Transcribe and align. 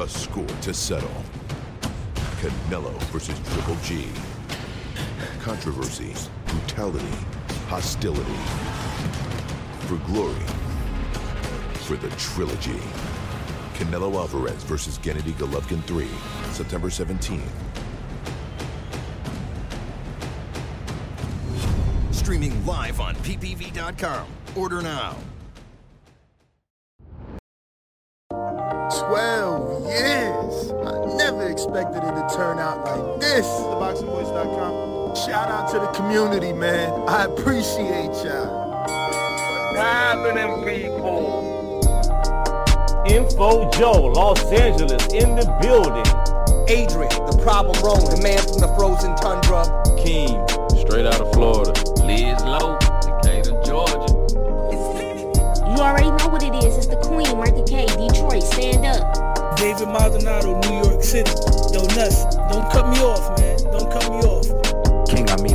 a 0.00 0.08
score 0.08 0.46
to 0.62 0.74
settle. 0.74 1.22
Canelo 2.40 2.92
versus 3.04 3.38
Triple 3.52 3.76
G. 3.82 4.08
Controversy, 5.40 6.14
brutality, 6.46 7.16
hostility. 7.68 8.38
For 9.86 9.96
glory. 10.06 10.34
For 11.86 11.96
the 11.96 12.08
trilogy. 12.16 12.80
Canelo 13.74 14.14
Alvarez 14.14 14.62
versus 14.64 14.98
Gennady 14.98 15.32
Golovkin 15.32 15.82
3, 15.84 16.08
September 16.52 16.88
17th. 16.88 17.40
Streaming 22.10 22.64
live 22.66 23.00
on 23.00 23.14
ppv.com. 23.16 24.26
Order 24.56 24.82
now. 24.82 25.16
Community, 36.14 36.52
man. 36.52 36.92
I 37.08 37.24
appreciate 37.24 38.14
y'all. 38.22 38.86
happening, 39.74 40.62
people? 40.62 41.42
Info 43.04 43.68
Joe, 43.70 44.12
Los 44.14 44.40
Angeles, 44.52 45.02
in 45.12 45.34
the 45.34 45.44
building. 45.60 46.06
Adrian, 46.68 47.10
the 47.26 47.36
problem 47.42 47.74
wrong, 47.82 47.98
the 48.04 48.20
man 48.22 48.38
from 48.46 48.60
the 48.60 48.70
frozen 48.78 49.16
tundra. 49.16 49.66
Keem, 49.98 50.38
straight 50.86 51.04
out 51.04 51.20
of 51.20 51.32
Florida. 51.32 51.72
Liz 52.06 52.40
Lowe, 52.44 52.78
Decatur, 53.02 53.58
Georgia. 53.66 54.14
You 55.66 55.82
already 55.82 56.10
know 56.14 56.28
what 56.28 56.44
it 56.44 56.54
is. 56.62 56.78
It's 56.78 56.86
the 56.86 56.96
Queen, 57.02 57.26
Martha 57.36 57.64
K, 57.66 57.86
Detroit. 57.86 58.44
Stand 58.44 58.86
up. 58.86 59.56
David 59.56 59.88
Maldonado, 59.88 60.60
New 60.60 60.88
York 60.88 61.02
City. 61.02 61.32
Yo, 61.74 61.82
Nuts, 61.98 62.22
don't 62.54 62.70
cut 62.70 62.88
me 62.88 63.02
off, 63.02 63.36
man. 63.40 63.53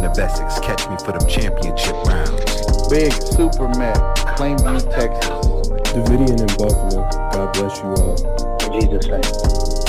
Of 0.10 0.18
Essex, 0.18 0.60
catch 0.60 0.90
me 0.90 0.98
for 1.06 1.12
them 1.18 1.28
championship 1.30 1.96
rounds. 2.06 2.90
Big 2.90 3.12
Super 3.14 3.68
Mac, 3.78 3.96
Plainview, 4.38 4.82
Texas. 4.94 5.70
Davidian 5.94 6.40
in 6.40 6.52
Buffalo. 6.58 7.06
God 7.32 7.54
bless 7.54 7.78
you 7.80 7.90
all. 7.98 8.18
In 8.66 8.82
Jesus' 8.82 9.08
name. 9.08 9.22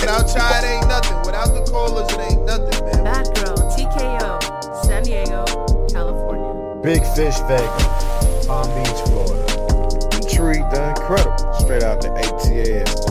Without 0.01 0.29
y'all, 0.35 0.65
ain't 0.65 0.89
nothing. 0.89 1.17
Without 1.25 1.55
the 1.55 1.65
callers, 1.71 2.13
it 2.13 2.21
ain't 2.21 2.45
nothing, 2.45 2.85
man. 2.87 3.05
Bad 3.05 3.27
Girl, 3.35 3.57
TKO, 3.73 4.85
San 4.85 5.03
Diego, 5.05 5.45
California. 5.89 6.81
Big 6.83 7.03
Fish 7.15 7.39
Vegas, 7.49 8.47
Palm 8.47 8.69
Beach, 8.77 9.01
Florida. 9.09 10.17
Intrigue 10.17 10.69
the 10.71 10.95
Incredible, 10.97 11.55
straight 11.55 11.83
out 11.83 12.01
the 12.01 12.09
ATL. 12.09 13.10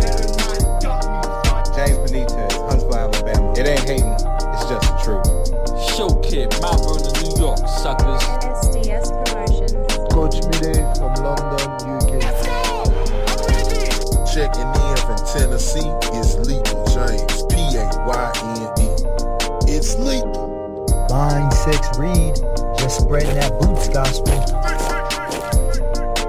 Show 6.00 6.16
Kid, 6.22 6.48
Mount 6.62 6.80
Vernon, 6.80 7.12
New 7.20 7.44
York, 7.44 7.60
suckers. 7.68 8.24
SDS 8.24 9.12
Promotions. 9.28 9.76
Coach 10.16 10.40
Mide 10.48 10.80
from 10.96 11.12
London, 11.20 11.68
UK. 11.92 12.24
Checking 14.32 14.72
in 14.80 14.96
from 15.04 15.20
Tennessee, 15.28 15.92
it's 16.16 16.40
Lethal 16.48 16.88
James, 16.88 17.44
P-A-Y-N-E. 17.52 18.88
It's 19.68 20.00
lethal. 20.00 20.88
Line 21.10 21.52
6 21.52 22.00
Reed, 22.00 22.36
just 22.80 23.02
spreading 23.02 23.36
that 23.36 23.60
boots 23.60 23.90
gospel. 23.90 24.40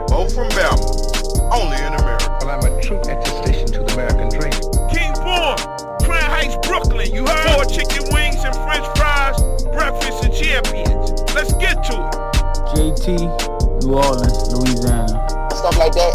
Bo 0.08 0.28
from 0.30 0.48
Bama, 0.48 0.82
only 1.54 1.76
in 1.76 1.94
America. 1.94 2.38
Well, 2.40 2.58
I'm 2.58 2.76
a 2.76 2.82
true 2.82 2.98
attestation 2.98 3.68
to 3.68 3.84
the 3.84 3.92
American 3.92 4.30
dream. 4.30 4.50
King 4.90 5.14
Born, 5.22 5.54
Crown 6.02 6.28
Heights, 6.28 6.56
Brooklyn. 6.66 7.14
You 7.14 7.24
heard? 7.24 7.54
Four 7.54 7.64
chicken 7.66 8.12
wings 8.12 8.42
and 8.42 8.56
french 8.66 8.84
fries, 8.98 9.38
breakfast 9.72 10.24
of 10.24 10.32
champions. 10.34 11.12
Let's 11.34 11.52
get 11.54 11.82
to 11.84 11.94
it. 11.94 12.14
JT, 12.70 13.06
New 13.82 13.94
Orleans, 13.94 14.52
Louisiana. 14.52 15.16
Stuff 15.50 15.76
like 15.78 15.92
that. 15.92 16.14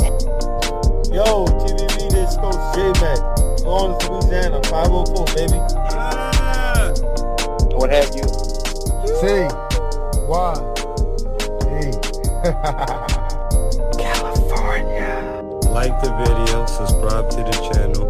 Yo, 1.12 1.46
TBV, 1.46 2.10
this 2.12 2.36
Coach 2.38 2.60
J-Mac. 2.76 3.20
New 3.62 3.70
Orleans, 3.70 4.04
Louisiana, 4.10 4.60
504, 4.64 5.26
baby. 5.36 5.60
Yeah. 5.74 6.94
What 7.76 7.90
have 7.92 8.14
you? 8.16 8.28
C. 9.20 9.48
Y. 10.28 10.54
E. 11.76 11.92
California. 13.98 15.14
Like 15.70 15.96
the 16.02 16.10
video, 16.18 16.66
subscribe 16.66 17.30
to 17.32 17.38
the 17.38 17.52
channel, 17.74 18.06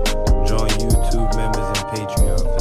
join 0.45 0.69
YouTube 0.69 1.29
members 1.35 1.65
and 1.65 1.85
Patreon 1.89 2.37
for 2.37 2.45
some. 2.45 2.53
This 2.53 2.54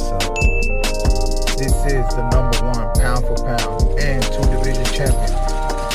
is 1.85 2.15
the 2.15 2.27
number 2.29 2.57
one 2.65 2.91
pound 2.95 3.25
for 3.25 3.35
pound 3.45 3.99
and 3.99 4.23
two 4.23 4.41
division 4.49 4.85
champion, 4.85 5.31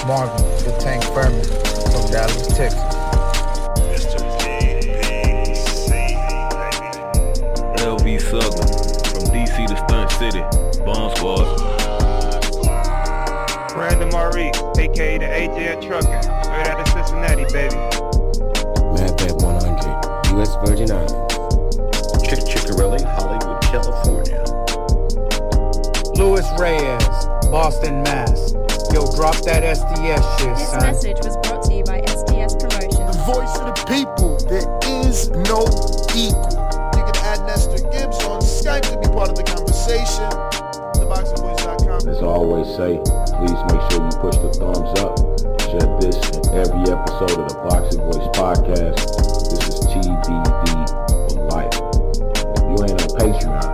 Marvin 0.06 0.44
the 0.62 0.70
Tank 0.78 1.02
Furman 1.02 1.42
from 1.90 2.10
Dallas, 2.10 2.46
Texas. 2.54 2.80
Mr. 3.90 4.22
DPC, 4.38 5.88
LV 7.78 8.20
Southern, 8.20 8.70
from 9.10 9.24
DC 9.34 9.66
to 9.66 9.76
Stunt 9.76 10.10
City, 10.12 10.42
Bomb 10.84 11.10
Squad. 11.16 11.46
Brandon 13.74 14.08
Marie, 14.10 14.52
aka 14.78 15.18
the 15.18 15.26
AJ 15.26 15.86
Trucker, 15.86 16.22
straight 16.22 16.66
out 16.68 16.80
of 16.80 16.88
Cincinnati, 16.88 17.44
baby. 17.52 17.74
Madbad 18.94 19.42
100, 19.42 20.36
U.S. 20.36 20.54
Virgin 20.64 20.90
Islands. 20.92 21.34
Chick 22.22 22.40
Chickarelli, 22.46 23.02
Hollywood, 23.02 23.60
California. 23.62 24.49
Louis 26.20 26.44
Reyes, 26.60 27.08
Boston, 27.48 28.02
Mass. 28.02 28.52
Yo, 28.92 29.08
drop 29.16 29.36
that 29.48 29.64
SDS 29.64 30.20
shit, 30.38 30.52
This 30.52 30.68
son. 30.68 30.82
message 30.82 31.16
was 31.24 31.36
brought 31.48 31.62
to 31.64 31.72
you 31.72 31.84
by 31.84 32.00
SDS 32.04 32.60
Promotions. 32.60 33.16
The 33.16 33.24
voice 33.24 33.54
of 33.56 33.72
the 33.72 33.76
people. 33.88 34.36
There 34.44 34.68
is 35.00 35.30
no 35.48 35.64
equal. 36.12 36.60
You 36.92 37.02
can 37.08 37.16
add 37.24 37.40
Nestor 37.48 37.80
Gibbs 37.88 38.20
on 38.28 38.44
Skype 38.44 38.84
to 38.92 39.00
be 39.00 39.08
part 39.08 39.32
of 39.32 39.36
the 39.40 39.48
conversation. 39.48 40.28
TheBoxingVoice.com. 41.00 42.04
As 42.04 42.20
I 42.20 42.26
always 42.28 42.68
say, 42.76 43.00
please 43.40 43.60
make 43.72 43.82
sure 43.88 44.04
you 44.04 44.14
push 44.20 44.36
the 44.44 44.52
thumbs 44.60 44.92
up. 45.00 45.16
Share 45.72 45.88
this 46.04 46.20
and 46.36 46.44
every 46.52 46.84
episode 46.84 47.32
of 47.40 47.48
the 47.48 47.56
Boxing 47.64 48.04
Voice 48.04 48.28
podcast. 48.36 49.00
This 49.48 49.72
is 49.72 49.80
TBV 49.88 50.68
for 51.32 51.48
life. 51.48 51.80
If 51.80 52.60
you 52.68 52.76
ain't 52.84 53.00
on 53.00 53.08
Patreon, 53.16 53.69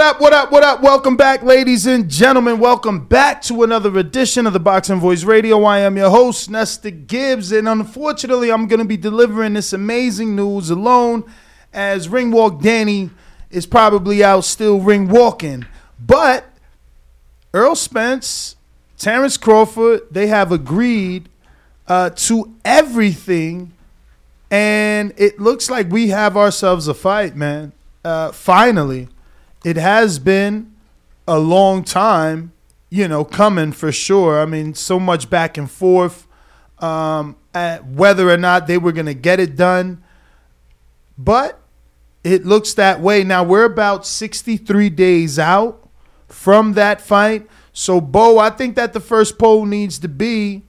What 0.00 0.14
up? 0.14 0.20
What 0.22 0.32
up? 0.32 0.50
What 0.50 0.64
up? 0.64 0.80
Welcome 0.80 1.18
back, 1.18 1.42
ladies 1.42 1.86
and 1.86 2.08
gentlemen. 2.08 2.58
Welcome 2.58 3.04
back 3.04 3.42
to 3.42 3.64
another 3.64 3.98
edition 3.98 4.46
of 4.46 4.54
the 4.54 4.58
Boxing 4.58 4.98
Voice 4.98 5.24
Radio. 5.24 5.62
I 5.64 5.80
am 5.80 5.98
your 5.98 6.08
host, 6.08 6.48
Nestor 6.48 6.90
Gibbs, 6.90 7.52
and 7.52 7.68
unfortunately, 7.68 8.50
I'm 8.50 8.66
going 8.66 8.78
to 8.78 8.86
be 8.86 8.96
delivering 8.96 9.52
this 9.52 9.74
amazing 9.74 10.34
news 10.34 10.70
alone, 10.70 11.30
as 11.74 12.08
Ring 12.08 12.30
Walk 12.30 12.62
Danny 12.62 13.10
is 13.50 13.66
probably 13.66 14.24
out 14.24 14.44
still 14.44 14.80
ring 14.80 15.06
walking. 15.06 15.66
But 15.98 16.46
Errol 17.52 17.76
Spence, 17.76 18.56
Terence 18.96 19.36
Crawford, 19.36 20.04
they 20.10 20.28
have 20.28 20.50
agreed 20.50 21.28
uh, 21.88 22.08
to 22.08 22.54
everything, 22.64 23.74
and 24.50 25.12
it 25.18 25.38
looks 25.38 25.68
like 25.68 25.90
we 25.90 26.08
have 26.08 26.38
ourselves 26.38 26.88
a 26.88 26.94
fight, 26.94 27.36
man. 27.36 27.72
Uh, 28.02 28.32
finally 28.32 29.06
it 29.64 29.76
has 29.76 30.18
been 30.18 30.74
a 31.26 31.38
long 31.38 31.84
time, 31.84 32.52
you 32.88 33.06
know, 33.06 33.24
coming 33.24 33.72
for 33.72 33.92
sure. 33.92 34.40
I 34.40 34.46
mean, 34.46 34.74
so 34.74 34.98
much 34.98 35.30
back 35.30 35.56
and 35.56 35.70
forth 35.70 36.26
um, 36.78 37.36
at 37.54 37.86
whether 37.86 38.30
or 38.30 38.36
not 38.36 38.66
they 38.66 38.78
were 38.78 38.92
going 38.92 39.06
to 39.06 39.14
get 39.14 39.38
it 39.40 39.56
done. 39.56 40.02
But 41.16 41.60
it 42.24 42.44
looks 42.44 42.74
that 42.74 43.00
way. 43.00 43.24
Now, 43.24 43.44
we're 43.44 43.64
about 43.64 44.06
63 44.06 44.90
days 44.90 45.38
out 45.38 45.88
from 46.28 46.72
that 46.74 47.00
fight. 47.00 47.46
So, 47.72 48.00
Bo, 48.00 48.38
I 48.38 48.50
think 48.50 48.76
that 48.76 48.92
the 48.92 49.00
first 49.00 49.38
poll 49.38 49.66
needs 49.66 49.98
to 50.00 50.08
be 50.08 50.62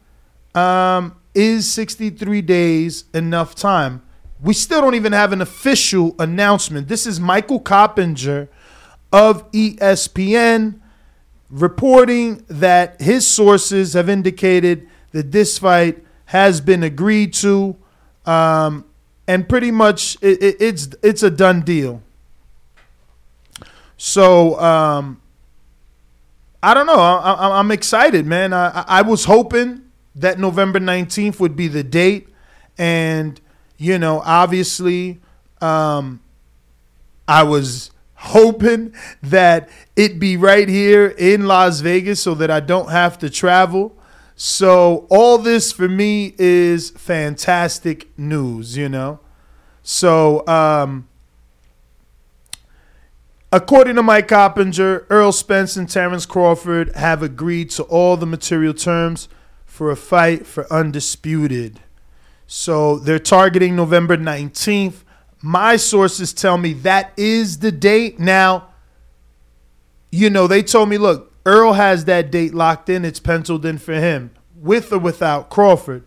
um, 0.53 1.15
is 1.33 1.71
63 1.71 2.41
days 2.41 3.05
enough 3.13 3.55
time? 3.55 4.01
We 4.41 4.53
still 4.53 4.81
don't 4.81 4.95
even 4.95 5.13
have 5.13 5.33
an 5.33 5.41
official 5.41 6.15
announcement. 6.19 6.87
This 6.87 7.05
is 7.05 7.19
Michael 7.19 7.59
Coppinger 7.59 8.49
of 9.11 9.49
ESPN 9.51 10.79
reporting 11.49 12.45
that 12.47 13.01
his 13.01 13.27
sources 13.27 13.93
have 13.93 14.09
indicated 14.09 14.87
that 15.11 15.31
this 15.31 15.57
fight 15.57 16.03
has 16.25 16.61
been 16.61 16.83
agreed 16.83 17.33
to, 17.33 17.75
um, 18.25 18.85
and 19.27 19.47
pretty 19.49 19.71
much 19.71 20.17
it, 20.21 20.41
it, 20.41 20.55
it's 20.61 20.89
it's 21.03 21.23
a 21.23 21.29
done 21.29 21.61
deal. 21.61 22.01
So 23.97 24.59
um, 24.59 25.21
I 26.63 26.73
don't 26.73 26.87
know. 26.87 26.99
I, 26.99 27.59
I'm 27.59 27.71
excited, 27.71 28.25
man. 28.25 28.53
I, 28.53 28.67
I- 28.79 28.85
I 28.87 29.01
was 29.01 29.25
hoping 29.25 29.83
that 30.15 30.39
November 30.39 30.79
19th 30.79 31.39
would 31.39 31.55
be 31.55 31.67
the 31.67 31.83
date, 31.83 32.27
and 32.77 33.39
you 33.77 33.97
know, 33.97 34.21
obviously, 34.25 35.19
um, 35.61 36.19
I 37.27 37.43
was 37.43 37.91
hoping 38.21 38.94
that 39.23 39.68
it 39.95 40.19
be 40.19 40.38
right 40.38 40.69
here 40.69 41.07
in 41.18 41.47
Las 41.47 41.79
Vegas 41.79 42.21
so 42.21 42.35
that 42.35 42.51
I 42.51 42.59
don't 42.59 42.91
have 42.91 43.18
to 43.19 43.29
travel. 43.29 43.97
So 44.35 45.07
all 45.09 45.38
this 45.39 45.71
for 45.71 45.88
me 45.88 46.35
is 46.38 46.91
fantastic 46.91 48.07
news, 48.18 48.77
you 48.77 48.89
know. 48.89 49.19
So 49.81 50.45
um 50.47 51.07
according 53.51 53.95
to 53.95 54.03
Mike 54.03 54.27
Coppinger, 54.27 55.07
Errol 55.09 55.31
Spence 55.31 55.75
and 55.75 55.89
Terence 55.89 56.27
Crawford 56.27 56.95
have 56.95 57.23
agreed 57.23 57.71
to 57.71 57.83
all 57.83 58.18
the 58.18 58.27
material 58.27 58.73
terms 58.73 59.29
for 59.65 59.89
a 59.89 59.95
fight 59.95 60.45
for 60.45 60.71
undisputed. 60.71 61.79
So 62.45 63.00
they're 63.00 63.18
targeting 63.18 63.75
November 63.75 64.15
19th. 64.15 65.03
My 65.41 65.75
sources 65.75 66.33
tell 66.33 66.57
me 66.57 66.73
that 66.73 67.13
is 67.17 67.59
the 67.59 67.71
date. 67.71 68.19
Now, 68.19 68.67
you 70.11 70.29
know, 70.29 70.47
they 70.47 70.61
told 70.61 70.89
me, 70.89 70.97
look, 70.97 71.33
Errol 71.45 71.73
has 71.73 72.05
that 72.05 72.31
date 72.31 72.53
locked 72.53 72.89
in. 72.89 73.03
It's 73.03 73.19
penciled 73.19 73.65
in 73.65 73.79
for 73.79 73.93
him, 73.93 74.31
with 74.55 74.93
or 74.93 74.99
without 74.99 75.49
Crawford. 75.49 76.03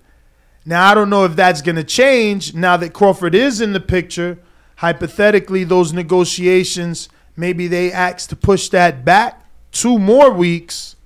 Now, 0.64 0.90
I 0.90 0.94
don't 0.94 1.10
know 1.10 1.24
if 1.24 1.36
that's 1.36 1.62
going 1.62 1.76
to 1.76 1.84
change 1.84 2.54
now 2.54 2.76
that 2.76 2.92
Crawford 2.92 3.34
is 3.34 3.60
in 3.60 3.72
the 3.72 3.80
picture. 3.80 4.38
Hypothetically, 4.76 5.64
those 5.64 5.92
negotiations, 5.92 7.08
maybe 7.36 7.66
they 7.66 7.92
ask 7.92 8.28
to 8.30 8.36
push 8.36 8.68
that 8.70 9.04
back 9.04 9.44
two 9.72 9.98
more 9.98 10.30
weeks. 10.30 10.96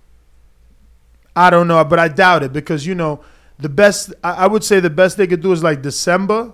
I 1.34 1.50
don't 1.50 1.68
know, 1.68 1.82
but 1.84 1.98
I 1.98 2.08
doubt 2.08 2.42
it 2.42 2.52
because, 2.52 2.86
you 2.86 2.94
know, 2.94 3.20
the 3.58 3.68
best, 3.68 4.12
I 4.22 4.46
would 4.46 4.62
say 4.62 4.80
the 4.80 4.90
best 4.90 5.16
they 5.16 5.26
could 5.26 5.42
do 5.42 5.52
is 5.52 5.62
like 5.62 5.82
December, 5.82 6.52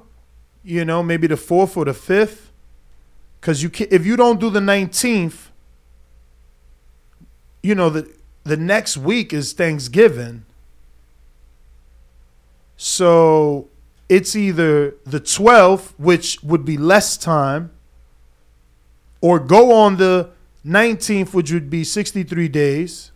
you 0.65 0.85
know, 0.85 1.03
maybe 1.03 1.27
the 1.27 1.35
4th 1.35 1.77
or 1.77 1.85
the 1.85 1.93
5th. 1.93 2.49
Because 3.41 3.63
you 3.63 3.69
can, 3.69 3.87
if 3.91 4.07
you 4.07 4.17
don't 4.17 4.41
do 4.41 4.49
the 4.49 4.61
19th, 4.61 5.49
you 7.63 7.75
know, 7.75 7.91
the, 7.91 8.11
the 8.45 8.57
next 8.57 8.97
week 8.97 9.33
is 9.33 9.53
Thanksgiving. 9.53 10.45
So 12.77 13.69
it's 14.09 14.35
either 14.35 14.97
the 15.05 15.21
12th, 15.21 15.93
which 15.99 16.43
would 16.43 16.65
be 16.65 16.77
less 16.77 17.17
time, 17.17 17.71
or 19.21 19.39
go 19.39 19.73
on 19.73 19.97
the 19.97 20.31
19th, 20.67 21.33
which 21.33 21.53
would 21.53 21.71
be 21.71 21.85
63 21.85 22.49
days, 22.49 23.13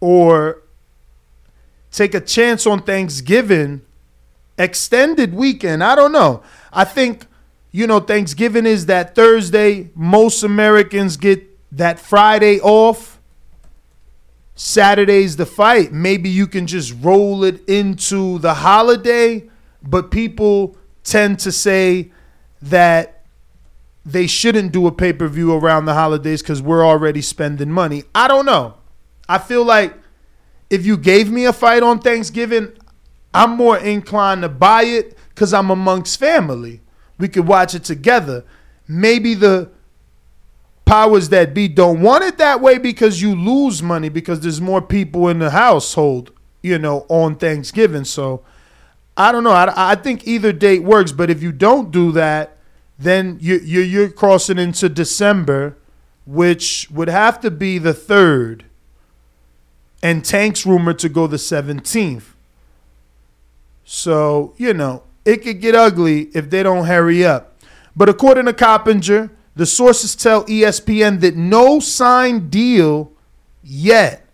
or 0.00 0.62
take 1.90 2.14
a 2.14 2.20
chance 2.20 2.66
on 2.66 2.82
Thanksgiving, 2.82 3.82
extended 4.58 5.34
weekend. 5.34 5.82
I 5.82 5.94
don't 5.94 6.12
know. 6.12 6.42
I 6.72 6.84
think, 6.84 7.26
you 7.70 7.86
know, 7.86 8.00
Thanksgiving 8.00 8.66
is 8.66 8.86
that 8.86 9.14
Thursday. 9.14 9.90
Most 9.94 10.42
Americans 10.42 11.16
get 11.16 11.44
that 11.76 11.98
Friday 11.98 12.60
off. 12.60 13.20
Saturday's 14.54 15.36
the 15.36 15.46
fight. 15.46 15.92
Maybe 15.92 16.28
you 16.28 16.46
can 16.46 16.66
just 16.66 16.94
roll 17.00 17.44
it 17.44 17.66
into 17.68 18.38
the 18.40 18.54
holiday, 18.54 19.48
but 19.82 20.10
people 20.10 20.76
tend 21.04 21.38
to 21.40 21.52
say 21.52 22.10
that 22.60 23.22
they 24.04 24.26
shouldn't 24.26 24.72
do 24.72 24.86
a 24.86 24.92
pay 24.92 25.12
per 25.12 25.28
view 25.28 25.54
around 25.54 25.84
the 25.84 25.94
holidays 25.94 26.42
because 26.42 26.60
we're 26.60 26.84
already 26.84 27.20
spending 27.20 27.70
money. 27.70 28.04
I 28.14 28.26
don't 28.26 28.46
know. 28.46 28.74
I 29.28 29.38
feel 29.38 29.64
like 29.64 29.94
if 30.70 30.84
you 30.84 30.96
gave 30.96 31.30
me 31.30 31.44
a 31.44 31.52
fight 31.52 31.82
on 31.82 32.00
Thanksgiving, 32.00 32.72
I'm 33.32 33.50
more 33.50 33.78
inclined 33.78 34.42
to 34.42 34.48
buy 34.48 34.84
it 34.84 35.16
because 35.30 35.52
I'm 35.52 35.70
amongst 35.70 36.18
family. 36.18 36.80
We 37.18 37.28
could 37.28 37.46
watch 37.46 37.74
it 37.74 37.84
together. 37.84 38.44
Maybe 38.86 39.34
the 39.34 39.70
powers 40.84 41.28
that 41.28 41.52
be 41.52 41.68
don't 41.68 42.00
want 42.00 42.24
it 42.24 42.38
that 42.38 42.60
way 42.60 42.78
because 42.78 43.20
you 43.20 43.34
lose 43.34 43.82
money 43.82 44.08
because 44.08 44.40
there's 44.40 44.60
more 44.60 44.80
people 44.80 45.28
in 45.28 45.38
the 45.38 45.50
household, 45.50 46.32
you 46.62 46.78
know, 46.78 47.04
on 47.08 47.36
Thanksgiving. 47.36 48.04
So 48.04 48.42
I 49.16 49.32
don't 49.32 49.44
know. 49.44 49.50
I, 49.50 49.92
I 49.92 49.94
think 49.96 50.26
either 50.26 50.52
date 50.52 50.82
works, 50.82 51.12
but 51.12 51.28
if 51.28 51.42
you 51.42 51.52
don't 51.52 51.90
do 51.90 52.12
that, 52.12 52.56
then 52.98 53.36
you, 53.40 53.58
you 53.58 53.80
you're 53.80 54.10
crossing 54.10 54.58
into 54.58 54.88
December, 54.88 55.76
which 56.26 56.88
would 56.90 57.08
have 57.08 57.40
to 57.40 57.50
be 57.50 57.78
the 57.78 57.94
third, 57.94 58.64
and 60.02 60.24
Tank's 60.24 60.64
rumored 60.64 60.98
to 61.00 61.08
go 61.08 61.26
the 61.26 61.38
seventeenth. 61.38 62.34
So 63.90 64.52
you 64.58 64.74
know 64.74 65.02
it 65.24 65.38
could 65.38 65.62
get 65.62 65.74
ugly 65.74 66.28
if 66.34 66.50
they 66.50 66.62
don't 66.62 66.84
hurry 66.84 67.24
up. 67.24 67.58
But 67.96 68.10
according 68.10 68.44
to 68.44 68.52
Coppinger, 68.52 69.30
the 69.56 69.64
sources 69.64 70.14
tell 70.14 70.44
ESPN 70.44 71.20
that 71.20 71.36
no 71.36 71.80
signed 71.80 72.50
deal 72.50 73.10
yet, 73.62 74.26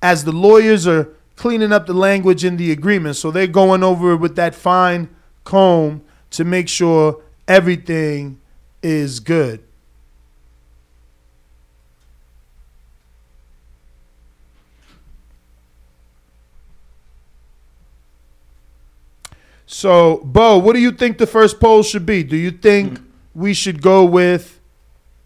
as 0.00 0.24
the 0.24 0.32
lawyers 0.32 0.86
are 0.86 1.10
cleaning 1.36 1.70
up 1.70 1.86
the 1.86 1.92
language 1.92 2.46
in 2.46 2.56
the 2.56 2.72
agreement. 2.72 3.16
So 3.16 3.30
they're 3.30 3.46
going 3.46 3.84
over 3.84 4.12
it 4.12 4.16
with 4.16 4.36
that 4.36 4.54
fine 4.54 5.10
comb 5.44 6.02
to 6.30 6.42
make 6.42 6.70
sure 6.70 7.22
everything 7.46 8.40
is 8.82 9.20
good. 9.20 9.62
So, 19.78 20.18
Bo, 20.24 20.56
what 20.58 20.74
do 20.74 20.78
you 20.80 20.92
think 20.92 21.18
the 21.18 21.26
first 21.26 21.58
poll 21.58 21.82
should 21.82 22.06
be? 22.06 22.22
Do 22.22 22.36
you 22.36 22.52
think 22.52 23.00
we 23.34 23.52
should 23.54 23.82
go 23.82 24.04
with, 24.04 24.60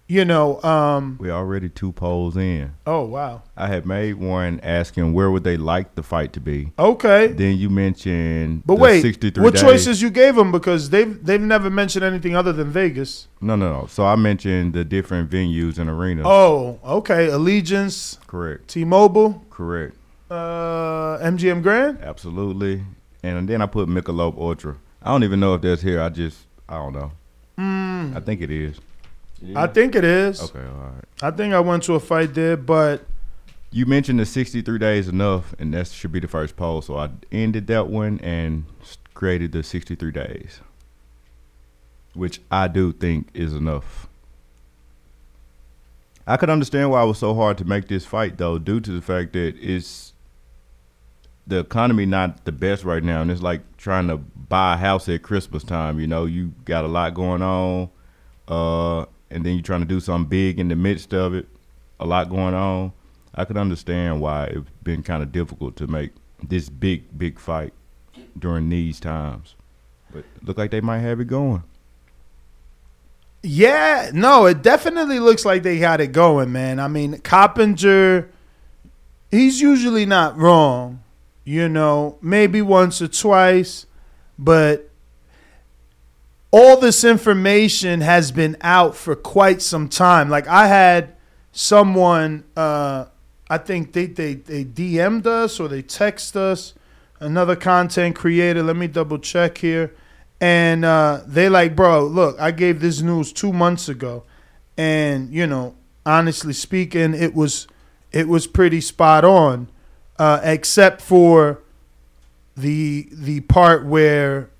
you 0.06 0.24
know, 0.24 0.62
um, 0.62 1.18
We're 1.20 1.32
already 1.32 1.68
two 1.68 1.92
polls 1.92 2.34
in. 2.34 2.72
oh 2.86 3.02
wow, 3.04 3.42
I 3.58 3.66
had 3.66 3.84
made 3.84 4.14
one 4.14 4.58
asking 4.62 5.12
where 5.12 5.30
would 5.30 5.44
they 5.44 5.58
like 5.58 5.96
the 5.96 6.02
fight 6.02 6.32
to 6.32 6.40
be. 6.40 6.72
okay. 6.78 7.26
Then 7.26 7.58
you 7.58 7.68
mentioned 7.68 8.62
But 8.64 8.76
the 8.76 8.80
wait, 8.80 9.02
63 9.02 9.44
what 9.44 9.52
days. 9.52 9.60
choices 9.62 10.00
you 10.00 10.08
gave 10.08 10.34
them 10.36 10.50
because 10.50 10.88
they've 10.88 11.22
they've 11.22 11.38
never 11.54 11.68
mentioned 11.68 12.02
anything 12.06 12.34
other 12.34 12.54
than 12.54 12.70
Vegas. 12.70 13.28
No, 13.42 13.54
no, 13.54 13.70
no. 13.80 13.86
So 13.86 14.06
I 14.06 14.16
mentioned 14.16 14.72
the 14.72 14.82
different 14.82 15.28
venues 15.30 15.78
and 15.78 15.90
arenas. 15.90 16.24
Oh, 16.26 16.78
okay. 16.82 17.28
Allegiance, 17.28 18.18
Correct. 18.26 18.66
T-Mobile, 18.68 19.44
Correct. 19.50 19.94
uh, 20.30 21.18
MGM 21.18 21.62
Grand. 21.62 21.98
Absolutely. 22.02 22.80
And 23.22 23.48
then 23.48 23.60
I 23.62 23.66
put 23.66 23.88
Michelob 23.88 24.38
Ultra. 24.38 24.76
I 25.02 25.10
don't 25.10 25.24
even 25.24 25.40
know 25.40 25.54
if 25.54 25.62
that's 25.62 25.82
here. 25.82 26.00
I 26.00 26.08
just 26.08 26.38
I 26.68 26.76
don't 26.76 26.92
know. 26.92 27.12
Mm, 27.58 28.16
I 28.16 28.20
think 28.20 28.40
it 28.40 28.50
is. 28.50 28.78
I 29.54 29.66
think 29.68 29.94
it 29.94 30.04
is. 30.04 30.40
Okay, 30.42 30.60
all 30.60 30.90
right. 30.92 31.04
I 31.22 31.30
think 31.30 31.54
I 31.54 31.60
went 31.60 31.82
to 31.84 31.94
a 31.94 32.00
fight 32.00 32.34
there, 32.34 32.56
but 32.56 33.04
You 33.70 33.84
mentioned 33.86 34.18
the 34.18 34.24
63 34.26 34.78
days 34.78 35.08
enough, 35.08 35.54
and 35.58 35.74
that 35.74 35.88
should 35.88 36.10
be 36.10 36.20
the 36.20 36.26
first 36.28 36.56
poll. 36.56 36.80
So 36.80 36.96
I 36.96 37.10
ended 37.30 37.66
that 37.66 37.88
one 37.88 38.18
and 38.20 38.64
s- 38.80 38.96
created 39.14 39.52
the 39.52 39.62
63 39.62 40.10
days, 40.10 40.60
which 42.14 42.40
I 42.50 42.66
do 42.68 42.92
think 42.92 43.28
is 43.34 43.52
enough. 43.52 44.06
I 46.26 46.36
could 46.36 46.50
understand 46.50 46.90
why 46.90 47.02
it 47.02 47.06
was 47.06 47.18
so 47.18 47.34
hard 47.34 47.58
to 47.58 47.64
make 47.64 47.88
this 47.88 48.04
fight, 48.06 48.38
though, 48.38 48.58
due 48.58 48.80
to 48.80 48.90
the 48.90 49.02
fact 49.02 49.32
that 49.34 49.54
it's 49.60 50.07
the 51.48 51.58
economy 51.58 52.06
not 52.06 52.44
the 52.44 52.52
best 52.52 52.84
right 52.84 53.02
now, 53.02 53.22
and 53.22 53.30
it's 53.30 53.42
like 53.42 53.62
trying 53.76 54.06
to 54.08 54.18
buy 54.18 54.74
a 54.74 54.76
house 54.76 55.08
at 55.08 55.22
Christmas 55.22 55.64
time. 55.64 55.98
You 55.98 56.06
know, 56.06 56.26
you 56.26 56.52
got 56.64 56.84
a 56.84 56.88
lot 56.88 57.14
going 57.14 57.42
on, 57.42 57.90
uh, 58.46 59.00
and 59.30 59.44
then 59.44 59.54
you're 59.54 59.62
trying 59.62 59.80
to 59.80 59.86
do 59.86 59.98
something 59.98 60.28
big 60.28 60.60
in 60.60 60.68
the 60.68 60.76
midst 60.76 61.12
of 61.14 61.34
it. 61.34 61.48
A 62.00 62.06
lot 62.06 62.30
going 62.30 62.54
on. 62.54 62.92
I 63.34 63.44
could 63.44 63.56
understand 63.56 64.20
why 64.20 64.44
it's 64.44 64.70
been 64.82 65.02
kind 65.02 65.22
of 65.22 65.32
difficult 65.32 65.76
to 65.76 65.86
make 65.86 66.12
this 66.42 66.68
big, 66.68 67.18
big 67.18 67.38
fight 67.38 67.72
during 68.38 68.68
these 68.68 69.00
times. 69.00 69.54
But 70.12 70.24
look 70.42 70.58
like 70.58 70.70
they 70.70 70.80
might 70.80 71.00
have 71.00 71.20
it 71.20 71.26
going. 71.26 71.62
Yeah, 73.42 74.10
no, 74.12 74.46
it 74.46 74.62
definitely 74.62 75.20
looks 75.20 75.44
like 75.44 75.62
they 75.62 75.78
had 75.78 76.00
it 76.00 76.08
going, 76.08 76.52
man. 76.52 76.80
I 76.80 76.88
mean, 76.88 77.18
Coppinger, 77.20 78.28
he's 79.30 79.60
usually 79.60 80.06
not 80.06 80.36
wrong, 80.36 81.02
you 81.48 81.66
know, 81.66 82.18
maybe 82.20 82.60
once 82.60 83.00
or 83.00 83.08
twice, 83.08 83.86
but 84.38 84.90
all 86.50 86.78
this 86.78 87.04
information 87.04 88.02
has 88.02 88.30
been 88.30 88.54
out 88.60 88.94
for 88.94 89.16
quite 89.16 89.62
some 89.62 89.88
time. 89.88 90.28
Like 90.28 90.46
I 90.46 90.66
had 90.66 91.16
someone, 91.50 92.44
uh, 92.54 93.06
I 93.48 93.56
think 93.56 93.94
they, 93.94 94.04
they, 94.04 94.34
they 94.34 94.62
DM'd 94.62 95.26
us 95.26 95.58
or 95.58 95.68
they 95.68 95.80
text 95.80 96.36
us, 96.36 96.74
another 97.18 97.56
content 97.56 98.14
creator. 98.14 98.62
Let 98.62 98.76
me 98.76 98.86
double 98.86 99.18
check 99.18 99.56
here. 99.56 99.94
And 100.42 100.84
uh, 100.84 101.22
they 101.26 101.48
like, 101.48 101.74
bro, 101.74 102.04
look, 102.04 102.38
I 102.38 102.50
gave 102.50 102.82
this 102.82 103.00
news 103.00 103.32
two 103.32 103.54
months 103.54 103.88
ago. 103.88 104.24
and 104.76 105.32
you 105.32 105.46
know, 105.46 105.76
honestly 106.04 106.52
speaking, 106.52 107.14
it 107.14 107.34
was 107.34 107.66
it 108.12 108.28
was 108.28 108.46
pretty 108.46 108.82
spot 108.82 109.24
on, 109.24 109.70
uh, 110.18 110.40
except 110.42 111.00
for 111.00 111.60
the 112.56 113.08
the 113.12 113.40
part 113.42 113.86
where 113.86 114.50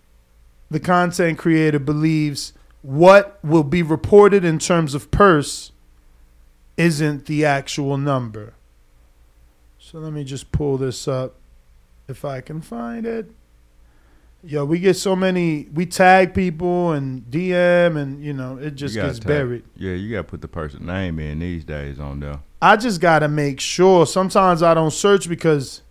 the 0.70 0.80
content 0.80 1.38
creator 1.38 1.78
believes 1.78 2.52
what 2.82 3.38
will 3.42 3.64
be 3.64 3.82
reported 3.82 4.44
in 4.44 4.58
terms 4.58 4.94
of 4.94 5.10
purse 5.10 5.72
isn't 6.76 7.26
the 7.26 7.44
actual 7.44 7.96
number. 7.96 8.54
So 9.78 9.98
let 9.98 10.12
me 10.12 10.22
just 10.22 10.52
pull 10.52 10.76
this 10.76 11.08
up 11.08 11.34
if 12.06 12.24
I 12.24 12.40
can 12.40 12.60
find 12.60 13.04
it. 13.04 13.30
Yo, 14.45 14.64
we 14.64 14.78
get 14.78 14.95
so 14.95 15.16
many. 15.16 15.68
We 15.75 15.85
tag 15.85 16.33
people 16.33 16.92
and 16.92 17.23
DM, 17.23 17.97
and 17.97 18.23
you 18.23 18.33
know 18.33 18.57
it 18.57 18.76
just 18.76 18.95
gets 18.95 19.18
tag- 19.18 19.26
buried. 19.26 19.64
Yeah, 19.76 19.95
you 19.95 20.12
gotta 20.12 20.25
put 20.25 20.40
the 20.42 20.49
person 20.49 20.87
name 20.87 21.18
in 21.18 21.40
these 21.40 21.64
days 21.64 21.99
on 21.99 22.21
there. 22.21 22.40
I 22.62 22.76
just 22.76 23.00
gotta 23.00 23.28
make 23.28 23.59
sure. 23.59 24.07
Sometimes 24.07 24.62
I 24.62 24.75
don't 24.75 24.92
search 24.92 25.28
because 25.28 25.83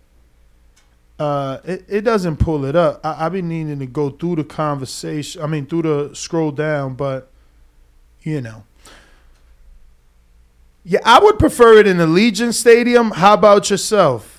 uh, 1.18 1.58
it 1.64 1.84
it 1.88 2.00
doesn't 2.02 2.38
pull 2.38 2.64
it 2.64 2.74
up. 2.74 3.04
I, 3.04 3.26
I 3.26 3.28
be 3.28 3.42
needing 3.42 3.80
to 3.80 3.86
go 3.86 4.08
through 4.08 4.36
the 4.36 4.44
conversation. 4.44 5.42
I 5.42 5.46
mean, 5.46 5.66
through 5.66 5.82
the 5.82 6.14
scroll 6.14 6.50
down, 6.50 6.94
but 6.94 7.30
you 8.22 8.40
know. 8.40 8.64
Yeah, 10.84 11.00
I 11.04 11.18
would 11.22 11.38
prefer 11.38 11.74
it 11.74 11.86
in 11.86 11.98
the 11.98 12.06
Allegiant 12.06 12.54
Stadium. 12.54 13.10
How 13.10 13.34
about 13.34 13.68
yourself? 13.68 14.37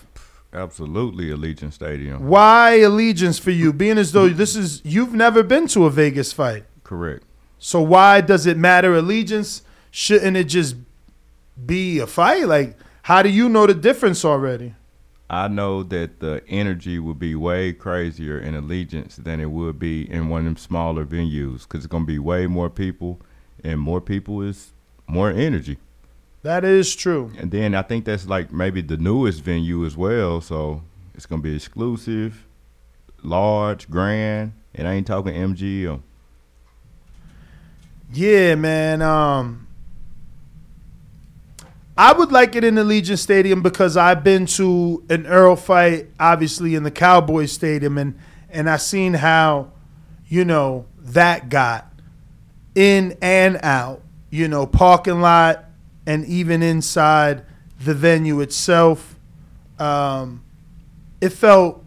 Absolutely, 0.51 1.29
Allegiant 1.29 1.73
Stadium. 1.73 2.27
Why 2.27 2.79
Allegiance 2.79 3.37
for 3.37 3.51
you? 3.51 3.71
Being 3.71 3.97
as 3.97 4.11
though 4.11 4.29
this 4.29 4.55
is 4.55 4.81
you've 4.83 5.13
never 5.13 5.43
been 5.43 5.67
to 5.69 5.85
a 5.85 5.91
Vegas 5.91 6.33
fight. 6.33 6.65
Correct. 6.83 7.23
So 7.59 7.81
why 7.81 8.21
does 8.21 8.45
it 8.45 8.57
matter 8.57 8.95
allegiance? 8.95 9.61
Shouldn't 9.91 10.37
it 10.37 10.45
just 10.45 10.75
be 11.65 11.99
a 11.99 12.07
fight? 12.07 12.47
Like, 12.47 12.77
how 13.03 13.21
do 13.21 13.29
you 13.29 13.49
know 13.49 13.67
the 13.67 13.73
difference 13.73 14.23
already? 14.23 14.75
I 15.29 15.47
know 15.47 15.83
that 15.83 16.21
the 16.21 16.41
energy 16.47 16.97
would 16.97 17.19
be 17.19 17.35
way 17.35 17.73
crazier 17.73 18.39
in 18.39 18.55
Allegiance 18.55 19.17
than 19.17 19.39
it 19.39 19.51
would 19.51 19.77
be 19.77 20.09
in 20.09 20.29
one 20.29 20.39
of 20.39 20.45
them 20.45 20.57
smaller 20.57 21.05
venues 21.05 21.63
because 21.63 21.83
it's 21.83 21.87
gonna 21.87 22.05
be 22.05 22.17
way 22.17 22.47
more 22.47 22.69
people, 22.69 23.19
and 23.63 23.79
more 23.79 24.01
people 24.01 24.41
is 24.41 24.71
more 25.05 25.29
energy. 25.29 25.77
That 26.41 26.63
is 26.63 26.95
true. 26.95 27.31
And 27.37 27.51
then 27.51 27.75
I 27.75 27.81
think 27.81 28.05
that's 28.05 28.27
like 28.27 28.51
maybe 28.51 28.81
the 28.81 28.97
newest 28.97 29.41
venue 29.41 29.85
as 29.85 29.97
well. 29.97 30.39
So 30.41 30.83
it's 31.13 31.25
gonna 31.25 31.41
be 31.41 31.55
exclusive, 31.55 32.45
large, 33.23 33.89
grand, 33.89 34.53
and 34.73 34.87
I 34.87 34.93
ain't 34.93 35.07
talking 35.07 35.33
MGM. 35.33 36.01
Yeah, 38.11 38.55
man. 38.55 39.01
Um, 39.01 39.67
I 41.97 42.13
would 42.13 42.31
like 42.31 42.55
it 42.55 42.63
in 42.63 42.75
the 42.75 42.83
Allegiant 42.83 43.19
Stadium 43.19 43.61
because 43.61 43.97
I've 43.97 44.23
been 44.23 44.45
to 44.45 45.03
an 45.09 45.25
Errol 45.25 45.57
fight, 45.57 46.07
obviously 46.17 46.73
in 46.75 46.83
the 46.83 46.91
Cowboys 46.91 47.51
Stadium, 47.51 47.97
and 47.97 48.17
and 48.49 48.69
I 48.69 48.77
seen 48.77 49.13
how, 49.13 49.73
you 50.27 50.45
know, 50.45 50.85
that 50.99 51.49
got 51.49 51.91
in 52.73 53.17
and 53.21 53.59
out. 53.61 54.01
You 54.31 54.47
know, 54.47 54.65
parking 54.65 55.21
lot 55.21 55.65
and 56.09 56.25
even 56.25 56.63
inside 56.63 57.45
the 57.79 57.93
venue 57.93 58.41
itself. 58.41 59.15
Um, 59.77 60.43
it 61.21 61.29
felt 61.29 61.85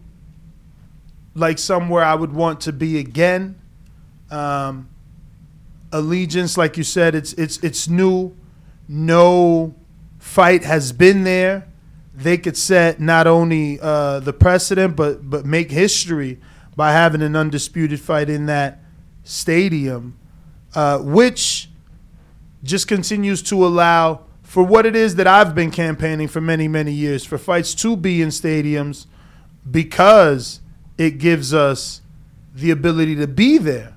like 1.35 1.59
somewhere 1.59 2.05
I 2.05 2.15
would 2.15 2.33
want 2.33 2.61
to 2.61 2.73
be 2.73 2.99
again. 2.99 3.59
Um, 4.31 4.89
allegiance, 5.91 6.57
like 6.57 6.77
you 6.77 6.85
said, 6.85 7.17
it's 7.17 7.33
it's 7.33 7.59
it's 7.65 7.89
new. 7.89 8.33
No 8.87 9.75
fight 10.21 10.63
has 10.63 10.93
been 10.93 11.25
there. 11.25 11.67
They 12.15 12.39
could 12.39 12.57
set 12.57 13.01
not 13.01 13.27
only 13.27 13.81
uh, 13.81 14.21
the 14.21 14.33
precedent, 14.33 14.95
but 14.95 15.29
but 15.29 15.45
make 15.45 15.73
history 15.73 16.39
by 16.77 16.93
having 16.93 17.23
an 17.23 17.35
undisputed 17.35 17.99
fight 17.99 18.31
in 18.31 18.47
that 18.47 18.85
stadium, 19.25 20.17
uh, 20.77 20.99
which 20.99 21.72
just 22.63 22.87
continues 22.89 23.43
to 23.43 23.65
allow 23.65 24.25
for 24.43 24.63
what 24.63 24.87
it 24.87 24.95
is 24.95 25.15
that 25.17 25.27
I've 25.27 25.55
been 25.55 25.71
campaigning 25.71 26.29
for 26.29 26.41
many 26.41 26.69
many 26.69 26.93
years 26.93 27.25
for 27.25 27.39
fights 27.39 27.75
to 27.77 27.97
be 27.97 28.23
in 28.23 28.29
stadiums 28.29 29.07
because 29.69 30.61
it 30.99 31.19
gives 31.19 31.55
us 31.55 32.03
the 32.55 32.71
ability 32.71 33.17
to 33.17 33.27
be 33.27 33.59
there 33.59 33.97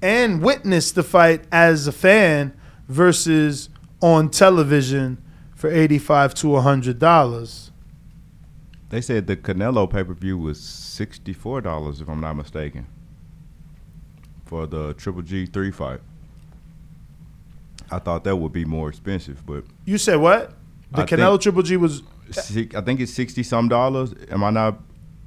and 0.00 0.42
witness 0.42 0.90
the 0.90 1.02
fight 1.02 1.44
as 1.52 1.86
a 1.86 1.92
fan 1.92 2.52
versus 2.88 3.68
on 4.00 4.28
television 4.28 5.22
for 5.54 5.70
85 5.70 6.34
to 6.34 6.48
100 6.48 6.98
dollars. 6.98 7.70
They 8.88 9.00
said 9.00 9.26
the 9.26 9.36
Canelo 9.36 9.88
pay 9.88 10.04
per 10.04 10.12
view 10.12 10.36
was 10.36 10.60
sixty 10.60 11.32
four 11.32 11.62
dollars 11.62 12.00
if 12.02 12.08
I'm 12.08 12.20
not 12.20 12.34
mistaken. 12.34 12.86
For 14.44 14.66
the 14.66 14.92
Triple 14.94 15.22
G 15.22 15.46
three 15.46 15.70
fight. 15.70 16.00
I 17.92 17.98
thought 17.98 18.24
that 18.24 18.36
would 18.36 18.52
be 18.52 18.64
more 18.64 18.88
expensive, 18.88 19.44
but 19.46 19.64
You 19.84 19.98
said 19.98 20.16
what? 20.16 20.52
The 20.92 21.02
I 21.02 21.04
Canelo 21.06 21.30
think- 21.32 21.42
Triple 21.42 21.62
G 21.62 21.76
was 21.76 22.02
si- 22.30 22.70
I 22.74 22.80
think 22.80 23.00
it's 23.00 23.12
sixty 23.12 23.42
some 23.42 23.68
dollars. 23.68 24.14
Am 24.30 24.42
I 24.44 24.50
not? 24.50 24.80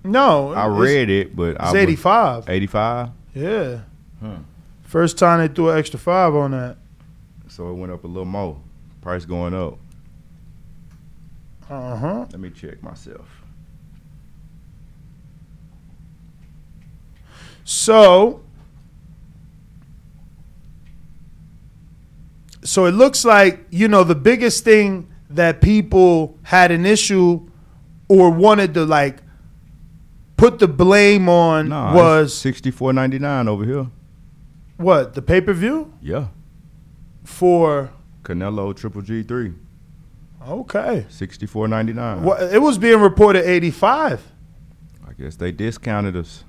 no. 0.04 0.54
I 0.54 0.66
it's- 0.66 0.80
read 0.80 1.10
it, 1.10 1.36
but 1.36 1.60
I 1.62 1.66
It's 1.68 1.76
85. 1.76 2.50
Eighty 2.50 2.68
five. 2.68 3.10
Yeah. 3.34 3.80
Huh. 4.22 4.38
First 4.84 5.18
time 5.18 5.40
they 5.40 5.54
threw 5.54 5.70
an 5.70 5.78
extra 5.78 6.00
five 6.00 6.34
on 6.36 6.52
that. 6.52 6.78
So 7.48 7.70
it 7.70 7.74
went 7.74 7.92
up 7.92 8.04
a 8.04 8.08
little 8.08 8.26
more. 8.26 8.58
Price 9.02 9.26
going 9.26 9.54
up. 9.54 9.78
Uh 11.70 11.96
huh. 11.96 12.26
Let 12.32 12.40
me 12.40 12.50
check 12.52 12.82
myself. 12.84 13.28
So, 17.64 18.42
so 22.66 22.86
it 22.86 22.92
looks 22.92 23.24
like 23.24 23.66
you 23.70 23.88
know 23.88 24.04
the 24.04 24.16
biggest 24.16 24.64
thing 24.66 25.08
that 25.30 25.62
people 25.62 26.38
had 26.44 26.72
an 26.72 26.86
issue 26.86 27.48
or 28.10 28.30
wanted 28.30 28.74
to 28.74 28.84
like 28.86 29.18
put 30.38 30.60
the 30.60 30.68
blame 30.68 31.30
on 31.30 31.70
Nah, 31.70 31.96
was 31.96 32.34
sixty 32.34 32.72
four 32.72 32.92
ninety 32.94 33.20
nine 33.20 33.48
over 33.48 33.64
here. 33.66 33.88
what 34.78 35.14
the 35.14 35.22
pay 35.22 35.40
per 35.42 35.54
view 35.54 35.94
Yeah. 36.02 36.28
for. 37.24 37.92
Canelo 38.24 38.76
Triple 38.76 39.02
G 39.04 39.22
three. 39.24 39.54
Okay, 40.48 41.06
Sixty 41.10 41.46
four 41.46 41.68
ninety 41.68 41.94
nine. 41.94 42.22
what 42.24 42.42
it 42.54 42.60
was 42.62 42.78
being 42.78 43.00
reported 43.00 43.48
eighty 43.50 43.72
five. 43.72 44.22
I 45.08 45.14
guess 45.14 45.36
they 45.38 45.52
discounted 45.52 46.16
us. 46.16 46.44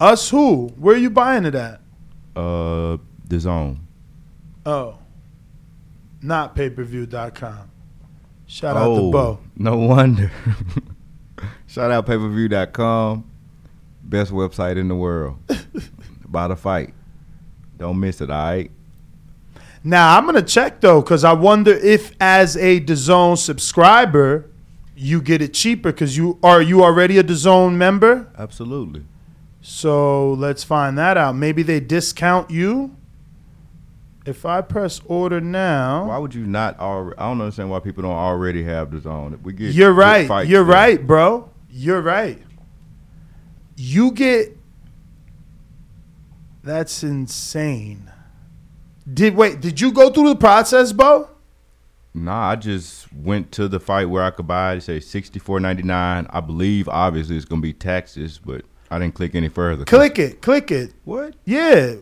Us 0.00 0.30
who? 0.30 0.68
Where 0.76 0.94
are 0.94 0.98
you 0.98 1.10
buying 1.10 1.44
it 1.44 1.54
at? 1.54 1.80
Uh, 2.34 2.96
DAZN. 3.28 3.78
Oh, 4.64 4.98
not 6.20 6.54
payperview.com. 6.54 7.70
Shout 8.46 8.76
out 8.76 8.84
to 8.84 9.00
Oh, 9.00 9.10
Bo. 9.10 9.38
No 9.56 9.76
wonder. 9.76 10.30
Shout 11.66 11.90
out 11.90 12.06
payperview.com. 12.06 13.24
Best 14.04 14.30
website 14.30 14.76
in 14.76 14.88
the 14.88 14.94
world. 14.94 15.38
About 16.24 16.50
a 16.50 16.56
fight. 16.56 16.94
Don't 17.78 17.98
miss 17.98 18.20
it, 18.20 18.30
all 18.30 18.44
right? 18.44 18.70
Now 19.84 20.16
I'm 20.16 20.26
gonna 20.26 20.42
check 20.42 20.80
though, 20.80 21.00
because 21.00 21.24
I 21.24 21.32
wonder 21.32 21.72
if, 21.72 22.12
as 22.20 22.56
a 22.56 22.80
DAZN 22.80 23.36
subscriber, 23.36 24.48
you 24.94 25.20
get 25.20 25.42
it 25.42 25.52
cheaper. 25.54 25.90
Because 25.90 26.16
you 26.16 26.38
are 26.42 26.62
you 26.62 26.84
already 26.84 27.18
a 27.18 27.24
DAZN 27.24 27.74
member? 27.74 28.28
Absolutely. 28.38 29.04
So 29.60 30.34
let's 30.34 30.62
find 30.62 30.96
that 30.98 31.16
out. 31.16 31.34
Maybe 31.34 31.62
they 31.64 31.80
discount 31.80 32.50
you. 32.50 32.94
If 34.24 34.46
I 34.46 34.60
press 34.60 35.00
order 35.06 35.40
now, 35.40 36.06
Why 36.06 36.18
would 36.18 36.34
you 36.34 36.46
not 36.46 36.78
already? 36.78 37.18
I 37.18 37.28
don't 37.28 37.40
understand 37.40 37.70
why 37.70 37.80
people 37.80 38.02
don't 38.02 38.12
already 38.12 38.62
have 38.64 38.90
DAZN. 38.90 39.42
We 39.42 39.52
get 39.52 39.74
You're 39.74 39.92
right. 39.92 40.28
You're 40.46 40.64
there. 40.64 40.74
right, 40.74 41.04
bro. 41.06 41.50
You're 41.70 42.02
right. 42.02 42.38
You 43.76 44.12
get 44.12 44.56
That's 46.62 47.02
insane. 47.02 48.10
Did 49.12 49.34
wait, 49.34 49.60
did 49.60 49.80
you 49.80 49.90
go 49.90 50.10
through 50.10 50.28
the 50.28 50.36
process, 50.36 50.92
Bo? 50.92 51.28
Nah, 52.14 52.50
I 52.50 52.56
just 52.56 53.12
went 53.12 53.50
to 53.52 53.66
the 53.66 53.80
fight 53.80 54.04
where 54.08 54.22
I 54.22 54.30
could 54.30 54.46
buy 54.46 54.74
it. 54.74 54.82
Say 54.82 55.00
sixty 55.00 55.40
four 55.40 55.58
ninety 55.58 55.82
nine. 55.82 56.28
I 56.30 56.40
believe 56.40 56.88
obviously 56.88 57.36
it's 57.36 57.44
gonna 57.46 57.62
be 57.62 57.72
taxes, 57.72 58.38
but 58.38 58.64
I 58.90 58.98
didn't 59.00 59.14
click 59.14 59.34
any 59.34 59.48
further. 59.48 59.84
Click 59.84 60.18
it. 60.20 60.40
Click 60.42 60.70
it. 60.70 60.92
What? 61.04 61.34
Yeah. 61.44 61.94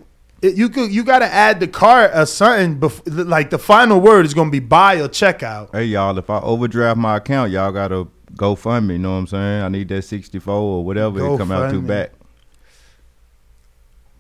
It, 0.43 0.57
you 0.57 0.69
could 0.71 0.91
you 0.91 1.05
got 1.05 1.19
to 1.19 1.27
add 1.27 1.61
the 1.61 1.69
cart 1.69 2.13
or 2.15 2.25
something 2.25 2.81
bef- 2.81 3.29
like 3.29 3.51
the 3.51 3.59
final 3.59 4.01
word 4.01 4.25
is 4.25 4.33
going 4.33 4.49
to 4.49 4.53
be 4.53 4.61
buy 4.61 4.97
or 5.01 5.09
checkout. 5.09 5.71
Hey 5.73 5.85
y'all, 5.85 6.17
if 6.17 6.31
I 6.31 6.41
overdraft 6.41 6.99
my 6.99 7.19
account, 7.19 7.51
y'all 7.51 7.73
gotta 7.73 8.09
go 8.37 8.55
fund 8.55 8.89
me. 8.89 8.95
You 8.95 9.01
know 9.01 9.13
what 9.13 9.19
I'm 9.19 9.27
saying? 9.27 9.63
I 9.63 9.69
need 9.69 9.89
that 9.89 10.03
sixty 10.03 10.39
four 10.39 10.55
or 10.55 10.85
whatever 10.85 11.19
it 11.35 11.39
come 11.39 11.53
out 11.53 11.71
to 11.71 11.83
back. 11.83 12.13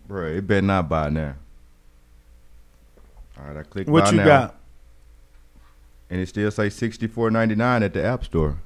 Bro, 0.07 0.27
it 0.27 0.47
better 0.47 0.67
not 0.67 0.89
buy 0.89 1.09
now. 1.09 1.37
All 3.39 3.47
right, 3.47 3.57
I 3.57 3.62
click 3.62 3.89
What 3.89 4.11
you 4.11 4.19
now, 4.19 4.25
got? 4.27 4.57
and 6.11 6.21
it 6.21 6.29
still 6.29 6.50
say 6.50 6.69
sixty 6.69 7.07
four 7.07 7.31
ninety 7.31 7.55
nine 7.55 7.83
at 7.83 7.95
the 7.95 8.05
App 8.05 8.25
Store. 8.25 8.59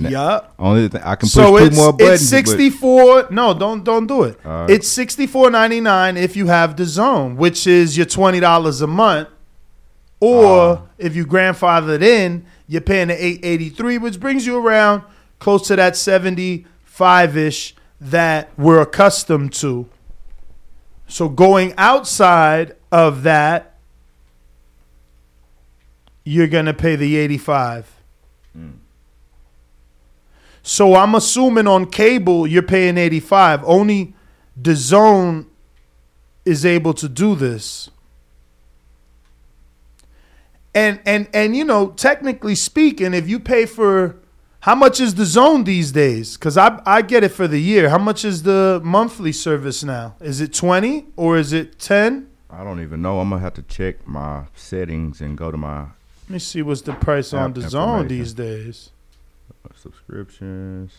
Now, 0.00 0.08
Yup. 0.10 0.54
Only 0.60 0.88
thing 0.88 1.02
I 1.02 1.16
can 1.16 1.26
push 1.26 1.32
So 1.32 1.58
two 1.58 1.64
it's 1.64 1.76
more 1.76 1.92
buttons. 1.92 2.20
it's 2.22 2.30
sixty 2.30 2.70
four. 2.70 3.26
No, 3.30 3.52
don't 3.52 3.82
don't 3.82 4.06
do 4.06 4.22
it. 4.22 4.38
It's 4.44 4.86
sixty 4.88 5.26
four 5.26 5.50
ninety 5.50 5.80
nine 5.80 6.16
if 6.16 6.36
you 6.36 6.46
have 6.46 6.76
DAZN, 6.76 7.34
which 7.36 7.66
is 7.66 7.96
your 7.96 8.06
twenty 8.06 8.38
dollars 8.38 8.80
a 8.80 8.86
month, 8.86 9.28
or 10.20 10.46
Ah. 10.78 10.82
if 10.98 11.16
you 11.16 11.26
grandfathered 11.26 12.02
in, 12.02 12.44
you're 12.68 12.80
paying 12.80 13.08
the 13.08 13.24
eight 13.24 13.40
eighty 13.44 13.70
three, 13.70 13.98
which 13.98 14.20
brings 14.20 14.46
you 14.46 14.56
around 14.56 15.02
close 15.40 15.66
to 15.66 15.74
that 15.74 15.96
seventy 15.96 16.64
five 16.84 17.36
ish 17.36 17.74
that 18.00 18.50
we're 18.56 18.80
accustomed 18.80 19.52
to. 19.54 19.86
So 21.08 21.28
going 21.28 21.74
outside 21.76 22.76
of 22.92 23.24
that, 23.24 23.74
you're 26.24 26.46
gonna 26.46 26.74
pay 26.74 26.94
the 26.94 27.16
eighty 27.16 27.38
five. 27.38 27.90
So 30.68 30.96
I'm 30.96 31.14
assuming 31.14 31.66
on 31.66 31.86
cable 31.86 32.46
you're 32.46 32.62
paying 32.62 32.98
85. 32.98 33.64
Only 33.64 34.12
DAZN 34.60 35.46
is 36.44 36.66
able 36.66 36.92
to 36.92 37.08
do 37.08 37.34
this. 37.34 37.88
And 40.74 41.00
and 41.06 41.26
and 41.32 41.56
you 41.56 41.64
know, 41.64 41.88
technically 41.92 42.54
speaking, 42.54 43.14
if 43.14 43.26
you 43.26 43.40
pay 43.40 43.64
for 43.64 44.16
how 44.60 44.74
much 44.74 45.00
is 45.00 45.14
DAZN 45.14 45.64
these 45.64 45.90
days? 45.90 46.36
Cuz 46.36 46.58
I 46.58 46.82
I 46.84 47.00
get 47.00 47.24
it 47.24 47.30
for 47.30 47.48
the 47.48 47.58
year. 47.58 47.88
How 47.88 47.96
much 47.96 48.22
is 48.22 48.42
the 48.42 48.82
monthly 48.84 49.32
service 49.32 49.82
now? 49.82 50.16
Is 50.20 50.42
it 50.42 50.52
20 50.52 51.06
or 51.16 51.38
is 51.38 51.54
it 51.54 51.78
10? 51.78 52.26
I 52.50 52.62
don't 52.62 52.82
even 52.82 53.00
know. 53.00 53.20
I'm 53.20 53.30
gonna 53.30 53.40
have 53.40 53.54
to 53.54 53.62
check 53.62 54.06
my 54.06 54.42
settings 54.54 55.22
and 55.22 55.38
go 55.38 55.50
to 55.50 55.56
my 55.56 55.78
Let 55.78 56.28
me 56.28 56.38
see 56.38 56.60
what's 56.60 56.82
the 56.82 56.92
price 56.92 57.32
on 57.32 57.54
DAZN 57.54 58.08
these 58.08 58.34
days. 58.34 58.90
Uh, 59.64 59.68
subscriptions. 59.74 60.92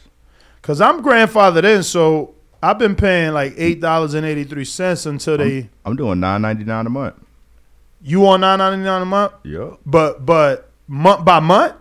Cuz 0.62 0.82
I'm 0.82 1.02
grandfathered 1.04 1.64
in, 1.64 1.84
so 1.84 2.34
I've 2.62 2.78
been 2.80 2.96
paying 2.96 3.34
like 3.34 3.56
$8.83 3.56 5.06
until 5.06 5.38
they 5.38 5.70
I'm 5.86 5.96
doing 5.96 6.20
nine 6.20 6.42
ninety 6.42 6.64
nine 6.66 6.86
a 6.86 6.90
month. 6.90 7.16
You 8.02 8.26
on 8.28 8.42
nine 8.42 8.60
ninety 8.60 8.84
nine 8.84 9.02
a 9.02 9.06
month? 9.06 9.34
Yep. 9.44 9.80
But 9.86 10.26
but 10.26 10.70
month 10.88 11.24
by 11.26 11.40
month? 11.40 11.76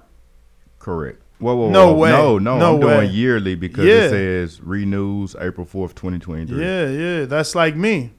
Correct. 0.78 1.20
Whoa, 1.40 1.54
whoa, 1.54 1.70
No 1.70 1.88
whoa. 1.92 1.94
way. 1.98 2.10
No, 2.10 2.38
no, 2.38 2.58
No 2.58 2.74
I'm 2.74 2.80
way. 2.80 2.94
doing 3.06 3.10
yearly 3.12 3.54
because 3.54 3.84
Yeah. 3.84 3.94
it 4.06 4.10
says 4.10 4.60
renews 4.62 5.36
April 5.40 5.66
fourth, 5.66 5.94
twenty 5.94 6.18
twenty 6.18 6.46
three. 6.46 6.60
Yeah, 6.64 6.88
yeah. 6.88 7.24
That's 7.26 7.54
like 7.54 7.76
me. 7.76 8.12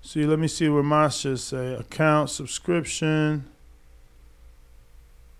See, 0.00 0.24
let 0.26 0.38
me 0.38 0.48
see 0.48 0.68
what 0.68 0.84
my 0.84 1.08
shit 1.08 1.38
say. 1.38 1.74
Account 1.74 2.28
subscription. 2.30 3.44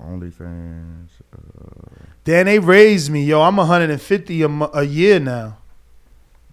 OnlyFans. 0.03 1.09
Uh, 1.33 2.05
Then 2.25 2.47
they 2.47 2.59
raised 2.59 3.11
me, 3.11 3.25
yo. 3.25 3.43
I'm 3.43 3.57
150 3.57 4.43
a, 4.43 4.49
a 4.75 4.83
year 4.85 5.19
now. 5.21 5.59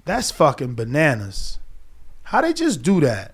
That's 0.06 0.32
fucking 0.32 0.76
bananas. 0.76 1.60
How 2.24 2.42
they 2.42 2.54
just 2.54 2.82
do 2.82 3.00
that? 3.02 3.34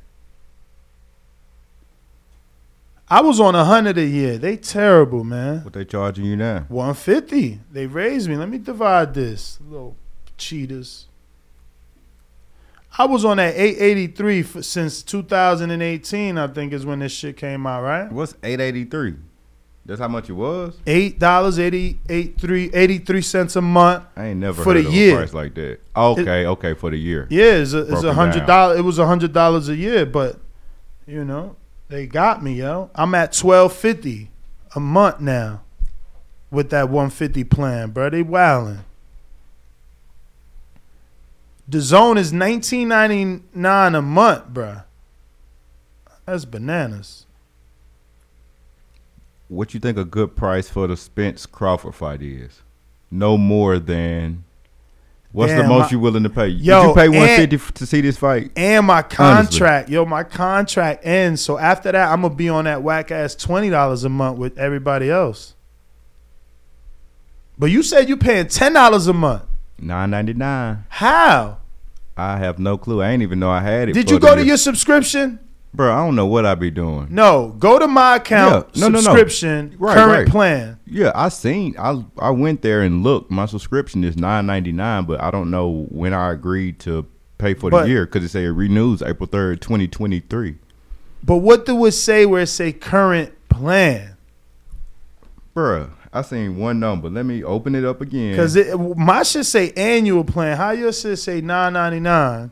I 3.07 3.21
was 3.21 3.39
on 3.39 3.53
100 3.53 3.97
a 3.97 4.05
year. 4.05 4.37
They 4.37 4.57
terrible, 4.57 5.23
man. 5.23 5.63
what 5.63 5.73
they 5.73 5.85
charging 5.85 6.25
you 6.25 6.35
now? 6.35 6.65
150. 6.69 7.59
They 7.71 7.85
raised 7.85 8.27
me. 8.27 8.35
Let 8.35 8.49
me 8.49 8.57
divide 8.57 9.13
this. 9.13 9.59
Little 9.67 9.95
cheaters. 10.37 11.07
I 12.97 13.05
was 13.05 13.23
on 13.25 13.37
that 13.37 13.53
883 13.55 14.41
for, 14.43 14.63
since 14.63 15.03
2018, 15.03 16.37
I 16.37 16.47
think 16.47 16.73
is 16.73 16.85
when 16.85 16.99
this 16.99 17.11
shit 17.11 17.37
came 17.37 17.67
out, 17.67 17.83
right? 17.83 18.11
What's 18.11 18.35
eight 18.41 18.61
eighty 18.61 18.85
three? 18.85 19.15
That's 19.87 19.99
how 19.99 20.07
much 20.07 20.29
it 20.29 20.33
was. 20.33 20.75
Eight 20.87 21.19
dollars 21.19 21.59
eighty 21.59 21.99
eight 22.09 22.39
three 22.39 22.71
eighty 22.73 22.97
three 22.97 23.21
cents 23.21 23.55
a 23.55 23.61
month. 23.61 24.03
I 24.15 24.27
ain't 24.27 24.39
never 24.39 24.63
For 24.63 24.73
heard 24.73 24.83
the 24.85 24.87
of 24.87 24.93
year. 24.95 25.13
a 25.13 25.17
price 25.19 25.33
like 25.33 25.53
that. 25.55 25.79
Okay, 25.95 26.45
okay, 26.47 26.73
for 26.73 26.89
the 26.89 26.97
year. 26.97 27.27
Yeah, 27.29 27.43
it's 27.57 27.73
a, 27.73 27.81
it's 27.93 28.03
a 28.03 28.13
hundred 28.13 28.47
dollars. 28.47 28.79
It 28.79 28.81
was 28.81 28.97
a 28.97 29.05
hundred 29.05 29.31
dollars 29.33 29.69
a 29.69 29.75
year, 29.75 30.05
but 30.07 30.39
you 31.05 31.23
know 31.23 31.55
they 31.89 32.07
got 32.07 32.41
me, 32.43 32.53
yo. 32.55 32.89
I'm 32.95 33.13
at 33.13 33.31
twelve 33.33 33.73
fifty 33.73 34.31
a 34.75 34.79
month 34.79 35.19
now 35.19 35.61
with 36.49 36.71
that 36.71 36.89
one 36.89 37.11
fifty 37.11 37.43
plan, 37.43 37.91
bro. 37.91 38.09
They 38.09 38.23
wilding. 38.23 38.79
DAZN 41.69 42.17
is 42.17 42.33
nineteen 42.33 42.87
ninety 42.87 43.43
nine 43.53 43.93
a 43.95 44.01
month, 44.01 44.47
bro. 44.47 44.81
That's 46.25 46.45
bananas. 46.45 47.24
What 49.47 49.73
you 49.73 49.79
think 49.79 49.97
a 49.97 50.05
good 50.05 50.35
price 50.35 50.69
for 50.69 50.87
the 50.87 50.97
Spence 50.97 51.45
Crawford 51.45 51.95
fight 51.95 52.21
is? 52.21 52.61
No 53.11 53.37
more 53.37 53.79
than. 53.79 54.43
What's 55.31 55.51
Damn, 55.51 55.63
the 55.63 55.67
most 55.67 55.91
you 55.91 55.99
willing 55.99 56.23
to 56.23 56.29
pay? 56.29 56.47
Yo, 56.47 56.81
Would 56.81 56.87
you 56.87 56.93
pay 56.95 57.09
one 57.09 57.27
fifty 57.27 57.57
to 57.73 57.85
see 57.85 58.01
this 58.01 58.17
fight? 58.17 58.51
And 58.55 58.87
my 58.87 59.01
Honestly. 59.01 59.17
contract, 59.17 59.89
yo, 59.89 60.05
my 60.05 60.23
contract 60.23 61.05
ends. 61.05 61.41
So 61.41 61.57
after 61.57 61.91
that, 61.91 62.11
I'm 62.11 62.21
gonna 62.21 62.33
be 62.33 62.47
on 62.47 62.63
that 62.65 62.81
whack 62.81 63.11
ass 63.11 63.35
twenty 63.35 63.69
dollars 63.69 64.03
a 64.05 64.09
month 64.09 64.37
with 64.37 64.57
everybody 64.57 65.11
else. 65.11 65.53
But 67.57 67.67
you 67.67 67.83
said 67.83 68.07
you 68.09 68.17
paying 68.17 68.47
ten 68.47 68.73
dollars 68.73 69.07
a 69.07 69.13
month. 69.13 69.43
Nine 69.77 70.09
ninety 70.09 70.33
nine. 70.33 70.85
How? 70.87 71.57
I 72.17 72.37
have 72.37 72.57
no 72.57 72.77
clue. 72.77 73.01
I 73.01 73.09
ain't 73.09 73.21
even 73.21 73.39
know 73.39 73.51
I 73.51 73.59
had 73.61 73.89
it. 73.89 73.93
Did 73.93 74.09
you 74.09 74.19
go 74.19 74.35
to 74.35 74.41
year. 74.41 74.47
your 74.47 74.57
subscription? 74.57 75.39
Bro, 75.75 75.93
I 75.93 76.05
don't 76.05 76.15
know 76.15 76.25
what 76.25 76.45
I 76.45 76.55
be 76.55 76.71
doing. 76.71 77.07
No, 77.09 77.53
go 77.59 77.77
to 77.79 77.87
my 77.87 78.15
account 78.15 78.69
Yeah, 78.73 78.81
no, 78.81 78.87
no, 78.87 78.93
no. 78.95 79.01
subscription 79.01 79.75
Right, 79.77 79.93
current 79.95 80.25
right. 80.25 80.27
plan. 80.27 80.79
Yeah, 80.87 81.11
I 81.13 81.29
seen. 81.29 81.75
I 81.77 82.03
I 82.17 82.29
went 82.29 82.61
there 82.61 82.81
and 82.81 83.03
looked. 83.03 83.29
My 83.29 83.45
subscription 83.45 84.03
is 84.03 84.15
nine 84.15 84.45
ninety 84.45 84.71
nine, 84.71 85.03
but 85.05 85.21
I 85.21 85.31
don't 85.31 85.51
know 85.51 85.85
when 85.89 86.13
I 86.13 86.31
agreed 86.31 86.79
to 86.81 87.05
pay 87.37 87.53
for 87.53 87.69
But- 87.69 87.83
the 87.83 87.89
year 87.89 88.05
because 88.05 88.23
it 88.23 88.29
say 88.29 88.45
it 88.45 88.49
renews 88.51 89.01
April 89.01 89.27
third, 89.27 89.61
twenty 89.61 89.87
twenty 89.87 90.21
three. 90.21 90.55
But 91.23 91.37
what 91.37 91.65
do 91.65 91.83
it 91.85 91.91
say 91.91 92.25
where 92.25 92.43
it 92.43 92.47
say 92.47 92.71
current 92.71 93.33
plan? 93.49 94.15
Bruh, 95.55 95.89
I 96.13 96.21
seen 96.21 96.57
one 96.57 96.79
number. 96.79 97.09
Let 97.09 97.25
me 97.25 97.43
open 97.43 97.75
it 97.75 97.83
up 97.85 97.99
again. 98.01 98.31
Because 98.31 98.55
it 98.55 98.77
my 98.97 99.23
should 99.23 99.45
say 99.45 99.71
annual 99.71 100.23
plan. 100.23 100.55
How 100.55 100.71
your 100.71 100.93
shit 100.93 101.17
say 101.19 101.41
nine 101.41 101.73
ninety 101.73 101.99
nine? 101.99 102.51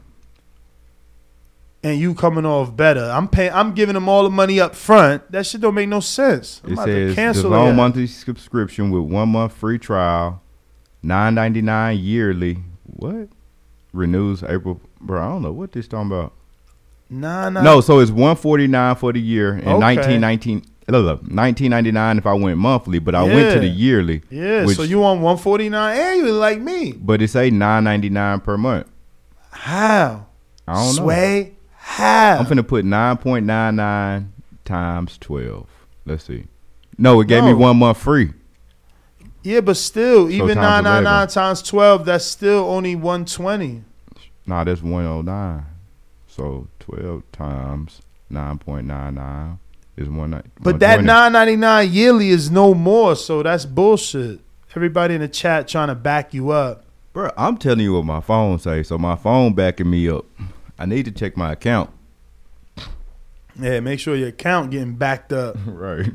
And 1.85 1.99
you 1.99 2.13
coming 2.15 2.45
off 2.45 2.73
better. 2.75 3.03
I'm 3.13 3.27
paying. 3.27 3.51
I'm 3.51 3.73
giving 3.73 3.93
them 3.93 4.07
all 4.07 4.23
the 4.23 4.29
money 4.29 4.59
up 4.59 4.73
front. 4.73 5.29
That 5.31 5.45
shit 5.45 5.59
don't 5.59 5.75
make 5.75 5.89
no 5.89 5.99
sense. 5.99 6.61
I'm 6.63 6.69
it 6.69 6.73
about 6.73 6.85
says 6.85 7.09
the 7.09 7.15
cancel 7.15 7.53
it. 7.53 7.73
monthly 7.73 8.07
subscription 8.07 8.89
with 8.89 9.03
one 9.03 9.27
month 9.29 9.51
free 9.53 9.77
trial, 9.77 10.41
nine 11.01 11.35
ninety 11.35 11.61
nine 11.61 11.97
yearly. 11.99 12.59
What? 12.85 13.27
Renews 13.91 14.43
April. 14.43 14.79
Bro, 15.01 15.21
I 15.21 15.25
don't 15.27 15.41
know 15.41 15.51
what 15.51 15.73
this 15.73 15.87
talking 15.89 16.07
about. 16.07 16.31
Nah, 17.09 17.49
nah. 17.49 17.61
No, 17.61 17.81
so 17.81 17.99
it's 17.99 18.11
one 18.11 18.37
forty 18.37 18.65
nine 18.67 18.95
for 18.95 19.11
the 19.11 19.19
year 19.19 19.53
and 19.53 19.67
Okay. 19.67 19.79
nineteen 19.79 20.21
nineteen. 20.21 20.63
Nineteen 20.87 21.69
ninety 21.71 21.91
nine 21.91 22.17
if 22.17 22.25
I 22.25 22.33
went 22.33 22.57
monthly, 22.57 22.99
but 22.99 23.13
I 23.15 23.23
went 23.23 23.53
to 23.53 23.59
the 23.59 23.67
yearly. 23.67 24.21
Yeah, 24.29 24.65
which- 24.65 24.77
so 24.77 24.83
you 24.83 25.03
on 25.03 25.21
one 25.21 25.37
forty 25.37 25.67
nine 25.69 25.97
annually 25.97 26.31
like 26.31 26.59
me? 26.61 26.93
But 26.93 27.21
it 27.21 27.27
say 27.29 27.49
nine 27.49 27.83
ninety 27.83 28.09
nine 28.09 28.39
per 28.39 28.57
month. 28.57 28.87
How? 29.51 30.27
I 30.67 30.73
don't 30.73 30.95
know. 30.95 31.03
Sway. 31.03 31.53
How? 31.85 32.37
I'm 32.39 32.45
finna 32.45 32.65
put 32.67 32.85
nine 32.85 33.17
point 33.17 33.45
nine 33.45 33.75
nine 33.75 34.33
times 34.63 35.17
twelve. 35.17 35.67
Let's 36.05 36.23
see. 36.23 36.45
No, 36.97 37.19
it 37.21 37.27
gave 37.27 37.43
me 37.43 37.53
one 37.53 37.77
month 37.77 37.97
free. 37.97 38.31
yeah, 39.43 39.59
but 39.59 39.75
still, 39.77 40.29
even 40.29 40.55
999 40.55 40.55
times 40.55 40.83
nine 40.85 41.03
nine 41.03 41.27
times 41.27 41.61
twelve, 41.61 42.05
that's 42.05 42.25
still 42.25 42.63
only 42.69 42.95
one 42.95 43.25
twenty. 43.25 43.83
Nah, 44.45 44.63
that's 44.63 44.81
one 44.81 45.05
oh 45.05 45.21
nine. 45.21 45.65
So 46.27 46.67
twelve 46.79 47.23
times 47.31 48.01
nine 48.29 48.57
point 48.59 48.87
nine 48.87 49.15
nine 49.15 49.59
is 49.97 50.07
one 50.09 50.31
night. 50.31 50.45
But 50.61 50.79
that 50.79 51.03
nine 51.03 51.33
ninety 51.33 51.57
nine 51.57 51.91
yearly 51.91 52.29
is 52.29 52.49
no 52.49 52.73
more, 52.73 53.15
so 53.17 53.43
that's 53.43 53.65
bullshit. 53.65 54.39
Everybody 54.75 55.15
in 55.15 55.21
the 55.21 55.27
chat 55.27 55.67
trying 55.67 55.89
to 55.89 55.95
back 55.95 56.33
you 56.33 56.49
up. 56.51 56.85
Bro, 57.11 57.31
I'm 57.37 57.57
telling 57.57 57.81
you 57.81 57.93
what 57.93 58.05
my 58.05 58.21
phone 58.21 58.57
say. 58.57 58.81
So 58.83 58.97
my 58.97 59.15
phone 59.15 59.53
backing 59.53 59.89
me 59.89 60.09
up. 60.09 60.25
I 60.83 60.85
need 60.85 61.05
to 61.05 61.11
check 61.11 61.37
my 61.37 61.53
account. 61.53 61.91
Yeah, 63.57 63.79
make 63.79 64.01
sure 64.01 64.17
your 64.17 64.27
account 64.27 64.71
getting 64.71 64.95
backed 64.95 65.31
up. 65.31 65.55
right. 65.65 66.11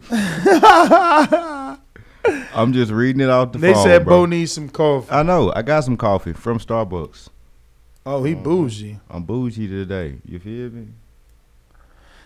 I'm 2.52 2.74
just 2.74 2.92
reading 2.92 3.22
it 3.22 3.30
off 3.30 3.52
the 3.52 3.58
they 3.60 3.72
phone. 3.72 3.84
They 3.84 3.88
said 3.88 4.04
bro. 4.04 4.18
Bo 4.18 4.26
needs 4.26 4.52
some 4.52 4.68
coffee. 4.68 5.10
I 5.10 5.22
know. 5.22 5.50
I 5.56 5.62
got 5.62 5.84
some 5.84 5.96
coffee 5.96 6.34
from 6.34 6.58
Starbucks. 6.58 7.30
Oh, 8.04 8.24
he 8.24 8.34
um, 8.34 8.42
bougie. 8.42 9.00
I'm 9.08 9.22
bougie 9.22 9.68
today. 9.68 10.18
You 10.26 10.38
feel 10.38 10.68
me? 10.68 10.88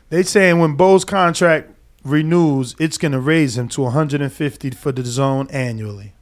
They 0.09 0.24
saying 0.24 0.59
when 0.59 0.74
Bo's 0.74 1.05
contract 1.05 1.70
renews, 2.02 2.74
it's 2.81 2.98
gonna 2.98 3.20
raise 3.20 3.57
him 3.57 3.68
to 3.68 3.83
150 3.83 4.70
for 4.70 4.92
DAZN 4.92 5.55
annually. 5.55 6.14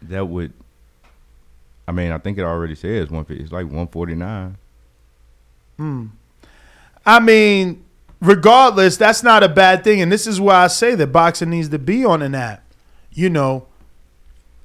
That 0.00 0.28
would. 0.28 0.54
I 1.86 1.92
mean, 1.92 2.12
I 2.12 2.18
think 2.18 2.38
it 2.38 2.44
already 2.44 2.74
says 2.74 3.10
150. 3.10 3.42
It's 3.44 3.52
like 3.52 3.66
149. 3.66 4.56
Hmm. 5.76 6.06
I 7.04 7.20
mean, 7.20 7.84
regardless, 8.20 8.96
that's 8.96 9.22
not 9.22 9.42
a 9.42 9.48
bad 9.48 9.84
thing. 9.84 10.00
And 10.00 10.10
this 10.10 10.26
is 10.26 10.40
why 10.40 10.64
I 10.64 10.66
say 10.66 10.94
that 10.94 11.08
boxing 11.08 11.50
needs 11.50 11.68
to 11.70 11.78
be 11.78 12.04
on 12.04 12.22
an 12.22 12.34
app. 12.34 12.62
You 13.12 13.30
know, 13.30 13.66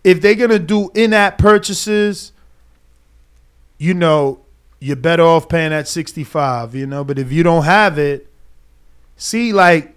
if 0.03 0.21
they're 0.21 0.35
going 0.35 0.49
to 0.49 0.59
do 0.59 0.89
in 0.93 1.13
app 1.13 1.37
purchases, 1.37 2.31
you 3.77 3.93
know, 3.93 4.41
you're 4.79 4.95
better 4.95 5.23
off 5.23 5.47
paying 5.47 5.73
at 5.73 5.87
65, 5.87 6.75
you 6.75 6.87
know. 6.87 7.03
But 7.03 7.19
if 7.19 7.31
you 7.31 7.43
don't 7.43 7.63
have 7.63 7.99
it, 7.99 8.27
see, 9.15 9.53
like, 9.53 9.93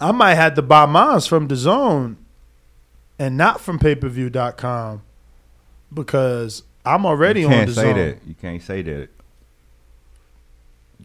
I 0.00 0.12
might 0.12 0.34
have 0.34 0.54
to 0.54 0.62
buy 0.62 0.86
mine 0.86 1.20
from 1.20 1.48
DAZN 1.48 2.16
and 3.18 3.36
not 3.36 3.60
from 3.60 3.78
payperview.com 3.78 5.02
because 5.92 6.62
I'm 6.84 7.06
already 7.06 7.42
you 7.42 7.48
can't 7.48 7.60
on 7.60 7.66
the 7.66 7.74
say 7.74 7.82
zone. 7.82 7.96
That. 7.96 8.18
You 8.26 8.34
can't 8.34 8.62
say 8.62 8.82
that 8.82 9.08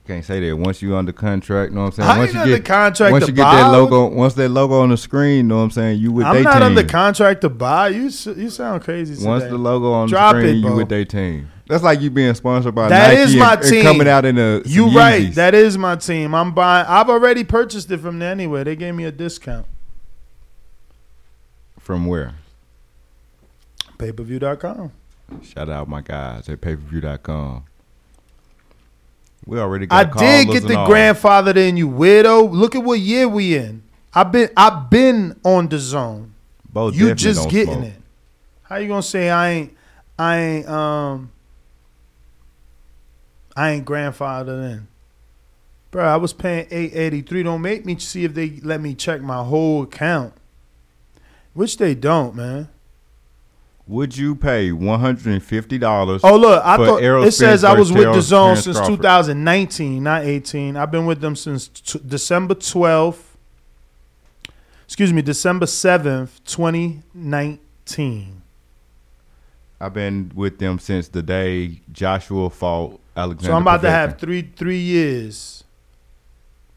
can't 0.08 0.24
say 0.24 0.40
that. 0.48 0.56
Once 0.56 0.82
you 0.82 0.96
under 0.96 1.12
contract, 1.12 1.72
you 1.72 1.76
know 1.76 1.82
what 1.84 1.88
I'm 1.88 1.92
saying? 1.94 2.10
I 2.10 2.18
once 2.18 2.34
you 2.34 2.40
under 2.40 2.56
get 2.58 2.66
contract 2.66 3.12
once 3.12 3.26
to 3.26 3.32
you 3.32 3.36
get 3.36 3.44
buy. 3.44 3.56
that 3.58 3.68
logo, 3.74 4.06
once 4.08 4.34
that 4.36 4.48
logo 4.48 4.80
on 4.80 4.88
the 4.90 4.96
screen, 4.96 5.50
know 5.50 5.58
what 5.58 5.64
I'm 5.64 5.72
saying? 5.72 6.00
You 6.00 6.14
with 6.14 6.26
I'm 6.26 6.44
not 6.44 6.54
team. 6.54 6.64
under 6.64 6.84
contract 6.86 7.42
to 7.42 7.50
buy. 7.50 7.90
You 7.90 8.04
you 8.04 8.50
sound 8.50 8.84
crazy. 8.84 9.16
Today. 9.16 9.28
Once 9.28 9.44
the 9.44 9.58
logo 9.58 9.92
on 9.92 10.08
Drop 10.08 10.34
the 10.36 10.42
screen, 10.42 10.56
it, 10.56 10.68
you 10.70 10.74
with 10.76 10.88
their 10.88 11.04
team. 11.04 11.52
That's 11.68 11.84
like 11.84 12.00
you 12.00 12.10
being 12.10 12.34
sponsored 12.36 12.74
by 12.74 12.88
That 12.88 13.10
Nike 13.10 13.22
is 13.24 13.32
and- 13.34 13.40
my 13.42 13.54
and, 13.56 13.62
team. 13.64 13.84
coming 13.84 14.08
out 14.08 14.24
in 14.24 14.38
a 14.38 14.62
You 14.66 14.88
right. 14.92 15.24
Yeezys. 15.28 15.34
That 15.36 15.54
is 15.54 15.78
my 15.78 15.98
team. 15.98 16.34
I'm 16.34 16.54
buying. 16.54 16.86
I've 16.88 17.10
already 17.10 17.44
purchased 17.44 17.92
it 17.92 17.98
from 18.00 18.20
there 18.20 18.32
anyway. 18.32 18.64
They 18.64 18.78
gave 18.78 18.96
me 18.96 19.04
a 19.04 19.12
discount. 19.12 19.66
From 21.80 22.06
where? 22.06 22.36
Payperview.com. 23.98 24.92
Shout 25.44 25.70
out 25.70 25.90
my 25.90 26.00
guys 26.02 26.48
at 26.48 26.62
payperview.com. 26.62 27.66
We 29.46 29.60
already 29.60 29.86
got. 29.86 30.18
I 30.18 30.20
did 30.20 30.50
get 30.50 30.68
the 30.68 30.78
all. 30.78 30.88
grandfather 30.88 31.58
in 31.58 31.78
you 31.78 31.90
weirdo. 31.90 32.52
Look 32.52 32.76
at 32.76 32.84
what 32.84 33.00
year 33.00 33.28
we 33.28 33.56
in. 33.56 33.84
I've 34.14 34.32
been 34.32 34.50
I've 34.58 34.90
been 34.90 35.40
on 35.44 35.70
DAZN. 35.70 36.32
Bo 36.70 36.90
you 36.90 37.14
just 37.16 37.50
getting 37.50 37.74
smoke. 37.74 37.86
it. 37.86 38.02
How 38.64 38.76
you 38.78 38.88
gonna 38.88 39.02
say 39.04 39.30
I 39.30 39.50
ain't 39.52 39.78
I 40.18 40.38
ain't 40.38 40.68
um 40.68 41.32
I 43.56 43.72
ain't 43.72 43.86
grandfather 43.86 44.54
in? 44.62 44.88
Bro, 45.92 46.06
I 46.06 46.18
was 46.18 46.34
paying 46.34 46.68
eight 46.70 46.94
eighty 46.94 47.22
three. 47.22 47.44
Don't 47.44 47.62
make 47.62 47.86
me 47.86 47.98
see 47.98 48.24
if 48.24 48.34
they 48.34 48.60
let 48.62 48.82
me 48.82 48.94
check 48.94 49.22
my 49.22 49.44
whole 49.44 49.84
account. 49.84 50.34
Which 51.54 51.78
they 51.78 51.96
don't, 51.96 52.36
man. 52.36 52.70
Would 53.88 54.18
you 54.18 54.36
pay 54.36 54.72
one 54.74 55.00
hundred 55.00 55.28
and 55.28 55.42
fifty 55.42 55.78
dollars? 55.78 56.22
Oh 56.24 56.36
look, 56.36 56.62
I 56.64 56.76
thought 56.76 57.02
Errol 57.02 57.24
it 57.24 57.32
says 57.32 57.64
I 57.64 57.74
was 57.74 57.92
with 57.92 58.14
the 58.14 58.22
zone 58.22 58.56
Terence 58.58 58.64
since 58.66 58.80
2019, 58.88 60.04
not 60.04 60.24
18. 60.26 60.76
I've 60.76 60.92
been 60.92 61.06
with 61.06 61.22
them 61.22 61.36
since 61.38 61.70
t- 61.70 62.02
December 62.06 62.56
12th. 62.56 63.24
Excuse 64.84 65.14
me, 65.14 65.22
December 65.22 65.66
7th, 65.66 66.42
2019. 66.46 68.42
I've 69.80 69.94
been 69.94 70.32
with 70.34 70.58
them 70.60 70.80
since 70.80 71.08
the 71.08 71.22
day 71.22 71.82
Joshua 71.92 72.50
fought 72.50 73.00
Alexander. 73.16 73.52
So 73.52 73.56
I'm 73.56 73.62
about 73.62 73.82
to 73.82 73.92
have 73.92 74.18
three 74.18 74.42
three 74.56 74.80
years. 74.80 75.64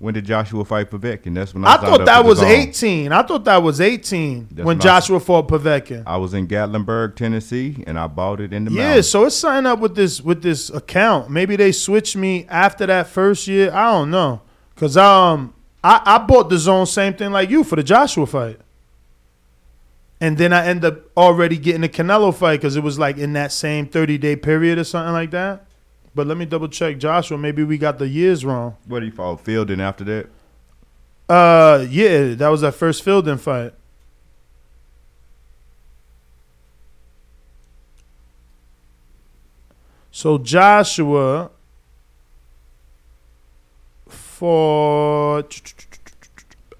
When 0.00 0.14
did 0.14 0.24
Joshua 0.24 0.64
fight 0.64 0.90
Povetkin? 0.90 1.34
That's 1.34 1.52
when 1.52 1.62
I 1.62 1.74
I, 1.74 1.76
thought 1.76 2.06
that 2.06 2.24
was 2.24 2.38
zone. 2.38 2.48
18. 2.48 3.12
I 3.12 3.22
thought 3.22 3.44
that 3.44 3.62
was 3.62 3.82
18 3.82 4.44
That's 4.50 4.56
when 4.56 4.64
when 4.66 4.76
I- 4.78 4.80
Joshua 4.80 5.20
fought 5.20 5.46
Povetkin. 5.46 6.04
I 6.06 6.16
was 6.16 6.32
in 6.32 6.48
Gatlinburg, 6.48 7.16
Tennessee, 7.16 7.84
and 7.86 7.98
I 7.98 8.06
bought 8.06 8.40
it 8.40 8.54
in 8.54 8.64
the 8.64 8.72
Yeah, 8.72 9.02
so 9.02 9.26
it's 9.26 9.36
signed 9.36 9.66
up 9.66 9.78
with 9.78 9.94
this 9.94 10.22
with 10.22 10.42
this 10.42 10.70
account. 10.70 11.28
Maybe 11.30 11.54
they 11.54 11.70
switched 11.70 12.16
me 12.16 12.46
after 12.48 12.86
that 12.86 13.08
first 13.08 13.46
year. 13.46 13.70
I 13.74 13.92
don't 13.92 14.10
know, 14.10 14.40
cause 14.74 14.96
um 14.96 15.52
I 15.84 16.00
I 16.06 16.18
bought 16.18 16.48
DAZN 16.48 16.88
same 16.88 17.12
thing 17.12 17.30
like 17.30 17.50
you 17.50 17.62
for 17.62 17.76
the 17.76 17.82
Joshua 17.82 18.26
fight, 18.26 18.58
and 20.18 20.38
then 20.38 20.54
I 20.54 20.66
end 20.66 20.82
up 20.82 20.96
already 21.14 21.58
getting 21.58 21.82
the 21.82 21.90
Canelo 21.90 22.34
fight 22.34 22.60
because 22.60 22.74
it 22.74 22.82
was 22.82 22.98
like 22.98 23.18
in 23.18 23.34
that 23.34 23.52
same 23.52 23.86
thirty 23.86 24.16
day 24.16 24.34
period 24.34 24.78
or 24.78 24.84
something 24.84 25.12
like 25.12 25.30
that. 25.32 25.66
But 26.14 26.26
let 26.26 26.36
me 26.36 26.44
double 26.44 26.68
check 26.68 26.98
Joshua. 26.98 27.38
Maybe 27.38 27.62
we 27.62 27.78
got 27.78 27.98
the 27.98 28.08
years 28.08 28.44
wrong. 28.44 28.76
What 28.86 29.00
do 29.00 29.06
you 29.06 29.12
fought 29.12 29.40
Fielding 29.40 29.80
after 29.80 30.04
that? 30.04 30.28
Uh, 31.28 31.86
yeah, 31.88 32.34
that 32.34 32.48
was 32.48 32.62
that 32.62 32.74
first 32.74 33.04
Fielding 33.04 33.38
fight. 33.38 33.72
So 40.10 40.38
Joshua 40.38 41.50
for 44.08 45.44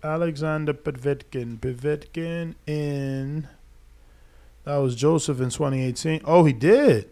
Alexander 0.03 0.75
Povetkin, 0.75 1.59
Povetkin 1.59 2.55
in 2.67 3.49
that 4.65 4.77
was 4.77 4.95
Joseph 4.95 5.41
in 5.41 5.51
2018. 5.51 6.23
Oh, 6.25 6.45
he 6.45 6.53
did. 6.53 7.09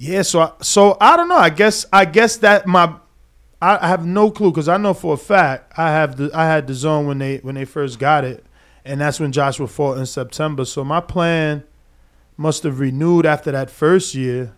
Yeah, 0.00 0.22
so 0.22 0.40
I, 0.40 0.52
so 0.62 0.96
I 1.00 1.16
don't 1.16 1.28
know. 1.28 1.36
I 1.36 1.50
guess 1.50 1.84
I 1.92 2.04
guess 2.04 2.36
that 2.38 2.68
my 2.68 2.94
I, 3.60 3.88
have 3.88 4.06
no 4.06 4.30
clue 4.30 4.52
because 4.52 4.68
I 4.68 4.76
know 4.76 4.94
for 4.94 5.14
a 5.14 5.16
fact 5.16 5.72
I 5.76 5.90
have 5.90 6.16
the 6.16 6.30
I 6.32 6.46
had 6.46 6.68
DAZN 6.68 7.06
when 7.06 7.18
they 7.18 7.38
when 7.38 7.56
they 7.56 7.64
first 7.64 7.98
got 7.98 8.24
it, 8.24 8.46
and 8.84 9.00
that's 9.00 9.18
when 9.18 9.32
Joshua 9.32 9.66
fought 9.66 9.98
in 9.98 10.06
September. 10.06 10.64
So 10.64 10.84
my 10.84 11.00
plan 11.00 11.64
must 12.36 12.62
have 12.62 12.78
renewed 12.78 13.26
after 13.26 13.50
that 13.50 13.70
first 13.70 14.14
year. 14.14 14.54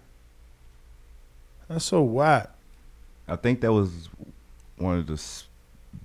That's 1.69 1.87
so 1.87 2.03
whack. 2.03 2.51
I 3.27 3.37
think 3.37 3.63
that 3.63 3.73
was 3.73 4.11
one 4.77 4.99
of 4.99 5.07
the 5.07 5.23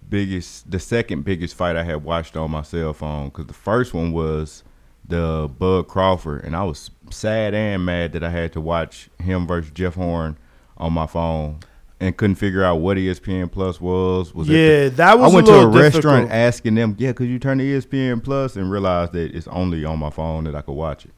biggest, 0.07 0.71
the 0.71 0.79
second 0.79 1.25
biggest 1.25 1.55
fight 1.55 1.75
I 1.75 1.83
had 1.83 2.03
watched 2.03 2.37
on 2.37 2.51
my 2.51 2.61
cell 2.61 2.93
phone. 2.93 3.29
Because 3.29 3.47
the 3.47 3.53
first 3.53 3.93
one 3.93 4.13
was 4.13 4.63
the 5.07 5.49
Bud 5.59 5.87
Crawford, 5.87 6.43
and 6.43 6.55
I 6.55 6.63
was 6.63 6.89
sad 7.11 7.53
and 7.53 7.85
mad 7.85 8.13
that 8.13 8.23
I 8.23 8.29
had 8.29 8.53
to 8.53 8.61
watch 8.61 9.09
him 9.19 9.45
versus 9.47 9.71
Jeff 9.71 9.95
Horn 9.95 10.37
on 10.77 10.93
my 10.93 11.05
phone. 11.07 11.59
And 11.97 12.15
couldn't 12.17 12.35
figure 12.35 12.61
out 12.61 12.81
what 12.81 12.97
ESPN 12.97 13.49
Plus 13.49 13.79
was. 13.79 14.35
Was 14.35 14.49
it 14.49 14.53
Yeah, 14.53 14.83
the- 14.83 14.95
that 14.97 15.17
was 15.17 15.31
I 15.31 15.35
went 15.35 15.47
a 15.47 15.51
to 15.51 15.57
a 15.59 15.67
restaurant 15.67 16.23
difficult. 16.25 16.31
asking 16.31 16.75
them, 16.75 16.95
"Yeah, 16.99 17.13
could 17.13 17.27
you 17.29 17.39
turn 17.39 17.57
to 17.59 17.63
E 17.63 17.73
ESPN 17.77 18.19
Plus?" 18.21 18.57
and 18.57 18.69
realized 18.69 19.13
that 19.13 19.33
it's 19.33 19.47
only 19.47 19.85
on 19.85 19.97
my 19.99 20.09
phone 20.09 20.43
that 20.43 20.55
I 20.55 20.61
could 20.61 20.73
watch 20.73 21.05
it. 21.05 21.13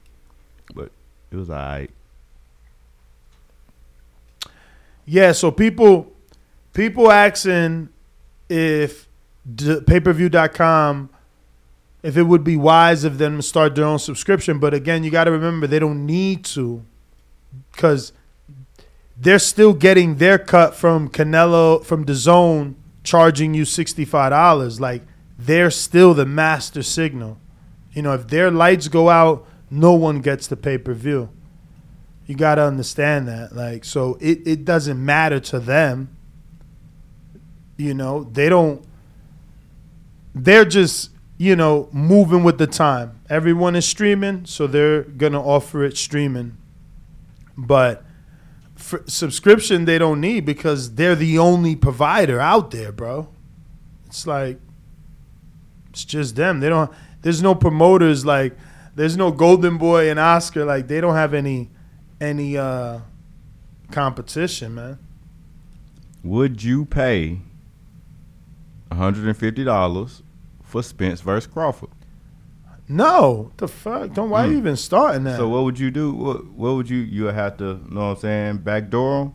But 0.75 0.91
it 1.31 1.35
was 1.35 1.49
alright. 1.49 1.89
Yeah, 5.05 5.31
so 5.31 5.51
people 5.51 6.11
people 6.73 7.11
asking 7.11 7.89
if 8.49 9.07
d- 9.55 9.81
pay-per-view.com 9.81 11.09
if 12.07 12.15
it 12.15 12.23
would 12.23 12.41
be 12.41 12.55
wise 12.55 13.03
of 13.03 13.17
them 13.17 13.35
to 13.35 13.43
start 13.43 13.75
their 13.75 13.83
own 13.83 13.99
subscription, 13.99 14.59
but 14.59 14.73
again, 14.73 15.03
you 15.03 15.11
got 15.11 15.25
to 15.25 15.31
remember 15.31 15.67
they 15.67 15.77
don't 15.77 16.05
need 16.05 16.45
to 16.45 16.85
cuz 17.75 18.13
they're 19.17 19.37
still 19.37 19.73
getting 19.73 20.15
their 20.15 20.39
cut 20.39 20.73
from 20.73 21.09
Canelo 21.09 21.83
from 21.83 22.05
DAZN 22.05 22.75
charging 23.03 23.53
you 23.53 23.63
$65 23.63 24.79
like 24.79 25.01
they're 25.37 25.69
still 25.69 26.13
the 26.13 26.25
master 26.25 26.81
signal. 26.81 27.39
You 27.91 28.03
know, 28.03 28.13
if 28.13 28.29
their 28.29 28.51
lights 28.51 28.87
go 28.87 29.09
out, 29.09 29.45
no 29.69 29.91
one 29.91 30.21
gets 30.21 30.47
the 30.47 30.55
pay-per-view. 30.55 31.27
You 32.25 32.35
got 32.35 32.55
to 32.55 32.63
understand 32.63 33.27
that. 33.27 33.53
Like, 33.53 33.83
so 33.83 34.17
it, 34.21 34.47
it 34.47 34.63
doesn't 34.63 35.03
matter 35.03 35.41
to 35.41 35.59
them. 35.59 36.15
You 37.75 37.93
know, 37.93 38.23
they 38.23 38.47
don't, 38.47 38.81
they're 40.33 40.63
just, 40.63 41.11
you 41.37 41.55
know, 41.55 41.89
moving 41.91 42.43
with 42.43 42.57
the 42.57 42.67
time. 42.67 43.19
Everyone 43.29 43.75
is 43.75 43.85
streaming, 43.85 44.45
so 44.45 44.65
they're 44.67 45.03
to 45.33 45.39
offer 45.39 45.83
it 45.83 45.97
streaming. 45.97 46.57
But 47.55 48.03
subscription, 49.05 49.85
they 49.85 49.97
don't 49.97 50.19
need 50.19 50.45
because 50.45 50.95
they're 50.95 51.15
the 51.15 51.37
only 51.37 51.75
provider 51.75 52.39
out 52.39 52.71
there, 52.71 52.91
bro. 52.91 53.29
It's 54.07 54.25
like, 54.25 54.59
it's 55.89 56.05
just 56.05 56.35
them. 56.35 56.59
They 56.59 56.69
don't, 56.69 56.91
there's 57.21 57.41
no 57.41 57.53
promoters 57.55 58.25
like, 58.25 58.57
there's 58.95 59.15
no 59.15 59.31
Golden 59.31 59.77
Boy 59.77 60.09
and 60.09 60.19
Oscar. 60.19 60.65
Like, 60.65 60.87
they 60.87 60.99
don't 61.01 61.15
have 61.15 61.33
any 61.33 61.69
any 62.19 62.57
uh 62.57 62.99
competition, 63.91 64.73
man. 64.73 64.97
Would 66.23 66.63
you 66.63 66.85
pay 66.85 67.41
$150 68.91 70.21
for 70.67 70.83
Spence 70.83 71.21
versus 71.21 71.47
Crawford? 71.51 71.89
No, 72.89 73.51
the 73.57 73.67
fuck? 73.67 74.13
Don't 74.13 74.29
why 74.29 74.45
Mm. 74.47 74.51
you 74.51 74.57
even 74.59 74.75
starting 74.77 75.23
that? 75.25 75.37
So 75.37 75.49
what 75.49 75.63
would 75.63 75.79
you 75.79 75.89
do? 75.91 76.13
What, 76.13 76.45
what 76.51 76.75
would 76.75 76.89
you 76.89 76.99
you 76.99 77.25
have 77.25 77.57
to 77.57 77.63
you 77.65 77.93
know 77.95 78.01
what 78.01 78.05
I'm 78.07 78.15
saying? 78.17 78.57
Backdoor 78.59 79.21
'em? 79.21 79.33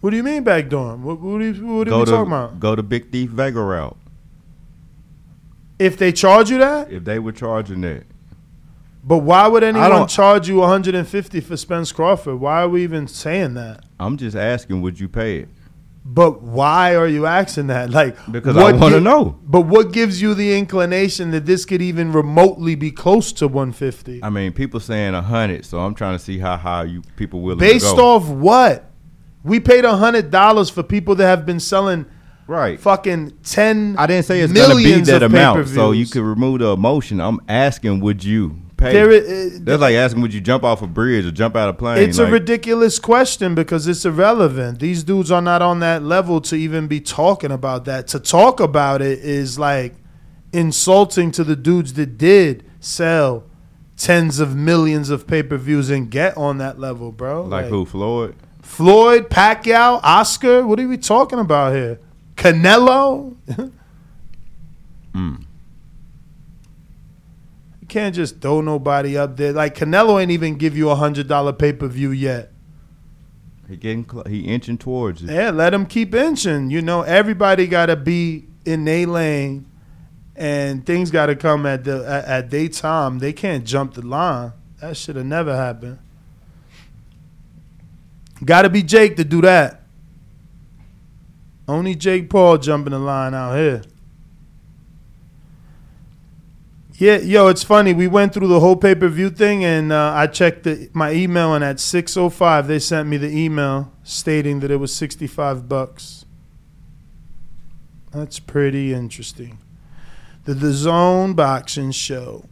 what 0.00 0.10
do 0.10 0.16
you 0.16 0.22
mean 0.22 0.44
backdoor? 0.44 0.96
What, 0.96 1.18
what 1.20 1.40
are 1.40 1.44
you, 1.50 1.66
what 1.66 1.88
are 1.88 1.90
Go 1.90 1.98
we 2.00 2.04
to 2.04 2.10
talking 2.10 2.26
about? 2.32 2.60
go 2.60 2.76
to 2.76 2.82
Big 2.82 3.10
Thief 3.10 3.30
Vega 3.30 3.60
route. 3.60 3.96
If 5.78 5.96
they 5.96 6.12
charge 6.12 6.50
you 6.50 6.58
that, 6.58 6.92
If 6.92 7.04
they 7.04 7.18
were 7.18 7.32
charging 7.32 7.80
that, 7.80 8.04
But 9.06 9.18
why 9.18 9.48
would 9.48 9.62
anyone 9.64 9.90
don't- 9.90 10.08
charge 10.08 10.48
you 10.48 10.58
150 10.60 11.40
for 11.40 11.56
Spence 11.56 11.90
Crawford? 11.92 12.38
Why 12.40 12.62
are 12.62 12.68
we 12.68 12.82
even 12.84 13.06
saying 13.08 13.54
that? 13.54 13.84
I'm 13.98 14.16
just 14.16 14.36
asking, 14.36 14.80
would 14.82 15.00
you 15.00 15.08
pay 15.08 15.38
it? 15.40 15.48
But 16.06 16.42
why 16.42 16.96
are 16.96 17.06
you 17.06 17.24
asking 17.26 17.68
that? 17.68 17.90
Like 17.94 18.16
Because 18.30 18.56
I 18.56 18.72
wanna 18.72 19.00
know. 19.00 19.38
But 19.42 19.62
what 19.62 19.92
gives 19.92 20.20
you 20.20 20.34
the 20.34 20.56
inclination 20.58 21.30
that 21.30 21.46
this 21.46 21.64
could 21.64 21.80
even 21.80 22.12
remotely 22.12 22.74
be 22.74 22.90
close 22.90 23.32
to 23.34 23.46
150? 23.48 24.22
I 24.22 24.30
mean, 24.30 24.52
people 24.52 24.80
saying 24.80 25.14
a 25.14 25.22
hundred, 25.22 25.64
so 25.64 25.78
I'm 25.78 25.94
trying 25.94 26.18
to 26.18 26.22
see 26.22 26.38
how 26.38 26.56
high 26.56 26.84
you 26.84 27.02
people 27.16 27.40
willing 27.40 27.60
Based 27.60 27.90
to 27.90 27.96
go. 27.96 28.16
off 28.16 28.28
what? 28.28 28.90
We 29.44 29.60
paid 29.60 29.84
hundred 29.84 30.30
dollars 30.30 30.70
for 30.70 30.82
people 30.82 31.14
that 31.16 31.26
have 31.26 31.46
been 31.46 31.60
selling 31.60 32.06
right 32.46 32.80
fucking 32.80 33.38
ten. 33.42 33.96
I 33.98 34.06
didn't 34.06 34.24
say 34.24 34.40
it's 34.40 34.52
gonna 34.52 34.74
be 34.74 35.00
that 35.00 35.22
amount, 35.22 35.68
so 35.68 35.92
you 35.92 36.06
could 36.06 36.22
remove 36.22 36.60
the 36.60 36.72
emotion. 36.72 37.20
I'm 37.20 37.40
asking, 37.48 38.00
would 38.00 38.24
you 38.24 38.63
pay? 38.76 38.92
There 38.92 39.10
i- 39.10 39.58
That's 39.60 39.80
like 39.80 39.94
asking, 39.94 40.22
would 40.22 40.34
you 40.34 40.40
jump 40.40 40.64
off 40.64 40.82
a 40.82 40.86
bridge 40.86 41.24
or 41.26 41.30
jump 41.30 41.56
out 41.56 41.68
of 41.68 41.74
a 41.76 41.78
plane? 41.78 41.98
It's 42.08 42.18
a 42.18 42.26
ridiculous 42.30 42.98
question 42.98 43.54
because 43.54 43.86
it's 43.86 44.04
irrelevant. 44.04 44.78
These 44.80 45.04
dudes 45.04 45.30
are 45.30 45.42
not 45.42 45.62
on 45.62 45.80
that 45.80 46.02
level 46.02 46.40
to 46.42 46.56
even 46.56 46.86
be 46.86 47.00
talking 47.00 47.50
about 47.52 47.84
that. 47.86 48.06
To 48.08 48.20
talk 48.20 48.60
about 48.60 49.02
it 49.02 49.18
is 49.20 49.58
like 49.58 49.94
insulting 50.52 51.30
to 51.32 51.44
the 51.44 51.56
dudes 51.56 51.94
that 51.94 52.16
did 52.18 52.64
sell 52.80 53.44
tens 53.96 54.38
of 54.40 54.54
millions 54.56 55.08
of 55.10 55.26
pay 55.26 55.42
per 55.42 55.56
views 55.56 55.88
and 55.90 56.10
get 56.10 56.36
on 56.36 56.58
that 56.58 56.78
level, 56.78 57.12
bro. 57.12 57.42
like 57.44 57.66
who? 57.66 57.84
Floyd. 57.84 58.34
Floyd, 58.62 59.28
Pacquiao, 59.28 60.00
Oscar. 60.02 60.66
What 60.66 60.80
are 60.80 60.88
we 60.88 60.96
talking 60.96 61.38
about 61.38 61.74
here? 61.74 61.98
Canelo. 62.36 63.36
Mm. 65.14 65.44
Can't 67.94 68.12
just 68.12 68.40
throw 68.40 68.60
nobody 68.60 69.16
up 69.16 69.36
there. 69.36 69.52
Like 69.52 69.76
Canelo 69.76 70.20
ain't 70.20 70.32
even 70.32 70.56
give 70.56 70.76
you 70.76 70.90
a 70.90 70.96
hundred 70.96 71.28
dollar 71.28 71.52
pay 71.52 71.72
per 71.72 71.86
view 71.86 72.10
yet. 72.10 72.50
He 73.68 73.76
getting 73.76 74.04
cl- 74.04 74.24
he 74.24 74.40
inching 74.40 74.78
towards 74.78 75.22
it. 75.22 75.30
Yeah, 75.30 75.50
let 75.50 75.72
him 75.72 75.86
keep 75.86 76.12
inching. 76.12 76.70
You 76.70 76.82
know, 76.82 77.02
everybody 77.02 77.68
got 77.68 77.86
to 77.86 77.94
be 77.94 78.46
in 78.64 78.84
their 78.84 79.06
lane, 79.06 79.70
and 80.34 80.84
things 80.84 81.12
got 81.12 81.26
to 81.26 81.36
come 81.36 81.66
at 81.66 81.84
the 81.84 82.04
at, 82.04 82.24
at 82.24 82.50
their 82.50 82.66
time. 82.66 83.20
They 83.20 83.32
can't 83.32 83.64
jump 83.64 83.94
the 83.94 84.04
line. 84.04 84.54
That 84.80 84.96
should 84.96 85.14
have 85.14 85.26
never 85.26 85.54
happened. 85.54 86.00
Got 88.44 88.62
to 88.62 88.70
be 88.70 88.82
Jake 88.82 89.14
to 89.18 89.24
do 89.24 89.40
that. 89.42 89.82
Only 91.68 91.94
Jake 91.94 92.28
Paul 92.28 92.58
jumping 92.58 92.90
the 92.90 92.98
line 92.98 93.34
out 93.34 93.54
here. 93.54 93.82
Yeah, 96.96 97.16
yo, 97.16 97.48
it's 97.48 97.64
funny. 97.64 97.92
We 97.92 98.06
went 98.06 98.32
through 98.32 98.46
the 98.46 98.60
whole 98.60 98.76
pay 98.76 98.94
per 98.94 99.08
view 99.08 99.28
thing, 99.28 99.64
and 99.64 99.92
uh, 99.92 100.12
I 100.14 100.28
checked 100.28 100.62
the, 100.62 100.88
my 100.92 101.10
email, 101.12 101.52
and 101.52 101.64
at 101.64 101.80
six 101.80 102.16
oh 102.16 102.30
five, 102.30 102.68
they 102.68 102.78
sent 102.78 103.08
me 103.08 103.16
the 103.16 103.36
email 103.36 103.92
stating 104.04 104.60
that 104.60 104.70
it 104.70 104.76
was 104.76 104.94
sixty 104.94 105.26
five 105.26 105.68
bucks. 105.68 106.24
That's 108.12 108.38
pretty 108.38 108.94
interesting. 108.94 109.58
The 110.44 110.54
DAZN 110.54 111.34
Boxing 111.34 111.90
Show. 111.90 112.44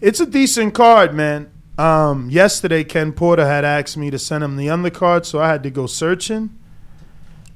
It's 0.00 0.20
a 0.20 0.26
decent 0.26 0.72
card, 0.74 1.14
man. 1.14 1.50
Um, 1.76 2.30
yesterday, 2.30 2.84
Ken 2.84 3.12
Porter 3.12 3.46
had 3.46 3.64
asked 3.64 3.96
me 3.96 4.08
to 4.10 4.20
send 4.20 4.44
him 4.44 4.56
the 4.56 4.68
undercard, 4.68 5.26
so 5.26 5.40
I 5.40 5.48
had 5.48 5.64
to 5.64 5.70
go 5.70 5.86
searching. 5.86 6.56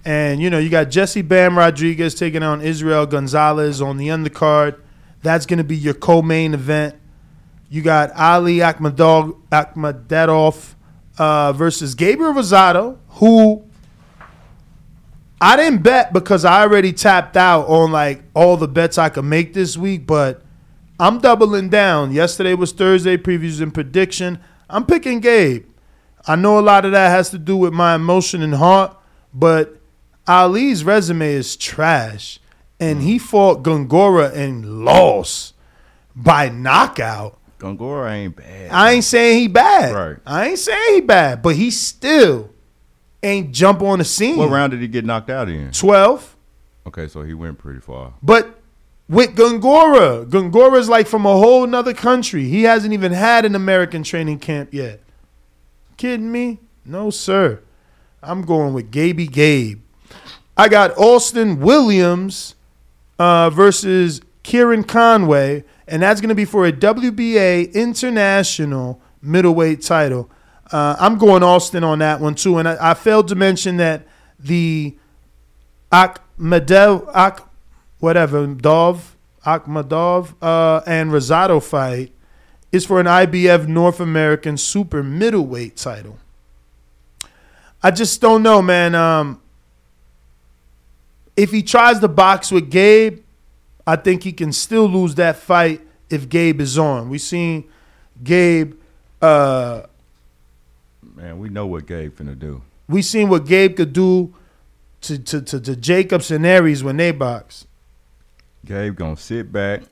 And 0.04 0.40
you 0.40 0.50
know, 0.50 0.58
you 0.58 0.70
got 0.70 0.90
Jesse 0.90 1.22
Bam 1.22 1.58
Rodriguez 1.58 2.14
taking 2.14 2.42
on 2.42 2.62
Israel 2.62 3.06
Gonzalez 3.06 3.82
on 3.82 3.96
the 3.96 4.08
undercard. 4.08 4.80
That's 5.22 5.46
going 5.46 5.58
to 5.58 5.64
be 5.64 5.76
your 5.76 5.94
co-main 5.94 6.54
event. 6.54 6.96
You 7.68 7.82
got 7.82 8.10
Ali 8.12 8.56
Akhmedov, 8.56 9.38
Akhmadadov 9.50 10.74
uh, 11.18 11.52
versus 11.52 11.94
Gabriel 11.94 12.32
Rosado, 12.32 12.98
who 13.08 13.62
I 15.40 15.56
didn't 15.56 15.82
bet 15.82 16.12
because 16.12 16.44
I 16.44 16.62
already 16.62 16.92
tapped 16.92 17.36
out 17.36 17.68
on 17.68 17.92
like 17.92 18.22
all 18.34 18.56
the 18.56 18.68
bets 18.68 18.98
I 18.98 19.08
could 19.08 19.24
make 19.24 19.54
this 19.54 19.76
week, 19.76 20.06
but 20.06 20.42
I'm 20.98 21.18
doubling 21.18 21.70
down. 21.70 22.12
Yesterday 22.12 22.54
was 22.54 22.72
Thursday 22.72 23.16
previews 23.16 23.62
and 23.62 23.72
prediction. 23.72 24.38
I'm 24.68 24.84
picking 24.84 25.20
Gabe. 25.20 25.66
I 26.26 26.36
know 26.36 26.58
a 26.58 26.60
lot 26.60 26.84
of 26.84 26.92
that 26.92 27.08
has 27.08 27.30
to 27.30 27.38
do 27.38 27.56
with 27.56 27.72
my 27.72 27.94
emotion 27.94 28.42
and 28.42 28.54
heart, 28.54 28.96
but 29.32 29.79
Ali's 30.30 30.84
resume 30.84 31.32
is 31.32 31.56
trash. 31.56 32.38
And 32.78 33.02
he 33.02 33.18
fought 33.18 33.62
Gongora 33.62 34.32
and 34.34 34.84
lost 34.84 35.54
by 36.16 36.48
knockout. 36.48 37.38
Gongora 37.58 38.10
ain't 38.12 38.36
bad. 38.36 38.70
I 38.70 38.92
ain't 38.92 39.04
saying 39.04 39.38
he 39.38 39.48
bad. 39.48 39.94
Right. 39.94 40.16
I 40.24 40.48
ain't 40.48 40.58
saying 40.58 40.94
he 40.94 41.00
bad, 41.02 41.42
but 41.42 41.56
he 41.56 41.70
still 41.70 42.48
ain't 43.22 43.52
jump 43.52 43.82
on 43.82 43.98
the 43.98 44.04
scene. 44.04 44.38
What 44.38 44.48
round 44.48 44.70
did 44.70 44.80
he 44.80 44.88
get 44.88 45.04
knocked 45.04 45.28
out 45.28 45.50
in? 45.50 45.72
12. 45.72 46.36
Okay, 46.86 47.06
so 47.06 47.22
he 47.22 47.34
went 47.34 47.58
pretty 47.58 47.80
far. 47.80 48.14
But 48.22 48.60
with 49.10 49.36
Gongora, 49.36 50.24
Gongora's 50.24 50.88
like 50.88 51.06
from 51.06 51.26
a 51.26 51.36
whole 51.36 51.66
nother 51.66 51.92
country. 51.92 52.44
He 52.44 52.62
hasn't 52.62 52.94
even 52.94 53.12
had 53.12 53.44
an 53.44 53.54
American 53.54 54.02
training 54.04 54.38
camp 54.38 54.72
yet. 54.72 55.00
Kidding 55.98 56.32
me? 56.32 56.60
No, 56.86 57.10
sir. 57.10 57.60
I'm 58.22 58.40
going 58.42 58.72
with 58.72 58.90
Gaby 58.90 59.26
Gabe. 59.26 59.82
I 60.60 60.68
got 60.68 60.98
Austin 60.98 61.58
Williams 61.58 62.54
uh, 63.18 63.48
versus 63.48 64.20
Kieran 64.42 64.84
Conway, 64.84 65.64
and 65.88 66.02
that's 66.02 66.20
going 66.20 66.28
to 66.28 66.34
be 66.34 66.44
for 66.44 66.66
a 66.66 66.70
WBA 66.70 67.72
international 67.72 69.00
middleweight 69.22 69.80
title. 69.80 70.30
Uh, 70.70 70.96
I'm 71.00 71.16
going 71.16 71.42
Austin 71.42 71.82
on 71.82 72.00
that 72.00 72.20
one 72.20 72.34
too, 72.34 72.58
and 72.58 72.68
I, 72.68 72.90
I 72.90 72.92
failed 72.92 73.28
to 73.28 73.34
mention 73.34 73.78
that 73.78 74.06
the 74.38 74.98
Akhmedov, 75.90 77.10
Ak, 77.14 77.48
whatever, 78.00 78.46
Dov, 78.46 79.16
Akhmedov, 79.46 80.34
uh, 80.42 80.82
and 80.86 81.10
Rosado 81.10 81.62
fight 81.62 82.12
is 82.70 82.84
for 82.84 83.00
an 83.00 83.06
IBF 83.06 83.66
North 83.66 83.98
American 83.98 84.58
super 84.58 85.02
middleweight 85.02 85.78
title. 85.78 86.18
I 87.82 87.90
just 87.92 88.20
don't 88.20 88.42
know, 88.42 88.60
man. 88.60 88.94
Um, 88.94 89.40
if 91.42 91.50
he 91.50 91.62
tries 91.62 91.98
to 92.00 92.08
box 92.08 92.50
with 92.52 92.70
Gabe, 92.70 93.20
I 93.86 93.96
think 93.96 94.22
he 94.22 94.32
can 94.32 94.52
still 94.52 94.86
lose 94.86 95.14
that 95.16 95.36
fight 95.36 95.80
if 96.10 96.28
Gabe 96.28 96.60
is 96.60 96.78
on. 96.78 97.08
We 97.08 97.18
seen 97.18 97.64
Gabe. 98.22 98.74
Uh, 99.22 99.82
Man, 101.16 101.38
we 101.38 101.48
know 101.48 101.66
what 101.66 101.86
Gabe 101.86 102.14
finna 102.16 102.38
do. 102.38 102.62
we 102.88 103.02
seen 103.02 103.28
what 103.28 103.46
Gabe 103.46 103.76
could 103.76 103.92
do 103.92 104.34
to 105.02 105.18
to 105.18 105.40
to, 105.42 105.60
to 105.60 105.76
Jacobs 105.76 106.30
and 106.30 106.44
Aries 106.46 106.82
when 106.84 106.96
they 106.96 107.10
box. 107.12 107.66
Gabe 108.66 108.96
gonna 108.96 109.16
sit 109.16 109.50
back, 109.50 109.82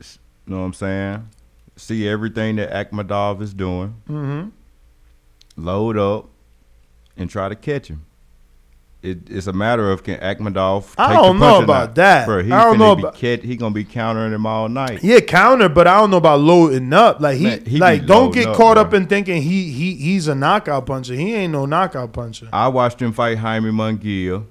s- 0.00 0.18
know 0.46 0.58
what 0.60 0.64
I'm 0.66 0.72
saying? 0.74 1.28
See 1.76 2.06
everything 2.08 2.56
that 2.56 2.70
Akhmedov 2.70 3.40
is 3.42 3.52
doing, 3.54 3.94
Mm-hmm. 4.08 4.48
load 5.56 5.96
up, 5.96 6.28
and 7.16 7.28
try 7.30 7.48
to 7.48 7.56
catch 7.56 7.88
him. 7.88 8.04
It, 9.02 9.30
it's 9.30 9.46
a 9.46 9.52
matter 9.54 9.90
of 9.90 10.02
can 10.04 10.18
Akhmedov. 10.20 10.92
I 10.98 11.14
don't 11.14 11.38
know 11.38 11.62
about 11.62 11.94
that. 11.94 12.26
Bro, 12.26 12.40
I 12.40 12.48
don't 12.64 12.78
know 12.78 12.94
be 12.94 13.00
about- 13.02 13.14
cat- 13.14 13.42
he 13.42 13.56
gonna 13.56 13.74
be 13.74 13.82
countering 13.84 14.30
him 14.34 14.44
all 14.44 14.68
night. 14.68 15.02
Yeah, 15.02 15.20
counter, 15.20 15.70
but 15.70 15.86
I 15.86 15.98
don't 15.98 16.10
know 16.10 16.18
about 16.18 16.40
loading 16.40 16.92
up. 16.92 17.18
Like 17.18 17.38
he, 17.38 17.44
Man, 17.44 17.64
he 17.64 17.78
like 17.78 18.04
don't 18.04 18.30
get 18.34 18.48
up, 18.48 18.56
caught 18.56 18.74
bro. 18.74 18.82
up 18.82 18.92
in 18.92 19.06
thinking 19.06 19.40
he 19.40 19.72
he 19.72 19.94
he's 19.94 20.28
a 20.28 20.34
knockout 20.34 20.84
puncher. 20.84 21.14
He 21.14 21.34
ain't 21.34 21.50
no 21.52 21.64
knockout 21.64 22.12
puncher. 22.12 22.48
I 22.52 22.68
watched 22.68 23.00
him 23.00 23.12
fight 23.14 23.38
Jaime 23.38 23.70
Munguia, 23.70 24.44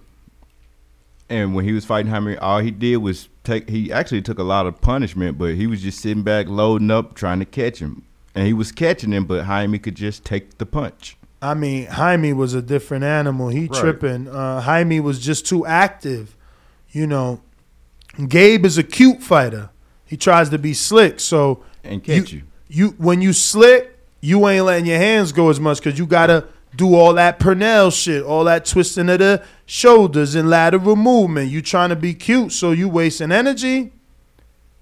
and 1.30 1.54
when 1.54 1.64
he 1.66 1.72
was 1.72 1.86
fighting 1.86 2.12
Jaime, 2.12 2.36
all 2.38 2.58
he 2.60 2.72
did 2.72 2.98
was 2.98 3.30
take. 3.44 3.70
He 3.70 3.92
actually 3.94 4.24
took 4.24 4.40
a 4.40 4.44
lot 4.44 4.66
of 4.66 4.82
punishment, 4.82 5.38
but 5.38 5.54
he 5.54 5.68
was 5.68 5.84
just 5.84 6.00
sitting 6.00 6.24
back, 6.24 6.48
loading 6.48 6.90
up, 6.90 7.14
trying 7.14 7.38
to 7.38 7.46
catch 7.46 7.78
him, 7.78 8.02
and 8.34 8.48
he 8.48 8.54
was 8.54 8.72
catching 8.72 9.12
him, 9.12 9.26
but 9.26 9.46
Jaime 9.46 9.78
could 9.78 9.96
just 9.96 10.26
take 10.26 10.58
the 10.58 10.66
punch. 10.66 11.18
I 11.41 11.54
mean, 11.54 11.86
Jaime 11.88 12.34
was 12.34 12.54
a 12.54 12.62
different 12.62 13.04
animal. 13.06 13.47
He 13.49 13.67
Right. 13.67 13.73
tripping. 13.80 14.28
Uh, 14.28 14.62
Jaime 14.62 14.99
was 14.99 15.19
just 15.19 15.45
too 15.47 15.65
active. 15.65 16.36
You 16.91 17.08
know, 17.08 17.39
Gabe 18.28 18.65
is 18.65 18.78
a 18.78 18.84
cute 18.84 19.21
fighter. 19.23 19.69
He 20.06 20.17
tries 20.17 20.49
to 20.49 20.58
be 20.58 20.73
slick. 20.73 21.19
So 21.19 21.63
And 21.84 22.04
catch 22.04 22.34
you. 22.34 22.41
you 22.67 22.95
when 22.97 23.21
you 23.21 23.32
slick, 23.32 23.97
you 24.21 24.47
ain't 24.49 24.65
letting 24.65 24.86
your 24.86 24.97
hands 24.97 25.32
go 25.32 25.49
as 25.49 25.60
much 25.60 25.78
because 25.82 25.97
you 25.97 26.06
gotta 26.06 26.45
do 26.75 26.93
all 26.93 27.13
that 27.13 27.39
Pernell 27.39 27.91
shit, 27.91 28.21
all 28.23 28.43
that 28.43 28.65
twisting 28.65 29.10
of 29.10 29.19
the 29.19 29.41
shoulders 29.65 30.36
and 30.36 30.49
lateral 30.49 30.95
movement. 30.95 31.49
You 31.49 31.62
trying 31.62 31.89
to 31.89 31.95
be 31.95 32.13
cute, 32.13 32.52
so 32.52 32.71
you 32.71 32.89
wasting 32.89 33.32
energy, 33.32 33.91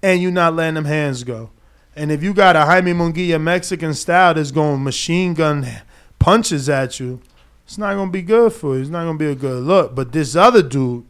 and 0.02 0.20
you 0.20 0.30
not 0.30 0.54
letting 0.56 0.74
them 0.74 0.84
hands 0.86 1.22
go. 1.24 1.50
And 1.94 2.10
if 2.12 2.22
you 2.22 2.34
got 2.34 2.56
a 2.56 2.60
Jaime 2.64 2.92
Munguia 2.92 3.40
Mexican 3.40 3.94
style 3.94 4.34
that's 4.34 4.50
going 4.50 4.82
machine 4.82 5.34
gun 5.34 5.62
punches 6.18 6.68
at 6.68 6.98
you, 7.00 7.20
it's 7.64 7.78
not 7.78 7.94
gonna 7.94 8.10
be 8.10 8.22
good 8.22 8.52
for 8.52 8.74
you. 8.76 8.80
It's 8.80 8.90
not 8.90 9.04
gonna 9.04 9.18
be 9.18 9.26
a 9.26 9.34
good 9.34 9.62
look. 9.62 9.94
But 9.94 10.12
this 10.12 10.34
other 10.36 10.62
dude, 10.62 11.04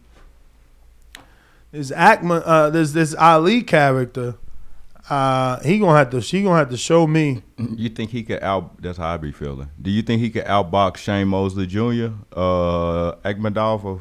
This 1.70 1.90
Akma, 1.90 2.42
uh, 2.44 2.70
there's 2.70 2.92
this 2.94 3.14
Ali 3.14 3.62
character. 3.62 4.36
Uh, 5.10 5.58
he 5.60 5.78
gonna 5.78 5.96
have 5.98 6.10
to. 6.10 6.20
She 6.20 6.42
gonna 6.42 6.58
have 6.58 6.70
to 6.70 6.76
show 6.76 7.06
me. 7.06 7.42
You 7.58 7.88
think 7.90 8.10
he 8.10 8.22
could 8.22 8.42
out? 8.42 8.80
That's 8.82 8.98
how 8.98 9.08
I 9.14 9.16
be 9.18 9.32
feeling. 9.32 9.68
Do 9.80 9.90
you 9.90 10.02
think 10.02 10.20
he 10.20 10.30
could 10.30 10.44
outbox 10.44 10.96
Shane 10.98 11.28
Mosley 11.28 11.66
Jr. 11.66 12.08
Uh, 12.34 13.12
Akhmedov? 13.24 14.00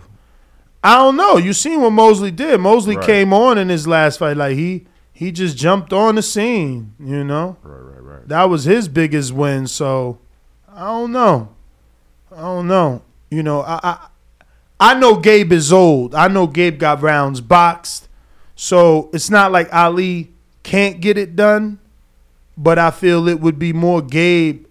I 0.83 0.95
don't 0.95 1.15
know. 1.17 1.37
You 1.37 1.53
seen 1.53 1.81
what 1.81 1.91
Mosley 1.91 2.31
did? 2.31 2.59
Mosley 2.59 2.95
Right. 2.97 3.05
came 3.05 3.33
on 3.33 3.57
in 3.57 3.69
his 3.69 3.87
last 3.87 4.19
fight. 4.19 4.37
Like 4.37 4.55
he 4.57 4.85
he 5.11 5.31
just 5.31 5.57
jumped 5.57 5.91
on 5.93 6.15
the 6.15 6.21
scene. 6.21 6.93
You 6.99 7.23
know. 7.23 7.57
right, 7.63 7.79
right, 7.79 8.03
right. 8.19 8.27
That 8.27 8.49
was 8.49 8.63
his 8.65 8.87
biggest 8.87 9.31
win. 9.33 9.67
So 9.67 10.19
I 10.77 10.85
don't 10.85 11.11
know. 11.11 11.49
I 12.31 12.41
don't 12.41 12.67
know. 12.67 13.01
You 13.31 13.41
know, 13.41 13.61
I 13.61 13.79
I, 13.83 14.07
I 14.79 14.99
know 14.99 15.17
Gabe 15.17 15.51
is 15.51 15.73
old. 15.73 16.13
I 16.13 16.27
know 16.27 16.45
Gabe 16.45 16.77
got 16.77 17.01
rounds 17.01 17.41
boxed. 17.41 18.07
So 18.55 19.09
it's 19.11 19.29
not 19.31 19.51
like 19.51 19.73
Ali 19.73 20.31
can't 20.61 21.01
get 21.01 21.17
it 21.17 21.35
done, 21.35 21.79
but 22.55 22.77
I 22.77 22.91
feel 22.91 23.27
it 23.27 23.39
would 23.39 23.57
be 23.57 23.73
more 23.73 24.03
Gabe 24.03 24.67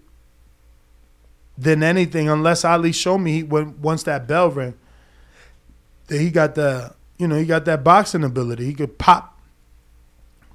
than 1.57 1.83
anything, 1.83 2.29
unless 2.29 2.63
Ali 2.63 2.93
showed 2.93 3.17
me 3.17 3.31
he, 3.33 3.43
once 3.43 4.03
that 4.03 4.27
bell 4.27 4.49
rang 4.49 4.75
that 6.07 6.21
he 6.21 6.29
got 6.29 6.55
the 6.55 6.93
you 7.17 7.27
know 7.27 7.35
he 7.35 7.45
got 7.45 7.65
that 7.65 7.83
boxing 7.83 8.23
ability. 8.23 8.65
He 8.65 8.73
could 8.73 8.97
pop, 8.97 9.41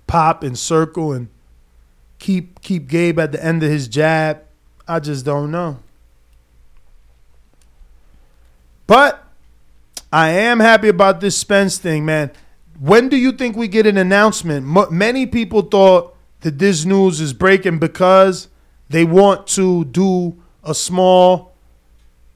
pop 0.06 0.42
and 0.42 0.58
circle 0.58 1.12
and 1.12 1.28
keep 2.18 2.62
keep 2.62 2.88
Gabe 2.88 3.18
at 3.18 3.32
the 3.32 3.44
end 3.44 3.62
of 3.62 3.70
his 3.70 3.86
jab. 3.86 4.44
I 4.92 5.00
just 5.00 5.24
don't 5.24 5.50
know. 5.50 5.78
But 8.86 9.24
I 10.12 10.28
am 10.28 10.60
happy 10.60 10.88
about 10.88 11.22
this 11.22 11.34
Spence 11.34 11.78
thing, 11.78 12.04
man. 12.04 12.30
When 12.78 13.08
do 13.08 13.16
you 13.16 13.32
think 13.32 13.56
we 13.56 13.68
get 13.68 13.86
an 13.86 13.96
announcement? 13.96 14.66
Mo 14.66 14.90
many 14.90 15.24
people 15.24 15.62
thought 15.62 16.14
that 16.42 16.58
this 16.58 16.84
news 16.84 17.22
is 17.22 17.32
breaking 17.32 17.78
because 17.78 18.48
they 18.90 19.02
want 19.02 19.46
to 19.58 19.86
do 19.86 20.36
a 20.62 20.74
small 20.74 21.54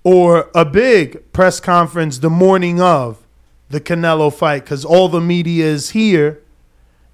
or 0.03 0.49
a 0.55 0.65
big 0.65 1.31
press 1.35 1.61
conference 1.61 2.21
the 2.21 2.31
morning 2.31 2.81
of 2.81 3.19
the 3.69 3.83
Canelo 3.83 4.33
fight 4.33 4.65
because 4.65 4.83
all 4.83 5.11
the 5.11 5.21
media 5.21 5.67
is 5.67 5.91
here 5.91 6.41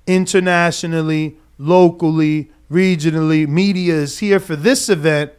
internationally, 0.07 1.37
locally, 1.59 2.53
regionally. 2.73 3.47
Media 3.47 3.95
is 3.95 4.19
here 4.19 4.41
for 4.41 4.57
this 4.57 4.89
event. 4.89 5.33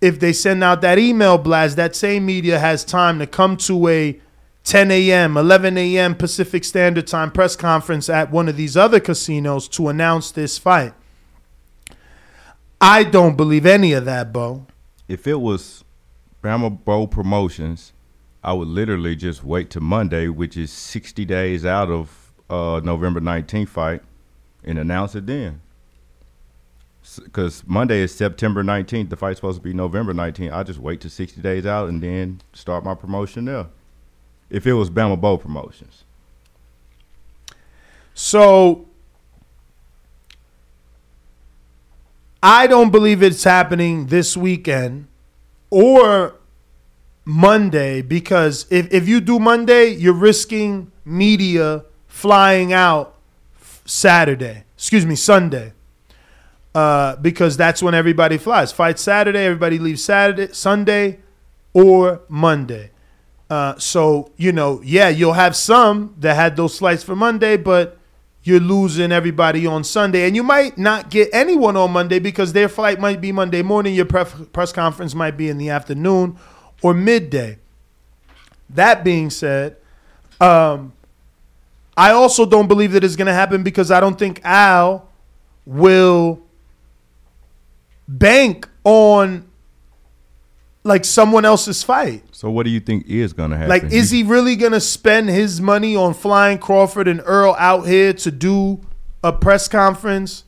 If 0.00 0.20
they 0.20 0.32
send 0.32 0.62
out 0.62 0.80
that 0.82 0.98
email 0.98 1.38
blast, 1.38 1.76
that 1.76 1.94
same 1.96 2.26
media 2.26 2.58
has 2.58 2.84
time 2.84 3.18
to 3.18 3.26
come 3.26 3.56
to 3.58 3.88
a 3.88 4.20
10 4.64 4.90
a.m., 4.90 5.36
11 5.36 5.78
a.m. 5.78 6.14
Pacific 6.16 6.64
Standard 6.64 7.06
Time 7.06 7.30
press 7.30 7.54
conference 7.54 8.08
at 8.08 8.32
one 8.32 8.48
of 8.48 8.56
these 8.56 8.76
other 8.76 8.98
casinos 8.98 9.68
to 9.68 9.88
announce 9.88 10.32
this 10.32 10.58
fight. 10.58 10.92
I 12.80 13.04
don't 13.04 13.36
believe 13.36 13.64
any 13.64 13.92
of 13.92 14.04
that, 14.06 14.32
Bo. 14.32 14.66
If 15.08 15.26
it 15.26 15.40
was 15.40 15.84
Bama 16.42 16.84
Bowl 16.84 17.06
Promotions, 17.06 17.92
I 18.42 18.52
would 18.52 18.68
literally 18.68 19.16
just 19.16 19.44
wait 19.44 19.70
to 19.70 19.80
Monday, 19.80 20.28
which 20.28 20.56
is 20.56 20.72
60 20.72 21.24
days 21.24 21.64
out 21.64 21.90
of 21.90 22.32
uh, 22.50 22.80
November 22.82 23.20
19th 23.20 23.68
fight, 23.68 24.02
and 24.64 24.78
announce 24.78 25.14
it 25.14 25.26
then. 25.26 25.60
Because 27.14 27.62
Monday 27.66 28.00
is 28.00 28.14
September 28.14 28.64
19th. 28.64 29.10
The 29.10 29.16
fight's 29.16 29.38
supposed 29.38 29.58
to 29.58 29.62
be 29.62 29.72
November 29.72 30.12
19th. 30.12 30.52
I 30.52 30.62
just 30.62 30.78
wait 30.78 31.00
to 31.02 31.10
60 31.10 31.40
days 31.40 31.64
out 31.64 31.88
and 31.88 32.02
then 32.02 32.40
start 32.52 32.84
my 32.84 32.94
promotion 32.94 33.44
there. 33.44 33.66
If 34.50 34.66
it 34.66 34.72
was 34.74 34.90
Bama 34.90 35.20
Bowl 35.20 35.38
Promotions. 35.38 36.04
So 38.14 38.86
I 42.42 42.66
don't 42.66 42.90
believe 42.90 43.22
it's 43.22 43.44
happening 43.44 44.06
this 44.06 44.36
weekend 44.36 45.08
or 45.70 46.34
Monday 47.24 48.02
because 48.02 48.66
if, 48.70 48.92
if 48.92 49.08
you 49.08 49.20
do 49.20 49.38
Monday, 49.38 49.88
you're 49.88 50.14
risking 50.14 50.92
media 51.04 51.84
flying 52.06 52.72
out 52.72 53.16
Saturday. 53.84 54.64
Excuse 54.76 55.04
me, 55.04 55.16
Sunday. 55.16 55.72
Uh, 56.76 57.16
because 57.16 57.56
that's 57.56 57.82
when 57.82 57.94
everybody 57.94 58.36
flies. 58.36 58.70
Fight 58.70 58.98
Saturday, 58.98 59.46
everybody 59.46 59.78
leaves 59.78 60.04
Saturday, 60.04 60.52
Sunday, 60.52 61.20
or 61.72 62.20
Monday. 62.28 62.90
Uh, 63.48 63.78
so 63.78 64.30
you 64.36 64.52
know, 64.52 64.82
yeah, 64.84 65.08
you'll 65.08 65.32
have 65.32 65.56
some 65.56 66.14
that 66.18 66.34
had 66.34 66.54
those 66.54 66.78
flights 66.78 67.02
for 67.02 67.16
Monday, 67.16 67.56
but 67.56 67.96
you're 68.42 68.60
losing 68.60 69.10
everybody 69.10 69.66
on 69.66 69.84
Sunday, 69.84 70.26
and 70.26 70.36
you 70.36 70.42
might 70.42 70.76
not 70.76 71.08
get 71.08 71.30
anyone 71.32 71.78
on 71.78 71.92
Monday 71.92 72.18
because 72.18 72.52
their 72.52 72.68
flight 72.68 73.00
might 73.00 73.22
be 73.22 73.32
Monday 73.32 73.62
morning. 73.62 73.94
Your 73.94 74.04
pref- 74.04 74.52
press 74.52 74.70
conference 74.70 75.14
might 75.14 75.38
be 75.38 75.48
in 75.48 75.56
the 75.56 75.70
afternoon 75.70 76.36
or 76.82 76.92
midday. 76.92 77.58
That 78.68 79.02
being 79.02 79.30
said, 79.30 79.78
um, 80.42 80.92
I 81.96 82.10
also 82.10 82.44
don't 82.44 82.68
believe 82.68 82.92
that 82.92 83.02
it's 83.02 83.16
going 83.16 83.28
to 83.28 83.32
happen 83.32 83.62
because 83.62 83.90
I 83.90 83.98
don't 83.98 84.18
think 84.18 84.42
Al 84.44 85.08
will 85.64 86.42
bank 88.08 88.68
on 88.84 89.46
like 90.84 91.04
someone 91.04 91.44
else's 91.44 91.82
fight. 91.82 92.22
So 92.30 92.50
what 92.50 92.64
do 92.64 92.70
you 92.70 92.80
think 92.80 93.06
is 93.06 93.32
going 93.32 93.50
to 93.50 93.56
happen? 93.56 93.68
Like, 93.70 93.84
is 93.92 94.10
he 94.10 94.22
really 94.22 94.54
gonna 94.56 94.80
spend 94.80 95.28
his 95.28 95.60
money 95.60 95.96
on 95.96 96.14
flying 96.14 96.58
Crawford 96.58 97.08
and 97.08 97.20
Errol 97.20 97.56
out 97.58 97.86
here 97.88 98.12
to 98.12 98.30
do 98.30 98.80
a 99.24 99.32
press 99.32 99.66
conference 99.66 100.44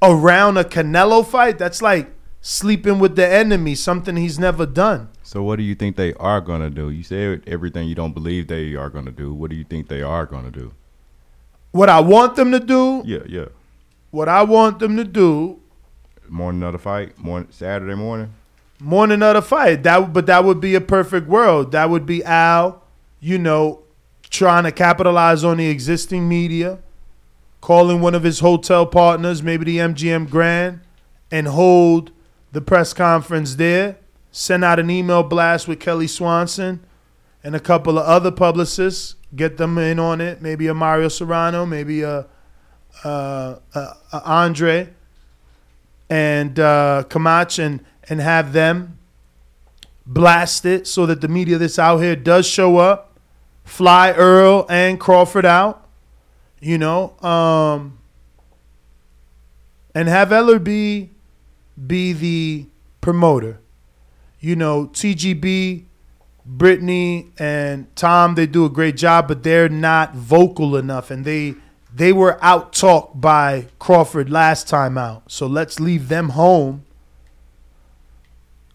around 0.00 0.56
a 0.56 0.64
Canelo 0.64 1.26
fight? 1.26 1.58
That's 1.58 1.82
like 1.82 2.10
sleeping 2.40 2.98
with 2.98 3.16
the 3.16 3.28
enemy, 3.28 3.74
something 3.74 4.16
he's 4.16 4.38
never 4.38 4.64
done. 4.64 5.08
So 5.22 5.42
what 5.42 5.56
do 5.56 5.62
you 5.62 5.74
think 5.74 5.96
they 5.96 6.14
are 6.14 6.40
going 6.40 6.60
to 6.60 6.70
do? 6.70 6.90
You 6.90 7.02
said 7.02 7.42
everything 7.46 7.88
you 7.88 7.94
don't 7.94 8.12
believe 8.12 8.46
they 8.46 8.74
are 8.74 8.88
going 8.88 9.06
to 9.06 9.12
do. 9.12 9.34
What 9.34 9.50
do 9.50 9.56
you 9.56 9.64
think 9.64 9.88
they 9.88 10.02
are 10.02 10.26
going 10.26 10.44
to 10.44 10.50
do? 10.50 10.72
What 11.72 11.88
I 11.88 12.00
want 12.00 12.36
them 12.36 12.52
to 12.52 12.60
do, 12.60 13.02
Yeah, 13.04 13.24
yeah. 13.26 13.46
what 14.12 14.28
I 14.28 14.42
want 14.44 14.78
them 14.78 14.96
to 14.96 15.04
do, 15.04 15.60
Morning 16.34 16.64
of 16.64 16.72
the 16.72 16.80
fight, 16.80 17.16
morning 17.16 17.46
Saturday 17.52 17.94
morning. 17.94 18.34
morning 18.80 19.22
of 19.22 19.34
the 19.34 19.40
fight. 19.40 19.84
That 19.84 20.12
but 20.12 20.26
that 20.26 20.42
would 20.42 20.60
be 20.60 20.74
a 20.74 20.80
perfect 20.80 21.28
world. 21.28 21.70
That 21.70 21.90
would 21.90 22.06
be 22.06 22.24
Al, 22.24 22.82
you 23.20 23.38
know, 23.38 23.84
trying 24.30 24.64
to 24.64 24.72
capitalize 24.72 25.44
on 25.44 25.58
the 25.58 25.68
existing 25.68 26.28
media, 26.28 26.80
calling 27.60 28.00
one 28.00 28.16
of 28.16 28.24
his 28.24 28.40
hotel 28.40 28.84
partners, 28.84 29.44
maybe 29.44 29.64
the 29.64 29.78
MGM 29.78 30.28
Grand, 30.28 30.80
and 31.30 31.46
hold 31.46 32.10
the 32.50 32.60
press 32.60 32.92
conference 32.92 33.54
there. 33.54 33.98
Send 34.32 34.64
out 34.64 34.80
an 34.80 34.90
email 34.90 35.22
blast 35.22 35.68
with 35.68 35.78
Kelly 35.78 36.08
Swanson 36.08 36.84
and 37.44 37.54
a 37.54 37.60
couple 37.60 37.96
of 37.96 38.06
other 38.06 38.32
publicists. 38.32 39.14
Get 39.36 39.56
them 39.56 39.78
in 39.78 40.00
on 40.00 40.20
it. 40.20 40.42
Maybe 40.42 40.66
a 40.66 40.74
Mario 40.74 41.06
Serrano, 41.06 41.64
maybe 41.64 42.02
a, 42.02 42.26
uh, 43.04 43.58
a, 43.72 43.78
a 44.12 44.22
Andre 44.24 44.90
and 46.14 46.60
uh, 46.60 47.02
Kamach 47.08 47.58
and 47.58 47.84
and 48.08 48.20
have 48.20 48.52
them 48.52 48.98
blast 50.06 50.64
it 50.64 50.86
so 50.86 51.06
that 51.06 51.20
the 51.20 51.26
media 51.26 51.58
that's 51.58 51.78
out 51.78 51.98
here 51.98 52.14
does 52.14 52.46
show 52.46 52.76
up, 52.76 53.18
fly 53.64 54.10
Errol 54.10 54.64
and 54.68 55.00
Crawford 55.00 55.44
out, 55.44 55.88
you 56.60 56.78
know, 56.78 57.18
um, 57.20 57.98
and 59.92 60.06
have 60.06 60.28
Ellerbe 60.28 61.08
be 61.84 62.12
the 62.12 62.66
promoter. 63.00 63.58
You 64.38 64.54
know, 64.54 64.86
TGB, 64.86 65.84
Brittany, 66.46 67.32
and 67.38 67.88
Tom 67.96 68.36
they 68.36 68.46
do 68.46 68.64
a 68.64 68.70
great 68.70 68.96
job, 68.96 69.26
but 69.26 69.42
they're 69.42 69.68
not 69.68 70.14
vocal 70.14 70.76
enough, 70.76 71.10
and 71.10 71.24
they 71.24 71.56
they 71.94 72.12
were 72.12 72.42
out 72.42 72.72
talked 72.72 73.20
by 73.20 73.68
Crawford 73.78 74.28
last 74.28 74.66
time 74.68 74.98
out. 74.98 75.30
So 75.30 75.46
let's 75.46 75.78
leave 75.78 76.08
them 76.08 76.30
home 76.30 76.84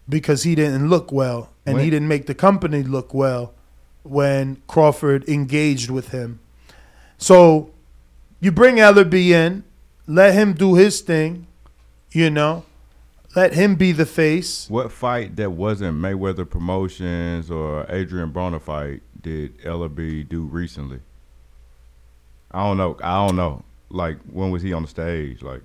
because 0.08 0.42
he 0.44 0.54
didn't 0.54 0.88
look 0.88 1.12
well 1.12 1.50
and 1.66 1.78
he 1.80 1.90
didn't 1.90 2.08
make 2.08 2.26
the 2.26 2.34
company 2.34 2.82
look 2.82 3.12
well 3.12 3.52
when 4.02 4.62
Crawford 4.66 5.28
engaged 5.28 5.90
with 5.90 6.08
him. 6.08 6.40
So 7.18 7.70
you 8.40 8.50
bring 8.50 8.76
Ellerbe 8.76 9.30
in, 9.30 9.64
let 10.06 10.32
him 10.32 10.54
do 10.54 10.74
his 10.74 11.02
thing, 11.02 11.46
you 12.10 12.30
know, 12.30 12.64
let 13.36 13.52
him 13.52 13.74
be 13.74 13.92
the 13.92 14.06
face. 14.06 14.68
What 14.70 14.90
fight 14.90 15.36
that 15.36 15.52
wasn't 15.52 15.98
Mayweather 15.98 16.48
Promotions 16.48 17.50
or 17.50 17.86
Adrian 17.90 18.32
Broner 18.32 18.60
fight 18.60 19.02
did 19.20 19.58
Ellerbe 19.58 20.26
do 20.26 20.44
recently? 20.44 21.00
I 22.50 22.64
don't 22.64 22.76
know. 22.76 22.96
I 23.02 23.26
don't 23.26 23.36
know. 23.36 23.62
Like 23.90 24.18
when 24.30 24.50
was 24.50 24.62
he 24.62 24.72
on 24.72 24.82
the 24.82 24.88
stage? 24.88 25.42
Like 25.42 25.62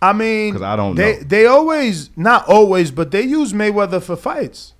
I 0.00 0.12
mean, 0.12 0.52
'Cause 0.52 0.62
I 0.62 0.76
don't 0.76 0.94
they, 0.94 1.16
know. 1.16 1.22
They 1.22 1.46
always, 1.46 2.10
not 2.16 2.46
always, 2.48 2.90
but 2.90 3.10
they 3.10 3.22
use 3.22 3.52
Mayweather 3.52 4.02
for 4.02 4.16
fights. 4.16 4.74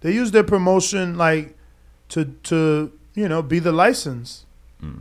They 0.00 0.12
use 0.12 0.30
their 0.30 0.44
promotion 0.44 1.16
like 1.18 1.56
to 2.10 2.24
to 2.44 2.92
you 3.14 3.28
know 3.28 3.42
be 3.42 3.58
the 3.58 3.72
license. 3.72 4.46
Hmm. 4.80 5.00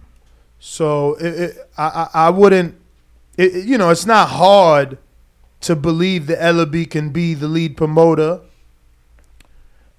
So 0.60 1.14
it, 1.16 1.40
it, 1.40 1.58
I, 1.78 2.10
I 2.14 2.26
I 2.26 2.30
wouldn't. 2.32 2.76
It, 3.38 3.66
you 3.66 3.78
know, 3.78 3.90
it's 3.92 4.06
not 4.06 4.28
hard 4.30 4.98
to 5.62 5.76
believe 5.76 6.28
that 6.28 6.40
Ellerbe 6.40 6.90
can 6.90 7.10
be 7.12 7.34
the 7.34 7.48
lead 7.48 7.78
promoter, 7.78 8.42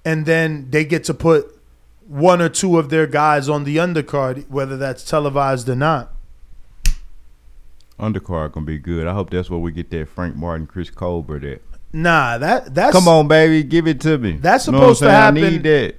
and 0.05 0.25
then 0.25 0.67
they 0.69 0.85
get 0.85 1.03
to 1.05 1.13
put 1.15 1.59
one 2.11 2.41
or 2.41 2.49
two 2.49 2.77
of 2.77 2.89
their 2.89 3.07
guys 3.07 3.47
on 3.47 3.63
the 3.63 3.77
undercard, 3.77 4.47
whether 4.49 4.75
that's 4.77 5.03
televised 5.03 5.69
or 5.69 5.75
not. 5.75 6.13
Undercard 7.99 8.51
gonna 8.53 8.65
be 8.65 8.79
good. 8.79 9.07
I 9.07 9.13
hope 9.13 9.29
that's 9.29 9.49
where 9.49 9.59
we 9.59 9.71
get 9.71 9.89
that 9.91 10.09
Frank 10.09 10.35
Martin, 10.35 10.65
Chris 10.65 10.89
Colbert 10.89 11.43
at. 11.43 11.61
Nah, 11.93 12.37
that 12.39 12.73
that's 12.73 12.95
Come 12.95 13.07
on, 13.07 13.27
baby, 13.27 13.63
give 13.63 13.87
it 13.87 14.01
to 14.01 14.17
me. 14.17 14.33
That's 14.33 14.67
Know 14.67 14.73
what 14.73 14.77
I'm 14.79 14.95
supposed 14.95 14.99
to 15.03 15.11
happen. 15.11 15.43
I 15.43 15.49
need 15.49 15.63
that. 15.63 15.95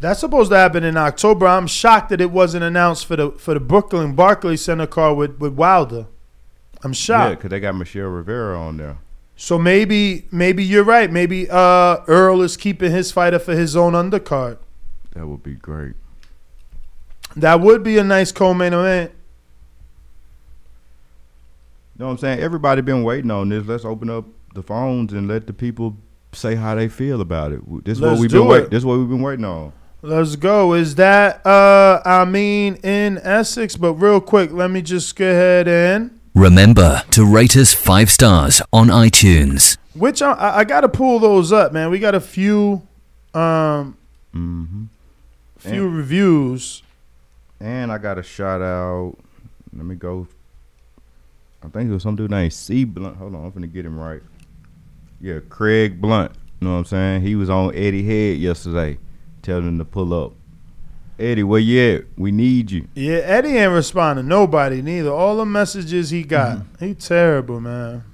That's 0.00 0.20
supposed 0.20 0.50
to 0.50 0.56
happen 0.56 0.84
in 0.84 0.96
October. 0.96 1.46
I'm 1.46 1.66
shocked 1.66 2.10
that 2.10 2.20
it 2.20 2.30
wasn't 2.30 2.64
announced 2.64 3.06
for 3.06 3.16
the 3.16 3.30
for 3.32 3.54
the 3.54 3.60
Brooklyn 3.60 4.14
Barclays 4.14 4.62
Center 4.62 4.86
card 4.86 5.16
with, 5.16 5.38
with 5.38 5.54
Wilder. 5.54 6.06
I'm 6.84 6.90
Yeah, 6.92 6.94
shocked. 6.94 7.36
because 7.38 7.50
they 7.50 7.60
got 7.60 7.74
Michel 7.74 8.06
Rivera 8.08 8.58
on 8.60 8.76
there. 8.76 8.98
So 9.36 9.58
maybe 9.58 10.26
maybe 10.30 10.62
you're 10.64 10.84
right. 10.84 11.10
Maybe 11.10 11.48
uh, 11.50 11.98
Earl 12.06 12.42
is 12.42 12.56
keeping 12.56 12.90
his 12.92 13.10
fighter 13.10 13.38
for 13.38 13.54
his 13.54 13.74
own 13.74 13.94
undercard. 13.94 14.58
That 15.14 15.26
would 15.26 15.42
be 15.42 15.54
great. 15.54 15.94
That 17.36 17.60
would 17.60 17.82
be 17.82 17.98
a 17.98 18.04
nice 18.04 18.32
co-main 18.32 18.72
event. 18.72 19.12
You 21.94 22.00
know 22.00 22.06
what 22.06 22.12
I'm 22.12 22.18
saying? 22.18 22.40
Everybody 22.40 22.80
been 22.82 23.02
waiting 23.02 23.30
on 23.30 23.48
this. 23.48 23.66
Let's 23.66 23.84
open 23.84 24.08
up 24.10 24.24
the 24.54 24.62
phones 24.62 25.12
and 25.12 25.26
let 25.28 25.46
the 25.46 25.52
people 25.52 25.96
say 26.32 26.54
how 26.54 26.74
they 26.74 26.88
feel 26.88 27.20
about 27.20 27.52
it. 27.52 27.60
This 27.84 27.96
is 27.98 28.00
what 28.00 28.10
Let's 28.10 28.20
we've 28.20 28.30
do 28.30 28.38
been 28.40 28.46
it. 28.46 28.50
waiting. 28.50 28.68
This 28.70 28.78
is 28.78 28.84
what 28.86 28.98
we've 28.98 29.08
been 29.08 29.22
waiting 29.22 29.44
on. 29.44 29.72
Let's 30.00 30.36
go. 30.36 30.74
Is 30.74 30.94
that 30.94 31.44
uh 31.44 32.00
I 32.04 32.24
mean 32.24 32.76
in 32.84 33.18
Essex? 33.18 33.76
But 33.76 33.94
real 33.94 34.20
quick, 34.20 34.52
let 34.52 34.70
me 34.70 34.80
just 34.80 35.16
go 35.16 35.28
ahead 35.28 35.66
and 35.66 36.20
Remember 36.34 37.02
to 37.10 37.24
rate 37.26 37.56
us 37.56 37.74
five 37.74 38.10
stars 38.12 38.62
on 38.72 38.88
iTunes. 38.88 39.76
which 39.94 40.22
I, 40.22 40.32
I, 40.34 40.58
I 40.58 40.64
got 40.64 40.82
to 40.82 40.88
pull 40.88 41.18
those 41.18 41.50
up, 41.52 41.72
man. 41.72 41.90
We 41.90 41.98
got 41.98 42.14
a 42.14 42.20
few 42.20 42.82
um 43.34 43.96
Mm-hmm. 44.34 44.84
Few 45.58 45.86
And- 45.86 45.96
reviews. 45.96 46.82
And 47.60 47.90
I 47.92 47.98
got 47.98 48.18
a 48.18 48.22
shout 48.22 48.62
out. 48.62 49.16
Let 49.76 49.84
me 49.84 49.94
go. 49.96 50.26
I 51.62 51.68
think 51.68 51.90
it 51.90 51.92
was 51.92 52.04
some 52.04 52.14
dude 52.16 52.30
named 52.30 52.52
C 52.52 52.84
Blunt. 52.84 53.16
Hold 53.16 53.34
on, 53.34 53.44
I'm 53.44 53.52
finna 53.52 53.72
get 53.72 53.84
him 53.84 53.98
right. 53.98 54.22
Yeah, 55.20 55.40
Craig 55.48 56.00
Blunt. 56.00 56.32
You 56.60 56.66
know 56.68 56.74
what 56.74 56.78
I'm 56.80 56.84
saying? 56.84 57.22
He 57.22 57.34
was 57.34 57.50
on 57.50 57.74
Eddie 57.74 58.04
Head 58.04 58.38
yesterday, 58.38 58.98
telling 59.42 59.66
him 59.66 59.78
to 59.78 59.84
pull 59.84 60.14
up. 60.14 60.32
Eddie, 61.18 61.42
where 61.42 61.58
you 61.58 61.96
at? 61.96 62.04
We 62.16 62.30
need 62.30 62.70
you. 62.70 62.86
Yeah, 62.94 63.16
Eddie 63.18 63.56
ain't 63.56 63.72
responding. 63.72 64.28
Nobody, 64.28 64.80
neither. 64.80 65.10
All 65.10 65.36
the 65.36 65.44
messages 65.44 66.10
he 66.10 66.22
got, 66.22 66.58
Mm-hmm. 66.58 66.84
he 66.86 66.94
terrible, 66.94 67.60
man. 67.60 68.04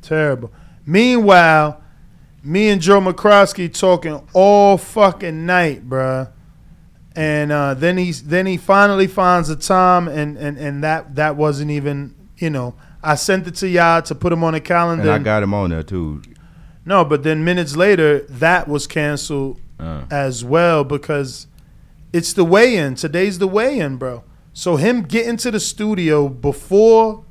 Terrible. 0.00 0.50
Meanwhile, 0.86 1.82
me 2.42 2.68
and 2.68 2.80
Joe 2.80 3.00
McCroskey 3.02 3.72
talking 3.78 4.26
all 4.32 4.78
fucking 4.78 5.44
night, 5.44 5.86
bruh. 5.88 6.30
And 7.16 7.50
uh, 7.50 7.74
then 7.74 7.96
he's 7.96 8.24
then 8.24 8.44
he 8.46 8.56
finally 8.58 9.06
finds 9.06 9.48
the 9.48 9.56
time, 9.56 10.06
and, 10.06 10.36
and, 10.36 10.58
and 10.58 10.84
that 10.84 11.14
that 11.14 11.36
wasn't 11.36 11.70
even 11.70 12.14
you 12.36 12.50
know 12.50 12.74
I 13.02 13.14
sent 13.14 13.46
it 13.46 13.54
to 13.56 13.68
y'all 13.68 14.02
to 14.02 14.14
put 14.14 14.32
him 14.32 14.44
on 14.44 14.52
the 14.52 14.60
calendar. 14.60 15.02
And 15.04 15.10
I 15.12 15.18
got 15.18 15.42
him 15.42 15.54
on 15.54 15.70
there 15.70 15.82
too. 15.82 16.22
No, 16.84 17.04
but 17.04 17.22
then 17.22 17.42
minutes 17.44 17.74
later, 17.74 18.20
that 18.28 18.68
was 18.68 18.86
canceled 18.86 19.60
Uh. 19.80 20.04
as 20.10 20.44
well 20.44 20.84
because 20.84 21.46
it's 22.12 22.32
the 22.32 22.44
weigh-in. 22.44 22.94
Today's 22.94 23.38
the 23.38 23.48
weigh-in, 23.48 23.96
bro. 23.96 24.22
So 24.52 24.76
him 24.76 25.02
getting 25.02 25.36
to 25.38 25.50
the 25.50 25.60
studio 25.60 26.28
before 26.28 27.24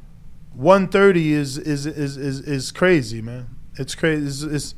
1.30 0.59 1.15
is 1.31 1.57
is 1.57 1.85
is 1.85 2.17
is 2.17 2.39
is 2.41 2.71
crazy, 2.71 3.21
man. 3.21 3.47
It's 3.77 3.95
crazy. 3.95 4.25
It's, 4.27 4.41
it's 4.41 4.75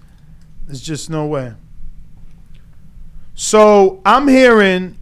it's 0.70 0.82
just 0.82 1.10
no 1.10 1.26
way. 1.26 1.54
So 3.36 4.02
I'm 4.06 4.28
hearing 4.28 4.97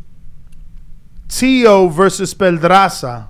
Tio 1.27 1.87
versus 1.87 2.33
Pedraza, 2.33 3.29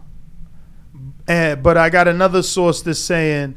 eh, 1.28 1.56
but 1.56 1.78
I 1.78 1.90
got 1.90 2.08
another 2.08 2.44
source 2.44 2.82
that's 2.82 3.00
saying, 3.00 3.56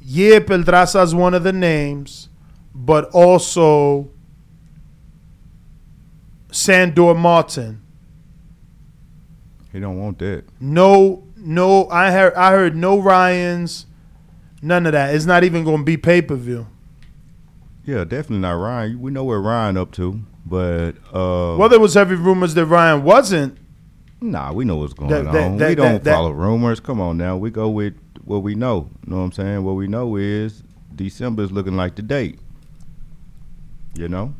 yeah, 0.00 0.40
Pedraza 0.40 1.00
is 1.02 1.14
one 1.14 1.34
of 1.34 1.42
the 1.42 1.52
names, 1.52 2.28
but 2.74 3.10
also 3.12 4.10
Sandor 6.50 7.14
Martin. 7.14 7.80
He 9.72 9.80
don't 9.80 9.98
want 9.98 10.18
that. 10.18 10.44
No, 10.60 11.24
no, 11.36 11.88
I 11.88 12.10
heard 12.10 12.34
I 12.34 12.50
heard 12.52 12.76
no 12.76 12.98
Ryans, 12.98 13.86
none 14.60 14.86
of 14.86 14.92
that. 14.92 15.14
It's 15.14 15.24
not 15.24 15.44
even 15.44 15.64
going 15.64 15.78
to 15.78 15.84
be 15.84 15.96
pay 15.96 16.20
per 16.22 16.34
view. 16.36 16.66
Yeah, 17.84 18.04
definitely 18.04 18.38
not 18.38 18.52
Ryan. 18.52 19.00
We 19.00 19.10
know 19.10 19.24
where 19.24 19.40
Ryan 19.40 19.76
up 19.76 19.90
to, 19.92 20.20
but 20.46 20.92
uh, 21.12 21.56
Well, 21.58 21.68
there 21.68 21.80
was 21.80 21.94
heavy 21.94 22.14
rumors 22.14 22.54
that 22.54 22.66
Ryan 22.66 23.02
wasn't. 23.02 23.58
Nah, 24.22 24.52
we 24.52 24.64
know 24.64 24.76
what's 24.76 24.94
going 24.94 25.10
That- 25.10 25.24
that- 25.32 25.44
on. 25.52 25.56
that- 25.58 25.68
we 25.70 25.74
don't 25.74 26.04
follow 26.04 26.30
rumors. 26.30 26.80
Come 26.80 27.00
on 27.00 27.16
now. 27.18 27.36
We 27.36 27.50
go 27.50 27.68
with 27.68 27.94
what 28.24 28.42
we 28.42 28.54
know. 28.54 28.88
You 29.04 29.10
know 29.10 29.16
what 29.18 29.24
I'm 29.24 29.32
saying? 29.32 29.64
What 29.64 29.74
we 29.74 29.88
know 29.88 30.16
is 30.16 30.62
December 30.94 31.42
is 31.42 31.50
looking 31.52 31.76
like 31.76 31.96
the 31.96 32.02
date. 32.02 32.38
You 33.96 34.08
know? 34.08 34.34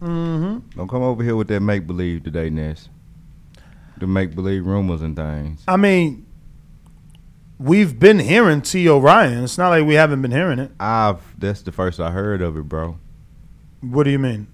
Mm-hmm. 0.00 0.58
Don't 0.76 0.88
come 0.88 1.02
over 1.02 1.22
here 1.22 1.36
with 1.36 1.48
that 1.48 1.60
make 1.60 1.86
believe 1.86 2.22
today, 2.22 2.50
Ness. 2.50 2.88
The 3.98 4.06
make 4.06 4.34
believe 4.34 4.66
rumors 4.66 5.02
and 5.02 5.16
things. 5.16 5.62
I 5.66 5.76
mean, 5.76 6.26
we've 7.58 7.98
been 7.98 8.18
hearing 8.18 8.60
T.O. 8.60 8.98
Ryan. 8.98 9.44
It's 9.44 9.56
not 9.58 9.68
like 9.70 9.86
we 9.86 9.94
haven't 9.94 10.20
been 10.22 10.30
hearing 10.32 10.58
it. 10.58 10.72
I've 10.78 11.20
that's 11.38 11.62
the 11.62 11.72
first 11.72 12.00
I 12.00 12.10
heard 12.10 12.42
of 12.42 12.56
it, 12.56 12.68
bro. 12.68 12.98
What 13.80 14.04
do 14.04 14.10
you 14.10 14.18
mean? 14.18 14.46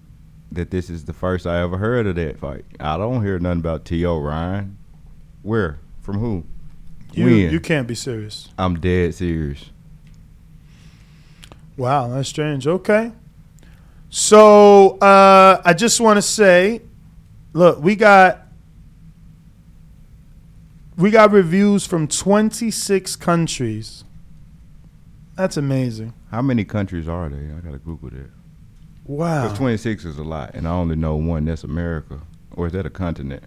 That 0.52 0.70
this 0.70 0.90
is 0.90 1.04
the 1.04 1.12
first 1.12 1.46
I 1.46 1.60
ever 1.60 1.78
heard 1.78 2.06
of 2.06 2.16
that 2.16 2.38
fight. 2.38 2.64
I 2.80 2.96
don't 2.96 3.24
hear 3.24 3.38
nothing 3.38 3.60
about 3.60 3.84
T.O. 3.84 4.18
Ryan. 4.18 4.76
Where? 5.42 5.78
From 6.02 6.18
who? 6.18 6.44
You 7.12 7.24
when? 7.24 7.50
you 7.52 7.60
can't 7.60 7.86
be 7.86 7.94
serious. 7.94 8.48
I'm 8.58 8.80
dead 8.80 9.14
serious. 9.14 9.70
Wow, 11.76 12.08
that's 12.08 12.28
strange. 12.28 12.66
Okay. 12.66 13.12
So 14.10 14.98
uh, 14.98 15.62
I 15.64 15.72
just 15.72 16.00
want 16.00 16.18
to 16.18 16.22
say, 16.22 16.82
look, 17.52 17.80
we 17.80 17.94
got 17.96 18.46
we 20.96 21.10
got 21.10 21.30
reviews 21.30 21.86
from 21.86 22.06
26 22.08 23.16
countries. 23.16 24.04
That's 25.36 25.56
amazing. 25.56 26.12
How 26.30 26.42
many 26.42 26.64
countries 26.64 27.08
are 27.08 27.28
there? 27.28 27.56
I 27.56 27.60
gotta 27.60 27.78
Google 27.78 28.10
that. 28.10 28.30
Wow. 29.10 29.42
Because 29.42 29.58
26 29.58 30.04
is 30.04 30.18
a 30.18 30.22
lot, 30.22 30.54
and 30.54 30.68
I 30.68 30.70
only 30.70 30.94
know 30.94 31.16
one. 31.16 31.44
That's 31.44 31.64
America, 31.64 32.20
or 32.52 32.68
is 32.68 32.72
that 32.74 32.86
a 32.86 32.90
continent? 32.90 33.42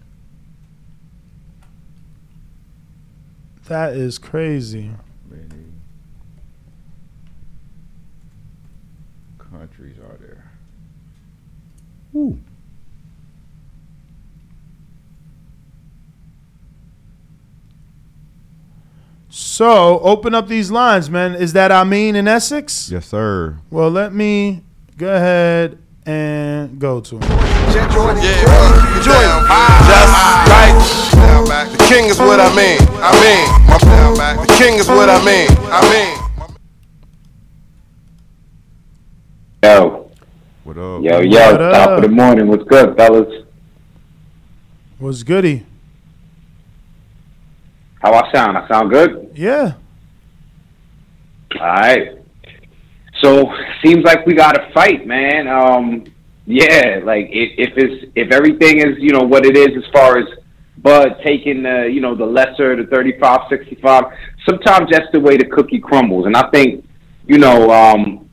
That 3.70 3.94
is 3.94 4.18
crazy. 4.18 4.92
Many 5.30 5.64
countries 9.38 9.96
are 10.00 10.18
there? 10.18 10.52
Ooh. 12.14 12.38
So 19.30 20.02
open 20.02 20.36
up 20.36 20.50
these 20.50 20.70
lines, 20.72 21.10
man. 21.10 21.36
Is 21.36 21.54
that 21.54 21.72
I 21.72 21.86
mean 21.86 22.18
in 22.18 22.28
Essex? 22.28 22.92
Yes, 22.92 23.06
sir. 23.06 23.60
Well, 23.72 23.90
let 23.90 24.14
me 24.14 24.64
go 24.98 25.14
ahead 25.16 25.78
and 26.06 26.80
go 26.80 27.00
to 27.02 27.16
him. 27.16 27.22
Just 27.22 27.96
right. 30.50 31.68
The 31.72 31.86
king 31.88 32.06
is 32.06 32.20
what 32.20 32.40
I 32.40 32.50
mean. 32.56 32.80
I 33.02 33.12
mean. 33.22 33.48
My 33.68 33.78
back. 34.18 34.48
The 34.48 34.54
king 34.54 34.76
is 34.76 34.88
what 34.88 35.10
I 35.10 35.24
mean. 35.26 35.48
I 35.72 35.82
mean. 35.92 36.58
Yo. 39.64 40.10
What 40.64 40.78
up? 40.78 41.04
Yo, 41.04 41.20
yo, 41.22 41.52
What 41.52 41.58
top 41.58 41.90
up? 41.90 41.98
of 41.98 42.02
the 42.04 42.10
morning. 42.10 42.48
What's 42.48 42.64
good, 42.64 42.96
fellas? 42.96 43.44
What's 45.00 45.24
goody? 45.24 45.66
How 48.02 48.14
I 48.14 48.32
sound? 48.34 48.58
I 48.58 48.68
sound 48.68 48.92
good? 48.92 49.32
Yeah. 49.36 49.74
All 51.60 51.66
right. 51.66 52.23
So 53.24 53.52
seems 53.84 54.04
like 54.04 54.26
we 54.26 54.34
got 54.34 54.54
to 54.54 54.72
fight, 54.74 55.08
man. 55.08 55.48
Um, 55.48 56.04
yeah, 56.46 57.00
like 57.04 57.28
if, 57.32 57.70
if 57.70 57.74
it's 57.78 58.12
if 58.16 58.32
everything 58.32 58.80
is 58.80 58.98
you 59.00 59.12
know 59.12 59.22
what 59.22 59.46
it 59.46 59.56
is 59.56 59.70
as 59.78 59.90
far 59.94 60.18
as 60.18 60.26
Bud 60.80 61.16
taking 61.26 61.64
the 61.64 61.90
you 61.92 62.02
know 62.02 62.16
the 62.16 62.26
lesser 62.26 62.76
the 62.76 62.86
35, 62.92 63.42
65, 63.50 64.04
sometimes 64.48 64.90
that's 64.92 65.06
the 65.14 65.20
way 65.20 65.38
the 65.38 65.46
cookie 65.46 65.80
crumbles, 65.80 66.26
and 66.26 66.36
I 66.36 66.50
think 66.50 66.86
you 67.28 67.38
know 67.38 67.72
um, 67.72 68.30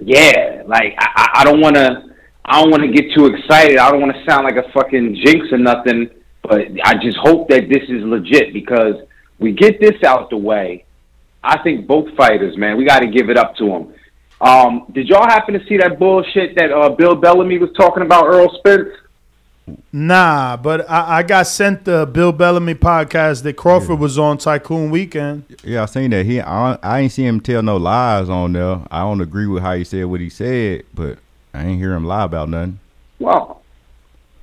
yeah, 0.00 0.62
like 0.66 0.94
I- 0.98 1.30
I 1.36 1.44
don't 1.44 1.60
want 1.60 1.76
to 1.76 2.04
I 2.44 2.60
don't 2.60 2.70
want 2.70 2.82
to 2.82 2.92
get 2.92 3.12
too 3.14 3.26
excited. 3.26 3.78
I 3.78 3.90
don't 3.90 4.00
want 4.00 4.14
to 4.14 4.24
sound 4.30 4.44
like 4.44 4.56
a 4.56 4.70
fucking 4.72 5.16
jinx 5.24 5.46
or 5.50 5.58
nothing. 5.58 6.10
But 6.42 6.60
I 6.84 6.94
just 7.02 7.16
hope 7.18 7.48
that 7.48 7.68
this 7.68 7.82
is 7.88 8.04
legit 8.04 8.52
because 8.52 8.94
we 9.40 9.52
get 9.52 9.80
this 9.80 10.00
out 10.04 10.30
the 10.30 10.36
way. 10.36 10.84
I 11.42 11.60
think 11.62 11.86
both 11.88 12.06
fighters, 12.16 12.56
man, 12.56 12.76
we 12.76 12.84
got 12.84 13.00
to 13.00 13.08
give 13.08 13.30
it 13.30 13.36
up 13.36 13.56
to 13.56 13.66
them. 13.66 13.94
Um, 14.40 14.86
did 14.92 15.08
y'all 15.08 15.26
happen 15.26 15.58
to 15.58 15.66
see 15.66 15.78
that 15.78 15.98
bullshit 15.98 16.56
that 16.56 16.70
uh, 16.70 16.90
Bill 16.90 17.14
Bellamy 17.14 17.58
was 17.58 17.70
talking 17.76 18.02
about 18.02 18.26
Errol 18.26 18.54
Spence? 18.58 18.90
Nah, 19.92 20.56
but 20.56 20.88
I, 20.88 21.18
I 21.18 21.22
got 21.22 21.46
sent 21.46 21.86
the 21.86 22.06
Bill 22.06 22.32
Bellamy 22.32 22.74
podcast 22.74 23.42
that 23.42 23.54
Crawford 23.54 23.98
was 23.98 24.18
on 24.18 24.38
Tycoon 24.38 24.90
Weekend. 24.90 25.44
Yeah, 25.64 25.82
I 25.82 25.86
seen 25.86 26.10
that. 26.10 26.26
He, 26.26 26.40
I, 26.40 26.78
I 26.82 27.00
ain't 27.00 27.12
see 27.12 27.24
him 27.24 27.40
tell 27.40 27.62
no 27.62 27.76
lies 27.76 28.28
on 28.28 28.52
there. 28.52 28.82
I 28.90 29.00
don't 29.00 29.20
agree 29.20 29.46
with 29.46 29.62
how 29.62 29.74
he 29.74 29.84
said 29.84 30.04
what 30.04 30.20
he 30.20 30.28
said, 30.28 30.84
but 30.94 31.18
I 31.52 31.64
ain't 31.64 31.80
hear 31.80 31.94
him 31.94 32.04
lie 32.04 32.24
about 32.24 32.48
nothing. 32.48 32.78
Well, 33.18 33.62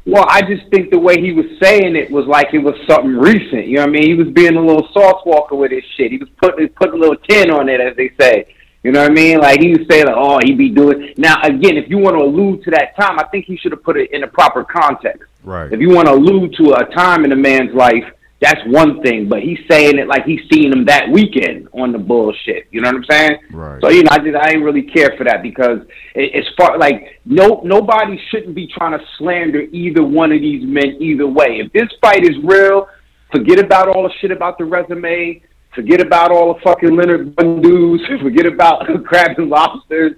well, 0.05 0.25
I 0.27 0.41
just 0.41 0.67
think 0.69 0.91
the 0.91 0.99
way 0.99 1.21
he 1.21 1.31
was 1.31 1.45
saying 1.61 1.95
it 1.95 2.11
was 2.11 2.25
like 2.25 2.53
it 2.53 2.59
was 2.59 2.75
something 2.89 3.15
recent. 3.15 3.67
You 3.67 3.77
know 3.77 3.83
what 3.83 3.89
I 3.89 3.93
mean? 3.93 4.03
He 4.03 4.15
was 4.15 4.27
being 4.33 4.57
a 4.57 4.61
little 4.61 4.89
sauce 4.91 5.23
walker 5.25 5.55
with 5.55 5.71
his 5.71 5.83
shit. 5.95 6.11
He 6.11 6.17
was 6.17 6.29
putting 6.37 6.67
putting 6.69 6.95
a 6.95 6.97
little 6.97 7.15
tin 7.15 7.49
on 7.49 7.69
it, 7.69 7.79
as 7.79 7.95
they 7.95 8.11
say. 8.19 8.53
You 8.84 8.91
know 8.91 9.01
what 9.01 9.11
I 9.11 9.13
mean? 9.13 9.39
Like 9.39 9.61
he 9.61 9.69
was 9.69 9.88
saying, 9.89 10.07
like, 10.07 10.15
"Oh, 10.17 10.39
he 10.43 10.53
be 10.53 10.69
doing." 10.69 11.13
Now, 11.17 11.41
again, 11.41 11.77
if 11.77 11.89
you 11.89 11.97
want 11.97 12.17
to 12.17 12.23
allude 12.23 12.63
to 12.63 12.71
that 12.71 12.95
time, 12.99 13.17
I 13.17 13.23
think 13.31 13.45
he 13.45 13.55
should 13.55 13.71
have 13.71 13.84
put 13.84 13.97
it 13.97 14.11
in 14.11 14.23
a 14.23 14.27
proper 14.27 14.63
context. 14.63 15.23
Right. 15.43 15.71
If 15.71 15.79
you 15.79 15.89
want 15.89 16.07
to 16.07 16.13
allude 16.13 16.53
to 16.55 16.73
a 16.73 16.86
time 16.93 17.23
in 17.23 17.31
a 17.31 17.36
man's 17.36 17.73
life, 17.73 18.03
that's 18.43 18.59
one 18.65 19.01
thing. 19.01 19.29
But 19.29 19.41
he's 19.41 19.59
saying 19.69 19.97
it 19.97 20.07
like 20.07 20.25
he's 20.25 20.41
seen 20.51 20.73
him 20.73 20.84
that 20.86 21.09
weekend 21.09 21.69
on 21.71 21.93
the 21.93 21.97
bullshit. 21.97 22.67
You 22.71 22.81
know 22.81 22.89
what 22.89 22.97
I'm 22.97 23.05
saying? 23.09 23.38
Right. 23.51 23.81
So 23.81 23.89
you 23.89 24.03
know, 24.03 24.09
I 24.11 24.19
just 24.19 24.36
I 24.36 24.49
ain't 24.51 24.63
really 24.63 24.84
care 24.84 25.15
for 25.17 25.23
that 25.23 25.41
because 25.41 25.79
it, 26.13 26.31
it's 26.34 26.49
far 26.57 26.77
like 26.77 27.21
no 27.25 27.61
nobody 27.63 28.19
shouldn't 28.29 28.53
be 28.53 28.67
trying 28.67 28.99
to 28.99 29.05
slander 29.17 29.61
either 29.71 30.03
one 30.03 30.34
of 30.34 30.41
these 30.41 30.61
men 30.67 30.97
either 30.99 31.25
way. 31.25 31.61
If 31.63 31.71
this 31.71 31.88
fight 32.01 32.23
is 32.23 32.36
real, 32.43 32.89
forget 33.31 33.59
about 33.59 33.88
all 33.88 34.03
the 34.03 34.13
shit 34.19 34.31
about 34.31 34.57
the 34.57 34.65
resume. 34.65 35.41
Forget 35.76 36.01
about 36.01 36.32
all 36.32 36.53
the 36.53 36.59
fucking 36.61 36.95
Leonard 36.95 37.36
Bundus. 37.36 38.01
Forget 38.21 38.45
about 38.45 38.86
crabs 39.05 39.36
and 39.38 39.49
lobsters. 39.49 40.13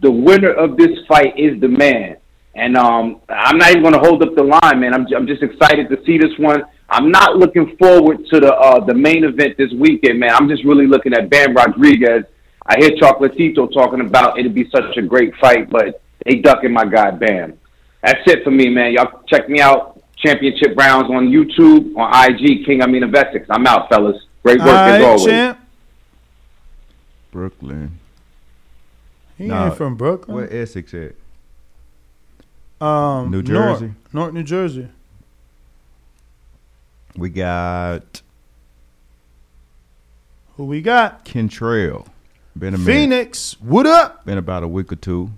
The 0.00 0.10
winner 0.10 0.52
of 0.52 0.76
this 0.76 0.98
fight 1.08 1.38
is 1.38 1.60
the 1.60 1.68
man. 1.68 2.16
And 2.54 2.76
um, 2.76 3.20
I'm 3.28 3.56
not 3.56 3.70
even 3.70 3.82
going 3.82 3.94
to 3.94 4.00
hold 4.00 4.22
up 4.22 4.34
the 4.34 4.42
line, 4.42 4.80
man. 4.80 4.92
I'm, 4.92 5.06
I'm 5.16 5.26
just 5.26 5.42
excited 5.42 5.88
to 5.90 6.04
see 6.04 6.18
this 6.18 6.36
one. 6.38 6.62
I'm 6.90 7.10
not 7.10 7.36
looking 7.36 7.76
forward 7.76 8.26
to 8.32 8.40
the 8.40 8.52
uh, 8.54 8.84
the 8.84 8.94
main 8.94 9.22
event 9.24 9.56
this 9.58 9.70
weekend, 9.72 10.18
man. 10.18 10.30
I'm 10.30 10.48
just 10.48 10.64
really 10.64 10.86
looking 10.86 11.12
at 11.12 11.28
Bam 11.28 11.54
Rodriguez. 11.54 12.24
I 12.66 12.76
hear 12.78 12.90
Chocolatito 12.92 13.72
talking 13.72 14.00
about 14.00 14.38
it'd 14.38 14.54
be 14.54 14.68
such 14.70 14.96
a 14.96 15.02
great 15.02 15.34
fight, 15.36 15.70
but 15.70 16.02
they 16.24 16.36
ducking 16.36 16.72
my 16.72 16.86
guy 16.86 17.10
Bam. 17.10 17.58
That's 18.02 18.20
it 18.26 18.42
for 18.42 18.50
me, 18.50 18.70
man. 18.70 18.92
Y'all 18.92 19.22
check 19.28 19.48
me 19.48 19.60
out. 19.60 20.02
Championship 20.16 20.76
rounds 20.76 21.10
on 21.10 21.28
YouTube, 21.28 21.96
on 21.96 22.30
IG, 22.30 22.66
King 22.66 22.82
Amin 22.82 23.04
of 23.04 23.14
Essex. 23.14 23.46
I'm 23.50 23.66
out, 23.66 23.88
fellas. 23.88 24.16
Great 24.56 24.60
work 24.60 24.68
as 24.68 25.04
always. 25.04 25.24
champ. 25.24 25.58
Brooklyn. 27.30 27.98
He 29.36 29.46
Nah, 29.46 29.66
ain't 29.66 29.76
from 29.76 29.94
Brooklyn. 29.96 30.36
Where 30.36 30.52
Essex 30.52 30.92
at? 30.94 31.14
Um, 32.84 33.30
New 33.30 33.42
North- 33.42 33.46
Jersey? 33.80 33.94
North, 34.12 34.32
New 34.32 34.42
Jersey. 34.42 34.88
We 37.16 37.28
got 37.28 38.22
Who 40.56 40.64
we 40.64 40.80
got? 40.82 41.24
Kentrell. 41.24 42.06
Been 42.58 42.74
a 42.74 42.78
minute. 42.78 42.84
Phoenix. 42.92 43.56
What 43.60 43.86
up? 43.86 44.24
Been 44.24 44.38
about 44.38 44.64
a 44.64 44.68
week 44.68 44.90
or 44.92 44.96
two. 44.96 45.30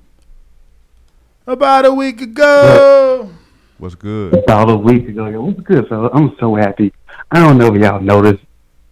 About 1.47 1.85
a 1.85 1.93
week 1.93 2.21
ago. 2.23 3.31
What's 3.79 3.95
good? 3.95 4.35
About 4.35 4.71
a 4.71 4.77
week 4.77 5.09
ago, 5.09 5.27
yo, 5.29 5.43
what's 5.43 5.61
good, 5.61 5.89
fella? 5.89 6.09
I'm 6.13 6.35
so 6.39 6.55
happy. 6.55 6.93
I 7.31 7.41
don't 7.41 7.59
know 7.59 7.75
if 7.75 7.81
y'all 7.83 8.01
noticed 8.01 8.43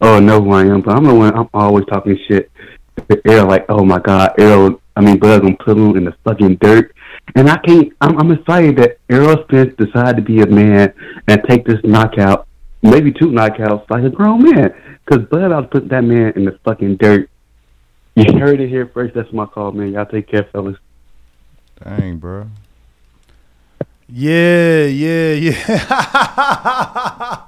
or 0.00 0.20
know 0.20 0.42
who 0.42 0.52
I 0.52 0.66
am, 0.66 0.82
but 0.82 0.96
I'm 0.96 1.04
the 1.04 1.14
one. 1.14 1.36
I'm 1.36 1.48
always 1.54 1.84
talking 1.86 2.18
shit. 2.28 2.50
to 3.08 3.20
Errol, 3.26 3.48
like, 3.48 3.66
oh 3.68 3.84
my 3.84 3.98
god, 3.98 4.34
Errol. 4.38 4.80
I 4.96 5.00
mean, 5.00 5.18
Bud 5.18 5.42
gonna 5.42 5.56
put 5.56 5.76
him 5.76 5.96
in 5.96 6.04
the 6.04 6.14
fucking 6.24 6.56
dirt, 6.56 6.94
and 7.36 7.48
I 7.48 7.56
can't. 7.58 7.92
I'm, 8.00 8.18
I'm 8.18 8.32
excited 8.32 8.76
that 8.78 8.98
Errol 9.08 9.44
Spence 9.44 9.74
decided 9.76 10.16
to 10.16 10.22
be 10.22 10.40
a 10.40 10.46
man 10.46 10.92
and 11.28 11.40
take 11.48 11.64
this 11.64 11.78
knockout, 11.84 12.48
maybe 12.82 13.12
two 13.12 13.28
knockouts, 13.28 13.88
like 13.90 14.02
a 14.04 14.10
grown 14.10 14.42
man. 14.42 14.74
Because 15.04 15.24
Bud 15.26 15.48
to 15.48 15.62
put 15.62 15.88
that 15.88 16.02
man 16.02 16.32
in 16.36 16.44
the 16.44 16.58
fucking 16.64 16.96
dirt. 16.96 17.30
You 18.14 18.38
heard 18.38 18.60
it 18.60 18.68
here 18.68 18.90
first. 18.92 19.14
That's 19.14 19.32
my 19.32 19.46
call, 19.46 19.72
man. 19.72 19.92
Y'all 19.92 20.04
take 20.04 20.28
care, 20.28 20.44
fellas. 20.52 20.76
Dang, 21.82 22.18
bro. 22.18 22.48
Yeah, 24.08 24.84
yeah, 24.86 25.32
yeah. 25.34 27.42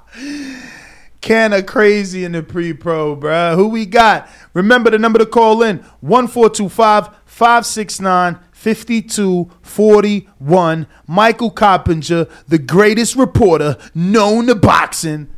Can 1.21 1.53
of 1.53 1.67
crazy 1.67 2.25
in 2.25 2.31
the 2.31 2.41
pre 2.41 2.73
pro, 2.73 3.15
bruh. 3.15 3.55
Who 3.55 3.67
we 3.67 3.85
got? 3.85 4.27
Remember 4.53 4.89
the 4.89 4.97
number 4.97 5.19
to 5.19 5.25
call 5.25 5.61
in 5.61 5.77
1425 6.01 7.09
569 7.25 8.39
5241. 8.51 10.87
Michael 11.07 11.51
Coppinger, 11.51 12.27
the 12.47 12.57
greatest 12.57 13.15
reporter 13.15 13.77
known 13.93 14.47
to 14.47 14.55
boxing. 14.55 15.29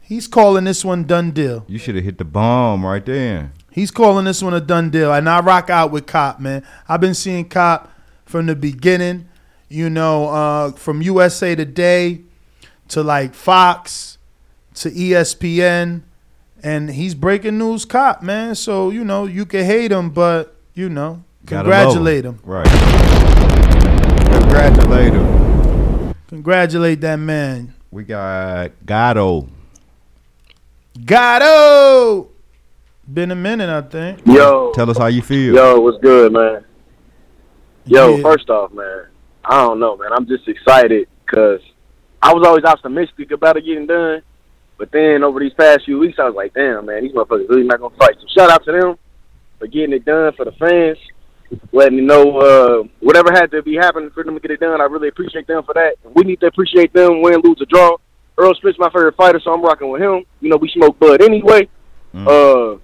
He's 0.00 0.28
calling 0.28 0.64
this 0.64 0.84
one 0.84 1.04
done 1.04 1.32
deal. 1.32 1.64
You 1.66 1.78
should 1.78 1.96
have 1.96 2.04
hit 2.04 2.18
the 2.18 2.24
bomb 2.24 2.86
right 2.86 3.04
there. 3.04 3.52
He's 3.72 3.90
calling 3.90 4.26
this 4.26 4.42
one 4.42 4.54
a 4.54 4.60
done 4.60 4.90
deal. 4.90 5.12
And 5.12 5.28
I 5.28 5.40
rock 5.40 5.68
out 5.68 5.90
with 5.90 6.06
Cop, 6.06 6.38
man. 6.38 6.64
I've 6.88 7.00
been 7.00 7.14
seeing 7.14 7.48
Cop 7.48 7.90
from 8.24 8.46
the 8.46 8.54
beginning, 8.54 9.28
you 9.68 9.90
know, 9.90 10.28
uh, 10.28 10.70
from 10.72 11.02
USA 11.02 11.56
Today 11.56 12.20
to 12.88 13.02
like 13.02 13.34
Fox 13.34 14.13
to 14.74 14.90
ESPN. 14.90 16.02
And 16.62 16.90
he's 16.90 17.14
breaking 17.14 17.58
news 17.58 17.84
cop, 17.84 18.22
man. 18.22 18.54
So, 18.54 18.88
you 18.90 19.04
know, 19.04 19.26
you 19.26 19.44
can 19.44 19.64
hate 19.66 19.92
him, 19.92 20.10
but, 20.10 20.56
you 20.72 20.88
know, 20.88 21.22
Gotta 21.44 21.68
love 21.68 21.92
congratulate 21.92 22.24
him. 22.24 22.38
Right. 22.42 22.66
Congratulate 24.32 25.12
him. 25.12 26.14
Congratulate 26.28 27.00
that 27.02 27.16
man. 27.16 27.74
We 27.90 28.04
got 28.04 28.70
Gatto. 28.86 29.48
Gatto! 31.04 32.28
Been 33.12 33.30
a 33.30 33.34
minute, 33.34 33.68
I 33.68 33.82
think. 33.82 34.20
Yo. 34.26 34.72
Tell 34.74 34.88
us 34.88 34.96
how 34.96 35.06
you 35.06 35.20
feel. 35.22 35.54
Yo, 35.54 35.80
what's 35.80 35.98
good, 35.98 36.32
man? 36.32 36.64
Yo, 37.84 38.16
Yeah. 38.16 38.22
first 38.22 38.48
off, 38.48 38.72
man, 38.72 39.06
I 39.44 39.58
don't 39.62 39.78
know, 39.78 39.96
man. 39.96 40.08
I'm 40.12 40.26
just 40.26 40.48
excited 40.48 41.06
because 41.26 41.60
I 42.22 42.32
was 42.32 42.46
always 42.46 42.64
optimistic 42.64 43.30
about 43.32 43.56
it 43.58 43.64
getting 43.66 43.86
done. 43.86 44.22
But 44.76 44.90
then 44.92 45.22
over 45.22 45.40
these 45.40 45.54
past 45.54 45.84
few 45.84 45.98
weeks, 45.98 46.18
I 46.18 46.24
was 46.24 46.34
like, 46.34 46.54
damn, 46.54 46.86
man, 46.86 47.02
these 47.02 47.12
motherfuckers 47.12 47.48
really 47.48 47.62
not 47.64 47.80
going 47.80 47.92
to 47.92 47.98
fight. 47.98 48.16
So 48.20 48.26
shout 48.36 48.50
out 48.50 48.64
to 48.64 48.72
them 48.72 48.96
for 49.58 49.66
getting 49.66 49.92
it 49.92 50.04
done 50.04 50.32
for 50.36 50.44
the 50.44 50.52
fans, 50.52 50.98
letting 51.72 51.96
me 51.96 52.02
know 52.02 52.38
uh, 52.38 52.82
whatever 53.00 53.30
had 53.32 53.50
to 53.52 53.62
be 53.62 53.76
happening 53.76 54.10
for 54.10 54.24
them 54.24 54.34
to 54.34 54.40
get 54.40 54.50
it 54.50 54.60
done. 54.60 54.80
I 54.80 54.84
really 54.84 55.08
appreciate 55.08 55.46
them 55.46 55.62
for 55.62 55.74
that. 55.74 55.94
We 56.14 56.24
need 56.24 56.40
to 56.40 56.46
appreciate 56.46 56.92
them, 56.92 57.22
win, 57.22 57.40
lose, 57.42 57.60
or 57.60 57.66
draw. 57.66 57.96
Errol 58.38 58.54
Spence 58.54 58.76
my 58.78 58.88
favorite 58.88 59.14
fighter, 59.16 59.40
so 59.42 59.52
I'm 59.52 59.62
rocking 59.62 59.90
with 59.90 60.02
him. 60.02 60.24
You 60.40 60.50
know, 60.50 60.56
we 60.56 60.68
smoke 60.68 60.98
bud 60.98 61.22
anyway. 61.22 61.68
Uh, 62.12 62.78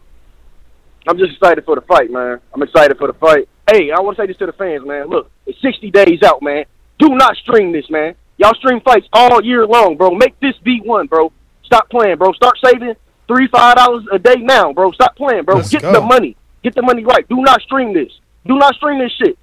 I'm 1.09 1.19
just 1.19 1.33
excited 1.33 1.65
for 1.65 1.75
the 1.75 1.83
fight, 1.83 2.11
man. 2.11 2.41
I'm 2.55 2.63
excited 2.63 2.99
for 2.99 3.09
the 3.09 3.15
fight. 3.15 3.49
Hey, 3.71 3.91
I 3.91 4.01
want 4.01 4.17
to 4.17 4.23
say 4.23 4.27
this 4.27 4.37
to 4.39 4.47
the 4.47 4.53
fans, 4.53 4.87
man. 4.87 5.09
Look, 5.09 5.31
it's 5.47 5.61
60 5.63 5.91
days 5.91 6.23
out, 6.25 6.43
man. 6.43 6.65
Do 6.99 7.09
not 7.11 7.37
stream 7.37 7.73
this, 7.73 7.89
man. 7.91 8.15
Y'all 8.37 8.55
stream 8.55 8.81
fights 8.81 9.07
all 9.13 9.43
year 9.45 9.67
long, 9.67 9.97
bro. 9.97 10.11
Make 10.11 10.39
this 10.41 10.55
be 10.63 10.81
one, 10.81 11.07
bro. 11.07 11.33
Stop 11.71 11.89
playing, 11.89 12.17
bro. 12.17 12.33
Start 12.33 12.59
saving 12.65 12.95
three, 13.29 13.47
five 13.47 13.77
dollars 13.77 14.05
a 14.11 14.19
day 14.19 14.35
now, 14.39 14.73
bro. 14.73 14.91
Stop 14.91 15.15
playing, 15.15 15.45
bro. 15.45 15.57
Let's 15.57 15.71
Get 15.71 15.83
go. 15.83 15.93
the 15.93 16.01
money. 16.01 16.37
Get 16.65 16.75
the 16.75 16.83
money 16.83 17.05
right. 17.05 17.27
Do 17.29 17.37
not 17.37 17.61
stream 17.63 17.95
this. 17.95 18.11
Do 18.45 18.59
not 18.59 18.75
stream 18.75 18.99
this 18.99 19.13
shit. 19.13 19.39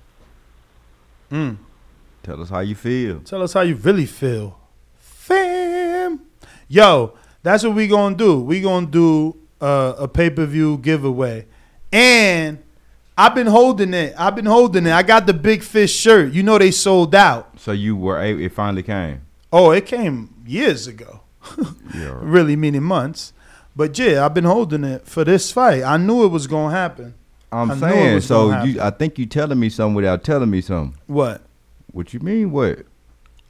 Mm. 1.32 1.56
Tell 2.24 2.42
us 2.42 2.50
how 2.50 2.60
you 2.60 2.76
feel. 2.76 3.22
Tell 3.22 3.42
us 3.42 3.54
how 3.54 3.62
you 3.62 3.76
really 3.76 4.06
feel. 4.06 4.60
Fam. 4.98 6.20
Yo, 6.68 7.14
that's 7.44 7.64
what 7.64 7.76
we 7.76 7.88
gonna 7.88 8.16
do. 8.16 8.42
We 8.42 8.60
gonna 8.60 8.88
do 8.88 9.38
uh, 9.62 9.94
a 9.98 10.08
pay-per-view 10.10 10.80
giveaway. 10.80 11.46
And 11.94 12.62
I've 13.18 13.36
been 13.36 13.48
holding 13.48 13.94
it. 13.94 14.14
I've 14.18 14.36
been 14.36 14.46
holding 14.46 14.86
it. 14.86 14.92
I 14.92 15.02
got 15.02 15.28
the 15.28 15.34
big 15.34 15.64
fish 15.64 15.96
shirt. 15.96 16.34
You 16.34 16.44
know 16.44 16.58
they 16.58 16.72
sold 16.72 17.16
out. 17.16 17.58
So 17.58 17.72
you 17.72 17.96
were 17.96 18.20
able, 18.22 18.42
it 18.42 18.52
finally 18.52 18.84
came. 18.84 19.22
Oh, 19.52 19.72
it 19.72 19.86
came 19.86 20.34
years 20.46 20.88
ago. 20.88 21.22
Yeah. 21.96 22.18
really 22.22 22.56
meaning 22.56 22.84
months. 22.84 23.34
But 23.76 23.98
yeah, 24.00 24.26
I've 24.26 24.34
been 24.34 24.44
holding 24.46 24.84
it 24.84 25.08
for 25.08 25.24
this 25.24 25.52
fight. 25.52 25.84
I 25.84 25.98
knew 25.98 26.24
it 26.26 26.30
was 26.30 26.48
gonna 26.48 26.74
happen. 26.76 27.14
I'm 27.52 27.72
I 27.72 27.78
saying, 27.80 28.22
so 28.22 28.64
you 28.64 28.82
I 28.82 28.90
think 28.90 29.18
you 29.20 29.26
telling 29.26 29.60
me 29.60 29.70
something 29.70 29.96
without 29.96 30.24
telling 30.24 30.50
me 30.50 30.62
something. 30.62 30.98
What? 31.08 31.42
What 31.92 32.14
you 32.14 32.20
mean 32.20 32.52
what? 32.52 32.80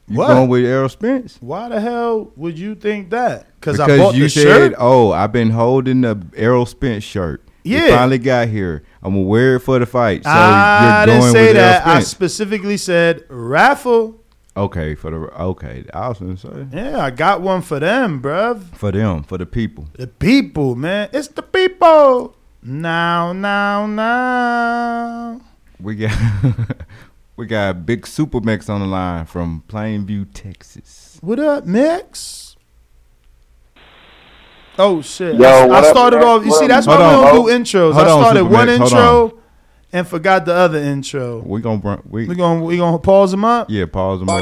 You 0.10 0.18
What? 0.20 0.28
going 0.28 0.50
with 0.50 0.64
Errol 0.66 0.88
Spence? 0.90 1.38
Why 1.42 1.68
the 1.70 1.82
hell 1.82 2.32
would 2.36 2.58
you 2.60 2.76
think 2.76 3.10
that? 3.10 3.48
Because 3.60 3.80
I 3.80 3.86
Because 3.88 4.00
bought 4.00 4.16
you 4.16 4.24
the 4.24 4.30
said, 4.30 4.44
shirt. 4.44 4.74
"Oh, 4.78 5.12
I've 5.12 5.32
been 5.34 5.50
holding 5.50 6.02
the 6.02 6.22
Errol 6.36 6.66
Spence 6.66 7.04
shirt. 7.04 7.42
It 7.66 7.72
Yeah. 7.72 7.98
finally 7.98 8.18
got 8.18 8.48
here. 8.50 8.84
I'm 9.04 9.14
gonna 9.16 9.26
wear 9.26 9.56
it 9.56 9.60
for 9.62 9.80
the 9.80 9.86
fight. 9.86 10.24
So 10.24 10.30
I 10.30 11.04
you're 11.06 11.16
didn't 11.16 11.32
say 11.34 11.48
with 11.48 11.56
that. 11.56 11.88
I 11.88 12.00
specifically 12.02 12.78
said 12.78 13.24
raffle. 13.30 14.22
Okay, 14.58 14.96
for 14.96 15.12
the 15.12 15.18
okay, 15.18 15.86
I 15.94 16.10
was 16.10 16.18
gonna 16.20 16.36
say 16.36 16.66
Yeah, 16.74 16.98
I 17.00 17.12
got 17.12 17.42
one 17.42 17.62
for 17.62 17.80
them, 17.80 18.20
bruv. 18.22 18.76
for 18.76 18.92
them, 18.92 19.22
for 19.22 19.38
the 19.38 19.46
people. 19.46 19.88
The 19.94 20.08
people, 20.08 20.76
man. 20.76 21.10
It's 21.14 21.28
the 21.28 21.44
people. 21.44 22.36
Now, 22.64 23.34
now, 23.34 23.86
now. 23.86 25.42
We 25.80 25.94
got 25.96 26.18
we 27.38 27.46
got 27.46 27.86
Big 27.86 28.08
Super 28.08 28.42
Mix 28.42 28.68
on 28.68 28.82
the 28.82 28.88
line 28.88 29.26
from 29.28 29.64
Plainview, 29.68 30.28
Texas. 30.34 31.20
What 31.22 31.38
up, 31.40 31.66
Mix? 31.66 32.56
Oh 34.80 35.02
shit! 35.04 35.36
Yo, 35.36 35.48
I, 35.48 35.66
what 35.68 35.84
I 35.84 35.88
up, 35.90 35.96
started 35.96 36.18
Mix? 36.18 36.26
off. 36.28 36.44
You 36.44 36.50
What 36.50 36.60
see, 36.60 36.66
up, 36.66 36.70
that's 36.70 36.88
why 36.88 36.96
Hold 36.98 37.06
we 37.20 37.32
don't 37.32 37.46
Bo. 37.46 37.48
do 37.48 37.64
intros. 37.64 37.94
Hold 37.94 38.08
I 38.08 38.12
on, 38.12 38.22
started 38.24 38.40
Super 38.40 38.54
one 38.54 38.66
Mix, 38.68 38.78
hold 38.92 38.92
intro 39.30 39.37
and 39.98 40.08
forgot 40.08 40.46
the 40.46 40.54
other 40.54 40.78
intro. 40.78 41.42
We 41.46 41.60
gonna 41.62 41.80
br- 41.80 42.02
we 42.10 42.28
We 42.28 42.36
gonna 42.36 42.64
we 42.64 42.78
gonna 42.78 43.00
pause 43.00 43.32
them 43.32 43.44
up. 43.44 43.70
yeah 43.70 43.86
pause 43.86 44.20
them 44.20 44.30
all. 44.30 44.42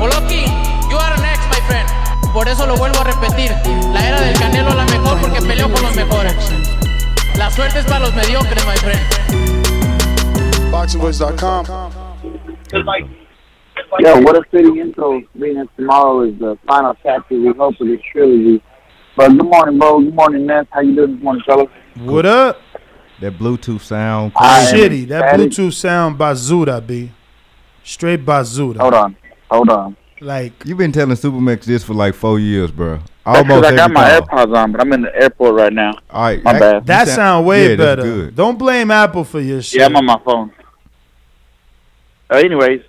Oloki, 0.00 0.46
you 0.90 0.96
are 0.96 1.16
next, 1.20 1.46
my 1.52 1.60
friend. 1.68 1.86
Por 2.32 2.48
eso 2.48 2.66
lo 2.66 2.76
vuelvo 2.76 3.00
a 3.00 3.04
repetir. 3.04 3.50
La 3.92 4.06
era 4.08 4.20
del 4.20 4.38
Canelo 4.38 4.68
es 4.70 4.76
la 4.76 4.84
mejor 4.86 5.18
porque 5.20 5.40
peleó 5.42 5.70
con 5.70 5.82
los 5.82 5.94
mejores. 5.96 6.34
La 7.36 7.50
suerte 7.50 7.80
es 7.80 7.84
para 7.86 8.00
los 8.00 8.14
mediocres, 8.14 8.64
my 8.66 8.76
friend. 8.76 9.00
BoxingVoice.com. 10.70 11.66
Yo, 14.00 14.16
what 14.20 14.36
a 14.36 14.42
fitting 14.50 14.78
intro, 14.78 15.22
being 15.38 15.54
that 15.56 15.68
tomorrow 15.76 16.22
is 16.22 16.38
the 16.38 16.56
final 16.66 16.94
chapter, 17.02 17.34
we 17.38 17.52
hope, 17.56 17.78
of 17.80 17.86
this 17.86 18.00
trilogy. 18.12 18.62
But 19.16 19.28
good 19.28 19.44
morning, 19.46 19.78
Bo. 19.78 20.00
Good 20.00 20.14
morning, 20.14 20.46
Ness. 20.46 20.66
How 20.70 20.80
you 20.80 20.94
doing 20.94 21.14
this 21.14 21.22
morning, 21.22 21.42
fellas? 21.46 21.68
What 22.04 22.26
up? 22.26 22.56
That 23.20 23.38
Bluetooth 23.38 23.80
sound. 23.80 24.32
I 24.36 24.70
Shitty. 24.72 25.08
That 25.08 25.24
ecstatic. 25.24 25.50
Bluetooth 25.50 25.72
sound 25.72 26.18
bazooka, 26.18 26.80
b. 26.82 27.12
Straight 27.82 28.24
bazooka. 28.26 28.78
Hold 28.80 28.94
on. 28.94 29.16
Hold 29.50 29.70
on. 29.70 29.96
Like 30.20 30.52
You've 30.64 30.78
been 30.78 30.92
telling 30.92 31.14
Super 31.16 31.40
Mix 31.40 31.66
this 31.66 31.84
for 31.84 31.94
like 31.94 32.14
four 32.14 32.38
years, 32.38 32.70
bro. 32.70 32.96
That's 32.96 33.06
'cause 33.24 33.50
Almost 33.50 33.66
I 33.72 33.76
got 33.76 33.90
my 33.90 34.08
call. 34.20 34.20
AirPods 34.46 34.56
on, 34.56 34.72
but 34.72 34.80
I'm 34.80 34.92
in 34.92 35.02
the 35.02 35.14
airport 35.14 35.54
right 35.54 35.72
now. 35.72 35.92
All 36.10 36.22
right, 36.22 36.42
My 36.42 36.52
act- 36.52 36.60
bad. 36.60 36.86
That 36.86 37.08
sound 37.08 37.46
way 37.46 37.62
yeah, 37.70 37.76
that's 37.76 37.78
better. 37.78 38.02
good. 38.02 38.36
Don't 38.36 38.58
blame 38.58 38.90
Apple 38.90 39.24
for 39.24 39.40
your 39.40 39.60
shit. 39.62 39.80
Yeah, 39.80 39.86
I'm 39.86 39.96
on 39.96 40.04
my 40.06 40.18
phone. 40.24 40.52
Uh, 42.30 42.36
anyways, 42.36 42.82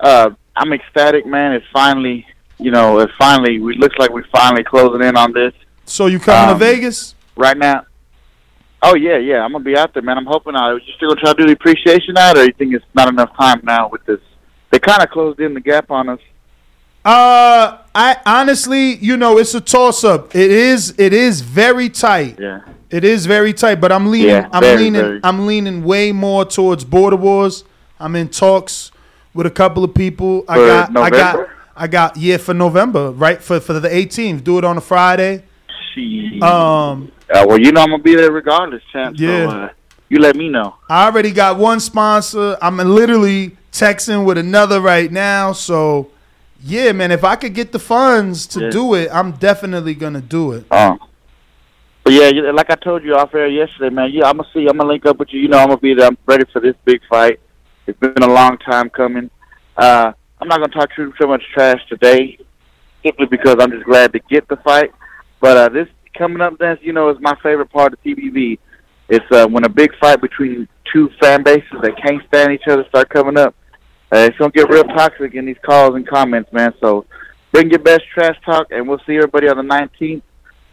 uh, 0.00 0.30
I'm 0.56 0.72
ecstatic, 0.72 1.24
man. 1.26 1.52
It's 1.52 1.66
finally, 1.72 2.26
you 2.58 2.70
know, 2.70 2.98
it's 3.00 3.12
finally. 3.18 3.58
We 3.58 3.76
looks 3.76 3.96
like 3.98 4.10
we're 4.10 4.24
finally 4.34 4.64
closing 4.64 5.02
in 5.06 5.16
on 5.16 5.32
this 5.32 5.52
So 5.86 6.06
you 6.06 6.18
coming 6.18 6.50
Um, 6.52 6.58
to 6.58 6.64
Vegas? 6.64 7.14
right 7.36 7.56
now. 7.56 7.82
Oh 8.82 8.96
yeah, 8.96 9.16
yeah. 9.18 9.44
I'm 9.44 9.52
gonna 9.52 9.64
be 9.64 9.76
out 9.76 9.94
there, 9.94 10.02
man. 10.02 10.18
I'm 10.18 10.26
hoping. 10.26 10.56
I 10.56 10.72
you 10.72 10.80
still 10.96 11.10
gonna 11.10 11.20
try 11.20 11.32
to 11.32 11.38
do 11.38 11.46
the 11.46 11.52
appreciation 11.52 12.14
night, 12.14 12.36
or 12.36 12.44
you 12.44 12.52
think 12.52 12.74
it's 12.74 12.84
not 12.94 13.08
enough 13.08 13.34
time 13.36 13.60
now 13.62 13.88
with 13.88 14.04
this? 14.04 14.20
They 14.70 14.78
kind 14.78 15.02
of 15.02 15.10
closed 15.10 15.38
in 15.40 15.54
the 15.54 15.60
gap 15.60 15.90
on 15.90 16.08
us. 16.08 16.20
Uh, 17.04 17.78
I 17.94 18.16
honestly, 18.24 18.96
you 18.96 19.16
know, 19.16 19.38
it's 19.38 19.54
a 19.54 19.60
toss 19.60 20.04
up. 20.04 20.34
It 20.36 20.50
is, 20.50 20.94
it 20.98 21.12
is 21.12 21.40
very 21.40 21.88
tight. 21.88 22.38
Yeah. 22.38 22.60
It 22.90 23.04
is 23.04 23.26
very 23.26 23.52
tight, 23.52 23.76
but 23.76 23.90
I'm 23.90 24.10
leaning. 24.10 24.28
Yeah, 24.28 24.48
I'm 24.52 24.62
very, 24.62 24.84
leaning. 24.84 25.00
very. 25.00 25.20
I'm 25.24 25.46
leaning 25.46 25.82
way 25.82 26.12
more 26.12 26.44
towards 26.44 26.84
border 26.84 27.16
wars. 27.16 27.64
I'm 27.98 28.14
in 28.14 28.28
talks 28.28 28.92
with 29.34 29.46
a 29.46 29.50
couple 29.50 29.82
of 29.82 29.94
people. 29.94 30.42
For 30.42 30.52
I 30.52 30.56
got. 30.56 30.96
I 30.96 31.10
got. 31.10 31.48
I 31.74 31.86
got. 31.86 32.16
Yeah, 32.16 32.36
for 32.36 32.54
November, 32.54 33.10
right? 33.10 33.42
For 33.42 33.60
for 33.60 33.72
the 33.72 33.88
18th. 33.88 34.44
Do 34.44 34.58
it 34.58 34.64
on 34.64 34.76
a 34.76 34.80
Friday. 34.80 35.44
She. 35.94 36.40
Um. 36.42 37.12
Uh, 37.32 37.44
well, 37.46 37.58
you 37.58 37.72
know 37.72 37.80
I'm 37.82 37.90
gonna 37.90 38.02
be 38.02 38.14
there 38.14 38.30
regardless, 38.32 38.82
champ. 38.92 39.16
Yeah. 39.18 39.48
So, 39.48 39.56
uh, 39.56 39.68
you 40.08 40.18
let 40.18 40.36
me 40.36 40.48
know. 40.48 40.76
I 40.88 41.06
already 41.06 41.30
got 41.30 41.58
one 41.58 41.80
sponsor. 41.80 42.58
I'm 42.60 42.76
literally 42.76 43.56
texting 43.72 44.26
with 44.26 44.36
another 44.36 44.80
right 44.80 45.10
now. 45.10 45.52
So, 45.52 46.10
yeah, 46.62 46.92
man, 46.92 47.10
if 47.10 47.24
I 47.24 47.36
could 47.36 47.54
get 47.54 47.72
the 47.72 47.78
funds 47.78 48.46
to 48.48 48.60
Yeah. 48.60 48.70
do 48.70 48.94
it, 48.94 49.08
I'm 49.12 49.32
definitely 49.32 49.94
gonna 49.94 50.20
do 50.20 50.52
it. 50.52 50.66
Oh. 50.70 50.98
But 52.04 52.12
yeah, 52.12 52.30
like 52.52 52.68
I 52.70 52.74
told 52.74 53.04
you 53.04 53.14
off 53.14 53.34
air 53.34 53.46
yesterday, 53.46 53.94
man. 53.94 54.10
Yeah, 54.12 54.28
I'm 54.28 54.36
gonna 54.36 54.48
see. 54.52 54.66
I'm 54.66 54.76
gonna 54.76 54.88
link 54.88 55.06
up 55.06 55.18
with 55.18 55.32
you. 55.32 55.40
You 55.40 55.48
know, 55.48 55.58
I'm 55.58 55.68
gonna 55.68 55.78
be 55.78 55.94
there. 55.94 56.08
I'm 56.08 56.18
ready 56.26 56.44
for 56.52 56.60
this 56.60 56.74
big 56.84 57.00
fight. 57.08 57.38
It's 57.86 57.98
been 57.98 58.22
a 58.22 58.32
long 58.32 58.58
time 58.58 58.90
coming. 58.90 59.30
Uh, 59.76 60.12
I'm 60.40 60.48
not 60.48 60.58
gonna 60.58 60.72
talk 60.72 60.90
too 60.94 61.14
so 61.20 61.28
much 61.28 61.42
trash 61.54 61.80
today, 61.88 62.38
simply 63.04 63.26
because 63.26 63.56
I'm 63.60 63.70
just 63.70 63.84
glad 63.84 64.12
to 64.12 64.18
get 64.28 64.48
the 64.48 64.56
fight. 64.56 64.92
But 65.42 65.56
uh, 65.56 65.68
this 65.70 65.88
coming 66.16 66.40
up, 66.40 66.56
then 66.58 66.78
you 66.80 66.92
know, 66.92 67.10
is 67.10 67.18
my 67.20 67.34
favorite 67.42 67.70
part 67.70 67.92
of 67.92 68.02
TBV. 68.02 68.60
It's 69.08 69.26
uh, 69.32 69.46
when 69.48 69.64
a 69.64 69.68
big 69.68 69.90
fight 70.00 70.20
between 70.22 70.68
two 70.90 71.10
fan 71.20 71.42
bases 71.42 71.80
that 71.82 72.00
can't 72.00 72.22
stand 72.28 72.52
each 72.52 72.68
other 72.68 72.84
start 72.88 73.10
coming 73.10 73.36
up. 73.36 73.54
Uh, 74.12 74.18
it's 74.18 74.38
gonna 74.38 74.52
get 74.52 74.70
real 74.70 74.84
toxic 74.84 75.34
in 75.34 75.44
these 75.44 75.56
calls 75.66 75.96
and 75.96 76.06
comments, 76.06 76.50
man. 76.52 76.72
So 76.80 77.06
bring 77.50 77.70
your 77.70 77.80
best 77.80 78.02
trash 78.14 78.36
talk, 78.46 78.68
and 78.70 78.88
we'll 78.88 79.00
see 79.04 79.16
everybody 79.16 79.48
on 79.48 79.56
the 79.56 79.64
19th 79.64 80.22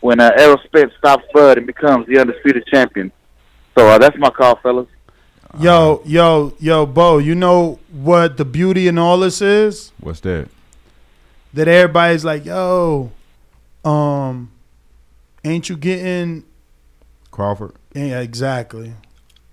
when 0.01 0.19
uh, 0.19 0.31
Errol 0.37 0.59
Spence 0.65 0.93
stops 0.99 1.25
Bud 1.33 1.57
and 1.57 1.65
becomes 1.65 2.05
the 2.05 2.19
undisputed 2.19 2.63
champion. 2.67 3.11
So 3.75 3.87
uh, 3.87 3.97
that's 3.97 4.17
my 4.19 4.29
call, 4.29 4.57
fellas. 4.57 4.87
Yo, 5.59 6.03
yo, 6.05 6.53
yo, 6.59 6.85
Bo, 6.85 7.17
you 7.17 7.33
know 7.33 7.79
what 7.91 8.37
the 8.37 8.45
beauty 8.45 8.87
in 8.87 8.99
all 8.99 9.17
this 9.17 9.41
is? 9.41 9.93
What's 9.99 10.19
that? 10.19 10.47
That 11.55 11.67
everybody's 11.67 12.23
like, 12.23 12.45
yo, 12.45 13.11
um, 13.83 14.51
ain't 15.43 15.69
you 15.69 15.77
getting 15.77 16.43
Crawford. 17.31 17.73
yeah, 17.93 18.19
exactly. 18.19 18.93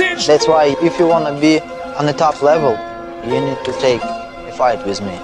advantage. 0.00 0.26
That's 0.26 0.48
why 0.48 0.76
if 0.80 0.98
you 0.98 1.06
want 1.06 1.26
to 1.26 1.40
be 1.40 1.60
on 1.96 2.06
the 2.06 2.12
top 2.12 2.42
level, 2.42 2.72
you 3.24 3.40
need 3.40 3.64
to 3.64 3.72
take 3.80 4.02
a 4.02 4.52
fight 4.52 4.84
with 4.86 5.00
me. 5.00 5.18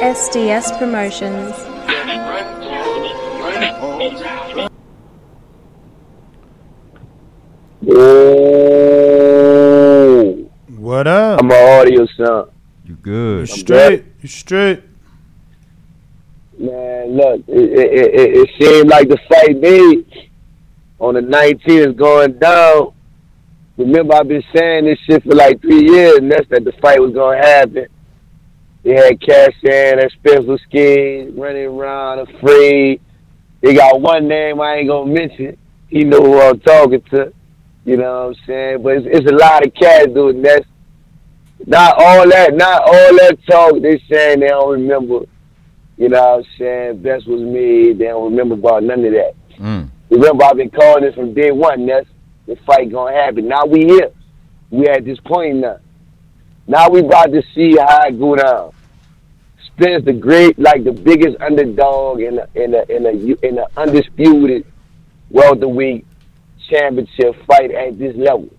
SDS 0.00 0.78
Promotions. 0.78 1.54
What 10.78 11.06
up? 11.06 11.40
I'm 11.40 11.50
an 11.50 11.80
audio 11.80 12.06
son. 12.16 12.50
You 12.84 12.94
good? 12.96 13.48
You 13.48 13.56
straight. 13.56 14.04
You 14.20 14.28
straight. 14.28 14.82
Man, 16.58 17.16
look, 17.16 17.42
it, 17.48 17.70
it, 17.72 18.14
it, 18.14 18.36
it 18.36 18.50
seemed 18.60 18.88
like 18.88 19.08
the 19.08 19.18
fight 19.28 19.58
made 19.58 20.30
on 20.98 21.14
the 21.14 21.20
19th 21.20 21.88
is 21.88 21.96
going 21.96 22.38
down. 22.38 22.92
Remember, 23.80 24.14
I've 24.14 24.28
been 24.28 24.44
saying 24.54 24.84
this 24.84 24.98
shit 25.06 25.22
for 25.22 25.34
like 25.34 25.62
three 25.62 25.90
years, 25.90 26.18
and 26.18 26.30
that's 26.30 26.46
that 26.50 26.64
the 26.64 26.72
fight 26.82 27.00
was 27.00 27.14
to 27.14 27.34
happen. 27.34 27.86
They 28.82 28.94
had 28.94 29.20
Cash 29.22 29.54
in 29.62 29.98
and 29.98 30.12
Spencer 30.12 30.58
Skins 30.68 31.34
running 31.34 31.64
around 31.64 32.18
afraid. 32.18 33.00
They 33.62 33.74
got 33.74 33.98
one 33.98 34.28
name 34.28 34.60
I 34.60 34.76
ain't 34.76 34.88
to 34.90 35.06
mention. 35.06 35.56
He 35.88 36.04
know 36.04 36.20
who 36.20 36.40
I'm 36.40 36.60
talking 36.60 37.00
to. 37.10 37.32
You 37.86 37.96
know 37.96 38.26
what 38.26 38.36
I'm 38.36 38.46
saying? 38.46 38.82
But 38.82 38.96
it's, 38.96 39.06
it's 39.10 39.30
a 39.30 39.34
lot 39.34 39.66
of 39.66 39.72
cats 39.72 40.12
doing 40.12 40.42
that. 40.42 40.64
Not 41.66 41.94
all 41.98 42.28
that, 42.28 42.54
not 42.54 42.82
all 42.82 43.16
that 43.16 43.38
talk. 43.50 43.80
They 43.80 43.98
saying 44.10 44.40
they 44.40 44.48
don't 44.48 44.72
remember. 44.72 45.20
You 45.96 46.10
know 46.10 46.36
what 46.36 46.38
I'm 46.40 46.44
saying? 46.58 47.02
Best 47.02 47.26
was 47.26 47.40
me. 47.40 47.94
They 47.94 48.06
don't 48.06 48.30
remember 48.30 48.56
about 48.56 48.82
none 48.82 49.06
of 49.06 49.12
that. 49.12 49.34
Mm. 49.58 49.90
Remember, 50.10 50.44
I've 50.44 50.56
been 50.56 50.70
calling 50.70 51.04
this 51.04 51.14
from 51.14 51.32
day 51.32 51.50
one. 51.50 51.86
That's 51.86 52.06
the 52.50 52.56
fight 52.66 52.90
gonna 52.90 53.14
happen. 53.14 53.46
Now 53.46 53.64
we 53.64 53.84
here. 53.84 54.10
We 54.70 54.88
at 54.88 55.04
this 55.04 55.18
point 55.20 55.58
now. 55.58 55.78
Now 56.66 56.88
we 56.88 57.00
about 57.00 57.32
to 57.32 57.42
see 57.54 57.76
how 57.76 58.08
it 58.08 58.18
go 58.18 58.34
down. 58.34 58.72
Spence 59.66 60.04
the 60.04 60.12
great, 60.12 60.58
like 60.58 60.82
the 60.82 60.92
biggest 60.92 61.36
underdog 61.40 62.20
in 62.20 62.40
a 62.40 62.48
in 62.56 62.74
a 62.74 62.82
in 62.88 63.06
a 63.06 63.46
in 63.46 63.58
a 63.58 63.66
undisputed 63.76 64.66
welterweight 65.30 66.04
championship 66.68 67.36
fight 67.46 67.70
at 67.70 67.98
this 67.98 68.16
level. 68.16 68.50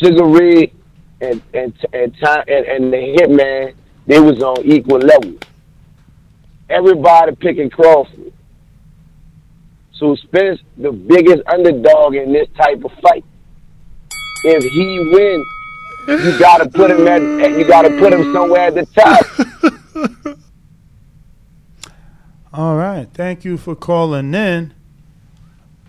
Sugar 0.00 0.24
Ray 0.24 0.72
and 1.20 1.42
and 1.52 1.74
and 1.92 2.16
and, 2.22 2.48
and 2.48 2.92
the 2.92 2.96
Hitman, 2.96 3.74
they 4.06 4.20
was 4.20 4.42
on 4.42 4.64
equal 4.64 5.00
level. 5.00 5.34
Everybody 6.70 7.36
picking 7.36 7.68
Crawford. 7.68 8.25
So 9.98 10.14
Spence, 10.14 10.60
the 10.76 10.92
biggest 10.92 11.42
underdog 11.46 12.14
in 12.14 12.32
this 12.32 12.48
type 12.56 12.84
of 12.84 12.92
fight. 13.00 13.24
If 14.44 14.62
he 14.64 14.98
wins, 15.10 15.46
you 16.24 16.38
gotta 16.38 16.68
put 16.68 16.90
him 16.90 17.08
at, 17.08 17.20
you 17.50 17.66
gotta 17.66 17.90
put 17.98 18.12
him 18.12 18.32
somewhere 18.32 18.68
at 18.68 18.74
the 18.74 18.86
top. 18.86 20.36
All 22.52 22.76
right. 22.76 23.08
Thank 23.12 23.44
you 23.44 23.56
for 23.56 23.74
calling 23.74 24.34
in. 24.34 24.72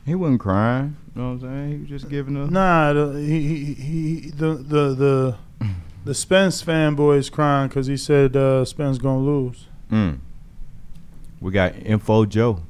He 0.05 0.16
wasn't 0.16 0.39
crying. 0.39 0.97
You 1.16 1.22
know 1.22 1.34
what 1.34 1.34
I'm 1.34 1.41
saying? 1.41 1.72
He 1.72 1.78
was 1.80 1.89
just 1.89 2.10
giving 2.10 2.41
up. 2.41 2.49
Nah, 2.49 2.93
the, 2.93 3.20
he, 3.20 3.41
he, 3.41 3.74
he, 3.74 4.30
the, 4.32 4.53
the, 4.55 4.93
the, 4.93 5.38
the 6.05 6.14
Spence 6.14 6.64
fanboy 6.64 7.18
is 7.18 7.30
crying 7.30 7.68
because 7.68 7.88
he 7.88 7.97
said 7.97 8.36
uh, 8.36 8.64
Spence 8.64 8.97
gonna 8.97 9.20
lose. 9.20 9.68
Mm. 9.91 10.20
We 11.39 11.51
got 11.51 11.76
Info 11.76 12.26
Joe. 12.26 12.64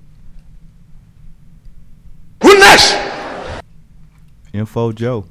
Who? 2.68 4.58
Info 4.58 4.92
Joe. 4.92 5.26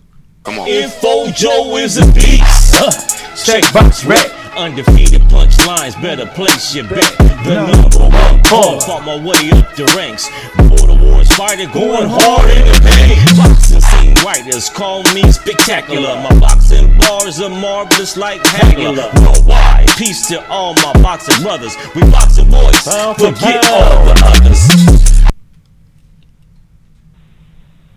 Come 0.45 0.59
on. 0.61 0.68
Info 0.68 1.30
Joe 1.30 1.76
is 1.76 1.99
a 1.99 2.07
beast. 2.12 3.45
Check 3.45 3.62
box 3.72 4.05
rap. 4.05 4.26
Undefeated 4.57 5.20
punchlines, 5.22 6.01
better 6.01 6.24
place 6.24 6.74
your 6.74 6.89
bet. 6.89 7.12
The 7.45 7.66
number 7.66 7.99
one 7.99 8.43
call. 8.45 8.80
Fought 8.80 9.05
my 9.05 9.16
way 9.16 9.51
up 9.53 9.74
the 9.76 9.84
ranks. 9.97 10.30
Border 10.57 10.97
wars 11.03 11.28
fighter 11.37 11.70
going 11.70 12.09
hard 12.09 12.49
in 12.49 12.64
the 12.64 12.80
paint. 12.80 13.37
Boxing 13.37 13.80
scene 13.82 14.14
writers 14.24 14.70
call 14.70 15.03
me 15.12 15.30
spectacular. 15.30 16.16
My 16.22 16.39
boxing 16.41 16.97
bars 16.97 17.41
are 17.41 17.51
marvelous 17.51 18.16
like 18.16 18.41
Hagler. 18.45 19.12
Worldwide, 19.20 19.89
peace 19.99 20.26
to 20.28 20.43
all 20.49 20.72
my 20.76 20.93
boxing 21.03 21.43
brothers. 21.43 21.76
We 21.95 22.03
boxing 22.11 22.51
boys, 22.51 22.80
forget 22.80 23.62
all 23.66 24.05
the 24.07 24.14
others. 24.24 25.26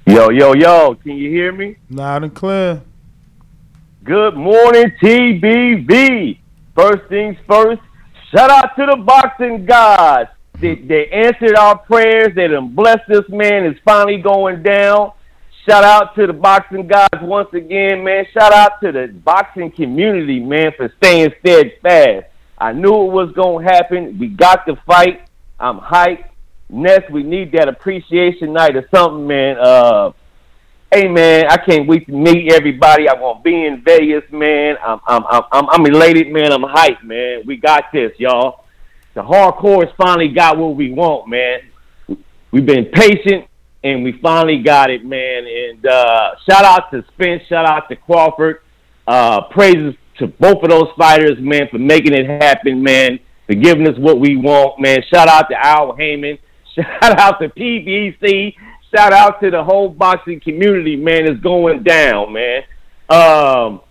Yo, 0.09 0.31
yo, 0.31 0.55
yo, 0.55 0.95
can 0.95 1.17
you 1.17 1.29
hear 1.29 1.51
me? 1.51 1.75
Loud 1.91 2.23
and 2.23 2.33
clear. 2.33 2.81
Good 4.03 4.35
morning, 4.35 4.91
TBV. 4.99 6.39
First 6.75 7.07
things 7.09 7.37
first, 7.47 7.79
shout 8.31 8.49
out 8.49 8.75
to 8.75 8.87
the 8.87 8.95
boxing 9.05 9.67
gods. 9.67 10.31
They, 10.59 10.73
they 10.73 11.09
answered 11.09 11.55
our 11.55 11.77
prayers. 11.77 12.29
They 12.33 12.47
done 12.47 12.73
blessed 12.73 13.03
this 13.07 13.29
man. 13.29 13.65
It's 13.65 13.79
finally 13.85 14.17
going 14.17 14.63
down. 14.63 15.11
Shout 15.67 15.83
out 15.83 16.15
to 16.15 16.25
the 16.25 16.33
boxing 16.33 16.87
gods 16.87 17.21
once 17.21 17.53
again, 17.53 18.03
man. 18.03 18.25
Shout 18.33 18.51
out 18.51 18.81
to 18.81 18.91
the 18.91 19.13
boxing 19.13 19.69
community, 19.69 20.39
man, 20.39 20.71
for 20.75 20.91
staying 20.97 21.35
steadfast. 21.41 22.25
I 22.57 22.73
knew 22.73 23.05
it 23.05 23.11
was 23.11 23.31
going 23.33 23.63
to 23.63 23.71
happen. 23.71 24.17
We 24.17 24.29
got 24.29 24.65
the 24.65 24.75
fight. 24.87 25.27
I'm 25.59 25.79
hyped. 25.79 26.28
Next, 26.69 27.11
we 27.11 27.23
need 27.23 27.51
that 27.53 27.67
appreciation 27.67 28.53
night 28.53 28.75
or 28.75 28.87
something, 28.93 29.25
man. 29.25 29.57
Uh, 29.57 30.11
hey, 30.93 31.07
man, 31.07 31.47
I 31.49 31.57
can't 31.57 31.87
wait 31.87 32.05
to 32.05 32.11
meet 32.11 32.53
everybody. 32.53 33.09
I'm 33.09 33.19
gonna 33.19 33.41
be 33.41 33.65
in 33.65 33.81
Vegas, 33.83 34.23
man. 34.31 34.75
I'm, 34.85 34.99
I'm, 35.07 35.23
I'm, 35.51 35.69
I'm, 35.71 35.85
elated, 35.87 36.31
man. 36.31 36.51
I'm 36.51 36.61
hyped, 36.61 37.03
man. 37.03 37.41
We 37.47 37.57
got 37.57 37.85
this, 37.91 38.11
y'all. 38.19 38.65
The 39.15 39.21
hardcore 39.21 39.85
has 39.85 39.95
finally 39.97 40.29
got 40.29 40.57
what 40.57 40.75
we 40.75 40.91
want, 40.91 41.27
man. 41.27 41.61
We've 42.51 42.65
been 42.65 42.85
patient, 42.85 43.47
and 43.83 44.03
we 44.03 44.19
finally 44.21 44.61
got 44.61 44.91
it, 44.91 45.03
man. 45.03 45.45
And 45.47 45.85
uh, 45.87 46.35
shout 46.47 46.65
out 46.65 46.91
to 46.91 47.03
Spence, 47.13 47.43
shout 47.49 47.65
out 47.65 47.89
to 47.89 47.95
Crawford. 47.95 48.61
Uh, 49.07 49.41
praises 49.49 49.95
to 50.19 50.27
both 50.27 50.61
of 50.61 50.69
those 50.69 50.89
fighters, 50.95 51.39
man, 51.39 51.67
for 51.71 51.79
making 51.79 52.13
it 52.13 52.27
happen, 52.27 52.83
man. 52.83 53.19
For 53.47 53.55
giving 53.55 53.87
us 53.87 53.97
what 53.97 54.19
we 54.19 54.35
want, 54.35 54.79
man. 54.79 54.99
Shout 55.11 55.27
out 55.27 55.49
to 55.49 55.55
Al 55.57 55.95
Haymon. 55.95 56.37
Shout 57.01 57.19
out 57.19 57.39
to 57.39 57.49
PBC. 57.49 58.55
Shout 58.93 59.13
out 59.13 59.39
to 59.41 59.51
the 59.51 59.63
whole 59.63 59.89
boxing 59.89 60.39
community, 60.39 60.95
man. 60.95 61.27
It's 61.27 61.41
going 61.41 61.83
down, 61.83 62.33
man. 62.33 62.63
Um, 63.09 63.81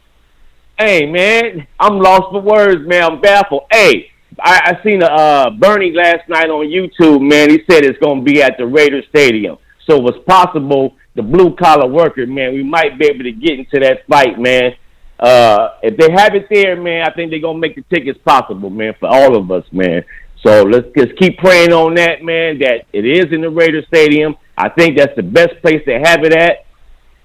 hey, 0.78 1.06
man, 1.06 1.66
I'm 1.78 1.98
lost 1.98 2.30
for 2.30 2.40
words, 2.40 2.86
man. 2.86 3.04
I'm 3.04 3.20
baffled. 3.20 3.64
Hey, 3.70 4.10
I, 4.40 4.76
I 4.76 4.82
seen 4.82 5.02
a 5.02 5.06
uh, 5.06 5.50
Bernie 5.50 5.92
last 5.92 6.28
night 6.28 6.50
on 6.50 6.66
YouTube, 6.66 7.20
man. 7.28 7.50
He 7.50 7.62
said 7.70 7.84
it's 7.84 7.98
going 7.98 8.24
to 8.24 8.32
be 8.32 8.42
at 8.42 8.56
the 8.58 8.66
Raiders 8.66 9.04
Stadium. 9.10 9.58
So 9.86 10.06
it's 10.08 10.18
possible 10.26 10.96
the 11.18 11.22
blue 11.22 11.54
collar 11.56 11.88
worker, 11.88 12.26
man, 12.26 12.54
we 12.54 12.62
might 12.62 12.96
be 12.96 13.06
able 13.06 13.24
to 13.24 13.32
get 13.32 13.58
into 13.58 13.80
that 13.80 14.06
fight, 14.06 14.38
man. 14.38 14.72
Uh, 15.18 15.70
if 15.82 15.96
they 15.96 16.12
have 16.12 16.36
it 16.36 16.46
there, 16.48 16.80
man, 16.80 17.04
I 17.08 17.12
think 17.12 17.32
they're 17.32 17.40
gonna 17.40 17.58
make 17.58 17.74
the 17.74 17.82
tickets 17.92 18.20
possible, 18.24 18.70
man, 18.70 18.94
for 19.00 19.08
all 19.08 19.36
of 19.36 19.50
us, 19.50 19.64
man. 19.72 20.04
So 20.48 20.62
let's 20.62 20.86
just 20.96 21.14
keep 21.18 21.36
praying 21.36 21.74
on 21.74 21.94
that, 21.96 22.24
man. 22.24 22.58
That 22.60 22.86
it 22.94 23.04
is 23.04 23.26
in 23.34 23.42
the 23.42 23.50
Raider 23.50 23.82
Stadium. 23.86 24.34
I 24.56 24.70
think 24.70 24.96
that's 24.96 25.14
the 25.14 25.22
best 25.22 25.60
place 25.60 25.84
to 25.84 25.98
have 25.98 26.24
it 26.24 26.32
at. 26.32 26.64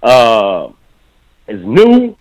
Uh, 0.05 0.73
it's 1.47 1.63
new. 1.63 2.17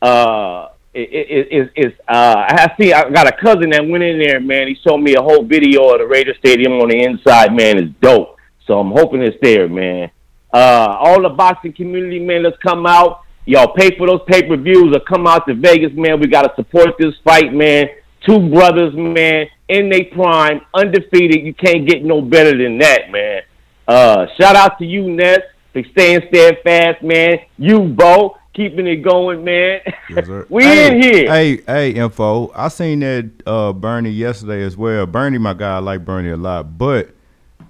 Uh, 0.00 0.68
it, 0.94 1.10
it, 1.10 1.48
it, 1.50 1.72
it's 1.74 2.00
uh, 2.08 2.46
I 2.46 2.72
see. 2.78 2.92
I 2.92 3.10
got 3.10 3.26
a 3.26 3.36
cousin 3.42 3.70
that 3.70 3.84
went 3.84 4.04
in 4.04 4.20
there, 4.20 4.38
man. 4.38 4.68
He 4.68 4.76
showed 4.86 4.98
me 4.98 5.16
a 5.16 5.20
whole 5.20 5.44
video 5.44 5.90
of 5.90 5.98
the 5.98 6.06
Raider 6.06 6.34
Stadium 6.38 6.74
on 6.74 6.90
the 6.90 7.02
inside, 7.02 7.52
man. 7.52 7.78
It's 7.78 7.92
dope. 8.00 8.36
So 8.68 8.78
I'm 8.78 8.92
hoping 8.92 9.22
it's 9.22 9.36
there, 9.42 9.68
man. 9.68 10.12
Uh, 10.54 10.96
all 11.00 11.22
the 11.22 11.28
boxing 11.28 11.72
community, 11.72 12.20
man, 12.20 12.44
let's 12.44 12.56
come 12.58 12.86
out. 12.86 13.22
Y'all 13.46 13.74
pay 13.74 13.96
for 13.98 14.06
those 14.06 14.20
pay 14.28 14.46
per 14.46 14.56
views 14.56 14.94
or 14.94 15.00
come 15.00 15.26
out 15.26 15.44
to 15.48 15.54
Vegas, 15.54 15.92
man. 15.94 16.20
We 16.20 16.28
got 16.28 16.42
to 16.42 16.52
support 16.54 16.94
this 17.00 17.14
fight, 17.24 17.52
man. 17.52 17.88
Two 18.24 18.48
brothers, 18.48 18.94
man, 18.94 19.46
in 19.68 19.88
their 19.88 20.04
prime, 20.04 20.60
undefeated. 20.74 21.44
You 21.44 21.54
can't 21.54 21.86
get 21.86 22.04
no 22.04 22.22
better 22.22 22.56
than 22.56 22.78
that, 22.78 23.10
man. 23.10 23.42
Uh, 23.86 24.26
shout 24.38 24.56
out 24.56 24.78
to 24.78 24.84
you, 24.84 25.10
Ness, 25.10 25.40
for 25.72 25.82
staying 25.92 26.22
steadfast, 26.28 27.02
man. 27.02 27.38
You, 27.58 27.80
Bo, 27.80 28.36
keeping 28.54 28.86
it 28.86 28.96
going, 28.96 29.44
man. 29.44 29.80
we 30.48 30.64
hey, 30.64 30.86
in 30.88 31.02
here. 31.02 31.30
Hey, 31.30 31.56
hey, 31.66 31.90
info. 31.92 32.50
I 32.54 32.68
seen 32.68 33.00
that 33.00 33.30
uh, 33.46 33.72
Bernie 33.72 34.10
yesterday 34.10 34.62
as 34.62 34.76
well. 34.76 35.06
Bernie, 35.06 35.38
my 35.38 35.54
guy, 35.54 35.76
I 35.76 35.78
like 35.78 36.04
Bernie 36.04 36.30
a 36.30 36.36
lot, 36.36 36.78
but 36.78 37.10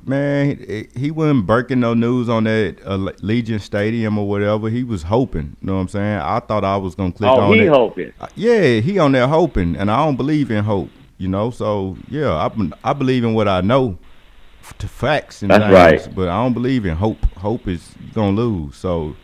man, 0.05 0.57
he, 0.59 0.88
he 0.99 1.11
wasn't 1.11 1.47
breaking 1.47 1.80
no 1.80 1.92
news 1.92 2.28
on 2.28 2.44
that 2.44 2.76
uh, 2.84 2.97
Allegiant 2.97 3.61
Stadium 3.61 4.16
or 4.16 4.28
whatever. 4.28 4.70
He 4.70 4.84
was 4.84 5.03
hoping. 5.03 5.57
You 5.61 5.66
know 5.66 5.74
what 5.74 5.80
I'm 5.80 5.88
saying? 5.88 6.20
I 6.20 6.40
thought 6.40 6.64
I 6.64 6.76
was 6.76 6.94
gonna 6.94 7.12
click 7.12 7.30
oh, 7.30 7.40
on 7.40 7.55
he 7.55 7.61
it. 7.62 7.68
hoping. 7.68 8.12
Yeah, 8.34 8.80
he 8.80 8.99
on 8.99 9.12
there 9.12 9.26
hoping, 9.26 9.76
and 9.76 9.90
I 9.90 10.05
don't 10.05 10.16
believe 10.16 10.51
in 10.51 10.64
hope. 10.64 10.90
You 11.18 11.28
know, 11.28 11.50
so 11.50 11.96
yeah, 12.08 12.32
I 12.32 12.50
I 12.84 12.92
believe 12.92 13.24
in 13.24 13.34
what 13.34 13.48
I 13.48 13.62
know, 13.62 13.98
to 14.78 14.88
facts 14.88 15.42
and 15.42 15.50
That's 15.50 15.64
things, 15.64 16.06
right. 16.06 16.14
But 16.14 16.28
I 16.28 16.42
don't 16.42 16.52
believe 16.52 16.84
in 16.84 16.96
hope. 16.96 17.24
Hope 17.36 17.66
is 17.68 17.94
gonna 18.12 18.36
lose. 18.36 18.76
So 18.76 19.16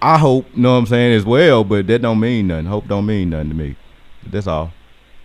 I 0.00 0.18
hope. 0.18 0.46
You 0.54 0.62
know 0.62 0.72
what 0.72 0.78
I'm 0.78 0.86
saying 0.86 1.14
as 1.14 1.24
well, 1.24 1.64
but 1.64 1.86
that 1.86 2.02
don't 2.02 2.20
mean 2.20 2.46
nothing. 2.46 2.66
Hope 2.66 2.88
don't 2.88 3.06
mean 3.06 3.30
nothing 3.30 3.50
to 3.50 3.54
me. 3.54 3.76
That's 4.26 4.46
all. 4.46 4.72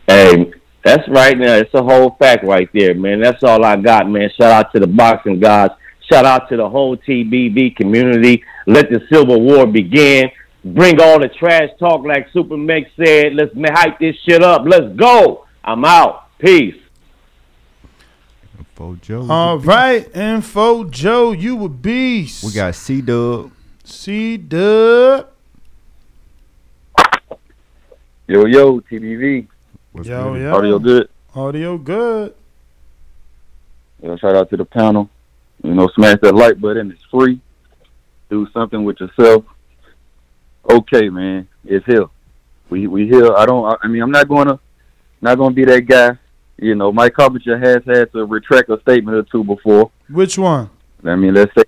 Hey, 0.08 0.52
that's 0.84 1.08
right 1.08 1.38
now. 1.38 1.56
It's 1.56 1.74
a 1.74 1.84
whole 1.84 2.16
fact 2.20 2.44
right 2.44 2.70
there, 2.74 2.94
man. 2.94 3.22
That's 3.22 3.44
all 3.44 3.64
I 3.64 3.78
got, 3.78 4.10
man. 4.10 4.30
Shout 4.38 4.52
out 4.52 4.74
to 4.74 4.80
the 4.80 4.88
boxing 4.88 5.40
gods. 5.40 5.74
Shout 6.12 6.26
out 6.26 6.50
to 6.50 6.58
the 6.58 6.70
whole 6.70 6.98
TBV 6.98 7.78
community. 7.78 8.44
Let 8.68 8.90
the 8.90 9.02
Civil 9.12 9.42
War 9.42 9.66
begin. 9.66 10.30
Bring 10.66 11.02
all 11.02 11.20
the 11.20 11.30
trash 11.30 11.70
talk 11.80 12.06
like 12.06 12.28
Super 12.34 12.58
Mex 12.58 12.90
said. 12.98 13.36
Let's 13.36 13.54
hype 13.56 14.00
this 14.00 14.16
shit 14.28 14.44
up. 14.44 14.64
Let's 14.66 14.96
go. 14.96 15.46
I'm 15.64 15.86
out. 15.86 16.28
Peace. 16.40 16.76
Info 18.60 18.96
Joe. 18.96 19.28
All 19.30 19.60
right, 19.60 20.14
Info 20.16 20.84
Joe, 20.84 21.32
you 21.32 21.64
a 21.64 21.70
beast. 21.70 22.44
We 22.44 22.52
got 22.52 22.76
C 22.76 23.02
Dub. 23.02 23.52
C 23.84 24.38
Dub. 24.38 25.30
Yo, 28.28 28.46
yo, 28.46 28.80
TBV. 28.82 29.48
What's 29.92 30.08
Yo, 30.08 30.36
yo. 30.36 30.56
Audio 30.56 30.80
good. 30.80 31.10
Audio 31.36 31.78
good. 31.78 32.34
Yo, 34.02 34.18
shout 34.18 34.36
out 34.36 34.50
to 34.50 34.58
the 34.58 34.66
panel. 34.66 35.10
You 35.64 35.74
know, 35.74 35.88
smash 35.96 36.18
that 36.22 36.36
like 36.36 36.60
button. 36.60 36.92
It's 36.92 37.04
free. 37.10 37.40
Do 38.30 38.48
something 38.54 38.84
with 38.84 39.00
yourself. 39.00 39.46
Okay, 40.70 41.10
man. 41.10 41.48
It's 41.64 41.86
here. 41.86 42.08
We 42.70 42.88
we 42.88 43.08
here. 43.08 43.34
I 43.34 43.46
don't. 43.46 43.78
I 43.82 43.88
mean, 43.88 44.02
I'm 44.02 44.12
not 44.12 44.28
going 44.28 44.48
to 44.48 44.60
not 45.24 45.38
going 45.38 45.52
to 45.52 45.56
be 45.56 45.66
that 45.66 45.82
guy. 45.82 46.18
You 46.58 46.76
know, 46.76 46.92
Mike 46.92 47.14
Coppinger 47.16 47.58
has 47.58 47.84
had 47.86 48.12
to 48.12 48.26
retract 48.26 48.70
a 48.70 48.80
statement 48.82 49.18
or 49.18 49.24
two 49.24 49.44
before. 49.44 49.90
Which 50.10 50.38
one? 50.38 50.70
I 51.04 51.16
mean, 51.16 51.34
let's 51.34 51.54
say. 51.56 51.64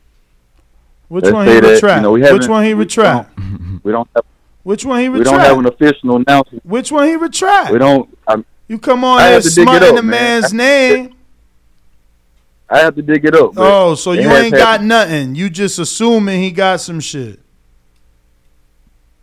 Which 1.07 1.23
let's 1.25 1.33
one 1.33 1.47
say 1.47 1.55
he 1.55 1.59
that, 1.61 1.67
retract? 1.73 1.95
You 1.97 2.01
know, 2.03 2.11
we 2.11 2.21
Which 2.21 2.47
one 2.47 2.63
he 2.63 2.73
we 2.73 2.83
retract? 2.83 3.35
don't- 3.35 3.81
We 3.83 3.91
don't 3.91 4.07
have. 4.15 4.25
Which 4.63 4.83
one 4.85 4.99
he 4.99 5.07
retract? 5.09 5.25
We 5.27 5.31
don't 5.31 5.39
have 5.41 5.59
an 5.59 5.65
official 5.67 6.15
announcement. 6.15 6.65
Which 6.65 6.91
one 6.91 7.07
he 7.07 7.15
retract? 7.15 7.71
We 7.71 7.77
don't. 7.79 8.17
I'm, 8.27 8.45
You 8.67 8.79
come 8.79 9.03
on 9.03 9.19
I 9.19 9.25
here 9.25 9.33
have 9.33 9.43
to 9.43 9.49
dig 9.49 9.63
smutting 9.67 9.89
up, 9.89 9.95
the 9.95 10.01
man. 10.03 10.41
man's 10.41 10.53
name. 10.53 11.15
I 12.69 12.79
have 12.79 12.95
to 12.95 13.01
dig 13.03 13.23
it 13.25 13.35
up. 13.35 13.51
Oh, 13.57 13.93
so 13.95 14.13
you 14.13 14.27
ain't 14.29 14.51
got 14.53 14.67
happened. 14.81 14.89
nothing. 14.89 15.35
You 15.35 15.49
just 15.51 15.77
assuming 15.77 16.41
he 16.41 16.49
got 16.51 16.81
some 16.81 16.99
shit. 16.99 17.39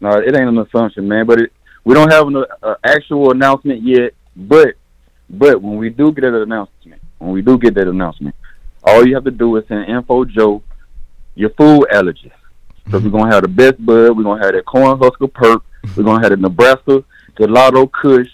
No, 0.01 0.11
it 0.11 0.35
ain't 0.37 0.49
an 0.49 0.59
assumption, 0.59 1.09
man. 1.09 1.27
But 1.27 1.41
it, 1.43 1.53
we 1.85 1.95
don't 1.95 2.11
have 2.13 2.27
an 2.29 2.45
uh, 2.63 2.75
actual 2.85 3.31
announcement 3.33 3.83
yet. 3.83 4.15
But 4.37 4.75
but 5.29 5.63
when 5.63 5.77
we 5.77 5.91
do 5.91 6.13
get 6.13 6.23
that 6.23 6.43
announcement, 6.43 7.01
when 7.19 7.31
we 7.33 7.43
do 7.43 7.59
get 7.59 7.75
that 7.75 7.89
announcement, 7.89 8.35
all 8.85 9.07
you 9.07 9.15
have 9.15 9.25
to 9.25 9.31
do 9.31 9.57
is 9.57 9.67
send 9.69 9.89
info 9.89 10.25
Joe 10.25 10.63
your 11.35 11.51
food 11.51 11.87
allergies. 11.93 12.33
So 12.91 12.99
we're 12.99 13.01
mm-hmm. 13.01 13.11
gonna 13.11 13.35
have 13.35 13.43
the 13.43 13.49
best 13.49 13.85
bud. 13.85 14.17
We're 14.17 14.25
gonna 14.25 14.43
have 14.43 14.55
that 14.55 14.65
corn 14.67 14.99
husker 14.99 15.29
perk. 15.29 15.63
We're 15.97 16.05
gonna 16.05 16.23
have 16.23 16.31
the 16.31 16.37
Nebraska 16.37 17.05
gelato 17.37 17.91
Kush. 17.91 18.29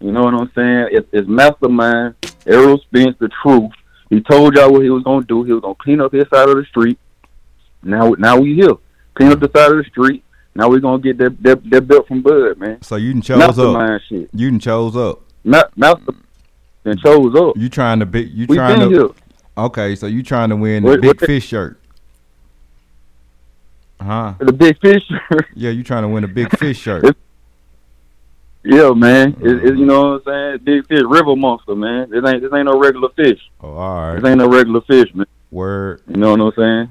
You 0.00 0.12
know 0.12 0.22
what 0.22 0.34
I'm 0.34 0.50
saying? 0.54 0.88
It's, 0.92 1.08
it's 1.12 1.28
mastermind. 1.28 2.14
Errol 2.46 2.78
Spence, 2.78 3.16
the 3.18 3.30
truth. 3.42 3.72
He 4.10 4.20
told 4.20 4.54
y'all 4.54 4.70
what 4.70 4.82
he 4.82 4.90
was 4.90 5.02
gonna 5.02 5.24
do. 5.24 5.42
He 5.44 5.52
was 5.52 5.62
gonna 5.62 5.74
clean 5.76 6.00
up 6.00 6.12
his 6.12 6.28
side 6.28 6.48
of 6.48 6.56
the 6.56 6.64
street. 6.66 6.98
Now, 7.82 8.10
now 8.18 8.38
we 8.38 8.54
here. 8.54 8.74
Clean 9.14 9.32
up 9.32 9.40
the 9.40 9.50
side 9.54 9.72
of 9.72 9.78
the 9.78 9.84
street. 9.84 10.22
Now 10.54 10.68
we're 10.68 10.80
gonna 10.80 11.02
get 11.02 11.18
that 11.18 11.42
that, 11.42 11.70
that 11.70 11.88
belt 11.88 12.06
from 12.06 12.22
Bud, 12.22 12.58
man. 12.58 12.82
So 12.82 12.96
you 12.96 13.12
done 13.12 13.22
chose 13.22 13.38
Mastermind 13.38 13.92
up. 13.92 14.02
shit. 14.02 14.30
You 14.32 14.50
done 14.50 14.60
chose 14.60 14.96
up. 14.96 15.23
Master 15.44 16.14
and 16.84 16.98
chose 17.00 17.34
up. 17.36 17.56
You 17.56 17.68
trying 17.68 18.00
to 18.00 18.06
be? 18.06 18.22
You 18.24 18.46
We 18.48 18.56
trying 18.56 18.80
to? 18.80 18.88
here. 18.88 19.08
Okay, 19.56 19.94
so 19.94 20.06
you 20.06 20.22
trying 20.22 20.48
to 20.48 20.56
win 20.56 20.82
the 20.82 20.90
What- 20.90 21.00
big 21.00 21.08
what 21.20 21.20
fish 21.20 21.46
shirt? 21.46 21.78
Huh? 24.00 24.34
The 24.38 24.52
big 24.52 24.78
fish. 24.80 25.02
shirt. 25.06 25.46
Yeah, 25.54 25.70
you 25.70 25.82
trying 25.82 26.02
to 26.02 26.08
win 26.08 26.24
a 26.24 26.28
big 26.28 26.50
fish 26.58 26.78
shirt? 26.78 27.04
It's- 27.04 27.14
yeah, 28.66 28.90
man. 28.92 29.36
It, 29.42 29.46
it, 29.46 29.56
uh-huh. 29.56 29.72
you 29.74 29.84
know 29.84 30.12
what 30.14 30.22
I'm 30.26 30.54
saying? 30.54 30.58
Big 30.64 30.86
fish, 30.86 31.02
river 31.06 31.36
monster, 31.36 31.74
man. 31.74 32.08
This 32.10 32.24
ain't 32.26 32.40
this 32.42 32.50
ain't 32.54 32.64
no 32.64 32.78
regular 32.78 33.10
fish. 33.10 33.38
Oh, 33.60 33.74
all 33.74 34.00
right. 34.00 34.14
This 34.20 34.28
ain't 34.28 34.38
no 34.38 34.48
regular 34.48 34.80
fish, 34.82 35.14
man. 35.14 35.26
Word. 35.50 36.00
You 36.08 36.16
know 36.16 36.30
what 36.34 36.40
I'm 36.40 36.52
saying? 36.56 36.90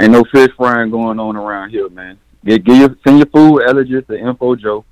Ain't 0.00 0.12
no 0.12 0.24
fish 0.32 0.48
frying 0.56 0.90
going 0.90 1.20
on 1.20 1.36
around 1.36 1.68
here, 1.70 1.88
man. 1.90 2.18
Get, 2.46 2.64
get 2.64 2.76
your, 2.78 2.96
send 3.06 3.18
your 3.18 3.26
food 3.26 3.60
allergies 3.68 4.06
to 4.06 4.18
Info 4.18 4.56
Joe. 4.56 4.84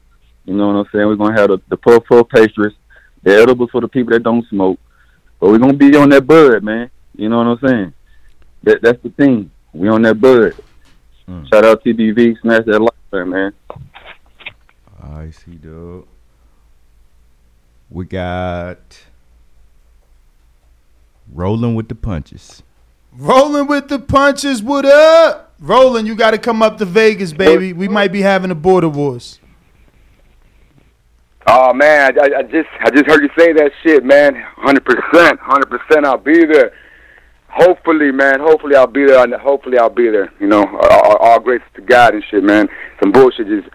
You 0.48 0.54
know 0.54 0.68
what 0.68 0.76
I'm 0.76 0.86
saying? 0.90 1.06
We're 1.06 1.16
gonna 1.16 1.38
have 1.38 1.50
the, 1.50 1.58
the 1.68 1.76
puff 1.76 2.06
puff 2.08 2.26
pastries, 2.30 2.72
the 3.22 3.36
edibles 3.36 3.70
for 3.70 3.82
the 3.82 3.88
people 3.88 4.14
that 4.14 4.22
don't 4.22 4.48
smoke. 4.48 4.80
But 5.38 5.50
we're 5.50 5.58
gonna 5.58 5.74
be 5.74 5.94
on 5.94 6.08
that 6.08 6.26
bud, 6.26 6.64
man. 6.64 6.90
You 7.14 7.28
know 7.28 7.36
what 7.36 7.46
I'm 7.48 7.68
saying? 7.68 7.92
That 8.62 8.80
that's 8.80 9.02
the 9.02 9.10
thing. 9.10 9.50
We 9.74 9.90
on 9.90 10.00
that 10.02 10.18
bud. 10.18 10.54
Hmm. 11.26 11.44
Shout 11.52 11.66
out 11.66 11.84
TBV, 11.84 12.40
smash 12.40 12.64
that 12.64 12.80
like 12.80 12.94
button, 13.10 13.28
man. 13.28 13.52
I 15.02 15.28
see, 15.32 15.56
dog. 15.56 16.06
We 17.90 18.06
got 18.06 19.02
rolling 21.30 21.74
with 21.74 21.90
the 21.90 21.94
punches. 21.94 22.62
Rolling 23.12 23.66
with 23.66 23.88
the 23.88 23.98
punches. 23.98 24.62
What 24.62 24.86
up? 24.86 25.52
Rolling, 25.60 26.06
you 26.06 26.14
got 26.14 26.30
to 26.30 26.38
come 26.38 26.62
up 26.62 26.78
to 26.78 26.86
Vegas, 26.86 27.34
baby. 27.34 27.74
We 27.74 27.86
might 27.88 28.12
be 28.12 28.22
having 28.22 28.50
a 28.50 28.54
border 28.54 28.88
wars. 28.88 29.40
Oh 31.50 31.72
man, 31.72 32.18
I, 32.20 32.38
I 32.38 32.42
just 32.42 32.68
I 32.80 32.90
just 32.90 33.06
heard 33.06 33.22
you 33.22 33.30
say 33.38 33.52
that 33.54 33.70
shit, 33.82 34.04
man. 34.04 34.34
Hundred 34.56 34.84
percent, 34.84 35.40
hundred 35.40 35.70
percent. 35.70 36.04
I'll 36.04 36.18
be 36.18 36.44
there. 36.44 36.72
Hopefully, 37.48 38.12
man. 38.12 38.40
Hopefully, 38.40 38.76
I'll 38.76 38.86
be 38.86 39.06
there. 39.06 39.22
and 39.24 39.32
Hopefully, 39.34 39.78
I'll 39.78 39.88
be 39.88 40.10
there. 40.10 40.30
You 40.40 40.46
know, 40.46 40.64
all, 40.90 41.16
all 41.16 41.40
grace 41.40 41.62
to 41.76 41.80
God 41.80 42.14
and 42.14 42.22
shit, 42.30 42.44
man. 42.44 42.68
Some 43.00 43.12
bullshit 43.12 43.46
just 43.48 43.68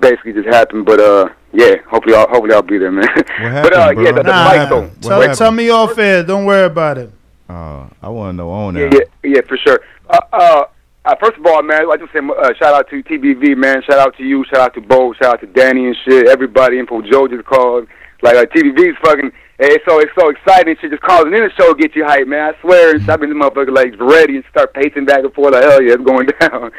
basically 0.00 0.32
just 0.32 0.48
happened, 0.48 0.86
but 0.86 1.00
uh, 1.00 1.28
yeah. 1.52 1.76
Hopefully, 1.88 2.16
I'll 2.16 2.28
hopefully 2.28 2.52
I'll 2.52 2.62
be 2.62 2.78
there, 2.78 2.90
man. 2.90 3.06
but 3.16 3.72
uh, 3.72 3.92
yeah, 3.96 4.12
the, 4.12 4.22
the 4.22 4.22
Nah, 4.24 4.44
fight 4.48 4.68
though. 4.68 4.90
Tell, 5.00 5.34
tell 5.36 5.52
me 5.52 5.70
off 5.70 5.96
air. 5.98 6.24
Don't 6.24 6.44
worry 6.46 6.66
about 6.66 6.98
it. 6.98 7.12
Uh, 7.48 7.86
I 8.02 8.08
want 8.08 8.32
to 8.34 8.36
know 8.38 8.50
on 8.50 8.74
Yeah, 8.76 8.88
there. 8.90 9.04
yeah, 9.22 9.34
yeah, 9.36 9.40
for 9.48 9.56
sure. 9.56 9.80
Uh, 10.08 10.18
uh, 10.32 10.64
uh, 11.04 11.14
first 11.20 11.38
of 11.38 11.46
all, 11.46 11.62
man, 11.62 11.90
I 11.90 11.96
just 11.96 12.12
say 12.12 12.20
uh, 12.20 12.52
shout 12.58 12.74
out 12.74 12.90
to 12.90 13.02
TBV, 13.02 13.56
man. 13.56 13.82
Shout 13.82 13.98
out 13.98 14.16
to 14.16 14.24
you. 14.24 14.44
Shout 14.50 14.60
out 14.60 14.74
to 14.74 14.80
Bo. 14.80 15.14
Shout 15.14 15.34
out 15.34 15.40
to 15.40 15.46
Danny 15.46 15.86
and 15.86 15.96
shit. 16.04 16.28
Everybody. 16.28 16.78
Info 16.78 17.00
Joe 17.02 17.26
just 17.26 17.46
called. 17.46 17.88
Like 18.22 18.36
uh, 18.36 18.44
TBV's 18.44 18.98
fucking. 19.02 19.32
It's 19.58 19.84
so 19.86 19.98
it's 20.00 20.12
so 20.18 20.28
exciting. 20.28 20.76
Shit 20.80 20.90
just 20.90 21.02
calling 21.02 21.32
in 21.32 21.40
the 21.40 21.50
show 21.58 21.72
get 21.74 21.96
you 21.96 22.04
hype, 22.04 22.26
man. 22.26 22.54
I 22.54 22.60
swear, 22.60 22.94
I've 22.96 23.20
been 23.20 23.30
this 23.30 23.38
motherfucker 23.38 23.74
like 23.74 23.98
ready 23.98 24.36
and 24.36 24.44
start 24.50 24.74
pacing 24.74 25.06
back 25.06 25.24
and 25.24 25.32
forth. 25.32 25.54
Like 25.54 25.64
hell 25.64 25.82
yeah, 25.82 25.94
it's 25.94 26.04
going 26.04 26.26
down. 26.40 26.70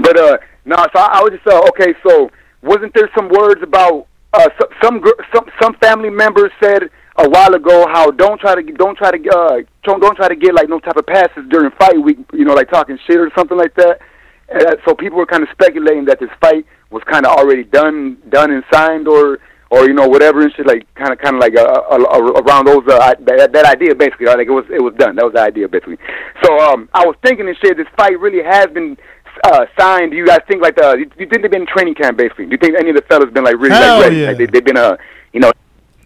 but 0.00 0.18
uh, 0.18 0.38
no, 0.64 0.76
so 0.76 1.00
I, 1.00 1.18
I 1.18 1.22
was 1.22 1.32
just 1.32 1.46
uh, 1.46 1.62
okay. 1.68 1.94
So 2.06 2.30
wasn't 2.62 2.92
there 2.94 3.10
some 3.16 3.28
words 3.28 3.62
about 3.62 4.06
uh 4.34 4.48
some 4.82 5.02
some 5.32 5.44
some 5.60 5.74
family 5.80 6.10
members 6.10 6.50
said 6.62 6.90
a 7.16 7.28
while 7.28 7.54
ago 7.54 7.86
how 7.92 8.10
don't 8.10 8.40
try 8.40 8.54
to 8.54 8.62
don't 8.72 8.96
try 8.96 9.10
to 9.10 9.18
uh 9.30 9.56
don't, 9.84 10.00
don't 10.00 10.16
try 10.16 10.28
to 10.28 10.36
get 10.36 10.54
like 10.54 10.68
no 10.68 10.78
type 10.78 10.96
of 10.96 11.06
passes 11.06 11.44
during 11.48 11.70
fight 11.72 12.00
week 12.00 12.18
you 12.32 12.44
know 12.44 12.54
like 12.54 12.70
talking 12.70 12.98
shit 13.06 13.18
or 13.18 13.30
something 13.36 13.58
like 13.58 13.74
that 13.74 14.00
and 14.48 14.66
uh, 14.66 14.76
so 14.86 14.94
people 14.94 15.18
were 15.18 15.26
kind 15.26 15.42
of 15.42 15.48
speculating 15.52 16.04
that 16.04 16.18
this 16.20 16.30
fight 16.40 16.64
was 16.90 17.02
kind 17.10 17.26
of 17.26 17.36
already 17.36 17.64
done 17.64 18.16
done 18.28 18.50
and 18.50 18.64
signed 18.72 19.08
or 19.08 19.38
or 19.70 19.86
you 19.86 19.92
know 19.92 20.08
whatever 20.08 20.42
and 20.42 20.52
shit 20.54 20.66
like 20.66 20.92
kind 20.94 21.12
of 21.12 21.18
kind 21.18 21.36
of 21.36 21.40
like 21.40 21.56
uh, 21.56 21.62
uh, 21.62 21.98
uh, 21.98 22.42
around 22.42 22.66
those 22.66 22.82
uh, 22.88 23.14
that, 23.20 23.52
that 23.52 23.66
idea 23.66 23.94
basically 23.94 24.26
like 24.26 24.46
it 24.46 24.50
was 24.50 24.64
it 24.70 24.82
was 24.82 24.94
done 24.98 25.16
that 25.16 25.24
was 25.24 25.34
the 25.34 25.40
idea 25.40 25.68
basically 25.68 25.98
so 26.42 26.58
um 26.58 26.88
I 26.94 27.04
was 27.06 27.16
thinking 27.22 27.48
and 27.48 27.56
shit 27.58 27.76
this 27.76 27.86
fight 27.96 28.18
really 28.18 28.42
has 28.42 28.66
been 28.66 28.96
uh, 29.44 29.66
signed. 29.78 30.10
Do 30.10 30.16
you 30.16 30.26
guys 30.26 30.40
think 30.48 30.62
like 30.62 30.76
the 30.76 30.96
you, 30.98 31.10
you 31.18 31.26
think 31.26 31.42
they've 31.42 31.50
been 31.50 31.62
in 31.62 31.66
training 31.66 31.94
camp 31.94 32.18
basically? 32.18 32.46
Do 32.46 32.52
you 32.52 32.58
think 32.58 32.74
any 32.78 32.90
of 32.90 32.96
the 32.96 33.02
fellas 33.02 33.30
been 33.32 33.44
like 33.44 33.56
really 33.56 33.74
Hell 33.74 33.96
like 33.96 34.04
ready? 34.04 34.16
yeah. 34.16 34.26
Like 34.28 34.38
they, 34.38 34.46
they've 34.46 34.64
been 34.64 34.76
uh 34.76 34.96
you 35.32 35.40
know 35.40 35.52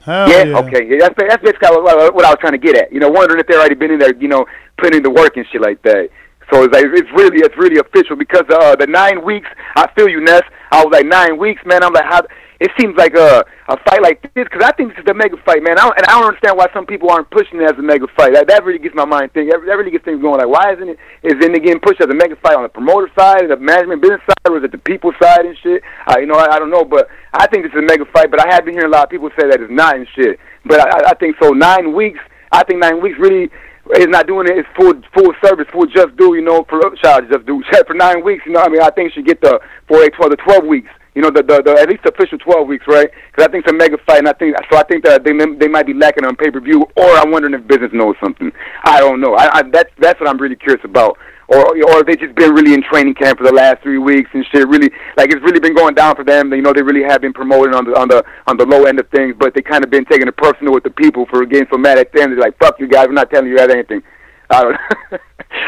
Hell 0.05 0.29
yeah, 0.29 0.45
yeah. 0.45 0.59
okay. 0.59 0.87
Yeah, 0.87 0.99
that's 1.01 1.15
that's 1.17 1.43
basically 1.43 1.81
what, 1.81 2.15
what 2.15 2.25
I 2.25 2.31
was 2.31 2.39
trying 2.39 2.53
to 2.53 2.59
get 2.59 2.77
at. 2.77 2.93
You 2.93 3.01
know, 3.01 3.09
wondering 3.09 3.41
if 3.41 3.47
they 3.47 3.55
already 3.55 3.75
been 3.75 3.91
in 3.91 3.99
there, 3.99 4.15
you 4.17 4.29
know, 4.29 4.45
putting 4.77 4.99
in 4.99 5.03
the 5.03 5.11
work 5.11 5.37
and 5.37 5.47
shit 5.51 5.63
like 5.63 5.81
that. 5.83 6.11
So 6.53 6.65
it's 6.65 6.75
like 6.75 6.85
it's 6.93 7.09
really 7.17 7.39
it's 7.41 7.57
really 7.57 7.81
official 7.81 8.15
because 8.15 8.45
uh 8.51 8.77
the 8.77 8.87
nine 8.87 9.25
weeks. 9.25 9.49
I 9.77 9.91
feel 9.97 10.09
you, 10.09 10.21
Ness. 10.21 10.43
I 10.71 10.85
was 10.85 10.93
like 10.93 11.07
nine 11.07 11.39
weeks, 11.39 11.63
man. 11.65 11.83
I'm 11.83 11.93
like 11.93 12.05
how. 12.05 12.23
It 12.61 12.71
seems 12.79 12.97
like 12.97 13.15
a 13.17 13.45
a 13.69 13.77
fight 13.89 14.03
like 14.03 14.23
this 14.35 14.45
because 14.45 14.63
I 14.63 14.71
think 14.73 14.91
this 14.91 14.99
is 14.99 15.05
the 15.07 15.15
mega 15.15 15.37
fight, 15.45 15.63
man. 15.63 15.79
I 15.79 15.83
don't, 15.89 15.97
and 15.97 16.07
I 16.07 16.13
don't 16.21 16.29
understand 16.29 16.57
why 16.57 16.67
some 16.73 16.87
people 16.87 17.11
aren't 17.11 17.31
pushing 17.31 17.61
it 17.61 17.65
as 17.65 17.79
a 17.79 17.83
mega 17.83 18.07
fight. 18.15 18.35
That, 18.35 18.47
that 18.49 18.65
really 18.65 18.79
gets 18.79 18.95
my 18.95 19.05
mind 19.05 19.33
thinking. 19.33 19.51
That, 19.51 19.65
that 19.67 19.75
really 19.77 19.91
gets 19.91 20.05
things 20.05 20.21
going. 20.23 20.39
Like, 20.39 20.49
why 20.53 20.73
isn't 20.73 20.89
it? 20.89 20.99
Is 21.25 21.35
it 21.41 21.51
getting 21.65 21.81
pushed 21.81 22.01
as 22.01 22.09
a 22.09 22.15
mega 22.15 22.37
fight 22.37 22.55
on 22.57 22.63
the 22.63 22.69
promoter 22.69 23.11
side, 23.19 23.49
the 23.49 23.57
management 23.57 24.03
business 24.03 24.21
side, 24.29 24.47
or 24.53 24.59
is 24.59 24.65
it 24.65 24.73
the 24.73 24.79
people 24.79 25.13
side 25.21 25.45
and 25.47 25.57
shit? 25.63 25.83
Uh, 26.07 26.19
you 26.21 26.27
know, 26.27 26.37
I, 26.37 26.57
I 26.57 26.59
don't 26.59 26.71
know, 26.71 26.85
but 26.85 27.09
I 27.33 27.47
think 27.49 27.65
this 27.65 27.73
is 27.73 27.79
a 27.83 27.87
mega 27.87 28.05
fight. 28.13 28.31
But 28.31 28.39
I 28.45 28.53
have 28.55 28.65
been 28.65 28.75
hearing 28.75 28.93
a 28.93 28.95
lot 28.95 29.05
of 29.05 29.11
people 29.11 29.31
say 29.35 29.49
that 29.49 29.61
it's 29.61 29.73
not 29.73 29.97
and 29.97 30.07
shit. 30.15 30.39
But 30.65 30.81
I, 30.81 31.11
I- 31.11 31.15
think 31.19 31.37
so. 31.43 31.51
Nine 31.51 31.95
weeks. 31.95 32.21
I 32.53 32.63
think 32.65 32.79
nine 32.81 33.01
weeks 33.03 33.19
really 33.19 33.51
is 33.97 34.09
not 34.09 34.27
doing 34.27 34.47
it. 34.47 34.59
It's 34.59 34.69
full 34.79 34.95
full 35.13 35.33
service, 35.43 35.67
full 35.73 35.87
just 35.87 36.15
do. 36.17 36.35
You 36.35 36.43
know, 36.43 36.65
for 36.69 36.79
to 36.81 37.27
just 37.27 37.47
do 37.47 37.63
for 37.87 37.95
nine 37.95 38.23
weeks. 38.23 38.45
You 38.47 38.53
know, 38.53 38.61
I 38.63 38.69
mean, 38.69 38.83
I 38.83 38.91
think 38.91 39.13
she 39.13 39.23
get 39.23 39.41
the 39.41 39.59
for 39.89 40.03
eight, 40.05 40.13
twelve, 40.15 40.31
the 40.31 40.37
twelve 40.37 40.65
weeks. 40.65 40.91
You 41.15 41.23
know, 41.23 41.31
the, 41.31 41.43
the, 41.43 41.63
the 41.63 41.73
at 41.79 41.89
least 41.89 42.03
the 42.03 42.11
official 42.11 42.39
twelve 42.39 42.67
weeks, 42.67 42.87
right? 42.89 43.09
Because 43.31 43.47
I 43.47 43.51
think 43.51 43.65
it's 43.65 43.73
a 43.73 43.77
mega 43.77 43.97
fight, 44.07 44.19
and 44.19 44.29
I 44.29 44.33
think 44.33 44.57
so. 44.71 44.77
I 44.77 44.83
think 44.83 45.05
that 45.05 45.23
they 45.23 45.31
they 45.31 45.69
might 45.69 45.87
be 45.87 45.95
lacking 45.95 46.25
on 46.25 46.35
pay 46.37 46.51
per 46.51 46.61
view, 46.61 46.83
or 46.97 47.11
I'm 47.17 47.31
wondering 47.31 47.55
if 47.55 47.67
business 47.69 47.93
knows 47.93 48.17
something. 48.23 48.51
I 48.85 48.99
don't 48.99 49.21
know. 49.21 49.35
I, 49.35 49.59
I 49.59 49.63
that's 49.63 49.91
that's 49.99 50.19
what 50.21 50.29
I'm 50.29 50.39
really 50.39 50.57
curious 50.57 50.85
about. 50.85 51.17
Or 51.47 51.77
or 51.93 52.03
they 52.03 52.17
just 52.17 52.35
been 52.35 52.53
really 52.55 52.75
in 52.75 52.83
training 52.83 53.15
camp 53.15 53.39
for 53.39 53.45
the 53.45 53.53
last 53.53 53.83
three 53.83 53.99
weeks 53.99 54.31
and 54.33 54.45
shit. 54.51 54.67
Really, 54.67 54.91
like 55.17 55.31
it's 55.31 55.43
really 55.45 55.61
been 55.61 55.75
going 55.75 55.95
down 55.95 56.17
for 56.17 56.25
them. 56.25 56.53
You 56.53 56.63
know, 56.63 56.73
they 56.73 56.83
really 56.83 57.05
have 57.05 57.21
been 57.21 57.35
promoting 57.35 57.75
on 57.75 57.85
the 57.85 57.93
on 57.95 58.09
the 58.09 58.25
on 58.47 58.57
the 58.57 58.67
low 58.67 58.85
end 58.85 58.99
of 58.99 59.09
things, 59.11 59.37
but 59.39 59.55
they 59.55 59.63
kind 59.63 59.85
of 59.85 59.91
been 59.91 60.07
taking 60.07 60.27
it 60.27 60.37
personal 60.37 60.73
with 60.73 60.85
the 60.85 60.91
people 60.91 61.27
for 61.27 61.45
getting 61.45 61.69
so 61.71 61.79
mad 61.79 61.99
at 61.99 62.13
them. 62.13 62.31
They're 62.31 62.41
like, 62.41 62.59
"Fuck 62.59 62.81
you 62.81 62.89
guys, 62.89 63.07
we're 63.07 63.13
not 63.13 63.31
telling 63.31 63.49
you 63.49 63.57
guys 63.57 63.69
anything." 63.71 64.03
I 64.51 64.63
don't. 64.63 64.77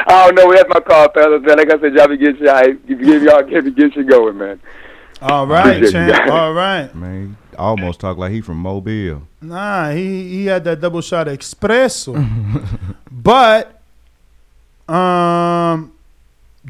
I 0.08 0.26
don't 0.26 0.34
know. 0.34 0.52
That's 0.52 0.68
my 0.68 0.80
call, 0.80 1.12
fellas. 1.12 1.42
Man, 1.44 1.58
like 1.58 1.72
I 1.72 1.80
said, 1.80 1.94
y'all 1.94 2.08
be 2.08 2.16
getting 2.16 2.38
shit. 2.38 2.86
Give 2.86 3.22
y'all 3.22 3.42
get 3.42 3.76
get 3.76 3.94
shit 3.94 4.08
going, 4.08 4.38
man. 4.38 4.60
All 5.22 5.46
right, 5.46 5.76
Appreciate 5.76 6.06
you 6.06 6.12
champ. 6.12 6.26
guys. 6.26 6.30
All 6.30 6.52
right. 6.52 6.94
Man, 6.94 7.36
almost 7.58 8.00
talk 8.00 8.18
like 8.18 8.32
he 8.32 8.40
from 8.42 8.58
Mobile. 8.58 9.22
Nah, 9.40 9.90
he 9.92 10.28
he 10.28 10.46
had 10.46 10.64
that 10.64 10.80
double 10.80 11.00
shot 11.00 11.26
of 11.28 11.38
espresso. 11.38 12.14
but 13.10 13.80
um 14.88 15.92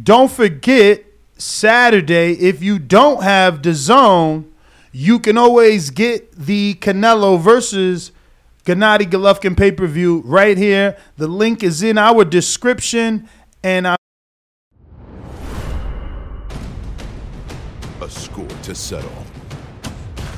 don't 0.02 0.30
forget 0.30 1.04
Saturday 1.36 2.32
if 2.34 2.62
you 2.62 2.78
don't 2.78 3.22
have 3.22 3.60
DAZN, 3.62 4.44
you 4.92 5.18
can 5.18 5.36
always 5.36 5.90
get 5.90 6.30
the 6.32 6.74
Canelo 6.74 7.38
versus 7.40 8.12
Gennady 8.64 9.02
Golovkin 9.10 9.56
pay-per-view 9.56 10.22
right 10.24 10.56
here. 10.56 10.96
The 11.16 11.28
link 11.28 11.62
is 11.62 11.82
in 11.82 11.98
our 11.98 12.24
description 12.24 13.28
and 13.62 13.86
I 13.88 13.95
to 18.66 18.74
settle. 18.74 19.24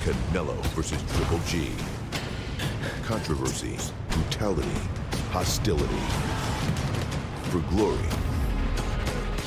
Canelo 0.04 0.54
versus 0.76 1.02
Triple 1.16 1.38
G. 1.46 1.70
Controversy, 3.04 3.78
brutality, 4.10 4.68
hostility. 5.30 6.02
For 7.50 7.60
glory. 7.70 7.96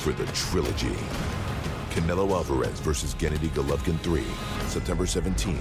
For 0.02 0.12
the 0.14 0.26
trilogy. 0.34 0.96
Canelo 1.92 2.28
Alvarez 2.32 2.80
versus 2.80 3.14
Gennady 3.14 3.50
Golovkin 3.50 4.00
3, 4.00 4.24
September 4.68 5.06
17th. 5.06 5.60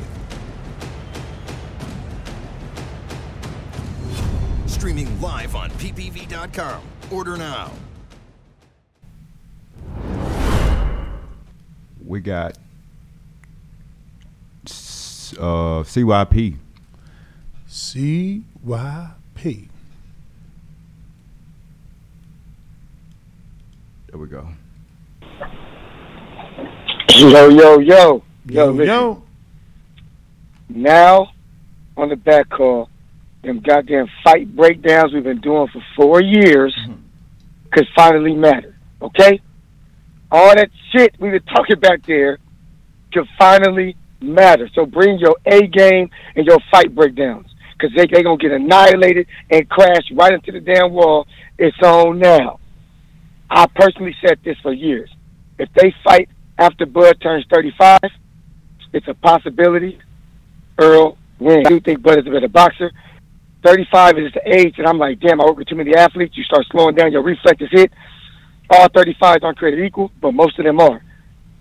Streaming 4.66 5.20
live 5.20 5.54
on 5.54 5.68
ppv.com. 5.72 6.80
Order 7.10 7.36
now. 7.36 7.70
We 12.02 12.20
got 12.20 12.52
s- 12.52 12.69
uh, 15.38 15.82
CYP. 15.82 16.56
CYP. 17.68 19.68
There 24.08 24.18
we 24.18 24.26
go. 24.26 24.48
Yo, 27.16 27.48
yo, 27.48 27.78
yo. 27.78 28.22
Yo, 28.46 28.72
Yo, 28.72 28.82
yo. 28.82 29.22
Now, 30.68 31.32
on 31.96 32.08
the 32.08 32.16
back 32.16 32.48
call, 32.50 32.88
them 33.42 33.60
goddamn 33.60 34.08
fight 34.24 34.54
breakdowns 34.54 35.12
we've 35.12 35.24
been 35.24 35.40
doing 35.40 35.68
for 35.68 35.82
four 35.96 36.22
years 36.22 36.76
could 37.72 37.86
finally 37.94 38.34
matter. 38.34 38.76
Okay? 39.00 39.40
All 40.30 40.54
that 40.54 40.70
shit 40.92 41.14
we 41.18 41.30
were 41.30 41.40
talking 41.40 41.78
back 41.78 42.04
there 42.06 42.38
could 43.12 43.26
finally 43.38 43.96
matter. 44.20 44.68
So 44.74 44.86
bring 44.86 45.18
your 45.18 45.36
A 45.46 45.66
game 45.66 46.10
and 46.36 46.46
your 46.46 46.58
fight 46.70 46.94
breakdowns. 46.94 47.46
Because 47.72 47.96
they, 47.96 48.06
they 48.06 48.22
going 48.22 48.38
to 48.38 48.48
get 48.48 48.52
annihilated 48.54 49.26
and 49.50 49.68
crash 49.68 50.04
right 50.12 50.32
into 50.32 50.52
the 50.52 50.60
damn 50.60 50.92
wall. 50.92 51.26
It's 51.58 51.76
on 51.82 52.18
now. 52.18 52.60
I 53.48 53.66
personally 53.74 54.14
said 54.24 54.38
this 54.44 54.56
for 54.62 54.72
years. 54.72 55.10
If 55.58 55.70
they 55.74 55.94
fight 56.04 56.28
after 56.58 56.86
Bud 56.86 57.20
turns 57.20 57.46
35, 57.50 58.00
it's 58.92 59.08
a 59.08 59.14
possibility 59.14 59.98
Earl 60.78 61.16
wins. 61.38 61.66
I 61.66 61.70
do 61.70 61.80
think 61.80 62.02
Bud 62.02 62.18
is 62.18 62.26
a 62.26 62.30
better 62.30 62.48
boxer. 62.48 62.92
35 63.64 64.18
is 64.18 64.32
the 64.32 64.42
age 64.46 64.74
and 64.78 64.86
I'm 64.86 64.98
like, 64.98 65.20
damn, 65.20 65.40
I 65.40 65.44
work 65.44 65.58
with 65.58 65.68
too 65.68 65.76
many 65.76 65.94
athletes. 65.94 66.36
You 66.36 66.44
start 66.44 66.66
slowing 66.70 66.94
down, 66.94 67.12
your 67.12 67.22
reflexes 67.22 67.68
hit. 67.70 67.92
All 68.70 68.88
35s 68.88 69.42
aren't 69.42 69.58
created 69.58 69.84
equal, 69.84 70.10
but 70.20 70.32
most 70.32 70.58
of 70.58 70.64
them 70.64 70.80
are. 70.80 71.02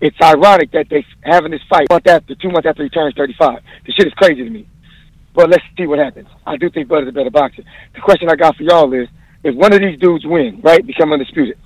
It's 0.00 0.16
ironic 0.22 0.70
that 0.72 0.88
they 0.88 1.04
having 1.22 1.50
this 1.50 1.60
fight 1.68 1.88
month 1.90 2.06
after, 2.06 2.34
two 2.34 2.50
months 2.50 2.66
after 2.66 2.82
he 2.82 2.88
turns 2.88 3.14
35. 3.16 3.62
This 3.86 3.94
shit 3.94 4.06
is 4.06 4.14
crazy 4.14 4.44
to 4.44 4.50
me. 4.50 4.66
But 5.34 5.50
let's 5.50 5.62
see 5.76 5.86
what 5.86 5.98
happens. 5.98 6.28
I 6.46 6.56
do 6.56 6.70
think 6.70 6.88
Bud 6.88 7.02
is 7.02 7.08
a 7.08 7.12
better 7.12 7.30
boxer. 7.30 7.62
The 7.94 8.00
question 8.00 8.28
I 8.28 8.34
got 8.34 8.56
for 8.56 8.62
y'all 8.62 8.92
is, 8.94 9.08
if 9.44 9.54
one 9.54 9.72
of 9.72 9.80
these 9.80 9.98
dudes 9.98 10.26
win, 10.26 10.60
right, 10.62 10.84
become 10.84 11.12
undisputed, 11.12 11.56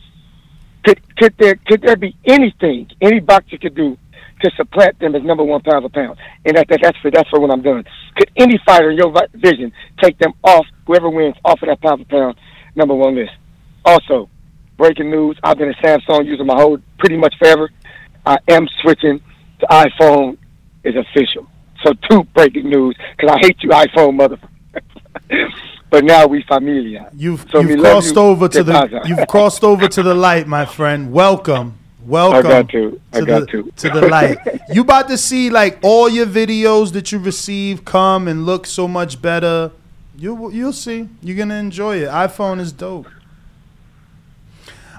could 0.85 1.01
could 1.16 1.35
there 1.39 1.55
could 1.66 1.80
there 1.82 1.97
be 1.97 2.14
anything 2.26 2.91
any 3.01 3.20
boxer 3.20 3.57
could 3.57 3.74
do 3.74 3.97
to 4.43 4.51
supplant 4.57 4.99
them 4.99 5.14
as 5.14 5.22
number 5.22 5.43
one 5.43 5.62
pound 5.62 5.82
for 5.82 5.89
pound? 5.89 6.18
And 6.45 6.57
that, 6.57 6.68
that 6.68 6.80
that's 6.82 6.99
for 6.99 7.11
that's 7.11 7.28
for 7.30 7.41
when 7.41 7.51
I'm 7.51 7.62
done. 7.62 7.85
Could 8.16 8.30
any 8.37 8.59
fighter 8.66 8.91
in 8.91 8.99
your 8.99 9.12
vision 9.35 9.72
take 10.03 10.18
them 10.18 10.35
off 10.43 10.66
whoever 10.87 11.09
wins 11.09 11.37
off 11.45 11.62
of 11.62 11.68
that 11.68 11.80
pound 11.80 12.07
for 12.07 12.11
pound 12.11 12.37
number 12.76 12.95
one 12.95 13.14
list? 13.14 13.32
Also, 13.85 14.28
breaking 14.76 15.11
news: 15.11 15.39
I've 15.43 15.57
been 15.57 15.70
a 15.70 15.87
Samsung 15.87 16.26
user 16.26 16.45
my 16.45 16.61
whole 16.61 16.78
pretty 16.99 17.16
much 17.16 17.35
forever. 17.39 17.70
I 18.27 18.39
am 18.49 18.66
switching 18.83 19.20
to 19.61 19.66
iPhone. 19.66 20.39
Is 20.85 20.97
official. 20.97 21.47
So 21.83 21.95
two 22.11 22.25
breaking 22.35 22.68
news 22.68 22.95
because 23.16 23.31
I 23.35 23.39
hate 23.39 23.57
you 23.62 23.70
iPhone 23.70 24.18
motherfucker. 24.20 25.51
but 25.91 26.05
now 26.05 26.27
we 26.27 26.43
familiar. 26.43 27.09
You've, 27.16 27.47
So 27.51 27.61
you've 27.61 27.81
crossed 27.81 28.14
you. 28.16 28.20
over 28.20 28.49
to 28.49 28.62
the 28.62 29.01
you've 29.07 29.27
crossed 29.27 29.64
over 29.64 29.89
to 29.89 30.03
the 30.03 30.12
light, 30.14 30.47
my 30.47 30.66
friend. 30.66 31.11
Welcome. 31.11 31.79
Welcome. 32.05 32.39
I 32.39 32.43
got 32.43 32.68
to. 32.68 33.01
I 33.14 33.20
to 33.20 33.27
got 33.27 33.41
the, 33.41 33.47
to. 33.47 33.72
to 33.77 33.89
the 33.89 34.09
light. 34.09 34.37
You 34.75 34.83
about 34.83 35.09
to 35.09 35.16
see 35.16 35.49
like 35.49 35.79
all 35.83 36.11
your 36.11 36.27
videos 36.27 36.93
that 36.93 37.11
you 37.12 37.18
receive 37.18 37.87
come 37.87 38.29
and 38.29 38.45
look 38.45 38.66
so 38.66 38.87
much 38.87 39.22
better. 39.22 39.70
You 40.18 40.51
you'll 40.51 40.75
see. 40.75 41.09
You're 41.22 41.39
gonna 41.39 41.55
enjoy 41.57 41.97
it. 42.03 42.09
iPhone 42.09 42.61
is 42.61 42.72
dope. 42.72 43.07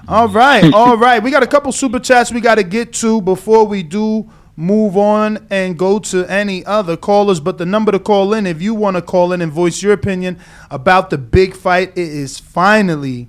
All 0.08 0.28
right, 0.28 0.72
all 0.74 0.96
right. 0.96 1.22
We 1.22 1.30
got 1.30 1.42
a 1.42 1.46
couple 1.46 1.72
super 1.72 1.98
chats 1.98 2.30
we 2.30 2.40
got 2.40 2.56
to 2.56 2.62
get 2.62 2.92
to 2.94 3.20
before 3.20 3.66
we 3.66 3.82
do 3.82 4.30
move 4.56 4.96
on 4.96 5.46
and 5.50 5.78
go 5.78 5.98
to 5.98 6.24
any 6.30 6.64
other 6.64 6.96
callers. 6.96 7.40
But 7.40 7.58
the 7.58 7.66
number 7.66 7.92
to 7.92 7.98
call 7.98 8.32
in, 8.32 8.46
if 8.46 8.62
you 8.62 8.74
want 8.74 8.96
to 8.96 9.02
call 9.02 9.32
in 9.32 9.42
and 9.42 9.52
voice 9.52 9.82
your 9.82 9.92
opinion 9.92 10.38
about 10.70 11.10
the 11.10 11.18
big 11.18 11.54
fight, 11.54 11.90
it 11.90 11.98
is 11.98 12.38
finally 12.38 13.28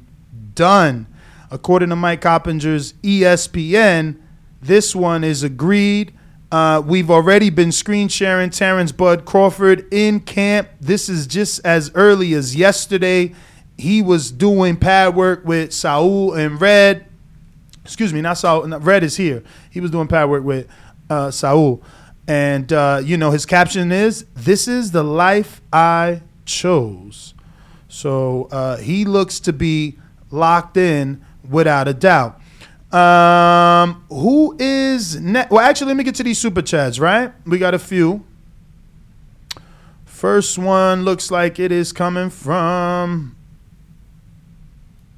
done. 0.54 1.08
According 1.50 1.90
to 1.90 1.96
Mike 1.96 2.22
Coppinger's 2.22 2.94
ESPN, 3.04 4.20
this 4.62 4.96
one 4.96 5.24
is 5.24 5.44
agreed. 5.44 6.14
Uh, 6.52 6.82
we've 6.86 7.12
already 7.12 7.50
been 7.50 7.72
screen 7.72 8.08
sharing 8.08 8.50
Terence 8.50 8.92
Bud 8.92 9.26
Crawford 9.26 9.86
in 9.94 10.20
camp. 10.22 10.70
This 10.80 11.10
is 11.10 11.28
just 11.28 11.66
as 11.66 11.92
early 11.94 12.34
as 12.34 12.56
yesterday. 12.56 13.34
He 13.78 14.02
was 14.02 14.32
doing 14.32 14.78
pad 14.78 15.16
work 15.16 15.46
with 15.46 15.74
Saul 15.74 16.34
and 16.34 16.60
Red. 16.60 17.06
Excuse 17.84 18.12
me, 18.12 18.22
not 18.22 18.38
Saul. 18.38 18.68
Red 18.68 19.04
is 19.04 19.16
here. 19.18 19.44
He 19.70 19.80
was 19.80 19.92
doing 19.92 20.08
pad 20.08 20.30
work 20.30 20.44
with 20.44 20.68
uh, 21.10 21.32
Saul. 21.32 21.82
And, 22.28 22.74
uh, 22.74 23.02
you 23.04 23.18
know, 23.18 23.32
his 23.32 23.46
caption 23.46 23.92
is 23.92 24.26
This 24.34 24.68
is 24.68 24.92
the 24.92 25.04
life 25.04 25.62
I 25.72 26.22
chose. 26.46 27.34
So 27.88 28.50
uh, 28.52 28.78
he 28.78 29.06
looks 29.06 29.40
to 29.42 29.54
be 29.54 29.98
locked 30.30 30.76
in 30.76 31.24
without 31.50 31.88
a 31.88 31.94
doubt. 31.94 32.42
Um, 32.92 34.06
who 34.10 34.56
is 34.60 35.20
next? 35.20 35.52
Well, 35.52 35.64
actually, 35.64 35.88
let 35.88 35.98
me 35.98 36.04
get 36.04 36.16
to 36.16 36.24
these 36.24 36.38
super 36.38 36.62
chats. 36.62 37.00
Right, 37.00 37.32
we 37.46 37.58
got 37.58 37.74
a 37.74 37.80
few. 37.80 38.26
First 40.06 40.58
one 40.58 41.04
looks 41.04 41.30
like 41.30 41.60
it 41.60 41.72
is 41.72 41.94
coming 41.94 42.30
from 42.30 43.37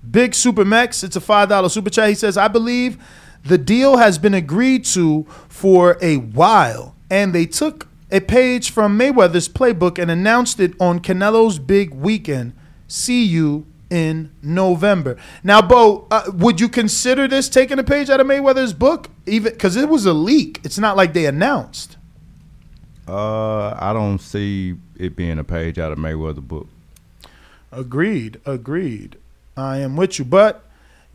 Big 0.09 0.33
Super 0.33 0.65
Mex. 0.65 1.03
It's 1.03 1.15
a 1.15 1.21
five 1.21 1.49
dollar 1.49 1.69
super 1.69 1.89
chat. 1.89 2.09
He 2.09 2.15
says, 2.15 2.37
"I 2.37 2.47
believe 2.47 2.97
the 3.43 3.57
deal 3.57 3.97
has 3.97 4.17
been 4.17 4.33
agreed 4.33 4.85
to 4.85 5.25
for 5.47 5.97
a 6.01 6.17
while, 6.17 6.95
and 7.09 7.33
they 7.33 7.45
took 7.45 7.87
a 8.11 8.19
page 8.19 8.71
from 8.71 8.97
Mayweather's 8.97 9.47
playbook 9.47 9.99
and 9.99 10.09
announced 10.09 10.59
it 10.59 10.73
on 10.79 10.99
Canelo's 10.99 11.59
big 11.59 11.93
weekend. 11.93 12.53
See 12.87 13.23
you 13.23 13.65
in 13.89 14.31
November." 14.41 15.17
Now, 15.43 15.61
Bo, 15.61 16.07
uh, 16.11 16.31
would 16.33 16.59
you 16.59 16.69
consider 16.69 17.27
this 17.27 17.49
taking 17.49 17.79
a 17.79 17.83
page 17.83 18.09
out 18.09 18.19
of 18.19 18.27
Mayweather's 18.27 18.73
book, 18.73 19.09
even 19.25 19.53
because 19.53 19.75
it 19.75 19.89
was 19.89 20.05
a 20.05 20.13
leak? 20.13 20.59
It's 20.63 20.79
not 20.79 20.97
like 20.97 21.13
they 21.13 21.25
announced. 21.25 21.97
Uh, 23.07 23.75
I 23.79 23.91
don't 23.91 24.19
see 24.19 24.75
it 24.95 25.15
being 25.15 25.39
a 25.39 25.43
page 25.43 25.79
out 25.79 25.91
of 25.91 25.97
Mayweather's 25.97 26.41
book. 26.41 26.67
Agreed. 27.71 28.39
Agreed. 28.45 29.17
I 29.59 29.79
am 29.79 29.95
with 29.95 30.19
you. 30.19 30.25
But 30.25 30.65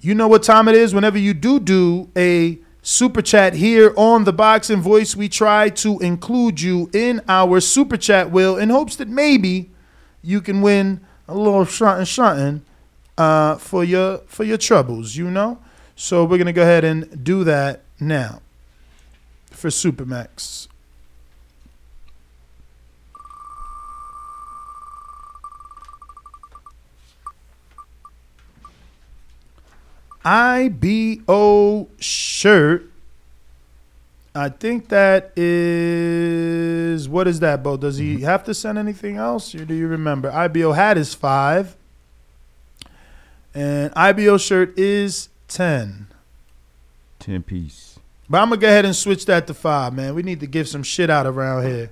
you 0.00 0.14
know 0.14 0.28
what 0.28 0.42
time 0.42 0.68
it 0.68 0.74
is. 0.74 0.94
Whenever 0.94 1.18
you 1.18 1.34
do 1.34 1.58
do 1.58 2.10
a 2.16 2.58
super 2.82 3.22
chat 3.22 3.54
here 3.54 3.94
on 3.96 4.24
the 4.24 4.32
Boxing 4.32 4.80
Voice, 4.80 5.16
we 5.16 5.28
try 5.28 5.70
to 5.70 5.98
include 6.00 6.60
you 6.60 6.90
in 6.92 7.22
our 7.28 7.60
super 7.60 7.96
chat 7.96 8.30
wheel 8.30 8.56
in 8.56 8.70
hopes 8.70 8.96
that 8.96 9.08
maybe 9.08 9.70
you 10.22 10.40
can 10.40 10.60
win 10.60 11.00
a 11.26 11.34
little 11.34 11.64
something, 11.64 12.04
something 12.04 12.64
uh, 13.16 13.56
for 13.56 13.84
your 13.84 14.18
for 14.26 14.44
your 14.44 14.58
troubles. 14.58 15.16
You 15.16 15.30
know. 15.30 15.58
So 15.96 16.24
we're 16.24 16.38
gonna 16.38 16.52
go 16.52 16.62
ahead 16.62 16.84
and 16.84 17.24
do 17.24 17.44
that 17.44 17.82
now 18.00 18.42
for 19.50 19.68
Supermax. 19.68 20.68
IBO 30.24 31.88
shirt. 32.00 32.90
I 34.34 34.48
think 34.48 34.88
that 34.88 35.32
is 35.36 37.08
what 37.08 37.28
is 37.28 37.40
that, 37.40 37.62
Bo? 37.62 37.76
Does 37.76 37.98
he 37.98 38.16
mm-hmm. 38.16 38.24
have 38.24 38.44
to 38.44 38.54
send 38.54 38.78
anything 38.78 39.16
else, 39.16 39.54
or 39.54 39.64
do 39.64 39.74
you 39.74 39.86
remember? 39.86 40.30
IBO 40.30 40.72
hat 40.72 40.98
is 40.98 41.14
five, 41.14 41.76
and 43.54 43.92
IBO 43.94 44.38
shirt 44.38 44.76
is 44.78 45.28
ten. 45.46 46.08
Ten 47.20 47.42
piece. 47.42 47.98
But 48.28 48.38
I'm 48.40 48.48
gonna 48.48 48.60
go 48.60 48.66
ahead 48.66 48.84
and 48.84 48.96
switch 48.96 49.26
that 49.26 49.46
to 49.46 49.54
five, 49.54 49.92
man. 49.92 50.14
We 50.14 50.22
need 50.22 50.40
to 50.40 50.46
give 50.46 50.66
some 50.68 50.82
shit 50.82 51.10
out 51.10 51.26
around 51.26 51.66
here. 51.66 51.90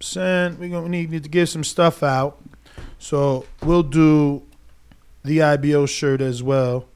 Saying 0.00 0.58
we 0.60 0.68
gonna 0.68 0.88
need, 0.88 1.10
need 1.10 1.24
to 1.24 1.28
give 1.28 1.48
some 1.48 1.64
stuff 1.64 2.04
out, 2.04 2.40
so 3.00 3.46
we'll 3.64 3.82
do 3.82 4.42
the 5.28 5.42
IBO 5.42 5.86
shirt 5.86 6.20
as 6.20 6.42
well 6.42 6.86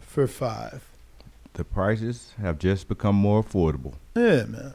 for 0.00 0.26
five. 0.26 0.84
The 1.54 1.64
prices 1.64 2.34
have 2.40 2.58
just 2.58 2.88
become 2.88 3.16
more 3.16 3.42
affordable. 3.42 3.94
Yeah, 4.14 4.44
man. 4.44 4.74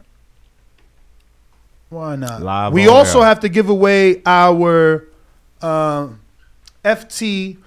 Why 1.89 2.15
not? 2.15 2.41
Live 2.41 2.73
we 2.73 2.87
also 2.87 3.19
air. 3.19 3.27
have 3.27 3.41
to 3.41 3.49
give 3.49 3.69
away 3.69 4.23
our 4.25 5.07
um, 5.61 6.21
FTWR 6.85 7.59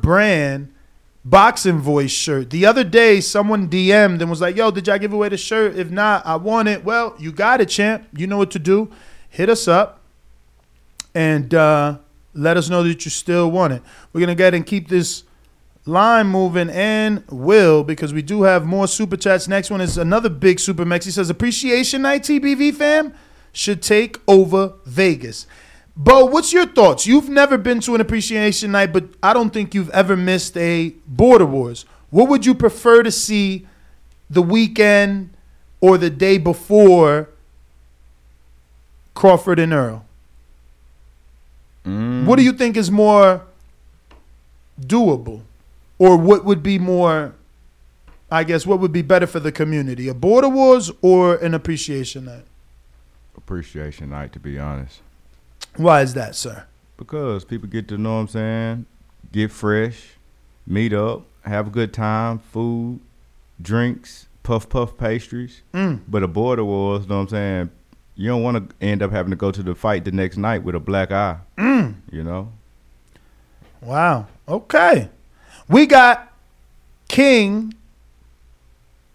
brand 0.00 0.72
boxing 1.24 1.80
voice 1.80 2.12
shirt. 2.12 2.50
The 2.50 2.64
other 2.64 2.84
day, 2.84 3.20
someone 3.20 3.68
DM'd 3.68 4.22
and 4.22 4.30
was 4.30 4.40
like, 4.40 4.56
"Yo, 4.56 4.70
did 4.70 4.86
y'all 4.86 4.98
give 4.98 5.12
away 5.12 5.28
the 5.28 5.36
shirt? 5.36 5.76
If 5.76 5.90
not, 5.90 6.24
I 6.24 6.36
want 6.36 6.68
it." 6.68 6.84
Well, 6.84 7.16
you 7.18 7.32
got 7.32 7.60
it, 7.60 7.68
champ. 7.68 8.06
You 8.16 8.26
know 8.28 8.38
what 8.38 8.52
to 8.52 8.58
do. 8.60 8.90
Hit 9.28 9.50
us 9.50 9.68
up 9.68 10.00
and 11.14 11.52
uh, 11.52 11.98
let 12.34 12.56
us 12.56 12.68
know 12.68 12.82
that 12.82 13.04
you 13.04 13.10
still 13.10 13.50
want 13.50 13.72
it. 13.72 13.82
We're 14.12 14.20
gonna 14.20 14.34
go 14.34 14.44
ahead 14.44 14.54
and 14.54 14.66
keep 14.66 14.88
this 14.88 15.24
line 15.86 16.26
moving 16.26 16.68
and 16.70 17.24
will 17.30 17.82
because 17.82 18.12
we 18.12 18.22
do 18.22 18.42
have 18.42 18.66
more 18.66 18.86
super 18.86 19.16
chats. 19.16 19.48
Next 19.48 19.70
one 19.70 19.80
is 19.80 19.98
another 19.98 20.28
big 20.28 20.60
super 20.60 20.84
mex. 20.84 21.06
He 21.06 21.10
says 21.10 21.30
appreciation 21.30 22.02
night 22.02 22.22
TBV 22.22 22.74
fam 22.74 23.14
should 23.52 23.82
take 23.82 24.18
over 24.28 24.74
Vegas. 24.84 25.46
Bo, 25.96 26.26
what's 26.26 26.52
your 26.52 26.66
thoughts? 26.66 27.08
You've 27.08 27.28
never 27.28 27.58
been 27.58 27.80
to 27.80 27.96
an 27.96 28.00
appreciation 28.00 28.70
night, 28.70 28.92
but 28.92 29.04
I 29.20 29.32
don't 29.32 29.50
think 29.50 29.74
you've 29.74 29.90
ever 29.90 30.16
missed 30.16 30.56
a 30.56 30.90
Border 31.08 31.46
Wars. 31.46 31.86
What 32.10 32.28
would 32.28 32.46
you 32.46 32.54
prefer 32.54 33.02
to 33.02 33.10
see 33.10 33.66
the 34.30 34.42
weekend 34.42 35.30
or 35.80 35.98
the 35.98 36.10
day 36.10 36.38
before 36.38 37.30
Crawford 39.14 39.58
and 39.58 39.72
Earl? 39.72 40.04
What 42.26 42.36
do 42.36 42.42
you 42.42 42.52
think 42.52 42.76
is 42.76 42.90
more 42.90 43.42
doable? 44.80 45.42
Or 45.98 46.16
what 46.16 46.44
would 46.44 46.62
be 46.62 46.78
more, 46.78 47.34
I 48.30 48.44
guess, 48.44 48.66
what 48.66 48.78
would 48.80 48.92
be 48.92 49.02
better 49.02 49.26
for 49.26 49.40
the 49.40 49.50
community? 49.50 50.08
A 50.08 50.14
Border 50.14 50.48
Wars 50.48 50.92
or 51.02 51.36
an 51.36 51.54
appreciation 51.54 52.26
night? 52.26 52.44
Appreciation 53.36 54.10
night, 54.10 54.32
to 54.34 54.38
be 54.38 54.58
honest. 54.58 55.00
Why 55.76 56.02
is 56.02 56.14
that, 56.14 56.36
sir? 56.36 56.64
Because 56.96 57.44
people 57.44 57.68
get 57.68 57.88
to 57.88 57.98
know 57.98 58.14
what 58.14 58.20
I'm 58.20 58.28
saying, 58.28 58.86
get 59.32 59.50
fresh, 59.52 60.10
meet 60.66 60.92
up, 60.92 61.22
have 61.44 61.68
a 61.68 61.70
good 61.70 61.92
time, 61.92 62.38
food, 62.38 63.00
drinks, 63.60 64.26
puff 64.42 64.68
puff 64.68 64.96
pastries. 64.96 65.62
Mm. 65.72 66.00
But 66.08 66.22
a 66.22 66.28
border 66.28 66.64
wars, 66.64 67.08
know 67.08 67.16
what 67.16 67.22
I'm 67.22 67.28
saying? 67.28 67.70
You 68.18 68.26
don't 68.26 68.42
want 68.42 68.68
to 68.68 68.84
end 68.84 69.00
up 69.00 69.12
having 69.12 69.30
to 69.30 69.36
go 69.36 69.52
to 69.52 69.62
the 69.62 69.76
fight 69.76 70.04
the 70.04 70.10
next 70.10 70.36
night 70.36 70.64
with 70.64 70.74
a 70.74 70.80
black 70.80 71.12
eye. 71.12 71.38
Mm. 71.56 71.94
You 72.10 72.24
know? 72.24 72.52
Wow. 73.80 74.26
Okay. 74.48 75.08
We 75.68 75.86
got 75.86 76.32
King 77.06 77.74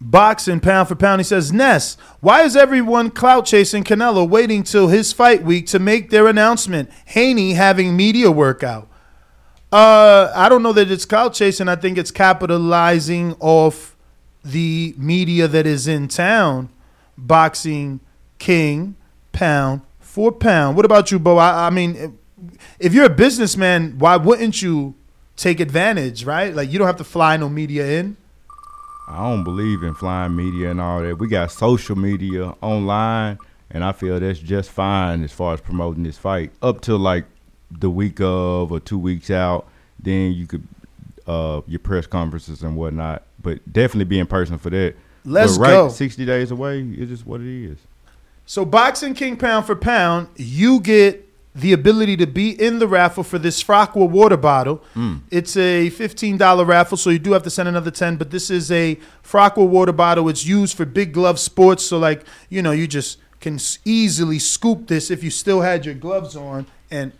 boxing 0.00 0.58
pound 0.60 0.88
for 0.88 0.94
pound. 0.94 1.20
He 1.20 1.24
says, 1.24 1.52
Ness, 1.52 1.98
why 2.20 2.44
is 2.44 2.56
everyone 2.56 3.10
clout 3.10 3.44
chasing 3.44 3.84
Canelo 3.84 4.26
waiting 4.26 4.62
till 4.62 4.88
his 4.88 5.12
fight 5.12 5.42
week 5.42 5.66
to 5.66 5.78
make 5.78 6.08
their 6.08 6.26
announcement? 6.26 6.88
Haney 7.04 7.52
having 7.52 7.94
media 7.94 8.30
workout. 8.30 8.88
Uh, 9.70 10.32
I 10.34 10.48
don't 10.48 10.62
know 10.62 10.72
that 10.72 10.90
it's 10.90 11.04
clout 11.04 11.34
chasing. 11.34 11.68
I 11.68 11.76
think 11.76 11.98
it's 11.98 12.10
capitalizing 12.10 13.36
off 13.38 13.96
the 14.42 14.94
media 14.96 15.46
that 15.46 15.66
is 15.66 15.86
in 15.86 16.08
town. 16.08 16.70
Boxing 17.18 18.00
King 18.44 18.94
pound 19.32 19.80
for 20.00 20.30
pound. 20.30 20.76
What 20.76 20.84
about 20.84 21.10
you, 21.10 21.18
Bo? 21.18 21.38
I, 21.38 21.68
I 21.68 21.70
mean, 21.70 22.18
if 22.78 22.92
you're 22.92 23.06
a 23.06 23.16
businessman, 23.24 23.98
why 23.98 24.18
wouldn't 24.18 24.60
you 24.60 24.94
take 25.34 25.60
advantage, 25.60 26.26
right? 26.26 26.54
Like 26.54 26.70
you 26.70 26.78
don't 26.78 26.86
have 26.86 26.98
to 26.98 27.04
fly 27.04 27.38
no 27.38 27.48
media 27.48 27.86
in. 27.86 28.18
I 29.08 29.30
don't 29.30 29.44
believe 29.44 29.82
in 29.82 29.94
flying 29.94 30.36
media 30.36 30.70
and 30.72 30.78
all 30.78 31.00
that. 31.00 31.18
We 31.18 31.26
got 31.26 31.52
social 31.52 31.96
media 31.96 32.54
online, 32.60 33.38
and 33.70 33.82
I 33.82 33.92
feel 33.92 34.20
that's 34.20 34.40
just 34.40 34.70
fine 34.70 35.24
as 35.24 35.32
far 35.32 35.54
as 35.54 35.62
promoting 35.62 36.02
this 36.02 36.18
fight. 36.18 36.52
Up 36.60 36.82
to 36.82 36.98
like 36.98 37.24
the 37.70 37.88
week 37.88 38.20
of 38.20 38.70
or 38.70 38.78
two 38.78 38.98
weeks 38.98 39.30
out, 39.30 39.66
then 39.98 40.32
you 40.32 40.46
could 40.46 40.68
uh 41.26 41.62
your 41.66 41.78
press 41.78 42.06
conferences 42.06 42.62
and 42.62 42.76
whatnot. 42.76 43.22
But 43.40 43.72
definitely 43.72 44.04
be 44.04 44.18
in 44.18 44.26
person 44.26 44.58
for 44.58 44.68
that. 44.68 44.96
Let's 45.24 45.56
but 45.56 45.62
right, 45.62 45.70
go. 45.70 45.88
Sixty 45.88 46.26
days 46.26 46.50
away, 46.50 46.82
it's 46.82 47.10
just 47.10 47.26
what 47.26 47.40
it 47.40 47.70
is. 47.70 47.78
So 48.46 48.64
boxing 48.64 49.14
king 49.14 49.36
pound 49.36 49.66
for 49.66 49.74
pound, 49.74 50.28
you 50.36 50.80
get 50.80 51.24
the 51.54 51.72
ability 51.72 52.16
to 52.16 52.26
be 52.26 52.50
in 52.50 52.80
the 52.80 52.88
raffle 52.88 53.22
for 53.22 53.38
this 53.38 53.62
Frockwa 53.62 54.10
water 54.10 54.36
bottle. 54.36 54.82
Mm. 54.94 55.20
It's 55.30 55.56
a 55.56 55.88
$15 55.90 56.66
raffle, 56.66 56.96
so 56.96 57.10
you 57.10 57.20
do 57.20 57.32
have 57.32 57.44
to 57.44 57.50
send 57.50 57.68
another 57.68 57.92
10, 57.92 58.16
but 58.16 58.32
this 58.32 58.50
is 58.50 58.72
a 58.72 58.98
Frockwa 59.22 59.68
water 59.68 59.92
bottle. 59.92 60.28
It's 60.28 60.44
used 60.44 60.76
for 60.76 60.84
big 60.84 61.12
glove 61.12 61.38
sports, 61.38 61.84
so 61.84 61.98
like, 61.98 62.24
you 62.48 62.60
know, 62.60 62.72
you 62.72 62.88
just 62.88 63.18
can 63.40 63.58
easily 63.84 64.38
scoop 64.38 64.88
this 64.88 65.10
if 65.10 65.22
you 65.22 65.30
still 65.30 65.60
had 65.60 65.86
your 65.86 65.94
gloves 65.94 66.34
on 66.34 66.66
and 66.90 67.12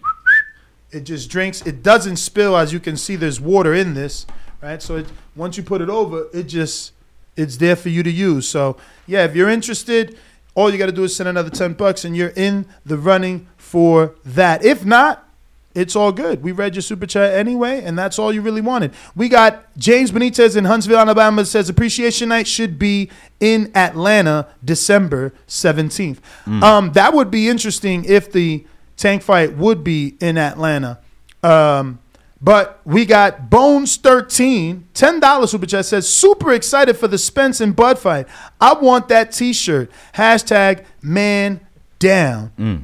it 0.91 1.05
just 1.05 1.31
drinks. 1.31 1.62
It 1.62 1.83
doesn't 1.83 2.16
spill 2.16 2.57
as 2.57 2.72
you 2.72 2.81
can 2.81 2.97
see 2.97 3.14
there's 3.14 3.41
water 3.41 3.75
in 3.75 3.95
this, 3.95 4.27
right? 4.62 4.83
So 4.83 4.97
it, 4.97 5.07
once 5.37 5.57
you 5.57 5.62
put 5.62 5.81
it 5.81 5.91
over, 5.91 6.29
it 6.33 6.45
just 6.45 6.93
it's 7.37 7.57
there 7.59 7.77
for 7.77 7.89
you 7.89 8.03
to 8.03 8.11
use. 8.11 8.49
So, 8.49 8.77
yeah, 9.07 9.25
if 9.25 9.35
you're 9.37 9.49
interested, 9.49 10.16
all 10.55 10.71
you 10.71 10.79
got 10.79 10.87
to 10.87 10.93
do 10.93 11.05
is 11.05 11.15
send 11.15 11.28
another 11.28 11.51
10 11.51 11.74
bucks 11.74 12.05
and 12.05 12.16
you're 12.16 12.33
in 12.37 12.66
the 12.85 12.97
running 12.97 13.49
for 13.57 14.15
that. 14.24 14.65
If 14.65 14.85
not, 14.85 15.28
it's 15.74 15.97
all 15.97 16.12
good. 16.12 16.43
We 16.43 16.53
read 16.53 16.77
your 16.77 16.83
super 16.83 17.07
chat 17.07 17.35
anyway, 17.35 17.83
and 17.83 17.99
that's 17.99 18.16
all 18.16 18.33
you 18.33 18.43
really 18.43 18.61
wanted. 18.61 18.93
We 19.16 19.28
got 19.28 19.77
James 19.77 20.12
Benitez 20.12 20.57
in 20.57 20.66
Huntsville, 20.66 20.99
Alabama 20.99 21.45
says 21.45 21.69
appreciation 21.69 22.28
night 22.28 22.47
should 22.47 22.78
be 22.78 23.11
in 23.41 23.73
Atlanta 23.74 24.47
December 24.65 25.33
17th. 25.49 26.19
Um, 26.62 26.93
that 26.93 27.12
would 27.12 27.31
be 27.31 27.49
interesting 27.49 28.05
if 28.05 28.31
the 28.31 28.65
tank 28.97 29.23
fight 29.23 29.57
would 29.57 29.83
be 29.83 30.15
in 30.20 30.39
Atlanta. 30.39 31.01
Um, 31.43 31.99
but 32.40 32.81
we 32.85 33.06
got 33.06 33.48
Bones 33.48 33.97
13, 33.97 34.89
$10 34.94 35.48
super 35.48 35.66
chat 35.66 35.86
says, 35.86 36.09
super 36.09 36.52
excited 36.52 36.97
for 36.97 37.09
the 37.09 37.19
Spence 37.19 37.61
and 37.61 37.74
Bud 37.74 37.98
fight. 37.98 38.27
I 38.61 38.74
want 38.74 39.09
that 39.09 39.32
t 39.32 39.52
shirt. 39.52 39.90
Hashtag 40.15 40.85
man 41.02 41.61
down. 41.98 42.52
Mm. 42.59 42.82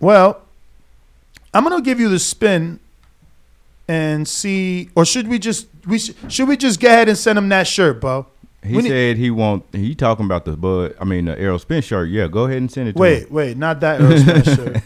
Well, 0.00 0.42
I'm 1.52 1.64
gonna 1.64 1.82
give 1.82 2.00
you 2.00 2.08
the 2.08 2.18
spin 2.18 2.80
and 3.88 4.26
see, 4.26 4.88
or 4.94 5.04
should 5.04 5.28
we 5.28 5.38
just 5.38 5.66
we 5.86 5.98
sh- 5.98 6.12
should 6.28 6.48
we 6.48 6.56
just 6.56 6.80
go 6.80 6.88
ahead 6.88 7.08
and 7.08 7.18
send 7.18 7.36
him 7.38 7.48
that 7.50 7.66
shirt, 7.66 8.00
Bo? 8.00 8.26
He 8.62 8.76
need- 8.76 8.88
said 8.88 9.16
he 9.16 9.30
want. 9.30 9.64
He 9.72 9.94
talking 9.94 10.26
about 10.26 10.44
the 10.44 10.52
bud. 10.56 10.94
I 11.00 11.04
mean 11.04 11.24
the 11.24 11.38
Errol 11.38 11.58
Spence 11.58 11.86
shirt. 11.86 12.10
Yeah, 12.10 12.28
go 12.28 12.44
ahead 12.44 12.58
and 12.58 12.70
send 12.70 12.88
it. 12.88 12.92
to 12.92 12.98
Wait, 12.98 13.22
him. 13.28 13.32
wait, 13.34 13.56
not 13.56 13.80
that 13.80 14.00
Earl 14.00 14.18
Spence 14.18 14.46
shirt. 14.56 14.76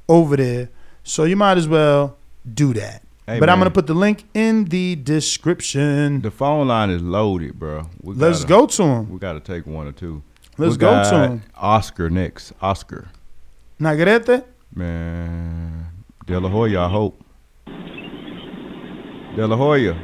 over 0.08 0.36
there. 0.36 0.68
So 1.04 1.22
you 1.22 1.36
might 1.36 1.56
as 1.56 1.68
well 1.68 2.16
do 2.52 2.74
that. 2.74 3.02
Hey, 3.26 3.38
but 3.38 3.48
I'm 3.48 3.58
going 3.58 3.70
to 3.70 3.74
put 3.74 3.86
the 3.86 3.94
link 3.94 4.24
in 4.34 4.64
the 4.64 4.96
description. 4.96 6.20
The 6.22 6.30
phone 6.32 6.66
line 6.66 6.90
is 6.90 7.00
loaded, 7.00 7.58
bro. 7.60 7.88
We 8.02 8.14
Let's 8.14 8.44
gotta- 8.44 8.48
go 8.48 8.66
to 8.66 8.82
him. 8.82 9.10
We 9.10 9.18
got 9.18 9.34
to 9.34 9.40
take 9.40 9.66
one 9.66 9.86
or 9.86 9.92
two. 9.92 10.22
Let's 10.56 10.72
We 10.72 10.78
go 10.78 10.90
got 10.90 11.10
to 11.10 11.18
him. 11.28 11.42
Oscar 11.56 12.10
next. 12.10 12.52
Oscar. 12.60 13.08
Nagarete? 13.78 14.42
Man. 14.74 15.86
De 16.26 16.40
La 16.40 16.48
Hoya, 16.48 16.80
I 16.80 16.88
hope. 16.88 17.22
De 19.36 19.46
La 19.46 19.56
Hoya. 19.56 19.94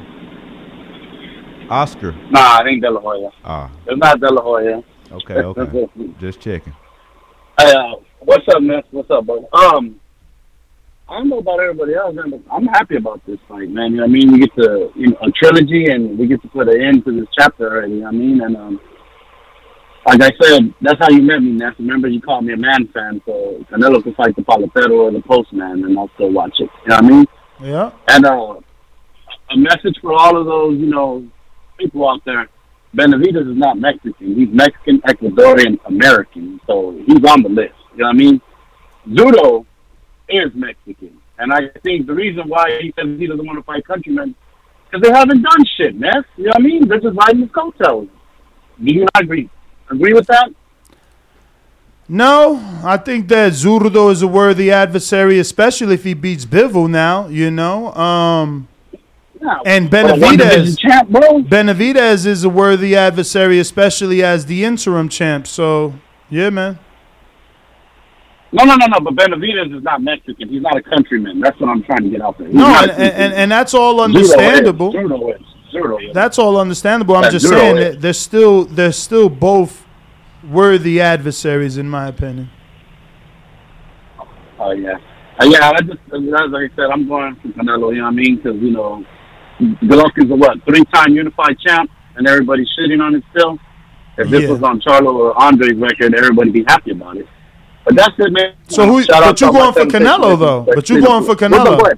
Oscar. 1.69 2.13
Nah, 2.31 2.61
it 2.61 2.69
ain't 2.69 2.83
De 2.83 2.91
La 2.91 3.01
Hoya. 3.01 3.31
Ah, 3.45 3.71
It's 3.87 3.99
not 3.99 4.21
De 4.21 4.31
La 4.33 4.41
Hoya. 4.43 4.83
Okay, 5.13 5.35
okay. 5.35 5.89
Just 6.19 6.41
checking. 6.41 6.75
Hey, 7.59 7.73
uh, 7.73 7.95
what's 8.21 8.47
up, 8.49 8.63
man? 8.63 8.83
What's 8.91 9.11
up, 9.11 9.27
bro? 9.27 9.49
Um, 9.53 10.01
I 11.09 11.19
don't 11.19 11.29
know 11.29 11.39
about 11.39 11.61
everybody 11.61 11.95
else, 11.95 12.15
man, 12.15 12.31
but 12.31 12.41
I'm 12.51 12.67
happy 12.67 12.97
about 12.97 13.25
this 13.27 13.39
fight, 13.47 13.69
man. 13.69 13.93
You 13.93 13.99
know 13.99 14.03
what 14.05 14.11
I 14.11 14.13
mean? 14.13 14.33
We 14.33 14.39
get 14.41 14.55
to, 14.57 14.91
you 14.95 15.09
know, 15.09 15.19
a 15.23 15.31
trilogy, 15.31 15.87
and 15.91 16.19
we 16.19 16.27
get 16.27 16.41
to 16.43 16.49
put 16.49 16.69
an 16.69 16.81
end 16.81 17.05
to 17.05 17.13
this 17.13 17.29
chapter 17.39 17.71
already. 17.71 17.95
You 17.95 18.01
know 18.01 18.07
what 18.07 18.15
I 18.15 18.19
mean? 18.19 18.41
And 18.41 18.57
um, 18.57 18.81
like 20.07 20.23
I 20.23 20.31
said, 20.43 20.75
that's 20.81 20.99
how 20.99 21.11
you 21.11 21.23
met 21.23 21.41
me, 21.41 21.53
Ness. 21.53 21.75
Remember, 21.79 22.09
you 22.09 22.21
called 22.21 22.45
me 22.45 22.55
a 22.55 22.57
man 22.57 22.89
fan, 22.89 23.21
so 23.27 23.65
Canelo 23.71 24.03
can 24.03 24.15
fight 24.15 24.35
the 24.37 24.43
Palopero 24.43 25.05
or 25.05 25.13
the 25.13 25.21
Postman, 25.21 25.85
and 25.85 25.99
I'll 25.99 26.11
still 26.15 26.33
watch 26.33 26.55
it. 26.59 26.71
You 26.85 26.89
know 26.89 26.97
what 26.97 27.05
I 27.05 27.09
mean? 27.09 27.27
Yeah. 27.61 27.91
And 28.09 28.27
uh, 28.27 28.55
a 29.51 29.57
message 29.57 29.99
for 30.01 30.13
all 30.13 30.39
of 30.39 30.47
those, 30.47 30.79
you 30.79 30.87
know, 30.87 31.27
people 31.79 32.09
out 32.09 32.25
there. 32.25 32.49
Benavidez 32.95 33.51
is 33.51 33.57
not 33.57 33.79
Mexican. 33.79 34.35
He's 34.35 34.49
Mexican, 34.51 35.01
Ecuadorian, 35.03 35.79
American. 35.87 36.61
So 36.67 36.93
he's 37.07 37.25
on 37.25 37.43
the 37.43 37.49
list. 37.49 37.75
You 37.93 37.99
know 37.99 38.07
what 38.07 38.11
I 38.11 38.13
mean? 38.13 38.41
Zurdo 39.09 39.67
is 40.29 40.55
Mexican. 40.55 41.19
And 41.39 41.53
I 41.53 41.69
think 41.83 42.07
the 42.07 42.15
reason 42.15 42.49
why 42.49 42.79
he 42.81 42.95
says 42.97 43.19
he 43.19 43.27
doesn't 43.27 43.45
want 43.45 43.59
to 43.59 43.63
fight 43.65 43.85
countrymen 43.87 44.35
because 44.85 45.03
they 45.03 45.13
haven't 45.13 45.43
done 45.43 45.65
shit, 45.77 45.97
man. 45.99 46.25
You 46.37 46.45
know 46.45 46.51
what 46.51 46.61
I 46.61 46.63
mean? 46.63 46.89
They're 46.89 47.01
just 47.01 47.17
riding 47.17 47.43
his 47.43 47.51
coattails. 47.51 48.09
Do 48.83 48.95
you 48.95 49.01
not 49.01 49.23
agree? 49.23 49.51
Agree 49.91 50.13
with 50.13 50.27
that? 50.29 50.51
No, 52.07 52.61
I 52.85 52.99
think 52.99 53.29
that 53.29 53.53
Zurdo 53.53 54.13
is 54.13 54.23
a 54.23 54.29
worthy 54.29 54.71
adversary, 54.71 55.39
especially 55.39 55.95
if 55.95 56.05
he 56.05 56.15
beats 56.15 56.45
Bivol 56.45 56.89
now, 56.89 57.29
you 57.29 57.51
know. 57.51 57.93
Um, 57.95 58.69
And 59.67 59.91
Benavidez, 59.91 60.79
champ, 60.79 61.11
bro. 61.11 61.43
Benavidez 61.43 62.27
is 62.27 62.45
a 62.45 62.49
worthy 62.49 62.97
adversary, 62.97 63.59
especially 63.59 64.23
as 64.23 64.47
the 64.47 64.65
interim 64.65 65.09
champ. 65.09 65.47
So, 65.47 65.95
yeah, 66.31 66.51
man. 66.51 66.79
No, 68.53 68.65
no, 68.65 68.77
no, 68.77 68.87
no. 68.87 69.01
But 69.01 69.15
Benavidez 69.17 69.77
is 69.77 69.83
not 69.83 70.03
Mexican. 70.03 70.49
He's 70.49 70.63
not 70.63 70.77
a 70.77 70.83
countryman. 70.83 71.41
That's 71.41 71.59
what 71.61 71.71
I'm 71.71 71.83
trying 71.83 72.05
to 72.05 72.11
get 72.11 72.23
out 72.23 72.39
there. 72.39 72.47
He's 72.47 72.57
No, 72.57 72.67
and, 72.67 72.91
and, 72.93 73.35
and, 73.35 73.53
that's 73.53 73.75
all 73.75 74.01
is. 74.01 74.05
understandable. 74.05 74.93
Zurdo 74.93 75.35
is. 75.35 75.47
Zurdo 75.73 76.09
is. 76.09 76.15
That's 76.15 76.39
all 76.39 76.59
understandable. 76.59 77.17
I'm 77.17 77.33
just 77.33 77.49
saying 77.49 77.77
that 77.77 78.01
they're 78.01 78.13
still 78.13 78.65
they're 78.65 78.93
still 78.93 79.29
both 79.29 79.85
worthy 80.49 81.01
adversaries, 81.01 81.77
in 81.77 81.89
my 81.89 82.07
opinion. 82.07 82.51
Oh 84.59 84.71
yeah, 84.71 84.99
uh, 85.41 85.45
yeah. 85.47 85.71
I 85.71 85.81
just 85.81 85.99
as 86.13 86.51
like 86.51 86.71
I 86.71 86.77
said, 86.77 86.91
I'm 86.93 87.09
going 87.09 87.35
for 87.37 87.49
Canelo. 87.49 87.93
You 87.93 87.99
know 87.99 88.05
what 88.05 88.11
I 88.11 88.11
mean? 88.13 88.37
Because 88.37 88.57
you 88.61 88.71
know, 88.71 89.05
Golovkin's 89.83 90.31
a 90.31 90.35
what 90.37 90.63
three-time 90.65 91.15
unified 91.15 91.59
champ, 91.59 91.91
and 92.17 92.27
everybody's 92.27 92.69
shitting 92.79 93.03
on 93.03 93.15
it 93.15 93.25
still. 93.31 93.59
If 94.17 94.31
this 94.31 94.43
Yeah. 94.45 94.51
was 94.51 94.63
on 94.63 94.81
Charlo 94.81 95.13
or 95.15 95.43
Andre's 95.43 95.75
record, 95.77 96.15
everybody'd 96.15 96.53
be 96.53 96.65
happy 96.69 96.93
about 96.93 97.17
it. 97.17 97.27
But 97.85 97.97
that's 97.97 98.15
it, 98.19 98.33
man. 98.33 98.53
So 98.69 98.87
who? 98.87 99.03
Shout 99.03 99.23
But 99.23 99.41
you 99.41 99.47
to 99.47 99.47
all 99.47 99.53
my 99.53 99.59
going 99.73 99.91
for 99.91 99.99
Canelo 99.99 100.39
though? 100.39 100.67
But 100.75 100.89
you 100.89 101.03
going 101.03 101.25
for 101.25 101.35
Canelo? 101.35 101.93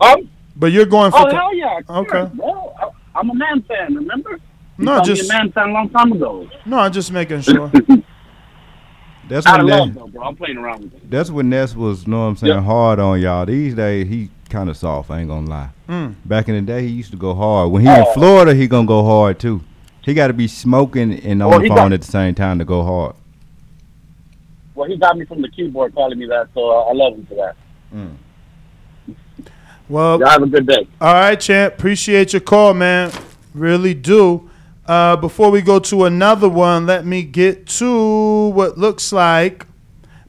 Um, 0.00 0.28
But 0.56 0.72
you're 0.72 0.86
going 0.86 1.10
for. 1.10 1.18
oh 1.20 1.30
hell 1.34 1.54
yeah! 1.54 1.78
of 1.88 1.96
Okay. 2.06 2.30
bro. 2.34 2.72
I, 2.80 2.88
I'm 3.18 3.30
a 3.30 3.34
man 3.34 3.62
fan. 3.62 3.94
Remember? 3.94 4.38
You 4.78 4.84
No, 4.86 5.02
just- 5.02 5.28
man 5.28 5.52
fan 5.52 5.68
a 5.68 5.72
long 5.72 5.88
time 5.90 6.12
ago. 6.12 6.48
No, 6.64 6.78
I'm 6.78 6.92
just 6.92 7.12
making 7.12 7.42
sure. 7.42 7.70
That's 9.28 9.46
when 9.46 9.66
Ness, 9.66 9.78
love, 9.80 9.94
though, 9.94 10.06
bro. 10.08 10.22
I'm 10.24 10.36
playing 10.36 10.56
around 10.56 10.82
with 10.84 10.94
it. 10.94 11.08
that's 11.10 11.30
when 11.30 11.50
Ness 11.50 11.76
was, 11.76 12.04
you 12.04 12.10
know 12.10 12.20
what 12.22 12.26
I'm 12.30 12.36
saying, 12.36 12.52
Yeah. 12.54 12.60
hard 12.62 12.98
on 12.98 13.20
y'all. 13.20 13.46
These 13.46 13.74
days, 13.76 14.08
he 14.08 14.28
kind 14.50 14.68
of 14.68 14.76
soft. 14.76 15.10
I 15.10 15.20
ain't 15.20 15.28
gonna 15.28 15.48
lie. 15.48 15.70
Mm. 15.88 16.14
Back 16.24 16.48
in 16.48 16.54
the 16.56 16.60
day, 16.62 16.82
he 16.82 16.88
used 16.88 17.10
to 17.12 17.16
go 17.16 17.34
hard. 17.34 17.70
When 17.70 17.82
he 17.82 17.88
in 17.88 18.04
Oh. 18.06 18.12
Florida, 18.12 18.54
he 18.54 18.66
gonna 18.66 18.86
go 18.86 19.04
hard 19.04 19.38
too. 19.38 19.62
He 20.02 20.14
got 20.14 20.28
to 20.28 20.32
be 20.32 20.48
smoking 20.48 21.12
and 21.20 21.42
on 21.42 21.62
the 21.62 21.68
phone 21.68 21.76
got- 21.76 21.92
at 21.92 22.00
the 22.02 22.06
same 22.06 22.34
time 22.34 22.58
to 22.58 22.64
go 22.64 22.82
hard. 22.82 23.14
Well, 24.74 24.88
he 24.88 24.96
got 24.96 25.16
me 25.16 25.24
from 25.26 25.42
the 25.42 25.48
keyboard 25.48 25.94
calling 25.94 26.18
me 26.18 26.26
that, 26.26 26.48
so 26.54 26.70
I 26.70 26.90
I 26.90 26.92
love 26.94 27.14
him 27.14 27.26
for 27.26 27.34
that. 27.34 27.56
Well, 29.88 30.20
Y'all 30.20 30.28
have 30.28 30.42
a 30.42 30.46
good 30.46 30.66
day. 30.66 30.86
All 31.00 31.14
right, 31.14 31.38
champ. 31.38 31.74
Appreciate 31.74 32.32
your 32.32 32.40
call, 32.40 32.74
man. 32.74 33.10
Really 33.54 33.92
do. 33.94 34.48
Uh, 34.86 35.16
before 35.16 35.50
we 35.50 35.60
go 35.62 35.78
to 35.80 36.04
another 36.04 36.48
one, 36.48 36.86
let 36.86 37.04
me 37.04 37.22
get 37.22 37.66
to 37.66 38.48
what 38.48 38.78
looks 38.78 39.12
like 39.12 39.66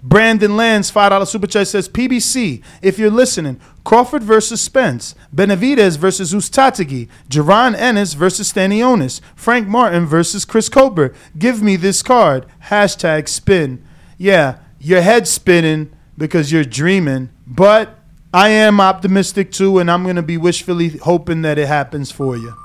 Brandon 0.03 0.57
Lands, 0.57 0.91
$5 0.91 1.27
super 1.27 1.45
chat 1.47 1.67
says 1.67 1.87
PBC. 1.87 2.63
If 2.81 2.97
you're 2.97 3.11
listening, 3.11 3.59
Crawford 3.83 4.23
versus 4.23 4.61
Spence, 4.61 5.15
Benavidez 5.35 5.97
versus 5.97 6.33
Uzcategui, 6.33 7.09
Jaron 7.29 7.75
Ennis 7.75 8.13
versus 8.13 8.51
Stanionis, 8.51 9.21
Frank 9.35 9.67
Martin 9.67 10.05
versus 10.05 10.45
Chris 10.45 10.69
Colbert. 10.69 11.15
Give 11.37 11.61
me 11.61 11.75
this 11.75 12.03
card. 12.03 12.45
Hashtag 12.65 13.27
spin. 13.27 13.83
Yeah, 14.17 14.59
your 14.79 15.01
head's 15.01 15.31
spinning 15.31 15.91
because 16.17 16.51
you're 16.51 16.63
dreaming, 16.63 17.29
but 17.47 17.97
I 18.33 18.49
am 18.49 18.79
optimistic 18.79 19.51
too, 19.51 19.79
and 19.79 19.89
I'm 19.89 20.03
going 20.03 20.15
to 20.15 20.21
be 20.21 20.37
wishfully 20.37 20.89
hoping 20.89 21.41
that 21.41 21.57
it 21.57 21.67
happens 21.67 22.11
for 22.11 22.37
you. 22.37 22.55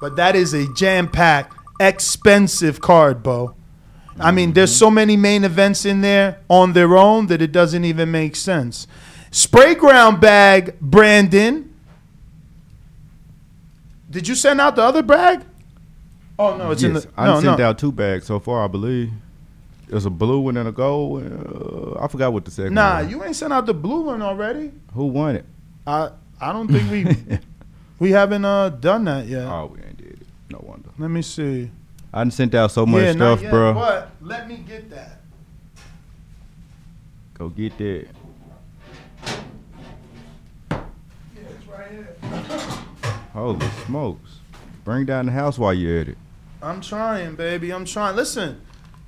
But 0.00 0.16
that 0.16 0.36
is 0.36 0.52
a 0.52 0.72
jam 0.74 1.08
packed, 1.08 1.56
expensive 1.80 2.80
card, 2.80 3.22
Bo. 3.22 3.54
I 4.20 4.30
mean, 4.30 4.52
there's 4.52 4.70
mm-hmm. 4.70 4.78
so 4.78 4.90
many 4.90 5.16
main 5.16 5.44
events 5.44 5.84
in 5.84 6.00
there 6.00 6.40
on 6.48 6.72
their 6.72 6.96
own 6.96 7.26
that 7.28 7.40
it 7.40 7.52
doesn't 7.52 7.84
even 7.84 8.10
make 8.10 8.36
sense. 8.36 8.86
Spray 9.30 9.74
ground 9.74 10.20
bag, 10.20 10.78
Brandon. 10.80 11.74
Did 14.10 14.26
you 14.26 14.34
send 14.34 14.60
out 14.60 14.76
the 14.76 14.82
other 14.82 15.02
bag? 15.02 15.44
Oh 16.38 16.56
no, 16.56 16.70
it's 16.70 16.82
in 16.82 16.94
Yes, 16.94 17.04
the 17.04 17.10
I 17.16 17.26
no 17.26 17.40
sent 17.40 17.58
no. 17.58 17.66
out 17.66 17.78
two 17.78 17.92
bags 17.92 18.26
so 18.26 18.38
far, 18.38 18.64
I 18.64 18.68
believe. 18.68 19.10
There's 19.88 20.06
a 20.06 20.10
blue 20.10 20.40
one 20.40 20.56
and 20.56 20.68
a 20.68 20.72
gold. 20.72 21.24
Uh, 21.24 21.98
I 21.98 22.08
forgot 22.08 22.32
what 22.32 22.44
the 22.44 22.50
second. 22.50 22.74
Nah, 22.74 23.00
one. 23.00 23.10
you 23.10 23.24
ain't 23.24 23.36
sent 23.36 23.52
out 23.52 23.66
the 23.66 23.74
blue 23.74 24.02
one 24.02 24.22
already. 24.22 24.70
Who 24.94 25.06
won 25.06 25.36
it? 25.36 25.44
I 25.86 26.10
I 26.40 26.52
don't 26.52 26.68
think 26.68 26.90
we 26.90 27.38
we 27.98 28.10
haven't 28.12 28.44
uh 28.44 28.70
done 28.70 29.04
that 29.04 29.26
yet. 29.26 29.46
Oh, 29.46 29.72
we 29.74 29.80
ain't 29.82 29.96
did 29.96 30.22
it. 30.22 30.26
No 30.50 30.62
wonder. 30.62 30.90
Let 30.98 31.10
me 31.10 31.22
see. 31.22 31.70
I 32.12 32.18
done 32.20 32.30
sent 32.30 32.54
out 32.54 32.70
so 32.70 32.86
much 32.86 33.02
yeah, 33.02 33.12
stuff, 33.12 33.42
yet, 33.42 33.50
bro. 33.50 33.74
But 33.74 34.10
let 34.22 34.48
me 34.48 34.58
get 34.66 34.88
that. 34.90 35.20
Go 37.34 37.48
get 37.50 37.76
that. 37.78 38.06
Right 41.88 42.06
here. 42.30 43.22
Holy 43.32 43.66
smokes! 43.86 44.38
Bring 44.84 45.06
down 45.06 45.26
the 45.26 45.32
house 45.32 45.58
while 45.58 45.74
you're 45.74 46.00
at 46.00 46.08
it. 46.08 46.18
I'm 46.62 46.80
trying, 46.80 47.34
baby. 47.34 47.72
I'm 47.72 47.84
trying. 47.84 48.16
Listen, 48.16 48.60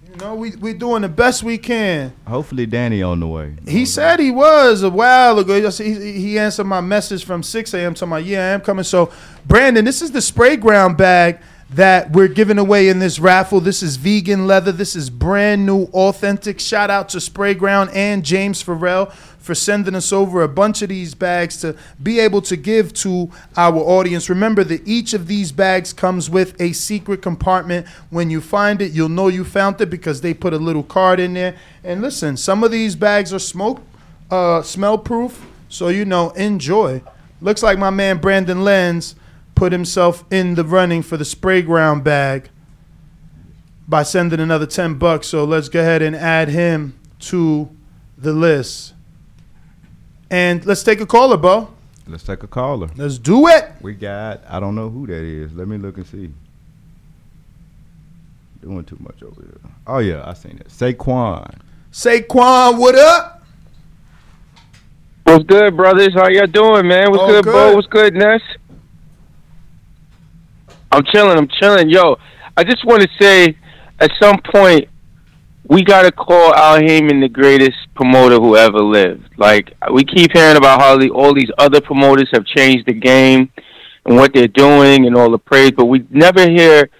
you 0.09 0.15
know 0.16 0.35
we 0.35 0.57
we 0.57 0.73
doing 0.73 1.02
the 1.02 1.09
best 1.09 1.43
we 1.43 1.59
can. 1.59 2.12
Hopefully, 2.27 2.66
Danny 2.66 3.02
on 3.02 3.20
the 3.20 3.27
way. 3.27 3.57
He 3.66 3.86
said 3.86 4.20
he 4.20 4.31
was 4.31 4.82
a 4.82 4.90
while 4.90 5.39
ago. 5.39 5.70
He, 5.70 5.94
he, 5.94 6.12
he 6.12 6.39
answered 6.39 6.65
my 6.65 6.81
message 6.81 7.24
from 7.24 7.43
6 7.43 7.74
a.m. 7.74 7.94
to 7.94 8.07
my 8.07 8.19
yeah, 8.19 8.40
I 8.40 8.48
am 8.51 8.61
coming. 8.61 8.85
So, 8.85 9.12
Brandon, 9.47 9.85
this 9.85 10.02
is 10.02 10.12
the 10.12 10.20
spray 10.20 10.57
ground 10.57 10.97
bag 10.97 11.40
that 11.72 12.10
we're 12.10 12.28
giving 12.28 12.59
away 12.59 12.88
in 12.88 12.98
this 12.98 13.18
raffle. 13.18 13.60
This 13.60 13.82
is 13.82 13.97
vegan 13.97 14.47
leather. 14.47 14.72
This 14.72 14.97
is 14.97 15.09
brand 15.09 15.64
new, 15.64 15.84
authentic. 15.92 16.59
Shout 16.59 16.90
out 16.90 17.09
to 17.10 17.20
Spray 17.20 17.55
Ground 17.55 17.90
and 17.94 18.24
James 18.24 18.60
Farrell 18.60 19.06
for 19.38 19.55
sending 19.55 19.94
us 19.94 20.12
over 20.12 20.42
a 20.42 20.48
bunch 20.48 20.82
of 20.82 20.88
these 20.88 21.14
bags 21.14 21.60
to 21.60 21.76
be 22.02 22.18
able 22.18 22.42
to 22.42 22.56
give 22.56 22.92
to 22.92 23.30
our 23.56 23.76
audience. 23.76 24.28
Remember 24.28 24.64
that 24.64 24.86
each 24.86 25.14
of 25.14 25.28
these 25.28 25.52
bags 25.52 25.92
comes 25.92 26.28
with 26.28 26.60
a 26.60 26.72
secret 26.72 27.22
compartment. 27.22 27.86
When 28.10 28.30
you 28.30 28.40
find 28.40 28.82
it, 28.82 28.92
you'll 28.92 29.09
know 29.09 29.28
you 29.28 29.44
found 29.44 29.80
it 29.80 29.90
because 29.90 30.20
they 30.20 30.34
put 30.34 30.52
a 30.52 30.59
little 30.59 30.82
card 30.82 31.20
in 31.20 31.34
there. 31.34 31.56
And 31.84 32.02
listen, 32.02 32.36
some 32.36 32.64
of 32.64 32.70
these 32.70 32.97
bags 32.97 33.32
are 33.32 33.38
smoke 33.38 33.80
uh, 34.30 34.62
smell 34.62 34.98
proof, 34.98 35.44
so 35.68 35.88
you 35.88 36.05
know, 36.05 36.30
enjoy. 36.30 37.02
Looks 37.40 37.62
like 37.62 37.78
my 37.78 37.90
man 37.90 38.18
Brandon 38.18 38.62
Lenz 38.62 39.14
put 39.60 39.72
himself 39.72 40.24
in 40.32 40.54
the 40.54 40.64
running 40.64 41.02
for 41.02 41.18
the 41.18 41.24
spray 41.24 41.60
ground 41.60 42.02
bag 42.02 42.48
by 43.86 44.02
sending 44.02 44.40
another 44.40 44.64
10 44.64 44.94
bucks. 44.94 45.26
So 45.26 45.44
let's 45.44 45.68
go 45.68 45.80
ahead 45.80 46.00
and 46.00 46.16
add 46.16 46.48
him 46.48 46.98
to 47.18 47.68
the 48.16 48.32
list. 48.32 48.94
And 50.30 50.64
let's 50.64 50.82
take 50.82 51.02
a 51.02 51.06
caller, 51.06 51.36
Bo. 51.36 51.68
Let's 52.06 52.22
take 52.22 52.42
a 52.42 52.46
caller. 52.46 52.88
Let's 52.96 53.18
do 53.18 53.48
it. 53.48 53.70
We 53.82 53.92
got. 53.92 54.40
I 54.48 54.60
don't 54.60 54.74
know 54.74 54.88
who 54.88 55.06
that 55.08 55.22
is. 55.22 55.52
Let 55.52 55.68
me 55.68 55.76
look 55.76 55.98
and 55.98 56.06
see. 56.06 56.30
Doing 58.62 58.84
too 58.84 58.96
much 58.98 59.22
over 59.22 59.42
here. 59.42 59.60
Oh 59.86 59.98
yeah, 59.98 60.22
I 60.26 60.32
seen 60.32 60.56
it. 60.56 60.68
Saquon. 60.68 61.60
Saquon, 61.92 62.78
what 62.78 62.94
up? 62.94 63.42
What's 65.24 65.44
good, 65.44 65.76
brothers? 65.76 66.14
How 66.14 66.28
y'all 66.28 66.46
doing, 66.46 66.88
man? 66.88 67.10
What's 67.10 67.22
All 67.22 67.28
good, 67.28 67.44
good. 67.44 67.52
Bo? 67.52 67.74
What's 67.74 67.86
good, 67.88 68.14
Ness? 68.14 68.40
I'm 70.90 71.04
chilling. 71.04 71.38
I'm 71.38 71.48
chilling. 71.48 71.88
Yo, 71.88 72.16
I 72.56 72.64
just 72.64 72.84
want 72.84 73.02
to 73.02 73.08
say, 73.20 73.56
at 73.98 74.10
some 74.20 74.40
point, 74.52 74.88
we 75.68 75.84
gotta 75.84 76.10
call 76.10 76.52
Al 76.54 76.80
Haymon 76.80 77.20
the 77.20 77.28
greatest 77.28 77.76
promoter 77.94 78.36
who 78.36 78.56
ever 78.56 78.80
lived. 78.80 79.28
Like 79.36 79.72
we 79.92 80.04
keep 80.04 80.32
hearing 80.32 80.56
about 80.56 80.80
how 80.80 80.98
all 81.10 81.32
these 81.32 81.50
other 81.58 81.80
promoters 81.80 82.28
have 82.32 82.44
changed 82.44 82.86
the 82.86 82.92
game 82.92 83.52
and 84.04 84.16
what 84.16 84.34
they're 84.34 84.48
doing 84.48 85.06
and 85.06 85.16
all 85.16 85.30
the 85.30 85.38
praise, 85.38 85.70
but 85.70 85.84
we 85.84 86.04
never 86.10 86.48
hear 86.48 86.90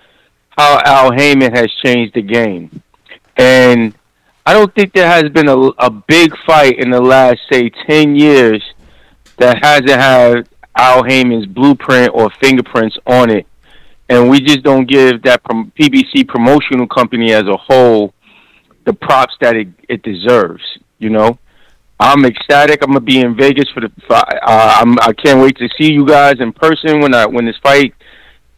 how 0.50 0.80
Al 0.84 1.12
Haymon 1.12 1.52
has 1.52 1.68
changed 1.84 2.14
the 2.14 2.22
game. 2.22 2.82
And 3.36 3.94
I 4.46 4.52
don't 4.52 4.72
think 4.74 4.92
there 4.92 5.08
has 5.08 5.24
been 5.30 5.48
a, 5.48 5.56
a 5.56 5.90
big 5.90 6.32
fight 6.46 6.78
in 6.78 6.90
the 6.90 7.00
last, 7.00 7.40
say, 7.50 7.70
10 7.70 8.14
years 8.16 8.62
that 9.38 9.64
hasn't 9.64 9.90
had 9.90 10.48
Al 10.76 11.02
Haymon's 11.04 11.46
blueprint 11.46 12.10
or 12.14 12.30
fingerprints 12.40 12.96
on 13.06 13.30
it. 13.30 13.46
And 14.10 14.28
we 14.28 14.40
just 14.40 14.62
don't 14.62 14.86
give 14.86 15.22
that 15.22 15.42
prom- 15.44 15.72
PBC 15.78 16.26
promotional 16.28 16.86
company 16.86 17.32
as 17.32 17.44
a 17.44 17.56
whole 17.56 18.12
the 18.84 18.92
props 18.92 19.34
that 19.40 19.54
it, 19.56 19.68
it 19.88 20.02
deserves, 20.02 20.62
you 20.98 21.10
know? 21.10 21.38
I'm 22.02 22.24
ecstatic. 22.24 22.82
I'm 22.82 22.88
gonna 22.92 23.00
be 23.00 23.20
in 23.20 23.36
Vegas 23.36 23.68
for 23.74 23.80
the. 23.80 23.92
Uh, 24.08 24.24
I'm, 24.80 24.98
I 25.00 25.12
can't 25.12 25.38
wait 25.40 25.58
to 25.58 25.68
see 25.78 25.92
you 25.92 26.06
guys 26.06 26.40
in 26.40 26.50
person 26.50 27.00
when 27.00 27.14
I 27.14 27.26
when 27.26 27.44
this 27.44 27.58
fight 27.62 27.92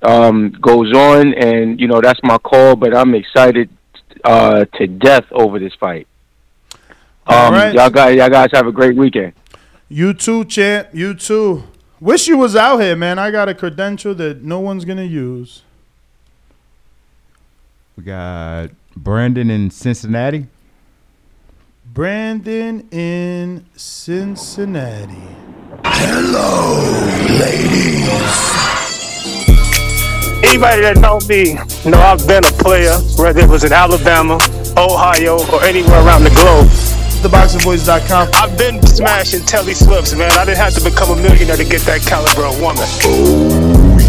um, 0.00 0.50
goes 0.60 0.92
on, 0.96 1.34
and 1.34 1.80
you 1.80 1.88
know 1.88 2.00
that's 2.00 2.20
my 2.22 2.38
call. 2.38 2.76
But 2.76 2.94
I'm 2.94 3.16
excited 3.16 3.68
uh, 4.22 4.64
to 4.76 4.86
death 4.86 5.24
over 5.32 5.58
this 5.58 5.74
fight. 5.74 6.06
All 7.26 7.48
Um, 7.48 7.54
right. 7.54 7.74
Y'all 7.74 7.90
guys, 7.90 8.14
y'all 8.16 8.30
guys 8.30 8.50
have 8.52 8.68
a 8.68 8.72
great 8.72 8.94
weekend. 8.96 9.32
You 9.88 10.14
too, 10.14 10.44
champ. 10.44 10.90
You 10.92 11.12
too. 11.14 11.64
Wish 12.02 12.26
you 12.26 12.36
was 12.36 12.56
out 12.56 12.78
here, 12.78 12.96
man. 12.96 13.20
I 13.20 13.30
got 13.30 13.48
a 13.48 13.54
credential 13.54 14.12
that 14.16 14.42
no 14.42 14.58
one's 14.58 14.84
gonna 14.84 15.04
use. 15.04 15.62
We 17.96 18.02
got 18.02 18.70
Brandon 18.96 19.48
in 19.48 19.70
Cincinnati. 19.70 20.48
Brandon 21.94 22.88
in 22.90 23.64
Cincinnati. 23.76 25.14
Hello, 25.84 26.82
ladies. 27.38 28.02
Anybody 30.42 30.82
that 30.82 30.98
know 30.98 31.20
me 31.28 31.54
know 31.88 32.00
I've 32.00 32.26
been 32.26 32.44
a 32.44 32.62
player, 32.64 32.98
whether 33.16 33.42
it 33.42 33.48
was 33.48 33.62
in 33.62 33.72
Alabama, 33.72 34.40
Ohio, 34.76 35.38
or 35.52 35.62
anywhere 35.62 36.04
around 36.04 36.24
the 36.24 36.30
globe. 36.30 36.91
TheBoxingVoice.com. 37.22 38.30
I've 38.34 38.58
been 38.58 38.82
smashing 38.82 39.46
Telly 39.46 39.74
Swift's, 39.74 40.14
man. 40.14 40.30
I 40.32 40.44
didn't 40.44 40.58
have 40.58 40.74
to 40.74 40.82
become 40.82 41.16
a 41.16 41.22
millionaire 41.22 41.56
to 41.56 41.64
get 41.64 41.82
that 41.82 42.02
caliber 42.02 42.50
of 42.50 42.60
woman. 42.60 42.82
Oh, 43.06 44.02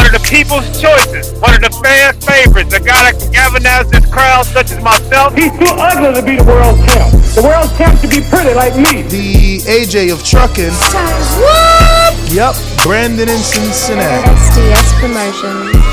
one 0.00 0.06
of 0.08 0.12
the 0.16 0.24
people's 0.24 0.64
choices, 0.80 1.36
one 1.44 1.52
of 1.52 1.60
the 1.60 1.68
fans' 1.84 2.24
favorites, 2.24 2.72
a 2.72 2.80
guy 2.80 3.12
that 3.12 3.20
can 3.20 3.30
galvanize 3.32 3.90
this 3.92 4.06
crowd, 4.08 4.46
such 4.46 4.72
as 4.72 4.80
myself. 4.82 5.36
He's 5.36 5.52
too 5.52 5.68
ugly 5.76 6.16
to 6.16 6.24
be 6.24 6.40
the 6.40 6.44
world 6.48 6.80
champ. 6.88 7.12
The 7.36 7.44
world 7.44 7.68
champ 7.76 8.00
should 8.00 8.08
be 8.08 8.24
pretty 8.32 8.56
like 8.56 8.72
me. 8.80 9.04
The 9.04 9.60
AJ 9.68 10.08
of 10.08 10.24
trucking. 10.24 10.72
Yep, 12.32 12.56
Brandon 12.80 13.28
in 13.28 13.42
Cincinnati. 13.44 14.24
SDS 14.24 14.88
Promotions. 15.04 15.89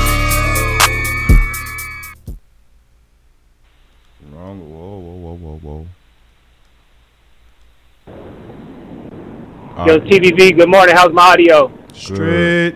Whoa. 9.78 9.86
Yo, 9.86 9.98
TBV, 10.00 10.58
good 10.58 10.68
morning. 10.68 10.96
How's 10.96 11.12
my 11.12 11.22
audio? 11.34 11.72
Straight. 11.94 12.74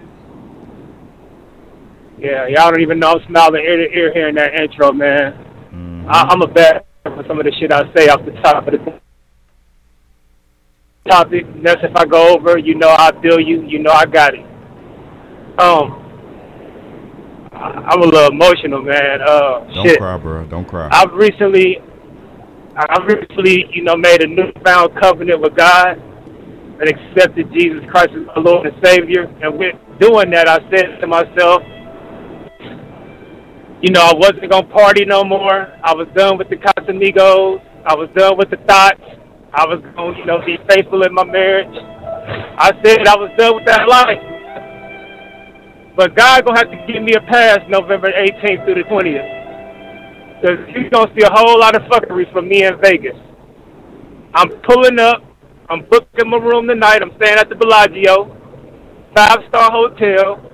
Yeah, 2.16 2.46
y'all 2.46 2.70
don't 2.70 2.80
even 2.80 3.00
know 3.00 3.14
I'm 3.14 3.26
smiling 3.26 3.60
ear 3.60 3.76
to 3.78 3.92
ear 3.92 4.12
hearing 4.14 4.36
that 4.36 4.54
intro, 4.54 4.92
man. 4.92 5.32
Mm-hmm. 5.74 6.08
I, 6.08 6.28
I'm 6.30 6.42
a 6.42 6.46
bad 6.46 6.84
for 7.02 7.24
some 7.26 7.40
of 7.40 7.44
the 7.44 7.50
shit 7.58 7.72
I 7.72 7.92
say 7.92 8.06
off 8.08 8.24
the 8.24 8.30
top 8.40 8.68
of 8.68 8.74
the 8.74 9.00
topic. 11.10 11.44
That's 11.64 11.80
if 11.82 11.90
I 11.96 12.04
go 12.04 12.36
over, 12.36 12.56
you 12.56 12.76
know 12.76 12.90
I 12.90 13.10
feel 13.20 13.40
you, 13.40 13.66
you 13.66 13.80
know 13.80 13.90
I 13.90 14.06
got 14.06 14.34
it. 14.34 14.46
Um, 15.58 15.98
I- 17.50 17.82
I'm 17.90 18.00
a 18.00 18.04
little 18.04 18.28
emotional, 18.30 18.80
man. 18.80 19.22
Uh, 19.22 19.58
Don't 19.74 19.88
shit. 19.88 19.98
cry, 19.98 20.16
bro. 20.18 20.44
Don't 20.44 20.68
cry. 20.68 20.88
I've 20.92 21.12
recently, 21.14 21.78
I've 22.76 23.04
recently, 23.08 23.66
you 23.72 23.82
know, 23.82 23.96
made 23.96 24.22
a 24.22 24.28
newfound 24.28 24.92
covenant 25.00 25.40
with 25.40 25.56
God 25.56 26.00
and 26.82 26.90
accepted 26.90 27.46
Jesus 27.54 27.78
Christ 27.90 28.10
as 28.10 28.26
my 28.26 28.42
Lord 28.42 28.66
and 28.66 28.74
Savior. 28.84 29.30
And 29.40 29.56
with 29.56 29.76
doing 30.00 30.30
that, 30.30 30.48
I 30.48 30.58
said 30.74 30.98
to 31.00 31.06
myself, 31.06 31.62
you 33.80 33.90
know, 33.94 34.02
I 34.02 34.14
wasn't 34.14 34.50
gonna 34.50 34.66
party 34.66 35.04
no 35.04 35.22
more. 35.22 35.70
I 35.82 35.94
was 35.94 36.08
done 36.16 36.38
with 36.38 36.50
the 36.50 36.56
Casamigos. 36.56 37.62
I 37.86 37.94
was 37.94 38.10
done 38.16 38.36
with 38.36 38.50
the 38.50 38.58
thoughts. 38.66 39.00
I 39.54 39.66
was 39.66 39.78
gonna, 39.94 40.18
you 40.18 40.26
know, 40.26 40.44
be 40.44 40.58
faithful 40.68 41.02
in 41.02 41.14
my 41.14 41.24
marriage. 41.24 41.70
I 41.70 42.72
said 42.82 43.06
I 43.06 43.16
was 43.16 43.30
done 43.38 43.54
with 43.54 43.66
that 43.66 43.86
life. 43.86 44.18
But 45.96 46.16
God 46.16 46.44
gonna 46.44 46.58
have 46.58 46.70
to 46.70 46.92
give 46.92 47.02
me 47.02 47.14
a 47.14 47.20
pass 47.30 47.60
November 47.68 48.10
18th 48.10 48.64
through 48.64 48.82
the 48.82 48.88
20th. 48.90 49.42
Because 50.42 50.58
you're 50.74 50.90
going 50.90 51.06
to 51.06 51.14
see 51.14 51.24
a 51.24 51.30
whole 51.30 51.60
lot 51.60 51.76
of 51.76 51.82
fuckery 51.82 52.30
from 52.32 52.48
me 52.48 52.64
in 52.64 52.80
Vegas. 52.82 53.14
I'm 54.34 54.50
pulling 54.66 54.98
up. 54.98 55.22
I'm 55.72 55.88
booking 55.88 56.28
my 56.28 56.36
room 56.36 56.68
tonight. 56.68 57.00
I'm 57.00 57.16
staying 57.16 57.38
at 57.38 57.48
the 57.48 57.54
Bellagio. 57.54 58.28
Five 59.16 59.38
star 59.48 59.72
hotel. 59.72 60.44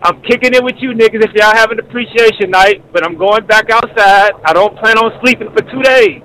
I'm 0.00 0.22
kicking 0.22 0.54
it 0.54 0.64
with 0.64 0.76
you 0.78 0.92
niggas 0.96 1.20
if 1.20 1.34
y'all 1.36 1.54
have 1.54 1.70
an 1.70 1.78
appreciation 1.80 2.48
night, 2.48 2.80
but 2.90 3.04
I'm 3.04 3.18
going 3.18 3.44
back 3.44 3.68
outside. 3.68 4.32
I 4.46 4.54
don't 4.54 4.72
plan 4.78 4.96
on 4.96 5.20
sleeping 5.20 5.52
for 5.52 5.60
two 5.68 5.82
days. 5.82 6.22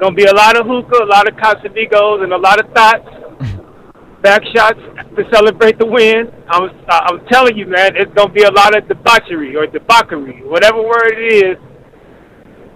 Gonna 0.00 0.16
be 0.16 0.24
a 0.24 0.34
lot 0.34 0.56
of 0.56 0.66
hookah, 0.66 1.04
a 1.04 1.06
lot 1.06 1.28
of 1.28 1.38
Casamigos, 1.38 2.24
and 2.24 2.32
a 2.32 2.36
lot 2.36 2.58
of 2.58 2.66
thoughts. 2.74 3.06
Back 4.22 4.42
shots 4.52 4.80
to 5.14 5.22
celebrate 5.32 5.78
the 5.78 5.86
win. 5.86 6.32
I'm, 6.48 6.70
I'm 6.88 7.24
telling 7.30 7.56
you, 7.56 7.66
man, 7.66 7.94
it's 7.94 8.12
gonna 8.14 8.32
be 8.32 8.42
a 8.42 8.50
lot 8.50 8.76
of 8.76 8.88
debauchery 8.88 9.54
or 9.54 9.68
debauchery, 9.68 10.42
whatever 10.42 10.82
word 10.82 11.14
it 11.14 11.44
is. 11.46 11.56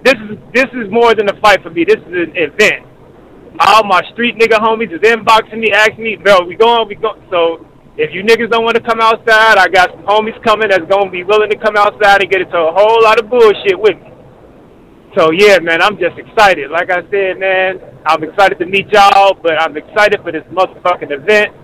This 0.05 0.15
is 0.15 0.39
this 0.55 0.71
is 0.79 0.93
more 0.93 1.17
than 1.17 1.29
a 1.29 1.41
fight 1.41 1.61
for 1.65 1.71
me. 1.71 1.85
This 1.85 1.99
is 1.99 2.13
an 2.13 2.33
event. 2.37 2.90
All 3.61 3.85
my 3.85 4.01
street 4.13 4.37
nigga 4.37 4.59
homies 4.59 4.93
is 4.93 5.01
inboxing 5.01 5.61
me, 5.61 5.73
asking 5.73 6.05
me, 6.05 6.17
bro, 6.17 6.45
we 6.47 6.57
going, 6.57 6.89
we 6.89 6.95
go. 6.97 7.15
So 7.31 7.67
if 7.97 8.15
you 8.15 8.25
niggas 8.25 8.51
don't 8.51 8.65
want 8.65 8.77
to 8.77 8.83
come 8.83 9.01
outside, 9.01 9.59
I 9.59 9.69
got 9.69 9.91
some 9.93 10.05
homies 10.05 10.43
coming 10.43 10.71
that's 10.71 10.89
gonna 10.89 11.11
be 11.11 11.25
willing 11.25 11.51
to 11.51 11.59
come 11.59 11.77
outside 11.77 12.23
and 12.23 12.31
get 12.31 12.41
into 12.41 12.57
a 12.57 12.73
whole 12.73 13.03
lot 13.03 13.21
of 13.21 13.29
bullshit 13.29 13.79
with 13.79 13.97
me. 14.01 14.11
So 15.17 15.31
yeah, 15.33 15.59
man, 15.61 15.83
I'm 15.83 15.99
just 15.99 16.17
excited. 16.19 16.71
Like 16.71 16.91
I 16.91 17.03
said, 17.11 17.39
man, 17.39 17.81
I'm 18.07 18.25
excited 18.25 18.59
to 18.59 18.67
meet 18.67 18.89
y'all, 18.93 19.35
but 19.43 19.61
I'm 19.61 19.77
excited 19.77 20.23
for 20.23 20.33
this 20.33 20.45
motherfucking 20.51 21.13
event. 21.13 21.55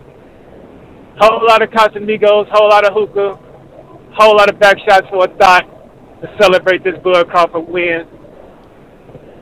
Whole 1.19 1.47
lot 1.47 1.63
of 1.63 1.71
Casamigos, 1.71 2.47
whole 2.53 2.69
lot 2.69 2.87
of 2.87 2.93
hookah, 2.93 3.41
Whole 4.19 4.37
lot 4.39 4.49
of 4.49 4.59
back 4.59 4.79
shots 4.89 5.07
for 5.11 5.27
a 5.27 5.29
thought 5.37 5.65
to 6.23 6.37
celebrate 6.41 6.83
this 6.83 6.95
Bud 7.05 7.29
Crawford 7.29 7.69
win. 7.69 8.09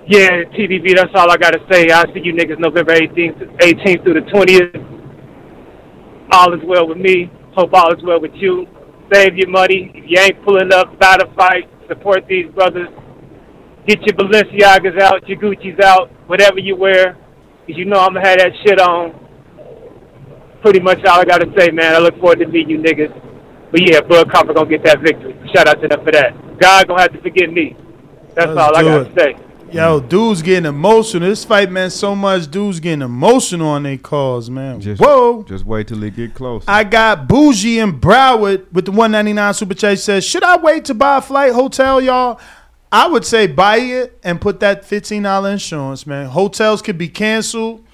Yeah, 0.06 0.44
TBV, 0.52 0.96
that's 0.96 1.14
all 1.14 1.30
I 1.30 1.38
got 1.38 1.52
to 1.52 1.64
say. 1.72 1.88
I'll 1.90 2.04
see 2.12 2.20
you 2.22 2.34
niggas 2.34 2.58
November 2.58 2.94
18th, 2.94 3.56
18th 3.56 4.02
through 4.04 4.20
the 4.20 4.26
20th. 4.30 6.28
All 6.30 6.52
is 6.52 6.60
well 6.64 6.86
with 6.86 6.98
me. 6.98 7.30
Hope 7.54 7.72
all 7.72 7.90
is 7.94 8.02
well 8.02 8.20
with 8.20 8.34
you. 8.34 8.66
Save 9.10 9.36
your 9.36 9.48
money. 9.48 9.90
If 9.94 10.04
you 10.10 10.18
ain't 10.18 10.44
pulling 10.44 10.72
up, 10.74 10.98
battle 10.98 11.32
fight. 11.34 11.70
Support 11.88 12.26
these 12.28 12.50
brothers. 12.52 12.88
Get 13.86 14.02
your 14.02 14.14
Balenciagas 14.16 15.00
out, 15.00 15.26
your 15.28 15.38
Gucci's 15.38 15.80
out, 15.80 16.10
whatever 16.26 16.58
you 16.58 16.76
wear. 16.76 17.16
Because 17.66 17.78
you 17.78 17.86
know 17.86 17.98
I'm 17.98 18.12
going 18.12 18.24
to 18.24 18.28
have 18.28 18.38
that 18.38 18.52
shit 18.62 18.80
on. 18.80 19.14
Pretty 20.60 20.80
much 20.80 21.02
all 21.06 21.20
I 21.20 21.24
got 21.24 21.38
to 21.38 21.52
say, 21.58 21.70
man. 21.70 21.94
I 21.94 21.98
look 21.98 22.18
forward 22.20 22.40
to 22.40 22.46
meeting 22.46 22.70
you 22.70 22.78
niggas. 22.78 23.12
But 23.70 23.80
yeah, 23.88 24.00
Bud 24.02 24.30
Copper 24.30 24.52
going 24.52 24.68
to 24.68 24.78
get 24.78 24.84
that 24.84 25.00
victory. 25.00 25.34
Shout 25.54 25.66
out 25.66 25.80
to 25.80 25.88
them 25.88 26.04
for 26.04 26.12
that. 26.12 26.34
God 26.58 26.88
going 26.88 26.98
to 26.98 27.02
have 27.02 27.12
to 27.12 27.22
forgive 27.22 27.50
me. 27.50 27.74
That's 28.34 28.48
Let's 28.48 28.58
all 28.58 28.76
I 28.76 28.82
got 28.82 29.04
to 29.04 29.20
say. 29.20 29.43
Yo, 29.72 29.98
dudes 30.00 30.40
getting 30.42 30.66
emotional. 30.66 31.28
This 31.28 31.44
fight 31.44 31.70
meant 31.70 31.92
so 31.92 32.14
much. 32.14 32.50
Dudes 32.50 32.78
getting 32.80 33.02
emotional 33.02 33.68
on 33.68 33.82
their 33.82 33.98
calls, 33.98 34.48
man. 34.48 34.80
Just, 34.80 35.00
Whoa. 35.00 35.42
Just 35.44 35.64
wait 35.64 35.88
till 35.88 36.02
it 36.02 36.14
get 36.14 36.34
close. 36.34 36.64
I 36.68 36.84
got 36.84 37.26
Bougie 37.26 37.80
and 37.80 38.00
Broward 38.00 38.70
with 38.72 38.84
the 38.84 38.92
199 38.92 39.54
Super 39.54 39.74
Chat 39.74 39.98
says, 39.98 40.24
Should 40.24 40.44
I 40.44 40.56
wait 40.58 40.84
to 40.86 40.94
buy 40.94 41.18
a 41.18 41.20
flight 41.20 41.52
hotel, 41.52 42.00
y'all? 42.00 42.40
I 42.92 43.08
would 43.08 43.24
say 43.24 43.48
buy 43.48 43.78
it 43.78 44.20
and 44.22 44.40
put 44.40 44.60
that 44.60 44.84
$15 44.84 45.52
insurance, 45.52 46.06
man. 46.06 46.26
Hotels 46.26 46.80
could 46.80 46.96
be 46.96 47.08
canceled 47.08 47.84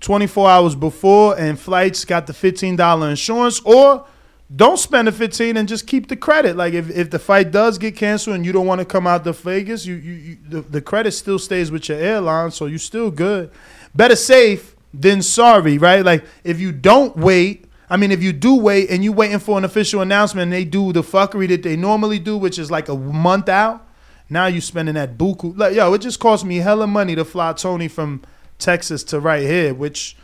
24 0.00 0.50
hours 0.50 0.74
before, 0.74 1.38
and 1.38 1.58
flights 1.58 2.04
got 2.04 2.26
the 2.26 2.34
$15 2.34 3.08
insurance, 3.08 3.60
or 3.60 4.06
don't 4.54 4.78
spend 4.78 5.06
the 5.06 5.12
15 5.12 5.56
and 5.56 5.68
just 5.68 5.86
keep 5.86 6.08
the 6.08 6.16
credit. 6.16 6.56
Like 6.56 6.74
if, 6.74 6.90
if 6.90 7.10
the 7.10 7.18
fight 7.18 7.52
does 7.52 7.78
get 7.78 7.94
canceled 7.96 8.36
and 8.36 8.44
you 8.44 8.52
don't 8.52 8.66
want 8.66 8.80
to 8.80 8.84
come 8.84 9.06
out 9.06 9.22
to 9.24 9.32
Vegas, 9.32 9.86
you, 9.86 9.94
you, 9.94 10.12
you 10.12 10.38
the, 10.48 10.60
the 10.62 10.80
credit 10.80 11.12
still 11.12 11.38
stays 11.38 11.70
with 11.70 11.88
your 11.88 11.98
airline, 11.98 12.50
so 12.50 12.66
you're 12.66 12.78
still 12.78 13.10
good. 13.10 13.50
Better 13.94 14.16
safe 14.16 14.74
than 14.92 15.22
sorry, 15.22 15.78
right? 15.78 16.04
Like 16.04 16.24
if 16.42 16.58
you 16.58 16.72
don't 16.72 17.16
wait, 17.16 17.66
I 17.88 17.96
mean 17.96 18.10
if 18.10 18.22
you 18.22 18.32
do 18.32 18.56
wait 18.56 18.90
and 18.90 19.04
you 19.04 19.12
waiting 19.12 19.38
for 19.38 19.56
an 19.56 19.64
official 19.64 20.00
announcement 20.00 20.44
and 20.44 20.52
they 20.52 20.64
do 20.64 20.92
the 20.92 21.02
fuckery 21.02 21.46
that 21.48 21.62
they 21.62 21.76
normally 21.76 22.18
do, 22.18 22.36
which 22.36 22.58
is 22.58 22.72
like 22.72 22.88
a 22.88 22.96
month 22.96 23.48
out, 23.48 23.86
now 24.28 24.46
you're 24.46 24.60
spending 24.60 24.96
that 24.96 25.16
buku. 25.16 25.56
Like 25.56 25.76
yo, 25.76 25.92
it 25.94 25.98
just 25.98 26.18
cost 26.18 26.44
me 26.44 26.56
hella 26.56 26.88
money 26.88 27.14
to 27.14 27.24
fly 27.24 27.52
Tony 27.52 27.86
from 27.86 28.22
Texas 28.58 29.04
to 29.04 29.20
right 29.20 29.42
here, 29.42 29.74
which 29.74 30.16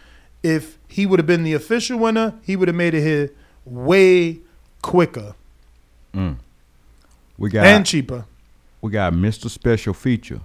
if 0.43 0.79
he 0.89 1.07
would 1.07 1.21
have 1.21 1.27
been 1.27 1.45
the 1.45 1.55
official 1.55 1.97
winner, 1.97 2.35
he 2.43 2.57
would 2.57 2.67
have 2.67 2.77
made 2.77 2.95
it 2.95 3.03
here 3.03 3.31
way 3.67 4.39
quicker 4.81 5.35
Mm. 6.17 6.37
We 7.37 7.51
got 7.51 7.67
and 7.67 7.85
cheaper. 7.85 8.25
we 8.81 8.91
got 8.91 9.13
Mr. 9.13 9.51
Special 9.51 9.93
Feature. 9.93 10.41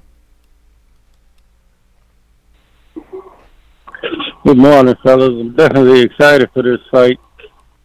Good 4.43 4.57
morning, 4.57 4.95
fellas. 5.01 5.29
I'm 5.29 5.55
definitely 5.55 6.01
excited 6.01 6.49
for 6.53 6.61
this 6.63 6.79
fight. 6.91 7.19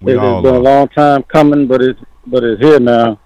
We 0.01 0.15
it 0.15 0.19
has 0.19 0.43
been 0.43 0.55
are. 0.55 0.59
a 0.59 0.63
long 0.63 0.89
time 0.89 1.23
coming, 1.25 1.69
but 1.69 1.81
it's 1.81 2.01
but 2.27 2.43
it's 2.43 2.61
here 2.61 2.81
now. 2.81 3.21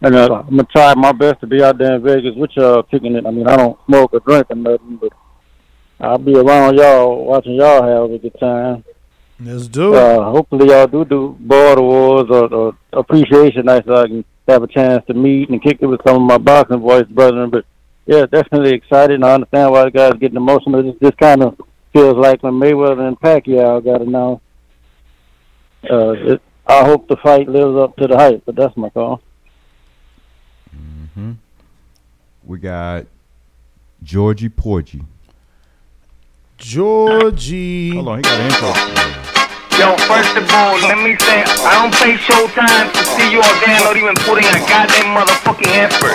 And 0.00 0.14
uh, 0.14 0.42
I'm 0.48 0.56
gonna 0.56 0.66
try 0.74 0.94
my 0.94 1.12
best 1.12 1.40
to 1.40 1.46
be 1.46 1.62
out 1.62 1.76
there 1.76 1.96
in 1.96 2.02
Vegas 2.02 2.34
with 2.34 2.50
y'all 2.56 2.84
kicking 2.84 3.16
it. 3.16 3.26
I 3.26 3.30
mean, 3.30 3.46
I 3.46 3.56
don't 3.56 3.78
smoke 3.86 4.14
or 4.14 4.20
drink 4.20 4.46
or 4.48 4.56
nothing, 4.56 4.96
but 4.96 5.12
I'll 6.00 6.18
be 6.18 6.34
around 6.34 6.78
y'all, 6.78 7.26
watching 7.26 7.54
y'all 7.54 7.82
have 7.82 8.10
a 8.10 8.18
good 8.18 8.38
time. 8.40 8.82
Let's 9.44 9.66
do 9.68 9.94
it. 9.94 9.98
Uh, 9.98 10.30
hopefully, 10.30 10.68
y'all 10.68 10.86
do 10.86 11.04
do 11.04 11.36
border 11.40 11.82
wars 11.82 12.26
or, 12.30 12.52
or 12.52 12.76
appreciation 12.92 13.66
night 13.66 13.84
so 13.86 13.94
I 13.96 14.06
can 14.06 14.24
have 14.48 14.62
a 14.62 14.66
chance 14.66 15.04
to 15.06 15.14
meet 15.14 15.48
and 15.50 15.62
kick 15.62 15.78
it 15.80 15.86
with 15.86 16.00
some 16.06 16.16
of 16.16 16.22
my 16.22 16.38
boxing 16.38 16.80
voice 16.80 17.06
brethren. 17.08 17.50
But 17.50 17.64
yeah, 18.06 18.26
definitely 18.26 18.74
excited. 18.74 19.14
And 19.14 19.24
I 19.24 19.34
understand 19.34 19.72
why 19.72 19.84
the 19.84 19.90
guys 19.90 20.12
getting 20.20 20.36
emotional. 20.36 20.82
This 20.82 20.94
this 21.00 21.14
kind 21.20 21.42
of 21.42 21.60
feels 21.92 22.16
like 22.16 22.42
when 22.42 22.54
Mayweather 22.54 23.06
and 23.06 23.20
Pacquiao 23.20 23.84
got 23.84 24.02
announced. 24.02 24.42
Uh, 25.90 26.12
it, 26.12 26.42
I 26.66 26.84
hope 26.84 27.08
the 27.08 27.16
fight 27.16 27.48
lives 27.48 27.76
up 27.76 27.96
to 27.96 28.06
the 28.06 28.16
hype, 28.16 28.44
but 28.46 28.54
that's 28.54 28.76
my 28.76 28.88
call. 28.90 29.20
hmm 30.70 31.32
We 32.44 32.58
got 32.58 33.06
Georgie 34.02 34.48
Porgy. 34.48 35.02
Georgie. 36.58 37.94
Hold 37.94 38.08
on, 38.08 38.18
he 38.18 38.22
got 38.22 38.40
an 38.40 38.46
intro. 38.46 39.01
Yo, 39.82 39.98
first 40.06 40.30
of 40.38 40.46
all, 40.54 40.78
let 40.86 40.94
me 41.02 41.18
say, 41.26 41.42
I 41.66 41.74
don't 41.82 41.90
pay 41.98 42.14
showtime 42.14 42.94
to 42.94 43.02
see 43.18 43.34
you 43.34 43.42
all 43.42 43.56
there 43.66 43.82
not 43.82 43.98
even 43.98 44.14
putting 44.22 44.46
a 44.46 44.62
goddamn 44.70 45.10
motherfucking 45.10 45.74
effort. 45.74 46.14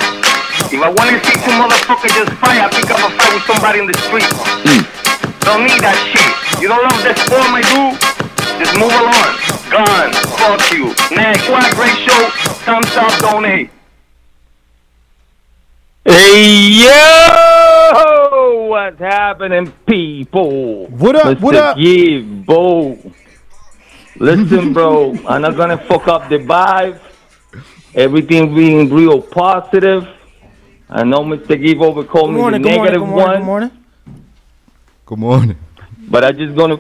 If 0.72 0.80
I 0.80 0.88
want 0.88 1.12
to 1.12 1.20
see 1.28 1.36
two 1.44 1.52
motherfuckers 1.52 2.16
just 2.16 2.32
fight, 2.40 2.64
I 2.64 2.72
pick 2.72 2.88
up 2.88 2.96
a 3.04 3.12
fight 3.12 3.28
with 3.36 3.44
somebody 3.44 3.84
in 3.84 3.92
the 3.92 3.98
street. 4.08 4.24
Hmm. 4.64 4.88
Don't 5.44 5.68
need 5.68 5.84
that 5.84 6.00
shit. 6.00 6.32
You 6.64 6.72
don't 6.72 6.80
love 6.80 6.96
the 7.04 7.12
sport, 7.28 7.44
my 7.52 7.60
dude? 7.68 8.00
Just 8.56 8.72
move 8.80 8.96
along. 8.96 9.36
Gone. 9.68 10.16
Fuck 10.40 10.64
you. 10.72 10.96
Next. 11.12 11.52
What 11.52 11.68
a 11.68 11.76
great 11.76 12.00
show. 12.08 12.24
Thumbs 12.64 12.96
up, 12.96 13.20
donate. 13.20 13.70
Hey 16.08 16.88
yo, 16.88 18.68
what's 18.70 18.98
happening, 18.98 19.74
people? 19.86 20.88
What 20.88 21.18
up, 21.18 21.38
Mr. 21.38 21.42
what 21.42 21.56
up? 21.56 21.76
Give, 21.76 22.46
bro. 22.46 22.98
Listen, 24.20 24.74
bro, 24.74 25.14
I'm 25.28 25.44
not 25.44 25.56
gonna 25.56 25.78
fuck 25.78 26.08
up 26.08 26.28
the 26.28 26.40
vibe. 26.40 27.00
Everything 27.94 28.56
being 28.56 28.90
real 28.90 29.22
positive. 29.22 30.08
I 30.90 31.04
know 31.04 31.20
Mr. 31.20 31.62
Give 31.62 31.82
over 31.82 32.04
called 32.04 32.34
me 32.34 32.42
the 32.42 32.58
negative 32.58 33.08
one, 33.08 33.44
morning. 33.44 33.72
Good 35.06 35.20
morning. 35.20 35.58
but 36.10 36.24
I 36.24 36.32
just 36.32 36.56
gonna. 36.56 36.80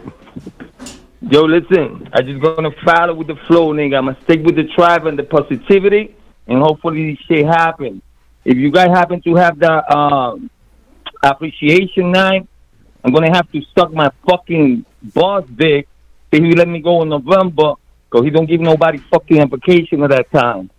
Yo, 1.21 1.43
listen, 1.43 2.09
I 2.11 2.23
just 2.23 2.41
gonna 2.41 2.71
follow 2.83 3.13
with 3.13 3.27
the 3.27 3.35
flow, 3.47 3.71
nigga. 3.71 3.97
I'ma 3.97 4.15
stick 4.23 4.43
with 4.43 4.55
the 4.55 4.63
tribe 4.75 5.05
and 5.05 5.19
the 5.19 5.23
positivity, 5.23 6.15
and 6.47 6.59
hopefully 6.59 7.11
this 7.11 7.19
shit 7.27 7.45
happen. 7.45 8.01
If 8.45 8.57
you 8.57 8.71
guys 8.71 8.89
happen 8.89 9.21
to 9.21 9.35
have 9.35 9.59
the 9.59 9.95
um, 9.95 10.49
appreciation 11.21 12.11
night, 12.11 12.47
I'm 13.03 13.13
gonna 13.13 13.35
have 13.35 13.51
to 13.51 13.61
suck 13.77 13.93
my 13.93 14.09
fucking 14.27 14.85
boss 15.13 15.45
dick 15.55 15.87
if 16.31 16.43
he 16.43 16.51
let 16.53 16.67
me 16.67 16.79
go 16.79 17.01
in 17.01 17.09
November, 17.09 17.73
cause 18.09 18.23
he 18.23 18.29
don't 18.29 18.45
give 18.45 18.61
nobody 18.61 18.97
fucking 19.11 19.49
vacation 19.49 20.03
at 20.03 20.09
that 20.11 20.31
time. 20.31 20.69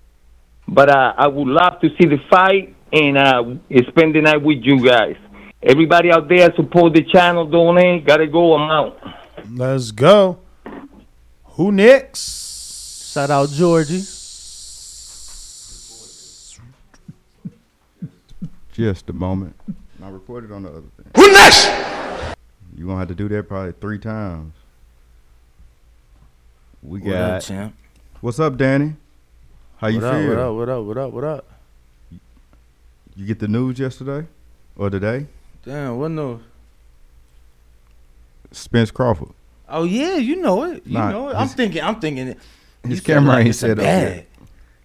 But 0.66 0.90
uh, 0.90 1.14
I 1.16 1.26
would 1.28 1.48
love 1.48 1.80
to 1.80 1.88
see 1.96 2.06
the 2.06 2.18
fight 2.30 2.74
and 2.92 3.16
uh, 3.16 3.44
spend 3.88 4.14
the 4.14 4.20
night 4.20 4.42
with 4.42 4.58
you 4.62 4.84
guys. 4.84 5.16
Everybody 5.62 6.12
out 6.12 6.28
there 6.28 6.52
support 6.54 6.94
the 6.94 7.02
channel, 7.02 7.46
donate. 7.46 8.04
Gotta 8.04 8.26
go, 8.26 8.54
I'm 8.54 8.70
out. 8.70 8.98
Let's 9.50 9.90
go. 9.90 10.38
Who 11.44 11.72
next? 11.72 13.12
Shout 13.12 13.30
out 13.30 13.48
Georgie. 13.50 14.04
Just 18.72 19.10
a 19.10 19.12
moment. 19.12 19.56
I 20.00 20.08
recorded 20.08 20.52
on 20.52 20.62
the 20.62 20.68
other 20.68 20.82
thing. 20.96 21.10
Who 21.16 21.32
next? 21.32 21.66
You 22.76 22.86
gonna 22.86 23.00
have 23.00 23.08
to 23.08 23.14
do 23.14 23.28
that 23.28 23.48
probably 23.48 23.72
three 23.72 23.98
times. 23.98 24.54
We 26.88 27.00
What 27.00 27.14
up, 27.16 27.42
champ? 27.42 27.74
What's 28.22 28.40
up, 28.40 28.56
Danny? 28.56 28.94
How 29.76 29.88
you 29.88 30.00
what 30.00 30.10
feel? 30.14 30.40
Up, 30.40 30.54
what 30.54 30.68
up? 30.70 30.84
What 30.84 30.96
up? 30.96 30.96
What 30.96 30.96
up? 30.98 31.12
What 31.12 31.24
up? 31.24 31.44
You 33.14 33.26
get 33.26 33.38
the 33.40 33.48
news 33.48 33.78
yesterday 33.78 34.26
or 34.74 34.88
today? 34.88 35.26
Damn, 35.66 35.98
what 35.98 36.10
news? 36.10 36.40
Spence 38.52 38.90
Crawford. 38.90 39.28
Oh 39.68 39.84
yeah, 39.84 40.16
you 40.16 40.36
know 40.36 40.62
it. 40.64 40.86
You 40.86 40.94
Nah, 40.94 41.10
know 41.10 41.28
it. 41.28 41.34
I'm 41.34 41.42
his- 41.42 41.54
thinking. 41.54 41.82
I'm 41.82 42.00
thinking. 42.00 42.28
it- 42.28 42.38
his 42.84 43.00
camera 43.02 43.36
ain't 43.36 43.54
set 43.54 43.72
up 43.72 43.78
bad. 43.78 44.24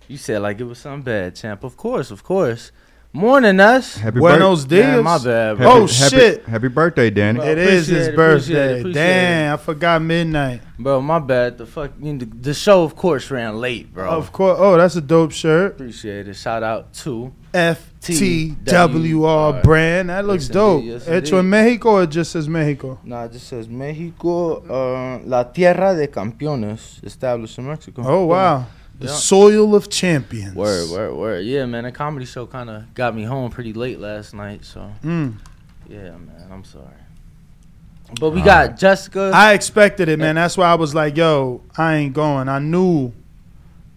You 0.10 0.18
said 0.18 0.42
like 0.42 0.60
it 0.60 0.66
was 0.66 0.80
something 0.80 1.04
bad, 1.04 1.36
champ. 1.38 1.64
Of 1.64 1.78
course, 1.78 2.12
of 2.12 2.22
course. 2.22 2.74
Morning, 3.16 3.60
us. 3.60 3.96
Happy 3.98 4.18
Buenos 4.18 4.66
birth- 4.66 4.70
dias. 4.82 5.04
my 5.04 5.20
bad, 5.24 5.58
Happy. 5.60 5.70
Oh 5.70 5.82
happy- 5.82 5.88
shit! 6.18 6.46
Happy 6.46 6.68
birthday, 6.68 7.12
Danny. 7.12 7.40
It 7.42 7.60
is 7.60 7.88
Appreciate 7.88 7.98
his 8.00 8.08
it, 8.08 8.14
appreciate 8.16 8.58
it, 8.58 8.60
birthday. 8.64 8.80
appreciate 8.80 8.94
Damn, 8.94 9.54
I 9.54 9.58
forgot 9.58 10.02
midnight. 10.02 10.62
Bro, 10.80 11.02
my 11.02 11.20
bad. 11.20 11.60
The 11.60 11.68
fuck, 11.68 11.92
you 12.02 12.14
know, 12.14 12.20
the, 12.20 12.26
the 12.26 12.54
show, 12.56 12.84
of 12.84 12.96
course, 12.96 13.30
ran 13.30 13.60
late, 13.60 13.94
bro. 13.94 14.10
Of 14.10 14.32
course. 14.32 14.58
Oh, 14.60 14.78
that's 14.78 14.96
a 14.96 15.02
dope 15.02 15.32
shirt. 15.32 15.74
Appreciate 15.74 16.28
it. 16.28 16.34
Shout 16.36 16.64
out 16.64 16.92
to 17.06 17.32
FTWR 17.54 19.62
brand. 19.62 20.10
That 20.10 20.26
looks 20.26 20.46
Yes, 20.46 20.54
dope. 20.54 20.80
indeed, 20.82 20.94
yes, 20.94 21.06
Hecho 21.06 21.38
en 21.38 21.46
indeed. 21.46 21.50
Mexico 21.52 21.90
or 21.92 22.04
it 22.04 22.10
just 22.10 22.32
says 22.32 22.50
Mexico? 22.50 22.98
Nah, 23.04 23.26
it 23.26 23.32
just 23.34 23.48
says 23.48 23.70
Mexico, 23.70 24.56
uh, 24.68 25.20
la 25.24 25.44
tierra 25.44 25.96
de 25.96 26.08
campeones, 26.08 27.00
established 27.04 27.60
in 27.60 27.68
Mexico. 27.68 28.02
Oh 28.04 28.26
wow, 28.26 28.66
the 29.04 29.10
Yeah. 29.10 29.16
soil 29.16 29.76
of 29.76 29.90
champions. 29.90 30.56
Word, 30.56 30.90
word, 30.90 31.14
word. 31.16 31.46
Yeah, 31.46 31.66
man, 31.66 31.84
the 31.84 31.92
comedy 31.92 32.26
show 32.26 32.46
kind 32.46 32.70
of 32.70 32.94
got 32.94 33.14
me 33.16 33.24
home 33.24 33.52
pretty 33.52 33.74
late 33.74 34.00
last 34.00 34.34
night, 34.34 34.64
so 34.66 34.90
Mm. 35.04 35.34
yeah, 35.90 36.12
man, 36.12 36.48
I'm 36.52 36.64
sorry. 36.64 36.86
But 38.20 38.30
we 38.32 38.42
got 38.42 38.78
Jessica. 38.78 39.32
I 39.34 39.54
expected 39.54 40.08
it, 40.08 40.20
man. 40.20 40.36
That's 40.36 40.56
why 40.58 40.68
I 40.68 40.76
was 40.76 40.94
like, 40.94 41.18
"Yo, 41.18 41.62
I 41.78 41.96
ain't 41.96 42.14
going." 42.14 42.48
I 42.48 42.60
knew, 42.60 43.12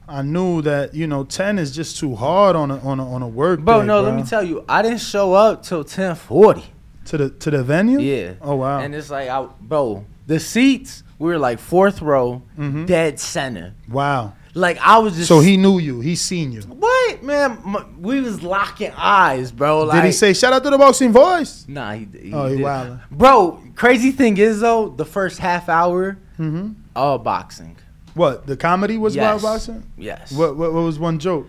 I 0.08 0.22
knew 0.22 0.62
that 0.62 0.94
you 0.94 1.06
know 1.06 1.24
ten 1.24 1.58
is 1.58 1.70
just 1.74 1.98
too 1.98 2.14
hard 2.14 2.56
on 2.56 2.70
a 2.70 2.78
on 2.80 2.98
a 2.98 3.12
on 3.12 3.22
a 3.22 3.28
work. 3.28 3.60
Bro, 3.60 3.80
day, 3.82 3.86
no, 3.86 4.00
bro. 4.02 4.10
let 4.10 4.14
me 4.16 4.22
tell 4.22 4.42
you, 4.42 4.64
I 4.68 4.80
didn't 4.82 5.00
show 5.00 5.34
up 5.34 5.62
till 5.62 5.84
ten 5.84 6.14
forty. 6.14 6.64
to 7.06 7.16
the 7.16 7.30
to 7.30 7.50
the 7.52 7.62
venue. 7.62 8.00
Yeah. 8.00 8.32
Oh 8.42 8.56
wow. 8.56 8.78
And 8.80 8.92
it's 8.94 9.10
like, 9.10 9.28
I, 9.28 9.46
bro, 9.60 10.04
the 10.26 10.40
seats 10.40 11.04
we 11.20 11.28
were 11.28 11.38
like 11.38 11.58
fourth 11.60 12.02
row, 12.02 12.42
Mhm. 12.58 12.86
dead 12.86 13.20
center. 13.20 13.74
wow. 13.88 14.32
Like 14.56 14.78
I 14.80 14.96
was 14.98 15.14
just 15.16 15.28
So 15.28 15.40
he 15.40 15.56
knew 15.58 15.78
you. 15.78 16.00
He 16.00 16.16
seen 16.16 16.50
you. 16.50 16.62
what 16.62 17.22
man? 17.22 17.58
We 18.00 18.20
was 18.22 18.42
locking 18.42 18.90
eyes, 18.96 19.52
bro. 19.52 19.82
Like, 19.84 19.96
Did 20.02 20.06
he 20.06 20.12
say 20.12 20.32
shout 20.32 20.52
out 20.54 20.64
to 20.64 20.70
the 20.70 20.78
boxing 20.78 21.12
voice? 21.12 21.66
Nah, 21.68 21.92
he, 21.92 22.08
he 22.20 22.32
Oh, 22.32 22.46
he 22.46 22.56
wildin'. 22.62 23.00
Bro, 23.10 23.62
crazy 23.74 24.12
thing 24.12 24.38
is 24.38 24.60
though, 24.60 24.88
the 24.88 25.04
first 25.04 25.38
half 25.38 25.68
hour, 25.68 26.16
Mm-hmm. 26.38 26.72
all 26.94 27.18
boxing. 27.18 27.76
What 28.14 28.46
the 28.46 28.56
comedy 28.56 28.96
was 28.96 29.14
about 29.14 29.42
boxing? 29.42 29.82
Yes. 29.98 30.32
What, 30.32 30.56
what 30.56 30.72
what 30.72 30.84
was 30.84 30.98
one 30.98 31.18
joke? 31.18 31.48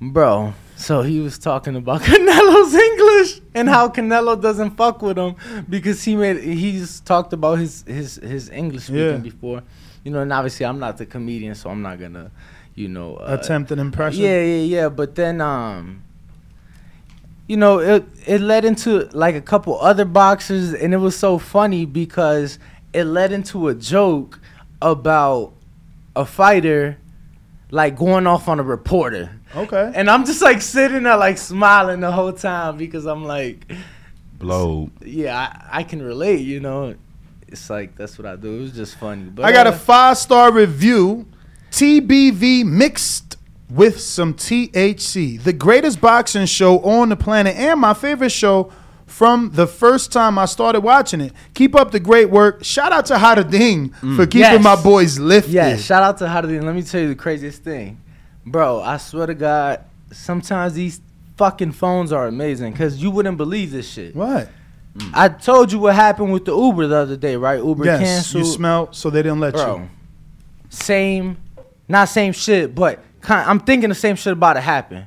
Bro, 0.00 0.54
so 0.76 1.02
he 1.02 1.20
was 1.20 1.38
talking 1.38 1.74
about 1.76 2.00
Canelo's 2.08 2.74
English 2.74 3.40
and 3.54 3.68
how 3.68 3.88
Canelo 3.88 4.40
doesn't 4.40 4.76
fuck 4.76 5.02
with 5.02 5.16
him 5.18 5.34
because 5.68 6.02
he 6.04 6.14
made 6.16 6.38
he's 6.42 7.00
talked 7.00 7.32
about 7.32 7.58
his 7.58 7.82
his 7.86 8.16
his 8.16 8.48
English 8.50 8.84
speaking 8.84 9.02
Yeah. 9.24 9.30
before. 9.30 9.62
You 10.08 10.14
know, 10.14 10.20
and 10.22 10.32
obviously 10.32 10.64
I'm 10.64 10.78
not 10.78 10.96
the 10.96 11.04
comedian, 11.04 11.54
so 11.54 11.68
I'm 11.68 11.82
not 11.82 12.00
gonna, 12.00 12.30
you 12.74 12.88
know, 12.88 13.16
uh, 13.16 13.36
Attempt 13.38 13.70
an 13.72 13.78
impression. 13.78 14.22
Yeah, 14.22 14.40
yeah, 14.42 14.62
yeah. 14.62 14.88
But 14.88 15.16
then, 15.16 15.42
um, 15.42 16.02
you 17.46 17.58
know, 17.58 17.78
it 17.78 18.06
it 18.24 18.40
led 18.40 18.64
into 18.64 19.10
like 19.12 19.34
a 19.34 19.42
couple 19.42 19.78
other 19.78 20.06
boxers, 20.06 20.72
and 20.72 20.94
it 20.94 20.96
was 20.96 21.14
so 21.14 21.36
funny 21.36 21.84
because 21.84 22.58
it 22.94 23.04
led 23.04 23.32
into 23.32 23.68
a 23.68 23.74
joke 23.74 24.40
about 24.80 25.52
a 26.16 26.24
fighter 26.24 26.96
like 27.70 27.94
going 27.94 28.26
off 28.26 28.48
on 28.48 28.58
a 28.58 28.62
reporter. 28.62 29.30
Okay. 29.54 29.92
And 29.94 30.08
I'm 30.08 30.24
just 30.24 30.40
like 30.40 30.62
sitting 30.62 31.02
there 31.02 31.18
like 31.18 31.36
smiling 31.36 32.00
the 32.00 32.12
whole 32.12 32.32
time 32.32 32.78
because 32.78 33.04
I'm 33.04 33.26
like, 33.26 33.70
Blow. 34.38 34.88
yeah, 35.04 35.38
I, 35.70 35.80
I 35.80 35.82
can 35.82 36.00
relate, 36.00 36.40
you 36.40 36.60
know. 36.60 36.94
It's 37.48 37.68
like 37.70 37.96
that's 37.96 38.18
what 38.18 38.26
I 38.26 38.36
do. 38.36 38.56
It 38.58 38.60
was 38.60 38.72
just 38.72 38.96
funny. 38.96 39.24
But 39.24 39.44
I 39.44 39.52
got 39.52 39.66
a 39.66 39.70
uh, 39.70 39.78
five 39.78 40.18
star 40.18 40.52
review. 40.52 41.26
TBV 41.70 42.64
mixed 42.64 43.36
with 43.70 44.00
some 44.00 44.34
THC. 44.34 45.42
The 45.42 45.52
greatest 45.52 46.00
boxing 46.00 46.46
show 46.46 46.78
on 46.80 47.10
the 47.10 47.16
planet 47.16 47.56
and 47.56 47.80
my 47.80 47.94
favorite 47.94 48.30
show 48.30 48.72
from 49.06 49.50
the 49.52 49.66
first 49.66 50.12
time 50.12 50.38
I 50.38 50.44
started 50.46 50.80
watching 50.80 51.20
it. 51.20 51.32
Keep 51.54 51.74
up 51.74 51.90
the 51.90 52.00
great 52.00 52.30
work. 52.30 52.64
Shout 52.64 52.92
out 52.92 53.06
to 53.06 53.14
Hadading 53.14 53.94
for 54.16 54.26
keeping 54.26 54.40
Yes. 54.40 54.62
my 54.64 54.80
boys 54.82 55.18
lifted. 55.18 55.52
Yeah, 55.52 55.76
shout 55.76 56.02
out 56.02 56.18
to 56.18 56.24
Hadidin. 56.24 56.62
Let 56.62 56.74
me 56.74 56.82
tell 56.82 57.00
you 57.00 57.08
the 57.08 57.14
craziest 57.14 57.62
thing, 57.62 58.00
bro. 58.46 58.80
I 58.80 58.96
swear 58.98 59.26
to 59.26 59.34
God, 59.34 59.84
sometimes 60.12 60.74
these 60.74 61.00
fucking 61.36 61.72
phones 61.72 62.12
are 62.12 62.26
amazing 62.26 62.72
because 62.72 63.02
you 63.02 63.10
wouldn't 63.10 63.36
believe 63.36 63.70
this 63.70 63.90
shit. 63.90 64.14
What? 64.14 64.50
I 65.12 65.28
told 65.28 65.72
you 65.72 65.78
what 65.78 65.94
happened 65.94 66.32
with 66.32 66.44
the 66.44 66.56
Uber 66.56 66.86
the 66.86 66.96
other 66.96 67.16
day, 67.16 67.36
right? 67.36 67.62
Uber 67.62 67.84
yes, 67.84 68.00
canceled. 68.00 68.44
you 68.44 68.50
smelled, 68.52 68.94
so 68.94 69.10
they 69.10 69.22
didn't 69.22 69.40
let 69.40 69.54
Bro, 69.54 69.76
you. 69.78 69.90
same, 70.68 71.36
not 71.88 72.08
same 72.08 72.32
shit, 72.32 72.74
but 72.74 73.02
kind, 73.20 73.48
I'm 73.48 73.60
thinking 73.60 73.88
the 73.88 73.94
same 73.94 74.16
shit 74.16 74.32
about 74.32 74.54
to 74.54 74.60
happen. 74.60 75.06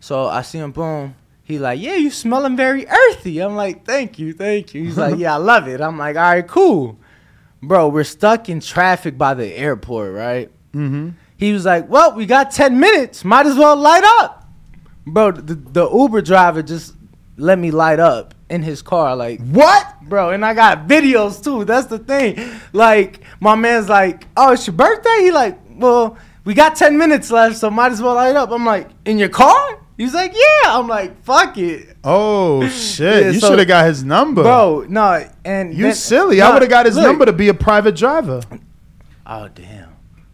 So 0.00 0.26
I 0.26 0.42
see 0.42 0.58
him, 0.58 0.72
boom. 0.72 1.14
He 1.42 1.58
like, 1.58 1.80
yeah, 1.80 1.96
you 1.96 2.10
smelling 2.10 2.56
very 2.56 2.86
earthy. 2.86 3.40
I'm 3.40 3.56
like, 3.56 3.84
thank 3.84 4.18
you, 4.18 4.32
thank 4.32 4.72
you. 4.72 4.84
He's 4.84 4.96
like, 4.96 5.16
yeah, 5.18 5.34
I 5.34 5.38
love 5.38 5.68
it. 5.68 5.80
I'm 5.80 5.98
like, 5.98 6.16
all 6.16 6.22
right, 6.22 6.46
cool, 6.46 6.98
bro. 7.62 7.88
We're 7.88 8.04
stuck 8.04 8.48
in 8.48 8.60
traffic 8.60 9.18
by 9.18 9.34
the 9.34 9.46
airport, 9.46 10.14
right? 10.14 10.50
Mm-hmm. 10.72 11.10
He 11.36 11.52
was 11.52 11.64
like, 11.64 11.88
well, 11.88 12.14
we 12.14 12.26
got 12.26 12.50
ten 12.50 12.78
minutes. 12.78 13.24
Might 13.24 13.46
as 13.46 13.56
well 13.56 13.76
light 13.76 14.04
up, 14.20 14.48
bro. 15.06 15.32
The, 15.32 15.54
the 15.54 15.90
Uber 15.90 16.22
driver 16.22 16.62
just 16.62 16.94
let 17.36 17.58
me 17.58 17.70
light 17.70 17.98
up 17.98 18.34
in 18.50 18.62
his 18.62 18.82
car, 18.82 19.14
like 19.16 19.40
what, 19.40 19.86
bro? 20.02 20.30
And 20.30 20.44
I 20.44 20.52
got 20.54 20.86
videos 20.88 21.42
too. 21.42 21.64
That's 21.64 21.86
the 21.86 21.98
thing. 21.98 22.38
Like 22.72 23.20
my 23.40 23.54
man's 23.54 23.88
like, 23.88 24.26
oh, 24.36 24.52
it's 24.52 24.66
your 24.66 24.74
birthday. 24.76 25.16
He 25.20 25.30
like, 25.30 25.58
well, 25.76 26.18
we 26.44 26.52
got 26.54 26.76
ten 26.76 26.98
minutes 26.98 27.30
left, 27.30 27.56
so 27.56 27.70
might 27.70 27.92
as 27.92 28.02
well 28.02 28.14
light 28.16 28.36
up. 28.36 28.50
I'm 28.50 28.66
like, 28.66 28.88
in 29.04 29.18
your 29.18 29.28
car? 29.28 29.78
He's 29.96 30.14
like, 30.14 30.32
yeah. 30.34 30.78
I'm 30.78 30.88
like, 30.88 31.22
fuck 31.24 31.58
it, 31.58 31.94
Oh 32.02 32.66
shit! 32.70 33.22
Yeah, 33.24 33.30
you 33.32 33.38
so- 33.40 33.50
should 33.50 33.58
have 33.58 33.68
got 33.68 33.84
his 33.86 34.02
number, 34.02 34.42
bro. 34.42 34.86
No, 34.88 35.28
and 35.44 35.72
You 35.74 35.84
then- 35.84 35.94
silly! 35.94 36.40
I 36.40 36.52
would 36.52 36.62
have 36.62 36.70
got 36.70 36.86
his 36.86 36.96
look. 36.96 37.04
number 37.04 37.26
to 37.26 37.32
be 37.32 37.48
a 37.48 37.54
private 37.54 37.96
driver. 37.96 38.40
Oh 39.26 39.48
damn. 39.54 39.90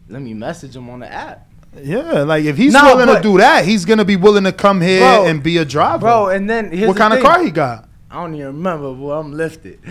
Let 0.09 0.23
me 0.23 0.35
message 0.35 0.77
him 0.77 0.89
on 0.89 1.01
the 1.01 1.13
app. 1.13 1.49
Yeah, 1.83 2.23
like 2.23 2.45
if 2.45 2.57
he's 2.57 2.73
Nah, 2.73 2.95
willing 2.95 3.15
to 3.15 3.21
do 3.21 3.37
that, 3.39 3.65
he's 3.67 3.85
gonna 3.85 4.05
be 4.05 4.17
willing 4.17 4.45
to 4.45 4.53
come 4.53 4.81
here 4.81 5.01
Bro, 5.01 5.27
and 5.27 5.43
be 5.43 5.59
a 5.59 5.65
driver. 5.65 5.99
Bro, 5.99 6.29
and 6.29 6.49
then 6.49 6.71
what 6.87 6.97
kind 6.97 7.13
of 7.13 7.21
car 7.21 7.43
he 7.43 7.51
got? 7.51 7.89
I 8.17 8.23
don't 8.23 8.35
even 8.35 8.47
remember, 8.47 8.95
boy. 8.95 9.13
I'm 9.13 9.33
lifted. 9.33 9.79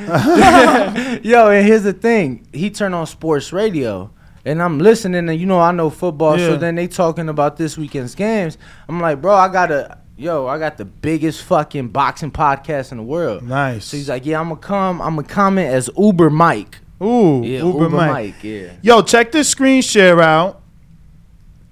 Yo, 1.24 1.50
and 1.50 1.66
here's 1.68 1.84
the 1.84 1.94
thing. 1.94 2.48
He 2.52 2.70
turned 2.72 2.96
on 2.96 3.06
sports 3.06 3.54
radio. 3.54 4.10
And 4.44 4.62
I'm 4.62 4.80
listening, 4.80 5.28
and 5.30 5.40
you 5.40 5.46
know 5.46 5.60
I 5.60 5.72
know 5.72 5.90
football, 5.90 6.38
Yeah. 6.40 6.48
so 6.48 6.58
then 6.58 6.76
they 6.76 6.88
talking 6.88 7.30
about 7.30 7.58
this 7.58 7.78
weekend's 7.78 8.14
games. 8.16 8.58
I'm 8.88 9.00
like, 9.00 9.22
bro, 9.22 9.34
I 9.34 9.48
gotta, 9.52 9.98
yo, 10.18 10.46
I 10.48 10.60
got 10.60 10.78
the 10.78 10.86
biggest 10.86 11.44
fucking 11.44 11.88
boxing 11.90 12.32
podcast 12.32 12.92
in 12.92 12.98
the 13.00 13.04
world. 13.04 13.42
Nice. 13.44 13.86
So 13.86 13.98
he's 13.98 14.08
like, 14.10 14.26
yeah, 14.26 14.40
I'm 14.40 14.50
gonna 14.50 14.62
come, 14.62 15.02
I'm 15.02 15.16
gonna 15.16 15.28
comment 15.28 15.70
as 15.74 15.90
Uber 15.98 16.30
Mike. 16.30 16.80
Ooh, 17.02 17.42
Yeah, 17.44 17.60
Uber, 17.64 17.84
Uber 17.86 17.90
Mike. 17.90 18.12
Mike, 18.12 18.44
yeah. 18.44 18.74
Yo, 18.84 19.02
check 19.02 19.32
this 19.32 19.50
screen 19.50 19.82
share 19.82 20.22
out. 20.22 20.62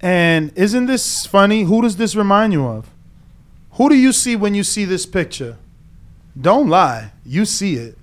And 0.00 0.52
isn't 0.56 0.86
this 0.86 1.26
funny? 1.26 1.62
Who 1.62 1.80
does 1.82 1.96
this 1.96 2.14
remind 2.16 2.52
you 2.52 2.66
of? 2.66 2.90
Who 3.72 3.88
do 3.88 3.94
you 3.96 4.12
see 4.12 4.36
when 4.36 4.54
you 4.54 4.62
see 4.64 4.84
this 4.84 5.06
picture? 5.06 5.56
Don't 6.40 6.68
lie. 6.68 7.12
You 7.24 7.44
see 7.44 7.76
it. 7.76 7.96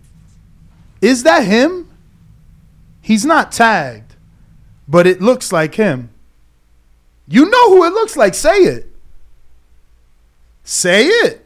Is 1.02 1.24
that 1.24 1.46
him? 1.46 1.90
He's 3.02 3.26
not 3.26 3.52
tagged, 3.52 4.16
but 4.88 5.08
it 5.08 5.22
looks 5.22 5.52
like 5.52 5.76
him. 5.76 6.10
You 7.28 7.50
know 7.50 7.70
who 7.70 7.84
it 7.86 7.94
looks 7.94 8.16
like. 8.16 8.34
Say 8.36 8.58
it. 8.58 8.88
Say 10.64 11.06
it. 11.08 11.46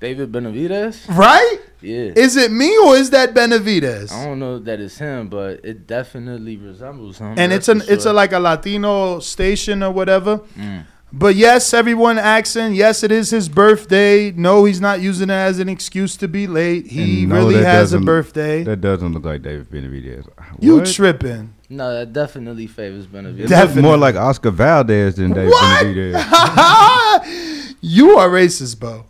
David 0.00 0.30
Benavidez, 0.30 1.08
Right? 1.08 1.58
yeah. 1.80 2.12
Is 2.14 2.36
it 2.36 2.52
me 2.52 2.76
or 2.84 2.94
is 2.94 3.10
that 3.10 3.34
Benavidez? 3.34 4.12
I 4.12 4.26
don't 4.26 4.38
know 4.38 4.60
that 4.60 4.78
is 4.78 4.96
him, 4.96 5.28
but 5.28 5.64
it 5.64 5.88
definitely 5.88 6.56
resembles 6.56 7.18
him. 7.18 7.34
and 7.36 7.52
it's 7.52 7.68
an 7.68 7.80
for 7.80 7.92
it's 7.92 8.04
a 8.06 8.12
like 8.12 8.32
a 8.32 8.38
Latino 8.38 9.18
station 9.18 9.82
or 9.82 9.90
whatever. 9.90 10.38
Mm. 10.56 10.84
But 11.12 11.36
yes, 11.36 11.72
everyone 11.72 12.18
asking. 12.18 12.74
Yes, 12.74 13.02
it 13.02 13.10
is 13.10 13.30
his 13.30 13.48
birthday. 13.48 14.30
No, 14.32 14.64
he's 14.66 14.80
not 14.80 15.00
using 15.00 15.30
it 15.30 15.32
as 15.32 15.58
an 15.58 15.68
excuse 15.68 16.16
to 16.18 16.28
be 16.28 16.46
late. 16.46 16.86
He 16.86 17.20
And 17.20 17.30
no, 17.30 17.36
really 17.36 17.54
that 17.56 17.64
has 17.64 17.92
a 17.92 17.96
doesn't- 17.96 18.04
birthday. 18.04 18.62
That 18.64 18.80
doesn't 18.82 19.12
look 19.14 19.24
like 19.24 19.40
David 19.42 19.70
Benavidez. 19.70 20.26
you 20.60 20.76
What? 20.76 20.86
tripping? 20.86 21.54
No, 21.70 21.92
that 21.94 22.12
definitely 22.12 22.66
favors 22.66 23.06
Benavidez. 23.06 23.44
It 23.44 23.50
looks 23.50 23.74
more 23.76 23.96
like 23.96 24.16
Oscar 24.16 24.50
Valdez 24.50 25.14
than 25.16 25.32
David 25.32 25.50
What? 25.50 25.86
Benavidez. 25.86 27.74
you 27.80 28.18
are 28.18 28.28
racist, 28.28 28.78
Bo. 28.78 29.04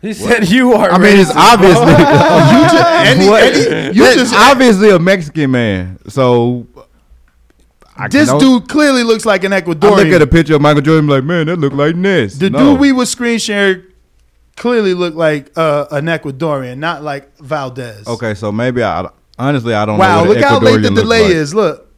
He 0.00 0.14
said 0.14 0.48
you 0.48 0.72
are. 0.72 0.90
I 0.90 0.98
mean, 0.98 1.18
it's 1.20 1.30
obviously. 1.34 1.84
You 1.92 2.62
just- 2.68 3.06
any- 3.06 3.28
What? 3.28 3.42
any- 3.42 3.94
you 3.96 4.02
That's 4.04 4.16
just- 4.16 4.34
obviously 4.34 4.90
a 4.90 4.98
Mexican 4.98 5.50
man. 5.50 5.98
So 6.08 6.66
I 7.96 8.08
This 8.08 8.30
can- 8.30 8.38
dude 8.40 8.68
clearly 8.68 9.02
looks 9.04 9.26
like 9.26 9.44
an 9.44 9.52
Ecuadorian. 9.52 9.58
I 9.58 9.60
Ecuadorian. 9.74 9.96
look 10.04 10.12
at 10.14 10.22
a 10.22 10.26
picture 10.26 10.54
of 10.54 10.62
Michael 10.62 10.80
Jordan, 10.82 11.08
like, 11.08 11.24
man, 11.24 11.46
that 11.46 11.56
look 11.58 11.72
like 11.74 12.00
this. 12.00 12.36
the 12.36 12.48
No. 12.50 12.58
dude 12.72 12.80
we 12.80 12.90
was 12.92 13.10
screen 13.10 13.38
sharing 13.38 13.82
clearly 14.56 14.94
looked 14.94 15.16
like 15.16 15.50
uh, 15.56 15.86
an 15.90 16.06
Ecuadorian, 16.06 16.78
not 16.78 17.02
like 17.02 17.36
Valdez. 17.38 18.06
Okay, 18.06 18.34
so 18.34 18.50
maybe 18.52 18.82
I 18.82 19.08
honestly 19.38 19.74
I 19.74 19.84
don't 19.84 19.98
know. 19.98 20.04
Wow, 20.04 20.24
look 20.24 20.36
an 20.38 20.42
how 20.42 20.58
late 20.60 20.82
the 20.82 20.90
delay 20.90 21.22
like. 21.24 21.32
is. 21.32 21.54
Look. 21.54 21.88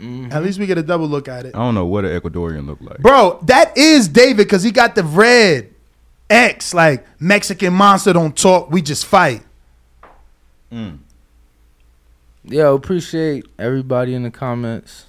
Mm-hmm. 0.00 0.32
At 0.32 0.42
least 0.42 0.58
we 0.58 0.66
get 0.66 0.76
a 0.76 0.82
double 0.82 1.06
look 1.06 1.28
at 1.28 1.46
it. 1.46 1.54
I 1.54 1.58
don't 1.58 1.74
know 1.74 1.86
what 1.86 2.04
an 2.04 2.20
Ecuadorian 2.20 2.66
look 2.66 2.80
like. 2.80 2.98
Bro, 2.98 3.40
that 3.44 3.76
is 3.78 4.08
David 4.08 4.38
because 4.38 4.62
he 4.64 4.72
got 4.72 4.94
the 4.96 5.04
red 5.04 5.70
X, 6.28 6.74
like 6.74 7.06
Mexican 7.20 7.72
monster 7.74 8.12
don't 8.12 8.36
talk, 8.36 8.70
we 8.70 8.82
just 8.82 9.06
fight. 9.06 9.42
Yo, 12.46 12.74
appreciate 12.74 13.46
everybody 13.58 14.14
in 14.14 14.22
the 14.22 14.30
comments 14.30 15.06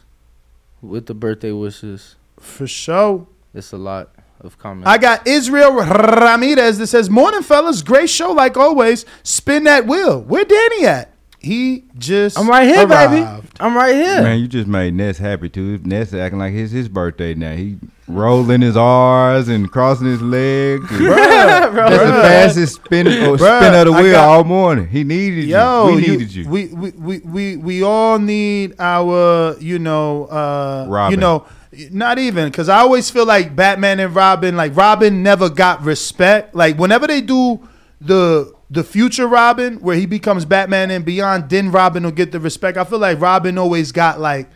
with 0.82 1.07
the 1.07 1.14
birthday 1.14 1.52
wishes. 1.52 2.16
For 2.40 2.66
sure. 2.66 3.28
It's 3.53 3.74
a 3.74 3.78
lot 3.78 4.12
of 4.40 4.57
comments. 4.57 4.88
I 4.88 4.98
got 4.98 5.28
Israel 5.28 5.74
Ramirez 5.74 6.78
that 6.78 6.88
says, 6.88 7.10
Morning, 7.10 7.41
fellas. 7.41 7.82
Great 7.82 8.10
show 8.10 8.32
like 8.32 8.56
always. 8.56 9.06
Spin 9.24 9.66
that 9.66 9.86
wheel. 9.86 10.22
Where 10.22 10.45
Danny 10.45 10.86
at? 10.86 11.12
He 11.46 11.84
just 11.98 12.40
I'm 12.40 12.50
right 12.50 12.68
here, 12.68 12.88
baby. 12.88 13.24
I'm 13.60 13.76
right 13.78 13.94
here. 13.94 14.24
Man, 14.24 14.40
you 14.40 14.48
just 14.48 14.68
made 14.68 14.96
Ness 14.96 15.20
happy 15.20 15.48
too. 15.48 15.78
Ness 15.84 16.12
acting 16.12 16.40
like 16.40 16.54
it's 16.56 16.72
his 16.72 16.90
birthday 16.90 17.36
now. 17.36 17.56
He 17.56 17.78
rolling 18.08 18.62
his 18.62 18.76
R's 18.76 19.48
and 19.48 19.72
crossing 19.72 20.08
his 20.08 20.24
legs. 20.24 20.86
Bruh, 20.90 21.16
That's 21.16 21.72
the 21.72 21.80
bruh. 21.80 22.22
fastest 22.24 22.76
spin, 22.84 23.08
or 23.08 23.38
Bruh, 23.38 23.60
spin 23.60 23.74
of 23.76 23.86
the 23.86 23.92
wheel 23.92 24.12
got- 24.14 24.28
all 24.28 24.44
morning. 24.44 24.88
He 24.88 25.04
needed 25.04 25.46
Yo, 25.46 25.90
you. 25.90 25.96
We 25.96 26.02
needed 26.02 26.34
you. 26.34 26.50
We, 26.50 26.66
we, 26.68 26.90
we, 26.92 27.18
we, 27.20 27.58
we 27.58 27.84
all 27.84 28.18
need 28.18 28.74
our, 28.80 29.56
you 29.60 29.78
know, 29.78 30.26
uh, 30.26 31.10
you 31.12 31.18
know, 31.18 31.46
Not 31.92 32.18
even, 32.18 32.50
because 32.50 32.70
I 32.70 32.80
always 32.80 33.12
feel 33.12 33.26
like 33.28 33.56
Batman 33.56 34.00
and 34.00 34.16
Robin, 34.16 34.56
like 34.58 34.76
Robin 34.76 35.22
never 35.22 35.50
got 35.50 35.84
respect. 35.84 36.56
Like 36.56 36.78
whenever 36.80 37.06
they 37.06 37.22
do 37.22 37.68
the 38.02 38.55
the 38.70 38.84
future 38.84 39.28
Robin, 39.28 39.76
where 39.78 39.96
he 39.96 40.06
becomes 40.06 40.46
Batman 40.46 40.92
and 40.92 41.06
beyond, 41.06 41.50
then 41.50 41.72
Robin 41.72 42.04
will 42.04 42.12
get 42.12 42.32
the 42.32 42.40
respect. 42.40 42.78
I 42.78 42.84
feel 42.84 43.00
like 43.00 43.20
Robin 43.22 43.58
always 43.58 43.92
got 43.92 44.20
like 44.20 44.50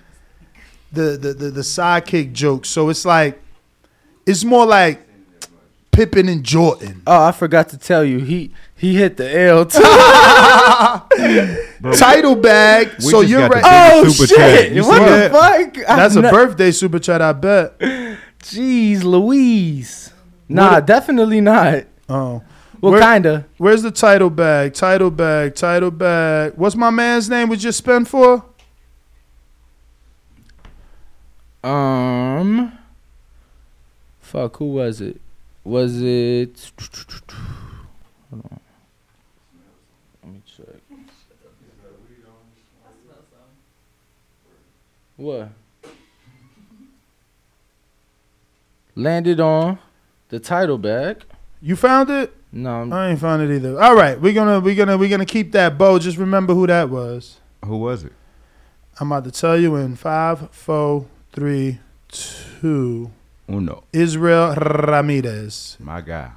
the 0.92 1.18
the 1.18 1.34
the, 1.34 1.50
the 1.52 1.62
sidekick 1.62 2.34
jokes. 2.34 2.70
So 2.70 2.90
it's 2.90 3.06
like 3.06 3.42
it's 4.26 4.44
more 4.44 4.66
like 4.66 5.02
Pippen 5.92 6.28
and 6.30 6.44
Jordan. 6.44 7.02
Oh, 7.06 7.24
I 7.26 7.32
forgot 7.32 7.70
to 7.70 7.78
tell 7.78 8.04
you, 8.04 8.20
he 8.20 8.52
he 8.76 8.96
hit 8.96 9.18
the 9.18 9.40
L 9.42 9.66
too. 9.66 9.80
Title 11.98 12.36
bag. 12.36 12.90
We 13.00 13.06
so 13.12 13.22
you're 13.22 13.48
got 13.48 13.50
the 13.50 13.56
right. 13.62 14.02
biggest 14.04 14.22
oh, 14.22 14.26
super 14.26 14.36
chat. 14.36 14.72
You 14.72 14.84
Oh, 14.84 14.88
what 14.88 15.00
the 15.00 15.06
that? 15.06 15.32
fuck? 15.32 15.74
That's 15.88 16.16
a 16.16 16.20
I'm 16.20 16.24
not- 16.24 16.34
birthday 16.34 16.72
super 16.72 17.00
chat, 17.00 17.22
I 17.22 17.34
bet. 17.34 17.78
Jeez, 18.42 19.04
Louise. 19.04 20.12
Nah, 20.48 20.76
What- 20.76 20.86
definitely 20.88 21.42
not. 21.42 21.84
Oh. 22.08 22.42
Well, 22.82 22.94
Where- 22.94 23.02
kinda. 23.02 23.46
Where's 23.58 23.82
the 23.82 23.92
title 23.92 24.30
bag? 24.30 24.74
Title 24.74 25.12
bag, 25.12 25.56
title 25.56 25.92
bag. 25.92 26.54
What's 26.56 26.76
my 26.76 26.90
man's 26.90 27.30
name 27.30 27.50
we 27.50 27.58
just 27.58 27.78
spent 27.78 28.08
for? 28.08 28.46
Um, 31.62 32.72
fuck, 34.22 34.58
who 34.58 34.66
was 34.74 35.02
it? 35.02 35.20
Was 35.66 36.02
it? 36.02 36.72
Hold 38.32 38.46
on. 38.52 38.60
Let 40.24 40.34
me 40.34 40.42
check. 40.46 40.68
What? 45.18 45.50
Landed 48.96 49.40
on 49.42 49.80
the 50.30 50.40
title 50.40 50.78
bag. 50.78 51.24
You 51.62 51.76
found 51.76 52.10
it? 52.10 52.34
No, 52.52 52.90
I 52.92 53.10
ain't 53.10 53.20
found 53.20 53.44
it 53.44 53.54
either. 53.56 53.80
All 53.80 53.96
right, 53.96 54.20
we're 54.20 54.34
gonna 54.34 54.60
we're 54.60 54.76
gonna 54.76 54.98
we're 54.98 55.10
gonna 55.10 55.26
keep 55.26 55.52
that 55.52 55.78
bow. 55.78 56.00
Just 56.00 56.18
remember 56.18 56.54
who 56.54 56.66
that 56.68 56.90
was. 56.90 57.40
Who 57.64 57.78
was 57.78 58.04
it? 58.04 58.14
I'm 59.00 59.12
about 59.12 59.24
to 59.26 59.32
tell 59.32 59.58
you 59.58 59.76
in 59.76 59.96
five, 59.96 60.50
four, 60.52 61.06
three, 61.32 61.80
two. 62.10 63.12
Uno. 63.48 63.84
Israel 63.94 64.54
Ramirez. 64.56 65.78
My 65.80 66.02
guy. 66.02 66.32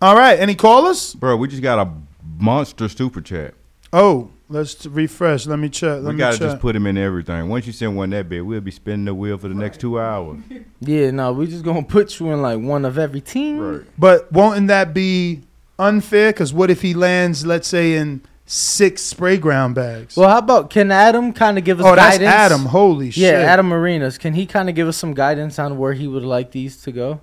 All 0.00 0.16
right, 0.16 0.38
any 0.38 0.54
callers? 0.54 1.14
Bro, 1.14 1.36
we 1.36 1.48
just 1.48 1.62
got 1.62 1.78
a 1.86 1.90
monster 2.38 2.88
super 2.88 3.20
chat. 3.20 3.54
Oh, 3.92 4.30
let's 4.48 4.86
refresh. 4.86 5.46
Let 5.46 5.58
me 5.58 5.68
check. 5.68 5.94
Let 5.94 6.04
we 6.04 6.12
me 6.12 6.18
gotta 6.18 6.38
check. 6.38 6.48
just 6.48 6.60
put 6.60 6.74
him 6.76 6.86
in 6.86 6.96
everything. 6.98 7.48
Once 7.48 7.66
you 7.66 7.72
send 7.72 7.96
one 7.96 8.10
that 8.10 8.28
big, 8.28 8.42
we'll 8.42 8.60
be 8.60 8.70
spinning 8.70 9.04
the 9.06 9.14
wheel 9.14 9.38
for 9.38 9.48
the 9.48 9.54
next 9.54 9.80
two 9.80 9.98
hours. 10.00 10.40
Yeah, 10.80 11.10
no, 11.12 11.32
we 11.32 11.46
just 11.46 11.64
gonna 11.64 11.82
put 11.82 12.20
you 12.20 12.30
in 12.30 12.42
like 12.42 12.60
one 12.60 12.84
of 12.84 12.98
every 12.98 13.22
team. 13.22 13.86
But 13.98 14.30
won't 14.30 14.66
that 14.68 14.92
be 14.92 15.40
unfair? 15.78 16.30
Because 16.30 16.52
what 16.52 16.70
if 16.70 16.82
he 16.82 16.92
lands, 16.92 17.46
let's 17.46 17.66
say, 17.68 17.94
in 17.94 18.20
six 18.44 19.00
spray 19.00 19.38
ground 19.38 19.74
bags? 19.74 20.14
Well, 20.14 20.28
how 20.28 20.38
about 20.38 20.68
can 20.68 20.90
Adam 20.92 21.32
kind 21.32 21.56
of 21.56 21.64
give 21.64 21.80
us 21.80 21.86
Oh, 21.86 21.94
that's? 21.96 22.20
Adam. 22.20 22.66
Holy 22.66 23.06
yeah, 23.06 23.10
shit. 23.12 23.22
Yeah, 23.22 23.38
Adam 23.40 23.68
Marinas. 23.70 24.18
Can 24.18 24.34
he 24.34 24.44
kind 24.44 24.68
of 24.68 24.74
give 24.74 24.86
us 24.88 24.98
some 24.98 25.14
guidance 25.14 25.58
on 25.58 25.78
where 25.78 25.94
he 25.94 26.06
would 26.06 26.22
like 26.24 26.50
these 26.50 26.76
to 26.82 26.92
go? 26.92 27.20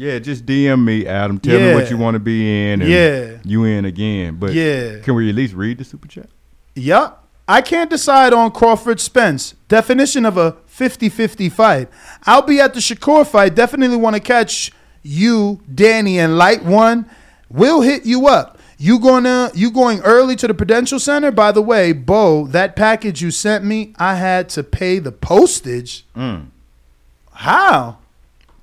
Yeah, 0.00 0.18
just 0.18 0.46
DM 0.46 0.82
me, 0.82 1.06
Adam. 1.06 1.38
Tell 1.38 1.60
me 1.60 1.74
what 1.74 1.90
you 1.90 1.98
want 1.98 2.14
to 2.14 2.18
be 2.20 2.48
in. 2.72 2.80
And 2.80 2.90
Yeah. 2.90 3.36
You 3.44 3.64
in 3.64 3.84
again. 3.84 4.36
But 4.40 4.54
Yeah. 4.54 5.00
can 5.02 5.14
we 5.14 5.28
at 5.28 5.34
least 5.34 5.52
read 5.52 5.76
the 5.76 5.84
super 5.84 6.08
chat? 6.08 6.30
Yup. 6.74 7.28
I 7.46 7.60
can't 7.60 7.90
decide 7.90 8.32
on 8.32 8.50
Crawford 8.50 8.98
Spence. 8.98 9.54
Definition 9.68 10.24
of 10.24 10.38
a 10.38 10.56
50-50 10.66 11.50
fight. 11.50 11.90
I'll 12.24 12.40
be 12.40 12.60
at 12.60 12.72
the 12.72 12.80
Shakur 12.80 13.26
fight. 13.26 13.54
Definitely 13.54 13.98
want 13.98 14.16
to 14.16 14.20
catch 14.20 14.72
you, 15.02 15.60
Danny, 15.72 16.18
and 16.18 16.38
Light 16.38 16.64
One. 16.64 17.04
We'll 17.50 17.82
hit 17.82 18.06
you 18.06 18.26
up. 18.26 18.56
You 18.78 18.98
gonna 19.00 19.50
you 19.54 19.70
going 19.70 20.00
early 20.00 20.34
to 20.36 20.46
the 20.46 20.54
Prudential 20.54 20.98
Center? 20.98 21.30
By 21.30 21.52
the 21.52 21.60
way, 21.60 21.92
Bo, 21.92 22.46
that 22.46 22.74
package 22.74 23.20
you 23.20 23.30
sent 23.30 23.66
me, 23.66 23.92
I 23.98 24.14
had 24.14 24.48
to 24.50 24.62
pay 24.62 24.98
the 24.98 25.12
postage. 25.12 26.06
Mm. 26.16 26.46
How? 27.34 27.98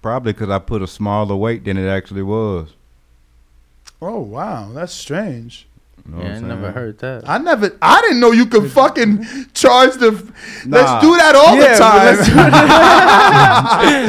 Probably 0.02 0.34
because 0.34 0.50
I 0.50 0.60
put 0.60 0.82
a 0.82 0.88
smaller 0.88 1.36
weight 1.36 1.64
than 1.66 1.78
it 1.78 1.88
actually 1.88 2.24
was. 2.24 2.70
Oh 4.02 4.20
wow, 4.20 4.70
that's 4.74 4.94
strange. 4.94 5.68
You 6.08 6.14
know 6.16 6.22
Yeah, 6.22 6.34
I 6.34 6.38
I'm 6.38 6.48
never 6.48 6.72
heard 6.72 7.00
that. 7.00 7.28
I 7.28 7.38
never. 7.40 7.76
I 7.82 8.00
didn't 8.02 8.20
know 8.20 8.32
you 8.32 8.46
could 8.46 8.72
fucking 8.82 9.26
charge 9.54 9.96
the. 9.96 10.12
Nah. 10.66 10.78
Let's 10.78 11.02
do 11.04 11.18
that 11.18 11.36
all 11.36 11.56
Yeah, 11.58 11.74
the 11.74 11.80
time. 11.80 12.06
let's 12.06 12.28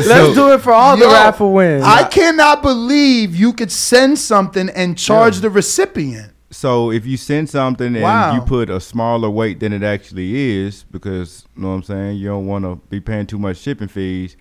do 0.04 0.08
Let's 0.08 0.34
do 0.34 0.52
it 0.52 0.60
for 0.60 0.72
all 0.72 0.96
the 0.96 1.06
raffle 1.06 1.52
wins. 1.52 1.84
I 1.84 2.04
cannot 2.04 2.62
believe 2.62 3.34
you 3.34 3.52
could 3.52 3.72
send 3.72 4.18
something 4.18 4.68
and 4.70 4.96
charge 4.98 5.38
the 5.38 5.50
recipient. 5.50 6.32
So 6.50 6.90
if 6.90 7.04
you 7.04 7.16
send 7.18 7.50
something 7.50 7.88
and 7.94 8.02
Wow. 8.02 8.34
you 8.34 8.40
put 8.40 8.70
a 8.70 8.80
smaller 8.80 9.28
weight 9.28 9.60
than 9.60 9.72
it 9.72 9.82
actually 9.82 10.60
is, 10.62 10.84
because 10.90 11.44
you 11.56 11.62
know 11.62 11.68
what 11.70 11.74
I'm 11.74 11.82
saying, 11.82 12.16
you 12.18 12.28
don't 12.28 12.46
want 12.46 12.64
to 12.64 12.76
be 12.88 13.00
paying 13.00 13.26
too 13.26 13.38
much 13.38 13.58
shipping 13.58 13.88
fees. 13.88 14.36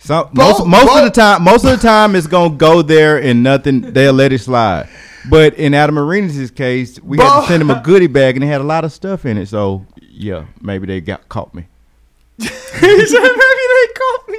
So 0.00 0.30
most 0.32 0.66
most 0.66 0.96
of 0.96 1.04
the 1.04 1.10
time, 1.10 1.42
most 1.42 1.64
of 1.64 1.70
the 1.70 1.76
time 1.76 2.16
it's 2.16 2.26
gonna 2.26 2.54
go 2.54 2.80
there 2.82 3.20
and 3.22 3.42
nothing. 3.42 3.92
They'll 3.92 4.14
let 4.14 4.32
it 4.32 4.40
slide. 4.40 4.88
But 5.28 5.54
in 5.54 5.74
Adam 5.74 5.98
Arenas' 5.98 6.50
case, 6.50 6.98
we 7.00 7.18
had 7.18 7.42
to 7.42 7.46
send 7.46 7.62
him 7.62 7.70
a 7.70 7.80
goodie 7.84 8.06
bag 8.06 8.36
and 8.36 8.42
it 8.42 8.46
had 8.46 8.62
a 8.62 8.64
lot 8.64 8.84
of 8.84 8.92
stuff 8.92 9.26
in 9.26 9.36
it. 9.36 9.46
So 9.46 9.84
yeah, 10.00 10.46
maybe 10.60 10.86
they 10.86 11.02
got 11.02 11.28
caught 11.28 11.54
me. 11.54 11.66
he 12.38 12.46
said 12.46 12.58
maybe 12.80 13.06
they 13.12 13.86
caught 13.94 14.28
me. 14.28 14.38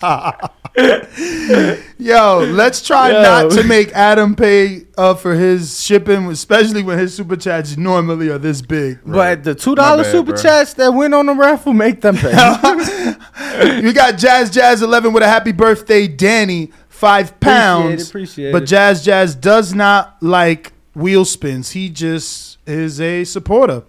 Yo, 1.98 2.38
let's 2.50 2.86
try 2.86 3.10
Yo. 3.10 3.22
not 3.22 3.50
to 3.52 3.62
make 3.64 3.92
Adam 3.92 4.34
pay 4.34 4.86
uh, 4.96 5.14
for 5.14 5.34
his 5.34 5.82
shipping, 5.82 6.26
especially 6.26 6.82
when 6.82 6.98
his 6.98 7.14
super 7.14 7.36
chats 7.36 7.76
normally 7.76 8.28
are 8.30 8.38
this 8.38 8.62
big. 8.62 9.00
But 9.04 9.44
the 9.44 9.54
two 9.54 9.74
dollar 9.74 10.04
super 10.04 10.32
bro. 10.32 10.42
chats 10.42 10.74
that 10.74 10.88
win 10.90 11.12
on 11.12 11.26
the 11.26 11.34
raffle, 11.34 11.72
make 11.72 12.00
them 12.00 12.16
pay. 12.16 12.30
you 13.82 13.92
got 13.92 14.16
Jazz 14.16 14.50
Jazz 14.50 14.82
11 14.82 15.12
with 15.12 15.22
a 15.22 15.28
happy 15.28 15.52
birthday, 15.52 16.06
Danny, 16.06 16.70
five 16.88 17.38
pounds. 17.40 18.08
appreciate 18.08 18.48
it. 18.48 18.52
but. 18.52 18.64
Jazz 18.64 19.04
Jazz 19.04 19.34
does 19.34 19.74
not 19.74 20.16
like 20.22 20.72
wheel 20.94 21.24
spins. 21.24 21.72
He 21.72 21.90
just 21.90 22.58
is 22.66 23.00
a 23.00 23.24
supporter. 23.24 23.82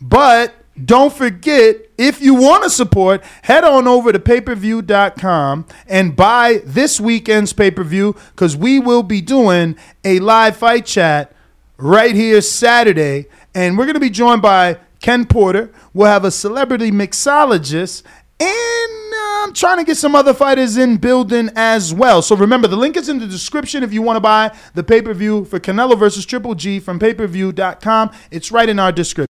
But 0.00 0.54
don't 0.84 1.12
forget, 1.12 1.76
if 1.96 2.20
you 2.20 2.34
want 2.34 2.64
to 2.64 2.70
support, 2.70 3.24
head 3.42 3.64
on 3.64 3.88
over 3.88 4.12
to 4.12 4.18
payperview.com 4.18 5.66
and 5.86 6.14
buy 6.14 6.60
this 6.64 7.00
weekend's 7.00 7.52
pay 7.52 7.70
per 7.70 7.82
view 7.82 8.14
because 8.32 8.56
we 8.56 8.78
will 8.78 9.02
be 9.02 9.20
doing 9.20 9.76
a 10.04 10.18
live 10.18 10.56
fight 10.56 10.84
chat 10.84 11.32
right 11.78 12.14
here 12.14 12.40
Saturday. 12.42 13.26
And 13.54 13.78
we're 13.78 13.86
going 13.86 13.94
to 13.94 14.00
be 14.00 14.10
joined 14.10 14.42
by 14.42 14.78
Ken 15.00 15.24
Porter. 15.24 15.70
We'll 15.94 16.10
have 16.10 16.24
a 16.24 16.30
celebrity 16.30 16.90
mixologist. 16.90 18.02
And 18.38 19.14
uh, 19.14 19.44
I'm 19.44 19.54
trying 19.54 19.78
to 19.78 19.84
get 19.84 19.96
some 19.96 20.14
other 20.14 20.34
fighters 20.34 20.76
in 20.76 20.98
building 20.98 21.48
as 21.56 21.94
well. 21.94 22.20
So 22.20 22.36
remember, 22.36 22.68
the 22.68 22.76
link 22.76 22.98
is 22.98 23.08
in 23.08 23.18
the 23.18 23.26
description 23.26 23.82
if 23.82 23.94
you 23.94 24.02
want 24.02 24.16
to 24.16 24.20
buy 24.20 24.54
the 24.74 24.84
pay 24.84 25.00
per 25.00 25.14
view 25.14 25.46
for 25.46 25.58
Canelo 25.58 25.98
versus 25.98 26.26
Triple 26.26 26.54
G 26.54 26.80
from 26.80 26.98
payperview.com. 26.98 28.10
It's 28.30 28.52
right 28.52 28.68
in 28.68 28.78
our 28.78 28.92
description. 28.92 29.35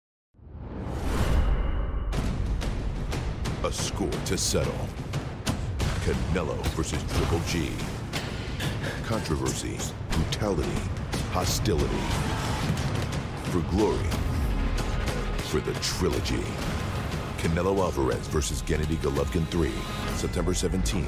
To 4.27 4.37
settle. 4.37 4.75
Canelo 6.05 6.61
versus 6.75 7.01
Triple 7.15 7.39
G. 7.47 7.71
Controversy, 9.05 9.79
brutality, 10.11 10.81
hostility. 11.31 11.87
For 13.53 13.61
glory. 13.71 14.05
For 15.49 15.61
the 15.61 15.73
trilogy. 15.75 16.43
Canelo 17.39 17.79
Alvarez 17.79 18.27
versus 18.27 18.63
Gennady 18.63 18.97
Golovkin 18.97 19.47
3, 19.47 19.71
September 20.17 20.53
17th. 20.53 21.07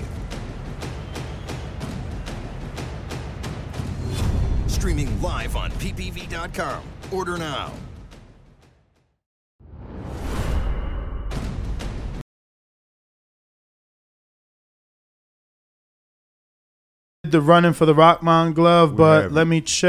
Streaming 4.69 5.21
live 5.21 5.57
on 5.57 5.73
ppv.com. 5.73 6.83
Order 7.11 7.37
now. 7.37 7.73
The 17.31 17.41
running 17.41 17.73
for 17.73 17.87
the 17.87 17.95
Rahman 17.95 18.53
glove, 18.53 18.97
but 18.97 19.23
haven't. 19.23 19.35
let 19.35 19.47
me 19.47 19.61
check. 19.61 19.89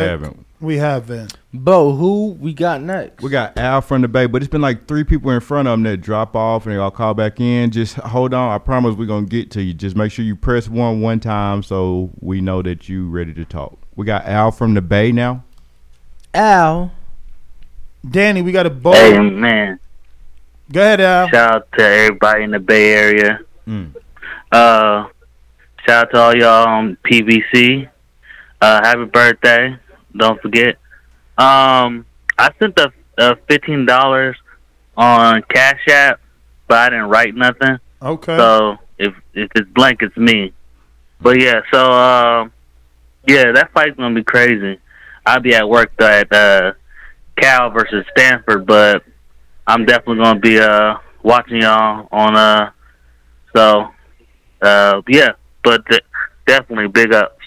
We 0.00 0.06
haven't. 0.06 0.46
We 0.60 0.76
haven't. 0.78 1.36
Bo, 1.52 1.94
who 1.94 2.36
we 2.40 2.54
got 2.54 2.80
next? 2.80 3.22
We 3.22 3.30
got 3.30 3.58
Al 3.58 3.80
from 3.80 4.02
the 4.02 4.08
Bay, 4.08 4.26
but 4.26 4.42
it's 4.42 4.50
been 4.50 4.60
like 4.60 4.86
three 4.86 5.04
people 5.04 5.30
in 5.32 5.40
front 5.40 5.68
of 5.68 5.74
him 5.74 5.82
that 5.82 5.98
drop 5.98 6.34
off 6.34 6.64
and 6.64 6.74
they 6.74 6.78
all 6.78 6.90
call 6.90 7.14
back 7.14 7.40
in. 7.40 7.70
Just 7.70 7.96
hold 7.96 8.32
on. 8.32 8.52
I 8.52 8.58
promise 8.58 8.96
we're 8.96 9.06
going 9.06 9.26
to 9.26 9.30
get 9.30 9.50
to 9.52 9.62
you. 9.62 9.74
Just 9.74 9.96
make 9.96 10.12
sure 10.12 10.24
you 10.24 10.36
press 10.36 10.68
one 10.68 11.00
one 11.00 11.20
time 11.20 11.62
so 11.62 12.10
we 12.20 12.40
know 12.40 12.62
that 12.62 12.88
you 12.88 13.08
ready 13.08 13.34
to 13.34 13.44
talk. 13.44 13.76
We 13.96 14.06
got 14.06 14.24
Al 14.24 14.50
from 14.52 14.74
the 14.74 14.80
Bay 14.82 15.12
now. 15.12 15.44
Al. 16.32 16.92
Danny, 18.08 18.40
we 18.42 18.52
got 18.52 18.66
a 18.66 18.70
bow. 18.70 18.92
Hey 18.92 19.18
man, 19.18 19.78
Go 20.72 20.80
ahead, 20.80 21.00
Al. 21.00 21.28
Shout 21.28 21.54
out 21.54 21.68
to 21.76 21.84
everybody 21.84 22.44
in 22.44 22.50
the 22.52 22.58
Bay 22.58 22.92
Area. 22.94 23.40
Mm. 23.68 23.94
Uh, 24.50 25.08
shout 25.86 26.06
out 26.06 26.10
to 26.12 26.20
all 26.20 26.36
y'all 26.36 26.68
on 26.68 26.96
TBV. 27.04 27.88
Uh, 28.60 28.80
happy 28.84 29.04
birthday! 29.04 29.76
Don't 30.16 30.40
forget. 30.40 30.76
Um, 31.38 32.06
I 32.38 32.50
sent 32.58 32.76
the 32.76 32.92
uh, 33.18 33.34
fifteen 33.48 33.86
dollars 33.86 34.36
on 34.96 35.42
Cash 35.42 35.80
App, 35.88 36.20
but 36.68 36.78
I 36.78 36.90
didn't 36.90 37.08
write 37.08 37.34
nothing. 37.34 37.78
Okay. 38.00 38.36
So 38.36 38.76
if 38.98 39.14
if 39.34 39.50
it's 39.54 39.68
blank, 39.70 40.02
it's 40.02 40.16
me. 40.16 40.52
But 41.20 41.40
yeah, 41.40 41.62
so 41.72 41.92
um, 41.92 42.52
yeah, 43.26 43.52
that 43.52 43.72
fight's 43.72 43.96
gonna 43.96 44.14
be 44.14 44.24
crazy. 44.24 44.78
I'll 45.24 45.40
be 45.40 45.54
at 45.54 45.68
work 45.68 45.92
though 45.98 46.06
at 46.06 46.32
uh, 46.32 46.72
Cal 47.40 47.70
versus 47.70 48.04
Stanford, 48.16 48.66
but 48.66 49.04
I'm 49.66 49.84
definitely 49.84 50.22
gonna 50.22 50.40
be 50.40 50.58
uh 50.58 50.96
watching 51.22 51.62
y'all 51.62 52.08
on 52.10 52.36
uh. 52.36 52.70
So 53.54 53.88
uh, 54.62 55.02
yeah, 55.08 55.32
but 55.62 55.84
th- 55.86 56.04
definitely 56.46 56.88
big 56.88 57.12
up. 57.12 57.38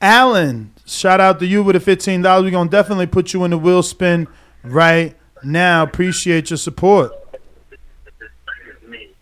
Alan, 0.00 0.72
shout 0.84 1.20
out 1.20 1.38
to 1.40 1.46
you 1.46 1.62
with 1.62 1.74
the 1.74 1.80
fifteen 1.80 2.22
dollars. 2.22 2.44
We're 2.44 2.50
gonna 2.50 2.70
definitely 2.70 3.06
put 3.06 3.32
you 3.32 3.44
in 3.44 3.50
the 3.50 3.58
wheel 3.58 3.82
spin 3.82 4.28
right 4.62 5.16
now. 5.42 5.82
Appreciate 5.82 6.50
your 6.50 6.56
support. 6.56 7.12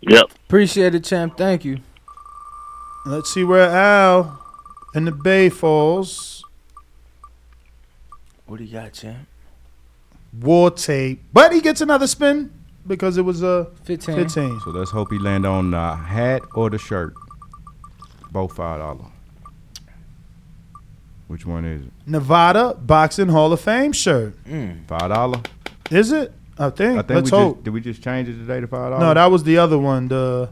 Yep. 0.01 0.31
Appreciate 0.47 0.95
it, 0.95 1.05
champ. 1.05 1.37
Thank 1.37 1.63
you. 1.63 1.79
Let's 3.05 3.33
see 3.33 3.43
where 3.43 3.69
Al 3.69 4.41
in 4.93 5.05
the 5.05 5.11
Bay 5.11 5.49
falls. 5.49 6.43
What 8.45 8.57
do 8.57 8.65
you 8.65 8.73
got, 8.73 8.93
champ? 8.93 9.27
War 10.41 10.71
tape, 10.71 11.23
but 11.31 11.53
he 11.53 11.61
gets 11.61 11.79
another 11.81 12.07
spin 12.07 12.51
because 12.85 13.17
it 13.17 13.21
was 13.21 13.41
a 13.43 13.67
15. 13.83 14.15
15. 14.15 14.59
So 14.61 14.71
let's 14.71 14.91
hope 14.91 15.11
he 15.11 15.19
land 15.19 15.45
on 15.45 15.71
the 15.71 15.95
hat 15.95 16.41
or 16.53 16.69
the 16.69 16.77
shirt. 16.77 17.13
Both 18.33 18.55
five 18.55 18.79
dollar. 18.79 19.05
Which 21.27 21.45
one 21.45 21.65
is 21.65 21.83
it? 21.83 21.91
Nevada 22.05 22.73
Boxing 22.75 23.29
Hall 23.29 23.53
of 23.53 23.61
Fame 23.61 23.91
shirt. 23.93 24.35
Five 24.87 25.09
dollar. 25.09 25.41
Is 25.89 26.11
it? 26.11 26.33
I 26.57 26.69
think. 26.69 26.99
I 26.99 27.01
think 27.01 27.09
Let's 27.09 27.31
we 27.31 27.37
hope. 27.37 27.55
just 27.57 27.63
did 27.63 27.73
we 27.73 27.81
just 27.81 28.03
change 28.03 28.27
it 28.29 28.33
today 28.33 28.59
to 28.59 28.67
five 28.67 28.91
dollars? 28.91 28.99
no, 29.01 29.13
that 29.13 29.31
was 29.31 29.43
the 29.43 29.57
other 29.57 29.77
one. 29.79 30.07
The 30.07 30.49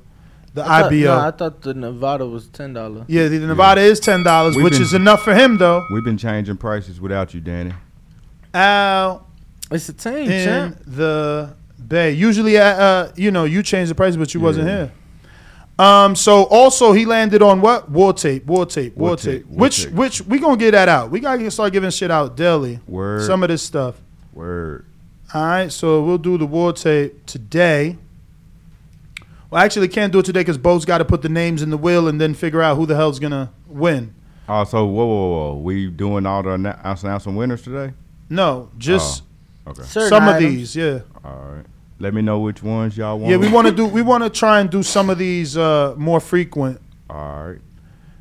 the 0.53 0.63
I 0.63 0.81
thought, 0.81 0.91
IBO. 0.93 1.05
no, 1.05 1.19
I 1.19 1.31
thought 1.31 1.61
the 1.61 1.73
Nevada 1.73 2.25
was 2.25 2.47
ten 2.47 2.73
dollar. 2.73 3.05
yeah, 3.07 3.27
the 3.27 3.39
Nevada 3.39 3.81
is 3.81 3.99
ten 3.99 4.23
dollars, 4.23 4.55
which 4.55 4.73
been- 4.73 4.81
is 4.81 4.93
enough 4.93 5.23
for 5.23 5.33
him 5.33 5.57
though. 5.57 5.83
We've 5.91 6.03
been 6.03 6.17
changing 6.17 6.57
prices 6.57 6.99
without 7.01 7.33
you, 7.33 7.41
Danny. 7.41 7.73
Al 8.53 9.27
It's 9.71 9.87
a 9.89 9.93
team, 9.93 10.29
in 10.29 10.45
champ. 10.45 10.77
the 10.85 11.55
Bay. 11.87 12.11
Usually, 12.11 12.57
uh, 12.57 12.63
uh, 12.63 13.11
you 13.15 13.31
know, 13.31 13.45
you 13.45 13.63
change 13.63 13.89
the 13.89 13.95
price, 13.95 14.15
but 14.15 14.33
you 14.33 14.39
wasn't 14.39 14.67
here. 14.67 14.91
Um. 15.81 16.15
So 16.15 16.43
also, 16.43 16.91
he 16.93 17.05
landed 17.05 17.41
on 17.41 17.61
what? 17.61 17.89
War 17.89 18.13
tape. 18.13 18.45
War 18.45 18.65
tape. 18.65 18.95
War, 18.95 19.09
War 19.09 19.17
tape. 19.17 19.41
tape, 19.43 19.47
war 19.47 19.59
Which 19.59 19.83
tape. 19.85 19.93
which 19.93 20.21
we 20.23 20.39
gonna 20.39 20.57
get 20.57 20.71
that 20.71 20.87
out. 20.89 21.09
We 21.11 21.19
gotta 21.19 21.49
start 21.49 21.73
giving 21.73 21.89
shit 21.89 22.11
out 22.11 22.35
daily. 22.37 22.79
Word. 22.87 23.23
Some 23.25 23.41
of 23.43 23.49
this 23.49 23.63
stuff. 23.63 23.95
Word. 24.33 24.85
All 25.33 25.43
right. 25.45 25.71
So 25.71 26.03
we'll 26.03 26.17
do 26.17 26.37
the 26.37 26.45
war 26.45 26.73
tape 26.73 27.25
today. 27.25 27.97
Well, 29.49 29.61
actually, 29.61 29.87
can't 29.89 30.13
do 30.13 30.19
it 30.19 30.25
today 30.25 30.41
because 30.41 30.57
Bo's 30.57 30.85
got 30.85 30.99
to 30.99 31.05
put 31.05 31.21
the 31.21 31.29
names 31.29 31.61
in 31.61 31.71
the 31.71 31.77
wheel 31.77 32.07
and 32.07 32.21
then 32.21 32.33
figure 32.33 32.61
out 32.61 32.77
who 32.77 32.85
the 32.85 32.95
hell's 32.95 33.19
gonna 33.19 33.51
win. 33.67 34.13
Oh, 34.47 34.63
so 34.63 34.85
whoa, 34.85 35.05
whoa, 35.05 35.29
whoa! 35.53 35.57
We 35.61 35.87
doing 35.89 36.25
all 36.25 36.43
the 36.43 36.49
annou- 36.49 36.79
announcing 37.03 37.35
winners 37.35 37.61
today? 37.61 37.93
No, 38.29 38.69
just 38.77 39.23
Oh, 39.67 39.71
okay. 39.71 39.83
Certain 39.83 40.09
some 40.09 40.27
of 40.27 40.39
these. 40.39 40.75
Yeah. 40.75 40.99
All 41.23 41.35
right. 41.37 41.65
Let 42.01 42.13
me 42.15 42.21
know 42.21 42.39
which 42.39 42.63
ones 42.63 42.97
y'all 42.97 43.19
want. 43.19 43.29
Yeah, 43.31 43.37
we 43.37 43.47
want 43.47 43.67
to 43.67 43.73
do. 43.73 43.85
We 43.85 44.01
want 44.01 44.23
to 44.23 44.29
try 44.29 44.59
and 44.59 44.69
do 44.69 44.81
some 44.81 45.09
of 45.09 45.17
these 45.19 45.55
uh, 45.55 45.93
more 45.97 46.19
frequent. 46.19 46.81
All 47.09 47.45
right. 47.45 47.59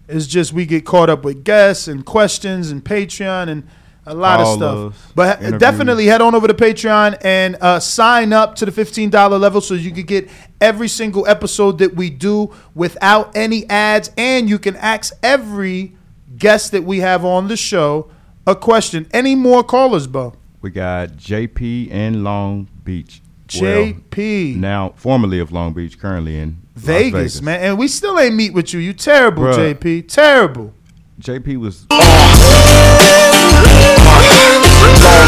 It's 0.06 0.26
just 0.26 0.52
we 0.52 0.66
get 0.66 0.84
caught 0.84 1.08
up 1.08 1.24
with 1.24 1.44
guests 1.44 1.88
and 1.88 2.04
questions 2.04 2.70
and 2.70 2.84
Patreon 2.84 3.48
and 3.48 3.66
a 4.04 4.14
lot 4.14 4.40
All 4.40 4.62
of 4.62 4.94
stuff. 4.96 5.12
but 5.14 5.38
interviews. 5.38 5.60
definitely 5.60 6.06
head 6.06 6.20
on 6.20 6.34
over 6.34 6.48
to 6.48 6.54
Patreon 6.54 7.16
and 7.22 7.56
uh, 7.60 7.78
sign 7.78 8.32
up 8.32 8.56
to 8.56 8.66
the 8.66 8.72
fifteen 8.72 9.08
dollar 9.08 9.38
level 9.38 9.60
so 9.60 9.74
you 9.74 9.92
can 9.92 10.04
get 10.04 10.28
every 10.60 10.88
single 10.88 11.26
episode 11.26 11.78
that 11.78 11.94
we 11.94 12.10
do 12.10 12.52
without 12.74 13.34
any 13.36 13.68
ads, 13.70 14.10
and 14.18 14.48
you 14.48 14.58
can 14.58 14.76
ask 14.76 15.14
every 15.22 15.96
guest 16.36 16.72
that 16.72 16.82
we 16.84 16.98
have 16.98 17.24
on 17.24 17.48
the 17.48 17.56
show 17.56 18.10
a 18.46 18.56
question. 18.56 19.06
Any 19.12 19.34
more 19.34 19.62
callers, 19.62 20.06
Bo? 20.06 20.34
We 20.60 20.70
got 20.70 21.10
JP 21.10 21.90
in 21.90 22.24
Long 22.24 22.68
Beach. 22.84 23.22
JP. 23.58 24.56
now 24.56 24.92
formerly 24.96 25.40
of 25.40 25.52
Long 25.52 25.72
Beach, 25.72 25.98
currently 25.98 26.38
in 26.38 26.62
Las 26.76 26.84
Vegas, 26.84 27.42
man, 27.42 27.60
and 27.60 27.78
we 27.78 27.88
still 27.88 28.18
ain't 28.18 28.34
meet 28.34 28.52
with 28.54 28.72
you. 28.72 28.80
You 28.80 28.92
terrible, 28.92 29.44
Bruh. 29.44 29.74
JP. 29.74 30.08
Terrible. 30.08 30.72
JP 31.20 31.56
was 31.58 31.86
Long 31.90 32.00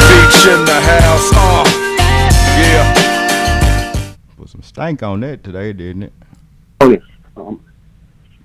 Beach 0.09 0.47
in 0.47 0.65
the 0.65 0.81
house. 0.81 1.31
Uh, 1.35 1.65
yeah. 2.59 4.15
put 4.37 4.49
some 4.49 4.63
stank 4.63 5.03
on 5.03 5.21
that 5.21 5.43
today, 5.45 5.73
didn't 5.73 6.05
it? 6.05 6.13
morning. 6.81 7.03
Um, 7.37 7.65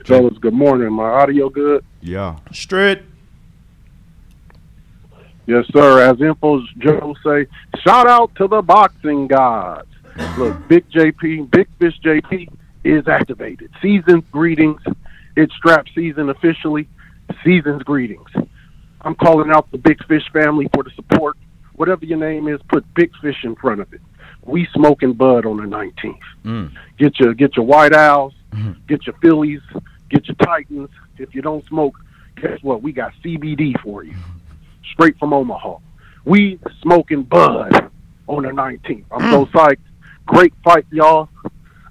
fellas, 0.06 0.38
good 0.40 0.54
morning. 0.54 0.92
My 0.94 1.10
audio 1.10 1.50
good? 1.50 1.84
Yeah. 2.02 2.38
Straight. 2.52 3.02
Yes, 5.48 5.66
sir. 5.74 6.02
As 6.02 6.18
Infos 6.18 6.66
Joe 6.78 7.16
say, 7.26 7.48
shout 7.80 8.08
out 8.08 8.36
to 8.36 8.48
the 8.48 8.62
boxing 8.62 9.28
gods. 9.28 9.88
Look, 10.38 10.68
Big 10.68 10.90
JP, 10.90 11.50
Big 11.52 11.68
Fish 11.80 11.98
JP 12.04 12.50
is 12.84 13.08
activated. 13.08 13.72
Season's 13.82 14.26
greetings. 14.32 14.82
It's 15.36 15.54
strap 15.56 15.86
season 15.96 16.30
officially. 16.30 16.90
Season's 17.46 17.84
greetings. 17.84 18.30
I'm 19.02 19.16
calling 19.16 19.52
out 19.52 19.72
the 19.72 19.78
Big 19.78 20.04
Fish 20.06 20.24
family 20.34 20.68
for 20.74 20.84
the 20.84 20.92
support. 20.92 21.38
Whatever 21.76 22.06
your 22.06 22.18
name 22.18 22.48
is, 22.48 22.60
put 22.68 22.84
Big 22.96 23.12
Fish 23.22 23.44
in 23.44 23.56
front 23.56 23.80
of 23.80 23.94
it. 23.94 24.02
We 24.44 24.68
smoking 24.74 25.14
bud 25.14 25.46
on 25.46 25.58
the 25.58 25.64
19th. 25.64 26.20
Mm. 26.44 26.72
Get 26.98 27.20
your 27.20 27.34
get 27.34 27.56
your 27.56 27.66
white 27.66 27.94
owls, 27.94 28.34
get 28.88 29.06
your 29.06 29.16
Phillies, 29.22 29.62
get 30.10 30.28
your 30.28 30.36
Titans. 30.36 30.90
If 31.18 31.36
you 31.36 31.42
don't 31.42 31.66
smoke, 31.68 31.96
guess 32.42 32.62
what? 32.64 32.82
We 32.82 32.92
got 32.92 33.14
CBD 33.24 33.80
for 33.82 34.04
you, 34.04 34.16
straight 34.94 35.18
from 35.20 35.34
Omaha. 35.34 35.78
We 36.26 36.60
smoking 36.82 37.24
bud 37.24 37.90
on 38.28 38.44
the 38.44 38.50
19th. 38.50 39.06
I'm 39.12 39.32
so 39.32 39.46
psyched. 39.48 39.78
Great 40.26 40.54
fight, 40.64 40.86
y'all. 40.92 41.30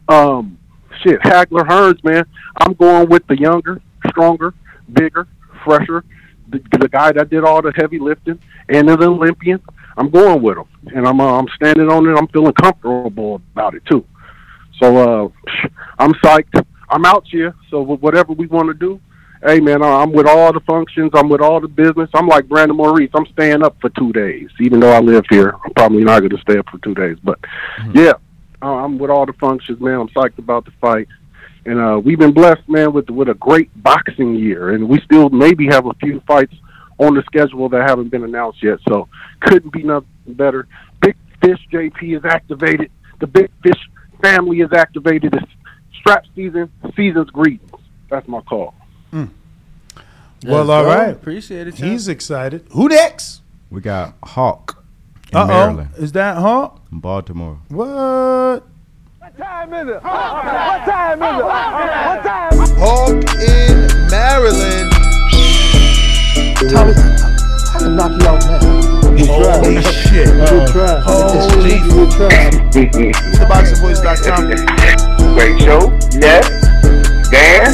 Um, 0.09 0.59
shit, 1.03 1.21
Hagler 1.21 1.67
Hearns, 1.67 2.03
man. 2.05 2.25
I'm 2.59 2.75
going 2.75 3.09
with 3.09 3.27
the 3.27 3.39
younger, 3.39 3.81
stronger, 4.09 4.55
bigger, 4.93 5.27
fresher, 5.65 6.05
the, 6.49 6.63
the 6.79 6.89
guy 6.89 7.13
that 7.13 7.31
did 7.31 7.45
all 7.45 7.63
the 7.63 7.73
heavy 7.75 7.99
lifting 7.99 8.39
and 8.69 8.89
an 8.89 9.03
Olympian. 9.03 9.61
I'm 9.97 10.11
going 10.11 10.43
with 10.43 10.59
him, 10.59 10.67
and 10.95 11.07
I'm 11.07 11.21
uh, 11.21 11.39
I'm 11.39 11.49
standing 11.57 11.91
on 11.91 12.07
it. 12.07 12.17
I'm 12.19 12.29
feeling 12.29 12.53
comfortable 12.53 13.41
about 13.55 13.75
it 13.75 13.83
too. 13.87 14.05
So 14.81 14.97
uh, 14.97 15.29
I'm 15.99 16.13
psyched. 16.15 16.67
I'm 16.91 17.05
out 17.07 17.25
here. 17.31 17.55
So 17.71 17.81
whatever 17.81 18.35
we 18.35 18.47
want 18.47 18.69
to 18.69 18.75
do, 18.75 19.01
hey 19.47 19.61
man, 19.61 19.83
I'm 19.83 20.13
with 20.13 20.27
all 20.27 20.53
the 20.53 20.61
functions. 20.61 21.13
I'm 21.15 21.29
with 21.29 21.41
all 21.41 21.61
the 21.61 21.69
business. 21.69 22.11
I'm 22.15 22.27
like 22.27 22.49
Brandon 22.49 22.77
Maurice. 22.77 23.11
I'm 23.15 23.27
staying 23.27 23.63
up 23.63 23.77
for 23.81 23.89
two 23.91 24.13
days, 24.13 24.51
even 24.61 24.81
though 24.81 24.91
I 24.91 25.01
live 25.01 25.25
here. 25.31 25.55
I'm 25.65 25.73
probably 25.73 26.05
not 26.05 26.21
going 26.21 26.31
to 26.31 26.39
stay 26.39 26.59
up 26.59 26.69
for 26.69 26.79
two 26.79 26.95
days, 26.95 27.17
but 27.23 27.39
yeah, 27.95 28.15
uh, 28.61 28.75
I'm 28.85 28.99
with 28.99 29.11
all 29.11 29.25
the 29.25 29.33
functions, 29.35 29.81
man. 29.81 30.01
I'm 30.01 30.09
psyched 30.09 30.39
about 30.39 30.65
the 30.65 30.73
fight. 30.81 31.09
And 31.65 31.81
uh, 31.81 32.01
we've 32.03 32.19
been 32.19 32.33
blessed, 32.33 32.69
man, 32.69 32.93
with 32.93 33.09
with 33.11 33.29
a 33.29 33.35
great 33.35 33.71
boxing 33.83 34.35
year, 34.35 34.71
and 34.71 34.89
we 34.89 35.01
still 35.01 35.31
maybe 35.31 35.67
have 35.67 35.87
a 35.87 35.95
few 35.95 36.21
fights 36.27 36.55
on 36.99 37.15
the 37.15 37.23
schedule 37.23 37.69
that 37.69 37.89
haven't 37.89 38.09
been 38.09 38.25
announced 38.25 38.63
yet. 38.63 38.79
So 38.89 39.09
couldn't 39.41 39.73
be 39.73 39.83
nothing 39.83 40.09
better. 40.29 40.67
Big 41.01 41.17
Fish 41.41 41.59
JP 41.73 42.19
is 42.19 42.25
activated. 42.25 42.91
The 43.21 43.27
Big 43.27 43.51
Fish 43.63 43.91
family 44.23 44.61
is 44.61 44.73
activated. 44.73 45.35
It's 45.35 45.53
strap 45.99 46.25
season. 46.35 46.71
Season's 46.97 47.31
greetings. 47.31 47.71
That's 48.11 48.29
my 48.29 48.41
call. 48.43 48.75
Well, 50.45 50.67
Yes, 50.67 50.71
all 50.71 50.83
bro. 50.85 50.95
right. 50.95 51.11
Appreciate 51.11 51.67
it, 51.69 51.77
champ. 51.77 51.91
He's 51.93 52.09
excited. 52.09 52.67
Who 52.71 52.89
next? 52.89 53.43
We 53.71 53.81
got 53.81 54.15
Hawk 54.23 54.83
in 55.33 55.39
Uh 55.39 55.43
oh. 55.45 55.47
Maryland, 55.47 55.89
Is 55.99 56.13
that 56.13 56.37
Hawk? 56.39 56.81
in 56.93 57.01
Baltimore. 57.01 57.59
What? 57.69 58.63
What 59.19 59.37
time 59.39 59.75
is 59.75 59.89
it? 59.89 60.03
What 60.03 60.85
time 60.85 61.23
is 61.23 61.39
it? 61.39 61.45
What 61.45 62.23
time? 62.23 62.53
Hawk 62.79 63.25
in 63.41 63.77
Maryland. 64.11 64.93
Tommy, 66.71 66.93
I 66.95 67.77
can 67.79 67.97
knock 67.97 68.13
you 68.21 68.27
out 68.29 68.41
now. 68.47 68.61
Holy 69.27 69.83
shit. 69.83 70.27
Good 70.29 70.69
try. 70.69 71.01
Holy 71.01 71.79
Good 71.81 72.11
try. 72.13 72.51
TheBoxingVoice.com. 73.37 74.43
Great 75.35 75.57
show. 75.61 75.81
Yes. 76.19 76.45
Dan 77.31 77.67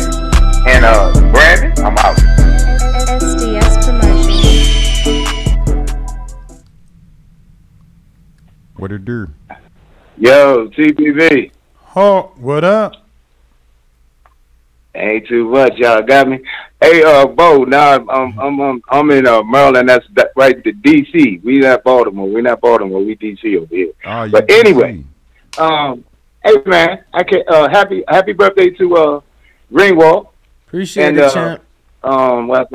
and 0.69 0.85
uh 0.85 1.13
Brandon. 1.33 1.73
I'm 1.85 1.97
out. 1.99 2.19
What 8.83 8.91
it 8.91 9.05
do? 9.05 9.29
Yo, 10.19 10.67
TBV. 10.67 11.53
Oh, 11.95 12.33
what 12.35 12.65
up? 12.65 12.97
Ain't 14.97 15.29
too 15.29 15.49
much, 15.49 15.75
y'all 15.77 16.03
got 16.03 16.27
me. 16.27 16.41
Hey, 16.81 17.05
uh, 17.05 17.27
Bo. 17.27 17.63
Now 17.63 17.93
I'm 17.93 18.11
I'm 18.11 18.41
I'm, 18.41 18.61
I'm, 18.61 18.83
I'm 18.91 19.11
in 19.13 19.29
uh, 19.29 19.45
Maryland. 19.45 19.89
That's 19.89 20.05
that, 20.15 20.33
right 20.35 20.65
to 20.65 20.73
DC. 20.73 21.45
We 21.45 21.61
not 21.61 21.85
Baltimore. 21.85 22.29
We 22.29 22.43
not 22.43 22.61
Baltimore. 22.61 23.05
We 23.05 23.15
DC 23.15 23.57
over 23.57 23.73
here. 23.73 23.93
Oh, 24.05 24.29
but 24.29 24.51
anyway, 24.51 25.05
um, 25.59 26.05
hey 26.45 26.57
man, 26.67 27.05
I 27.15 27.23
can 27.23 27.45
uh, 27.47 27.69
happy 27.69 28.03
happy 28.09 28.33
birthday 28.33 28.71
to 28.71 28.97
uh, 28.97 29.21
Ringwald. 29.73 30.27
Appreciate 30.67 31.07
and, 31.07 31.19
it, 31.19 31.23
uh, 31.23 31.31
champ. 31.33 31.63
Um, 32.03 32.49
what- 32.49 32.69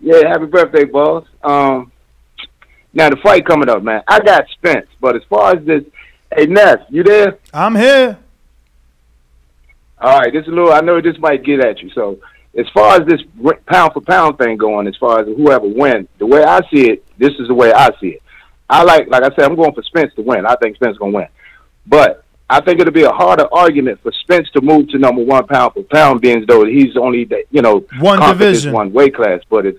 yeah, 0.00 0.26
happy 0.26 0.46
birthday, 0.46 0.82
boss. 0.86 1.24
Um, 1.44 1.92
now 2.96 3.10
the 3.10 3.16
fight 3.16 3.44
coming 3.46 3.68
up, 3.68 3.82
man. 3.82 4.02
I 4.08 4.18
got 4.20 4.48
Spence, 4.50 4.88
but 5.00 5.14
as 5.16 5.22
far 5.28 5.54
as 5.54 5.64
this, 5.64 5.84
hey 6.34 6.46
Ness, 6.46 6.78
you 6.88 7.02
there? 7.04 7.38
I'm 7.52 7.74
here. 7.76 8.18
All 10.00 10.18
right, 10.18 10.32
this 10.32 10.42
is 10.42 10.48
a 10.48 10.50
little. 10.50 10.72
I 10.72 10.80
know 10.80 11.00
this 11.00 11.18
might 11.18 11.44
get 11.44 11.64
at 11.64 11.80
you. 11.80 11.90
So, 11.90 12.18
as 12.58 12.66
far 12.74 13.00
as 13.00 13.06
this 13.06 13.20
pound 13.66 13.92
for 13.92 14.00
pound 14.00 14.38
thing 14.38 14.56
going, 14.56 14.86
as 14.86 14.96
far 14.96 15.20
as 15.20 15.26
whoever 15.26 15.66
wins, 15.66 16.08
the 16.18 16.26
way 16.26 16.42
I 16.42 16.60
see 16.70 16.90
it, 16.90 17.04
this 17.18 17.32
is 17.38 17.48
the 17.48 17.54
way 17.54 17.72
I 17.72 17.90
see 18.00 18.08
it. 18.08 18.22
I 18.68 18.82
like, 18.82 19.08
like 19.08 19.22
I 19.22 19.28
said, 19.34 19.44
I'm 19.44 19.56
going 19.56 19.72
for 19.74 19.82
Spence 19.82 20.12
to 20.14 20.22
win. 20.22 20.44
I 20.44 20.56
think 20.56 20.76
Spence 20.76 20.92
is 20.94 20.98
gonna 20.98 21.12
win, 21.12 21.28
but 21.86 22.24
I 22.48 22.60
think 22.60 22.80
it'll 22.80 22.92
be 22.92 23.04
a 23.04 23.10
harder 23.12 23.46
argument 23.52 24.00
for 24.02 24.12
Spence 24.12 24.48
to 24.52 24.60
move 24.60 24.88
to 24.90 24.98
number 24.98 25.22
one 25.22 25.46
pound 25.46 25.72
for 25.74 25.82
pound, 25.84 26.20
being 26.20 26.44
though 26.46 26.64
he's 26.64 26.96
only, 26.96 27.24
the- 27.24 27.44
you 27.50 27.62
know, 27.62 27.84
One 28.00 28.20
division. 28.20 28.72
one 28.72 28.92
weight 28.92 29.14
class. 29.14 29.40
But 29.48 29.66
it's 29.66 29.78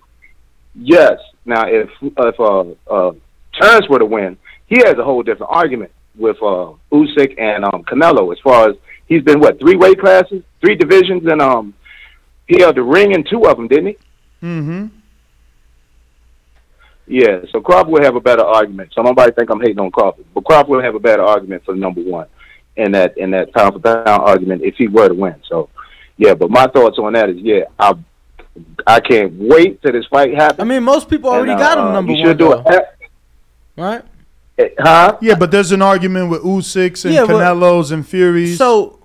yes. 0.75 1.19
Now, 1.47 1.65
if 1.65 1.89
if 2.01 2.39
uh, 2.39 2.65
uh, 2.91 3.13
Terence 3.59 3.87
were 3.89 3.99
to 3.99 4.05
win, 4.05 4.37
he 4.67 4.77
has 4.79 4.97
a 4.97 5.03
whole 5.03 5.23
different 5.23 5.51
argument 5.51 5.91
with 6.15 6.35
uh, 6.37 6.73
Usyk 6.91 7.39
and 7.39 7.63
um, 7.63 7.83
Canelo 7.83 8.33
as 8.33 8.39
far 8.43 8.69
as 8.69 8.75
he's 9.07 9.23
been 9.23 9.39
what 9.39 9.57
three 9.59 9.77
weight 9.77 9.99
classes, 9.99 10.43
three 10.59 10.75
divisions, 10.75 11.23
and 11.25 11.41
um, 11.41 11.73
he 12.47 12.59
held 12.59 12.75
the 12.75 12.83
ring 12.83 13.13
in 13.13 13.23
two 13.23 13.43
of 13.45 13.55
them, 13.55 13.69
didn't 13.69 13.87
he? 13.87 13.97
Mm-hmm. 14.43 14.85
Yeah. 17.07 17.39
So 17.51 17.61
Crawford 17.61 17.93
will 17.93 18.03
have 18.03 18.17
a 18.17 18.21
better 18.21 18.43
argument. 18.43 18.91
So 18.93 19.01
nobody 19.01 19.31
think 19.31 19.49
I'm 19.49 19.61
hating 19.61 19.79
on 19.79 19.91
Crawford, 19.91 20.25
but 20.35 20.43
Crawford 20.43 20.69
will 20.69 20.83
have 20.83 20.95
a 20.95 20.99
better 20.99 21.23
argument 21.23 21.63
for 21.63 21.75
number 21.75 22.01
one 22.01 22.27
in 22.75 22.91
that 22.91 23.17
in 23.17 23.31
that 23.31 23.53
pound 23.53 23.73
for 23.73 23.79
pound 23.79 24.07
argument 24.07 24.63
if 24.63 24.75
he 24.75 24.89
were 24.89 25.07
to 25.07 25.13
win. 25.13 25.35
So 25.47 25.69
yeah, 26.17 26.33
but 26.33 26.51
my 26.51 26.67
thoughts 26.67 26.97
on 26.99 27.13
that 27.13 27.29
is 27.29 27.37
yeah, 27.37 27.63
I 27.79 27.93
I 28.85 28.99
can't 28.99 29.33
wait 29.33 29.81
till 29.81 29.91
this 29.91 30.05
fight 30.07 30.33
happens. 30.33 30.59
I 30.61 30.63
mean, 30.63 30.83
most 30.83 31.09
people 31.09 31.29
already 31.29 31.51
And, 31.51 31.59
got 31.59 31.77
him 31.77 31.85
uh, 31.85 31.91
number 31.93 32.11
you 32.13 32.19
one. 32.19 32.27
should 32.27 32.37
do 32.37 32.49
though. 32.49 32.63
it. 32.67 32.83
Right? 33.75 34.03
Huh? 34.79 35.17
Yeah, 35.21 35.35
but 35.35 35.51
there's 35.51 35.71
an 35.71 35.81
argument 35.83 36.29
with 36.31 36.41
Usyk 36.41 37.05
and 37.05 37.13
Yeah, 37.13 37.25
but- 37.25 37.33
Canelo's 37.35 37.91
and 37.91 38.07
Furies. 38.07 38.57
So, 38.57 38.99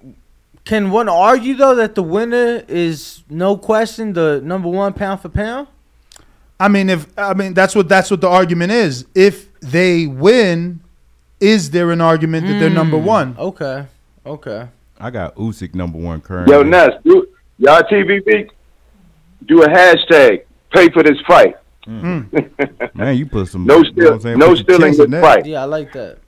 can 0.65 0.91
one 0.91 1.09
argue 1.09 1.55
though 1.55 1.74
that 1.74 1.95
the 1.95 2.03
winner 2.03 2.62
is 2.69 3.23
no 3.29 3.57
question 3.57 4.12
the 4.15 4.41
number 4.45 4.69
one 4.69 4.93
pound 4.93 5.20
for 5.20 5.29
pound? 5.29 5.66
I 6.61 6.69
mean, 6.69 6.89
if 6.89 7.07
I 7.19 7.35
mean 7.35 7.55
that's 7.55 7.74
what 7.74 7.89
that's 7.89 8.11
what 8.11 8.20
the 8.20 8.29
argument 8.29 8.70
is. 8.73 9.05
If 9.15 9.49
they 9.61 10.07
win, 10.07 10.81
is 11.41 11.70
there 11.73 11.91
an 11.91 12.01
argument 12.01 12.47
that 12.47 12.61
they're 12.61 12.70
number 12.70 12.97
Mm, 12.99 13.03
one? 13.05 13.37
Okay. 13.39 13.85
Okay. 14.24 14.69
I 15.01 15.11
got 15.11 15.35
Usyk 15.35 15.74
number 15.74 15.99
one 15.99 16.20
currently. 16.20 16.55
Yo, 16.55 16.62
Ness, 16.62 16.91
y'all 17.59 17.83
TBV, 17.83 18.49
do 19.47 19.62
a 19.62 19.69
hashtag. 19.69 20.44
Pay 20.73 20.89
for 20.90 21.02
this 21.02 21.19
fight. 21.27 21.55
Mm. 21.86 22.94
Man, 22.94 23.16
you 23.16 23.27
put 23.27 23.48
some 23.48 23.66
No 23.66 23.78
you 23.78 23.82
know 23.85 23.90
steal- 23.93 24.05
what 24.05 24.12
I'm 24.14 24.20
saying, 24.20 24.39
no 24.39 24.55
stealing 24.55 24.94
chest 24.97 25.10
that. 25.10 25.20
fight. 25.23 25.47
Yeah, 25.47 25.62
I 25.62 25.64
like 25.64 25.93
that. 25.93 26.19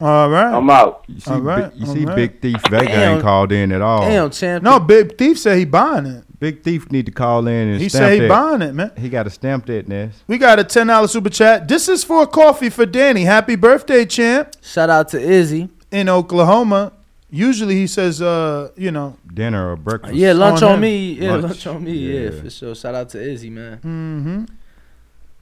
All 0.00 0.28
right. 0.30 0.54
I'm 0.54 0.70
out. 0.70 1.04
You 1.08 1.18
see, 1.18 1.30
All 1.32 1.40
right, 1.40 1.74
you 1.74 1.84
see 1.86 2.04
right. 2.04 2.14
Big 2.14 2.40
Thief 2.40 2.60
Vega 2.70 2.86
Damn. 2.86 3.14
ain't 3.14 3.22
called 3.22 3.50
in 3.50 3.72
at 3.72 3.82
all. 3.82 4.02
Damn, 4.02 4.30
champ. 4.30 4.62
No, 4.62 4.78
Big 4.78 5.18
Thief 5.18 5.38
said 5.40 5.58
he 5.58 5.64
buying 5.64 6.06
it. 6.06 6.24
Big 6.38 6.62
Thief 6.62 6.88
need 6.92 7.06
to 7.06 7.12
call 7.12 7.48
in 7.48 7.68
and 7.68 7.80
He 7.80 7.88
stamp 7.88 8.02
said 8.04 8.12
he 8.12 8.18
that. 8.20 8.28
buying 8.28 8.62
it, 8.62 8.72
man. 8.72 8.92
He 8.96 9.08
got 9.08 9.24
to 9.24 9.30
stamp 9.30 9.66
that, 9.66 9.88
Ness. 9.88 10.22
We 10.28 10.38
got 10.38 10.60
a 10.60 10.64
ten 10.64 10.86
dollar 10.86 11.08
super 11.08 11.30
chat. 11.30 11.66
This 11.66 11.88
is 11.88 12.04
for 12.04 12.22
a 12.22 12.26
coffee 12.28 12.70
for 12.70 12.86
Danny. 12.86 13.24
Happy 13.24 13.56
birthday, 13.56 14.04
champ. 14.06 14.52
Shout 14.62 14.88
out 14.88 15.08
to 15.08 15.20
Izzy 15.20 15.68
in 15.90 16.08
Oklahoma. 16.08 16.92
Usually 17.30 17.74
he 17.74 17.86
says, 17.86 18.22
uh, 18.22 18.70
you 18.76 18.90
know, 18.90 19.16
Dinner 19.32 19.72
or 19.72 19.76
breakfast. 19.76 20.14
Yeah, 20.14 20.32
lunch 20.32 20.62
On 20.62 20.72
on, 20.72 20.80
me. 20.80 21.12
Yeah, 21.12 21.32
lunch, 21.32 21.42
Lunch. 21.44 21.66
on 21.66 21.84
me. 21.84 21.92
Yeah. 21.92 22.20
Yeah. 22.30 22.40
for 22.40 22.50
sure. 22.50 22.74
Shout 22.74 22.94
out 22.94 23.08
to 23.10 23.20
Izzy, 23.22 23.50
man. 23.50 23.76
Mm-hmm. 23.78 24.44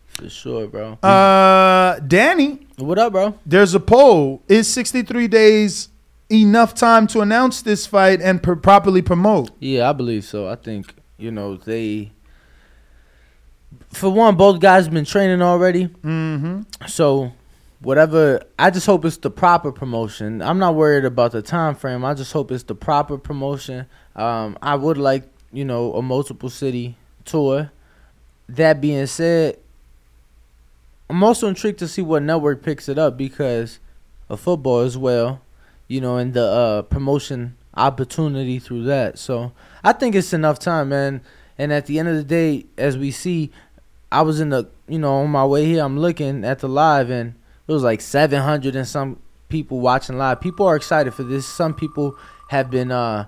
For 0.09 0.29
sure, 0.29 0.67
bro. 0.67 0.95
Uh, 1.03 2.01
Danny, 2.01 2.67
what 2.79 2.99
up, 2.99 3.13
bro? 3.13 3.39
There's 3.47 3.75
a 3.75 3.81
poll. 3.81 4.43
Is 4.49 4.69
63 4.73 5.29
days 5.29 5.89
enough 6.31 6.75
time 6.75 7.07
to 7.09 7.21
announce 7.21 7.63
this 7.63 7.87
fight 7.87 8.21
and 8.21 8.43
pr- 8.43 8.55
properly 8.55 9.03
promote? 9.03 9.51
Yeah, 9.61 9.89
I 9.89 9.93
believe 9.93 10.25
so. 10.25 10.49
I 10.49 10.57
think 10.57 10.93
you 11.19 11.31
know 11.31 11.57
they. 11.57 12.11
For 13.93 14.11
one, 14.11 14.37
both 14.37 14.59
guys 14.61 14.89
been 14.89 15.05
training 15.05 15.41
already. 15.43 15.87
Mm-hmm. 15.87 16.63
So, 16.87 17.33
whatever. 17.81 18.43
I 18.59 18.71
just 18.71 18.87
hope 18.87 19.05
it's 19.05 19.17
the 19.19 19.31
proper 19.31 19.73
promotion. 19.73 20.43
I'm 20.43 20.59
not 20.59 20.75
worried 20.75 21.05
about 21.05 21.33
the 21.33 21.43
time 21.43 21.75
frame. 21.75 22.05
I 22.05 22.15
just 22.15 22.33
hope 22.33 22.51
it's 22.51 22.65
the 22.65 22.75
proper 22.75 23.19
promotion. 23.19 23.87
Um, 24.15 24.59
I 24.63 24.75
would 24.75 24.99
like 24.99 25.25
you 25.53 25.65
know 25.65 25.95
a 25.95 26.03
multiple 26.03 26.51
city 26.51 26.97
tour. 27.25 27.71
That 28.49 28.81
being 28.81 29.07
said, 29.07 29.59
I'm 31.11 31.23
also 31.23 31.49
intrigued 31.49 31.79
to 31.81 31.89
see 31.89 32.03
what 32.03 32.23
network 32.23 32.63
picks 32.63 32.89
it 32.89 32.99
up 32.99 33.17
because 33.17 33.81
of 34.29 34.41
football 34.41 34.81
as 34.81 34.97
well, 34.97 35.41
you 35.89 36.01
know, 36.01 36.17
and 36.17 36.35
the 36.35 36.45
uh, 36.45 36.83
promotion 36.83 37.57
opportunity 37.75 38.59
through 38.59 38.85
that. 38.85 39.19
So 39.19 39.53
I 39.85 39.93
think 39.93 40.15
it's 40.15 40.33
enough 40.33 40.59
time, 40.59 40.89
man. 40.91 41.21
And 41.59 41.73
at 41.73 41.87
the 41.87 41.99
end 41.99 42.09
of 42.09 42.17
the 42.17 42.25
day, 42.25 42.67
as 42.77 42.99
we 42.99 43.11
see, 43.11 43.51
I 44.11 44.23
was 44.23 44.41
in 44.41 44.51
the, 44.51 44.69
you 44.89 44.99
know, 44.99 45.15
on 45.17 45.31
my 45.31 45.45
way 45.45 45.65
here, 45.65 45.83
I'm 45.83 45.99
looking 45.99 46.45
at 46.45 46.61
the 46.61 46.69
live, 46.69 47.11
and 47.11 47.35
it 47.69 47.73
was 47.73 47.83
like 47.83 48.01
700 48.01 48.77
and 48.77 48.87
some 48.87 49.19
people 49.49 49.81
watching 49.81 50.19
live. 50.19 50.41
People 50.41 50.67
are 50.67 50.77
excited 50.77 51.15
for 51.15 51.23
this. 51.23 51.47
Some 51.47 51.75
people 51.75 52.17
have 52.49 52.71
been, 52.71 52.93
uh, 52.93 53.27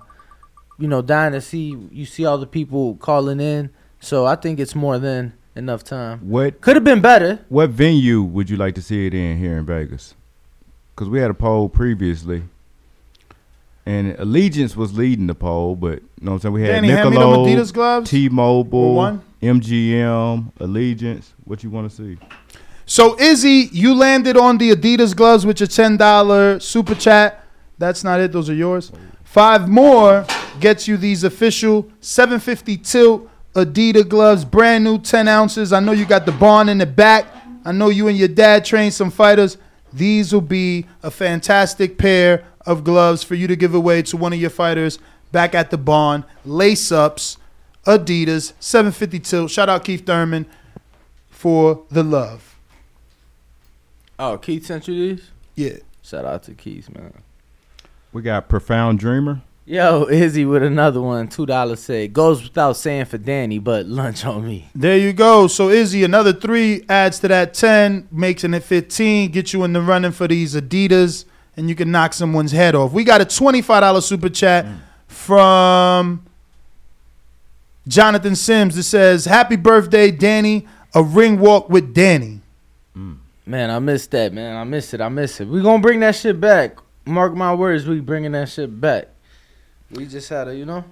you 0.77 0.87
know, 0.87 1.01
dying 1.01 1.33
to 1.33 1.41
see. 1.41 1.75
You 1.91 2.05
see 2.05 2.25
all 2.25 2.37
the 2.37 2.47
people 2.47 2.95
calling 2.95 3.39
in. 3.39 3.69
So 3.99 4.25
I 4.25 4.35
think 4.35 4.59
it's 4.59 4.75
more 4.75 4.97
than 4.97 5.33
enough 5.55 5.83
time. 5.83 6.19
What 6.29 6.61
Could 6.61 6.75
have 6.75 6.83
been 6.83 7.01
better. 7.01 7.45
What 7.49 7.69
venue 7.71 8.21
would 8.21 8.49
you 8.49 8.57
like 8.57 8.75
to 8.75 8.81
see 8.81 9.05
it 9.07 9.13
in 9.13 9.37
here 9.37 9.57
in 9.57 9.65
Vegas? 9.65 10.15
Because 10.95 11.09
we 11.09 11.19
had 11.19 11.29
a 11.29 11.33
poll 11.33 11.69
previously, 11.69 12.43
and 13.85 14.15
Allegiant 14.17 14.75
was 14.75 14.97
leading 14.97 15.27
the 15.27 15.35
poll, 15.35 15.75
but 15.75 16.01
you 16.01 16.09
know 16.21 16.31
what 16.31 16.35
I'm 16.35 16.39
saying. 16.41 16.53
We 16.53 16.61
had 16.61 16.67
Danny, 16.67 16.89
hand 16.89 17.09
me 17.11 17.17
them 17.17 17.27
Adidas 17.29 17.73
gloves. 17.73 18.09
For 18.09 18.11
T-Mobile, 18.11 18.95
one. 18.95 19.21
MGM, 19.41 20.51
Allegiant. 20.59 21.23
What 21.45 21.63
you 21.63 21.69
want 21.69 21.89
to 21.89 21.95
see? 21.95 22.17
So 22.89 23.15
Izzy, 23.19 23.69
you 23.71 23.93
landed 23.93 24.35
on 24.35 24.57
the 24.57 24.71
Adidas 24.71 25.15
gloves 25.15 25.45
with 25.45 25.59
your 25.59 25.67
ten 25.67 25.95
dollar 25.95 26.59
super 26.59 26.95
chat. 26.95 27.45
That's 27.77 28.03
not 28.03 28.19
it. 28.19 28.31
Those 28.31 28.49
are 28.49 28.55
yours. 28.55 28.91
Five 29.23 29.69
more 29.69 30.25
gets 30.59 30.87
you 30.87 30.97
these 30.97 31.23
official 31.23 31.87
750 31.99 32.77
tilt 32.77 33.29
Adidas 33.53 34.09
gloves, 34.09 34.43
brand 34.43 34.85
new 34.85 34.97
10 34.97 35.27
ounces. 35.27 35.71
I 35.71 35.79
know 35.81 35.91
you 35.91 36.03
got 36.03 36.25
the 36.25 36.31
barn 36.31 36.67
in 36.67 36.79
the 36.79 36.87
back. 36.87 37.27
I 37.63 37.73
know 37.73 37.89
you 37.89 38.07
and 38.07 38.17
your 38.17 38.27
dad 38.27 38.65
trained 38.65 38.95
some 38.95 39.11
fighters. 39.11 39.59
These 39.93 40.33
will 40.33 40.41
be 40.41 40.87
a 41.03 41.11
fantastic 41.11 41.99
pair 41.99 42.43
of 42.65 42.83
gloves 42.83 43.21
for 43.21 43.35
you 43.35 43.45
to 43.45 43.55
give 43.55 43.75
away 43.75 44.01
to 44.01 44.17
one 44.17 44.33
of 44.33 44.41
your 44.41 44.49
fighters 44.49 44.97
back 45.31 45.53
at 45.53 45.69
the 45.69 45.77
barn. 45.77 46.25
Lace 46.43 46.91
ups, 46.91 47.37
Adidas, 47.85 48.53
750 48.59 49.19
tilt. 49.19 49.51
Shout 49.51 49.69
out 49.69 49.85
Keith 49.85 50.07
Thurman 50.07 50.47
for 51.29 51.83
the 51.91 52.01
love. 52.01 52.48
Oh, 54.19 54.37
Keith 54.37 54.65
sent 54.65 54.85
you 54.89 55.15
these? 55.15 55.31
Yeah. 55.55 55.77
Shout 56.03 56.25
out 56.25 56.43
to 56.43 56.53
Keith, 56.53 56.93
man. 56.93 57.13
We 58.11 58.21
got 58.21 58.49
Profound 58.49 58.99
Dreamer. 58.99 59.41
Yo, 59.65 60.07
Izzy 60.09 60.43
with 60.45 60.63
another 60.63 60.99
one. 60.99 61.27
Two 61.27 61.45
dollars 61.45 61.79
said 61.79 62.11
goes 62.11 62.43
without 62.43 62.73
saying 62.73 63.05
for 63.05 63.17
Danny, 63.17 63.59
but 63.59 63.85
lunch 63.85 64.25
on 64.25 64.45
me. 64.45 64.67
There 64.75 64.97
you 64.97 65.13
go. 65.13 65.47
So 65.47 65.69
Izzy, 65.69 66.03
another 66.03 66.33
three 66.33 66.83
adds 66.89 67.19
to 67.19 67.27
that 67.29 67.53
ten, 67.53 68.07
makes 68.11 68.43
it 68.43 68.59
15, 68.59 69.31
get 69.31 69.53
you 69.53 69.63
in 69.63 69.73
the 69.73 69.81
running 69.81 70.11
for 70.11 70.27
these 70.27 70.55
Adidas, 70.55 71.23
and 71.55 71.69
you 71.69 71.75
can 71.75 71.91
knock 71.91 72.13
someone's 72.13 72.51
head 72.51 72.75
off. 72.75 72.91
We 72.91 73.03
got 73.03 73.21
a 73.21 73.25
$25 73.25 74.01
super 74.03 74.29
chat 74.29 74.65
mm. 74.65 74.79
from 75.07 76.25
Jonathan 77.87 78.35
Sims 78.35 78.75
that 78.75 78.83
says, 78.83 79.25
Happy 79.25 79.55
birthday, 79.55 80.11
Danny. 80.11 80.67
A 80.95 81.03
ring 81.03 81.39
walk 81.39 81.69
with 81.69 81.93
Danny. 81.93 82.41
Mm. 82.97 83.19
Man, 83.49 83.71
I 83.71 83.79
missed 83.79 84.11
that, 84.11 84.31
man. 84.31 84.55
I 84.55 84.63
missed 84.63 84.93
it. 84.93 85.01
I 85.01 85.09
missed 85.09 85.41
it. 85.41 85.47
We 85.47 85.63
gonna 85.63 85.81
bring 85.81 86.01
that 86.01 86.15
shit 86.15 86.39
back. 86.39 86.77
Mark 87.05 87.33
my 87.33 87.51
words, 87.51 87.87
we 87.87 87.99
bringing 87.99 88.33
that 88.33 88.47
shit 88.49 88.79
back. 88.79 89.07
We 89.89 90.05
just 90.05 90.29
had 90.29 90.49
a, 90.49 90.55
you 90.55 90.67
know. 90.67 90.83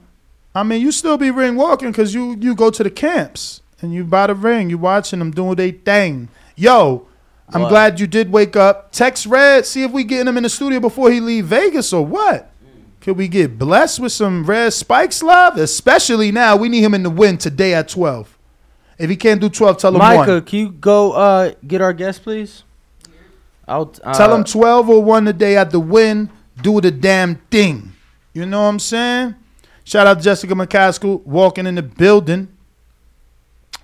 I 0.55 0.63
mean, 0.63 0.81
you 0.81 0.91
still 0.91 1.17
be 1.17 1.29
ring 1.29 1.55
walking 1.55 1.91
because 1.91 2.15
you 2.15 2.35
you 2.39 2.55
go 2.55 2.71
to 2.71 2.83
the 2.83 2.89
camps 2.89 3.61
and 3.79 3.93
you 3.93 4.03
buy 4.03 4.25
the 4.25 4.33
ring. 4.33 4.71
You 4.71 4.79
watching 4.79 5.19
them 5.19 5.29
doing 5.29 5.53
their 5.55 5.69
thing. 5.71 6.29
Yo, 6.55 7.07
I'm 7.49 7.61
What? 7.61 7.69
glad 7.69 7.99
you 7.99 8.07
did 8.07 8.31
wake 8.31 8.55
up. 8.55 8.91
Text 8.91 9.27
Red, 9.27 9.67
see 9.67 9.83
if 9.83 9.91
we 9.91 10.03
getting 10.03 10.27
him 10.27 10.37
in 10.37 10.41
the 10.43 10.49
studio 10.49 10.79
before 10.79 11.11
he 11.11 11.19
leave 11.19 11.45
Vegas 11.45 11.93
or 11.93 12.03
what. 12.03 12.49
Mm. 12.65 13.01
Could 13.01 13.17
we 13.17 13.27
get 13.27 13.59
blessed 13.59 13.99
with 13.99 14.13
some 14.13 14.45
Red 14.45 14.73
Spikes 14.73 15.21
love? 15.21 15.57
Especially 15.57 16.31
now, 16.31 16.55
we 16.55 16.69
need 16.69 16.81
him 16.83 16.95
in 16.95 17.03
the 17.03 17.11
Wynn 17.11 17.37
today 17.37 17.75
at 17.75 17.87
12. 17.87 18.35
If 18.97 19.09
he 19.09 19.15
can't 19.15 19.39
do 19.39 19.49
12, 19.49 19.77
tell 19.77 19.91
him 19.91 19.99
Micah, 19.99 20.31
one. 20.33 20.41
can 20.43 20.59
you 20.59 20.71
go 20.71 21.11
uh, 21.11 21.53
get 21.65 21.81
our 21.81 21.93
guest, 21.93 22.23
please? 22.23 22.63
I'll 23.67 23.93
uh, 24.03 24.13
Tell 24.13 24.33
him 24.33 24.43
12 24.43 24.89
or 24.89 25.03
1 25.03 25.25
today 25.25 25.57
at 25.57 25.71
the 25.71 25.79
Wynn. 25.79 26.29
Do 26.61 26.81
the 26.81 26.89
damn 26.89 27.35
thing. 27.51 27.93
You 28.33 28.45
know 28.45 28.61
what 28.61 28.69
I'm 28.69 28.79
saying? 28.79 29.35
Shout 29.83 30.07
out 30.07 30.17
to 30.17 30.23
Jessica 30.23 30.53
McCaskill 30.53 31.23
walking 31.25 31.67
in 31.67 31.75
the 31.75 31.83
building. 31.83 32.49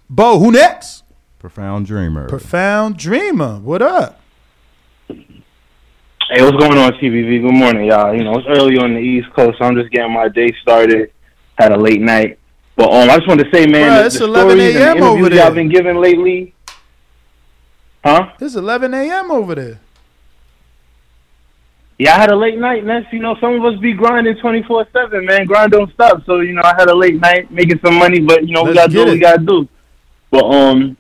Bo, 0.10 0.40
who 0.40 0.52
next? 0.52 1.04
Profound 1.40 1.86
dreamer. 1.86 2.28
Profound 2.30 2.98
Dreamer. 2.98 3.60
What 3.60 3.82
up? 3.82 4.22
Hey, 5.08 6.42
what's 6.42 6.58
going 6.58 6.78
on, 6.78 6.94
TBV? 6.94 7.42
Good 7.42 7.54
morning, 7.54 7.86
y'all. 7.86 8.16
You 8.16 8.24
know, 8.24 8.34
it's 8.36 8.48
early 8.48 8.78
on 8.78 8.94
the 8.94 9.00
East 9.00 9.28
Coast, 9.34 9.58
so 9.60 9.66
I'm 9.66 9.76
just 9.76 9.92
getting 9.92 10.14
my 10.14 10.30
day 10.30 10.54
started. 10.62 11.12
Had 11.58 11.72
a 11.72 11.78
late 11.78 12.02
night, 12.02 12.40
but 12.76 12.92
um, 12.92 13.10
I 13.10 13.18
just 13.18 13.28
wanted 13.28 13.46
to 13.46 13.52
say, 13.56 13.66
man, 13.66 13.90
Bruh, 13.90 14.00
the, 14.00 14.06
it's 14.06 14.18
the 14.20 14.26
11 14.26 14.50
stories 14.50 14.76
and 14.76 14.76
the 14.76 14.88
a.m. 14.88 15.04
over 15.04 15.08
interviews 15.08 15.30
there. 15.30 15.46
Y'all 15.46 15.54
been 15.54 15.70
giving 15.70 15.98
lately, 15.98 16.56
huh? 18.04 18.32
It's 18.40 18.56
11 18.56 18.94
a.m. 18.94 19.32
over 19.32 19.56
there. 19.56 19.80
Yeah, 22.00 22.16
I 22.16 22.20
had 22.20 22.32
a 22.32 22.36
late 22.36 22.58
night, 22.58 22.84
man. 22.84 23.06
You 23.12 23.20
know, 23.20 23.36
some 23.40 23.54
of 23.54 23.66
us 23.66 23.80
be 23.80 23.94
grinding 23.94 24.36
24 24.38 24.88
7, 24.92 25.26
man. 25.26 25.46
Grind 25.46 25.72
don't 25.72 25.92
stop. 25.94 26.26
So, 26.26 26.40
you 26.40 26.54
know, 26.54 26.62
I 26.64 26.74
had 26.78 26.90
a 26.90 26.96
late 26.96 27.20
night 27.22 27.52
making 27.52 27.80
some 27.86 27.96
money, 27.96 28.20
but, 28.20 28.48
you 28.48 28.54
know, 28.54 28.64
we 28.64 28.74
Let's 28.74 28.88
got 28.88 28.88
to 28.88 28.94
do 28.94 29.00
what 29.06 29.14
we 29.14 29.20
got 29.20 29.38
to 29.38 29.46
do. 29.46 29.70
But, 30.32 30.46
um, 30.46 30.98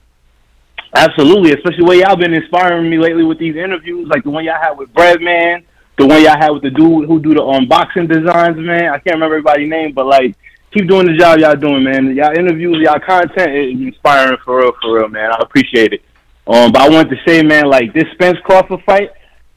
absolutely, 0.95 1.53
especially 1.53 1.79
the 1.79 1.85
way 1.85 1.99
y'all 1.99 2.15
been 2.15 2.33
inspiring 2.33 2.89
me 2.89 2.99
lately 2.99 3.23
with 3.23 3.39
these 3.39 3.55
interviews, 3.55 4.07
like 4.07 4.23
the 4.23 4.29
one 4.29 4.45
y'all 4.45 4.61
had 4.61 4.77
with 4.77 4.93
Breadman, 4.93 5.63
the 5.97 6.05
one 6.05 6.21
y'all 6.21 6.37
had 6.37 6.51
with 6.51 6.61
the 6.61 6.69
dude 6.69 7.07
who 7.07 7.19
do 7.19 7.33
the 7.33 7.41
unboxing 7.41 8.07
designs, 8.07 8.57
man. 8.57 8.89
I 8.93 8.99
can't 8.99 9.15
remember 9.15 9.35
everybody's 9.35 9.69
name, 9.69 9.93
but, 9.93 10.05
like, 10.05 10.35
keep 10.73 10.87
doing 10.87 11.05
the 11.05 11.17
job 11.17 11.39
y'all 11.39 11.55
doing, 11.55 11.83
man. 11.83 12.15
Y'all 12.15 12.37
interviews, 12.37 12.77
y'all 12.81 12.99
content 12.99 13.55
is 13.55 13.79
inspiring 13.79 14.37
for 14.43 14.59
real, 14.59 14.71
for 14.81 14.95
real, 14.95 15.07
man. 15.07 15.31
I 15.31 15.37
appreciate 15.41 15.93
it. 15.93 16.01
Um, 16.47 16.71
but 16.71 16.81
I 16.81 16.89
wanted 16.89 17.15
to 17.15 17.17
say, 17.25 17.41
man, 17.43 17.65
like 17.69 17.93
this 17.93 18.05
Spence 18.13 18.37
Crawford 18.43 18.81
fight, 18.85 19.11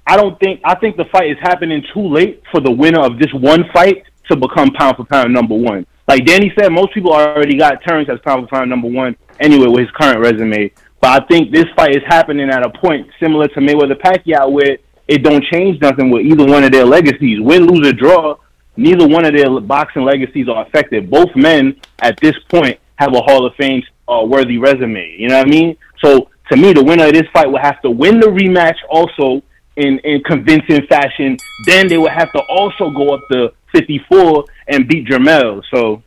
I 0.07 0.17
don't 0.17 0.39
think 0.39 0.61
I 0.65 0.77
think 0.77 0.97
the 0.97 1.07
fight 1.07 1.31
is 1.31 1.39
happening 1.41 1.83
too 1.93 2.07
late 2.07 2.43
for 2.53 2.61
the 2.61 2.71
winner 2.71 3.01
of 3.01 3.19
this 3.19 3.33
one 3.35 3.65
fight 3.73 4.05
to 4.31 4.37
become 4.37 4.71
pound 4.71 4.97
for 4.97 5.05
pound 5.05 5.33
number 5.33 5.55
one. 5.55 5.87
Like 6.07 6.25
Danny 6.25 6.53
said, 6.57 6.69
most 6.69 6.95
people 6.95 7.13
already 7.13 7.59
got 7.59 7.83
Terence 7.83 8.09
as 8.09 8.21
pound 8.21 8.49
for 8.49 8.57
pound 8.57 8.71
number 8.71 8.89
one 8.89 9.17
anyway 9.41 9.67
with 9.67 9.81
his 9.81 9.91
current 9.99 10.21
resume. 10.21 10.71
But 11.01 11.23
I 11.23 11.27
think 11.27 11.53
this 11.53 11.67
fight 11.77 11.97
is 11.97 12.03
happening 12.07 12.49
at 12.51 12.65
a 12.65 12.71
point 12.71 13.09
similar 13.21 13.49
to 13.49 13.61
Mayweather 13.61 14.01
Pacquiao 14.01 14.51
where 14.51 14.79
it 15.09 15.23
don't 15.23 15.45
change 15.53 15.81
nothing 15.81 16.11
with 16.11 16.25
either 16.25 16.47
one 16.47 16.65
of 16.65 16.73
their 16.73 16.85
legacies. 16.85 17.41
Win, 17.41 17.67
lose, 17.67 17.89
or 17.89 17.93
draw, 17.93 18.37
neither 18.77 19.07
one 19.07 19.25
of 19.25 19.35
their 19.35 19.61
boxing 19.61 20.05
legacies 20.05 20.49
are 20.49 20.67
affected. 20.67 21.11
Both 21.11 21.35
men 21.35 21.81
at 22.01 22.19
this 22.21 22.35
point 22.49 22.79
have 22.97 23.15
a 23.15 23.21
Hall 23.21 23.47
of 23.47 23.55
Fame 23.57 23.83
uh, 24.09 24.25
worthy 24.27 24.59
resume. 24.59 25.17
You 25.19 25.29
know 25.29 25.39
what 25.39 25.47
I 25.47 25.51
mean? 25.51 25.77
So 26.03 26.31
to 26.51 26.57
me, 26.57 26.73
the 26.73 26.83
winner 26.83 27.07
of 27.07 27.13
this 27.13 27.27
fight 27.33 27.51
will 27.51 27.61
have 27.61 27.81
to 27.83 27.91
win 27.91 28.21
the 28.21 28.27
rematch 28.27 28.77
also 28.89 29.43
in, 29.77 29.99
in 30.01 30.23
convincing 30.25 30.87
fashion. 30.87 31.37
Then 31.67 31.89
they 31.89 31.99
would 31.99 32.13
have 32.13 32.33
to 32.33 32.41
also 32.49 32.91
go 32.91 33.15
up 33.15 33.21
to 33.33 33.53
54 33.73 34.45
and 34.69 34.89
beat 34.89 35.07
Jermell. 35.07 35.63
So 35.73 36.03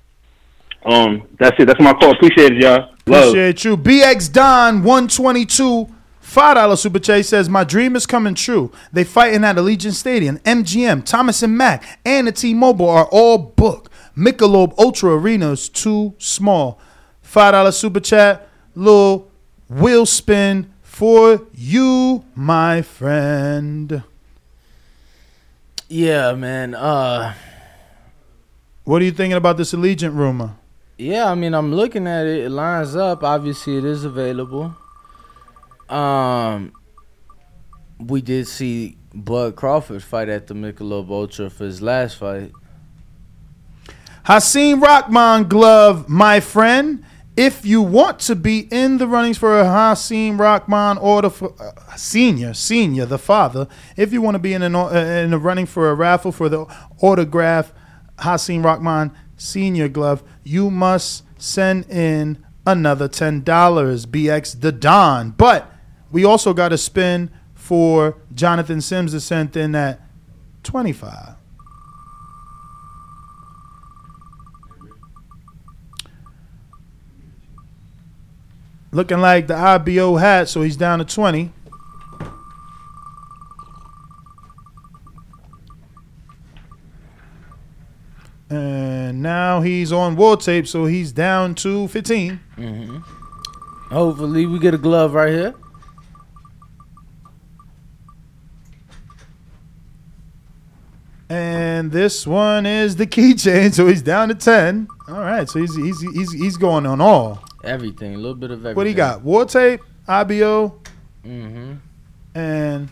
um, 0.86 1.28
that's 1.40 1.60
it. 1.60 1.66
That's 1.66 1.82
my 1.82 1.94
call. 1.94 2.12
Appreciate 2.12 2.54
it, 2.54 2.64
y'all. 2.64 2.94
Love. 3.06 3.30
Appreciate 3.30 3.64
you. 3.64 3.78
BX 3.78 4.32
Don 4.32 4.84
122. 4.84 5.90
Five 6.30 6.56
dollar 6.58 6.76
super 6.76 7.00
chase 7.00 7.28
says 7.30 7.50
my 7.50 7.64
dream 7.64 7.96
is 7.96 8.06
coming 8.06 8.36
true. 8.36 8.72
They 8.94 9.04
fighting 9.04 9.44
at 9.44 9.56
Allegiant 9.56 9.94
Stadium, 9.94 10.38
MGM, 10.40 11.04
Thomas 11.04 11.42
and 11.42 11.58
Mack, 11.58 12.00
and 12.06 12.28
the 12.28 12.32
T-Mobile 12.32 12.88
are 12.88 13.08
all 13.12 13.40
booked. 13.40 13.92
Michelob 14.16 14.78
Ultra 14.78 15.16
Arena 15.18 15.52
is 15.54 15.68
too 15.70 16.14
small. 16.20 16.80
Five 17.24 17.54
dollar 17.54 17.72
super 17.72 18.00
chat, 18.00 18.48
little 18.76 19.32
wheel 19.70 20.06
spin 20.06 20.72
for 20.84 21.48
you, 21.56 22.24
my 22.36 22.84
friend. 22.84 24.04
Yeah, 25.88 26.34
man. 26.34 26.76
Uh, 26.76 27.34
What 28.84 29.02
are 29.02 29.06
you 29.06 29.12
thinking 29.12 29.34
about 29.38 29.58
this 29.58 29.74
Allegiant 29.74 30.14
rumor? 30.16 30.58
yeah, 31.00 31.32
I 31.32 31.34
mean, 31.34 31.56
I'm 31.56 31.74
looking 31.74 32.06
at 32.06 32.28
it. 32.28 32.44
It 32.46 32.50
lines 32.52 32.96
up. 32.96 33.24
Obviously, 33.24 33.78
it 33.78 33.86
is 33.86 34.04
available. 34.06 34.76
Um, 35.90 36.74
we 37.99 38.22
did 38.22 38.48
see 38.48 38.98
Bud 39.14 39.56
Crawford 39.56 40.03
fight 40.03 40.30
at 40.30 40.48
the 40.48 40.53
Michelob 40.53 41.10
Ultra 41.10 41.49
for 41.49 41.66
his 41.66 41.82
last 41.82 42.18
fight. 42.18 42.52
Hasim 44.26 44.82
Rahman 44.82 45.48
glove, 45.48 46.07
my 46.07 46.40
friend. 46.40 47.03
If 47.36 47.66
you 47.66 47.82
want 47.82 48.20
to 48.22 48.36
be 48.36 48.68
in 48.70 48.98
the 48.98 49.07
runnings 49.07 49.38
for 49.38 49.60
a 49.60 49.64
Hasim 49.64 50.38
Rahman 50.38 50.98
order 50.98 51.30
for 51.30 51.56
uh, 51.60 51.95
senior, 51.95 52.53
senior, 52.53 53.06
the 53.06 53.18
father, 53.18 53.68
if 53.95 54.11
you 54.11 54.22
want 54.22 54.36
to 54.36 54.40
be 54.40 54.53
in 54.53 54.61
an 54.61 54.76
uh, 54.76 54.90
in 54.90 55.32
the 55.32 55.40
running 55.40 55.66
for 55.66 55.90
a 55.90 55.95
raffle 55.95 56.32
for 56.32 56.49
the 56.49 56.66
autograph 57.02 57.74
Hasim 58.18 58.64
Rahman 58.64 59.11
senior 59.38 59.88
glove, 59.88 60.22
you 60.44 60.70
must 60.70 61.24
send 61.41 61.90
in 61.90 62.45
another 62.68 63.07
ten 63.07 63.41
dollars. 63.41 64.06
BX 64.06 64.60
the 64.60 64.74
Don, 64.74 65.32
but 65.32 65.72
we 66.11 66.26
also 66.26 66.53
got 66.53 66.73
a 66.73 66.77
spin 66.77 67.31
for 67.53 68.18
Jonathan 68.34 68.81
Sims 68.81 69.11
that 69.11 69.22
sent 69.22 69.56
in 69.56 69.76
at 69.76 70.02
twenty 70.64 70.94
five. 70.94 71.36
Looking 78.91 79.19
like 79.19 79.45
the 79.48 79.56
IBO 79.56 80.15
hat, 80.15 80.49
so 80.49 80.64
he's 80.64 80.76
down 80.76 80.98
to 80.98 81.06
20. 81.06 81.52
And 88.49 89.22
now 89.22 89.61
he's 89.61 89.91
on 89.91 90.15
war 90.15 90.38
tape, 90.38 90.68
so 90.68 90.86
he's 90.86 91.11
down 91.11 91.53
to 91.56 91.88
15. 91.88 92.40
Mm-hmm. 92.57 92.98
Hopefully, 93.94 94.48
we 94.48 94.57
get 94.57 94.73
a 94.73 94.77
glove 94.80 95.14
right 95.14 95.31
here. 95.31 95.53
And 101.30 101.92
this 101.92 102.26
one 102.26 102.66
is 102.66 102.96
the 102.96 103.06
keychain, 103.06 103.74
so 103.74 103.88
he's 103.88 104.02
down 104.02 104.30
to 104.30 104.36
10. 104.36 104.88
All 105.08 105.20
right, 105.20 105.48
so 105.48 105.60
he's 105.60 105.76
he's 105.76 106.02
he's, 106.02 106.32
he's 106.34 106.58
going 106.58 106.86
on 106.86 107.00
all. 107.02 107.44
Everything, 107.64 108.16
a 108.16 108.18
little 108.18 108.36
bit 108.36 108.52
of 108.52 108.60
everything. 108.60 108.76
What 108.76 108.88
he 108.88 108.94
got? 108.94 109.22
War 109.22 109.46
tape, 109.46 109.82
IBO, 110.08 110.80
Mm-hmm. 111.26 111.74
and 112.34 112.90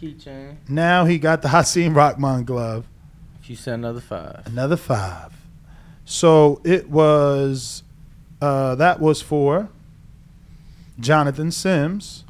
Keychain. 0.00 0.56
now 0.68 1.04
he 1.06 1.18
got 1.18 1.42
the 1.42 1.48
Hasim 1.48 1.94
Rahman 1.96 2.44
glove. 2.44 2.86
If 3.42 3.50
you 3.50 3.56
send 3.56 3.84
another 3.84 4.00
five. 4.00 4.42
Another 4.46 4.76
five. 4.76 5.32
So 6.04 6.60
it 6.64 6.88
was 6.90 7.82
uh, 8.42 8.74
that 8.76 9.00
was 9.00 9.22
for 9.22 9.68
Jonathan 10.98 11.50
Sims. 11.50 12.24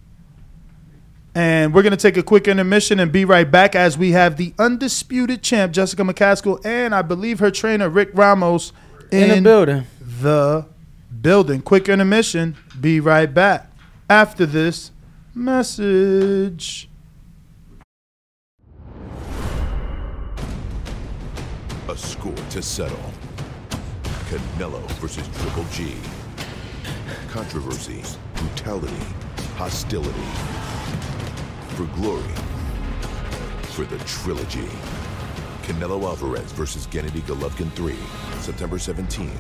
And 1.35 1.73
we're 1.73 1.83
gonna 1.83 1.97
take 1.97 2.17
a 2.17 2.23
quick 2.23 2.49
intermission 2.49 2.99
and 2.99 3.13
be 3.13 3.25
right 3.25 3.49
back 3.49 3.77
as 3.77 3.97
we 3.97 4.13
have 4.13 4.37
the 4.37 4.53
undisputed 4.59 5.43
champ 5.43 5.73
Jessica 5.73 6.03
McCaskill 6.03 6.65
and 6.65 6.95
I 6.95 7.03
believe 7.03 7.39
her 7.39 7.51
trainer 7.51 7.89
Rick 7.89 8.11
Ramos 8.15 8.73
In 9.13 9.29
the 9.29 9.41
building. 9.41 9.87
The 10.01 10.67
building. 11.21 11.63
Quick 11.63 11.89
intermission. 11.89 12.57
Be 12.81 13.01
right 13.01 13.33
back 13.33 13.71
after 14.09 14.47
this 14.47 14.91
message. 15.35 16.89
A 21.89 21.97
score 21.97 22.35
to 22.51 22.63
settle. 22.63 23.13
Canelo 24.29 24.81
versus 25.01 25.29
Triple 25.39 25.65
G. 25.73 25.95
Controversy, 27.29 28.03
brutality, 28.37 29.05
hostility. 29.57 30.70
For 31.81 31.87
glory. 31.97 32.35
For 33.73 33.87
the 33.87 33.97
trilogy. 34.05 34.69
Canelo 35.63 36.03
Alvarez 36.03 36.53
versus 36.53 36.87
Gennady 36.87 37.23
Golovkin 37.23 37.73
3, 37.73 37.97
September 38.41 38.77
17th. 38.77 39.31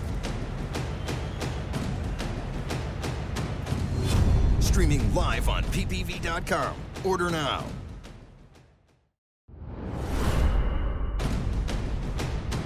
Streaming 4.60 5.14
live 5.14 5.50
on 5.50 5.64
ppv.com. 5.64 6.76
Order 7.04 7.28
now. 7.28 7.62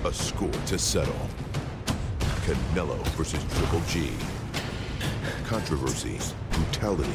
A 0.05 0.13
score 0.13 0.53
to 0.67 0.79
settle. 0.79 1.29
Canelo 2.47 3.05
versus 3.17 3.43
Triple 3.59 3.83
G. 3.89 4.13
Controversy, 5.49 6.21
brutality, 6.53 7.11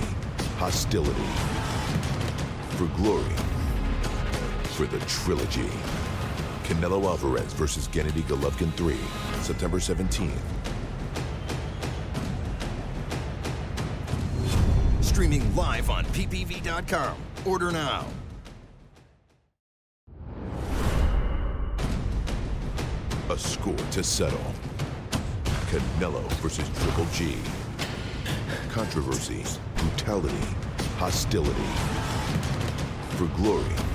hostility, 0.57 1.68
for 2.79 2.85
glory, 2.95 3.35
for 4.77 4.85
the 4.85 4.99
trilogy. 4.99 5.69
Canelo 6.63 7.03
Alvarez 7.03 7.51
versus 7.51 7.89
Gennady 7.89 8.21
Golovkin 8.21 8.71
3, 8.75 8.95
September 9.41 9.79
17th. 9.79 10.31
Streaming 15.01 15.53
live 15.57 15.89
on 15.89 16.05
ppv.com. 16.05 17.17
Order 17.45 17.71
now. 17.71 18.05
A 23.29 23.37
score 23.37 23.75
to 23.91 24.01
settle. 24.01 24.53
Canelo 25.67 26.25
versus 26.35 26.69
Triple 26.81 27.07
G. 27.11 27.35
Controversy, 28.69 29.43
brutality, 29.75 30.47
hostility. 30.97 31.98
For 33.19 33.25
glory, 33.35 33.88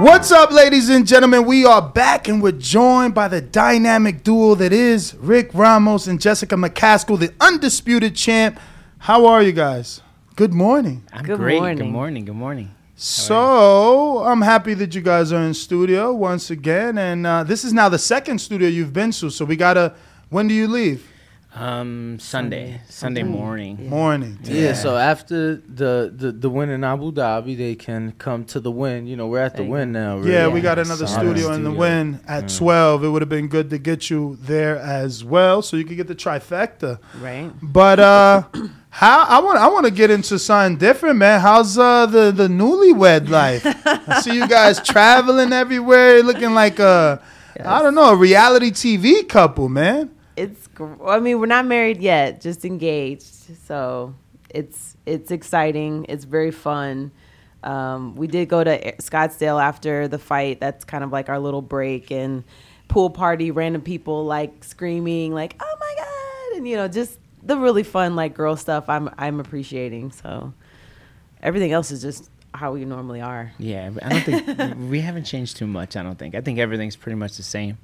What's 0.00 0.32
up, 0.32 0.50
ladies 0.50 0.88
and 0.88 1.06
gentlemen? 1.06 1.44
We 1.44 1.66
are 1.66 1.82
back 1.82 2.26
and 2.26 2.42
we're 2.42 2.52
joined 2.52 3.14
by 3.14 3.28
the 3.28 3.42
dynamic 3.42 4.24
duo 4.24 4.54
that 4.54 4.72
is 4.72 5.14
Rick 5.16 5.50
Ramos 5.52 6.06
and 6.06 6.18
Jessica 6.18 6.54
McCaskill, 6.54 7.18
the 7.18 7.34
undisputed 7.38 8.16
champ. 8.16 8.58
How 8.96 9.26
are 9.26 9.42
you 9.42 9.52
guys? 9.52 10.00
Good 10.36 10.54
morning. 10.54 11.04
I'm 11.12 11.26
great. 11.26 11.76
Good 11.76 11.84
morning. 11.84 12.24
Good 12.24 12.34
morning. 12.34 12.74
So 12.96 14.24
I'm 14.24 14.40
happy 14.40 14.72
that 14.72 14.94
you 14.94 15.02
guys 15.02 15.34
are 15.34 15.42
in 15.42 15.52
studio 15.52 16.14
once 16.14 16.50
again, 16.50 16.96
and 16.96 17.26
uh, 17.26 17.44
this 17.44 17.62
is 17.62 17.74
now 17.74 17.90
the 17.90 17.98
second 17.98 18.38
studio 18.38 18.68
you've 18.68 18.94
been 18.94 19.10
to. 19.10 19.28
So 19.28 19.44
we 19.44 19.54
gotta. 19.54 19.94
When 20.30 20.48
do 20.48 20.54
you 20.54 20.66
leave? 20.66 21.06
Um, 21.52 22.18
Sunday, 22.20 22.80
Sunday, 22.88 23.24
morning. 23.24 23.88
Morning. 23.90 24.38
Yeah. 24.44 24.72
so 24.74 24.96
after 24.96 25.56
the, 25.56 26.12
the 26.14 26.30
the 26.30 26.48
win 26.48 26.70
in 26.70 26.84
Abu 26.84 27.10
Dhabi, 27.10 27.56
they 27.58 27.74
can 27.74 28.12
come 28.18 28.44
to 28.46 28.60
the 28.60 28.70
Wynn. 28.70 29.08
You 29.08 29.16
know, 29.16 29.26
we're 29.26 29.40
at 29.40 29.56
the 29.56 29.64
Wynn 29.64 29.90
now. 29.90 30.18
Really. 30.18 30.32
Yeah, 30.32 30.46
we 30.46 30.60
got 30.60 30.78
another 30.78 31.08
So- 31.08 31.14
studio 31.20 31.52
in 31.52 31.64
the 31.64 31.72
Wynn 31.72 32.20
at 32.28 32.48
12. 32.48 33.02
It 33.02 33.08
would 33.08 33.20
have 33.22 33.28
been 33.28 33.48
good 33.48 33.68
to 33.70 33.78
get 33.78 34.08
you 34.10 34.38
there 34.42 34.76
as 34.78 35.24
well, 35.24 35.60
so 35.60 35.76
you 35.76 35.84
could 35.84 35.96
get 35.96 36.06
the 36.06 36.14
trifecta. 36.14 37.00
Right. 37.20 37.50
But 37.60 37.98
uh, 37.98 38.44
how 38.90 39.24
I 39.24 39.40
want 39.40 39.58
I 39.58 39.68
want 39.68 39.86
to 39.86 39.92
get 39.92 40.10
into 40.12 40.38
something 40.38 40.78
different, 40.78 41.16
man. 41.18 41.40
How's 41.40 41.76
uh 41.76 42.06
the 42.06 42.30
the 42.30 42.46
newlywed 42.46 43.28
life? 43.28 43.62
I 43.66 44.20
see 44.20 44.34
you 44.34 44.46
guys 44.46 44.80
traveling 44.84 45.52
everywhere, 45.52 46.22
looking 46.22 46.54
like 46.54 46.78
a 46.78 47.20
I 47.62 47.82
don't 47.82 47.96
know 47.96 48.10
a 48.10 48.16
reality 48.16 48.70
TV 48.70 49.28
couple, 49.28 49.68
man. 49.68 50.10
It's. 50.36 50.68
I 51.04 51.18
mean, 51.20 51.40
we're 51.40 51.46
not 51.46 51.66
married 51.66 52.00
yet, 52.00 52.40
just 52.40 52.64
engaged. 52.64 53.56
So 53.66 54.14
it's 54.48 54.96
it's 55.06 55.30
exciting. 55.30 56.06
It's 56.08 56.24
very 56.24 56.50
fun. 56.50 57.12
Um, 57.62 58.16
we 58.16 58.26
did 58.26 58.48
go 58.48 58.64
to 58.64 58.92
Scottsdale 58.96 59.62
after 59.62 60.08
the 60.08 60.18
fight. 60.18 60.60
That's 60.60 60.84
kind 60.84 61.04
of 61.04 61.12
like 61.12 61.28
our 61.28 61.38
little 61.38 61.62
break 61.62 62.10
and 62.10 62.44
pool 62.88 63.10
party. 63.10 63.50
Random 63.50 63.82
people 63.82 64.24
like 64.24 64.64
screaming, 64.64 65.34
like 65.34 65.56
"Oh 65.60 65.76
my 65.78 65.94
god!" 65.96 66.58
and 66.58 66.68
you 66.68 66.76
know, 66.76 66.88
just 66.88 67.18
the 67.42 67.56
really 67.56 67.82
fun 67.82 68.16
like 68.16 68.34
girl 68.34 68.56
stuff. 68.56 68.88
I'm 68.88 69.10
I'm 69.18 69.40
appreciating. 69.40 70.12
So 70.12 70.52
everything 71.42 71.72
else 71.72 71.90
is 71.90 72.02
just 72.02 72.30
how 72.52 72.72
we 72.72 72.84
normally 72.84 73.20
are. 73.20 73.52
Yeah, 73.58 73.90
I 74.02 74.08
don't 74.08 74.22
think 74.22 74.90
we 74.90 75.00
haven't 75.00 75.24
changed 75.24 75.56
too 75.56 75.66
much. 75.66 75.96
I 75.96 76.02
don't 76.02 76.18
think. 76.18 76.34
I 76.34 76.40
think 76.40 76.58
everything's 76.58 76.96
pretty 76.96 77.16
much 77.16 77.36
the 77.36 77.42
same. 77.42 77.78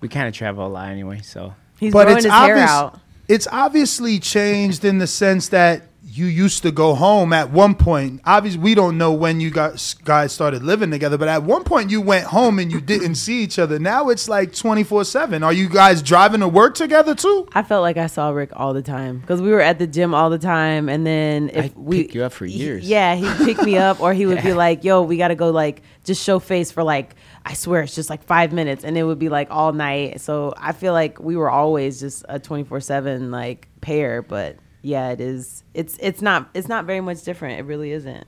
We 0.00 0.08
kind 0.08 0.28
of 0.28 0.34
travel 0.34 0.66
a 0.66 0.68
lot 0.68 0.88
anyway, 0.88 1.20
so. 1.22 1.54
But 1.92 2.10
it's 2.10 2.26
obvious, 2.26 3.00
It's 3.28 3.48
obviously 3.50 4.18
changed 4.18 4.84
in 4.84 4.98
the 4.98 5.06
sense 5.06 5.48
that 5.48 5.82
you 6.06 6.26
used 6.26 6.62
to 6.62 6.70
go 6.70 6.94
home 6.94 7.32
at 7.32 7.50
one 7.50 7.74
point. 7.74 8.20
Obviously, 8.24 8.60
we 8.60 8.74
don't 8.76 8.96
know 8.96 9.12
when 9.12 9.40
you 9.40 9.50
guys 9.50 9.94
guys 9.94 10.32
started 10.32 10.62
living 10.62 10.92
together, 10.92 11.18
but 11.18 11.26
at 11.26 11.42
one 11.42 11.64
point 11.64 11.90
you 11.90 12.00
went 12.00 12.26
home 12.26 12.60
and 12.60 12.70
you 12.70 12.80
didn't 12.80 13.16
see 13.16 13.42
each 13.42 13.58
other. 13.58 13.80
Now 13.80 14.10
it's 14.10 14.28
like 14.28 14.54
twenty 14.54 14.84
four 14.84 15.04
seven. 15.04 15.42
Are 15.42 15.52
you 15.52 15.68
guys 15.68 16.02
driving 16.02 16.38
to 16.40 16.46
work 16.46 16.76
together 16.76 17.16
too? 17.16 17.48
I 17.52 17.64
felt 17.64 17.82
like 17.82 17.96
I 17.96 18.06
saw 18.06 18.30
Rick 18.30 18.50
all 18.54 18.72
the 18.74 18.82
time 18.82 19.18
because 19.18 19.42
we 19.42 19.50
were 19.50 19.60
at 19.62 19.80
the 19.80 19.88
gym 19.88 20.14
all 20.14 20.30
the 20.30 20.38
time, 20.38 20.88
and 20.88 21.04
then 21.04 21.50
if 21.52 21.64
I 21.64 21.72
we 21.74 22.02
picked 22.02 22.14
you 22.14 22.22
up 22.22 22.32
for 22.32 22.46
years. 22.46 22.88
yeah, 22.88 23.16
he'd 23.16 23.44
pick 23.44 23.60
me 23.64 23.76
up, 23.76 24.00
or 24.00 24.14
he 24.14 24.26
would 24.26 24.42
be 24.42 24.52
like, 24.64 24.84
"Yo, 24.84 25.02
we 25.02 25.16
got 25.16 25.28
to 25.28 25.34
go 25.34 25.50
like 25.50 25.82
just 26.04 26.22
show 26.22 26.38
face 26.38 26.70
for 26.70 26.84
like 26.84 27.16
I 27.46 27.54
swear 27.54 27.82
it's 27.82 27.94
just 27.94 28.08
like 28.10 28.22
five 28.24 28.52
minutes," 28.52 28.84
and 28.84 28.96
it 28.96 29.04
would 29.04 29.18
be 29.18 29.28
like 29.28 29.48
all 29.50 29.72
night. 29.72 30.20
So 30.20 30.54
I 30.56 30.72
feel 30.72 30.92
like 30.92 31.20
we 31.20 31.36
were 31.36 31.50
always 31.50 32.00
just 32.00 32.24
a 32.28 32.38
twenty 32.38 32.64
four 32.64 32.80
seven 32.80 33.30
like 33.30 33.68
pair, 33.80 34.22
but 34.22 34.56
yeah, 34.82 35.10
it 35.10 35.20
is. 35.20 35.62
It's 35.74 35.96
it's 36.00 36.22
not 36.22 36.48
it's 36.54 36.68
not 36.68 36.84
very 36.86 37.00
much 37.00 37.22
different. 37.22 37.58
It 37.58 37.64
really 37.64 37.92
isn't. 37.92 38.26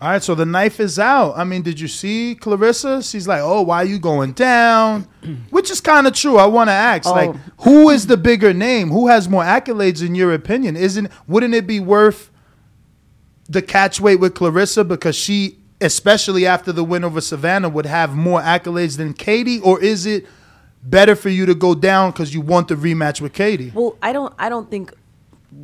All 0.00 0.08
right, 0.08 0.22
so 0.22 0.34
the 0.34 0.44
knife 0.44 0.80
is 0.80 0.98
out. 0.98 1.34
I 1.36 1.44
mean, 1.44 1.62
did 1.62 1.78
you 1.78 1.86
see 1.86 2.36
Claressa? 2.40 3.08
She's 3.08 3.28
like, 3.28 3.40
"Oh, 3.40 3.62
why 3.62 3.82
are 3.82 3.84
you 3.86 4.00
going 4.00 4.32
down?" 4.32 5.06
Which 5.50 5.70
is 5.70 5.80
kind 5.80 6.06
of 6.08 6.12
true. 6.12 6.38
I 6.38 6.46
want 6.46 6.68
to 6.68 6.72
ask, 6.74 7.06
oh. 7.06 7.12
like, 7.12 7.30
Oh. 7.30 7.40
who 7.58 7.88
is 7.88 8.08
the 8.08 8.16
bigger 8.16 8.52
name? 8.52 8.88
Who 8.90 9.06
has 9.06 9.28
more 9.28 9.44
accolades 9.44 10.04
in 10.04 10.16
your 10.16 10.34
opinion? 10.34 10.76
Isn't 10.76 11.08
wouldn't 11.28 11.54
it 11.54 11.68
be 11.68 11.78
worth 11.78 12.30
the 13.48 13.62
catch 13.62 14.00
weight 14.00 14.16
with 14.18 14.34
Claressa 14.34 14.86
because 14.86 15.14
she, 15.14 15.58
especially 15.82 16.46
after 16.46 16.72
the 16.72 16.84
win 16.84 17.04
over 17.04 17.20
Savannah, 17.20 17.68
would 17.68 17.86
have 17.86 18.14
more 18.14 18.40
accolades 18.40 18.96
than 18.96 19.12
Katie, 19.12 19.60
or 19.60 19.82
is 19.82 20.06
it 20.06 20.26
better 20.82 21.14
for 21.14 21.28
you 21.28 21.46
to 21.46 21.54
go 21.54 21.74
down 21.74 22.10
because 22.10 22.32
you 22.34 22.40
want 22.40 22.68
the 22.68 22.74
rematch 22.74 23.20
with 23.20 23.32
Katie? 23.32 23.70
Well, 23.74 23.96
I 24.02 24.12
don't 24.12 24.32
I 24.38 24.48
don't 24.48 24.70
think 24.70 24.92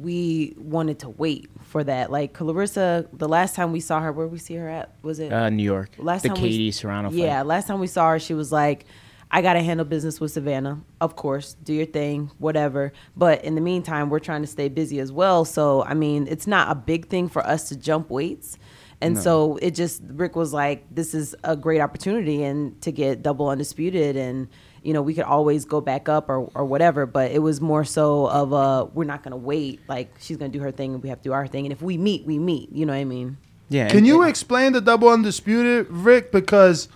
we 0.02 0.54
wanted 0.58 0.98
to 1.00 1.08
wait 1.08 1.48
for 1.62 1.82
that. 1.84 2.10
Like 2.10 2.34
Claressa, 2.34 3.06
the 3.12 3.28
last 3.28 3.54
time 3.54 3.72
we 3.72 3.80
saw 3.80 4.00
her, 4.00 4.12
where 4.12 4.26
we 4.26 4.38
see 4.38 4.54
her 4.56 4.68
at 4.68 4.92
was 5.02 5.18
it 5.18 5.32
Uh, 5.32 5.48
New 5.48 5.62
York. 5.62 5.90
Last 5.98 6.22
the 6.22 6.28
time 6.28 6.42
we- 6.42 6.50
Katie 6.50 6.70
Serrano 6.72 7.08
fight. 7.10 7.18
Yeah, 7.18 7.42
last 7.42 7.66
time 7.66 7.80
we 7.80 7.86
saw 7.86 8.10
her, 8.10 8.18
she 8.18 8.34
was 8.34 8.52
like, 8.52 8.84
"I 9.30 9.40
got 9.42 9.54
to 9.54 9.60
handle 9.62 9.86
business 9.86 10.20
with 10.20 10.30
Savannah. 10.32 10.80
Of 11.00 11.16
course, 11.16 11.56
do 11.64 11.72
your 11.72 11.86
thing, 11.86 12.30
whatever." 12.38 12.92
But 13.16 13.44
in 13.44 13.54
the 13.54 13.60
meantime, 13.60 14.10
we're 14.10 14.18
trying 14.20 14.42
to 14.42 14.46
stay 14.46 14.68
busy 14.68 15.00
as 15.00 15.10
well. 15.10 15.44
So 15.44 15.84
I 15.84 15.94
mean, 15.94 16.26
it's 16.28 16.46
not 16.46 16.70
a 16.70 16.74
big 16.74 17.08
thing 17.08 17.28
for 17.28 17.44
us 17.46 17.68
to 17.70 17.76
jump 17.76 18.10
weights. 18.10 18.58
And 19.00 19.14
No. 19.14 19.20
so 19.20 19.58
it 19.62 19.74
just 19.74 20.02
Rick 20.08 20.34
was 20.34 20.52
like, 20.52 20.84
"This 20.92 21.14
is 21.14 21.34
a 21.44 21.56
great 21.56 21.80
opportunity 21.80 22.42
and 22.42 22.80
to 22.82 22.90
get 22.90 23.22
double 23.22 23.48
undisputed 23.48 24.16
and." 24.16 24.48
You 24.80 24.94
know, 24.94 25.02
we 25.02 25.12
could 25.12 25.24
always 25.24 25.64
go 25.64 25.80
back 25.80 26.08
up 26.08 26.30
or, 26.30 26.48
or 26.54 26.64
whatever, 26.64 27.04
but 27.04 27.32
it 27.32 27.40
was 27.40 27.60
more 27.60 27.84
so 27.84 28.26
of 28.28 28.52
uh 28.52 28.86
we're 28.94 29.04
not 29.04 29.24
gonna 29.24 29.36
wait. 29.36 29.80
Like 29.88 30.14
she's 30.20 30.36
gonna 30.36 30.50
do 30.52 30.60
her 30.60 30.70
thing 30.70 30.94
and 30.94 31.02
we 31.02 31.08
have 31.08 31.18
to 31.18 31.24
do 31.24 31.32
our 31.32 31.48
thing. 31.48 31.66
And 31.66 31.72
if 31.72 31.82
we 31.82 31.98
meet, 31.98 32.24
we 32.24 32.38
meet. 32.38 32.70
You 32.72 32.86
know 32.86 32.92
what 32.92 33.00
I 33.00 33.04
mean? 33.04 33.38
Yeah. 33.68 33.88
Can 33.88 34.04
you 34.04 34.22
explain 34.22 34.72
the 34.72 34.80
double 34.80 35.08
undisputed, 35.08 35.88
Rick? 35.90 36.30
Because 36.30 36.88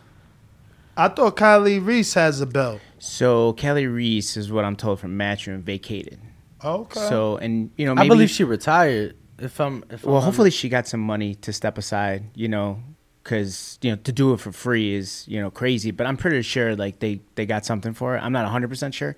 I 0.97 1.09
thought 1.09 1.37
Kali 1.37 1.81
Reis 1.81 2.15
has 2.15 2.41
a 2.41 2.47
belt. 2.47 2.81
So 2.99 3.53
Kali 3.55 3.87
Reis 3.89 4.37
is 4.37 4.51
what 4.53 4.65
I'm 4.65 4.77
told 4.77 5.01
from 5.01 5.19
Matchroom 5.19 5.61
vacated. 5.61 6.21
Okay. 6.65 7.01
So 7.01 7.37
and 7.39 7.71
you 7.77 7.85
know 7.85 8.01
I 8.01 8.07
believe 8.07 8.31
she 8.31 8.45
retired. 8.45 9.17
If 9.43 9.61
I'm, 9.61 9.85
if 9.91 10.05
well, 10.05 10.17
I'm 10.17 10.23
hopefully 10.23 10.51
she 10.51 10.69
got 10.69 10.87
some 10.87 11.01
money 11.01 11.35
to 11.37 11.53
step 11.53 11.79
aside, 11.79 12.25
you 12.35 12.49
know, 12.49 12.83
because 13.23 13.79
you 13.83 13.91
know 13.91 13.97
to 13.97 14.13
do 14.13 14.33
it 14.33 14.41
for 14.41 14.53
free 14.53 14.95
is 14.95 15.25
you 15.29 15.41
know 15.41 15.51
crazy. 15.51 15.91
But 15.91 16.07
I'm 16.07 16.17
pretty 16.17 16.43
sure 16.43 16.77
like 16.77 17.01
they 17.01 17.21
they 17.35 17.47
got 17.47 17.65
something 17.65 17.95
for 17.95 18.17
it. 18.17 18.21
I'm 18.21 18.33
not 18.33 18.45
100 18.45 18.69
percent 18.69 18.95
sure. 18.95 19.17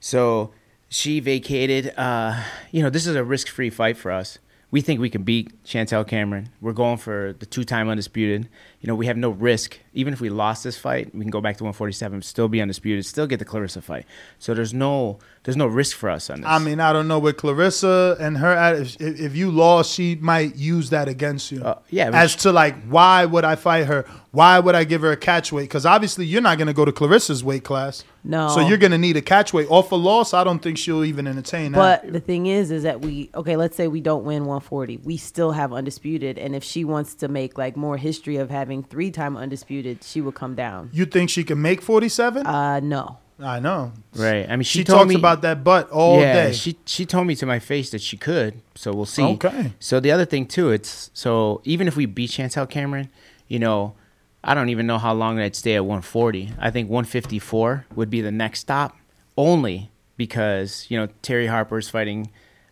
So 0.00 0.52
she 0.88 1.20
vacated. 1.20 1.92
Uh, 1.96 2.42
you 2.70 2.82
know, 2.82 2.90
this 2.90 3.06
is 3.06 3.14
a 3.14 3.24
risk 3.24 3.48
free 3.48 3.70
fight 3.70 3.96
for 3.96 4.10
us. 4.10 4.38
We 4.70 4.80
think 4.82 5.00
we 5.00 5.08
can 5.08 5.22
beat 5.22 5.50
Chantelle 5.64 6.04
Cameron. 6.04 6.50
We're 6.60 6.74
going 6.74 6.98
for 6.98 7.34
the 7.38 7.46
two 7.46 7.64
time 7.64 7.88
undisputed. 7.88 8.48
You 8.80 8.86
know, 8.86 8.94
we 8.94 9.06
have 9.06 9.16
no 9.16 9.30
risk. 9.30 9.78
Even 9.92 10.12
if 10.12 10.20
we 10.20 10.30
lost 10.30 10.62
this 10.62 10.78
fight, 10.78 11.12
we 11.12 11.22
can 11.22 11.30
go 11.30 11.40
back 11.40 11.56
to 11.56 11.64
147, 11.64 12.22
still 12.22 12.48
be 12.48 12.60
undisputed, 12.60 13.04
still 13.04 13.26
get 13.26 13.40
the 13.40 13.44
Claressa 13.44 13.82
fight. 13.82 14.06
So 14.38 14.54
there's 14.54 14.72
no 14.72 15.18
there's 15.48 15.56
no 15.56 15.66
risk 15.66 15.96
for 15.96 16.10
us 16.10 16.28
on 16.28 16.42
this. 16.42 16.46
I 16.46 16.58
mean, 16.58 16.78
I 16.78 16.92
don't 16.92 17.08
know 17.08 17.18
with 17.18 17.38
Claressa 17.38 18.20
and 18.20 18.36
her. 18.36 18.74
If, 18.74 19.00
if 19.00 19.34
you 19.34 19.50
lost, 19.50 19.94
she 19.94 20.16
might 20.16 20.56
use 20.56 20.90
that 20.90 21.08
against 21.08 21.50
you. 21.50 21.64
Uh, 21.64 21.78
yeah, 21.88 22.10
but 22.10 22.16
As 22.16 22.36
to 22.36 22.52
like, 22.52 22.76
why 22.84 23.24
would 23.24 23.44
I 23.46 23.56
fight 23.56 23.86
her? 23.86 24.04
Why 24.32 24.58
would 24.58 24.74
I 24.74 24.84
give 24.84 25.00
her 25.00 25.10
a 25.10 25.16
catch 25.16 25.50
weight? 25.50 25.62
Because 25.62 25.86
obviously, 25.86 26.26
you're 26.26 26.42
not 26.42 26.58
going 26.58 26.66
to 26.66 26.74
go 26.74 26.84
to 26.84 26.92
Claressa's 26.92 27.42
weight 27.42 27.64
class. 27.64 28.04
No. 28.22 28.50
So 28.50 28.60
you're 28.60 28.76
going 28.76 28.92
to 28.92 28.98
need 28.98 29.16
a 29.16 29.22
catch 29.22 29.54
weight. 29.54 29.68
Off 29.70 29.90
a 29.90 29.94
loss, 29.94 30.34
I 30.34 30.44
don't 30.44 30.58
think 30.58 30.76
she'll 30.76 31.02
even 31.02 31.26
entertain 31.26 31.72
that. 31.72 32.02
But 32.02 32.12
the 32.12 32.20
thing 32.20 32.44
is, 32.44 32.70
is 32.70 32.82
that 32.82 33.00
we 33.00 33.30
okay. 33.34 33.56
Let's 33.56 33.74
say 33.74 33.88
we 33.88 34.02
don't 34.02 34.24
win 34.24 34.44
140, 34.44 34.98
we 34.98 35.16
still 35.16 35.52
have 35.52 35.72
undisputed, 35.72 36.36
and 36.36 36.54
if 36.54 36.62
she 36.62 36.84
wants 36.84 37.14
to 37.14 37.28
make 37.28 37.56
like 37.56 37.74
more 37.74 37.96
history 37.96 38.36
of 38.36 38.50
having 38.50 38.67
three 38.82 39.10
time 39.10 39.36
undisputed, 39.36 40.04
she 40.04 40.20
will 40.20 40.32
come 40.32 40.54
down. 40.54 40.90
You 40.92 41.06
think 41.06 41.30
she 41.30 41.44
can 41.44 41.60
make 41.60 41.82
47? 41.82 42.46
Uh, 42.46 42.80
no. 42.80 43.18
I 43.40 43.60
know. 43.60 43.92
Right. 44.16 44.46
I 44.48 44.56
mean, 44.56 44.64
she, 44.64 44.80
She 44.80 44.84
told 44.84 45.00
talks 45.00 45.08
me, 45.10 45.14
about 45.14 45.42
that 45.42 45.62
butt 45.62 45.90
all 45.90 46.20
yeah, 46.20 46.46
day. 46.46 46.52
She 46.52 46.76
she 46.86 47.06
told 47.06 47.26
me 47.26 47.36
to 47.36 47.46
my 47.46 47.60
face 47.60 47.90
that 47.90 48.00
she 48.00 48.16
could. 48.16 48.60
So 48.74 48.92
we'll 48.92 49.06
see. 49.06 49.22
Okay. 49.22 49.74
So 49.78 50.00
the 50.00 50.10
other 50.10 50.24
thing 50.24 50.46
too, 50.46 50.70
it's 50.70 51.10
so 51.14 51.60
even 51.64 51.86
if 51.86 51.96
we 51.96 52.06
beat 52.06 52.30
Chantelle 52.30 52.66
Cameron, 52.66 53.10
you 53.46 53.60
know, 53.60 53.94
I 54.42 54.54
don't 54.54 54.70
even 54.70 54.86
know 54.88 54.98
how 54.98 55.12
long 55.14 55.38
I'd 55.38 55.54
stay 55.54 55.76
at 55.76 55.84
140. 55.84 56.52
I 56.58 56.70
think 56.70 56.90
154 56.90 57.86
would 57.94 58.10
be 58.10 58.20
the 58.20 58.32
next 58.32 58.60
stop, 58.60 58.96
only 59.36 59.90
because 60.16 60.86
you 60.88 60.98
know 60.98 61.08
Terri 61.22 61.48
Harper's 61.48 61.88
fighting 61.88 62.30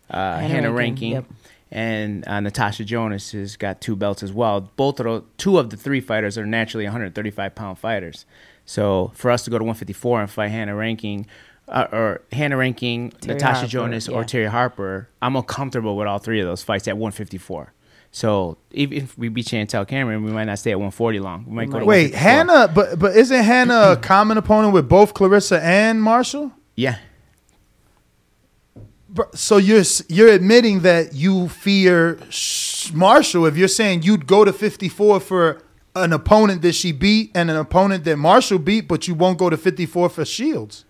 uh, 0.09 0.39
Hannah 0.39 0.47
Hannah, 0.47 0.71
Rankin, 0.71 0.75
Ranking. 0.75 1.11
yep. 1.11 1.25
And 1.71 2.25
uh, 2.27 2.39
Natasha 2.39 2.85
Jonas 2.85 3.31
has 3.31 3.57
got 3.57 3.81
two 3.81 3.95
belts 3.95 4.23
as 4.23 4.31
well. 4.31 4.61
Both 4.61 4.99
of 4.99 5.05
the, 5.05 5.23
two 5.37 5.57
of 5.57 5.69
the 5.69 5.77
three 5.77 5.99
fighters 5.99 6.37
are 6.37 6.45
naturally 6.45 6.85
135 6.85 7.55
pound 7.55 7.77
fighters. 7.77 8.25
So 8.65 9.11
for 9.15 9.31
us 9.31 9.43
to 9.43 9.49
go 9.49 9.57
to 9.57 9.63
154 9.63 10.21
and 10.21 10.29
fight 10.29 10.49
Hannah 10.49 10.75
Ranking, 10.75 11.25
uh, 11.67 11.87
or 11.91 12.21
Hannah 12.31 12.57
Ranking, 12.57 13.11
Terri 13.11 13.27
Natasha 13.27 13.59
Harper, 13.59 13.67
Jonas, 13.67 14.07
or. 14.07 14.23
Terri 14.23 14.47
Harper, 14.47 15.09
I'm 15.21 15.35
uncomfortable 15.35 15.97
with 15.97 16.07
all 16.07 16.19
three 16.19 16.39
of 16.39 16.47
those 16.47 16.63
fights 16.63 16.87
at 16.87 16.97
154. 16.97 17.73
So 18.11 18.57
even 18.71 18.97
if 18.97 19.17
we 19.17 19.29
beat 19.29 19.47
Chantelle 19.47 19.85
Cameron, 19.85 20.23
we 20.23 20.31
might 20.31 20.45
not 20.45 20.59
stay 20.59 20.71
at 20.71 20.77
140 20.77 21.19
long. 21.19 21.45
We 21.45 21.53
might 21.53 21.69
go 21.69 21.83
Wait, 21.83 22.13
154. 22.13 22.19
Hannah, 22.19 22.67
but 22.73 22.99
but 22.99 23.15
isn't 23.15 23.43
Hannah 23.43 23.91
a 23.91 23.97
common 23.97 24.37
opponent 24.37 24.73
with 24.73 24.87
both 24.87 25.13
Claressa 25.13 25.61
and 25.61 26.01
Marshall? 26.01 26.51
Yeah. 26.75 26.97
So 29.33 29.57
you're 29.57 29.83
you're 30.07 30.29
admitting 30.29 30.81
that 30.81 31.13
you 31.13 31.49
fear 31.49 32.19
Marshall 32.93 33.45
if 33.45 33.57
you're 33.57 33.67
saying 33.67 34.03
you'd 34.03 34.27
go 34.27 34.45
to 34.45 34.53
54 34.53 35.19
for 35.19 35.61
an 35.95 36.13
opponent 36.13 36.61
that 36.61 36.73
she 36.73 36.91
beat 36.91 37.31
and 37.33 37.49
an 37.49 37.57
opponent 37.57 38.03
that 38.05 38.17
Marshall 38.17 38.59
beat, 38.59 38.87
but 38.87 39.07
you 39.07 39.15
won't 39.15 39.37
go 39.37 39.49
to 39.49 39.57
54 39.57 40.09
for 40.09 40.25
Shields. 40.25 40.85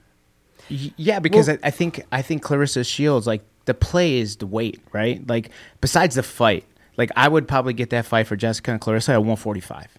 Yeah, 0.70 1.20
because 1.20 1.48
I, 1.48 1.58
I 1.64 1.72
think 1.72 2.04
I 2.12 2.22
think 2.22 2.44
Claressa 2.44 2.86
Shields 2.86 3.26
like 3.26 3.42
the 3.66 3.74
play 3.74 4.18
is 4.18 4.38
the 4.38 4.48
weight, 4.48 4.82
right? 4.92 5.26
Like 5.28 5.50
besides 5.80 6.16
the 6.16 6.24
fight, 6.24 6.66
like 6.98 7.12
I 7.16 7.28
would 7.28 7.48
probably 7.48 7.74
get 7.74 7.90
that 7.92 8.06
fight 8.06 8.28
for 8.28 8.36
Jessica 8.36 8.72
and 8.72 8.82
Claressa 8.82 9.10
at 9.10 9.18
145. 9.20 9.98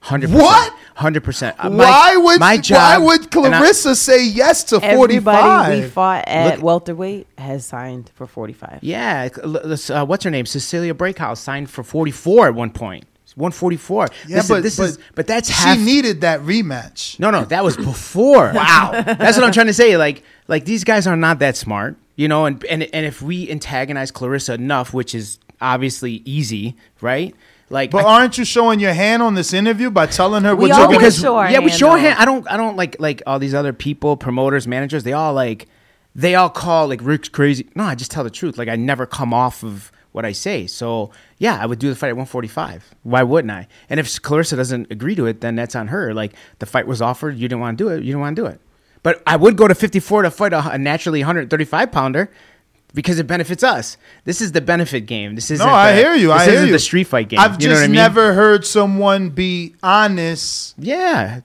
Hundred 0.00 0.30
What? 0.30 0.72
Hundred 0.94 1.22
percent. 1.24 1.56
Uh, 1.58 1.70
why 1.70 2.16
would 2.16 2.40
my 2.40 2.56
job, 2.56 2.76
why 2.76 2.98
would 2.98 3.36
and 3.36 3.54
I- 3.54 3.60
Claressa 3.62 3.94
say 3.96 4.24
yes 4.26 4.64
to 4.64 4.80
45? 4.80 5.34
Everybody 5.34 5.80
we 5.82 5.88
fought 5.88 6.24
at 6.26 6.54
Look- 6.56 6.62
welterweight 6.64 7.26
has 7.36 7.66
signed 7.66 8.10
for 8.14 8.26
45. 8.26 8.78
Yeah, 8.82 9.28
uh, 9.42 10.04
what's 10.06 10.24
her 10.24 10.30
name? 10.30 10.46
Cecilia 10.46 10.94
Brækhus 10.94 11.38
signed 11.38 11.68
for 11.70 11.82
44 11.82 12.48
at 12.48 12.54
one 12.54 12.70
point. 12.70 13.04
144. 13.34 14.08
Yeah, 14.26 14.36
this 14.36 14.48
but 14.48 14.54
is, 14.58 14.62
this 14.64 14.76
but 14.76 14.82
is 14.84 14.98
but 15.14 15.26
that's 15.28 15.48
she 15.48 15.54
half. 15.54 15.78
needed 15.78 16.22
that 16.22 16.40
rematch. 16.40 17.20
No, 17.20 17.30
no, 17.30 17.44
that 17.44 17.62
was 17.62 17.76
before. 17.76 18.50
wow, 18.54 18.90
that's 19.04 19.36
what 19.36 19.44
I'm 19.44 19.52
trying 19.52 19.66
to 19.68 19.74
say. 19.74 19.96
Like, 19.96 20.24
like 20.48 20.64
these 20.64 20.82
guys 20.82 21.06
are 21.06 21.16
not 21.16 21.38
that 21.38 21.56
smart, 21.56 21.96
you 22.16 22.26
know. 22.26 22.46
And 22.46 22.64
and 22.64 22.82
and 22.92 23.06
if 23.06 23.22
we 23.22 23.48
antagonize 23.48 24.10
Claressa 24.10 24.54
enough, 24.54 24.92
which 24.92 25.14
is 25.14 25.38
obviously 25.60 26.22
easy, 26.24 26.76
right? 27.00 27.34
Like, 27.70 27.90
But 27.90 28.04
I- 28.06 28.20
aren't 28.20 28.38
you 28.38 28.44
showing 28.44 28.80
your 28.80 28.92
hand 28.94 29.22
on 29.22 29.34
this 29.34 29.52
interview 29.52 29.90
by 29.90 30.06
telling 30.06 30.44
her 30.44 30.54
We 30.56 30.62
what 30.62 30.68
you're 30.68 30.78
always 30.86 30.98
gonna 30.98 31.10
show 31.10 31.36
our 31.36 31.50
yeah, 31.50 31.58
we 31.60 31.70
show 31.70 31.90
our 31.90 31.98
hand. 31.98 32.18
I 32.18 32.24
don't, 32.24 32.50
I 32.50 32.56
don't 32.56 32.76
like 32.76 32.96
like 32.98 33.22
all 33.26 33.38
these 33.38 33.54
other 33.54 33.72
people, 33.72 34.16
promoters, 34.16 34.66
managers. 34.66 35.02
They 35.02 35.12
all 35.12 35.34
like, 35.34 35.66
they 36.14 36.34
all 36.34 36.48
call 36.50 36.88
like 36.88 37.00
Rick's 37.02 37.28
crazy. 37.28 37.68
No, 37.74 37.84
I 37.84 37.94
just 37.94 38.10
tell 38.10 38.24
the 38.24 38.30
truth. 38.30 38.56
Like 38.58 38.68
I 38.68 38.76
never 38.76 39.04
come 39.06 39.34
off 39.34 39.62
of 39.62 39.92
what 40.12 40.24
I 40.24 40.32
say. 40.32 40.66
So 40.66 41.10
yeah, 41.36 41.58
I 41.60 41.66
would 41.66 41.78
do 41.78 41.90
the 41.90 41.94
fight 41.96 42.08
at 42.08 42.16
145. 42.16 42.94
Why 43.02 43.22
wouldn't 43.22 43.50
I? 43.52 43.68
And 43.90 44.00
if 44.00 44.06
Claressa 44.22 44.56
doesn't 44.56 44.90
agree 44.90 45.14
to 45.14 45.26
it, 45.26 45.42
then 45.42 45.54
that's 45.54 45.76
on 45.76 45.88
her. 45.88 46.14
Like 46.14 46.32
the 46.60 46.66
fight 46.66 46.86
was 46.86 47.02
offered, 47.02 47.36
you 47.36 47.48
didn't 47.48 47.60
want 47.60 47.76
to 47.76 47.84
do 47.84 47.90
it, 47.90 47.98
you 47.98 48.06
didn't 48.06 48.20
want 48.20 48.36
to 48.36 48.42
do 48.42 48.46
it. 48.46 48.60
But 49.02 49.22
I 49.26 49.36
would 49.36 49.56
go 49.56 49.68
to 49.68 49.74
54 49.74 50.22
to 50.22 50.30
fight 50.30 50.52
a, 50.52 50.70
a 50.72 50.78
naturally 50.78 51.20
135 51.20 51.92
pounder. 51.92 52.30
Because 52.94 53.18
it 53.18 53.26
benefits 53.26 53.62
us. 53.62 53.96
This 54.24 54.40
is 54.40 54.52
the 54.52 54.60
benefit 54.62 55.02
game. 55.02 55.34
This 55.34 55.50
is 55.50 55.58
No, 55.60 55.66
I 55.66 55.94
hear 55.94 56.14
you. 56.14 56.32
I 56.32 56.44
hear 56.46 56.54
isn't 56.54 56.66
you. 56.68 56.72
the 56.72 56.78
street 56.78 57.04
fight 57.04 57.28
game. 57.28 57.38
I've 57.38 57.52
you 57.60 57.68
just 57.68 57.82
I 57.82 57.86
mean? 57.86 57.96
never 57.96 58.32
heard 58.32 58.64
someone 58.64 59.28
be 59.30 59.74
honest. 59.82 60.74
Yeah. 60.78 61.40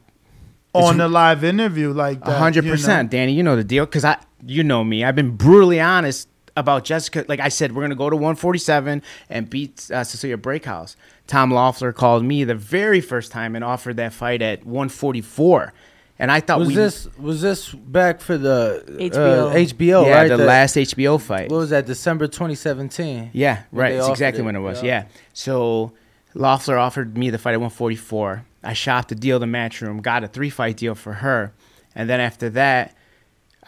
On 0.74 1.00
a 1.02 1.08
live 1.08 1.44
interview 1.44 1.92
like 1.92 2.24
that. 2.24 2.38
Hundred 2.40 2.64
you 2.64 2.72
know? 2.72 2.76
percent, 2.76 3.12
Danny. 3.12 3.34
You 3.34 3.44
know 3.44 3.56
the 3.56 3.64
deal, 3.64 3.86
because 3.86 4.06
I, 4.06 4.18
you 4.46 4.64
know 4.64 4.84
me. 4.84 5.04
I've 5.04 5.16
been 5.16 5.36
brutally 5.36 5.80
honest 5.80 6.28
about 6.56 6.84
Jessica. 6.86 7.26
Like 7.28 7.40
I 7.40 7.50
said, 7.50 7.76
we're 7.76 7.84
gonna 7.84 7.94
go 7.96 8.10
to 8.10 8.16
147 8.16 9.04
and 9.30 9.50
beat 9.50 9.92
uh, 9.92 10.04
Cecilia 10.04 10.38
Brækhus. 10.38 10.96
Tom 11.28 11.52
Loeffler 11.52 11.94
called 11.94 12.24
me 12.24 12.44
the 12.44 12.56
very 12.56 13.02
first 13.02 13.32
time 13.32 13.56
and 13.56 13.64
offered 13.64 13.98
that 13.98 14.14
fight 14.14 14.42
at 14.42 14.66
144, 14.66 15.74
and 16.20 16.32
I 16.32 16.40
thought 16.40 16.60
was 16.60 16.68
we 16.70 16.76
this 16.76 17.08
was 17.18 17.42
this 17.42 17.70
back 17.74 18.22
for 18.22 18.38
the 18.38 18.84
HBO. 18.88 19.52
Uh, 19.52 19.56
HBO, 19.56 20.06
yeah 20.06 20.16
right? 20.16 20.28
the 20.28 20.38
last 20.38 20.76
HBO 20.76 21.20
fight. 21.20 21.50
What 21.50 21.58
was 21.58 21.70
that? 21.72 21.86
December 21.86 22.28
2017. 22.28 23.32
Yeah, 23.34 23.64
right. 23.72 23.90
they 23.90 23.96
It's 23.98 24.04
offered 24.06 24.12
exactly 24.14 24.42
it. 24.44 24.46
when 24.46 24.56
it 24.56 24.60
was. 24.60 24.84
Yeah. 24.84 25.06
So 25.34 25.94
Loeffler 26.34 26.78
offered 26.78 27.18
me 27.18 27.30
the 27.30 27.38
fight 27.38 27.54
at 27.54 27.60
144. 27.62 28.46
I 28.64 28.74
shopped 28.74 29.10
the 29.10 29.16
deal, 29.16 29.40
the 29.40 29.46
matchroom, 29.46 30.02
got 30.02 30.24
a 30.24 30.28
three 30.28 30.50
fight 30.50 30.78
deal 30.78 30.96
for 30.96 31.14
her, 31.14 31.54
and 31.96 32.10
then 32.10 32.20
after 32.20 32.50
that, 32.52 32.96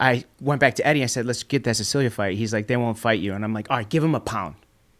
I 0.00 0.24
went 0.40 0.60
back 0.60 0.74
to 0.76 0.86
Eddie. 0.86 1.02
I 1.02 1.06
said, 1.06 1.26
"Let's 1.26 1.42
get 1.42 1.64
that 1.64 1.76
Cecilia 1.76 2.10
fight." 2.10 2.36
He's 2.36 2.52
like, 2.52 2.66
"They 2.66 2.76
won't 2.76 2.98
fight 2.98 3.20
you," 3.20 3.34
and 3.34 3.44
I'm 3.44 3.52
like, 3.52 3.70
"All 3.70 3.76
right, 3.76 3.88
give 3.88 4.02
him 4.04 4.14
a 4.14 4.20
pound, 4.20 4.54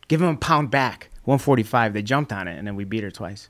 give 0.09 0.21
him 0.21 0.29
a 0.29 0.37
pound 0.37 0.71
back." 0.71 1.11
145. 1.25 1.93
They 1.93 2.03
jumped 2.03 2.33
on 2.33 2.47
it, 2.47 2.57
and 2.57 2.67
then 2.67 2.77
we 2.77 2.85
beat 2.85 3.03
her 3.03 3.11
twice. 3.11 3.49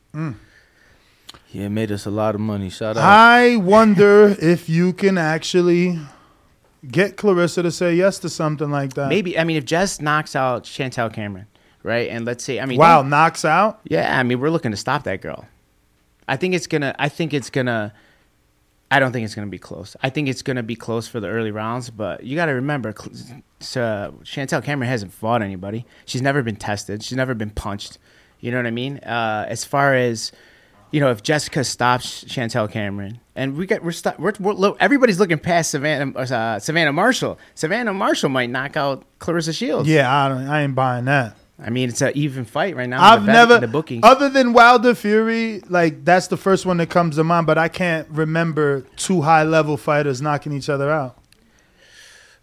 Yeah, 1.57 1.67
it 1.67 1.71
made 1.71 1.91
us 1.91 2.05
a 2.05 2.11
lot 2.11 2.35
of 2.35 2.41
money. 2.43 2.69
Shout 2.69 2.99
out. 2.99 3.03
I 3.03 3.57
wonder 3.57 4.37
if 4.39 4.69
you 4.69 4.93
can 4.93 5.17
actually 5.17 5.99
get 6.87 7.17
Claressa 7.17 7.63
to 7.63 7.71
say 7.71 7.95
yes 7.95 8.19
to 8.19 8.29
something 8.29 8.71
like 8.71 8.93
that. 8.93 9.09
Maybe 9.09 9.39
I 9.39 9.45
mean, 9.45 9.57
if 9.57 9.65
Jess 9.65 9.99
knocks 9.99 10.37
out 10.37 10.67
Chantelle 10.67 11.09
Cameron, 11.09 11.47
right, 11.83 12.11
and 12.11 12.27
let's 12.27 12.45
say, 12.45 12.61
I 12.61 12.67
mean, 12.67 12.79
wow, 12.79 13.01
knocks 13.01 13.43
out. 13.47 13.81
Yeah, 13.85 14.19
I 14.19 14.23
mean, 14.23 14.39
we're 14.39 14.51
looking 14.51 14.71
to 14.73 14.77
stop 14.77 15.05
that 15.05 15.23
girl. 15.23 15.47
I 16.29 16.37
think 16.37 16.55
it's 16.55 16.67
gonna. 16.67 16.95
I 16.99 17.09
think 17.09 17.33
it's 17.33 17.49
gonna. 17.49 17.95
I 18.91 19.01
don't 19.01 19.13
think 19.13 19.25
it's 19.25 19.35
gonna 19.35 19.47
be 19.47 19.59
close. 19.59 19.97
I 20.03 20.11
think 20.11 20.29
it's 20.29 20.43
gonna 20.43 20.63
be 20.63 20.77
close 20.77 21.09
for 21.09 21.21
the 21.21 21.29
early 21.29 21.53
rounds, 21.53 21.89
but 21.89 22.23
you 22.23 22.37
got 22.37 22.47
to 22.47 22.53
remember, 22.53 22.93
Cl- 22.93 23.43
uh, 23.83 24.11
Chantelle 24.25 24.61
Cameron 24.61 24.91
hasn't 24.91 25.15
fought 25.15 25.41
anybody. 25.41 25.87
She's 26.05 26.21
never 26.21 26.43
been 26.43 26.57
tested. 26.57 27.03
She's 27.03 27.17
never 27.17 27.33
been 27.33 27.51
punched. 27.51 27.97
You 28.41 28.51
know 28.51 28.59
what 28.59 28.67
I 28.67 28.73
mean? 28.73 28.99
Uh, 28.99 29.47
as 29.49 29.65
far 29.65 29.95
as 29.95 30.33
you 30.91 31.01
know, 31.01 31.11
if 31.11 31.23
Jessica 31.23 31.65
stops 31.65 32.25
Chantelle 32.29 32.69
Cameron, 32.69 33.21
and 33.35 33.57
we 33.57 33.67
get 33.67 33.85
we're, 33.85 33.93
st- 33.93 34.19
we're, 34.19 34.33
we're 34.41 34.75
everybody's 34.81 35.19
looking 35.19 35.39
past 35.39 35.71
Savannah 35.71 36.19
uh, 36.19 36.59
Savannah 36.59 36.93
Marshall. 36.93 37.39
Savannah 37.55 37.93
Marshall 37.93 38.31
might 38.31 38.51
knock 38.51 38.77
out 38.77 39.05
Claressa 39.19 39.55
Shields. 39.57 39.89
Yeah, 39.89 40.13
I, 40.15 40.29
don't, 40.29 40.47
I 40.49 40.63
ain't 40.63 40.75
buying 40.75 41.05
that. 41.07 41.37
I 41.59 41.71
mean 41.71 41.89
it's 41.89 42.03
an 42.03 42.13
even 42.15 42.45
fight 42.45 42.77
right 42.77 42.89
now. 42.89 43.03
I've 43.03 43.25
the 43.25 43.33
never, 43.33 43.59
the 43.59 43.69
booking. 43.69 44.01
other 44.05 44.29
than 44.29 44.53
Wilder 44.53 44.95
Fury, 44.95 45.63
like 45.69 46.05
that's 46.05 46.27
the 46.27 46.37
first 46.37 46.67
one 46.67 46.77
that 46.77 46.91
comes 46.91 47.17
to 47.17 47.25
mind. 47.25 47.47
But 47.47 47.57
I 47.57 47.69
can't 47.69 48.07
remember 48.11 48.83
two 48.97 49.23
high 49.23 49.43
level 49.43 49.77
fighters 49.79 50.21
knocking 50.21 50.53
each 50.53 50.69
other 50.69 50.91
out, 50.91 51.19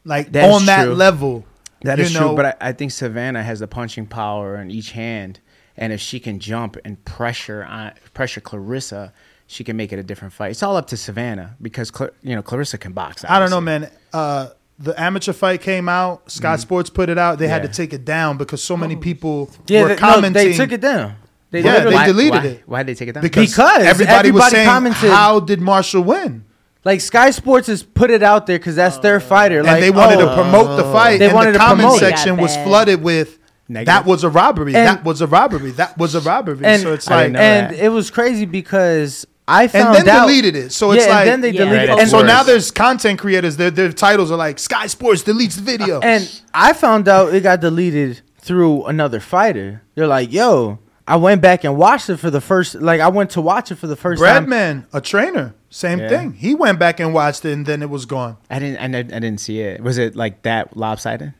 like 0.04 0.32
That 0.32 0.52
on 0.52 0.66
that 0.66 0.86
true. 0.86 0.94
level. 0.96 1.46
That 1.84 2.00
is 2.00 2.14
know? 2.14 2.28
true, 2.30 2.36
but 2.36 2.46
I, 2.46 2.70
I 2.70 2.72
think 2.72 2.92
Savannah 2.92 3.44
has 3.44 3.60
the 3.60 3.68
punching 3.68 4.08
power 4.08 4.56
in 4.56 4.72
each 4.72 4.92
hand, 4.92 5.40
and 5.78 5.92
if 5.94 6.00
she 6.02 6.20
can 6.20 6.40
jump 6.40 6.78
and 6.86 7.04
pressure 7.06 7.64
on 7.64 7.92
pressure 8.14 8.42
Claressa, 8.42 9.12
she 9.48 9.64
can 9.64 9.76
make 9.78 9.92
it 9.94 10.00
a 10.00 10.04
different 10.04 10.34
fight. 10.34 10.52
It's 10.52 10.64
all 10.64 10.78
up 10.78 10.88
to 10.88 10.98
Savannah 10.98 11.56
because 11.62 11.92
Cla- 11.92 12.12
you 12.22 12.36
know 12.36 12.44
Claressa 12.44 12.80
can 12.80 12.94
box. 12.94 13.24
I 13.28 13.40
don't 13.40 13.50
know, 13.50 13.62
man. 13.62 13.90
Uh, 14.12 14.50
the 14.80 15.00
amateur 15.00 15.34
fight 15.34 15.62
came 15.62 15.88
out. 15.88 16.32
Sky 16.32 16.56
Sports 16.56 16.90
put 16.90 17.08
it 17.10 17.18
out. 17.18 17.38
They 17.40 17.48
had 17.48 17.62
to 17.62 17.68
Mm-hmm. 17.68 17.74
Take 17.76 17.94
it 17.94 18.06
down 18.06 18.38
because 18.38 18.64
so 18.64 18.76
many 18.76 18.96
people 18.96 19.50
Yeah, 19.68 19.84
were 19.84 19.88
they, 19.90 19.94
no, 19.96 20.00
commenting. 20.00 20.34
they 20.34 20.54
took 20.54 20.72
it 20.72 20.82
down. 20.82 21.16
They 21.52 21.62
yeah, 21.62 21.74
literally- 21.74 21.98
they 21.98 22.06
deleted 22.06 22.34
why, 22.34 22.48
it 22.48 22.64
Why 22.66 22.84
did 22.84 22.88
they 22.96 23.00
take 23.00 23.10
it 23.10 23.12
down? 23.14 23.22
because, 23.22 23.50
Because 23.52 23.84
everybody, 23.84 24.32
was 24.32 24.44
everybody 24.46 24.56
saying, 24.56 24.68
commented- 24.68 25.10
"How 25.12 25.40
did 25.40 25.62
Marshall 25.62 26.04
win?" 26.04 26.46
Like 26.84 27.00
Sky 27.02 27.30
Sports 27.30 27.68
has 27.68 27.84
put 27.84 28.10
it 28.10 28.24
out 28.24 28.48
there 28.48 28.58
because 28.58 28.76
that's 28.76 28.98
their 28.98 29.20
fighter. 29.20 29.60
And 29.60 29.68
Like 29.68 29.80
they 29.80 29.92
wanted 29.92 30.20
oh, 30.20 30.30
to 30.30 30.34
promote 30.36 30.76
the 30.78 30.84
fight. 30.92 31.18
They 31.20 31.26
and 31.28 31.36
wanted 31.36 31.52
the 31.54 31.60
to 31.60 31.66
comment 31.66 31.80
promote 31.82 31.98
it. 31.98 32.00
section 32.06 32.38
was 32.38 32.56
flooded 32.58 33.02
with 33.04 33.38
Negative. 33.70 33.86
that 33.88 34.06
was 34.06 34.24
a 34.24 34.30
robbery. 34.30 34.76
And- 34.76 34.88
that 34.88 35.04
was 35.06 35.22
a 35.22 35.28
robbery. 35.28 35.72
That 35.72 35.98
was 35.98 36.16
a 36.16 36.22
robbery. 36.22 36.60
And, 36.64 36.82
so 36.82 36.94
it's 36.94 37.10
I 37.10 37.16
like 37.16 37.24
didn't 37.26 37.34
know 37.34 37.40
and 37.40 37.74
that. 37.76 37.80
it 37.86 37.90
was 37.90 38.12
crazy 38.12 38.46
because 38.46 39.26
I 39.48 39.68
found 39.68 39.98
and 39.98 40.08
then 40.08 40.16
out 40.16 40.28
deleted 40.28 40.56
it. 40.56 40.72
So 40.74 40.92
it's 40.92 41.06
yeah, 41.06 41.12
like 41.14 41.28
and 41.28 41.30
then 41.30 41.42
they 41.42 41.52
Yeah. 41.58 41.66
deleted 41.66 41.90
Right, 41.90 41.98
it. 41.98 42.02
and 42.02 42.10
so 42.10 42.18
worse. 42.20 42.28
now 42.28 42.44
there's 42.44 42.72
content 42.72 43.20
creators. 43.20 43.58
Their 43.58 43.72
their 43.72 43.92
titles 43.92 44.32
are 44.32 44.38
like 44.38 44.60
Sky 44.60 44.88
Sports 44.88 45.24
deletes 45.24 45.56
the 45.56 45.62
video. 45.62 46.00
And 46.02 46.30
I 46.54 46.74
found 46.74 47.08
out 47.08 47.34
it 47.34 47.42
got 47.44 47.60
deleted 47.62 48.22
through 48.40 48.86
another 48.86 49.20
fighter. 49.20 49.82
They're 49.96 50.08
like, 50.08 50.32
"Yo, 50.34 50.80
I 51.08 51.16
went 51.18 51.42
back 51.42 51.64
and 51.64 51.78
watched 51.78 52.10
it 52.10 52.18
for 52.18 52.30
the 52.30 52.42
first. 52.42 52.76
Like, 52.76 53.00
I 53.02 53.08
went 53.10 53.32
to 53.32 53.42
watch 53.42 53.72
it 53.72 53.76
for 53.76 53.88
the 53.88 53.96
first 53.98 54.22
time. 54.24 54.46
Breadman, 54.48 54.86
a 54.94 55.02
trainer, 55.02 55.54
same 55.70 56.00
Yeah. 56.00 56.08
thing. 56.10 56.34
He 56.34 56.54
went 56.56 56.80
back 56.80 57.00
and 57.02 57.14
watched 57.14 57.44
it, 57.46 57.52
and 57.54 57.66
then 57.66 57.82
it 57.82 57.90
was 57.90 58.06
gone. 58.06 58.38
I 58.50 58.60
didn't. 58.60 58.78
I, 58.80 58.88
didn't- 58.88 59.14
I 59.14 59.20
didn't 59.20 59.40
see 59.42 59.60
it. 59.60 59.82
Was 59.82 59.98
it 59.98 60.16
like 60.16 60.42
that 60.44 60.76
lopsided? 60.78 61.34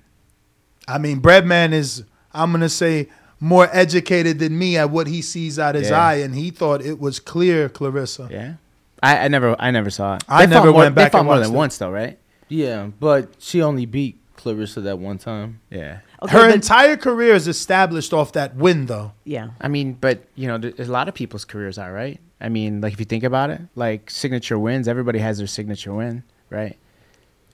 I 0.88 0.98
mean, 0.98 1.22
Breadman 1.22 1.72
is, 1.72 2.04
I'm 2.34 2.52
gonna 2.52 2.70
say, 2.70 3.10
more 3.40 3.70
educated 3.74 4.40
than 4.40 4.58
me 4.58 4.78
at 4.78 4.90
what 4.90 5.08
he 5.08 5.22
sees 5.22 5.60
out 5.60 5.76
his 5.76 5.90
Yeah. 5.90 6.02
eye, 6.06 6.14
and 6.16 6.34
he 6.36 6.50
thought 6.50 6.82
it 6.82 7.00
was 7.00 7.20
clear, 7.20 7.68
Claressa. 7.70 8.30
Yeah. 8.32 8.54
I, 9.02 9.26
I 9.26 9.28
never. 9.28 9.56
I 9.60 9.72
never 9.72 9.90
saw 9.90 10.16
it. 10.16 10.24
I 10.30 10.46
They 10.46 10.52
never 10.54 10.68
fought 10.68 10.72
more, 10.72 10.80
went 10.84 10.96
back 10.96 11.12
They 11.12 11.18
fought 11.18 11.26
more 11.26 11.40
than 11.40 11.52
it. 11.52 11.54
once, 11.54 11.78
though, 11.78 11.92
right? 11.92 12.18
Yeah, 12.48 12.88
but 13.00 13.34
she 13.40 13.62
only 13.62 13.86
beat 13.86 14.18
Claressa 14.38 14.82
that 14.84 14.98
one 15.00 15.18
time. 15.18 15.60
Yeah. 15.70 16.00
Okay, 16.22 16.32
Her 16.32 16.48
but- 16.48 16.56
entire 16.56 16.96
career 16.96 17.34
is 17.34 17.48
established 17.50 18.14
off 18.14 18.32
that 18.34 18.56
win, 18.56 18.86
though. 18.86 19.12
yeah. 19.26 19.50
I 19.60 19.68
mean, 19.68 19.98
but 20.00 20.24
you 20.36 20.48
know, 20.48 20.58
there's 20.58 20.88
a 20.88 20.92
lot 20.92 21.10
of 21.10 21.14
people's 21.14 21.44
careers 21.44 21.78
are 21.78 21.92
right. 21.92 22.20
I 22.40 22.48
mean, 22.50 22.80
like 22.82 22.94
if 22.94 23.00
you 23.00 23.06
think 23.06 23.24
about 23.26 23.50
it, 23.50 23.62
like 23.76 24.10
signature 24.10 24.58
wins, 24.58 24.88
everybody 24.88 25.20
has 25.20 25.38
their 25.38 25.48
signature 25.48 25.94
win, 25.94 26.24
right? 26.50 26.78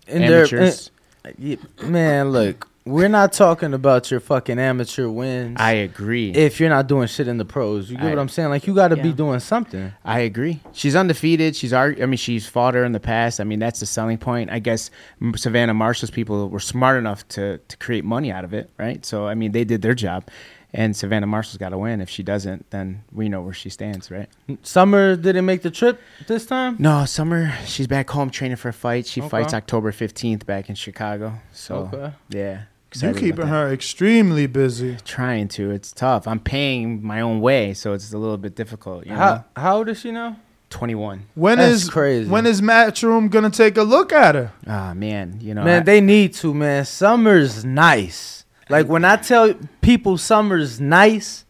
And 0.07 0.23
they're- 0.23 0.39
Amateurs. 0.41 0.91
and- 1.25 1.57
man, 1.91 2.31
look, 2.31 2.67
we're 2.85 3.07
not 3.09 3.33
talking 3.33 3.73
about 3.73 4.09
your 4.09 4.19
fucking 4.19 4.57
amateur 4.57 5.07
wins. 5.09 5.57
I 5.59 5.73
agree. 5.73 6.31
if 6.31 6.59
you're 6.59 6.69
not 6.69 6.87
doing 6.87 7.07
shit 7.07 7.27
in 7.27 7.37
the 7.37 7.45
pros, 7.45 7.89
you 7.91 7.97
get 7.97 8.05
I- 8.05 8.09
what 8.09 8.19
I'm 8.19 8.29
saying? 8.29 8.49
Like, 8.49 8.65
you 8.65 8.73
got 8.73 8.87
to 8.89 8.95
be 8.95 9.11
doing 9.13 9.39
something. 9.39 9.91
I 10.03 10.19
agree. 10.21 10.59
She's 10.73 10.95
undefeated. 10.95 11.55
She's 11.55 11.73
ar- 11.73 11.95
I 12.01 12.05
mean, 12.05 12.17
she's 12.17 12.47
fought 12.47 12.73
her 12.73 12.83
in 12.83 12.91
the 12.93 12.99
past. 12.99 13.39
I 13.39 13.43
mean, 13.43 13.59
that's 13.59 13.79
the 13.79 13.85
selling 13.85 14.17
point. 14.17 14.49
I 14.49 14.59
guess 14.59 14.89
Savannah 15.35 15.73
Marshall's 15.73 16.09
people 16.11 16.49
were 16.49 16.59
smart 16.59 16.97
enough 16.97 17.27
to 17.29 17.57
to 17.59 17.77
create 17.77 18.05
money 18.05 18.31
out 18.31 18.43
of 18.43 18.53
it, 18.53 18.69
right? 18.79 19.05
So 19.05 19.27
I 19.27 19.35
mean, 19.35 19.51
they 19.51 19.63
did 19.65 19.81
their 19.81 19.93
job, 19.93 20.27
and 20.73 20.95
Savannah 20.95 21.27
Marshall's 21.27 21.57
got 21.57 21.69
to 21.69 21.77
win. 21.77 21.99
If 22.01 22.09
she 22.09 22.21
doesn't, 22.23 22.69
then 22.69 23.03
we 23.11 23.27
know 23.29 23.41
where 23.41 23.53
she 23.53 23.69
stands, 23.69 24.11
right? 24.11 24.29
Summer 24.61 25.15
didn't 25.15 25.45
make 25.45 25.61
the 25.61 25.71
trip 25.71 25.99
this 26.27 26.45
time. 26.45 26.75
No, 26.79 27.05
Summer, 27.05 27.53
she's 27.65 27.87
back 27.87 28.09
home 28.09 28.29
training 28.29 28.57
for 28.57 28.69
a 28.69 28.73
fight. 28.73 29.05
She 29.07 29.21
Okay. 29.21 29.29
fights 29.29 29.53
October 29.53 29.91
fifteenth 29.91 30.45
back 30.45 30.69
in 30.69 30.75
Chicago. 30.75 31.33
So 31.53 31.89
Okay. 31.93 32.13
yeah, 32.29 32.51
You 32.51 32.57
excited 32.89 33.09
about 33.17 33.19
keeping 33.19 33.47
her 33.47 33.71
extremely 33.73 34.45
busy. 34.47 34.97
Trying 35.05 35.47
to. 35.49 35.71
It's 35.71 35.91
tough. 35.91 36.27
I'm 36.27 36.39
paying 36.39 37.01
my 37.05 37.21
own 37.21 37.39
way, 37.41 37.73
so 37.73 37.93
it's 37.93 38.13
a 38.13 38.17
little 38.17 38.37
bit 38.37 38.55
difficult. 38.55 39.05
You 39.05 39.11
know, 39.13 39.17
How 39.17 39.45
how 39.55 39.77
old 39.77 39.89
is 39.89 39.99
she 40.01 40.11
now? 40.11 40.37
twenty 40.69 40.93
one. 40.93 41.23
When 41.33 41.57
That's 41.57 41.83
is 41.83 41.89
crazy. 41.89 42.29
When 42.29 42.45
is 42.45 42.61
Matchroom 42.61 43.31
gonna 43.31 43.49
take 43.49 43.75
a 43.75 43.81
look 43.83 44.13
at 44.13 44.35
her? 44.35 44.51
Ah 44.67 44.93
man, 44.95 45.39
you 45.41 45.55
know, 45.55 45.63
man, 45.63 45.81
I- 45.81 45.83
they 45.85 45.99
need 46.01 46.33
to, 46.35 46.53
man. 46.53 46.85
Summer's 46.85 47.65
nice. 47.65 48.38
Like 48.69 48.87
when 48.87 49.03
I 49.03 49.15
tell 49.17 49.53
people 49.81 50.17
summer's 50.17 50.79
nice, 50.79 51.45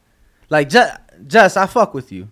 like 0.50 0.70
just 0.70 0.98
just 1.28 1.58
I 1.58 1.66
fuck 1.68 1.94
with 1.94 2.12
you, 2.12 2.30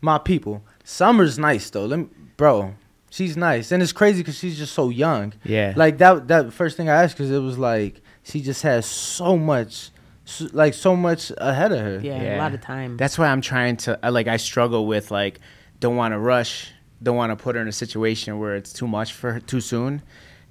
my 0.00 0.18
people. 0.18 0.62
Summer's 0.84 1.38
nice 1.38 1.70
though. 1.70 1.86
Let 1.86 1.98
me, 2.00 2.06
bro. 2.36 2.74
She's 3.10 3.36
nice, 3.36 3.70
and 3.72 3.82
it's 3.82 3.92
crazy 3.92 4.22
because 4.22 4.38
she's 4.38 4.56
just 4.56 4.72
so 4.72 4.88
young. 4.88 5.34
Yeah. 5.44 5.74
Like 5.76 5.98
that. 5.98 6.28
That 6.28 6.52
first 6.52 6.78
thing 6.78 6.88
I 6.88 7.02
asked 7.02 7.16
because 7.16 7.30
it 7.30 7.40
was 7.40 7.58
like 7.58 8.00
she 8.22 8.40
just 8.40 8.62
has 8.62 8.86
so 8.86 9.36
much, 9.36 9.90
s- 10.26 10.48
like 10.54 10.72
so 10.72 10.96
much 10.96 11.30
ahead 11.36 11.72
of 11.72 11.80
her. 11.80 12.00
Yeah, 12.02 12.36
a 12.36 12.38
lot 12.38 12.54
of 12.54 12.62
time. 12.62 12.96
That's 12.96 13.18
why 13.18 13.26
I'm 13.28 13.42
trying 13.42 13.76
to 13.78 13.98
I, 14.02 14.08
like 14.08 14.28
I 14.28 14.38
struggle 14.38 14.86
with 14.86 15.10
like 15.10 15.40
don't 15.78 15.96
want 15.96 16.12
to 16.12 16.18
rush, 16.18 16.70
don't 17.02 17.16
want 17.16 17.36
to 17.36 17.42
put 17.42 17.54
her 17.54 17.60
in 17.60 17.68
a 17.68 17.72
situation 17.72 18.38
where 18.38 18.56
it's 18.56 18.72
too 18.72 18.88
much 18.88 19.12
for 19.12 19.34
her 19.34 19.40
too 19.40 19.60
soon. 19.60 20.00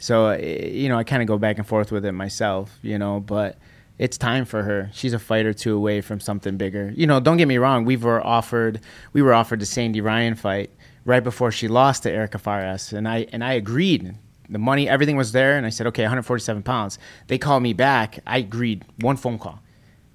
So 0.02 0.32
uh, 0.32 0.38
you 0.38 0.90
know, 0.90 0.98
I 0.98 1.04
kind 1.04 1.22
of 1.22 1.28
go 1.28 1.38
back 1.38 1.60
and 1.60 1.68
forth 1.68 1.92
with 1.92 2.04
it 2.06 2.12
myself, 2.12 2.78
you 2.82 2.98
know, 2.98 3.20
but 3.20 3.58
it's 4.00 4.18
time 4.18 4.46
for 4.46 4.64
her. 4.64 4.90
She's 4.94 5.14
a 5.14 5.20
fight 5.20 5.46
or 5.46 5.54
two 5.54 5.76
away 5.76 6.02
from 6.02 6.20
something 6.20 6.58
bigger. 6.58 6.92
You 6.96 7.06
know, 7.06 7.20
don't 7.20 7.38
get 7.38 7.48
me 7.48 7.60
wrong, 7.60 7.86
we 7.86 7.98
were 7.98 8.26
offered 8.26 8.82
we 9.14 9.22
were 9.22 9.34
offered 9.34 9.60
the 9.60 9.66
Sandy 9.68 10.02
Ryan 10.02 10.34
fight 10.34 10.72
right 11.06 11.24
before 11.24 11.52
she 11.52 11.68
lost 11.68 12.04
to 12.04 12.12
Erica 12.12 12.40
Farias 12.40 12.92
and 12.92 13.08
I 13.08 13.28
and 13.32 13.44
I 13.44 13.54
agreed. 13.54 14.16
The 14.50 14.60
money, 14.60 14.90
everything 14.90 15.16
was 15.16 15.32
there, 15.32 15.56
and 15.56 15.66
I 15.66 15.70
said, 15.70 15.88
okay, 15.88 16.04
147 16.04 16.62
pounds. 16.64 17.00
They 17.28 17.38
called 17.38 17.64
me 17.64 17.72
back. 17.72 18.20
I 18.28 18.40
agreed. 18.40 18.84
One 19.00 19.16
phone 19.16 19.40
call. 19.40 19.62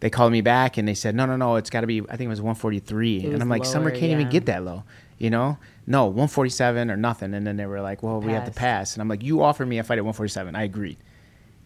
They 0.00 0.10
called 0.10 0.32
me 0.32 0.42
back 0.42 0.76
and 0.76 0.86
they 0.86 0.94
said, 0.94 1.14
no, 1.14 1.24
no, 1.24 1.36
no, 1.36 1.56
it's 1.56 1.70
got 1.70 1.80
to 1.80 1.86
be, 1.86 2.02
I 2.02 2.16
think 2.16 2.26
it 2.26 2.28
was 2.28 2.42
143. 2.42 3.16
It 3.16 3.24
and 3.24 3.32
was 3.32 3.40
I'm 3.40 3.48
like, 3.48 3.64
Summer 3.64 3.90
can't 3.90 4.12
even 4.12 4.28
get 4.28 4.44
that 4.46 4.62
low, 4.62 4.84
you 5.16 5.30
know? 5.30 5.56
No, 5.86 6.06
147 6.06 6.90
or 6.90 6.96
nothing. 6.96 7.32
And 7.34 7.46
then 7.46 7.56
they 7.56 7.66
were 7.66 7.80
like, 7.80 8.02
well, 8.02 8.20
we 8.20 8.32
have 8.32 8.44
to 8.46 8.50
Pass. 8.50 8.58
pass. 8.58 8.94
And 8.94 9.02
I'm 9.02 9.08
like, 9.08 9.22
you 9.22 9.42
offered 9.42 9.66
me 9.66 9.78
a 9.78 9.84
fight 9.84 9.98
at 9.98 10.04
147. 10.04 10.56
I 10.56 10.64
agreed. 10.64 10.96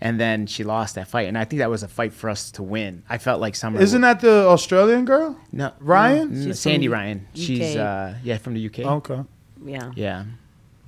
And 0.03 0.19
then 0.21 0.47
she 0.47 0.65
lost 0.65 0.95
that 0.95 1.09
fight. 1.09 1.29
And 1.29 1.37
I 1.39 1.45
think 1.45 1.59
that 1.61 1.71
was 1.71 1.83
a 1.83 1.89
fight 1.89 2.13
for 2.13 2.29
us 2.31 2.51
to 2.53 2.63
win. 2.63 3.03
I 3.09 3.19
felt 3.19 3.41
like 3.41 3.55
Summer. 3.55 3.81
Isn't 3.81 4.01
that 4.03 4.21
the 4.21 4.47
Australian 4.49 5.05
girl? 5.05 5.39
no, 5.53 5.73
Ryan? 5.81 6.31
Mm, 6.31 6.45
She's 6.45 6.61
Sandy 6.61 6.89
Ryan. 6.89 7.27
UK. 7.33 7.37
She's, 7.39 7.77
uh, 7.77 8.15
yeah, 8.23 8.39
from 8.39 8.55
the 8.55 8.67
UK. 8.67 8.79
Okay. 8.81 9.23
Yeah. 9.65 9.91
Yeah. 9.95 10.25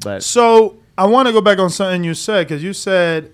But 0.02 0.22
So 0.22 0.76
I 0.96 1.06
want 1.06 1.26
to 1.28 1.32
go 1.32 1.40
back 1.40 1.58
on 1.58 1.68
something 1.70 2.04
you 2.04 2.14
said 2.14 2.48
because 2.48 2.62
you 2.62 2.72
said 2.72 3.32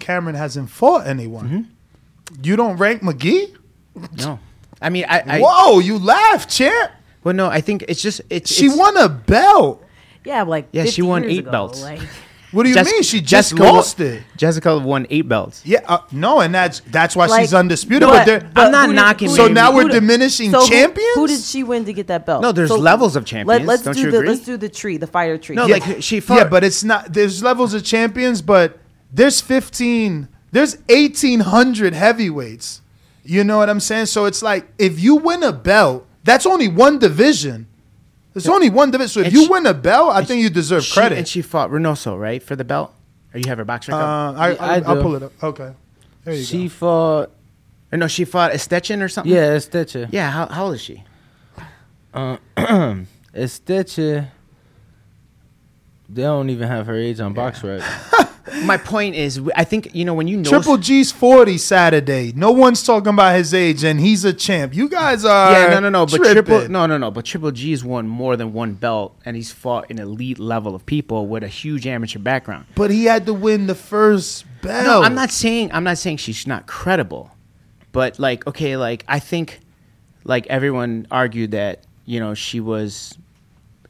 Cameron 0.00 0.34
hasn't 0.36 0.70
fought 0.70 1.06
anyone. 1.06 1.48
Mm-hmm. 1.48 2.44
You 2.44 2.56
don't 2.56 2.76
rank 2.76 3.02
McGee? 3.02 3.56
no. 4.18 4.38
I 4.80 4.90
mean, 4.90 5.06
I. 5.08 5.22
I 5.26 5.40
Whoa, 5.40 5.78
you 5.78 5.98
laugh, 5.98 6.48
champ. 6.48 6.92
Well, 7.26 7.34
no, 7.34 7.48
I 7.48 7.60
think 7.60 7.84
it's 7.88 8.00
just. 8.00 8.20
It's, 8.30 8.52
She 8.52 8.66
it's- 8.66 8.78
won 8.78 8.96
a 8.96 9.08
belt. 9.08 9.82
Yeah, 10.24 10.42
like 10.44 10.68
Yeah, 10.70 10.84
she 10.84 11.02
won 11.02 11.22
years 11.24 11.32
eight 11.34 11.38
ago, 11.40 11.50
belts. 11.50 11.82
Like, 11.82 11.98
What 12.52 12.62
do 12.62 12.68
you 12.68 12.76
Jessica- 12.76 12.94
mean? 12.94 13.02
She 13.02 13.20
just 13.20 13.50
Jessica 13.50 13.62
lost 13.64 13.98
it. 13.98 14.22
Jessica 14.36 14.78
won 14.78 15.08
eight 15.10 15.28
belts. 15.28 15.60
Yeah, 15.64 15.80
uh, 15.88 15.98
no, 16.12 16.38
and 16.40 16.54
that's 16.54 16.78
that's 16.86 17.16
why 17.16 17.26
like, 17.26 17.40
she's 17.40 17.52
undisputed. 17.52 18.08
but- 18.08 18.24
But, 18.26 18.54
but 18.54 18.66
I'm 18.66 18.70
not 18.70 18.86
who 18.86 18.92
did- 18.92 18.96
knocking 18.96 19.28
who 19.30 19.34
so 19.34 19.48
now 19.48 19.74
we're 19.74 19.88
did- 19.88 19.94
diminishing 19.94 20.52
so 20.52 20.64
champions. 20.68 21.14
Who, 21.16 21.26
did 21.26 21.40
she 21.40 21.64
win 21.64 21.84
to 21.86 21.92
get 21.92 22.06
that 22.06 22.24
belt? 22.26 22.42
No, 22.42 22.52
there's 22.52 22.68
So 22.68 22.76
levels 22.76 23.16
of 23.16 23.24
champions. 23.24 23.66
Let, 23.66 23.80
us 23.80 23.84
Don't 23.86 23.94
do 23.94 24.00
you 24.02 24.10
the 24.12 24.18
agree? 24.18 24.28
let's 24.28 24.40
do 24.44 24.56
the 24.56 24.68
tree, 24.68 24.96
the 24.98 25.08
fire 25.08 25.36
tree. 25.36 25.56
No, 25.56 25.66
Yeah. 25.66 25.78
like 25.84 26.00
she 26.02 26.20
Fought. 26.20 26.36
yeah, 26.36 26.44
but 26.44 26.62
it's 26.62 26.84
not. 26.84 27.12
There's 27.12 27.42
levels 27.42 27.74
of 27.74 27.82
champions, 27.82 28.40
but 28.40 28.78
there's 29.12 29.40
15. 29.40 30.28
There's 30.52 30.76
1,800 30.88 31.92
heavyweights. 31.92 32.82
You 33.24 33.42
know 33.42 33.58
what 33.58 33.68
I'm 33.68 33.80
saying? 33.80 34.06
So 34.06 34.26
it's 34.26 34.42
like 34.42 34.68
if 34.78 35.00
you 35.00 35.16
win 35.16 35.42
a 35.42 35.52
belt, 35.52 36.06
that's 36.26 36.44
only 36.44 36.68
one 36.68 36.98
division. 36.98 37.66
There's 38.34 38.48
only 38.48 38.68
one 38.68 38.90
division. 38.90 39.08
So 39.08 39.20
if 39.20 39.26
And 39.28 39.34
you 39.34 39.44
she- 39.44 39.48
win 39.48 39.64
a 39.64 39.72
belt, 39.72 40.14
I 40.14 40.22
think 40.24 40.42
you 40.42 40.50
deserve 40.50 40.84
She- 40.84 40.92
credit. 40.92 41.16
and 41.16 41.26
she 41.26 41.40
fought 41.40 41.70
Reynoso, 41.70 42.18
right, 42.20 42.42
for 42.42 42.54
the 42.54 42.64
belt. 42.64 42.92
Or 43.32 43.40
you 43.40 43.48
have 43.48 43.56
her 43.58 43.64
box 43.64 43.88
record? 43.88 44.02
uh, 44.02 44.32
I, 44.36 44.50
I, 44.54 44.74
I 44.76 44.80
I'll 44.80 45.00
pull 45.02 45.14
it 45.16 45.22
up. 45.22 45.32
Okay. 45.42 45.72
There 46.24 46.34
you 46.34 46.42
She 46.44 46.64
go. 46.64 46.68
fought. 46.68 47.30
or 47.92 47.96
no, 47.98 48.08
she 48.08 48.24
fought 48.26 48.52
Estetchen 48.52 49.00
or 49.02 49.08
something. 49.08 49.32
Yeah, 49.32 49.56
Estitcher. 49.56 50.08
Yeah. 50.10 50.30
How, 50.30 50.46
how 50.46 50.64
old 50.66 50.74
is 50.74 50.80
she? 50.82 51.02
Uh, 52.12 52.36
Estitcher. 53.34 54.28
They 56.08 56.22
don't 56.22 56.50
even 56.50 56.68
have 56.68 56.86
her 56.86 56.94
age 56.96 57.20
on 57.20 57.32
box 57.32 57.62
right. 57.64 57.82
My 58.62 58.76
point 58.76 59.14
is, 59.16 59.40
I 59.56 59.64
think 59.64 59.94
you 59.94 60.04
know 60.04 60.14
when 60.14 60.28
you 60.28 60.36
know 60.36 60.48
Triple 60.48 60.76
G's 60.76 61.10
40 61.10 61.58
Saturday. 61.58 62.32
No 62.34 62.52
one's 62.52 62.82
talking 62.82 63.08
about 63.08 63.36
his 63.36 63.52
age, 63.52 63.84
and 63.84 64.00
he's 64.00 64.24
a 64.24 64.32
champ. 64.32 64.74
You 64.74 64.88
guys 64.88 65.24
are. 65.24 65.52
Yeah, 65.52 65.68
no, 65.68 65.80
no, 65.80 65.88
no. 65.88 66.06
But 66.06 66.16
tripping. 66.16 66.44
triple, 66.44 66.68
no, 66.68 66.86
no, 66.86 66.98
no. 66.98 67.10
But 67.10 67.24
Triple 67.24 67.50
G's 67.50 67.84
won 67.84 68.06
more 68.06 68.36
than 68.36 68.52
one 68.52 68.74
belt, 68.74 69.18
and 69.24 69.36
he's 69.36 69.52
fought 69.52 69.90
an 69.90 69.98
elite 69.98 70.38
level 70.38 70.74
of 70.74 70.86
people 70.86 71.26
with 71.26 71.42
a 71.42 71.48
huge 71.48 71.86
amateur 71.86 72.18
background. 72.18 72.66
But 72.74 72.90
he 72.90 73.04
had 73.04 73.26
to 73.26 73.34
win 73.34 73.66
the 73.66 73.74
first 73.74 74.44
belt. 74.62 74.86
No, 74.86 75.02
I'm 75.02 75.14
not 75.14 75.30
saying 75.30 75.70
I'm 75.72 75.84
not 75.84 75.98
saying 75.98 76.18
she's 76.18 76.46
not 76.46 76.66
credible, 76.66 77.30
but 77.92 78.18
like 78.18 78.46
okay, 78.46 78.76
like 78.76 79.04
I 79.08 79.18
think 79.18 79.60
like 80.24 80.46
everyone 80.48 81.06
argued 81.10 81.52
that 81.52 81.84
you 82.04 82.20
know 82.20 82.34
she 82.34 82.60
was 82.60 83.16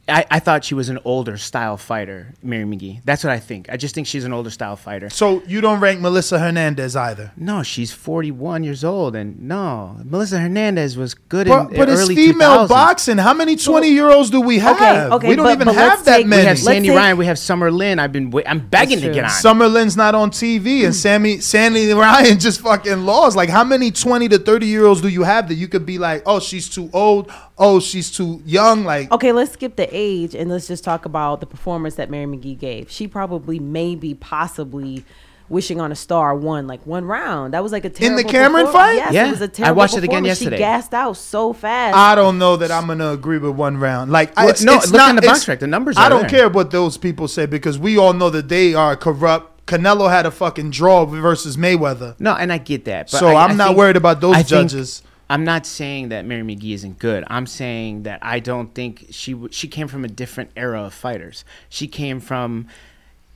I, 0.09 0.25
I 0.31 0.39
thought 0.39 0.63
she 0.63 0.73
was 0.73 0.87
an 0.87 0.99
older 1.03 1.37
style 1.37 1.75
fighter, 1.75 2.33
Mary 2.41 2.63
McGee. 2.63 3.01
That's 3.03 3.23
what 3.25 3.33
I 3.33 3.39
think. 3.39 3.69
I 3.69 3.75
just 3.75 3.93
think 3.93 4.07
she's 4.07 4.23
an 4.23 4.31
older 4.31 4.49
style 4.49 4.77
fighter. 4.77 5.09
So 5.09 5.43
you 5.45 5.59
don't 5.59 5.81
rank 5.81 5.99
Melissa 5.99 6.39
Hernandez 6.39 6.95
either. 6.95 7.33
No, 7.35 7.61
she's 7.61 7.91
41 7.91 8.63
years 8.63 8.85
old, 8.85 9.15
and 9.17 9.37
no, 9.41 9.97
Melissa 10.05 10.39
Hernandez 10.39 10.95
was 10.97 11.13
good 11.13 11.47
But, 11.47 11.71
in 11.71 11.77
but 11.77 11.89
it's 11.89 12.01
early 12.01 12.15
female 12.15 12.65
2000s. 12.65 12.69
boxing. 12.69 13.17
How 13.17 13.33
many 13.33 13.57
20 13.57 13.89
year 13.89 14.09
olds 14.09 14.29
do 14.29 14.39
we 14.39 14.59
have? 14.59 14.77
Okay, 14.77 15.03
okay, 15.15 15.27
we 15.29 15.35
don't 15.35 15.45
but- 15.45 15.53
even 15.55 15.65
but 15.65 15.75
have 15.75 15.89
let's 15.89 16.01
that 16.03 16.17
take- 16.17 16.27
many. 16.27 16.43
We 16.43 16.47
have 16.47 16.59
Sandy 16.59 16.87
take- 16.87 16.97
Ryan. 16.97 17.17
We 17.17 17.25
have 17.25 17.37
Summer 17.39 17.69
Lynn. 17.69 17.99
I've 17.99 18.13
been. 18.13 18.31
Wait, 18.31 18.45
I'm 18.47 18.65
begging 18.65 18.99
to 18.99 19.05
true. 19.07 19.13
get 19.13 19.25
on. 19.25 19.29
Summer 19.31 19.67
Lynn's 19.67 19.97
not 19.97 20.15
on 20.15 20.31
TV, 20.31 20.77
and 20.85 20.87
hmm. 20.87 20.91
Sammy 20.93 21.39
Sandy 21.39 21.91
Ryan 21.91 22.39
just 22.47 22.61
fucking 22.61 23.03
lost. 23.05 23.35
Like, 23.35 23.49
how 23.49 23.65
many 23.65 23.91
twenty 23.91 24.29
to 24.29 24.39
thirty 24.39 24.67
year 24.67 24.85
olds 24.85 25.01
do 25.01 25.09
you 25.09 25.23
have 25.23 25.49
that 25.49 25.55
you 25.55 25.67
could 25.67 25.85
be 25.85 25.97
like, 25.97 26.23
oh, 26.25 26.39
she's 26.39 26.69
too 26.69 26.89
old, 26.93 27.29
oh, 27.57 27.79
she's 27.81 28.09
too 28.09 28.41
young? 28.45 28.85
Like, 28.85 29.11
Okay, 29.11 29.33
let's 29.33 29.51
skip 29.51 29.75
the 29.75 29.93
age 29.97 30.35
and 30.35 30.49
let's 30.49 30.67
just 30.67 30.83
talk 30.83 31.05
about 31.05 31.39
the 31.41 31.45
performance 31.47 31.95
that 31.95 32.09
Mary 32.09 32.25
McGee 32.25 32.57
gave. 32.57 32.89
She 32.91 33.07
probably, 33.07 33.57
maybe, 33.59 34.13
possibly 34.13 35.03
wishing 35.49 35.79
on 35.79 35.91
a 35.93 35.95
star 35.95 36.35
won 36.35 36.67
like 36.67 36.85
one 36.85 37.05
round. 37.05 37.53
That 37.53 37.63
was 37.63 37.71
like 37.71 37.85
a 37.85 37.89
terrible 37.89 38.19
in 38.19 38.25
the 38.25 38.29
Cameron 38.31 38.67
fight? 38.67 38.95
Yes, 38.95 39.13
Yeah. 39.13 39.27
it 39.27 39.31
was 39.31 39.39
a 39.41 39.45
I 39.45 39.47
terrible 39.47 39.79
I 39.81 39.83
watched 39.83 39.97
it 39.97 40.03
again 40.03 40.25
yesterday. 40.25 40.57
She 40.57 40.59
gassed 40.59 40.93
out 40.93 41.13
so 41.15 41.53
fast. 41.53 41.95
I 41.95 42.15
don't 42.15 42.37
know 42.37 42.57
that 42.57 42.69
I'm 42.69 42.85
gonna 42.87 43.11
agree 43.11 43.37
with 43.37 43.55
one 43.55 43.77
round. 43.77 44.11
Like, 44.11 44.35
Well, 44.35 44.49
it's, 44.49 44.61
no, 44.61 44.75
it's 44.75 44.87
look 44.91 44.97
not 44.97 45.09
in 45.11 45.15
the 45.15 45.21
box 45.21 45.45
track. 45.45 45.59
The 45.59 45.67
numbers 45.67 45.95
I 45.97 46.09
don't 46.09 46.21
there. 46.21 46.29
care 46.29 46.49
what 46.49 46.71
those 46.71 46.97
people 46.97 47.27
say 47.29 47.45
because 47.45 47.79
we 47.79 47.97
all 47.97 48.11
know 48.13 48.29
that 48.29 48.49
they 48.49 48.73
are 48.73 48.95
corrupt. 48.97 49.65
Canelo 49.67 50.09
had 50.09 50.25
a 50.25 50.31
fucking 50.31 50.71
draw 50.71 51.05
versus 51.05 51.55
Mayweather. 51.57 52.15
No, 52.19 52.33
and 52.35 52.51
I 52.53 52.57
get 52.57 52.85
that. 52.85 53.09
But 53.11 53.17
So 53.19 53.27
I, 53.27 53.43
I'm 53.45 53.51
I 53.51 53.53
not 53.55 53.67
think- 53.67 53.77
worried 53.77 53.95
about 53.97 54.19
those 54.21 54.33
I 54.35 54.43
think- 54.43 54.47
judges. 54.49 55.01
I'm 55.29 55.43
not 55.43 55.65
saying 55.65 56.09
that 56.09 56.25
Mary 56.25 56.41
McGee 56.43 56.73
isn't 56.73 56.99
good. 56.99 57.23
I'm 57.27 57.45
saying 57.47 58.03
that 58.03 58.19
I 58.21 58.39
don't 58.39 58.73
think 58.73 59.07
she 59.09 59.33
w- 59.33 59.51
she 59.51 59.67
came 59.67 59.87
from 59.87 60.05
a 60.05 60.07
different 60.07 60.51
era 60.55 60.83
of 60.83 60.93
fighters. 60.93 61.43
She 61.67 61.85
came 61.87 62.21
from, 62.21 62.67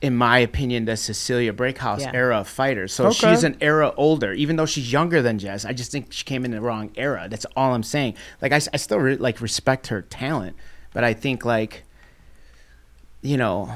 in 0.01 0.15
my 0.15 0.37
opinion, 0.39 0.85
the 0.85 0.95
Cecilia 0.95 1.51
Brækhus 1.51 1.99
Yeah. 1.99 2.11
era 2.13 2.39
of 2.39 2.47
fighters. 2.47 2.93
So 2.93 3.07
Okay. 3.07 3.31
she's 3.31 3.43
an 3.43 3.57
era 3.59 3.93
older, 3.97 4.31
even 4.31 4.55
though 4.55 4.65
she's 4.65 4.89
younger 4.91 5.21
than 5.21 5.37
Jess. 5.37 5.65
I 5.65 5.73
just 5.73 5.91
think 5.91 6.13
she 6.13 6.23
came 6.23 6.45
in 6.45 6.51
the 6.51 6.61
wrong 6.61 6.91
era. 6.95 7.27
That's 7.29 7.45
all 7.57 7.73
I'm 7.73 7.83
saying. 7.83 8.13
Like 8.41 8.53
I, 8.53 8.61
I 8.73 8.77
still 8.77 8.99
re- 8.99 9.17
like 9.17 9.41
respect 9.41 9.87
her 9.87 10.01
talent, 10.01 10.55
but 10.93 11.03
I 11.03 11.13
think 11.13 11.43
like, 11.43 11.83
you 13.21 13.35
know, 13.37 13.69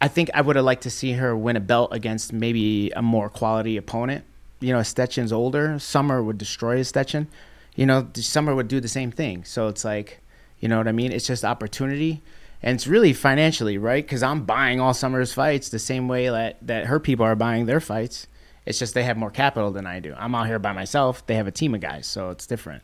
I 0.00 0.08
think 0.08 0.30
I 0.34 0.40
would 0.40 0.56
have 0.56 0.64
liked 0.64 0.82
to 0.84 0.90
see 0.90 1.12
her 1.12 1.36
win 1.36 1.56
a 1.56 1.60
belt 1.60 1.90
against 1.92 2.32
maybe 2.32 2.90
a 2.96 3.02
more 3.02 3.28
quality 3.28 3.76
opponent. 3.76 4.24
You 4.62 4.72
know, 4.72 4.80
Stechen's 4.80 5.32
older. 5.32 5.78
Summer 5.78 6.22
would 6.22 6.38
destroy 6.38 6.80
Stechen. 6.80 7.26
You 7.74 7.86
know, 7.86 8.06
Summer 8.14 8.54
would 8.54 8.68
do 8.68 8.80
the 8.80 8.88
same 8.88 9.10
thing. 9.10 9.44
So 9.44 9.68
it's 9.68 9.84
like, 9.84 10.20
you 10.60 10.68
know 10.68 10.78
what 10.78 10.88
I 10.88 10.92
mean? 10.92 11.12
It's 11.12 11.26
just 11.26 11.44
opportunity. 11.44 12.22
And 12.62 12.76
it's 12.76 12.86
really 12.86 13.12
financially, 13.12 13.76
right? 13.76 14.04
Because 14.04 14.22
I'm 14.22 14.44
buying 14.44 14.80
all 14.80 14.94
Summer's 14.94 15.32
fights 15.32 15.68
the 15.68 15.78
same 15.80 16.06
way 16.06 16.28
that, 16.28 16.58
that 16.66 16.86
her 16.86 17.00
people 17.00 17.26
are 17.26 17.34
buying 17.34 17.66
their 17.66 17.80
fights. 17.80 18.26
It's 18.64 18.78
just 18.78 18.94
they 18.94 19.02
have 19.02 19.16
more 19.16 19.30
capital 19.32 19.72
than 19.72 19.86
I 19.86 19.98
do. 19.98 20.14
I'm 20.16 20.34
out 20.36 20.46
here 20.46 20.60
by 20.60 20.72
myself. 20.72 21.26
They 21.26 21.34
have 21.34 21.48
a 21.48 21.50
team 21.50 21.74
of 21.74 21.80
guys, 21.80 22.06
so 22.06 22.30
it's 22.30 22.46
different. 22.46 22.82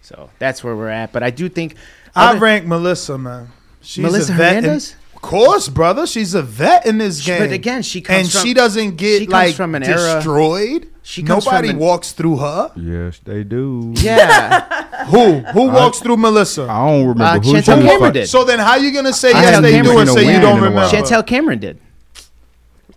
So 0.00 0.30
that's 0.40 0.64
where 0.64 0.74
we're 0.74 0.88
at. 0.88 1.12
But 1.12 1.22
I 1.22 1.30
do 1.30 1.48
think 1.48 1.76
I 2.16 2.30
other- 2.30 2.40
rank 2.40 2.66
Melissa, 2.66 3.16
man. 3.16 3.52
She's 3.80 4.02
Melissa 4.02 4.32
a 4.32 4.36
vet 4.36 4.56
in- 4.56 4.64
Hernandez? 4.64 4.96
Of 5.22 5.28
course, 5.30 5.68
brother. 5.68 6.06
She's 6.06 6.34
a 6.34 6.42
vet 6.42 6.84
in 6.84 6.98
this 6.98 7.24
game. 7.24 7.38
but 7.40 7.52
again, 7.52 7.82
she 7.82 8.00
comes 8.00 8.18
and 8.18 8.30
from- 8.32 8.42
she 8.42 8.54
doesn't 8.54 8.96
get 8.96 9.20
she 9.20 9.26
like 9.28 9.54
from 9.54 9.74
an 9.76 9.84
era- 9.84 10.16
destroyed. 10.16 10.88
She 11.04 11.22
comes 11.22 11.44
Nobody 11.46 11.68
from 11.68 11.76
an- 11.76 11.82
walks 11.82 12.12
through 12.12 12.36
her. 12.38 12.70
Yes, 12.76 13.20
they 13.24 13.44
do. 13.44 13.92
Yeah. 13.96 14.84
Who? 15.06 15.40
Who 15.40 15.68
walks 15.70 16.00
through 16.00 16.16
Melissa? 16.16 16.62
I 16.64 16.86
don't 16.86 17.00
remember 17.08 17.24
Uh, 17.24 17.38
who 17.40 17.52
Chantelle 17.52 17.76
Cameron 17.82 17.98
fought. 18.00 18.12
did. 18.14 18.28
So 18.28 18.44
then, 18.44 18.58
how 18.58 18.76
you 18.76 18.92
gonna 18.92 19.12
say 19.12 19.32
Chantelle 19.32 19.52
yes 19.52 19.62
they 19.62 19.72
Cameron 19.72 19.94
do 19.94 20.00
and 20.00 20.08
did. 20.08 20.14
say 20.14 20.34
you 20.34 20.40
don't 20.40 20.58
in 20.58 20.58
a 20.58 20.60
while. 20.60 20.70
remember? 20.70 20.88
Chantelle 20.88 21.22
Cameron 21.22 21.58
did. 21.60 21.78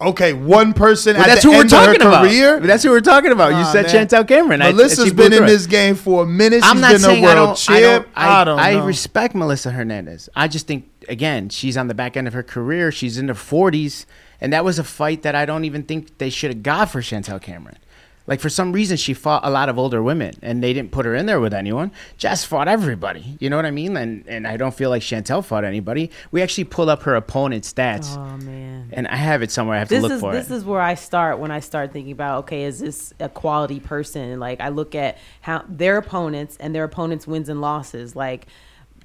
Okay, 0.02 0.34
one 0.34 0.74
person 0.74 1.16
Well, 1.16 1.24
at 1.24 1.28
that's 1.28 1.42
the 1.44 1.48
who 1.50 1.54
we're 1.56 1.62
end 1.62 1.72
of 1.74 1.80
her 1.80 1.86
talking 1.86 2.02
about. 2.02 2.22
career. 2.26 2.60
That's 2.60 2.84
who 2.84 2.90
we're 2.90 3.00
talking 3.00 3.32
about. 3.32 3.50
you 3.50 3.60
Nah, 3.60 3.72
said 3.72 3.84
man. 3.86 3.92
Chantelle 3.92 4.26
Cameron. 4.26 4.62
I- 4.62 4.72
Melissa's 4.74 5.14
been 5.14 5.32
in 5.32 5.46
this 5.46 5.68
game 5.68 5.96
for 5.96 6.24
a 6.24 6.26
minute. 6.26 6.64
She's 6.64 6.70
I'm 6.72 6.82
not 6.82 6.92
been 6.92 7.00
saying 7.00 7.24
a 7.24 7.28
I 7.28 7.36
world 7.36 7.58
don't, 7.66 7.70
I 7.70 7.80
don't. 7.82 8.08
I, 8.16 8.42
I 8.42 8.44
don't 8.44 8.60
I 8.60 8.74
know. 8.74 8.86
respect 8.86 9.36
Melissa 9.36 9.72
Hernandez. 9.72 10.30
I 10.36 10.48
just 10.50 10.68
think 10.68 10.90
again, 11.08 11.48
she's 11.50 11.78
on 11.78 11.88
the 11.88 11.94
back 11.94 12.18
end 12.18 12.28
of 12.28 12.34
her 12.34 12.44
career. 12.44 12.92
She's 12.92 13.18
in 13.18 13.28
her 13.30 13.34
40s, 13.34 14.06
and 14.42 14.52
that 14.52 14.66
was 14.66 14.78
a 14.80 14.84
fight 14.84 15.22
that 15.22 15.34
I 15.36 15.46
don't 15.46 15.64
even 15.66 15.84
think 15.84 16.18
they 16.18 16.30
should 16.30 16.52
have 16.52 16.64
got 16.64 16.90
for 16.92 17.02
Chantelle 17.02 17.40
Cameron. 17.40 17.78
Like 18.28 18.40
for 18.40 18.50
some 18.50 18.72
reason, 18.74 18.98
she 18.98 19.14
fought 19.14 19.46
a 19.46 19.50
lot 19.50 19.70
of 19.70 19.78
older 19.78 20.02
women, 20.02 20.34
and 20.42 20.64
they 20.64 20.74
didn't 20.74 20.92
put 20.92 21.06
her 21.06 21.14
in 21.14 21.26
there 21.28 21.40
with 21.40 21.54
anyone. 21.54 21.92
Jess 22.18 22.44
fought 22.44 22.68
everybody. 22.68 23.38
You 23.40 23.50
know 23.50 23.56
what 23.56 23.66
I 23.66 23.72
mean? 23.72 23.96
And 23.96 24.24
and 24.28 24.48
I 24.48 24.58
don't 24.58 24.74
feel 24.74 24.90
like 24.90 25.02
Chantelle 25.02 25.42
fought 25.42 25.64
anybody. 25.64 26.10
We 26.32 26.42
actually 26.42 26.64
pulled 26.64 26.90
up 26.90 27.04
her 27.04 27.16
opponent's 27.16 27.72
stats, 27.72 28.18
oh 28.18 28.38
man. 28.44 28.90
and 28.94 29.08
I 29.08 29.16
have 29.16 29.44
it 29.44 29.52
somewhere. 29.52 29.76
I 29.76 29.80
have 29.80 29.90
to 29.90 30.02
look 30.02 30.12
is 30.12 30.20
for 30.20 30.32
this 30.34 30.46
it. 30.46 30.50
This 30.50 30.58
is 30.60 30.66
where 30.66 30.82
I 30.82 30.96
start 30.96 31.40
when 31.40 31.52
I 31.52 31.60
start 31.60 31.94
thinking 31.94 32.12
about 32.14 32.40
okay, 32.46 32.64
is 32.64 32.80
this 32.80 33.14
a 33.20 33.30
quality 33.30 33.80
person? 33.80 34.40
Like 34.40 34.60
I 34.60 34.70
look 34.70 34.96
at 34.96 35.18
how 35.42 35.64
their 35.70 35.98
opponents 35.98 36.58
and 36.60 36.74
their 36.74 36.84
opponents' 36.84 37.28
wins 37.28 37.50
and 37.50 37.62
losses. 37.62 38.16
Like 38.16 38.48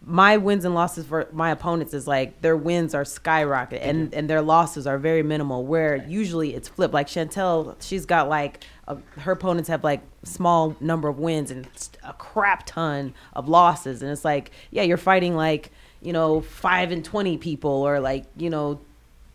my 0.04 0.38
wins 0.38 0.64
and 0.64 0.74
losses 0.74 1.04
for 1.06 1.28
my 1.32 1.50
opponents 1.50 1.92
is 1.92 2.06
like 2.06 2.40
their 2.40 2.56
wins 2.56 2.94
are 2.94 3.04
skyrocket 3.04 3.82
and 3.82 4.14
and 4.14 4.30
their 4.30 4.40
losses 4.40 4.86
are 4.86 4.98
very 4.98 5.22
minimal. 5.22 5.64
Where 5.64 5.96
usually 6.08 6.54
it's 6.54 6.68
flipped. 6.68 6.94
Like 6.94 7.08
Chantelle, 7.08 7.76
she's 7.80 8.06
got 8.06 8.28
like 8.28 8.64
a, 8.88 8.96
her 9.18 9.32
opponents 9.32 9.68
have 9.68 9.84
like 9.84 10.00
small 10.24 10.74
number 10.80 11.08
of 11.08 11.18
wins 11.18 11.50
and 11.50 11.68
a 12.02 12.14
crap 12.14 12.64
ton 12.66 13.14
of 13.34 13.48
losses, 13.48 14.02
and 14.02 14.10
it's 14.10 14.24
like 14.24 14.52
yeah, 14.70 14.82
you're 14.82 14.96
fighting 14.96 15.36
like 15.36 15.70
you 16.00 16.12
know 16.12 16.40
five 16.40 16.92
and 16.92 17.04
twenty 17.04 17.36
people 17.36 17.70
or 17.70 18.00
like 18.00 18.26
you 18.36 18.50
know. 18.50 18.80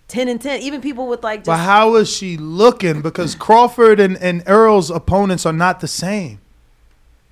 10 0.07 0.29
and 0.29 0.39
10 0.39 0.61
even 0.61 0.81
people 0.81 1.07
with 1.07 1.23
like 1.23 1.39
just 1.39 1.47
But 1.47 1.57
how 1.57 1.95
is 1.95 2.07
she 2.07 2.37
looking? 2.37 3.01
Because 3.01 3.33
Crawford 3.33 3.99
and, 3.99 4.15
and 4.17 4.43
Errol's 4.47 4.91
opponents 4.91 5.47
are 5.47 5.51
not 5.51 5.79
the 5.79 5.87
same. 5.87 6.39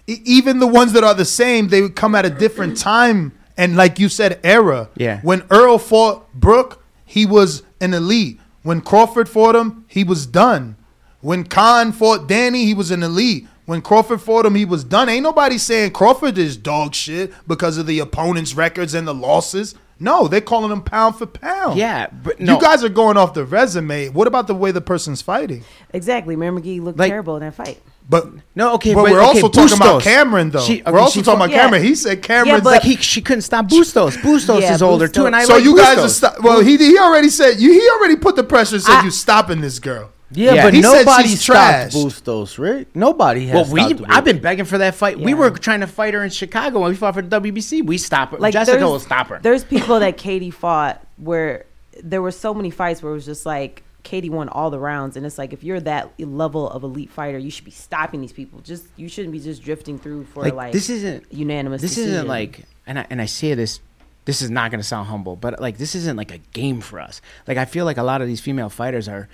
E- 0.07 0.21
even 0.25 0.59
the 0.59 0.67
ones 0.67 0.93
that 0.93 1.03
are 1.03 1.13
the 1.13 1.25
same, 1.25 1.67
they 1.69 1.81
would 1.81 1.95
come 1.95 2.15
at 2.15 2.25
a 2.25 2.29
different 2.29 2.77
time 2.77 3.31
and, 3.57 3.75
like 3.75 3.99
you 3.99 4.09
said, 4.09 4.39
era. 4.43 4.89
Yeah. 4.95 5.19
When 5.21 5.43
Errol 5.51 5.77
fought 5.79 6.31
Brook, 6.33 6.83
he 7.05 7.25
was 7.25 7.63
an 7.79 7.93
elite. 7.93 8.39
When 8.63 8.81
Crawford 8.81 9.29
fought 9.29 9.55
him, 9.55 9.85
he 9.87 10.03
was 10.03 10.25
done. 10.25 10.75
When 11.21 11.43
Khan 11.45 11.91
fought 11.91 12.27
Danny, 12.27 12.65
he 12.65 12.73
was 12.73 12.91
an 12.91 13.03
elite. 13.03 13.47
When 13.65 13.81
Crawford 13.81 14.21
fought 14.21 14.45
him, 14.45 14.55
he 14.55 14.65
was 14.65 14.83
done. 14.83 15.07
Ain't 15.07 15.23
nobody 15.23 15.57
saying 15.57 15.91
Crawford 15.91 16.37
is 16.37 16.57
dog 16.57 16.93
shit 16.95 17.31
because 17.47 17.77
of 17.77 17.85
the 17.85 17.99
opponent's 17.99 18.55
records 18.55 18.93
and 18.93 19.07
the 19.07 19.13
losses. 19.13 19.75
No, 19.99 20.27
they're 20.27 20.41
calling 20.41 20.69
him 20.71 20.81
pound 20.81 21.15
for 21.15 21.25
pound. 21.27 21.77
Yeah, 21.79 22.07
but 22.11 22.41
no. 22.41 22.55
You 22.55 22.59
guys 22.61 22.83
are 22.83 22.89
going 22.89 23.15
off 23.15 23.33
the 23.33 23.45
resume. 23.45 24.09
What 24.09 24.27
about 24.27 24.47
the 24.47 24.55
way 24.55 24.71
the 24.71 24.81
person's 24.81 25.21
fighting? 25.21 25.63
Exactly. 25.93 26.35
Mary 26.35 26.51
McGee 26.59 26.81
looked 26.81 26.99
Like- 26.99 27.11
terrible 27.11 27.37
in 27.37 27.41
that 27.43 27.53
fight. 27.53 27.79
But 28.09 28.27
No, 28.55 28.73
okay, 28.75 28.93
but 28.93 29.03
but 29.03 29.11
we're 29.11 29.19
okay, 29.21 29.41
also 29.41 29.49
talking 29.49 29.77
about 29.77 30.01
Cameron 30.01 30.49
though. 30.51 30.61
She- 30.61 30.83
we're 30.85 30.99
also 30.99 31.21
talking 31.21 31.39
fought- 31.39 31.45
about 31.47 31.55
Cameron. 31.55 31.83
He 31.83 31.95
said 31.95 32.21
Cameron's 32.21 32.65
like 32.65 32.81
he, 32.83 32.97
she 32.97 33.21
couldn't 33.21 33.41
stop 33.43 33.67
Bustos. 33.69 34.17
Bustos 34.21 34.61
Yeah, 34.61 34.73
is 34.75 34.81
older 34.83 35.07
too, 35.07 35.25
and 35.25 35.35
I 35.35 35.45
so 35.45 35.53
like 35.55 35.63
you 35.63 35.75
guys 35.77 35.97
are 35.97 36.01
Bustos. 36.03 36.15
sto- 36.35 36.41
well. 36.43 36.59
He 36.61 36.77
he 36.77 36.97
already 36.99 37.29
said 37.29 37.59
you. 37.59 37.71
He 37.71 37.89
already 37.91 38.15
put 38.17 38.35
the 38.35 38.43
pressure. 38.43 38.75
and 38.75 38.83
Said 38.83 38.95
I- 38.99 39.03
you 39.05 39.11
stopping 39.11 39.61
this 39.61 39.79
girl. 39.79 40.11
Yeah, 40.35 40.53
Yeah. 40.53 40.63
but 40.65 40.73
He 40.73 40.81
said 40.81 41.05
nobody 41.05 41.27
she's 41.29 41.41
stopped 41.41 41.57
trash. 41.57 41.93
Bustos, 41.93 42.57
right? 42.59 42.87
Nobody 42.95 43.45
has. 43.47 43.67
Well, 43.71 43.73
we 43.87 43.95
stopped 43.95 44.11
I've 44.11 44.25
been 44.25 44.39
begging 44.39 44.65
for 44.65 44.79
that 44.79 44.95
fight. 44.95 45.19
We 45.19 45.33
were 45.35 45.51
trying 45.51 45.79
to 45.81 45.87
fight 45.87 46.13
her 46.15 46.23
in 46.23 46.29
Chicago 46.31 46.79
when 46.79 46.89
we 46.89 46.95
fought 46.95 47.13
for 47.13 47.21
the 47.21 47.39
WBC. 47.39 47.85
We 47.85 47.97
stop 47.99 48.31
her. 48.31 48.37
Like 48.37 48.53
Jessica 48.53 48.77
there's- 48.77 48.89
will 48.91 48.99
stop 48.99 49.27
her. 49.27 49.39
There's 49.41 49.63
people 49.63 49.99
that 49.99 50.17
Katie 50.25 50.49
fought 50.51 51.05
where 51.17 51.65
there 52.03 52.21
were 52.21 52.31
so 52.31 52.53
many 52.53 52.71
fights 52.71 53.01
where 53.03 53.11
it 53.11 53.15
was 53.15 53.25
just 53.25 53.45
like 53.45 53.83
Katie 54.03 54.29
won 54.29 54.49
all 54.49 54.69
the 54.69 54.79
rounds, 54.79 55.15
and 55.17 55.25
it's 55.25 55.37
like 55.37 55.53
if 55.53 55.63
you're 55.63 55.79
that 55.81 56.11
level 56.19 56.69
of 56.69 56.83
elite 56.83 57.09
fighter, 57.09 57.37
you 57.37 57.49
should 57.49 57.65
be 57.65 57.71
stopping 57.71 58.21
these 58.21 58.33
people. 58.33 58.59
Just 58.59 58.85
you 58.97 59.07
shouldn't 59.09 59.31
be 59.31 59.39
just 59.39 59.63
drifting 59.63 59.97
through 59.97 60.25
for 60.25 60.43
like, 60.43 60.53
Like, 60.53 60.73
this 60.73 60.89
isn't 60.89 61.31
unanimous. 61.31 61.81
This 61.81 61.95
decision. 61.95 62.13
isn't 62.15 62.27
like, 62.27 62.65
and 62.85 62.99
I 62.99 63.07
and 63.09 63.21
I 63.21 63.25
say 63.25 63.53
this. 63.53 63.79
This 64.25 64.41
is 64.41 64.49
not 64.49 64.71
going 64.71 64.79
to 64.79 64.87
sound 64.87 65.07
humble, 65.09 65.35
but 65.35 65.59
like 65.59 65.77
this 65.77 65.95
isn't 65.95 66.15
like 66.15 66.31
a 66.31 66.37
game 66.37 66.79
for 66.79 66.99
us. 66.99 67.21
Like 67.47 67.57
I 67.57 67.65
feel 67.65 67.83
like 67.83 67.97
a 67.97 68.03
lot 68.03 68.21
of 68.21 68.27
these 68.27 68.39
female 68.39 68.69
fighters 68.69 69.09
are 69.09 69.27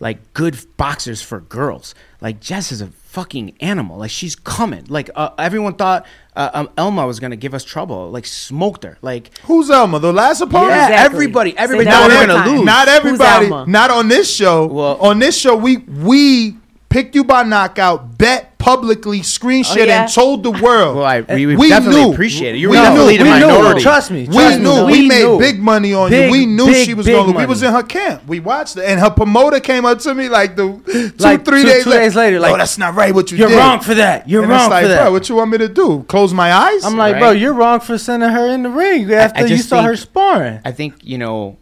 like 0.00 0.34
good 0.34 0.58
boxers 0.76 1.22
for 1.22 1.40
girls. 1.40 1.94
Like 2.20 2.40
Jess 2.40 2.72
is 2.72 2.80
a 2.80 2.88
fucking 2.88 3.54
animal. 3.60 3.98
Like 3.98 4.10
she's 4.10 4.34
coming. 4.34 4.84
Like 4.88 5.08
uh, 5.14 5.30
everyone 5.38 5.74
thought 5.74 6.04
uh, 6.34 6.50
um, 6.52 6.70
Elma 6.76 7.06
was 7.06 7.20
going 7.20 7.30
to 7.30 7.36
give 7.36 7.54
us 7.54 7.64
trouble. 7.64 8.10
Like 8.10 8.26
smoked 8.26 8.82
her. 8.84 8.98
Like 9.02 9.36
Who's 9.44 9.70
Elma? 9.70 9.98
The 10.00 10.12
last 10.12 10.40
opponent? 10.40 10.70
yeah, 10.70 10.86
Exactly. 10.88 11.14
everybody, 11.16 11.50
Say 11.52 11.56
everybody 11.58 11.84
that 11.86 11.92
thought 11.92 12.08
we 12.10 12.16
one 12.16 12.28
were 12.28 12.34
more 12.34 12.42
going 12.42 12.50
to 12.52 12.56
lose. 12.58 12.66
Not 12.66 12.88
everybody. 12.88 13.70
Not 13.70 13.90
on 13.90 14.08
this 14.08 14.34
show. 14.34 14.66
Well- 14.66 14.96
on 15.00 15.18
this 15.20 15.38
show, 15.38 15.56
we 15.56 15.76
we 15.78 16.56
picked 16.88 17.14
you 17.14 17.22
by 17.24 17.42
knockout, 17.44 18.18
bet 18.18 18.47
publicly 18.58 19.20
screenshot 19.20 19.76
Oh, 19.78 19.84
yeah? 19.84 20.02
and 20.04 20.12
told 20.12 20.42
the 20.42 20.50
world. 20.50 20.96
Well, 20.96 21.04
I- 21.04 21.20
we- 21.20 21.46
we 21.56 21.68
definitely 21.68 22.10
appreciate 22.12 22.56
it. 22.56 22.58
You're 22.58 22.70
we 22.70 22.76
definitely 22.76 23.12
knew. 23.18 23.18
the 23.18 23.24
we 23.24 23.30
minority. 23.30 23.74
Knew. 23.76 23.80
Trust 23.80 24.10
me, 24.10 24.20
We 24.26 24.34
trust 24.34 24.58
me. 24.58 24.64
knew. 24.64 24.84
We 24.84 24.92
We 25.02 25.08
made 25.08 25.22
knew. 25.24 25.38
big 25.38 25.60
money 25.60 25.94
on 25.94 26.10
Big, 26.10 26.26
you. 26.26 26.30
We 26.32 26.46
knew 26.46 26.66
big, 26.66 26.84
she 26.86 26.94
was 26.94 27.06
going. 27.06 27.32
to 27.32 27.38
We 27.38 27.46
was 27.46 27.62
in 27.62 27.72
her 27.72 27.82
camp. 27.84 28.22
We 28.26 28.40
watched 28.40 28.76
it, 28.76 28.84
and 28.84 28.98
her 29.00 29.10
promoter 29.10 29.60
came 29.60 29.84
up 29.86 30.00
to 30.00 30.14
me 30.14 30.28
like 30.28 30.56
the 30.56 30.64
two, 30.86 31.12
Like 31.18 31.44
three 31.44 31.62
two- 31.62 31.68
days, 31.68 31.84
two 31.84 31.90
later. 31.90 32.02
days 32.02 32.14
later, 32.16 32.40
like, 32.40 32.52
"No, 32.52 32.58
that's 32.58 32.78
not 32.78 32.94
right. 32.94 33.14
What 33.14 33.30
you 33.30 33.38
You're 33.38 33.48
did. 33.48 33.56
wrong 33.58 33.80
for 33.80 33.94
that. 33.94 34.28
You're 34.28 34.42
And 34.42 34.50
wrong 34.50 34.62
it's 34.62 34.70
like, 34.70 34.82
for 34.82 34.88
that. 34.88 35.02
Bro, 35.04 35.12
what 35.12 35.28
you 35.28 35.34
want 35.36 35.50
me 35.52 35.58
to 35.58 35.68
do? 35.68 36.04
Close 36.08 36.34
my 36.34 36.52
eyes? 36.52 36.84
I'm 36.84 36.96
like, 36.96 37.18
bro, 37.18 37.30
you're 37.30 37.52
wrong 37.54 37.80
for 37.80 37.96
sending 37.96 38.28
her 38.28 38.48
in 38.48 38.64
the 38.64 38.70
ring 38.70 39.12
after 39.12 39.42
you 39.46 39.56
just 39.56 39.68
saw 39.68 39.82
her 39.82 39.90
think- 39.90 40.00
sparring. 40.00 40.58
I 40.64 40.72
think 40.72 40.94
you 41.02 41.16
know, 41.18 41.56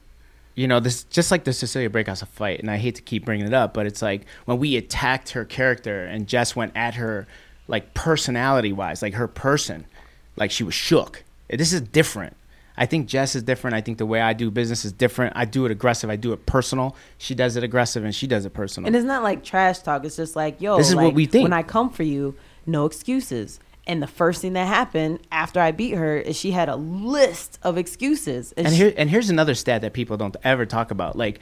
you 0.56 0.66
know 0.66 0.80
this 0.80 1.04
just 1.04 1.30
like 1.30 1.44
the 1.44 1.52
Cecilia 1.52 1.88
Brækhus 1.88 2.26
fight, 2.26 2.58
and 2.58 2.70
I 2.70 2.78
hate 2.78 2.96
to 2.96 3.02
keep 3.02 3.24
bringing 3.24 3.46
it 3.46 3.54
up, 3.54 3.72
but 3.74 3.86
it's 3.86 4.02
like 4.02 4.22
when 4.46 4.58
we 4.58 4.76
attacked 4.76 5.30
her 5.30 5.44
character 5.44 6.04
and 6.04 6.26
Jess 6.26 6.56
went 6.56 6.72
at 6.74 6.94
her 6.94 7.28
like 7.68 7.94
personality 7.94 8.72
wise, 8.72 9.02
like 9.02 9.14
her 9.14 9.28
person, 9.28 9.86
like 10.34 10.50
she 10.50 10.64
was 10.64 10.74
shook. 10.74 11.22
This 11.48 11.72
is 11.72 11.82
different. 11.82 12.36
I 12.78 12.86
think 12.86 13.06
Jess 13.06 13.34
is 13.34 13.42
different. 13.42 13.74
I 13.74 13.80
think 13.80 13.98
the 13.98 14.06
way 14.06 14.20
I 14.20 14.32
do 14.32 14.50
business 14.50 14.84
is 14.84 14.92
different. 14.92 15.34
I 15.36 15.44
do 15.44 15.64
it 15.64 15.70
aggressive. 15.70 16.10
I 16.10 16.16
do 16.16 16.32
it 16.32 16.44
personal. 16.46 16.96
She 17.18 17.34
does 17.34 17.56
it 17.56 17.64
aggressive, 17.64 18.04
and 18.04 18.14
she 18.14 18.26
does 18.26 18.44
it 18.44 18.52
personal. 18.52 18.86
And 18.86 18.96
it's 18.96 19.04
not 19.04 19.22
like 19.22 19.44
trash 19.44 19.78
talk. 19.78 20.04
It's 20.04 20.16
just 20.16 20.36
like, 20.36 20.60
yo, 20.60 20.76
This 20.76 20.88
is 20.90 20.96
what 20.96 21.14
we 21.14 21.26
think. 21.26 21.44
When 21.44 21.52
I 21.54 21.62
come 21.62 21.90
for 21.90 22.02
you, 22.02 22.34
no 22.66 22.84
excuses. 22.84 23.60
And 23.86 24.02
the 24.02 24.06
first 24.08 24.42
thing 24.42 24.54
that 24.54 24.66
happened 24.66 25.20
after 25.30 25.60
I 25.60 25.70
beat 25.70 25.94
her 25.94 26.16
is 26.16 26.36
she 26.36 26.50
had 26.50 26.68
a 26.68 26.76
list 26.76 27.58
of 27.62 27.78
excuses. 27.78 28.52
And 28.56 28.68
she- 28.70 28.74
here 28.74 28.94
and 28.96 29.08
here's 29.08 29.30
another 29.30 29.54
stat 29.54 29.82
that 29.82 29.92
people 29.92 30.16
don't 30.16 30.36
ever 30.42 30.66
talk 30.66 30.90
about. 30.90 31.16
Like 31.16 31.40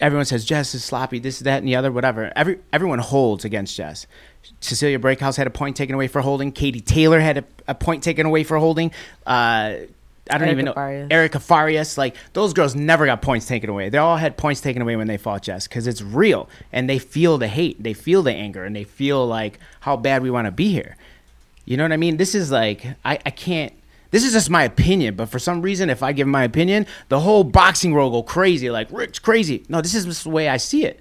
everyone 0.00 0.24
says 0.24 0.44
Jess 0.44 0.74
is 0.74 0.82
sloppy, 0.82 1.18
this, 1.18 1.36
is 1.36 1.42
that, 1.42 1.58
and 1.58 1.68
the 1.68 1.76
other, 1.76 1.92
whatever. 1.92 2.32
Every 2.34 2.58
everyone 2.72 2.98
holds 2.98 3.44
against 3.44 3.76
Jess. 3.76 4.06
Cecilia 4.60 4.98
Brækhus 4.98 5.36
had 5.36 5.46
a 5.46 5.50
point 5.50 5.76
taken 5.76 5.94
away 5.94 6.08
for 6.08 6.20
holding. 6.22 6.50
Katie 6.50 6.80
Taylor 6.80 7.20
had 7.20 7.38
a, 7.38 7.44
a 7.68 7.74
point 7.74 8.02
taken 8.02 8.26
away 8.26 8.42
for 8.42 8.58
holding. 8.58 8.90
Uh, 9.26 9.74
I 10.32 10.38
don't 10.38 10.42
Erica 10.42 10.52
even 10.52 10.64
know. 10.66 10.72
Farias. 10.74 11.08
Erica 11.10 11.38
Farias. 11.40 11.98
Like 11.98 12.16
those 12.32 12.52
girls 12.52 12.74
never 12.74 13.06
got 13.06 13.22
points 13.22 13.46
taken 13.46 13.70
away. 13.70 13.88
They 13.90 13.98
all 13.98 14.16
had 14.16 14.36
points 14.36 14.60
taken 14.60 14.82
away 14.82 14.96
when 14.96 15.06
they 15.06 15.18
fought 15.18 15.42
Jess 15.42 15.68
because 15.68 15.86
it's 15.86 16.02
real 16.02 16.48
and 16.72 16.88
they 16.88 16.98
feel 16.98 17.38
the 17.38 17.48
hate, 17.48 17.82
they 17.82 17.92
feel 17.94 18.22
the 18.22 18.32
anger, 18.32 18.64
and 18.64 18.74
they 18.74 18.84
feel 18.84 19.26
like 19.26 19.58
how 19.80 19.96
bad 19.96 20.22
we 20.22 20.30
want 20.30 20.46
to 20.46 20.52
be 20.52 20.72
here. 20.72 20.96
You 21.64 21.76
know 21.76 21.84
what 21.84 21.92
I 21.92 21.96
mean? 21.96 22.16
This 22.16 22.34
is 22.34 22.50
like 22.50 22.84
I, 23.04 23.18
I 23.24 23.30
can't. 23.30 23.72
This 24.10 24.24
is 24.24 24.32
just 24.32 24.50
my 24.50 24.64
opinion, 24.64 25.14
but 25.14 25.28
for 25.28 25.38
some 25.38 25.62
reason, 25.62 25.88
if 25.88 26.02
I 26.02 26.12
give 26.12 26.26
my 26.26 26.42
opinion, 26.42 26.86
the 27.08 27.20
whole 27.20 27.44
boxing 27.44 27.92
world 27.92 28.12
go 28.12 28.22
crazy. 28.22 28.70
Like 28.70 28.88
Rick's 28.90 29.20
crazy. 29.20 29.64
No, 29.68 29.80
this 29.80 29.94
is 29.94 30.04
just 30.04 30.24
the 30.24 30.30
way 30.30 30.48
I 30.48 30.56
see 30.56 30.84
it. 30.84 31.00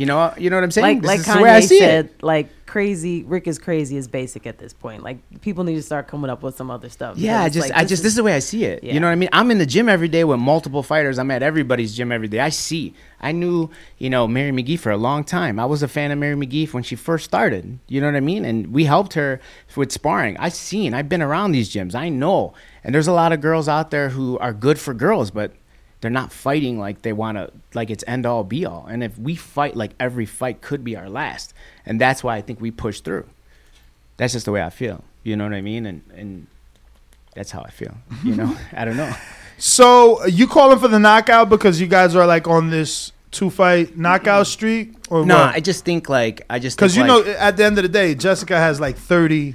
You 0.00 0.06
know, 0.06 0.32
you 0.38 0.48
know 0.48 0.56
what 0.56 0.64
I'm 0.64 0.70
saying? 0.70 1.02
like 1.02 1.02
this 1.02 1.08
like 1.08 1.18
is 1.18 1.26
the 1.26 1.42
way 1.42 1.50
I 1.50 1.60
Kanye 1.60 1.66
see 1.66 1.78
said, 1.78 2.06
it. 2.06 2.22
like 2.22 2.48
crazy. 2.64 3.22
Rick 3.24 3.46
is 3.46 3.58
crazy 3.58 3.98
is 3.98 4.08
basic 4.08 4.46
at 4.46 4.56
this 4.56 4.72
point. 4.72 5.02
Like 5.02 5.18
people 5.42 5.62
need 5.62 5.74
to 5.74 5.82
start 5.82 6.08
coming 6.08 6.30
up 6.30 6.42
with 6.42 6.56
some 6.56 6.70
other 6.70 6.88
stuff. 6.88 7.18
Yeah, 7.18 7.42
I 7.42 7.50
just, 7.50 7.68
like, 7.68 7.76
I 7.76 7.84
just, 7.84 8.02
this 8.02 8.12
is 8.12 8.16
the 8.16 8.22
way 8.22 8.32
I 8.32 8.38
see 8.38 8.64
it. 8.64 8.82
Yeah. 8.82 8.94
You 8.94 9.00
know 9.00 9.08
what 9.08 9.12
I 9.12 9.16
mean? 9.16 9.28
I'm 9.30 9.50
in 9.50 9.58
the 9.58 9.66
gym 9.66 9.90
every 9.90 10.08
day 10.08 10.24
with 10.24 10.38
multiple 10.38 10.82
fighters. 10.82 11.18
I'm 11.18 11.30
at 11.30 11.42
everybody's 11.42 11.94
gym 11.94 12.12
every 12.12 12.28
day. 12.28 12.40
I 12.40 12.48
see. 12.48 12.94
I 13.20 13.32
knew, 13.32 13.68
you 13.98 14.08
know, 14.08 14.26
Mary 14.26 14.52
McGee 14.52 14.78
for 14.78 14.90
a 14.90 14.96
long 14.96 15.22
time. 15.22 15.60
I 15.60 15.66
was 15.66 15.82
a 15.82 15.88
fan 15.88 16.10
of 16.12 16.18
Mary 16.18 16.34
McGee 16.34 16.72
when 16.72 16.82
she 16.82 16.96
first 16.96 17.26
started. 17.26 17.78
You 17.86 18.00
know 18.00 18.06
what 18.06 18.16
I 18.16 18.20
mean? 18.20 18.46
And 18.46 18.72
we 18.72 18.86
helped 18.86 19.12
her 19.12 19.38
with 19.76 19.92
sparring. 19.92 20.38
I've 20.38 20.54
seen. 20.54 20.94
I've 20.94 21.10
been 21.10 21.20
around 21.20 21.52
these 21.52 21.70
gyms. 21.70 21.94
I 21.94 22.08
know. 22.08 22.54
And 22.84 22.94
there's 22.94 23.06
a 23.06 23.12
lot 23.12 23.34
of 23.34 23.42
girls 23.42 23.68
out 23.68 23.90
there 23.90 24.08
who 24.08 24.38
are 24.38 24.54
good 24.54 24.78
for 24.78 24.94
girls, 24.94 25.30
but 25.30 25.52
they're 26.00 26.10
not 26.10 26.32
fighting 26.32 26.78
like 26.78 27.02
they 27.02 27.12
want 27.12 27.36
to, 27.38 27.50
like 27.74 27.90
it's 27.90 28.04
end 28.06 28.24
all 28.26 28.42
be 28.44 28.64
all. 28.64 28.86
And 28.88 29.02
if 29.04 29.18
we 29.18 29.34
fight 29.36 29.76
like 29.76 29.92
every 30.00 30.26
fight 30.26 30.60
could 30.62 30.82
be 30.82 30.96
our 30.96 31.08
last, 31.08 31.52
and 31.84 32.00
that's 32.00 32.24
why 32.24 32.36
I 32.36 32.40
think 32.42 32.60
we 32.60 32.70
push 32.70 33.00
through. 33.00 33.26
That's 34.16 34.32
just 34.32 34.46
the 34.46 34.52
way 34.52 34.62
I 34.62 34.70
feel. 34.70 35.04
You 35.22 35.36
know 35.36 35.44
what 35.44 35.52
I 35.54 35.60
mean? 35.60 35.86
And 35.86 36.02
and 36.14 36.46
that's 37.34 37.50
how 37.50 37.62
I 37.62 37.70
feel. 37.70 37.94
You 38.24 38.34
know, 38.36 38.56
I 38.72 38.84
don't 38.84 38.96
know. 38.96 39.12
So 39.58 40.24
you 40.26 40.46
calling 40.46 40.78
for 40.78 40.88
the 40.88 40.98
knockout 40.98 41.48
because 41.50 41.80
you 41.80 41.86
guys 41.86 42.16
are 42.16 42.26
like 42.26 42.48
on 42.48 42.70
this 42.70 43.12
two 43.30 43.50
fight 43.50 43.96
knockout 43.96 44.46
streak, 44.46 44.94
or 45.10 45.24
No, 45.26 45.36
what? 45.36 45.54
I 45.54 45.60
just 45.60 45.84
think 45.84 46.08
like 46.08 46.42
I 46.50 46.58
just 46.58 46.76
Because 46.78 46.96
you 46.96 47.04
like- 47.06 47.26
know, 47.26 47.32
at 47.32 47.56
the 47.58 47.64
end 47.64 47.78
of 47.78 47.82
the 47.82 47.88
day, 47.90 48.14
Jessica 48.14 48.56
has 48.56 48.80
like 48.80 48.96
thirty 48.96 49.54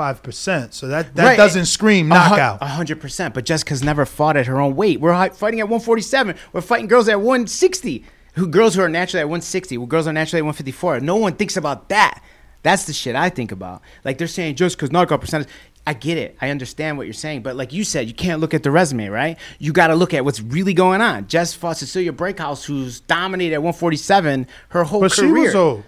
five 0.00 0.22
percent, 0.22 0.72
so 0.72 0.88
that 0.88 1.14
that 1.14 1.24
Right. 1.24 1.36
doesn't 1.36 1.66
scream 1.66 2.08
knockout. 2.08 2.56
A 2.62 2.66
hundred 2.66 3.00
percent. 3.02 3.34
But 3.34 3.44
Jessica's 3.44 3.82
never 3.84 4.06
fought 4.06 4.34
at 4.38 4.46
her 4.46 4.58
own 4.58 4.74
weight. 4.74 4.98
We're 4.98 5.28
fighting 5.30 5.60
at 5.60 5.68
147. 5.68 6.36
We're 6.54 6.62
fighting 6.62 6.86
girls 6.86 7.06
at 7.10 7.20
160. 7.20 8.02
Who 8.36 8.46
girls 8.46 8.74
who 8.76 8.80
are 8.80 8.88
naturally 8.88 9.20
at 9.20 9.26
160? 9.28 9.76
Well, 9.76 9.86
girls 9.86 10.06
are 10.06 10.12
naturally 10.14 10.38
at 10.38 10.44
154. 10.44 11.00
No 11.00 11.16
one 11.16 11.34
thinks 11.34 11.58
about 11.58 11.90
that. 11.90 12.22
That's 12.62 12.84
the 12.84 12.94
shit 12.94 13.14
I 13.14 13.28
think 13.28 13.52
about. 13.52 13.82
Like 14.02 14.16
they're 14.16 14.26
saying 14.26 14.54
just 14.56 14.76
because 14.78 14.90
knockout 14.90 15.20
percentage. 15.20 15.48
I 15.86 15.92
get 15.94 16.16
it. 16.18 16.36
I 16.40 16.48
understand 16.50 16.96
what 16.98 17.06
you're 17.06 17.14
saying, 17.14 17.42
but 17.42 17.56
like 17.56 17.72
you 17.72 17.84
said, 17.84 18.06
you 18.06 18.14
can't 18.14 18.40
look 18.40 18.54
at 18.54 18.62
the 18.62 18.70
resume, 18.70 19.08
right? 19.08 19.36
You 19.58 19.72
got 19.72 19.88
to 19.88 19.94
look 19.94 20.12
at 20.14 20.24
what's 20.24 20.40
really 20.40 20.72
going 20.74 21.00
on. 21.00 21.26
Jess 21.26 21.52
fought 21.54 21.76
Cecilia 21.78 22.12
Brækhus, 22.12 22.64
who's 22.64 23.00
dominated 23.00 23.54
at 23.54 23.62
147 23.62 24.46
her 24.70 24.84
whole 24.84 25.00
But 25.00 25.12
she 25.12 25.22
career. 25.22 25.44
was 25.44 25.54
old. 25.54 25.82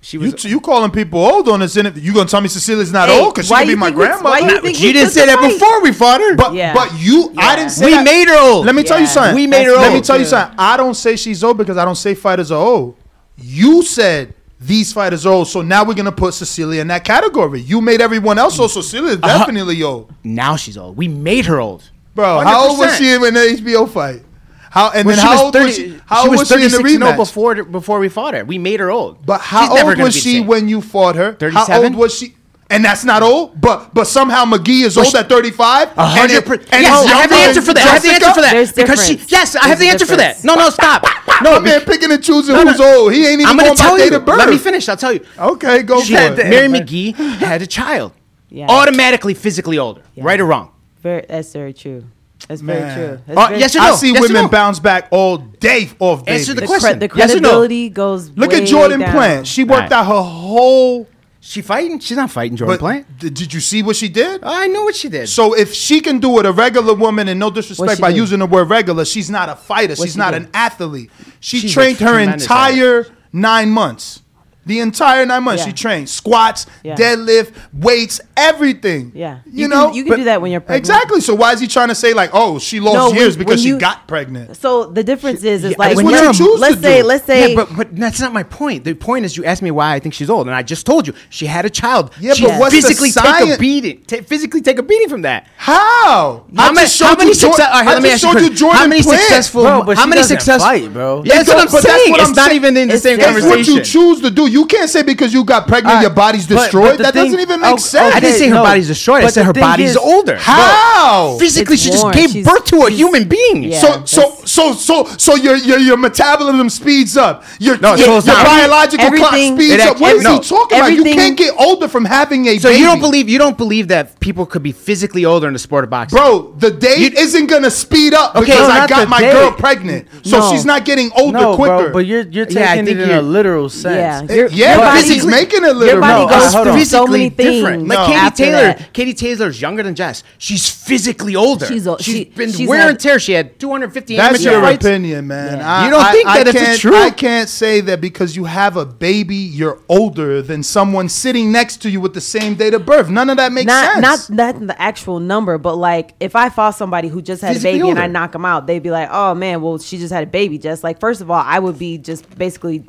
She 0.00 0.18
was. 0.18 0.44
You, 0.44 0.50
you 0.50 0.60
calling 0.60 0.90
people 0.90 1.24
old 1.24 1.48
on 1.48 1.60
this 1.60 1.76
interview? 1.76 2.02
You 2.02 2.14
gonna 2.14 2.28
tell 2.28 2.40
me 2.40 2.48
Cecilia's 2.48 2.92
not 2.92 3.08
Hey, 3.08 3.20
old 3.20 3.34
because 3.34 3.46
she 3.46 3.52
why 3.52 3.62
could 3.64 3.68
be 3.70 3.74
my 3.76 3.90
grandmother? 3.90 4.24
why 4.24 4.38
you 4.38 4.60
think 4.60 4.80
You 4.80 4.92
didn't 4.92 5.10
say 5.10 5.26
that 5.26 5.38
fight? 5.38 5.52
before 5.52 5.82
we 5.82 5.92
fought 5.92 6.20
her. 6.20 6.34
But 6.36 6.54
Yeah. 6.54 6.72
but 6.74 6.92
you, 6.98 7.32
I 7.36 7.56
didn't 7.56 7.70
say 7.72 7.84
We 7.86 7.90
that. 7.92 8.04
made 8.04 8.28
her 8.28 8.38
old. 8.38 8.66
Let 8.66 8.74
me 8.74 8.82
tell 8.82 8.98
you 9.00 9.06
something. 9.06 9.34
We 9.34 9.46
made 9.46 9.64
her 9.64 9.72
old. 9.72 9.80
Let 9.82 9.90
me 9.90 9.96
old. 9.96 10.04
tell 10.04 10.18
you 10.18 10.24
something. 10.24 10.56
I 10.58 10.76
don't 10.76 10.94
say 10.94 11.16
she's 11.16 11.42
old 11.44 11.58
because 11.58 11.76
I 11.76 11.84
don't 11.84 11.96
say 11.96 12.14
fighters 12.14 12.50
are 12.50 12.60
old. 12.60 12.96
You 13.36 13.82
said 13.82 14.34
these 14.60 14.92
fighters 14.92 15.24
are 15.26 15.32
old, 15.32 15.46
so 15.48 15.62
now 15.62 15.84
we're 15.84 15.94
gonna 15.94 16.10
put 16.12 16.34
Cecilia 16.34 16.80
in 16.80 16.88
that 16.88 17.04
category. 17.04 17.60
You 17.60 17.80
made 17.80 18.00
everyone 18.00 18.38
else 18.38 18.58
old, 18.58 18.70
so 18.72 18.80
Cecilia's 18.80 19.18
Uh-huh. 19.22 19.38
definitely 19.38 19.82
old. 19.82 20.10
Now 20.24 20.56
she's 20.56 20.76
old. 20.76 20.96
We 20.96 21.06
made 21.08 21.46
her 21.46 21.60
old. 21.60 21.84
Bro, 22.14 22.40
how 22.40 22.68
old 22.68 22.78
was 22.80 22.92
100%. 22.94 22.98
she 22.98 23.12
in 23.14 23.34
the 23.34 23.40
HBO 23.62 23.86
fight? 23.86 24.22
How 24.70 24.90
and 24.90 25.06
When 25.06 25.16
then 25.16 25.24
she 25.24 25.26
how 25.26 25.32
was 25.32 25.40
old 25.42 25.52
30 25.54 25.64
was 25.66 25.76
she? 25.76 26.00
How 26.06 26.16
she 26.22 26.28
old 26.28 26.30
was 26.30 26.38
was 26.40 26.48
she 26.48 26.64
in 26.66 26.70
the 26.70 26.78
rematch? 27.04 27.06
old 27.08 27.16
before 27.16 27.64
before 27.64 27.98
we 28.00 28.08
fought 28.08 28.34
her. 28.34 28.44
We 28.44 28.58
made 28.58 28.80
her 28.80 28.90
old. 28.90 29.24
But 29.24 29.40
how 29.40 29.74
She's 29.74 29.82
old 29.84 29.98
was 29.98 30.14
she 30.16 30.40
when 30.40 30.68
you 30.68 30.80
fought 30.80 31.16
her? 31.16 31.32
How 31.32 31.64
37? 31.64 31.84
old 31.84 31.94
was 31.96 32.14
she? 32.18 32.34
And 32.70 32.84
that's 32.84 33.02
not 33.02 33.22
old, 33.22 33.58
but 33.58 33.94
but 33.94 34.04
somehow 34.06 34.44
McGee 34.44 34.82
is 34.84 34.94
But 34.94 35.06
old 35.06 35.12
she- 35.12 35.18
at 35.18 35.28
35. 35.30 35.88
A 35.96 36.04
hundred 36.06 36.44
per- 36.44 36.54
and 36.54 36.64
Yes, 36.70 37.06
I 37.06 37.20
have 37.22 37.30
the 37.30 37.36
answer 37.36 37.62
for 37.62 37.72
that. 37.72 37.86
I 37.86 37.90
have 37.94 38.02
the 38.02 38.08
answer 38.10 38.34
for 38.34 38.40
that. 38.42 38.52
There's 38.52 38.72
because 38.72 39.06
she, 39.06 39.12
difference. 39.14 39.32
yes, 39.32 39.56
I 39.56 39.68
have 39.68 39.78
the 39.78 39.84
There's 39.86 39.94
answer 40.02 40.06
for 40.06 40.16
that. 40.16 40.44
No, 40.44 40.54
no, 40.54 40.68
stop. 40.68 41.02
No, 41.42 41.52
My 41.52 41.60
man 41.60 41.80
picking 41.82 42.12
and 42.12 42.22
choosing 42.22 42.54
No, 42.54 42.64
no. 42.64 42.72
who's 42.72 42.80
old. 42.80 43.12
He 43.14 43.24
ain't 43.26 43.40
even 43.40 43.46
I'm 43.46 43.56
gonna 43.56 43.68
going 43.68 43.76
by 43.78 43.82
tell 43.84 43.96
date 43.96 44.10
you. 44.10 44.16
of 44.18 44.24
birth. 44.26 44.36
Let 44.38 44.50
me 44.50 44.58
finish. 44.58 44.86
I'll 44.86 44.98
tell 44.98 45.14
you. 45.14 45.24
Okay, 45.38 45.82
go 45.82 46.02
She 46.02 46.12
for 46.12 46.18
had, 46.20 46.38
it. 46.38 46.46
Mary 46.50 46.68
McGee 46.80 47.14
had 47.14 47.62
a 47.62 47.66
child. 47.66 48.12
Yeah. 48.50 48.66
Automatically 48.68 49.34
physically 49.34 49.76
older. 49.78 50.00
Right 50.16 50.40
or 50.40 50.46
wrong? 50.46 50.70
Very, 51.02 51.24
that's 51.28 51.52
very 51.52 51.74
true. 51.74 52.04
That's 52.46 52.60
very 52.60 52.80
Man. 52.80 52.96
true. 52.96 53.18
That's 53.26 53.38
Uh, 53.38 53.48
very 53.48 53.60
yes 53.60 53.74
or 53.74 53.78
true. 53.78 53.86
no? 53.88 53.92
I 53.92 53.96
see 53.96 54.12
Yes 54.12 54.18
or 54.18 54.22
women 54.28 54.42
no? 54.42 54.48
bounce 54.48 54.78
back 54.78 55.08
all 55.10 55.38
day 55.38 55.90
off 55.98 56.24
baby. 56.24 56.38
Answer 56.38 56.54
the 56.54 56.60
The, 56.62 56.66
question. 56.66 56.92
cre- 57.00 57.06
the 57.06 57.10
Yes 57.18 57.30
or 57.30 57.34
no? 57.40 57.40
credibility 57.40 57.88
goes. 57.90 58.30
Look 58.36 58.52
way 58.52 58.62
at 58.62 58.66
Jordan 58.68 59.00
down. 59.00 59.12
Plant. 59.12 59.46
She 59.46 59.64
worked 59.64 59.90
Right. 59.90 59.92
out 59.92 60.06
her 60.06 60.22
whole. 60.22 61.08
She 61.40 61.62
fighting? 61.62 61.98
She's 62.00 62.16
not 62.16 62.30
fighting 62.30 62.56
Jordan 62.56 62.74
But 62.74 62.80
Plant. 62.80 63.18
d- 63.18 63.30
did 63.30 63.54
you 63.54 63.60
see 63.60 63.82
what 63.82 63.96
she 63.96 64.08
did? 64.08 64.40
I 64.42 64.66
know 64.66 64.82
what 64.82 64.94
she 64.96 65.08
did. 65.08 65.28
So 65.28 65.54
if 65.54 65.72
she 65.72 66.00
can 66.00 66.18
do 66.18 66.38
it, 66.40 66.46
a 66.46 66.52
regular 66.52 66.94
woman, 66.94 67.28
and 67.28 67.38
no 67.40 67.48
disrespect 67.50 67.96
she 67.96 68.02
by 68.02 68.10
do? 68.12 68.16
using 68.18 68.40
the 68.40 68.46
word 68.46 68.68
regular, 68.68 69.04
she's 69.04 69.30
not 69.30 69.48
a 69.48 69.54
fighter. 69.54 69.94
What 69.94 70.06
she's 70.06 70.12
she 70.12 70.18
not 70.18 70.32
do? 70.32 70.38
an 70.38 70.48
athlete. 70.52 71.10
She 71.40 71.60
She's 71.60 71.70
a 71.70 71.74
trained 71.74 71.98
her 72.00 72.06
tremendous 72.08 72.42
entire 72.42 73.06
nine 73.32 73.70
months. 73.70 74.20
The 74.68 74.78
entire 74.80 75.24
nine 75.26 75.42
months 75.42 75.62
Yeah. 75.62 75.66
she 75.68 75.72
trained 75.72 76.08
squats, 76.08 76.66
Yeah. 76.84 76.94
deadlift, 76.94 77.50
weights, 77.72 78.20
everything. 78.36 79.12
Yeah. 79.14 79.38
you, 79.46 79.62
You 79.62 79.68
know 79.68 79.86
can- 79.86 79.94
you 79.94 80.02
can 80.04 80.10
But- 80.10 80.16
do 80.18 80.24
that 80.24 80.40
when 80.42 80.50
you're 80.52 80.60
pregnant. 80.60 80.80
Exactly. 80.88 81.20
So 81.20 81.34
why 81.34 81.52
is 81.54 81.60
he 81.60 81.66
trying 81.66 81.88
to 81.88 81.94
say 81.94 82.12
like, 82.14 82.30
oh, 82.32 82.58
she 82.58 82.78
lost 82.80 82.94
No, 82.96 83.06
when- 83.10 83.16
years 83.18 83.36
because 83.36 83.64
when 83.64 83.74
she 83.74 83.78
got 83.78 84.06
pregnant? 84.06 84.56
So 84.60 84.84
the 84.84 85.02
difference 85.02 85.42
is, 85.42 85.64
is 85.64 85.70
Yeah, 85.72 85.76
like 85.78 85.96
when 85.96 86.08
you're, 86.08 86.22
you 86.22 86.32
choose 86.34 86.60
let's 86.60 86.76
to 86.76 86.82
say, 86.82 87.00
do. 87.02 87.06
let's 87.08 87.24
say, 87.26 87.50
yeah, 87.50 87.56
but 87.56 87.76
but 87.76 87.96
that's 87.96 88.20
not 88.20 88.32
my 88.32 88.42
point. 88.44 88.84
The 88.84 88.94
point 88.94 89.24
is, 89.24 89.36
you 89.36 89.44
asked 89.44 89.62
me 89.62 89.70
why 89.70 89.94
I 89.94 89.98
think 90.00 90.14
she's 90.14 90.30
old, 90.30 90.46
and 90.46 90.54
I 90.54 90.62
just 90.62 90.84
told 90.86 91.06
you 91.06 91.14
she 91.30 91.46
had 91.46 91.64
a 91.64 91.70
child. 91.70 92.10
Yeah, 92.20 92.34
she 92.34 92.44
but 92.46 92.60
what's 92.60 92.74
the 92.74 92.82
physically 92.82 93.08
take 93.10 93.24
science- 93.24 93.54
a 93.56 93.58
beating. 93.58 94.02
Ta 94.06 94.16
physically 94.26 94.60
take 94.60 94.78
a 94.78 94.82
beating 94.82 95.08
from 95.08 95.22
that. 95.22 95.46
How? 95.56 96.44
How 96.54 96.68
I 96.68 96.72
many? 96.72 96.86
just 96.86 97.00
How 97.00 97.08
showed 97.14 97.22
you 97.22 97.34
Jor- 97.34 97.52
success? 97.52 97.68
All 97.72 97.80
right, 97.84 97.94
let 97.94 98.02
me 98.02 98.10
ask 98.10 98.22
you. 98.22 98.28
a 98.28 98.32
showed 98.32 98.40
you 98.40 98.46
question. 98.48 98.56
Jordan 98.56 98.78
How 98.80 98.86
many 98.86 99.02
successful? 99.02 99.64
How 99.66 100.06
many 100.06 100.22
successful? 100.22 100.88
bro. 100.90 101.22
Yeah, 101.24 101.36
that's 101.36 101.48
what 101.48 101.58
I'm 101.58 101.64
But 101.66 101.72
that's 101.82 101.86
saying. 101.86 102.10
what 102.10 102.20
It's 102.20 102.28
I'm 102.30 102.34
not 102.34 102.52
even 102.52 102.76
in 102.76 102.88
the 102.88 102.98
same 102.98 103.16
different. 103.18 103.38
Conversation. 103.44 103.74
what 103.74 103.86
you 103.86 103.92
choose 103.92 104.20
to 104.20 104.30
do. 104.30 104.46
You 104.46 104.57
can't 104.66 104.88
say 104.90 105.02
because 105.02 105.32
you 105.32 105.44
got 105.44 105.66
pregnant, 105.66 105.88
Alright, 105.88 106.02
your 106.02 106.10
body's 106.14 106.46
but- 106.46 106.54
but 106.56 106.62
destroyed. 106.64 106.98
the 106.98 107.02
that 107.04 107.14
doesn't 107.14 107.38
even 107.40 107.60
make 107.60 107.72
oh, 107.74 107.76
sense. 107.76 108.12
Oh, 108.14 108.16
I 108.16 108.20
didn't 108.20 108.38
say 108.38 108.48
her 108.48 108.54
no. 108.56 108.62
body's 108.62 108.86
destroyed. 108.88 109.24
I 109.24 109.28
said 109.30 109.44
her 109.46 109.52
body's 109.52 109.90
is- 109.90 109.96
older. 109.96 110.36
How? 110.36 111.36
Physically, 111.38 111.74
It's 111.74 111.82
she 111.82 111.90
just 111.90 112.04
more. 112.04 112.12
gave 112.12 112.30
She's- 112.30 112.46
birth 112.46 112.64
to 112.66 112.76
a 112.86 112.90
human 112.90 113.28
being. 113.28 113.64
Yeah. 113.64 113.78
So 113.80 114.02
so 114.04 114.34
so 114.44 114.72
so 114.74 115.04
so 115.16 115.34
your 115.36 115.56
your 115.56 115.78
your 115.78 115.96
metabolism 115.96 116.68
speeds 116.70 117.16
up. 117.16 117.44
Your 117.58 117.78
No, 117.78 117.94
your, 117.94 118.06
slows 118.06 118.26
your 118.26 118.36
biological 118.36 119.10
clock 119.12 119.32
speeds 119.34 119.74
It 119.74 119.80
up. 119.80 120.00
What 120.00 120.16
is 120.16 120.24
actually- 120.24 120.42
he 120.42 120.48
talking 120.48 120.78
about? 120.78 120.92
You 120.92 121.04
can't 121.04 121.36
get 121.36 121.54
older 121.58 121.88
from 121.88 122.04
having 122.04 122.46
a 122.46 122.58
So 122.58 122.68
baby. 122.68 122.80
you 122.80 122.86
don't 122.86 123.00
believe 123.00 123.28
you 123.28 123.38
don't 123.38 123.56
believe 123.56 123.88
that 123.88 124.18
people 124.20 124.46
could 124.46 124.62
be 124.62 124.72
physically 124.72 125.24
older 125.24 125.46
in 125.46 125.52
the 125.52 125.58
sport 125.58 125.84
of 125.84 125.90
boxing, 125.90 126.16
Bro, 126.18 126.54
the 126.58 126.70
date 126.70 126.98
You- 127.14 127.18
isn't 127.18 127.46
gonna 127.46 127.70
speed 127.70 128.14
up 128.14 128.34
Okay, 128.36 128.46
because 128.46 128.68
no, 128.68 128.74
I 128.74 128.86
got 128.86 129.08
my 129.08 129.20
date. 129.20 129.32
girl 129.32 129.52
pregnant. 129.52 130.06
So 130.22 130.38
No. 130.40 130.50
she's 130.50 130.64
not 130.64 130.84
getting 130.84 131.10
older 131.16 131.38
no, 131.38 131.56
quicker. 131.56 131.84
bro, 131.84 131.92
but 131.92 132.06
you're 132.06 132.26
you're 132.30 132.46
taking 132.46 132.62
Yeah, 132.62 132.74
it 132.74 132.88
in 133.00 133.10
a 133.10 133.22
literal 133.22 133.68
sense. 133.68 134.30
Yeah, 134.30 134.36
It- 134.46 134.47
you're, 134.50 134.66
Yeah, 134.68 134.74
your 134.74 134.84
body- 134.84 135.08
he's 135.14 135.26
making 135.26 135.64
it 135.64 135.76
Your 135.76 136.00
body 136.00 136.24
No, 136.24 136.28
goes 136.28 136.52
hold 136.54 136.68
on. 136.68 136.78
physically 136.78 136.84
So 136.84 137.06
many 137.06 137.28
different. 137.30 137.88
Like 137.88 137.98
No. 137.98 138.06
Katie 138.06 138.16
after 138.18 138.44
Taylor. 138.44 138.58
that. 138.78 138.92
Katie 138.92 139.14
Taylor's 139.14 139.60
younger 139.60 139.82
than 139.82 139.94
Jess. 139.94 140.22
She's 140.38 140.68
physically 140.68 141.36
older. 141.36 141.66
She's 141.66 141.86
o- 141.86 141.96
she's 141.98 142.14
she- 142.14 142.24
been 142.24 142.52
she's 142.52 142.68
wear 142.68 142.80
had- 142.80 142.90
and 142.90 143.00
tear. 143.00 143.18
She 143.18 143.32
had 143.32 143.58
250 143.58 144.16
That's 144.16 144.28
amateur 144.36 144.50
your 144.52 144.60
fights. 144.62 144.84
opinion, 144.84 145.26
man. 145.26 145.58
Yeah. 145.58 145.70
I, 145.72 145.84
You 145.84 145.90
don't 145.90 146.04
I- 146.04 146.12
think 146.12 146.26
I 146.28 146.38
that 146.38 146.48
it's 146.48 146.58
can't- 146.58 146.80
true? 146.80 146.96
I 146.96 147.10
can't 147.10 147.48
say 147.48 147.80
that 147.82 148.00
because 148.00 148.36
you 148.36 148.44
have 148.44 148.76
a 148.76 148.84
baby, 148.86 149.34
you're 149.36 149.78
older 149.88 150.42
than 150.42 150.62
someone 150.62 151.08
sitting 151.08 151.52
next 151.52 151.78
to 151.82 151.90
you 151.90 152.00
with 152.00 152.14
the 152.14 152.20
same 152.20 152.54
date 152.54 152.74
of 152.74 152.86
birth. 152.86 153.08
None 153.08 153.30
of 153.30 153.36
that 153.36 153.52
makes 153.52 153.66
not 153.66 153.94
sense. 154.02 154.30
not 154.30 154.58
not 154.58 154.66
the 154.66 154.80
actual 154.80 155.20
number, 155.20 155.58
but 155.58 155.76
like 155.76 156.14
if 156.20 156.34
I 156.36 156.48
fought 156.48 156.76
somebody 156.76 157.08
who 157.08 157.20
just 157.22 157.42
had 157.42 157.54
Physically 157.54 157.78
a 157.80 157.82
baby 157.82 157.90
and 157.90 157.98
I 157.98 158.06
knock 158.06 158.32
them 158.32 158.44
out, 158.44 158.66
they'd 158.66 158.82
be 158.82 158.90
like, 158.90 159.08
"Oh 159.12 159.34
man, 159.34 159.62
well 159.62 159.78
she 159.78 159.98
just 159.98 160.12
had 160.12 160.24
a 160.24 160.26
baby." 160.26 160.58
Just 160.58 160.82
like 160.84 161.00
first 161.00 161.20
of 161.20 161.30
all, 161.30 161.42
I 161.44 161.58
would 161.58 161.78
be 161.78 161.98
just 161.98 162.28
basically 162.38 162.84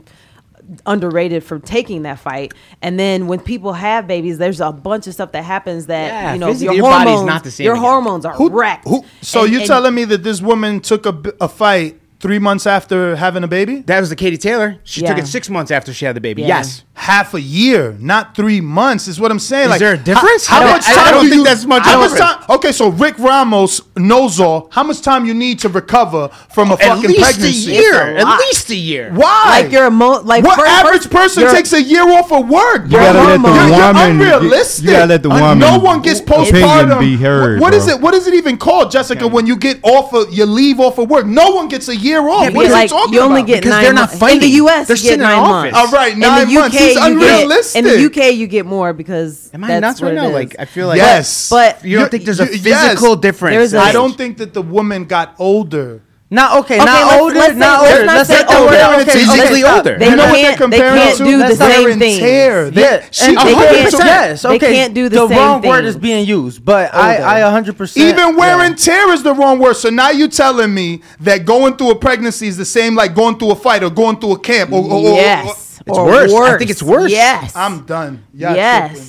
underrated 0.85 1.43
for 1.43 1.59
taking 1.59 2.03
that 2.03 2.19
fight. 2.19 2.53
And 2.81 2.99
then 2.99 3.27
when 3.27 3.39
people 3.39 3.73
have 3.73 4.07
babies, 4.07 4.37
there's 4.37 4.61
a 4.61 4.71
bunch 4.71 5.07
of 5.07 5.13
stuff 5.13 5.31
that 5.31 5.43
happens 5.43 5.87
that 5.87 6.07
Yeah, 6.07 6.33
you 6.33 6.39
know 6.39 6.47
physically 6.47 6.75
your 6.77 6.85
your 6.85 6.91
body's 6.91 7.07
hormones, 7.09 7.27
not 7.27 7.43
the 7.43 7.51
same 7.51 7.65
Your 7.65 7.73
again. 7.75 7.83
hormones 7.83 8.25
are 8.25 8.35
wrecked. 8.49 8.87
So 9.21 9.43
And- 9.43 9.51
you 9.53 9.59
and- 9.59 9.67
telling 9.67 9.93
me 9.95 10.05
that 10.05 10.23
this 10.23 10.41
woman 10.41 10.79
took 10.79 11.05
a, 11.05 11.15
a 11.41 11.47
fight 11.47 11.99
three 12.19 12.39
months 12.39 12.67
after 12.67 13.15
having 13.15 13.43
a 13.43 13.47
baby? 13.47 13.79
That 13.81 13.99
was 13.99 14.09
the 14.09 14.15
Katie 14.15 14.37
Taylor. 14.37 14.77
She 14.83 15.01
took 15.01 15.17
it 15.17 15.27
six 15.27 15.49
months 15.49 15.71
after 15.71 15.93
she 15.93 16.05
had 16.05 16.15
the 16.15 16.21
baby. 16.21 16.41
Yeah. 16.41 16.47
Yes. 16.59 16.83
Half 16.93 17.33
a 17.33 17.39
year, 17.39 17.95
not 17.97 18.35
three 18.35 18.59
months, 18.59 19.07
is 19.07 19.21
what 19.21 19.31
I'm 19.31 19.39
saying. 19.39 19.65
Is 19.65 19.69
like, 19.69 19.79
there 19.79 19.93
a 19.93 19.97
difference? 19.97 20.45
How, 20.45 20.57
I 20.57 20.59
how 20.59 20.65
don't- 20.65 20.73
much 20.75 20.85
I- 20.89 20.93
time 20.95 21.07
I 21.07 21.11
don't 21.11 21.23
do 21.23 21.29
think 21.29 21.37
you- 21.39 21.43
that's 21.45 21.65
much 21.65 21.83
how 21.83 21.99
much 22.01 22.11
difference. 22.11 22.31
time? 22.45 22.55
Okay, 22.57 22.71
so 22.73 22.89
Rick 22.89 23.17
Ramos 23.19 23.81
knows 23.95 24.37
all. 24.41 24.67
How 24.71 24.83
much 24.83 25.01
time 25.01 25.25
you 25.25 25.33
need 25.33 25.59
to 25.59 25.69
recover 25.69 26.27
from 26.53 26.71
a 26.71 26.77
fucking 26.77 27.13
pregnancy. 27.15 27.21
At 27.21 27.25
fucking 27.25 27.41
least 27.45 27.67
a 27.67 27.71
pregnancy? 27.71 27.71
year. 27.71 28.17
At 28.17 28.37
least 28.39 28.69
a 28.69 28.75
year. 28.75 29.11
Why? 29.13 29.61
Like 29.61 29.71
your 29.71 29.87
emo- 29.87 30.21
like 30.23 30.43
what 30.43 30.59
first- 30.59 30.71
average 30.71 31.01
first- 31.03 31.09
person 31.11 31.43
your- 31.43 31.51
takes 31.53 31.71
a 31.71 31.81
year 31.81 32.03
off 32.11 32.33
of 32.33 32.49
work? 32.49 32.83
You 32.85 32.97
gotta 32.97 33.17
let 33.17 33.41
the 33.41 33.47
You're- 33.47 33.69
you're 33.69 33.77
woman- 33.93 34.19
you- 34.19 34.25
unrealistic. 34.25 34.85
you 34.85 34.91
gotta 34.91 35.05
let 35.05 35.23
the 35.23 35.29
Uh, 35.29 35.39
woman 35.39 35.59
No 35.59 35.79
one 35.79 36.01
gets 36.01 36.19
opinion 36.19 36.53
postpartum. 36.53 36.99
be 36.99 37.15
heard, 37.15 37.61
what 37.61 37.73
is 37.73 37.85
bro. 37.85 37.93
it? 37.95 38.01
What 38.01 38.13
is 38.13 38.27
it 38.27 38.33
even 38.33 38.57
called, 38.57 38.91
Jessica? 38.91 39.25
When 39.25 39.47
you 39.47 39.55
get 39.55 39.79
off 39.83 40.11
of, 40.13 40.33
you 40.33 40.45
leave 40.45 40.81
off 40.81 40.97
of 40.97 41.09
work. 41.09 41.25
No 41.25 41.51
one 41.51 41.69
gets 41.69 41.87
a 41.87 41.95
year 42.09 42.27
off. 42.27 42.43
Yeah, 42.43 42.49
what 42.49 42.65
are 42.65 42.71
like, 42.71 42.83
you 42.91 42.97
talking 42.97 43.13
you 43.13 43.19
only 43.21 43.41
about? 43.41 43.47
get 43.47 43.65
nine 43.65 43.95
months. 43.95 44.21
In 44.21 44.39
the 44.39 44.47
U.S., 44.63 44.87
They're 44.87 44.97
sitting 44.97 45.19
get 45.19 45.29
in 45.29 45.29
nine 45.29 45.39
office. 45.39 45.71
months. 45.73 45.77
All 45.77 45.97
right, 45.99 46.13
In 46.13 46.19
nine 46.19 46.47
the 46.47 46.53
months 46.53 46.75
UK, 46.75 46.81
is 46.81 46.95
you 46.95 47.19
get- 47.19 47.75
in 47.75 47.83
the 47.85 48.05
UK, 48.05 48.35
you 48.35 48.47
get 48.47 48.65
more 48.65 48.91
because 48.93 49.49
Am 49.53 49.63
I 49.63 49.67
that's 49.67 49.81
nuts 49.81 50.01
right 50.01 50.15
what 50.15 50.21
now? 50.23 50.29
it 50.29 50.33
Like. 50.33 50.55
I 50.59 50.65
feel 50.65 50.87
like 50.87 50.97
yes, 50.97 51.49
but 51.49 51.83
you 51.85 51.97
don't 51.99 52.11
think 52.11 52.25
there's 52.25 52.39
a 52.39 52.47
physical 52.47 53.15
difference. 53.15 53.73
I 53.73 53.91
don't 53.91 54.17
think 54.17 54.37
that 54.37 54.53
the 54.53 54.61
woman 54.61 55.05
got 55.05 55.35
older. 55.39 56.01
Not 56.31 56.59
okay, 56.59 56.75
Okay, 56.75 56.85
not 56.85 57.07
let's- 57.07 57.21
older, 57.21 57.35
let's 57.39 57.55
not 57.55 57.81
let's 57.81 57.91
older. 57.93 58.05
not 58.05 58.15
Let's 58.17 58.29
say 58.29 58.43
older. 58.55 58.77
older. 58.77 59.01
Okay, 59.01 59.11
physically 59.11 59.63
okay, 59.63 59.73
older. 59.75 59.97
They 59.97 60.09
You 60.09 60.15
know 60.15 60.25
what 60.25 60.33
they're 60.33 60.55
can't- 60.57 60.71
they 60.71 60.77
can't 60.77 61.17
do 61.17 61.37
the 61.39 61.55
same 61.55 61.97
thing. 61.99 62.19
tear. 62.19 62.69
They- 62.69 62.81
Yeah, 62.81 63.01
she- 63.09 63.25
they 63.33 63.37
okay, 63.41 63.53
can't- 63.55 63.93
yes, 63.93 64.41
they 64.43 64.59
can't 64.59 64.93
do 64.93 65.09
the 65.09 65.27
same 65.27 65.37
wrong 65.37 65.61
word 65.63 65.85
is 65.85 65.97
being 65.97 66.27
used, 66.27 66.63
but 66.63 66.93
I, 66.93 67.15
Older. 67.15 67.25
I 67.27 67.39
100 67.45 67.77
percent 67.79 68.05
Even 68.05 68.35
wear 68.35 68.59
and 68.61 68.77
tear 68.77 69.11
is 69.11 69.23
the 69.23 69.33
wrong 69.33 69.57
word. 69.57 69.73
So 69.77 69.89
now 69.89 70.11
you 70.11 70.27
telling 70.27 70.71
me 70.71 71.01
that 71.21 71.45
going 71.45 71.77
through 71.77 71.91
a 71.91 71.95
pregnancy 71.95 72.47
is 72.47 72.57
the 72.57 72.65
same 72.65 72.93
like 72.95 73.15
going 73.15 73.39
through 73.39 73.49
a 73.51 73.55
fight 73.55 73.81
or 73.83 73.89
going 73.89 74.19
through 74.19 74.33
a 74.33 74.39
camp 74.39 74.71
or, 74.71 74.83
or, 74.83 74.93
or- 75.09 75.15
yes, 75.15 75.79
It's 75.87 75.97
or 75.97 76.05
worse. 76.05 76.31
I 76.31 76.57
think 76.59 76.69
it's 76.69 76.83
worse. 76.83 77.09
Yes, 77.11 77.53
I'm 77.55 77.79
done. 77.85 78.21
Y'all 78.35 78.53
tripping. 78.53 79.07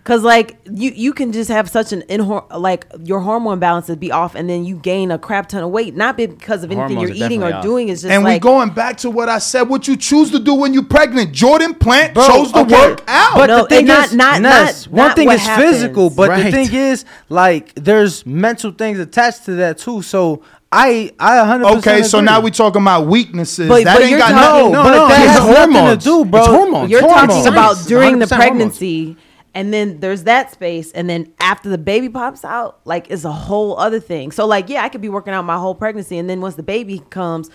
Yes. 0.00 0.06
Cause 0.06 0.22
like 0.24 0.58
you, 0.70 0.90
you 0.90 1.12
can 1.12 1.32
just 1.32 1.50
have 1.50 1.68
such 1.68 1.92
an 1.92 2.02
inhor- 2.08 2.46
like 2.56 2.86
your 3.04 3.20
hormone 3.20 3.58
balances 3.58 3.96
be 3.96 4.10
off, 4.10 4.34
and 4.34 4.48
then 4.48 4.64
you 4.64 4.76
gain 4.76 5.10
a 5.10 5.18
crap 5.18 5.48
ton 5.48 5.62
of 5.62 5.70
weight, 5.70 5.94
not 5.94 6.16
because 6.16 6.64
of 6.64 6.70
anything 6.72 6.96
Hormones 6.96 7.18
you're 7.18 7.24
are 7.24 7.26
eating 7.26 7.42
or 7.42 7.50
definitely 7.50 7.52
off. 7.58 7.62
doing. 7.64 7.88
It's 7.90 8.02
just 8.02 8.12
and 8.12 8.24
we 8.24 8.30
like 8.30 8.42
going 8.42 8.70
back 8.70 8.96
to 8.98 9.10
what 9.10 9.28
I 9.28 9.38
said. 9.38 9.62
What 9.62 9.86
you 9.88 9.96
choose 9.96 10.30
to 10.32 10.38
do 10.38 10.54
when 10.54 10.72
you're 10.74 10.82
pregnant. 10.84 11.32
Jordan 11.32 11.74
Plant 11.74 12.14
Bro, 12.14 12.26
chose 12.26 12.52
to 12.52 12.60
okay, 12.60 12.72
work 12.74 13.02
out. 13.08 13.34
But 13.36 13.46
No, 13.46 13.62
the 13.62 13.68
thing 13.68 13.78
and 13.80 13.88
not- 13.88 14.04
is, 14.06 14.14
not- 14.14 14.40
Ness, 14.42 14.86
not- 14.86 14.92
one 14.92 15.06
not 15.08 15.16
thing 15.16 15.26
what 15.26 15.34
is 15.36 15.42
happens. 15.46 15.70
physical, 15.72 16.10
but 16.10 16.28
Right. 16.30 16.44
the 16.44 16.50
thing 16.50 16.72
is, 16.74 17.04
like, 17.28 17.74
there's 17.76 18.24
mental 18.26 18.72
things 18.72 18.98
attached 18.98 19.44
to 19.44 19.52
that 19.56 19.78
too. 19.78 20.02
So 20.02 20.42
I, 20.72 21.10
I 21.18 21.38
100. 21.40 21.66
okay, 21.78 22.02
so 22.04 22.20
now 22.20 22.40
we 22.40 22.50
talking 22.52 22.80
about 22.82 23.06
weaknesses. 23.06 23.68
But- 23.68 23.84
that 23.84 23.94
but 23.94 24.02
ain't 24.02 24.10
you're 24.10 24.18
got 24.20 24.30
talking- 24.30 24.72
nothing. 24.72 24.72
no, 24.72 24.82
No, 24.82 24.88
but 24.88 24.94
no, 24.96 25.08
that 25.08 25.20
it's 25.22 25.30
has 25.32 25.46
nothing 25.46 25.72
hormones. 25.74 26.04
to 26.04 26.10
do, 26.10 26.24
bro. 26.24 26.40
It's 26.40 26.48
hormones. 26.48 26.90
You're 26.90 27.00
It's 27.04 27.12
talking 27.12 27.46
about 27.48 27.76
during 27.86 28.18
the 28.18 28.26
100% 28.26 28.28
hormones. 28.28 28.38
pregnancy, 28.78 29.16
and 29.54 29.72
then 29.72 30.00
there's 30.00 30.24
that 30.24 30.52
space, 30.52 30.92
and 30.92 31.08
then 31.10 31.32
after 31.40 31.68
the 31.68 31.78
baby 31.78 32.08
pops 32.08 32.44
out, 32.44 32.80
like 32.84 33.10
it's 33.10 33.24
a 33.24 33.32
whole 33.32 33.78
other 33.78 34.00
thing. 34.00 34.30
So 34.32 34.46
like, 34.46 34.68
yeah, 34.68 34.82
I 34.84 34.88
could 34.88 35.00
be 35.00 35.08
working 35.08 35.32
out 35.34 35.44
my 35.44 35.56
whole 35.58 35.74
pregnancy, 35.74 36.18
and 36.18 36.28
then 36.30 36.40
once 36.40 36.54
the 36.54 36.62
baby 36.62 37.02
comes, 37.10 37.50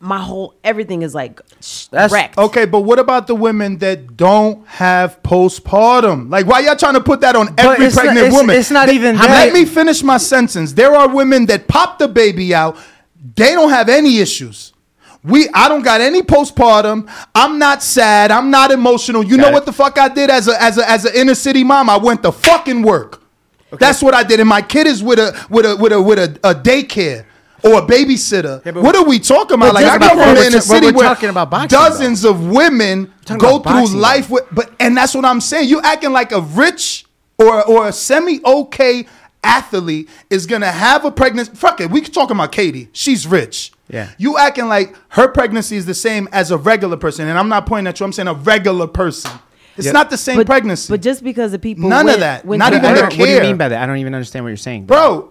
my 0.00 0.18
whole 0.18 0.54
everything 0.62 1.02
is 1.02 1.12
like 1.14 1.40
That's 1.90 2.12
wrecked. 2.12 2.38
okay, 2.38 2.66
but 2.66 2.82
what 2.82 2.98
about 3.00 3.26
the 3.26 3.34
women 3.34 3.78
that 3.78 4.16
don't 4.16 4.64
have 4.68 5.20
postpartum? 5.24 6.30
Like, 6.30 6.46
why 6.46 6.60
y'all 6.60 6.76
trying 6.76 6.94
to 6.94 7.00
put 7.00 7.20
that 7.22 7.34
on 7.34 7.54
every 7.58 7.86
it's 7.86 7.96
not- 7.96 8.02
pregnant 8.04 8.26
it's- 8.28 8.40
woman? 8.40 8.56
it's 8.56 8.70
not 8.70 8.86
They- 8.86 8.94
even 8.94 9.16
Let 9.16 9.52
me 9.52 9.64
finish 9.64 10.02
my 10.02 10.18
sentence. 10.18 10.72
There 10.74 10.94
are 10.94 11.08
women 11.08 11.46
that 11.46 11.66
pop 11.66 11.98
the 11.98 12.06
baby 12.08 12.54
out. 12.54 12.76
They 13.34 13.52
don't 13.54 13.70
have 13.70 13.88
any 13.88 14.18
issues. 14.18 14.72
We, 15.24 15.48
I 15.52 15.68
don't 15.68 15.82
got 15.82 16.00
any 16.00 16.22
postpartum. 16.22 17.10
I'm 17.34 17.58
not 17.58 17.82
sad. 17.82 18.30
I'm 18.30 18.50
not 18.50 18.70
emotional. 18.70 19.24
You 19.24 19.36
know 19.36 19.48
it. 19.48 19.52
what 19.52 19.66
the 19.66 19.72
fuck 19.72 19.98
I 19.98 20.08
did 20.08 20.30
as 20.30 20.48
a 20.48 20.60
as 20.62 20.78
a 20.78 20.88
as 20.88 21.04
an 21.04 21.14
inner 21.14 21.34
city 21.34 21.64
mom? 21.64 21.90
I 21.90 21.96
went 21.96 22.22
to 22.22 22.32
fucking 22.32 22.82
work. 22.82 23.22
That's 23.70 24.02
what 24.02 24.14
I 24.14 24.22
did. 24.22 24.40
And 24.40 24.48
my 24.48 24.62
kid 24.62 24.86
is 24.86 25.02
with 25.02 25.18
a 25.18 25.46
with 25.50 25.66
a 25.66 25.76
with 25.76 25.92
a 25.92 26.00
with 26.00 26.18
a, 26.18 26.38
a 26.48 26.54
daycare 26.54 27.26
or 27.64 27.80
a 27.80 27.82
babysitter. 27.82 28.62
but- 28.62 28.76
what 28.76 28.96
are 28.96 29.04
we 29.04 29.18
talking 29.18 29.54
about? 29.54 29.74
Like 29.74 29.86
I 29.86 29.98
come 29.98 30.18
from 30.18 30.34
the 30.34 30.46
inner 30.46 30.60
city 30.60 30.92
where 30.92 31.08
talking 31.08 31.28
about 31.28 31.50
boxing, 31.50 31.76
dozens 31.76 32.24
of 32.24 32.46
women 32.46 33.12
go 33.26 33.58
through 33.58 33.72
boxing, 33.72 33.98
life 33.98 34.30
with, 34.30 34.44
but 34.52 34.70
and 34.78 34.96
that's 34.96 35.14
what 35.14 35.24
I'm 35.24 35.40
saying. 35.40 35.68
You 35.68 35.80
acting 35.82 36.12
like 36.12 36.32
a 36.32 36.40
rich 36.40 37.06
or 37.38 37.64
or 37.64 37.88
a 37.88 37.92
semi 37.92 38.40
okay 38.44 39.06
athlete 39.42 40.08
is 40.30 40.46
gonna 40.46 40.72
have 40.72 41.04
a 41.04 41.10
pregnancy. 41.10 41.52
Fuck 41.54 41.80
it, 41.80 41.90
we 41.90 42.00
can 42.00 42.12
talk 42.12 42.30
about 42.30 42.52
Katie. 42.52 42.88
She's 42.92 43.26
rich. 43.26 43.72
Yeah. 43.90 44.10
You 44.18 44.36
acting 44.38 44.68
like 44.68 44.94
her 45.10 45.28
pregnancy 45.28 45.76
is 45.76 45.86
the 45.86 45.94
same 45.94 46.28
as 46.32 46.50
a 46.50 46.58
regular 46.58 46.96
person, 46.96 47.28
and 47.28 47.38
I'm 47.38 47.48
not 47.48 47.66
pointing 47.66 47.86
at 47.88 47.98
you. 48.00 48.06
I'm 48.06 48.12
saying 48.12 48.28
a 48.28 48.34
regular 48.34 48.86
person. 48.86 49.30
It's 49.76 49.86
Yeah. 49.86 49.92
not 49.92 50.10
the 50.10 50.16
same 50.16 50.36
but, 50.36 50.46
pregnancy, 50.46 50.92
But 50.92 51.02
just 51.02 51.22
because 51.22 51.52
the 51.52 51.58
people 51.58 51.88
None 51.88 52.08
of 52.08 52.20
that. 52.20 52.44
went 52.44 52.58
Not 52.58 52.72
even 52.72 52.82
the 52.82 53.00
don't- 53.00 53.16
What 53.18 53.26
do 53.26 53.32
you 53.32 53.40
mean 53.40 53.56
by 53.56 53.68
that? 53.68 53.80
I 53.82 53.86
don't 53.86 53.98
even 53.98 54.14
understand 54.14 54.44
what 54.44 54.48
you're 54.48 54.56
saying. 54.56 54.86
bro. 54.86 55.30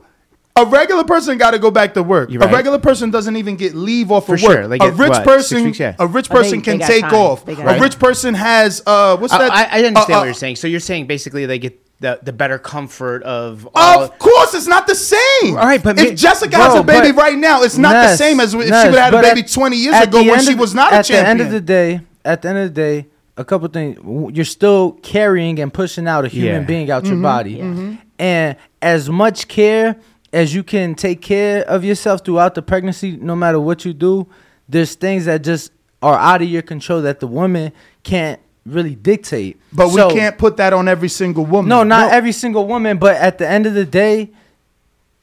A 0.56 0.66
regular 0.66 1.04
person 1.04 1.38
got 1.38 1.52
to 1.52 1.60
go 1.60 1.70
back 1.70 1.94
to 1.94 2.02
work. 2.02 2.32
You're 2.32 2.42
A 2.42 2.48
regular 2.52 2.80
person 2.80 3.12
doesn't 3.12 3.36
even 3.36 3.58
get 3.58 3.76
leave 3.76 4.12
off 4.12 4.26
For 4.26 4.34
of 4.34 4.42
work. 4.42 4.52
sure. 4.54 4.68
They 4.68 4.80
a 4.80 4.90
rich 4.90 5.10
what, 5.10 5.24
person, 5.24 5.66
weeks, 5.66 5.80
yeah. 5.80 5.94
a 6.00 6.08
rich 6.08 6.30
Oh, 6.32 6.34
person 6.34 6.62
can 6.62 6.80
take 6.80 7.02
time. 7.04 7.14
off. 7.14 7.48
A 7.48 7.80
rich 7.80 8.00
person 8.00 8.34
has 8.34 8.82
uh, 8.88 9.18
what's 9.18 9.32
I, 9.34 9.38
that? 9.38 9.52
I, 9.52 9.64
I 9.82 9.84
understand 9.86 9.96
Uh, 9.98 10.02
what 10.08 10.22
uh, 10.22 10.24
you're 10.26 10.34
saying. 10.34 10.56
So 10.56 10.66
you're 10.66 10.80
saying 10.80 11.06
basically 11.06 11.46
they 11.46 11.60
get 11.60 11.80
the, 12.00 12.20
the 12.22 12.32
better 12.34 12.60
comfort 12.60 13.24
of 13.24 13.68
all. 13.74 14.04
Of 14.04 14.18
course, 14.20 14.54
it's 14.54 14.68
not 14.68 14.86
the 14.88 14.96
same. 14.96 15.58
All 15.58 15.66
right, 15.66 15.82
but 15.84 15.98
if 16.00 16.10
me- 16.12 16.16
Jessica 16.16 16.52
Bro, 16.52 16.60
has 16.62 16.76
a 16.76 16.84
baby 16.84 17.12
right 17.12 17.38
now, 17.38 17.64
it's 17.64 17.78
not 17.78 17.94
the 17.94 18.16
same 18.16 18.40
as 18.40 18.54
if 18.54 18.62
she 18.62 18.68
would 18.68 18.74
have 18.74 18.94
had 18.96 19.14
a 19.16 19.22
baby 19.22 19.42
at- 19.42 19.52
20 19.52 19.76
years 19.78 20.00
ago 20.04 20.24
when 20.24 20.42
she 20.44 20.54
of- 20.54 20.60
was 20.60 20.74
not 20.76 20.94
a 20.94 20.98
At 20.98 21.08
the 21.08 21.18
end 21.18 21.42
of 21.42 21.50
the 21.52 21.62
day, 21.62 22.02
at 22.24 22.42
the 22.44 22.50
end 22.50 22.58
of 22.60 22.74
the 22.74 22.82
day, 22.82 23.08
a 23.36 23.44
couple 23.46 23.68
things. 23.70 23.98
You're 24.36 24.46
still 24.46 24.92
carrying 25.04 25.60
and 25.60 25.74
pushing 25.74 26.08
out 26.08 26.26
a 26.26 26.28
human 26.28 26.62
Yeah. 26.62 26.68
being 26.68 26.92
out 26.92 27.04
Mm-hmm. 27.04 27.14
your 27.14 27.22
body, 27.22 28.00
and 28.20 28.56
as 28.82 29.10
much 29.10 29.48
care 29.48 29.96
as 30.34 30.54
you 30.54 30.62
can 30.64 30.94
take 30.94 31.22
care 31.22 31.64
of 31.64 31.84
yourself 31.86 32.24
throughout 32.24 32.54
the 32.54 32.62
pregnancy, 32.62 33.18
no 33.20 33.36
matter 33.36 33.60
what 33.60 33.86
you 33.86 33.94
do, 33.94 34.28
there's 34.70 34.94
things 34.96 35.26
that 35.26 35.44
just 35.44 35.72
are 36.02 36.18
out 36.18 36.42
of 36.44 36.48
your 36.50 36.62
control 36.62 37.02
that 37.02 37.20
the 37.22 37.28
woman 37.28 37.72
can't 38.04 38.40
really 38.72 38.96
dictate. 38.96 39.60
But 39.74 39.90
So- 39.90 40.08
we 40.08 40.14
can't 40.14 40.38
put 40.38 40.58
that 40.58 40.74
on 40.74 40.88
every 40.88 41.10
single 41.10 41.46
woman. 41.46 41.70
no, 41.70 41.84
not 41.84 42.12
every 42.12 42.32
single 42.32 42.68
woman, 42.68 42.98
but 42.98 43.16
at 43.18 43.38
the 43.38 43.48
end 43.48 43.66
of 43.66 43.74
the 43.74 43.86
day, 43.86 44.30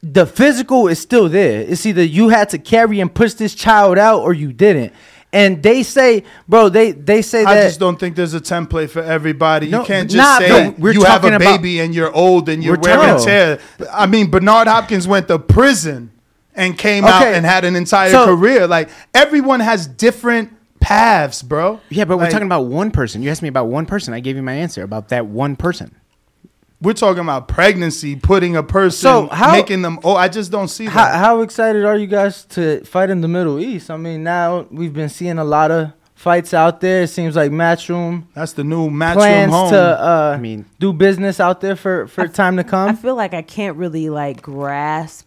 the 0.02 0.26
physical 0.26 0.86
is 0.88 0.98
still 0.98 1.28
there. 1.28 1.60
It's 1.62 1.86
either 1.86 2.02
you 2.04 2.28
had 2.28 2.50
to 2.50 2.58
carry 2.58 3.00
and 3.00 3.12
push 3.12 3.34
this 3.34 3.54
child 3.54 3.96
out 3.98 4.20
or 4.20 4.32
you 4.34 4.52
didn't. 4.52 4.92
And 5.32 5.62
they 5.64 5.82
say, 5.82 6.22
bro, 6.46 6.68
they 6.68 6.92
they 6.92 7.20
say 7.20 7.40
I 7.40 7.54
that 7.54 7.62
I 7.64 7.66
just 7.66 7.80
don't 7.80 7.98
think 7.98 8.14
there's 8.14 8.34
a 8.34 8.40
template 8.40 8.90
for 8.90 9.02
everybody. 9.02 9.68
No, 9.68 9.80
you 9.80 9.86
can't 9.86 10.08
just 10.08 10.16
nah, 10.16 10.38
say 10.38 10.74
no, 10.78 10.90
you 10.90 11.02
have 11.02 11.24
a 11.24 11.28
about- 11.28 11.40
baby 11.40 11.80
and 11.80 11.92
you're 11.92 12.12
old 12.12 12.48
and 12.48 12.62
you're 12.62 12.78
wearing 12.78 13.00
talking- 13.00 13.24
tear. 13.26 13.58
I 13.92 14.06
mean, 14.06 14.30
Bernard 14.30 14.68
Hopkins 14.68 15.08
went 15.08 15.26
to 15.28 15.38
prison 15.40 16.10
and 16.54 16.78
came 16.78 17.04
out 17.04 17.24
and 17.26 17.44
had 17.44 17.64
an 17.64 17.74
entire 17.74 18.10
So- 18.10 18.26
career. 18.26 18.68
Like 18.68 18.90
everyone 19.12 19.58
has 19.58 19.88
different 19.88 20.50
paths, 20.84 21.42
bro. 21.42 21.80
yeah, 21.88 22.04
but 22.04 22.16
we're 22.18 22.24
Like, 22.24 22.32
talking 22.32 22.46
about 22.46 22.66
one 22.66 22.90
person. 22.90 23.22
You 23.22 23.30
asked 23.30 23.42
me 23.42 23.48
about 23.48 23.66
one 23.68 23.86
person. 23.86 24.12
I 24.14 24.20
gave 24.20 24.36
you 24.36 24.42
my 24.42 24.52
answer 24.54 24.82
about 24.82 25.08
that 25.08 25.26
one 25.26 25.56
person. 25.56 25.94
We're 26.82 26.92
talking 26.92 27.22
about 27.22 27.48
pregnancy, 27.48 28.14
putting 28.16 28.56
a 28.56 28.62
person, 28.62 28.98
So 29.00 29.28
how- 29.28 29.52
making 29.52 29.80
them. 29.82 29.98
Oh, 30.04 30.14
I 30.16 30.28
just 30.28 30.52
don't 30.52 30.68
see 30.68 30.84
that. 30.84 30.90
how, 30.90 31.06
how 31.18 31.40
excited 31.40 31.84
are 31.84 31.96
you 31.96 32.06
guys 32.06 32.44
to 32.50 32.84
fight 32.84 33.08
in 33.08 33.22
the 33.22 33.28
Middle 33.28 33.58
East? 33.58 33.90
I 33.90 33.96
mean, 33.96 34.22
now 34.22 34.66
we've 34.70 34.92
been 34.92 35.08
seeing 35.08 35.38
a 35.38 35.44
lot 35.44 35.70
of 35.70 35.92
fights 36.14 36.52
out 36.52 36.82
there. 36.82 37.04
It 37.04 37.08
seems 37.08 37.36
like 37.36 37.50
Matchroom 37.52 38.24
That's 38.34 38.52
the 38.52 38.64
new 38.64 38.90
matchroom 38.90 39.14
plans 39.14 39.52
home. 39.52 39.70
to 39.70 39.78
uh, 39.80 40.34
I 40.36 40.40
mean- 40.40 40.66
do 40.78 40.92
business 40.92 41.40
out 41.40 41.62
there 41.62 41.76
for, 41.76 42.06
for 42.06 42.28
time 42.28 42.56
to 42.58 42.64
come. 42.64 42.88
I 42.88 42.92
come. 42.92 42.96
feel 42.98 43.14
like 43.14 43.32
I 43.32 43.42
can't 43.42 43.78
really 43.78 44.10
like 44.10 44.42
grasp 44.42 45.26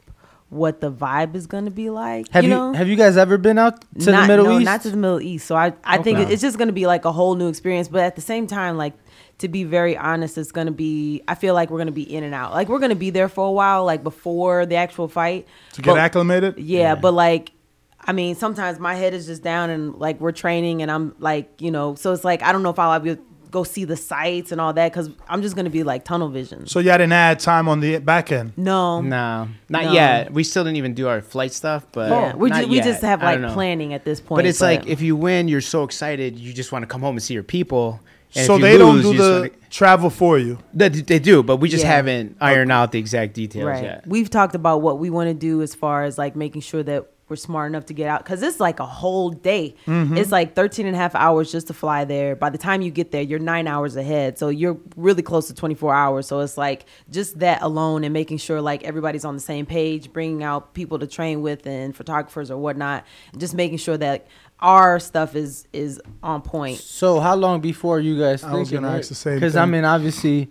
what 0.50 0.80
the 0.80 0.92
vibe 0.92 1.36
is 1.36 1.46
going 1.48 1.66
to 1.66 1.72
be 1.72 1.90
like. 1.90 2.30
Have 2.30 2.44
you, 2.44 2.50
know? 2.52 2.74
have 2.74 2.88
you 2.88 2.96
guys 2.96 3.18
ever 3.18 3.38
been 3.38 3.58
out 3.58 3.82
to 4.00 4.12
not, 4.12 4.22
the 4.22 4.28
Middle 4.28 4.46
no, 4.46 4.60
East? 4.60 4.66
not 4.66 4.82
to 4.84 4.90
the 4.90 4.98
Middle 4.98 5.22
East. 5.22 5.46
So 5.46 5.56
I, 5.56 5.74
I 5.84 5.98
think 5.98 6.20
Okay. 6.20 6.32
it's 6.32 6.42
just 6.42 6.58
going 6.58 6.70
to 6.70 6.74
be 6.74 6.88
like 6.88 7.06
a 7.06 7.12
whole 7.12 7.36
new 7.36 7.50
experience. 7.50 7.88
But 7.90 8.02
at 8.04 8.16
the 8.16 8.22
same 8.22 8.48
time, 8.48 8.78
like 8.78 8.94
to 9.40 9.48
be 9.48 9.64
very 9.66 9.98
honest, 9.98 10.38
it's 10.38 10.52
going 10.52 10.68
to 10.68 10.74
be. 10.74 11.22
I 11.28 11.36
feel 11.36 11.54
like 11.54 11.70
we're 11.70 11.80
going 11.80 11.88
to 11.88 11.92
be 11.92 12.04
in 12.16 12.24
and 12.24 12.34
out. 12.34 12.54
Like 12.54 12.70
we're 12.70 12.80
going 12.80 12.90
to 12.90 12.96
be 12.96 13.10
there 13.10 13.28
for 13.30 13.48
a 13.48 13.52
while, 13.52 13.84
like 13.84 14.04
before 14.04 14.66
the 14.66 14.76
actual 14.76 15.08
fight. 15.08 15.48
To 15.74 15.82
get 15.82 15.98
acclimated? 15.98 16.58
Yeah, 16.58 16.96
but 16.96 17.14
like. 17.14 17.52
I 18.00 18.14
mean, 18.14 18.36
sometimes 18.36 18.80
my 18.80 18.96
head 18.96 19.14
is 19.14 19.26
just 19.26 19.44
down 19.44 19.70
and 19.70 19.94
like 19.96 20.22
we're 20.22 20.32
training 20.32 20.82
and 20.82 20.90
I'm 20.90 21.14
like, 21.20 21.62
you 21.62 21.72
know, 21.72 21.96
so 21.96 22.14
it's 22.14 22.24
like 22.24 22.42
I 22.42 22.54
don't 22.54 22.64
know 22.64 22.70
if 22.70 22.80
I'll 22.80 22.98
be 23.02 23.10
able 23.10 23.22
to 23.22 23.28
go 23.52 23.64
see 23.64 23.86
the 23.86 23.96
sights 23.96 24.52
and 24.52 24.60
all 24.60 24.74
that 24.74 24.92
because 24.92 25.10
I'm 25.28 25.42
just 25.42 25.56
gonna 25.56 25.70
be 25.70 25.84
like 25.84 26.04
tunnel 26.06 26.30
vision. 26.30 26.68
So 26.68 26.80
y'all 26.80 26.98
didn't 26.98 27.14
add 27.14 27.40
time 27.40 27.68
on 27.68 27.80
the 27.80 28.00
back 28.00 28.32
end. 28.32 28.54
No, 28.58 29.02
No, 29.02 29.48
not 29.70 29.86
No. 29.86 29.92
yet. 29.92 30.34
We 30.34 30.44
still 30.44 30.64
didn't 30.64 30.78
even 30.78 30.94
do 30.94 31.08
our 31.08 31.22
flight 31.22 31.54
stuff, 31.54 31.86
but 31.92 32.10
Yeah, 32.10 32.36
we 32.36 32.50
not 32.50 32.58
just- 32.60 32.70
we 32.70 32.82
just 32.82 33.02
have, 33.02 33.22
like, 33.24 33.42
planning 33.54 33.94
at 33.94 34.04
this 34.06 34.20
point, 34.20 34.40
But 34.40 34.46
it's 34.46 34.60
but- 34.60 34.66
like 34.66 34.88
if 34.88 35.02
you 35.02 35.16
win, 35.16 35.48
you're 35.48 35.62
so 35.62 35.84
excited, 35.84 36.38
you 36.38 36.54
just 36.54 36.72
want 36.72 36.84
to 36.84 36.88
come 36.88 37.02
home 37.02 37.16
and 37.16 37.24
see 37.24 37.34
your 37.34 37.44
people. 37.44 38.00
And 38.36 38.46
so 38.46 38.56
if 38.56 38.60
you 38.60 38.66
they 38.68 38.78
don't 38.78 39.02
do 39.02 39.14
the 39.14 39.32
wanna- 39.42 39.50
travel 39.70 40.10
for 40.10 40.38
you. 40.38 40.58
They, 40.74 40.90
they 40.90 41.18
do, 41.20 41.44
but 41.44 41.58
we 41.58 41.70
just 41.70 41.84
Yeah. 41.86 41.92
haven't 41.96 42.36
ironed 42.42 42.72
out 42.72 42.92
the 42.92 43.00
exact 43.00 43.34
details 43.34 43.66
right. 43.66 43.84
yet. 43.84 44.04
We've 44.06 44.30
talked 44.30 44.54
about 44.56 44.82
what 44.82 45.00
we 45.00 45.10
want 45.10 45.30
to 45.30 45.34
do 45.34 45.62
as 45.62 45.74
far 45.74 46.04
as 46.04 46.18
like 46.18 46.36
making 46.36 46.62
sure 46.62 46.84
that 46.84 47.06
we're 47.30 47.36
smart 47.36 47.70
enough 47.70 47.86
to 47.88 47.94
get 47.94 48.08
out 48.08 48.24
because 48.24 48.42
it's 48.42 48.60
like 48.60 48.80
a 48.80 48.86
whole 48.86 49.30
day. 49.30 49.76
Mm-hmm. 49.86 50.14
Mhm. 50.14 50.18
It's 50.18 50.32
like 50.32 50.56
13 50.56 50.86
and 50.86 50.96
a 50.96 51.00
half 51.00 51.14
hours 51.16 51.52
just 51.52 51.68
to 51.68 51.74
fly 51.74 52.06
there. 52.06 52.36
By 52.36 52.50
the 52.50 52.58
time 52.58 52.82
you 52.82 52.90
get 52.92 53.12
there, 53.12 53.22
you're 53.22 53.40
nine 53.40 53.68
hours 53.68 53.96
ahead. 53.98 54.38
So 54.40 54.50
you're 54.50 54.78
really 54.96 55.22
close 55.22 55.48
to 55.48 55.54
24 55.54 55.94
hours. 55.94 56.28
So 56.28 56.40
it's 56.40 56.58
like 56.58 56.86
just 57.10 57.40
that 57.40 57.62
alone 57.62 58.04
and 58.06 58.14
making 58.14 58.38
sure 58.38 58.62
like 58.62 58.84
everybody's 58.84 59.26
on 59.26 59.34
the 59.34 59.42
same 59.42 59.66
page, 59.66 60.14
bringing 60.14 60.42
out 60.44 60.74
people 60.74 61.00
to 61.00 61.08
train 61.08 61.42
with 61.42 61.66
and 61.68 61.96
photographers 61.96 62.50
or 62.50 62.58
whatnot, 62.58 63.04
just 63.38 63.54
making 63.56 63.78
sure 63.80 63.98
that 63.98 64.28
our 64.60 65.00
stuff 65.00 65.36
is 65.36 65.68
is 65.74 66.02
on 66.24 66.42
point. 66.42 66.78
So 66.80 67.20
how 67.20 67.36
long 67.36 67.60
before 67.62 68.00
you 68.00 68.18
guys 68.18 68.44
I 68.44 68.54
was 68.54 68.70
thinking? 68.70 68.86
gonna 68.86 68.98
ask 68.98 69.10
the 69.10 69.16
same 69.16 69.36
Because 69.36 69.56
I 69.56 69.66
mean, 69.66 69.84
obviously, 69.86 70.50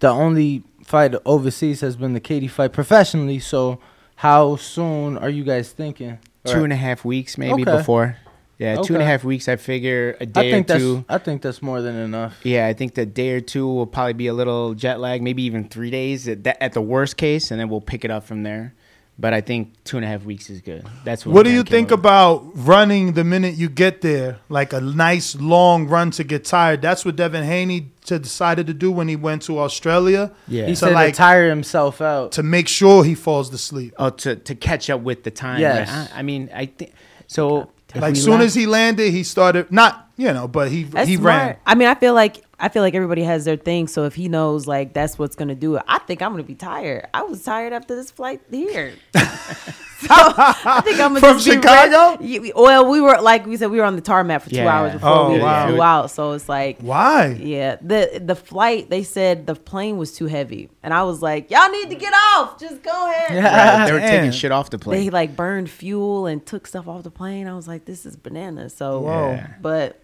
the 0.00 0.08
only 0.08 0.64
fight 0.84 1.14
overseas 1.24 1.80
has 1.80 1.96
been 1.96 2.12
the 2.12 2.20
Katie 2.20 2.48
fight 2.48 2.72
professionally. 2.72 3.38
So 3.38 3.78
how 4.18 4.56
soon 4.56 5.16
are 5.16 5.28
you 5.30 5.44
guys 5.44 5.70
thinking? 5.70 6.18
Two 6.44 6.64
and 6.64 6.72
a 6.72 6.76
half 6.76 7.04
weeks, 7.04 7.38
maybe 7.38 7.62
Okay. 7.62 7.76
before. 7.76 8.16
Yeah, 8.58 8.74
two 8.82 8.94
and 8.94 9.02
a 9.02 9.04
Okay. 9.04 9.12
half 9.12 9.22
weeks. 9.22 9.48
I 9.48 9.54
figure 9.54 10.16
a 10.18 10.22
I 10.22 10.24
day 10.24 10.50
think 10.50 10.64
or 10.66 10.72
that's 10.72 10.82
two. 10.82 11.04
I 11.08 11.18
think 11.18 11.42
that's 11.42 11.62
more 11.62 11.80
than 11.80 11.94
enough. 11.94 12.40
Yeah, 12.42 12.66
I 12.66 12.72
think 12.72 12.94
the 12.94 13.06
day 13.06 13.30
or 13.30 13.40
two 13.40 13.68
will 13.68 13.86
probably 13.86 14.14
be 14.14 14.26
a 14.26 14.34
little 14.34 14.74
jet 14.74 14.98
lag, 14.98 15.22
maybe 15.22 15.44
even 15.44 15.68
three 15.68 15.90
days 15.92 16.26
at, 16.26 16.42
that, 16.42 16.60
at 16.60 16.72
the 16.72 16.80
worst 16.82 17.16
case, 17.16 17.52
and 17.52 17.60
then 17.60 17.68
we'll 17.68 17.80
pick 17.80 18.04
it 18.04 18.10
up 18.10 18.24
from 18.24 18.42
there. 18.42 18.74
But 19.20 19.34
I 19.34 19.40
think 19.40 19.72
two 19.82 19.96
and 19.96 20.04
a 20.04 20.08
half 20.08 20.22
weeks 20.24 20.48
is 20.48 20.60
good. 20.60 20.86
That's 21.04 21.26
what. 21.26 21.34
What 21.34 21.42
do 21.44 21.50
you 21.50 21.64
think 21.64 21.90
with. 21.90 21.98
about 21.98 22.50
running 22.54 23.14
the 23.14 23.24
minute 23.24 23.56
you 23.56 23.68
get 23.68 24.00
there? 24.00 24.38
Like 24.48 24.72
a 24.72 24.80
nice 24.80 25.34
long 25.34 25.88
run 25.88 26.12
to 26.12 26.22
get 26.24 26.44
tired. 26.44 26.82
That's 26.82 27.04
what 27.04 27.16
Devin 27.16 27.42
Haney 27.42 27.90
t- 28.04 28.18
decided 28.18 28.68
to 28.68 28.74
do 28.74 28.92
when 28.92 29.08
he 29.08 29.16
went 29.16 29.42
to 29.42 29.58
Australia. 29.58 30.30
Yeah. 30.46 30.66
He 30.66 30.72
to 30.72 30.76
said 30.76 30.92
like 30.92 31.14
to 31.14 31.18
tire 31.18 31.48
himself 31.48 32.00
out. 32.00 32.30
to 32.32 32.44
make 32.44 32.68
sure 32.68 33.02
he 33.02 33.16
falls 33.16 33.52
asleep. 33.52 33.92
Oh, 33.98 34.10
to 34.10 34.36
to 34.36 34.54
catch 34.54 34.88
up 34.88 35.00
with 35.00 35.24
the 35.24 35.32
time. 35.32 35.60
Yes. 35.60 35.88
right? 35.90 36.14
I, 36.14 36.20
I 36.20 36.22
mean, 36.22 36.48
I 36.54 36.66
think 36.66 36.92
so. 37.26 37.70
if 37.92 38.00
Like 38.00 38.14
we 38.14 38.20
soon 38.20 38.34
left- 38.34 38.44
as 38.44 38.54
he 38.54 38.66
landed, 38.66 39.10
he 39.10 39.24
started 39.24 39.72
not 39.72 40.07
you 40.18 40.30
know, 40.34 40.46
but 40.46 40.70
he 40.70 40.82
That's 40.82 41.08
he 41.08 41.16
smart. 41.16 41.26
ran. 41.26 41.56
I 41.64 41.74
mean, 41.74 41.88
I 41.88 41.94
feel 41.94 42.12
like 42.12 42.44
I 42.60 42.68
feel 42.68 42.82
like 42.82 42.94
everybody 42.94 43.22
has 43.22 43.44
their 43.46 43.56
thing. 43.56 43.86
So 43.88 44.04
if 44.04 44.14
he 44.14 44.28
knows 44.28 44.66
like 44.66 44.92
that's 44.92 45.18
what's 45.18 45.36
gonna 45.36 45.54
do 45.54 45.76
it, 45.76 45.82
I 45.88 45.98
think 46.00 46.20
I'm 46.20 46.32
gonna 46.32 46.42
be 46.42 46.54
tired. 46.56 47.06
I 47.14 47.22
was 47.22 47.42
tired 47.42 47.72
after 47.72 47.94
this 47.96 48.10
flight 48.10 48.42
here. 48.50 48.92
so 49.14 50.08
I 50.10 50.80
think 50.84 50.98
I'm 51.00 51.14
gonna 51.14 51.20
From 51.20 51.38
Chicago? 51.38 52.16
re- 52.22 52.52
well, 52.54 52.88
we 52.90 53.00
were 53.00 53.20
like 53.20 53.46
we 53.46 53.56
said, 53.56 53.70
we 53.70 53.78
were 53.78 53.84
on 53.84 53.94
the 53.96 54.02
tarmac 54.02 54.42
for 54.42 54.50
two 54.50 54.56
Yeah. 54.56 54.68
hours 54.68 54.92
before 54.92 55.08
Oh, 55.08 55.32
we 55.32 55.40
wow. 55.40 55.66
flew 55.68 55.82
out. 55.82 56.10
So 56.10 56.32
it's 56.32 56.48
like 56.48 56.80
Why? 56.80 57.28
yeah, 57.40 57.76
the 57.80 58.20
the 58.24 58.34
flight 58.34 58.90
they 58.90 59.02
said 59.04 59.46
the 59.46 59.54
plane 59.54 59.96
was 59.96 60.12
too 60.16 60.26
heavy, 60.26 60.68
and 60.82 60.92
I 60.92 61.04
was 61.04 61.22
like, 61.22 61.50
y'all 61.52 61.70
need 61.70 61.90
to 61.90 61.96
get 61.96 62.12
off. 62.12 62.58
Just 62.58 62.82
go 62.82 63.10
ahead. 63.10 63.42
Right, 63.44 63.86
they 63.86 63.92
were 63.92 64.00
Damn. 64.00 64.10
taking 64.10 64.30
shit 64.32 64.50
off 64.52 64.70
the 64.70 64.78
plane. 64.78 65.04
They 65.04 65.10
like 65.10 65.36
burned 65.36 65.70
fuel 65.70 66.26
and 66.26 66.44
took 66.44 66.66
stuff 66.66 66.88
off 66.88 67.02
the 67.04 67.10
plane. 67.10 67.46
I 67.46 67.54
was 67.54 67.68
like, 67.68 67.84
this 67.84 68.04
is 68.06 68.16
bananas. 68.16 68.74
So, 68.74 69.00
Whoa. 69.00 69.30
Yeah. 69.32 69.46
but 69.60 70.00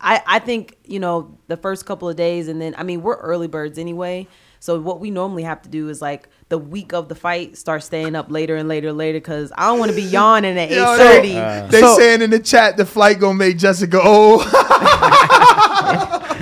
I 0.00 0.22
I 0.26 0.38
think 0.38 0.76
you 0.84 1.00
know 1.00 1.38
the 1.48 1.56
first 1.56 1.86
couple 1.86 2.08
of 2.08 2.16
days, 2.16 2.48
and 2.48 2.60
then 2.60 2.74
I 2.76 2.82
mean 2.82 3.02
we're 3.02 3.16
early 3.16 3.48
birds 3.48 3.78
anyway. 3.78 4.26
So 4.60 4.80
what 4.80 4.98
we 4.98 5.10
normally 5.10 5.44
have 5.44 5.62
to 5.62 5.68
do 5.68 5.88
is 5.88 6.02
like 6.02 6.28
the 6.48 6.58
week 6.58 6.92
of 6.92 7.08
the 7.08 7.14
fight, 7.14 7.56
start 7.56 7.84
staying 7.84 8.16
up 8.16 8.30
later 8.30 8.56
and 8.56 8.68
later, 8.68 8.88
and 8.88 8.98
later, 8.98 9.18
because 9.18 9.52
I 9.56 9.66
don't 9.66 9.78
want 9.78 9.90
to 9.90 9.96
be 9.96 10.02
yawning 10.02 10.58
at 10.58 10.70
eight 10.70 10.74
thirty. 10.74 10.80
Yo, 10.80 10.96
thirty. 10.96 11.32
they, 11.32 11.40
uh. 11.40 11.66
they 11.68 11.96
saying 11.96 12.22
in 12.22 12.30
the 12.30 12.40
chat 12.40 12.76
the 12.76 12.86
flight 12.86 13.20
gonna 13.20 13.34
make 13.34 13.58
Jessica 13.58 14.00
old. 14.00 14.42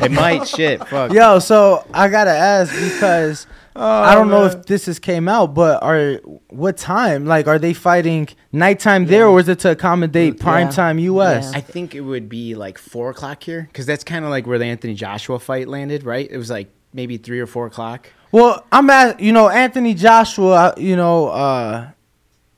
it 0.02 0.12
might 0.12 0.49
shit. 0.49 0.86
Fuck. 0.89 1.12
Yo, 1.12 1.39
so 1.39 1.86
I 1.93 2.09
gotta 2.09 2.31
ask 2.31 2.73
because 2.73 3.47
I 3.78 4.14
don't 4.14 4.28
know 4.30 4.44
if 4.44 4.66
this 4.66 4.86
has 4.86 4.98
came 4.98 5.28
out, 5.28 5.55
but 5.55 5.82
are 5.82 6.20
what 6.48 6.76
time? 6.76 7.26
Like, 7.26 7.46
are 7.46 7.58
they 7.58 7.72
fighting 7.72 8.28
nighttime 8.52 9.06
there, 9.06 9.26
or 9.26 9.40
is 9.40 9.48
it 9.48 9.58
to 9.60 9.70
accommodate 9.72 10.40
prime 10.40 10.66
Yeah. 10.68 10.72
time 10.72 10.98
U.S.? 10.98 11.52
I 11.55 11.60
think 11.60 11.94
it 11.94 12.00
would 12.02 12.28
be 12.28 12.55
like 12.55 12.78
four 12.78 13.10
o'clock 13.10 13.42
here 13.42 13.68
because 13.70 13.86
that's 13.86 14.05
kind 14.05 14.24
of 14.24 14.30
like 14.30 14.46
where 14.46 14.58
the 14.58 14.64
Anthony 14.64 14.94
Joshua 14.94 15.38
fight 15.38 15.68
landed, 15.68 16.05
right? 16.05 16.28
It 16.30 16.36
was 16.38 16.50
like 16.50 16.68
maybe 16.92 17.16
three 17.18 17.40
or 17.40 17.46
four 17.46 17.66
o'clock. 17.66 18.08
Well, 18.32 18.64
I'm 18.72 18.88
at 18.90 19.20
you 19.20 19.32
know 19.32 19.48
Anthony 19.48 19.94
Joshua. 19.94 20.74
You 20.76 20.96
know, 20.96 21.28
uh, 21.28 21.90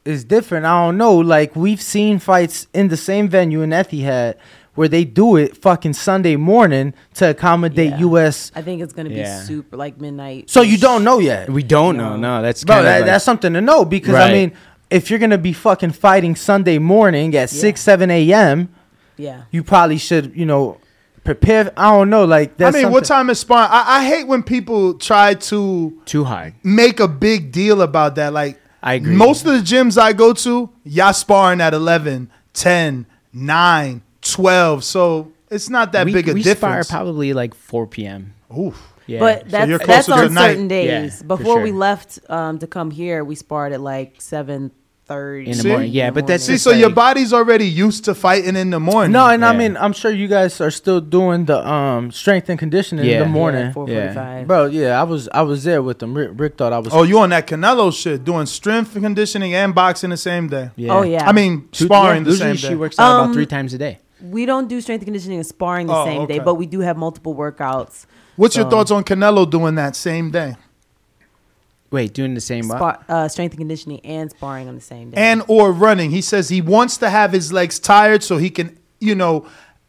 is 0.05 0.25
different. 0.25 0.65
I 0.65 0.87
don't 0.87 0.97
know. 0.97 1.17
Like 1.17 1.55
we've 1.55 1.83
seen 1.83 2.19
fights 2.19 2.67
in 2.73 2.89
the 2.89 2.97
same 2.97 3.29
venue 3.29 3.61
in 3.63 3.71
Etihad 3.71 4.35
where 4.79 4.87
they 4.89 5.05
do 5.05 5.35
it 5.37 5.57
fucking 5.57 5.93
Sunday 5.93 6.37
morning 6.37 6.95
to 7.15 7.31
accommodate 7.31 7.91
Yeah. 7.91 7.99
U.S. 7.99 8.53
I 8.55 8.63
think 8.63 8.81
it's 8.81 8.93
gonna 8.93 9.09
be 9.09 9.17
Yeah. 9.17 9.43
super 9.43 9.77
like 9.77 10.01
midnight. 10.01 10.49
So 10.49 10.63
you 10.63 10.79
don't 10.79 11.03
know 11.03 11.19
yet. 11.19 11.51
We 11.51 11.65
don't 11.65 11.97
know. 11.97 12.17
No, 12.17 12.41
that's 12.43 12.63
Bro, 12.63 12.77
kind 12.77 12.87
that, 12.87 13.01
of 13.01 13.07
that's 13.07 13.25
something 13.25 13.53
to 13.55 13.61
know 13.61 13.85
because 13.85 14.15
I 14.15 14.19
Right. 14.27 14.33
mean, 14.33 14.53
if 14.89 15.11
you're 15.11 15.19
gonna 15.19 15.37
be 15.37 15.53
fucking 15.53 15.91
fighting 15.91 16.37
Sunday 16.37 16.79
morning 16.79 17.31
at 17.35 17.53
Yeah. 17.53 17.61
six, 17.61 17.81
seven 17.81 18.09
a.m., 18.13 18.69
Yeah. 19.17 19.41
you 19.51 19.65
probably 19.65 19.99
should, 19.99 20.31
you 20.37 20.47
know, 20.47 20.77
prepare. 21.25 21.73
I 21.77 21.91
don't 21.91 22.09
know, 22.09 22.25
like 22.25 22.51
I 22.51 22.55
that's 22.59 22.77
mean, 22.77 22.91
what 22.93 23.05
something- 23.05 23.27
time 23.27 23.31
is 23.31 23.41
sparring? 23.41 23.71
I, 23.73 23.99
I 23.99 24.05
hate 24.07 24.29
when 24.29 24.45
people 24.45 24.95
try 24.95 25.35
to 25.35 25.93
too 26.07 26.23
high. 26.25 26.55
make 26.63 27.01
a 27.01 27.09
big 27.09 27.51
deal 27.51 27.83
about 27.83 28.15
that. 28.15 28.33
Like, 28.33 28.61
I 28.81 28.95
agree. 28.95 29.17
most 29.17 29.45
of 29.45 29.53
the 29.55 29.59
gyms 29.59 30.01
I 30.01 30.13
go 30.13 30.33
to, 30.35 30.71
y'all 30.85 31.13
sparring 31.13 31.61
at 31.61 31.75
11, 31.75 32.31
10, 32.55 33.07
9, 33.35 34.03
12. 34.43 34.85
So 34.85 35.33
it's 35.51 35.69
not 35.69 35.93
that 35.93 36.07
we, 36.07 36.13
big 36.13 36.29
a 36.29 36.35
difference. 36.35 36.47
we 36.47 36.55
spar 36.55 36.85
probably 36.85 37.33
like 37.33 37.55
four 37.55 37.87
p.m. 37.87 38.35
Oof. 38.57 38.81
Yeah. 39.07 39.21
But 39.21 39.49
that's 39.49 39.69
you're 39.69 39.79
that's 39.79 40.07
to 40.07 40.13
on 40.15 40.35
night. 40.35 40.51
certain 40.51 40.69
days. 40.69 40.87
Yeah, 41.15 41.19
for 41.21 41.25
Before 41.25 41.61
we 41.61 41.73
left 41.73 42.19
um, 42.29 42.59
to 42.59 42.67
come 42.67 42.91
here, 42.91 43.25
we 43.25 43.35
sparred 43.35 43.73
at 43.73 43.81
like 43.81 44.21
seven 44.21 44.71
thirty 45.07 45.51
In 45.51 45.57
the 45.57 45.67
morning. 45.69 45.91
Yeah, 45.91 46.11
but 46.11 46.27
that's 46.27 46.45
See, 46.45 46.53
just 46.53 46.65
so 46.65 46.71
your 46.73 46.91
body's 46.91 47.33
already 47.33 47.67
used 47.67 48.05
to 48.05 48.15
fighting 48.15 48.55
in 48.57 48.69
the 48.69 48.79
morning. 48.79 49.13
No, 49.13 49.27
and 49.27 49.43
I 49.43 49.57
mean, 49.57 49.79
I'm 49.79 49.95
sure 49.95 50.11
you 50.11 50.29
guys 50.29 50.61
are 50.61 50.71
still 50.71 51.01
doing 51.01 51.47
the 51.47 51.67
um 51.67 52.11
strength 52.11 52.51
and 52.51 52.59
conditioning 52.59 53.07
in 53.07 53.11
Yeah. 53.11 53.19
the 53.21 53.25
Yeah, 53.25 53.31
morning. 53.31 53.73
four 53.73 53.89
Yeah. 53.89 54.45
Bro, 54.45 54.67
yeah, 54.67 55.01
I 55.01 55.05
was 55.05 55.27
I 55.33 55.41
was 55.41 55.65
there 55.65 55.81
with 55.81 56.01
them. 56.01 56.13
Rick, 56.13 56.33
Rick 56.35 56.59
thought 56.59 56.75
I 56.75 56.79
was. 56.79 56.93
Oh, 56.93 57.05
you 57.05 57.19
on 57.21 57.31
that 57.31 57.47
Canelo 57.47 57.91
shit, 57.99 58.25
doing 58.25 58.45
strength 58.45 58.95
and 58.95 59.03
conditioning 59.05 59.55
and 59.55 59.75
boxing 59.75 60.11
the 60.11 60.19
same 60.19 60.49
day. 60.49 60.71
Yeah. 60.77 60.93
Oh 60.93 61.01
yeah. 61.03 61.27
I 61.27 61.33
mean, 61.33 61.69
Two- 61.73 61.87
sparring 61.87 62.19
yeah, 62.19 62.25
the 62.25 62.31
usually 62.33 62.57
same 62.59 62.71
she 62.73 62.77
works 62.77 62.99
out 62.99 63.11
Um, 63.11 63.23
about 63.25 63.33
three 63.35 63.47
times 63.47 63.73
a 63.73 63.79
day. 63.79 64.01
We 64.23 64.47
don't 64.47 64.69
do 64.69 64.81
strength 64.81 65.01
and 65.03 65.07
conditioning 65.07 65.39
and 65.39 65.47
sparring 65.47 65.87
the 65.87 65.95
Oh, 65.95 66.05
same 66.05 66.27
day, 66.27 66.39
but 66.39 66.55
we 66.55 66.67
do 66.67 66.81
have 66.81 66.97
multiple 66.97 67.35
workouts. 67.35 68.07
What's 68.37 68.57
your 68.57 68.69
thoughts 68.71 68.91
on 68.91 69.05
Canelo 69.05 69.49
doing 69.49 69.75
that 69.77 69.97
same 69.97 70.31
day? 70.31 70.57
Wait, 71.91 72.13
doing 72.13 72.35
the 72.35 72.41
same? 72.41 72.65
Spar, 72.65 73.03
uh, 73.09 73.29
strength 73.29 73.53
and 73.53 73.61
conditioning 73.61 74.01
and 74.05 74.31
sparring 74.31 74.69
on 74.69 74.75
the 74.75 74.81
same 74.81 75.11
day. 75.11 75.17
and 75.21 75.43
or 75.49 75.73
running. 75.73 76.11
He 76.11 76.21
says 76.21 76.49
he 76.51 76.61
wants 76.61 76.99
to 76.99 77.09
have 77.09 77.33
his 77.33 77.51
legs 77.53 77.79
tired 77.79 78.23
so 78.23 78.37
he 78.37 78.51
can, 78.51 78.79
you 79.01 79.15
know, 79.15 79.47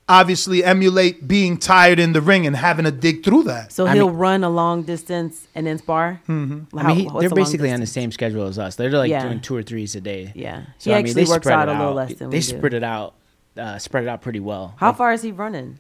obviously 0.08 0.64
emulate 0.64 1.28
being 1.28 1.58
tired 1.58 2.00
in 2.00 2.14
the 2.14 2.22
ring 2.22 2.48
and 2.48 2.56
having 2.56 2.86
to 2.86 2.92
dig 2.92 3.24
through 3.24 3.44
that. 3.44 3.72
so 3.74 3.86
I 3.86 3.94
he'll 3.96 4.08
mean- 4.10 4.18
run 4.18 4.44
a 4.46 4.50
long 4.50 4.84
distance 4.84 5.48
and 5.54 5.68
then 5.68 5.78
spar. 5.78 6.22
Mm-hmm. 6.28 6.78
I 6.78 6.88
mean, 6.88 6.96
he, 6.96 7.20
they're 7.20 7.30
basically 7.30 7.70
on 7.72 7.82
the 7.82 7.86
same 7.86 8.12
schedule 8.14 8.46
as 8.48 8.58
us. 8.58 8.76
They're 8.78 8.90
like 8.90 9.10
Yeah. 9.12 9.24
doing 9.26 9.42
two 9.42 9.56
or 9.58 9.62
threes 9.62 9.94
a 9.96 10.02
day. 10.02 10.32
Yeah. 10.36 10.64
So 10.78 10.90
He 10.90 10.94
I 10.94 10.98
mean, 11.00 11.06
actually 11.08 11.24
they 11.26 11.30
works 11.30 11.44
spread 11.44 11.60
out 11.60 11.68
it 11.70 11.76
a 11.76 11.80
little 11.80 11.94
less 11.94 12.14
than 12.14 12.30
they 12.30 12.38
we 12.38 12.42
do. 12.42 12.58
spread 12.58 12.74
it 12.74 12.84
out, 12.84 13.14
uh, 13.58 13.78
spread 13.78 14.04
it 14.04 14.10
out 14.10 14.22
pretty 14.22 14.40
well. 14.40 14.74
How 14.78 14.88
Like, 14.88 14.98
far 14.98 15.14
is 15.14 15.22
he 15.22 15.32
running? 15.32 15.80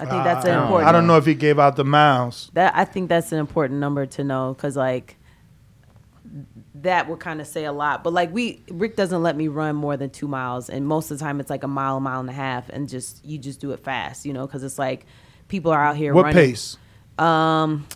I 0.00 0.06
think 0.06 0.24
that's 0.24 0.46
an 0.46 0.58
Uh, 0.58 0.62
important. 0.62 0.88
I 0.88 0.92
don't 0.92 1.06
know 1.06 1.16
if 1.18 1.26
he 1.26 1.34
gave 1.34 1.58
out 1.58 1.76
the 1.76 1.84
miles. 1.84 2.50
That 2.54 2.72
I 2.74 2.84
think 2.86 3.08
that's 3.10 3.32
an 3.32 3.38
important 3.38 3.80
number 3.80 4.06
to 4.06 4.24
know 4.24 4.54
because 4.54 4.74
like 4.76 5.16
that 6.76 7.08
would 7.08 7.18
kind 7.20 7.40
of 7.40 7.46
say 7.46 7.64
a 7.64 7.72
lot. 7.72 8.02
But 8.04 8.12
like 8.12 8.32
we 8.32 8.62
Rick 8.70 8.96
doesn't 8.96 9.22
let 9.22 9.36
me 9.36 9.48
run 9.48 9.76
more 9.76 9.96
than 9.96 10.10
two 10.10 10.28
miles, 10.28 10.70
and 10.70 10.86
most 10.86 11.10
of 11.10 11.18
the 11.18 11.24
time 11.24 11.40
it's 11.40 11.50
like 11.50 11.62
a 11.64 11.68
mile, 11.68 11.96
a 11.96 12.00
mile 12.00 12.20
and 12.20 12.30
a 12.30 12.34
half, 12.34 12.68
and 12.70 12.88
just 12.88 13.24
you 13.24 13.38
just 13.38 13.60
do 13.60 13.72
it 13.72 13.80
fast, 13.80 14.24
you 14.24 14.32
know, 14.32 14.46
because 14.46 14.62
it's 14.62 14.78
like 14.78 15.06
people 15.48 15.70
are 15.72 15.84
out 15.84 15.96
here. 15.96 16.14
What 16.14 16.26
running. 16.26 16.50
pace? 16.50 16.76
Um, 17.18 17.86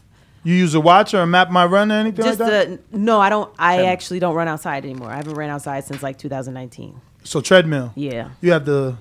You 0.43 0.55
use 0.55 0.75
a 0.75 0.81
watch 0.81 1.15
or 1.15 1.20
a 1.23 1.27
map 1.27 1.51
my 1.51 1.65
run 1.65 1.91
or 1.91 1.94
anything 1.94 2.25
Just 2.25 2.39
like 2.41 2.51
that? 2.51 2.69
uh, 2.69 2.77
no, 2.93 3.19
I 3.20 3.31
don't. 3.31 3.51
I 3.59 3.86
actually 3.86 4.19
don't 4.19 4.35
run 4.35 4.49
outside 4.49 4.85
anymore. 4.85 5.11
I 5.11 5.17
haven't 5.17 5.35
ran 5.35 5.49
outside 5.51 5.85
since 5.85 6.03
like 6.03 6.19
2019. 6.19 7.01
so 7.23 7.41
treadmill. 7.41 7.93
Yeah. 7.94 8.31
You 8.43 8.53
have 8.53 8.67
the 8.67 8.97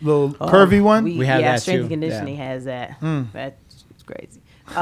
little 0.00 0.36
Oh, 0.40 0.48
curvy 0.48 0.82
one. 0.82 1.04
We, 1.04 1.24
have. 1.26 1.40
yeah, 1.40 1.56
strength 1.56 1.80
and 1.82 1.90
conditioning 1.90 2.36
has 2.36 2.64
that. 2.64 3.00
Mm. 3.00 3.32
That's 3.32 3.56
crazy. 4.04 4.40
Um, 4.68 4.74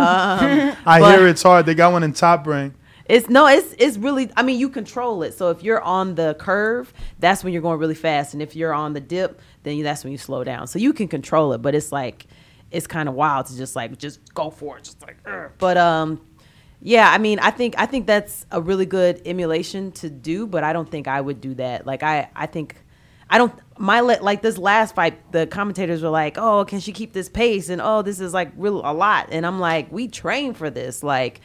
I 0.86 0.99
but 0.99 1.18
hear 1.18 1.28
it's 1.28 1.43
hard. 1.43 1.67
They 1.67 1.75
got 1.75 1.93
one 1.93 2.02
in 2.02 2.15
Top 2.15 2.47
Rank. 2.47 2.73
It's 3.07 3.28
no, 3.28 3.47
it's 3.47 3.75
it's 3.78 3.99
really. 3.99 4.31
I 4.34 4.43
mean, 4.43 4.59
you 4.59 4.70
control 4.70 5.23
it. 5.23 5.34
So 5.34 5.51
if 5.51 5.62
you're 5.62 5.83
on 5.83 6.15
the 6.15 6.34
curve, 6.39 6.91
that's 7.18 7.44
when 7.44 7.52
you're 7.52 7.60
going 7.60 7.78
really 7.78 7.94
fast, 7.94 8.33
and 8.33 8.43
if 8.43 8.57
you're 8.57 8.73
on 8.73 8.94
the 8.94 9.01
dip, 9.01 9.43
then 9.62 9.83
that's 9.83 10.02
when 10.02 10.10
you 10.10 10.17
slow 10.17 10.43
down. 10.43 10.68
So 10.68 10.78
you 10.78 10.94
can 10.94 11.07
control 11.07 11.52
it, 11.52 11.59
but 11.60 11.75
it's 11.75 11.93
like 11.93 12.26
it's 12.70 12.86
kind 12.86 13.10
of 13.10 13.15
wild 13.15 13.44
to 13.47 13.57
just 13.59 13.76
like 13.76 13.99
just 13.99 14.33
go 14.33 14.49
for 14.49 14.78
it, 14.78 14.84
just 14.84 15.02
like. 15.02 15.18
"Ugh." 15.26 15.51
But 15.59 15.76
um, 15.76 16.18
yeah, 16.81 17.10
I 17.10 17.18
mean, 17.18 17.39
I 17.41 17.51
think 17.51 17.75
I 17.76 17.84
think 17.84 18.07
that's 18.07 18.47
a 18.51 18.62
really 18.62 18.86
good 18.86 19.20
emulation 19.26 19.93
to 19.93 20.09
do, 20.09 20.47
but 20.47 20.65
I 20.65 20.73
don't 20.73 20.91
think 20.91 21.07
I 21.07 21.20
would 21.20 21.43
do 21.43 21.52
that. 21.57 21.86
Like 21.86 22.02
I 22.02 22.31
I 22.34 22.47
think 22.47 22.76
I 23.28 23.36
don't 23.36 23.52
my 23.78 24.00
le- 24.00 24.22
like 24.22 24.42
this 24.42 24.56
last 24.58 24.94
fight, 24.94 25.32
the 25.32 25.46
commentators 25.46 26.02
were 26.02 26.08
like, 26.10 26.36
"Oh, 26.38 26.64
can 26.64 26.80
she 26.80 26.92
keep 26.92 27.12
this 27.12 27.28
pace?" 27.28 27.68
and 27.68 27.80
"Oh, 27.82 28.02
this 28.02 28.20
is 28.20 28.32
like 28.32 28.50
real 28.56 28.80
a 28.84 28.92
lot," 28.94 29.28
and 29.32 29.44
I'm 29.46 29.58
like, 29.58 29.90
"We 29.92 30.08
train 30.08 30.54
for 30.54 30.70
this, 30.70 31.02
like." 31.02 31.40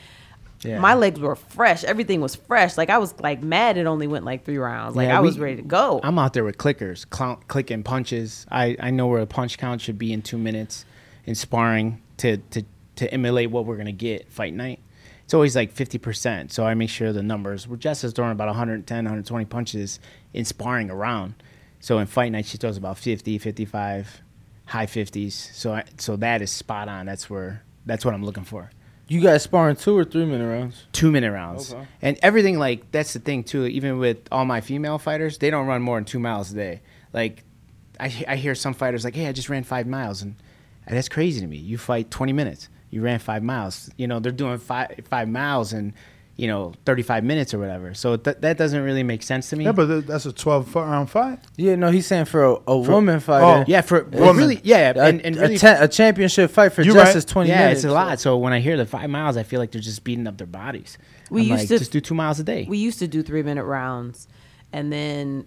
Yeah. 0.61 0.77
My 0.79 0.93
legs 0.93 1.21
were 1.21 1.37
fresh. 1.37 1.85
Everything 1.85 2.19
was 2.19 2.35
fresh. 2.35 2.77
Like 2.77 2.89
I 2.89 2.97
was 2.97 3.17
like 3.21 3.41
mad. 3.41 3.77
It 3.77 3.85
only 3.85 4.07
went 4.07 4.25
like 4.25 4.43
three 4.43 4.57
rounds. 4.57 4.93
Like 4.93 5.07
Yeah, 5.07 5.17
I 5.17 5.21
we- 5.21 5.27
was 5.27 5.39
ready 5.39 5.55
to 5.55 5.61
go. 5.61 6.01
I'm 6.03 6.19
out 6.19 6.33
there 6.33 6.43
with 6.43 6.57
clickers, 6.57 7.09
clou- 7.09 7.37
clicking 7.47 7.81
punches. 7.81 8.45
I, 8.51 8.75
I 8.77 8.91
know 8.91 9.07
where 9.07 9.21
a 9.21 9.25
punch 9.25 9.57
count 9.57 9.79
should 9.79 9.97
be 9.97 10.11
in 10.11 10.21
two 10.21 10.37
minutes 10.37 10.83
in 11.25 11.35
sparring 11.35 12.01
to, 12.17 12.35
to, 12.51 12.63
to 12.97 13.13
emulate 13.13 13.51
what 13.51 13.63
we're 13.67 13.75
going 13.77 13.85
to 13.85 13.93
get 13.93 14.29
fight 14.29 14.53
night. 14.53 14.81
It's 15.23 15.33
always 15.33 15.55
like 15.55 15.73
50%. 15.73 16.51
So 16.51 16.65
I 16.65 16.73
make 16.73 16.89
sure 16.89 17.13
the 17.13 17.23
numbers. 17.23 17.65
Well, 17.65 17.77
Jess 17.77 18.03
is 18.03 18.11
throwing 18.11 18.33
about 18.33 18.47
110, 18.47 18.97
120 18.97 19.45
punches 19.45 20.01
in 20.33 20.43
sparring 20.43 20.91
around. 20.91 21.35
So 21.79 21.99
in 21.99 22.07
fight 22.07 22.31
night, 22.31 22.45
she 22.45 22.57
throws 22.57 22.77
about 22.77 22.97
50, 22.97 23.37
55, 23.37 24.21
high 24.65 24.85
50s. 24.85 25.31
So 25.31 25.73
I, 25.73 25.83
so 25.97 26.15
that 26.17 26.41
is 26.41 26.51
spot 26.51 26.87
on. 26.87 27.05
That's 27.05 27.29
where 27.29 27.63
that's 27.85 28.05
what 28.05 28.13
I'm 28.13 28.23
looking 28.23 28.43
for. 28.43 28.69
You 29.07 29.21
guys 29.21 29.41
sparring 29.41 29.75
two 29.75 29.97
or 29.97 30.03
three 30.03 30.25
minute 30.25 30.47
rounds? 30.47 30.85
Two 30.91 31.11
minute 31.11 31.31
rounds. 31.31 31.73
Okay. 31.73 31.87
And 32.01 32.19
everything 32.21 32.59
like 32.59 32.91
that's 32.91 33.13
the 33.13 33.19
thing 33.19 33.43
too. 33.43 33.65
Even 33.65 33.97
with 33.97 34.19
all 34.31 34.45
my 34.45 34.61
female 34.61 34.99
fighters, 34.99 35.39
they 35.39 35.49
don't 35.49 35.65
run 35.65 35.81
more 35.81 35.97
than 35.97 36.05
two 36.05 36.19
miles 36.19 36.51
a 36.51 36.55
day. 36.55 36.81
Like 37.11 37.43
I, 37.99 38.25
I 38.27 38.35
hear 38.35 38.53
some 38.53 38.75
fighters 38.75 39.03
like, 39.03 39.15
"Hey, 39.15 39.27
I 39.27 39.31
just 39.31 39.49
ran 39.49 39.63
five 39.63 39.87
miles," 39.87 40.21
and, 40.21 40.35
and 40.85 40.95
that's 40.95 41.09
crazy 41.09 41.41
to 41.41 41.47
me. 41.47 41.57
You 41.57 41.79
fight 41.79 42.11
twenty 42.11 42.33
minutes, 42.33 42.69
you 42.91 43.01
ran 43.01 43.17
five 43.17 43.41
miles. 43.41 43.89
You 43.97 44.05
know 44.07 44.19
they're 44.19 44.31
doing 44.31 44.59
five 44.59 44.99
five 45.09 45.27
miles 45.27 45.73
in, 45.73 45.95
you 46.39 46.47
know, 46.47 46.71
thirty 46.85 47.01
five 47.03 47.23
minutes 47.25 47.53
or 47.53 47.59
whatever. 47.59 47.93
So 47.93 48.15
th- 48.15 48.37
that 48.39 48.57
doesn't 48.57 48.81
really 48.81 49.03
make 49.03 49.23
sense 49.23 49.49
to 49.49 49.57
me. 49.57 49.65
Yeah, 49.65 49.73
but 49.73 49.87
th- 49.87 50.05
that's 50.05 50.25
a 50.25 50.31
12 50.31 50.73
round 50.73 51.09
fight. 51.09 51.39
Yeah, 51.57 51.75
no, 51.75 51.91
he's 51.91 52.07
saying 52.07 52.25
for 52.25 52.45
a, 52.45 52.53
a 52.53 52.83
For- 52.85 52.91
woman 52.91 53.17
oh, 53.17 53.19
fighter. 53.19 53.45
Oh. 53.45 53.63
Yeah, 53.67 53.81
for- 53.81 54.07
It's- 54.07 54.35
really- 54.37 54.61
yeah, 54.63 54.93
a, 54.95 55.03
and- 55.09 55.21
and 55.25 55.35
a 55.35 55.41
really- 55.41 55.57
cha- 55.57 55.77
a 55.81 55.87
championship 55.89 56.49
fight 56.51 56.71
for 56.71 56.81
You're 56.81 56.93
just 56.95 57.05
right. 57.07 57.15
is 57.17 57.25
twenty 57.25 57.49
yeah, 57.49 57.59
minutes. 57.63 57.83
it's 57.83 57.91
a 57.91 57.93
lot. 57.93 58.21
So 58.21 58.37
when 58.37 58.53
I 58.53 58.61
hear 58.61 58.77
the 58.77 58.85
five 58.85 59.09
miles, 59.09 59.35
I 59.35 59.43
feel 59.43 59.59
like 59.59 59.71
they're 59.71 59.81
just 59.81 60.05
beating 60.05 60.27
up 60.27 60.37
their 60.37 60.47
bodies. 60.47 60.97
we 61.29 61.41
I'm 61.41 61.47
used 61.49 61.59
like, 61.63 61.67
to 61.67 61.77
just 61.79 61.91
do 61.91 61.99
two 61.99 62.15
miles 62.15 62.39
a 62.39 62.43
day. 62.45 62.65
We 62.69 62.77
used 62.77 62.99
to 62.99 63.07
do 63.07 63.21
three 63.21 63.43
minute 63.43 63.65
rounds, 63.65 64.27
and 64.71 64.93
then 64.93 65.45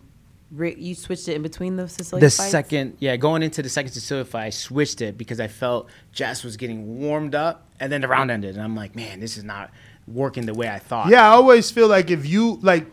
re- 0.51 0.77
you 0.79 0.95
switched 0.95 1.27
it 1.27 1.37
in 1.37 1.43
between 1.43 1.77
the 1.77 1.89
Cecilia 1.89 2.21
the 2.21 2.31
fights? 2.31 2.51
second, 2.51 2.97
yeah, 3.01 3.17
going 3.17 3.43
into 3.43 3.63
the 3.63 3.71
second 3.71 3.93
Cecilia 3.93 4.27
fight, 4.27 4.45
I 4.45 4.51
switched 4.51 5.01
it 5.01 5.17
because 5.17 5.41
I 5.41 5.49
felt 5.49 5.89
Jess 6.13 6.45
was 6.45 6.59
getting 6.59 7.01
warmed 7.01 7.35
up, 7.35 7.67
and 7.81 7.91
then 7.91 8.03
the 8.03 8.09
round 8.09 8.31
ended, 8.31 8.55
and 8.57 8.63
I'm 8.63 8.77
like, 8.77 8.95
man, 8.95 9.21
this 9.21 9.39
is 9.39 9.45
not 9.45 9.71
working 10.07 10.47
the 10.47 10.55
way 10.55 10.69
I 10.69 10.79
thought. 10.79 11.09
Yeah, 11.09 11.23
I 11.23 11.31
always 11.35 11.71
feel 11.71 11.89
like 11.89 12.11
if 12.11 12.27
you 12.27 12.59
like 12.63 12.87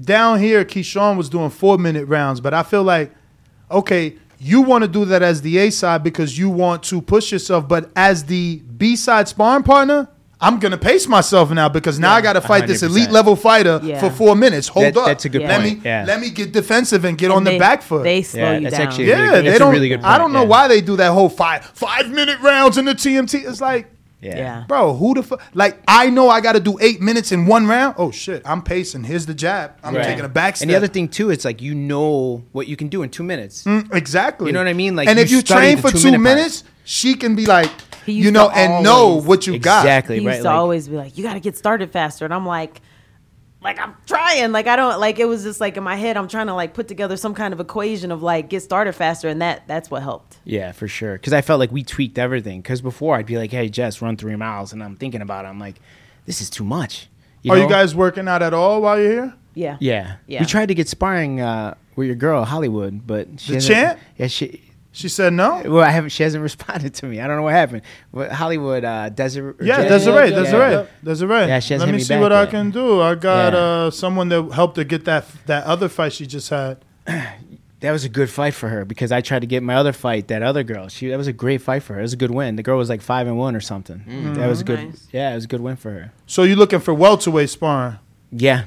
down 0.00 0.38
here, 0.40 0.64
Keyshawn 0.64 1.16
was 1.16 1.28
doing 1.28 1.50
four 1.50 1.78
minute 1.78 2.06
rounds, 2.06 2.40
but 2.40 2.54
I 2.54 2.62
feel 2.62 2.82
like 2.84 3.12
okay, 3.70 4.16
you 4.38 4.62
want 4.62 4.82
to 4.82 4.88
do 4.88 5.04
that 5.06 5.22
as 5.22 5.42
the 5.42 5.58
A 5.58 5.70
side 5.70 6.02
because 6.02 6.38
you 6.38 6.48
want 6.48 6.82
to 6.84 7.02
push 7.02 7.32
yourself, 7.32 7.68
but 7.68 7.90
as 7.96 8.24
the 8.24 8.56
B 8.76 8.96
side 8.96 9.28
sparring 9.28 9.62
partner. 9.64 10.08
I'm 10.40 10.60
gonna 10.60 10.78
pace 10.78 11.08
myself 11.08 11.50
now 11.50 11.68
because 11.68 11.98
now 11.98 12.12
I 12.12 12.20
got 12.20 12.34
to 12.34 12.40
fight 12.40 12.68
this 12.68 12.80
100%. 12.84 12.86
elite 12.90 13.10
level 13.10 13.34
fighter 13.34 13.80
Yeah. 13.82 13.98
for 13.98 14.08
four 14.08 14.36
minutes. 14.36 14.68
Hold 14.68 14.84
That- 14.94 14.96
up, 14.96 15.06
that's 15.06 15.24
a 15.24 15.28
good 15.28 15.42
let 15.42 15.60
point, 15.62 15.78
Me, 15.78 15.82
yeah. 15.84 16.04
Let 16.06 16.20
me 16.20 16.30
get 16.30 16.52
defensive 16.52 17.04
and 17.04 17.18
get 17.18 17.32
And 17.32 17.38
on 17.38 17.42
the 17.42 17.58
back 17.58 17.82
foot. 17.82 18.04
they 18.04 18.22
slow 18.22 18.40
Yeah, 18.42 18.52
you 18.58 18.60
that's 18.62 18.78
down. 18.78 18.86
actually 18.86 19.08
yeah, 19.08 19.20
really 19.20 19.42
good- 19.42 19.52
they 19.52 19.58
don't. 19.58 19.72
really 19.72 19.88
good 19.88 20.00
I 20.04 20.16
don't 20.16 20.32
know 20.32 20.42
yeah. 20.42 20.46
why 20.46 20.68
they 20.68 20.80
do 20.80 20.94
that 20.94 21.10
whole 21.10 21.28
five 21.28 21.64
five 21.74 22.08
minute 22.10 22.38
rounds 22.40 22.78
in 22.78 22.84
the 22.84 22.94
TMT. 22.94 23.40
It's 23.48 23.60
like 23.60 23.90
Yeah. 24.20 24.36
Yeah. 24.36 24.64
Bro, 24.66 24.94
who 24.94 25.14
the 25.14 25.22
fuck? 25.22 25.40
Like, 25.54 25.80
I 25.86 26.10
know 26.10 26.28
I 26.28 26.40
got 26.40 26.52
to 26.54 26.60
do 26.60 26.76
eight 26.80 27.00
minutes 27.00 27.30
in 27.30 27.46
one 27.46 27.66
round. 27.66 27.94
Oh 27.98 28.10
shit, 28.10 28.42
I'm 28.44 28.62
pacing. 28.62 29.04
Here's 29.04 29.26
the 29.26 29.34
jab. 29.34 29.72
I'm 29.84 29.94
Right. 29.94 30.04
taking 30.04 30.24
a 30.24 30.28
back 30.28 30.56
step. 30.56 30.64
And 30.66 30.70
the 30.72 30.76
other 30.76 30.88
thing 30.88 31.08
too, 31.08 31.30
it's 31.30 31.44
like 31.44 31.62
you 31.62 31.74
know 31.74 32.44
what 32.52 32.66
you 32.66 32.76
can 32.76 32.88
do 32.88 33.02
in 33.02 33.10
two 33.10 33.22
minutes. 33.22 33.62
Mm, 33.64 33.94
exactly. 33.94 34.48
You 34.48 34.52
know 34.52 34.60
what 34.60 34.66
I 34.68 34.72
mean? 34.72 34.96
Like, 34.96 35.08
and 35.08 35.18
if 35.18 35.30
you 35.30 35.40
train 35.42 35.78
for 35.78 35.90
two 35.92 35.98
two-minute 35.98 36.18
minutes, 36.18 36.64
she 36.84 37.14
can 37.14 37.36
be 37.36 37.46
like, 37.46 37.70
you 38.06 38.30
know, 38.32 38.48
to 38.48 38.56
and 38.56 38.82
know 38.82 39.20
what 39.20 39.46
you 39.46 39.58
got. 39.58 39.84
Exactly. 39.84 40.18
He 40.18 40.24
used 40.24 40.42
to 40.42 40.50
always 40.50 40.88
be 40.88 40.96
like, 40.96 41.16
"You 41.16 41.22
got 41.22 41.34
to 41.34 41.40
get 41.40 41.56
started 41.56 41.92
faster," 41.92 42.24
and 42.24 42.34
I'm 42.34 42.46
like, 42.46 42.80
"Like 43.60 43.78
I'm 43.80 43.94
trying. 44.06 44.52
Like 44.52 44.66
I 44.66 44.76
don't 44.76 45.00
like." 45.00 45.18
It 45.18 45.26
was 45.26 45.42
just 45.42 45.60
like 45.60 45.76
in 45.76 45.82
my 45.82 45.96
head, 45.96 46.16
I'm 46.16 46.28
trying 46.28 46.46
to 46.48 46.54
like 46.54 46.74
put 46.74 46.88
together 46.88 47.16
some 47.16 47.34
kind 47.34 47.52
of 47.52 47.60
equation 47.60 48.10
of 48.12 48.22
like 48.22 48.48
get 48.48 48.62
started 48.62 48.92
faster, 48.92 49.28
and 49.28 49.40
that 49.42 49.66
that's 49.66 49.90
what 49.90 50.02
helped. 50.02 50.38
Yeah, 50.44 50.72
for 50.72 50.88
sure. 50.88 51.14
Because 51.14 51.32
I 51.32 51.40
felt 51.40 51.58
like 51.60 51.72
we 51.72 51.82
tweaked 51.82 52.18
everything. 52.18 52.60
Because 52.60 52.80
before 52.80 53.16
I'd 53.16 53.26
be 53.26 53.36
like, 53.36 53.50
"Hey, 53.50 53.68
Jess, 53.68 54.00
run 54.02 54.16
three 54.16 54.36
miles," 54.36 54.72
and 54.72 54.82
I'm 54.82 54.96
thinking 54.96 55.20
about 55.22 55.44
it. 55.44 55.48
I'm 55.48 55.58
like, 55.58 55.76
"This 56.26 56.40
is 56.40 56.50
too 56.50 56.64
much." 56.64 57.08
Are 57.48 57.56
know? 57.56 57.62
you 57.62 57.68
guys 57.68 57.94
working 57.94 58.28
out 58.28 58.42
at 58.42 58.52
all 58.52 58.82
while 58.82 58.98
you're 59.00 59.10
here? 59.12 59.34
Yeah. 59.54 59.76
Yeah. 59.80 60.16
Yeah. 60.26 60.40
We 60.40 60.46
tried 60.46 60.66
to 60.66 60.74
get 60.74 60.88
sparring 60.88 61.40
uh, 61.40 61.74
with 61.96 62.06
your 62.06 62.16
girl 62.16 62.44
Hollywood, 62.44 63.06
but 63.06 63.28
she 63.40 63.48
The 63.52 63.54
hasn't- 63.54 63.74
champ? 63.74 63.98
Yeah, 64.16 64.26
she. 64.26 64.62
She 64.90 65.08
said 65.08 65.32
no. 65.34 65.62
Well, 65.64 65.84
I 65.84 65.90
haven't. 65.90 66.10
She 66.10 66.22
hasn't 66.22 66.42
responded 66.50 66.94
to 66.94 67.06
me. 67.06 67.20
I 67.20 67.26
don't 67.26 67.36
know 67.36 67.42
what 67.42 67.52
happened. 67.52 67.82
What, 68.10 68.32
Hollywood, 68.32 68.84
uh, 68.84 69.10
Desiree. 69.10 69.54
Yeah, 69.60 69.82
Desiree, 69.86 70.30
Desiree, 70.30 70.86
Desiree. 71.04 71.46
Yeah, 71.46 71.60
she 71.60 71.74
hasn't 71.74 71.80
Let 71.80 71.86
hit 71.88 71.92
me 71.92 71.98
me 71.98 72.04
see 72.04 72.14
back 72.14 72.20
what 72.22 72.32
I 72.32 72.46
can 72.46 72.70
do. 72.70 73.00
I 73.00 73.14
got 73.14 73.52
Yeah. 73.52 73.58
uh, 73.58 73.90
someone 73.90 74.28
that 74.30 74.50
helped 74.52 74.76
her 74.76 74.84
get 74.84 75.04
that 75.04 75.26
that 75.46 75.64
other 75.64 75.88
fight 75.88 76.12
she 76.14 76.26
just 76.26 76.48
had. 76.50 76.84
That 77.80 77.92
was 77.92 78.02
a 78.04 78.08
good 78.08 78.28
fight 78.28 78.54
for 78.54 78.68
her 78.68 78.84
because 78.84 79.12
I 79.12 79.20
tried 79.20 79.42
to 79.42 79.46
get 79.46 79.62
my 79.62 79.76
other 79.76 79.92
fight, 79.92 80.26
that 80.28 80.42
other 80.42 80.64
girl. 80.64 80.88
She 80.88 81.06
that 81.10 81.16
was 81.16 81.28
a 81.28 81.32
great 81.32 81.62
fight 81.62 81.84
for 81.84 81.94
her. 81.94 82.00
It 82.00 82.02
was 82.02 82.12
a 82.12 82.16
good 82.16 82.32
win. 82.32 82.56
The 82.56 82.64
girl 82.64 82.76
was 82.76 82.88
like 82.88 83.00
five 83.00 83.28
and 83.28 83.38
one 83.38 83.54
or 83.54 83.60
something. 83.60 84.00
Mm. 84.04 84.34
That 84.34 84.48
was 84.48 84.62
a 84.62 84.64
good. 84.64 84.80
Nice. 84.80 85.06
Yeah, 85.12 85.30
it 85.30 85.36
was 85.36 85.44
a 85.44 85.46
good 85.46 85.60
win 85.60 85.76
for 85.76 85.92
her. 85.92 86.12
So 86.26 86.42
you 86.42 86.56
looking 86.56 86.80
for 86.80 86.92
welterweight 86.92 87.48
sparring? 87.50 88.00
Yeah, 88.32 88.64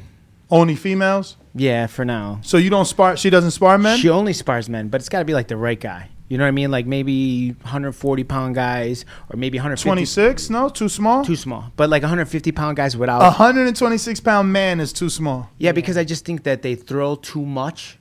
Only 0.50 0.76
females? 0.78 1.36
Yeah. 1.54 1.88
For 1.88 2.06
now, 2.06 2.40
So 2.44 2.58
you 2.58 2.70
don't 2.70 2.86
spar? 2.86 3.18
She 3.18 3.30
doesn't 3.30 3.52
spar 3.52 3.78
men? 3.78 3.98
she 3.98 4.10
only 4.10 4.34
spars 4.34 4.70
men, 4.70 4.88
but 4.90 5.02
it's 5.02 5.10
got 5.10 5.20
to 5.20 5.26
be 5.26 5.34
like 5.34 5.48
the 5.48 5.58
right 5.58 5.80
guy. 5.80 6.10
You 6.30 6.38
know 6.38 6.46
what 6.46 6.50
I 6.50 6.52
mean? 6.52 6.72
Like 6.72 6.86
maybe 6.86 7.52
140 7.52 8.24
pound 8.24 8.56
guys, 8.56 9.04
or 9.30 9.36
maybe 9.36 9.58
150. 9.58 9.86
26? 9.86 10.50
No, 10.50 10.70
too 10.70 10.88
small. 10.88 11.26
Too 11.26 11.36
small, 11.36 11.74
but 11.76 11.90
like 11.90 12.04
150 12.04 12.54
pound 12.54 12.78
guys 12.78 12.96
without. 12.96 13.20
A 13.22 13.26
126 13.26 14.20
pound 14.22 14.54
man 14.54 14.80
is 14.80 14.94
too 14.94 15.10
small. 15.10 15.50
Yeah, 15.58 15.74
because 15.74 15.98
I 15.98 16.06
just 16.06 16.24
think 16.24 16.44
that 16.44 16.62
they 16.62 16.76
throw 16.76 17.16
too 17.16 17.46
much, 17.46 17.98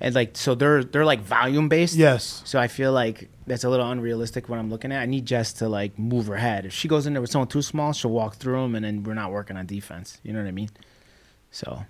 and 0.00 0.14
like 0.14 0.36
so 0.36 0.54
they're 0.54 0.84
they're 0.84 1.04
like 1.04 1.22
volume 1.22 1.68
based. 1.68 1.96
Yes. 1.96 2.42
So 2.44 2.60
I 2.60 2.68
feel 2.68 2.92
like 2.92 3.28
that's 3.48 3.64
a 3.64 3.68
little 3.68 3.90
unrealistic 3.90 4.48
what 4.48 4.60
I'm 4.60 4.70
looking 4.70 4.92
at. 4.92 5.00
I 5.02 5.06
need 5.06 5.26
Jess 5.26 5.52
to 5.54 5.68
like 5.68 5.98
move 5.98 6.28
her 6.28 6.36
head. 6.36 6.66
If 6.66 6.72
she 6.72 6.86
goes 6.86 7.08
in 7.08 7.14
there 7.14 7.20
with 7.20 7.32
someone 7.32 7.48
too 7.48 7.62
small, 7.62 7.92
she'll 7.92 8.12
walk 8.12 8.36
through 8.36 8.62
them, 8.62 8.76
and 8.76 8.84
then 8.84 9.02
we're 9.02 9.14
not 9.14 9.32
working 9.32 9.56
on 9.56 9.66
defense. 9.66 10.20
You 10.22 10.32
know 10.32 10.38
what 10.38 10.46
I 10.46 10.52
mean? 10.52 10.70
So 11.50 11.84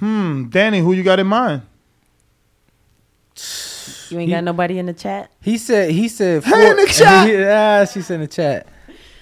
Hmm, 0.00 0.48
Danny, 0.48 0.80
who 0.80 0.92
you 0.92 1.02
got 1.02 1.18
in 1.20 1.26
mind? 1.26 1.62
You 4.10 4.18
ain't 4.18 4.30
got 4.30 4.42
nobody 4.44 4.78
in 4.78 4.86
the 4.86 4.92
chat. 4.92 5.30
He 5.40 5.56
said. 5.56 5.90
He 5.92 6.08
said. 6.08 6.42
Hey, 6.44 6.70
in 6.70 6.76
the 6.76 6.86
chat. 6.92 7.28
yeah, 7.28 7.84
she 7.84 8.02
said 8.02 8.14
in 8.16 8.20
the 8.22 8.26
chat. 8.26 8.66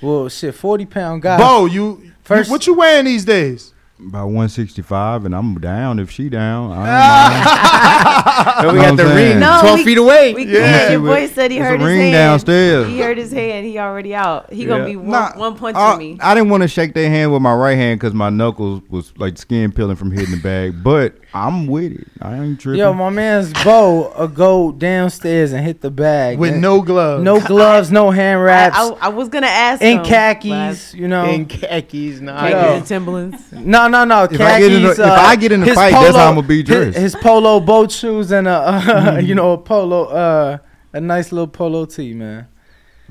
Well, 0.00 0.28
shit, 0.28 0.54
forty 0.54 0.86
pound 0.86 1.22
guy. 1.22 1.36
Bo, 1.36 1.66
you, 1.66 2.00
you 2.02 2.12
First- 2.22 2.50
what 2.50 2.66
you 2.66 2.74
wearing 2.74 3.04
these 3.04 3.24
days? 3.24 3.74
About 4.00 4.26
165, 4.26 5.24
and 5.24 5.34
I'm 5.34 5.58
down 5.58 5.98
if 5.98 6.08
she 6.08 6.28
down. 6.28 6.70
I 6.72 8.54
But 8.62 8.72
we 8.72 8.78
got 8.80 8.96
the 8.96 9.02
saying? 9.04 9.30
ring 9.32 9.40
No, 9.40 9.58
12 9.60 9.78
we- 9.78 9.84
feet 9.84 9.98
away. 9.98 10.34
We, 10.34 10.44
Yeah. 10.46 10.58
yeah, 10.60 10.90
your 10.92 11.00
boy 11.00 11.26
said 11.26 11.50
he 11.50 11.58
there's 11.58 11.66
a 11.66 11.70
heard 11.72 11.80
his 11.80 11.86
ring 11.88 12.00
hand. 12.02 12.12
downstairs. 12.12 12.86
He 12.86 13.00
heard 13.00 13.18
his 13.18 13.32
hand. 13.32 13.66
He 13.66 13.76
already 13.78 14.14
out. 14.14 14.52
He 14.52 14.66
gonna 14.66 14.84
be 14.84 14.94
one, 14.94 15.08
Nah, 15.10 15.32
one 15.36 15.56
punch 15.56 15.76
I, 15.76 15.92
to 15.94 15.98
me. 15.98 16.16
I 16.20 16.34
didn't 16.36 16.48
want 16.50 16.62
to 16.62 16.68
shake 16.68 16.94
their 16.94 17.10
hand 17.10 17.32
with 17.32 17.42
my 17.42 17.52
right 17.52 17.74
hand 17.76 17.98
because 17.98 18.14
my 18.14 18.30
knuckles 18.30 18.82
was 18.88 19.12
like 19.18 19.36
skin 19.36 19.72
peeling 19.72 19.96
from 19.96 20.12
hitting 20.12 20.30
the 20.30 20.40
bag. 20.40 20.82
But 20.84 21.14
I'm 21.34 21.66
with 21.66 21.92
it. 21.92 22.06
I 22.22 22.38
ain't 22.38 22.58
tripping. 22.58 22.78
Yo, 22.80 22.94
my 22.94 23.10
man's 23.10 23.52
Bo 23.62 24.12
a 24.16 24.26
go 24.26 24.72
downstairs 24.72 25.52
and 25.52 25.64
hit 25.64 25.82
the 25.82 25.90
bag 25.90 26.38
With 26.38 26.52
man. 26.52 26.60
no 26.62 26.80
gloves. 26.80 27.22
no 27.22 27.38
gloves, 27.40 27.90
no 27.92 28.10
hand 28.10 28.42
wraps, 28.42 28.76
I, 28.78 28.88
I 28.88 29.08
was 29.08 29.28
gonna 29.28 29.46
ask 29.46 29.82
in 29.82 29.98
him, 29.98 30.04
khakis. 30.04 30.94
You 30.94 31.06
know, 31.06 31.26
In 31.26 31.44
khakis, 31.46 32.20
no. 32.20 32.32
but 32.32 32.50
khakis 32.50 32.76
and 32.78 32.86
Timberlands. 32.86 33.52
no, 33.52 33.88
no, 33.88 34.04
no. 34.04 34.24
If 34.24 34.40
I 34.40 34.58
get 34.58 34.72
in 34.72 34.84
a- 34.86 34.90
if 34.90 35.00
I 35.00 35.36
get 35.36 35.52
in 35.52 35.62
a 35.62 35.66
his 35.66 35.74
fight, 35.74 35.92
that's 35.92 36.16
how 36.16 36.30
I'ma 36.30 36.40
be 36.40 36.62
dressed. 36.62 36.96
His, 36.96 37.14
polo 37.16 37.60
boat 37.60 37.92
shoes 37.92 38.32
and 38.32 38.48
a, 38.48 38.50
uh, 38.50 39.18
you 39.22 39.34
know, 39.34 39.52
a 39.52 39.58
polo, 39.58 40.04
uh, 40.04 40.58
a 40.94 41.00
nice 41.00 41.30
little 41.30 41.46
polo 41.48 41.84
tee, 41.84 42.14
man. 42.14 42.48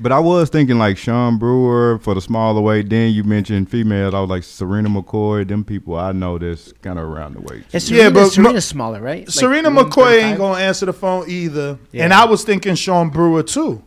But 0.00 0.12
I 0.12 0.20
was 0.20 0.48
thinking 0.48 0.78
like 0.78 0.96
Sean 0.96 1.38
Brewer 1.38 1.98
for 1.98 2.14
the 2.14 2.20
smaller 2.20 2.60
weight. 2.60 2.88
Then 2.88 3.12
you 3.12 3.24
mentioned 3.24 3.68
females. 3.68 4.14
I 4.14 4.20
was 4.20 4.30
like 4.30 4.44
Serena 4.44 4.88
McCoy. 4.88 5.46
Them 5.46 5.64
people 5.64 5.96
I 5.96 6.12
know 6.12 6.38
that's 6.38 6.72
kind 6.82 6.98
of 6.98 7.04
around 7.04 7.34
the 7.34 7.40
weight. 7.40 7.64
Yeah, 7.70 7.80
too. 7.80 7.80
Serena, 7.80 8.10
but 8.12 8.28
Serena's 8.30 8.64
smaller, 8.64 9.00
right? 9.00 9.26
Like 9.26 9.30
Serena 9.30 9.70
135? 9.70 9.92
McCoy 9.92 10.22
ain't 10.22 10.38
gonna 10.38 10.60
answer 10.60 10.86
the 10.86 10.92
phone 10.92 11.28
either. 11.28 11.78
Yeah. 11.90 12.04
And 12.04 12.14
I 12.14 12.26
was 12.26 12.44
thinking 12.44 12.76
Sean 12.76 13.10
Brewer 13.10 13.42
too. 13.42 13.82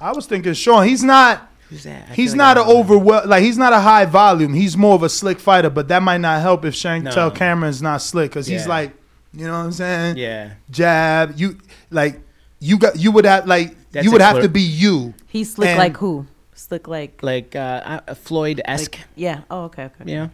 I 0.00 0.12
was 0.12 0.26
thinking 0.26 0.52
Sean. 0.52 0.86
He's 0.86 1.02
not. 1.02 1.48
Who's 1.68 1.82
that? 1.84 2.10
I 2.10 2.14
He's 2.14 2.34
not 2.34 2.56
like 2.56 2.66
an 2.66 2.72
overwhel 2.72 3.26
like 3.26 3.42
he's 3.42 3.58
not 3.58 3.72
a 3.72 3.80
high 3.80 4.04
volume. 4.04 4.54
He's 4.54 4.76
more 4.76 4.94
of 4.94 5.02
a 5.02 5.08
slick 5.08 5.40
fighter, 5.40 5.70
but 5.70 5.88
that 5.88 6.02
might 6.02 6.18
not 6.18 6.40
help 6.42 6.64
if 6.64 6.74
Chantelle 6.74 7.30
No. 7.30 7.34
Cameron's 7.34 7.82
not 7.82 8.02
slick 8.02 8.30
because 8.30 8.46
he's 8.46 8.66
like, 8.68 8.92
you 9.32 9.46
know 9.46 9.52
what 9.52 9.64
I'm 9.64 9.72
saying? 9.72 10.16
Yeah. 10.16 10.54
Jab. 10.70 11.34
You 11.36 11.58
like 11.90 12.20
you 12.60 12.78
got 12.78 12.96
you 12.96 13.10
would 13.12 13.24
have 13.24 13.46
like 13.46 13.76
That's 13.92 14.04
you 14.04 14.12
would 14.12 14.20
have 14.20 14.40
to 14.42 14.48
be 14.48 14.60
you. 14.62 15.14
He's 15.26 15.54
slick 15.54 15.70
And- 15.70 15.78
like 15.78 15.96
who? 15.96 16.26
Slick 16.54 16.86
like 16.86 17.22
like 17.22 17.56
uh, 17.56 18.00
uh, 18.06 18.14
Floyd 18.14 18.60
esque. 18.66 18.98
yeah. 19.16 19.42
Oh, 19.50 19.64
okay, 19.64 19.84
okay. 19.86 20.04
Yeah. 20.06 20.28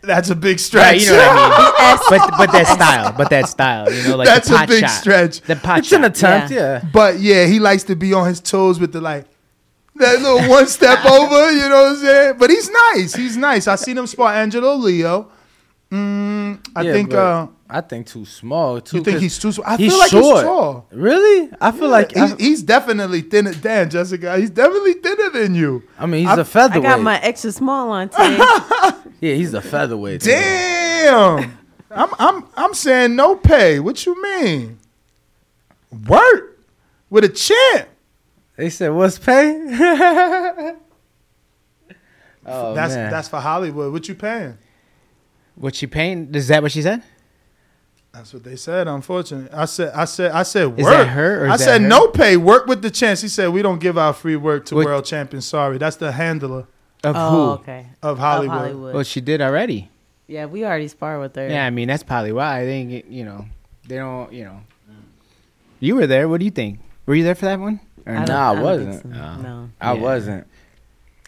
That's 0.00 0.30
a 0.30 0.34
big 0.34 0.54
Right, 0.54 0.60
stretch. 0.60 1.02
you 1.02 1.10
know 1.12 1.18
what 1.18 1.74
I 1.78 1.92
mean. 1.94 1.98
but 2.10 2.36
but 2.38 2.52
that 2.52 2.66
style, 2.66 3.14
but 3.16 3.30
that 3.30 3.48
style, 3.48 3.92
you 3.92 4.02
know, 4.08 4.16
like 4.16 4.26
That's 4.26 4.48
the 4.48 4.62
a 4.62 4.66
big 4.66 4.80
shot. 4.80 4.90
stretch. 4.90 5.40
The 5.42 5.54
pot 5.54 5.78
It's 5.80 5.92
an 5.92 6.04
attempt, 6.04 6.50
yeah. 6.52 6.82
But 6.92 7.20
yeah, 7.20 7.46
he 7.46 7.60
likes 7.60 7.84
to 7.84 7.94
be 7.94 8.12
on 8.12 8.26
his 8.26 8.40
toes 8.40 8.80
with 8.80 8.92
the 8.92 9.00
like 9.00 9.26
that 9.96 10.18
little 10.20 10.48
one 10.50 10.66
step 10.66 11.04
over, 11.04 11.52
you 11.52 11.68
know 11.68 11.82
what 11.84 11.92
I'm 11.92 11.96
saying? 11.98 12.34
But 12.38 12.50
he's 12.50 12.68
nice. 12.94 13.14
He's 13.14 13.36
nice. 13.36 13.68
I 13.68 13.76
seen 13.76 13.96
him 13.98 14.06
spar 14.08 14.32
Angelo 14.34 14.74
Leo. 14.74 15.30
Mm, 15.92 16.58
I 16.74 16.82
Yeah, 16.82 16.92
think 16.94 17.10
but 17.10 17.18
uh 17.18 17.46
I 17.74 17.80
think 17.80 18.06
too 18.06 18.26
small. 18.26 18.80
Too, 18.82 18.98
you 18.98 19.02
think 19.02 19.20
he's 19.20 19.38
too 19.38 19.50
small? 19.50 19.66
I 19.66 19.76
he's 19.78 19.90
feel 19.90 19.98
like 19.98 20.10
short. 20.10 20.36
he's 20.36 20.42
tall. 20.44 20.86
Really? 20.92 21.50
I 21.60 21.72
feel 21.72 21.88
like 21.88 22.12
he's, 22.12 22.32
I, 22.32 22.36
he's 22.36 22.62
definitely 22.62 23.22
thinner 23.22 23.52
than 23.52 23.88
Jessica. 23.88 24.36
He's 24.36 24.50
definitely 24.50 24.92
thinner 24.94 25.30
than 25.30 25.54
you. 25.54 25.82
I 25.98 26.04
mean, 26.04 26.20
he's 26.20 26.28
I- 26.28 26.36
a 26.36 26.40
I 26.40 26.44
featherweight. 26.44 26.86
I 26.86 26.96
got 26.96 27.00
my 27.00 27.18
extra 27.20 27.50
small 27.50 27.90
on 27.90 28.10
today. 28.10 28.36
yeah, 29.20 29.34
he's 29.34 29.54
a 29.54 29.62
featherweight. 29.62 30.20
Damn. 30.20 31.58
I'm 31.90 32.08
I'm 32.18 32.44
I'm 32.56 32.74
saying 32.74 33.16
no 33.16 33.36
pay. 33.36 33.80
What 33.80 34.04
you 34.06 34.20
mean? 34.22 34.78
Work 36.08 36.58
with 37.10 37.24
a 37.24 37.28
champ. 37.28 37.88
They 38.56 38.70
said, 38.70 38.90
"What's 38.90 39.18
pay?" 39.18 39.56
oh 42.46 42.74
that's 42.74 42.94
man, 42.94 43.10
that's 43.10 43.28
for 43.28 43.40
Hollywood. 43.40 43.92
What 43.92 44.08
you 44.08 44.14
paying? 44.14 44.58
What 45.54 45.74
she 45.74 45.86
paying? 45.86 46.34
Is 46.34 46.48
that 46.48 46.62
what 46.62 46.72
she 46.72 46.82
said? 46.82 47.02
That's 48.12 48.34
what 48.34 48.44
they 48.44 48.56
said. 48.56 48.88
Unfortunately, 48.88 49.48
I 49.56 49.64
said, 49.64 49.92
I 49.94 50.04
said, 50.04 50.32
I 50.32 50.42
said, 50.42 50.66
work. 50.68 50.78
Is 50.80 50.86
that 50.86 51.08
her 51.08 51.44
or 51.46 51.48
I 51.48 51.54
is 51.54 51.60
that 51.60 51.64
said 51.64 51.80
her? 51.82 51.88
no 51.88 52.08
pay. 52.08 52.36
Work 52.36 52.66
with 52.66 52.82
the 52.82 52.90
chance. 52.90 53.22
He 53.22 53.28
said 53.28 53.48
we 53.48 53.62
don't 53.62 53.78
give 53.80 53.96
out 53.96 54.16
free 54.18 54.36
work 54.36 54.66
to 54.66 54.74
What- 54.74 54.84
world 54.84 55.04
champions. 55.06 55.46
Sorry, 55.46 55.78
that's 55.78 55.96
the 55.96 56.12
handler 56.12 56.66
Of 57.04 57.16
oh, 57.16 57.30
who? 57.30 57.40
okay. 57.62 57.86
of 58.02 58.18
Hollywood. 58.18 58.56
Hollywood. 58.58 58.94
Well, 58.94 59.02
she 59.04 59.20
did 59.22 59.40
already. 59.40 59.88
Yeah, 60.26 60.44
we 60.46 60.64
already 60.64 60.88
sparred 60.88 61.20
with 61.20 61.34
her. 61.36 61.48
Yeah, 61.48 61.64
I 61.66 61.70
mean 61.70 61.88
that's 61.88 62.02
probably 62.02 62.32
why. 62.32 62.60
I 62.60 62.64
think 62.64 63.06
you 63.08 63.24
know 63.24 63.46
they 63.88 63.96
don't. 63.96 64.32
You 64.32 64.44
know, 64.44 64.60
you 65.80 65.96
were 65.96 66.06
there. 66.06 66.28
What 66.28 66.38
do 66.38 66.44
you 66.44 66.50
think? 66.50 66.80
Were 67.06 67.14
you 67.14 67.24
there 67.24 67.34
for 67.34 67.46
that 67.46 67.58
one? 67.60 67.80
Or 68.06 68.14
I 68.14 68.24
no? 68.24 68.34
I 68.34 68.50
I 68.52 68.60
wasn't. 68.60 69.02
so. 69.02 69.08
Oh. 69.08 69.40
No. 69.42 69.68
I 69.80 69.92
Yeah. 69.94 70.00
wasn't. 70.00 70.46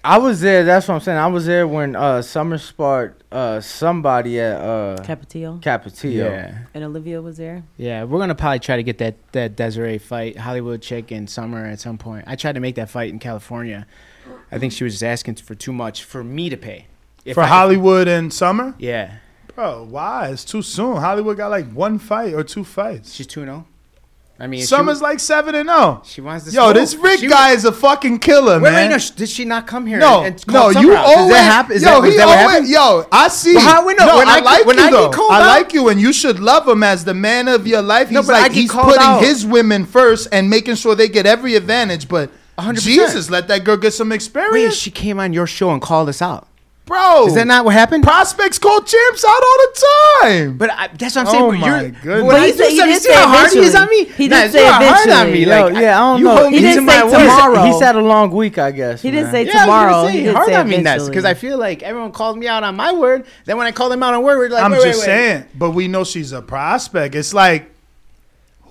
I 0.06 0.18
was 0.18 0.40
there. 0.42 0.64
That's 0.64 0.86
what 0.86 0.96
I'm 0.96 1.00
saying. 1.00 1.16
I 1.18 1.26
was 1.28 1.46
there 1.46 1.66
when 1.66 1.96
uh, 1.96 2.20
Summer 2.20 2.58
sparred 2.58 3.14
uh, 3.32 3.60
somebody 3.60 4.38
at 4.38 4.60
uh, 4.60 4.96
Capetillo. 5.02 5.62
Capetillo. 5.62 6.12
Yeah, 6.30 6.58
And 6.74 6.84
Olivia 6.84 7.22
was 7.22 7.38
there. 7.38 7.62
yeah. 7.78 8.04
We're 8.04 8.18
gonna 8.18 8.34
probably 8.34 8.58
try 8.58 8.76
to 8.76 8.82
get 8.82 8.98
that 8.98 9.14
that 9.32 9.56
Desiree 9.56 9.96
fight, 9.98 10.36
Hollywood 10.36 10.82
chick 10.82 11.10
in 11.10 11.26
summer 11.26 11.64
at 11.64 11.80
some 11.80 11.96
point. 11.96 12.24
I 12.26 12.36
tried 12.36 12.52
to 12.56 12.60
make 12.60 12.74
that 12.74 12.90
fight 12.90 13.10
in 13.10 13.18
California. 13.18 13.86
I 14.52 14.58
think 14.58 14.72
she 14.72 14.84
was 14.84 14.92
just 14.94 15.02
asking 15.04 15.36
for 15.36 15.54
too 15.54 15.72
much 15.72 16.04
for 16.04 16.22
me 16.22 16.50
to 16.50 16.56
pay. 16.56 16.86
If 17.24 17.34
for 17.36 17.42
I- 17.42 17.46
Hollywood 17.46 18.06
and 18.06 18.30
Summer, 18.32 18.74
Yeah, 18.78 19.16
bro. 19.54 19.84
Why? 19.84 20.28
It's 20.28 20.44
too 20.44 20.60
soon. 20.60 20.96
Hollywood 20.98 21.38
got 21.38 21.50
like 21.50 21.70
one 21.72 21.98
fight 21.98 22.34
or 22.34 22.44
two 22.44 22.64
fights. 22.64 23.14
she's 23.14 23.26
two 23.26 23.44
zero. 23.44 23.66
I 24.40 24.48
mean, 24.48 24.60
she- 24.60 24.66
Summer's 24.66 25.00
like 25.00 25.20
seven 25.20 25.54
and 25.54 25.68
zero. 25.68 26.02
She 26.04 26.20
wants 26.20 26.46
to. 26.46 26.50
Yo, 26.50 26.64
smoke. 26.64 26.74
this 26.74 26.94
Rick 26.96 27.20
She- 27.20 27.28
guy 27.28 27.52
is 27.52 27.64
a 27.64 27.70
fucking 27.70 28.18
killer, 28.18 28.54
Wait, 28.60 28.72
man. 28.72 28.74
wait, 28.74 28.88
no. 28.90 28.98
sh- 28.98 29.10
Did 29.10 29.28
she 29.28 29.44
not 29.44 29.66
come 29.68 29.86
here? 29.86 29.98
No, 29.98 30.24
and 30.24 30.44
no, 30.48 30.52
call 30.72 30.72
you 30.82 30.92
out? 30.94 31.06
Does 31.06 31.28
that 31.30 31.42
happen? 31.44 31.76
Is 31.76 31.82
yo, 31.82 32.00
that, 32.02 32.10
he 32.10 32.16
that 32.16 32.48
always. 32.50 32.68
Yo, 32.70 33.06
I 33.12 33.28
see. 33.28 33.54
Well, 33.54 33.64
how 33.68 33.86
we 33.86 33.94
know? 33.94 34.06
No, 34.06 34.16
When 34.16 34.28
I, 34.28 34.38
I 34.38 34.40
like 34.40 34.66
when 34.66 34.76
you 34.76 34.82
I 34.82 34.90
get 34.90 34.96
though. 34.96 35.10
called 35.10 35.30
I 35.30 35.40
out- 35.40 35.46
like 35.46 35.72
you, 35.72 35.88
and 35.88 36.00
you 36.00 36.12
should 36.12 36.40
love 36.40 36.66
him 36.66 36.82
as 36.82 37.04
the 37.04 37.14
man 37.14 37.46
of 37.46 37.66
your 37.68 37.80
life. 37.80 38.10
No, 38.10 38.20
He's 38.20 38.26
but 38.26 38.32
like 38.42 38.52
he's 38.52 38.72
putting 38.72 39.00
out. 39.00 39.22
his 39.22 39.46
women 39.46 39.86
first 39.86 40.26
and 40.32 40.50
making 40.50 40.74
sure 40.74 40.96
they 40.96 41.08
get 41.08 41.26
every 41.26 41.54
advantage. 41.54 42.08
But 42.08 42.30
100%. 42.58 42.80
Jesus, 42.82 43.30
let 43.30 43.46
that 43.48 43.62
girl 43.62 43.76
get 43.76 43.92
some 43.94 44.08
Wait, 44.08 44.16
experience, 44.16 44.74
she 44.74 44.90
came 44.90 45.20
on 45.20 45.32
your 45.32 45.46
show 45.46 45.70
and 45.70 45.80
called 45.80 46.08
us 46.08 46.20
out. 46.20 46.48
Bro. 46.86 47.26
Is 47.26 47.34
that 47.34 47.46
not 47.46 47.64
what 47.64 47.74
happened? 47.74 48.04
prospects 48.04 48.58
call 48.58 48.80
champs 48.82 49.24
out 49.24 49.30
all 49.30 49.58
the 49.58 49.86
time? 50.22 50.56
But 50.58 50.70
I, 50.70 50.88
that's 50.88 51.16
what 51.16 51.26
I'm 51.26 51.32
saying. 51.32 51.42
Oh 51.44 51.52
my 51.52 51.66
you're, 51.82 51.90
goodness. 51.90 52.04
When 52.04 52.26
But 52.26 52.34
I 52.36 52.46
he 52.46 52.52
said- 52.52 52.68
he 52.70 52.76
something, 52.76 52.94
did 52.94 53.02
see 53.02 53.08
say 53.08 53.14
how 53.14 53.28
hard 53.28 53.50
he 53.52 53.58
is 53.60 53.74
on 53.74 53.88
me? 53.88 54.04
He 54.04 54.28
Nah, 54.28 54.36
did 54.42 54.52
see 54.52 54.58
say 54.58 54.66
hard 54.68 54.82
on 54.82 54.88
eventually. 55.28 55.32
me. 55.32 55.40
Yo, 55.44 55.48
Like, 55.66 55.74
yeah, 55.82 55.96
I 55.96 56.00
don't 56.00 56.18
you 56.18 56.24
know. 56.24 56.50
He 56.50 56.60
didn't 56.60 56.86
say 56.88 57.00
tomorrow. 57.00 57.62
He's 57.64 57.80
had 57.80 57.96
a 57.96 58.00
long 58.00 58.30
week, 58.30 58.58
I 58.58 58.70
guess. 58.70 59.02
He 59.02 59.10
didn't 59.10 59.30
say 59.30 59.44
Yeah, 59.46 59.52
I 59.52 59.54
was 59.54 59.62
tomorrow. 59.64 59.92
gonna 59.92 60.10
he 60.12 60.18
say, 60.18 60.24
did 60.24 60.34
hard 60.34 60.46
say 60.48 60.54
on 60.56 60.68
me 60.68 60.82
nuts 60.82 61.08
because 61.08 61.24
I 61.24 61.34
feel 61.34 61.58
like 61.58 61.82
everyone 61.82 62.12
called 62.12 62.38
me 62.38 62.48
out 62.48 62.62
on 62.64 62.76
my 62.76 62.92
word. 62.92 63.26
Then 63.44 63.56
when 63.56 63.66
I 63.66 63.72
call 63.72 63.88
them 63.88 64.02
out 64.02 64.14
on 64.14 64.22
word, 64.22 64.38
we're 64.38 64.48
like, 64.50 64.64
I'm 64.64 64.72
wait, 64.72 64.82
just 64.82 64.86
wait, 64.86 64.96
wait. 64.98 65.04
saying, 65.04 65.44
but 65.54 65.70
we 65.70 65.88
know 65.88 66.04
she's 66.04 66.32
a 66.32 66.42
prospect. 66.42 67.14
It's 67.14 67.32
like 67.34 67.70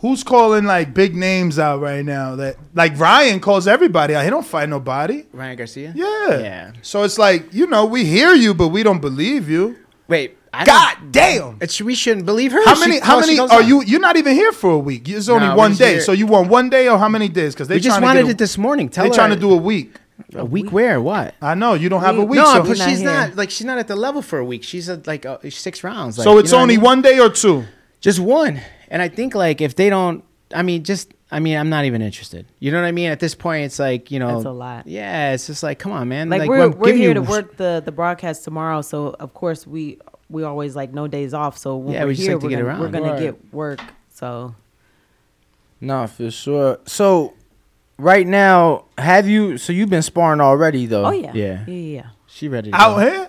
who's 0.04 0.24
calling 0.24 0.66
like 0.66 0.94
big 0.94 1.16
names 1.16 1.58
out 1.58 1.82
right 1.82 2.06
now? 2.06 2.36
That 2.36 2.58
like 2.76 3.00
Ryan 3.00 3.40
calls 3.40 3.66
everybody 3.68 4.14
out. 4.14 4.24
He 4.24 4.30
don't 4.30 4.46
fight 4.46 4.70
nobody. 4.70 5.26
Ryan 5.34 5.58
Garcia. 5.58 5.94
Yeah. 5.96 6.40
Yeah. 6.40 6.72
So 6.84 7.02
it's 7.04 7.18
like 7.18 7.52
you 7.54 7.66
know 7.66 7.86
we 7.86 8.06
hear 8.06 8.34
you, 8.36 8.54
but 8.54 8.68
we 8.68 8.84
don't 8.84 9.02
believe 9.02 9.50
you. 9.50 9.78
Wait. 10.08 10.38
I 10.56 10.66
God 10.66 11.12
damn. 11.12 11.58
It's, 11.62 11.82
we 11.82 11.96
shouldn't 11.96 12.28
believe 12.28 12.52
her. 12.52 12.64
How 12.64 12.76
She 12.76 12.82
many? 12.82 13.00
How 13.00 13.14
calls- 13.14 13.26
she 13.26 13.38
many 13.38 13.50
are 13.52 13.62
out. 13.62 13.68
you? 13.68 13.82
You're 13.84 14.00
not 14.00 14.18
even 14.18 14.34
here 14.36 14.52
for 14.52 14.70
a 14.74 14.78
week. 14.78 15.10
It's 15.10 15.28
only 15.28 15.48
Nah, 15.48 15.56
one 15.56 15.74
day. 15.74 15.94
here. 15.94 16.02
So 16.02 16.12
you 16.12 16.28
want 16.28 16.48
one 16.48 16.70
day 16.70 16.88
or 16.88 17.00
how 17.00 17.10
many 17.10 17.28
days? 17.28 17.56
Because 17.56 17.68
they 17.68 17.80
just 17.80 17.98
trying 17.98 18.02
to 18.02 18.06
wanted 18.06 18.22
get 18.24 18.28
a- 18.28 18.32
it 18.34 18.38
this 18.38 18.56
morning. 18.60 18.88
Tell 18.90 19.06
They 19.06 19.10
her 19.10 19.16
trying 19.16 19.32
to 19.32 19.36
do 19.36 19.52
a 19.52 19.58
week. 19.58 19.96
a 20.36 20.46
week 20.46 20.72
where 20.72 21.02
what? 21.02 21.34
I 21.42 21.56
know 21.56 21.74
you 21.74 21.90
don't 21.90 22.02
have 22.02 22.20
a 22.20 22.24
week. 22.24 22.38
no, 22.38 22.46
so 22.54 22.64
but 22.66 22.78
she's 22.78 23.00
here. 23.00 23.10
not 23.12 23.36
like 23.36 23.50
she's 23.50 23.66
not 23.66 23.80
at 23.80 23.88
the 23.88 23.96
level 23.96 24.22
for 24.22 24.38
a 24.38 24.46
week. 24.46 24.62
She's 24.64 24.88
at 24.90 25.08
like 25.08 25.26
uh, 25.26 25.40
six 25.50 25.84
rounds. 25.84 26.20
Like, 26.20 26.26
so 26.26 26.34
you 26.34 26.40
it's 26.42 26.52
know 26.52 26.58
what 26.58 26.60
I 26.60 26.64
only 26.64 26.76
mean? 26.78 26.84
one 26.86 27.02
day 27.02 27.18
or 27.20 27.30
two. 27.32 27.64
just 28.00 28.20
one. 28.20 28.62
And 28.94 29.02
I 29.02 29.10
think 29.10 29.36
like 29.36 29.60
if 29.60 29.76
they 29.76 29.90
don't, 29.90 30.24
I 30.56 30.62
mean, 30.62 30.84
just 30.84 31.14
I 31.32 31.40
mean, 31.40 31.58
I'm 31.58 31.70
not 31.70 31.86
even 31.86 32.02
interested. 32.02 32.46
You 32.60 32.72
know 32.72 32.80
what 32.80 32.88
I 32.88 32.92
mean? 32.92 33.10
At 33.10 33.20
this 33.20 33.34
point, 33.36 33.66
it's 33.66 33.80
like 33.80 34.10
you 34.12 34.20
know, 34.20 34.36
That's 34.36 34.46
a 34.46 34.52
lot. 34.52 34.86
Yeah, 34.88 35.34
it's 35.34 35.48
just 35.48 35.64
like, 35.64 35.80
come 35.80 35.92
on, 35.92 36.08
man. 36.08 36.30
like, 36.30 36.48
we're 36.48 36.62
I'm 36.66 36.78
we're 36.78 36.94
here 36.94 37.10
you- 37.10 37.16
to 37.16 37.22
work 37.36 37.58
the 37.58 37.82
the 37.84 37.92
broadcast 37.92 38.44
tomorrow, 38.46 38.82
so 38.82 39.16
of 39.20 39.34
course 39.34 39.66
we 39.68 39.98
we 40.30 40.44
always 40.44 40.76
like 40.76 40.94
no 40.94 41.08
days 41.08 41.34
off. 41.34 41.58
So 41.58 41.76
when 41.78 41.94
Yeah, 41.96 42.04
we're 42.04 42.08
we 42.10 42.14
just 42.14 42.28
here, 42.28 42.36
like 42.36 42.42
to 42.42 42.46
we're 42.46 42.50
get 42.52 42.56
gonna, 42.58 42.68
around. 42.68 42.80
we're 42.82 42.88
gonna 42.90 43.12
Right. 43.14 43.20
get 43.20 43.54
work. 43.54 43.80
So 44.14 44.56
No, 45.82 46.08
for 46.08 46.32
sure. 46.32 46.78
So, 46.86 47.34
right 47.98 48.26
now, 48.28 48.86
have 48.98 49.28
you? 49.28 49.58
So 49.58 49.74
you've 49.74 49.90
been 49.90 50.02
sparring 50.04 50.40
already, 50.40 50.86
though. 50.86 51.06
oh 51.06 51.12
yeah, 51.12 51.32
Yeah. 51.34 51.66
yeah, 51.68 51.74
yeah. 51.74 52.06
She 52.28 52.48
ready 52.48 52.72
to 52.72 52.76
Out 52.78 52.96
go. 52.98 53.02
here? 53.02 53.28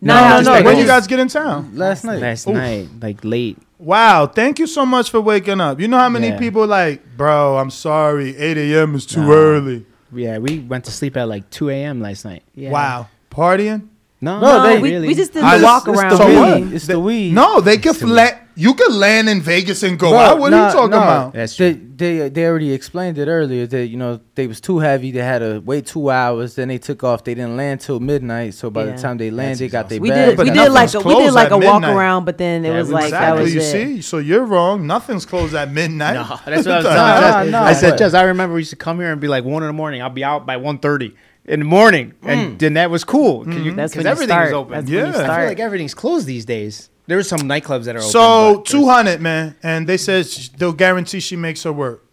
No, 0.00 0.14
No, 0.14 0.28
no, 0.28 0.36
just 0.38 0.50
no. 0.50 0.62
When 0.70 0.78
you 0.78 0.86
guys 0.86 1.06
get 1.06 1.18
in 1.18 1.28
town? 1.28 1.72
last 1.74 2.04
night. 2.04 2.20
last 2.20 2.46
Oof. 2.46 2.54
night, 2.54 2.88
like 3.02 3.24
late. 3.24 3.58
Wow, 3.78 4.26
thank 4.26 4.58
you 4.58 4.66
so 4.66 4.84
much 4.84 5.10
for 5.10 5.20
waking 5.20 5.60
up. 5.60 5.80
You 5.80 5.86
know 5.88 5.98
how 5.98 6.08
many 6.08 6.28
Yeah. 6.28 6.38
people 6.38 6.66
like, 6.66 7.00
bro, 7.16 7.58
I'm 7.58 7.70
sorry, 7.70 8.36
8 8.36 8.56
a.m. 8.56 8.94
is 8.96 9.06
too 9.06 9.20
Nah. 9.20 9.30
early. 9.32 9.86
Yeah, 10.12 10.38
we 10.38 10.58
went 10.60 10.84
to 10.86 10.90
sleep 10.90 11.16
at 11.16 11.28
like 11.28 11.48
2 11.50 11.70
a.m. 11.70 12.00
last 12.00 12.24
night. 12.24 12.42
yeah. 12.54 12.70
Wow. 12.70 13.08
Partying? 13.30 13.88
No, 14.20 14.40
No, 14.40 14.62
they- 14.64 14.80
we, 14.80 14.90
really. 14.94 15.06
we 15.08 15.14
just 15.14 15.32
did 15.32 15.44
I 15.44 15.58
the 15.58 15.62
just- 15.62 15.86
walk 15.86 15.88
it's 15.88 15.98
around. 16.00 16.10
the 16.10 16.16
So 16.16 16.56
weed. 16.56 16.72
It's 16.74 16.86
the 16.88 16.98
weed. 16.98 17.32
No, 17.34 17.60
they 17.60 17.78
could 17.78 18.02
la- 18.02 18.30
you 18.56 18.74
could 18.74 18.92
land 18.92 19.28
in 19.28 19.40
Vegas 19.40 19.84
and 19.84 19.96
go 19.96 20.10
Bro, 20.10 20.18
out. 20.18 20.38
What 20.40 20.52
are 20.52 20.66
you 20.66 20.72
talking 20.72 20.90
nah. 20.90 20.96
about? 21.04 21.32
That's 21.34 21.56
They, 21.56 21.74
true. 21.74 21.82
they 21.96 22.28
they 22.28 22.44
already 22.46 22.72
explained 22.72 23.16
it 23.18 23.28
earlier 23.28 23.68
that 23.68 23.86
you 23.86 23.96
know 23.96 24.18
they 24.34 24.48
was 24.48 24.60
too 24.60 24.80
heavy. 24.80 25.12
They 25.12 25.20
had 25.20 25.38
to 25.38 25.62
wait 25.64 25.86
two 25.86 26.10
hours. 26.10 26.56
Then 26.56 26.66
they 26.66 26.78
took 26.78 27.04
off. 27.04 27.22
They 27.22 27.34
didn't 27.34 27.56
land 27.56 27.78
till 27.80 28.00
midnight. 28.00 28.54
So 28.54 28.70
by 28.70 28.86
Yeah. 28.86 28.96
the 28.96 28.98
time 29.02 29.18
they 29.18 29.30
landed, 29.30 29.60
they 29.60 29.68
got 29.68 29.88
their 29.88 30.00
We 30.00 30.10
bags. 30.10 30.30
did 30.36 30.38
we 30.40 30.50
did 30.50 30.72
like 30.72 30.92
a, 30.94 30.98
we 31.00 31.14
did 31.14 31.32
like 31.32 31.46
at 31.46 31.52
a 31.52 31.58
walk 31.58 31.82
midnight. 31.82 31.96
around, 31.96 32.24
but 32.24 32.38
then 32.38 32.64
it 32.64 32.70
Yeah, 32.70 32.78
was 32.80 32.88
we- 32.88 32.94
like 32.94 33.10
that 33.12 33.38
exactly. 33.38 33.42
was 33.44 33.54
you 33.54 33.60
it. 33.60 33.64
see, 33.96 34.02
so 34.02 34.18
you're 34.18 34.44
wrong. 34.44 34.84
Nothing's 34.88 35.24
closed 35.26 35.54
at 35.54 35.70
midnight. 35.72 36.14
No, 36.14 36.24
that's 36.24 36.38
what 36.44 36.48
I 36.48 36.56
was 36.56 36.66
What 36.66 36.82
telling 36.82 37.46
the 37.46 37.50
no, 37.52 37.62
I 37.62 37.72
said, 37.74 37.90
but- 37.90 37.98
Jess, 38.00 38.14
I 38.14 38.22
remember 38.24 38.56
we 38.56 38.62
used 38.62 38.70
to 38.70 38.76
come 38.76 38.98
here 38.98 39.12
and 39.12 39.20
be 39.20 39.28
like 39.28 39.44
one 39.44 39.62
in 39.62 39.68
the 39.68 39.72
morning. 39.72 40.02
I'll 40.02 40.10
be 40.10 40.24
out 40.24 40.44
by 40.46 40.56
1.30 40.56 41.12
in 41.48 41.60
the 41.60 41.64
morning, 41.64 42.12
and 42.22 42.58
then 42.58 42.74
that 42.74 42.90
was 42.90 43.04
cool 43.04 43.44
because 43.44 43.60
Mm. 43.62 43.76
That's 43.76 43.94
when 43.96 44.04
because 44.04 44.04
you 44.04 44.10
everything 44.10 44.28
start. 44.28 44.44
was 44.46 44.52
open. 44.54 44.72
That's 44.72 44.84
when 44.84 44.92
you 44.92 44.98
Yeah. 45.00 45.08
I 45.08 45.12
feel 45.12 45.22
start. 45.24 45.48
like 45.48 45.60
everything's 45.60 45.94
closed 45.94 46.26
these 46.26 46.44
days. 46.44 46.90
There 47.06 47.18
are 47.18 47.22
some 47.22 47.40
nightclubs 47.40 47.84
that 47.84 47.96
are 47.96 48.00
open. 48.00 48.10
So 48.10 48.56
but 48.56 48.66
two 48.66 48.86
hundred, 48.86 49.20
man, 49.20 49.56
and 49.62 49.86
they 49.86 49.96
said 49.96 50.26
sh- 50.28 50.50
they'll 50.56 50.72
guarantee 50.72 51.20
she 51.20 51.36
makes 51.36 51.62
her 51.62 51.72
work. 51.72 52.04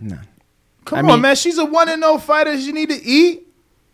No. 0.00 0.16
Come 0.86 0.96
I 0.98 1.00
on, 1.02 1.06
mean- 1.06 1.20
man. 1.20 1.36
She's 1.36 1.58
a 1.58 1.64
one 1.64 1.88
and 1.88 2.02
zero 2.02 2.18
fighter. 2.18 2.58
She 2.58 2.72
need 2.72 2.88
to 2.88 3.00
eat. 3.04 3.46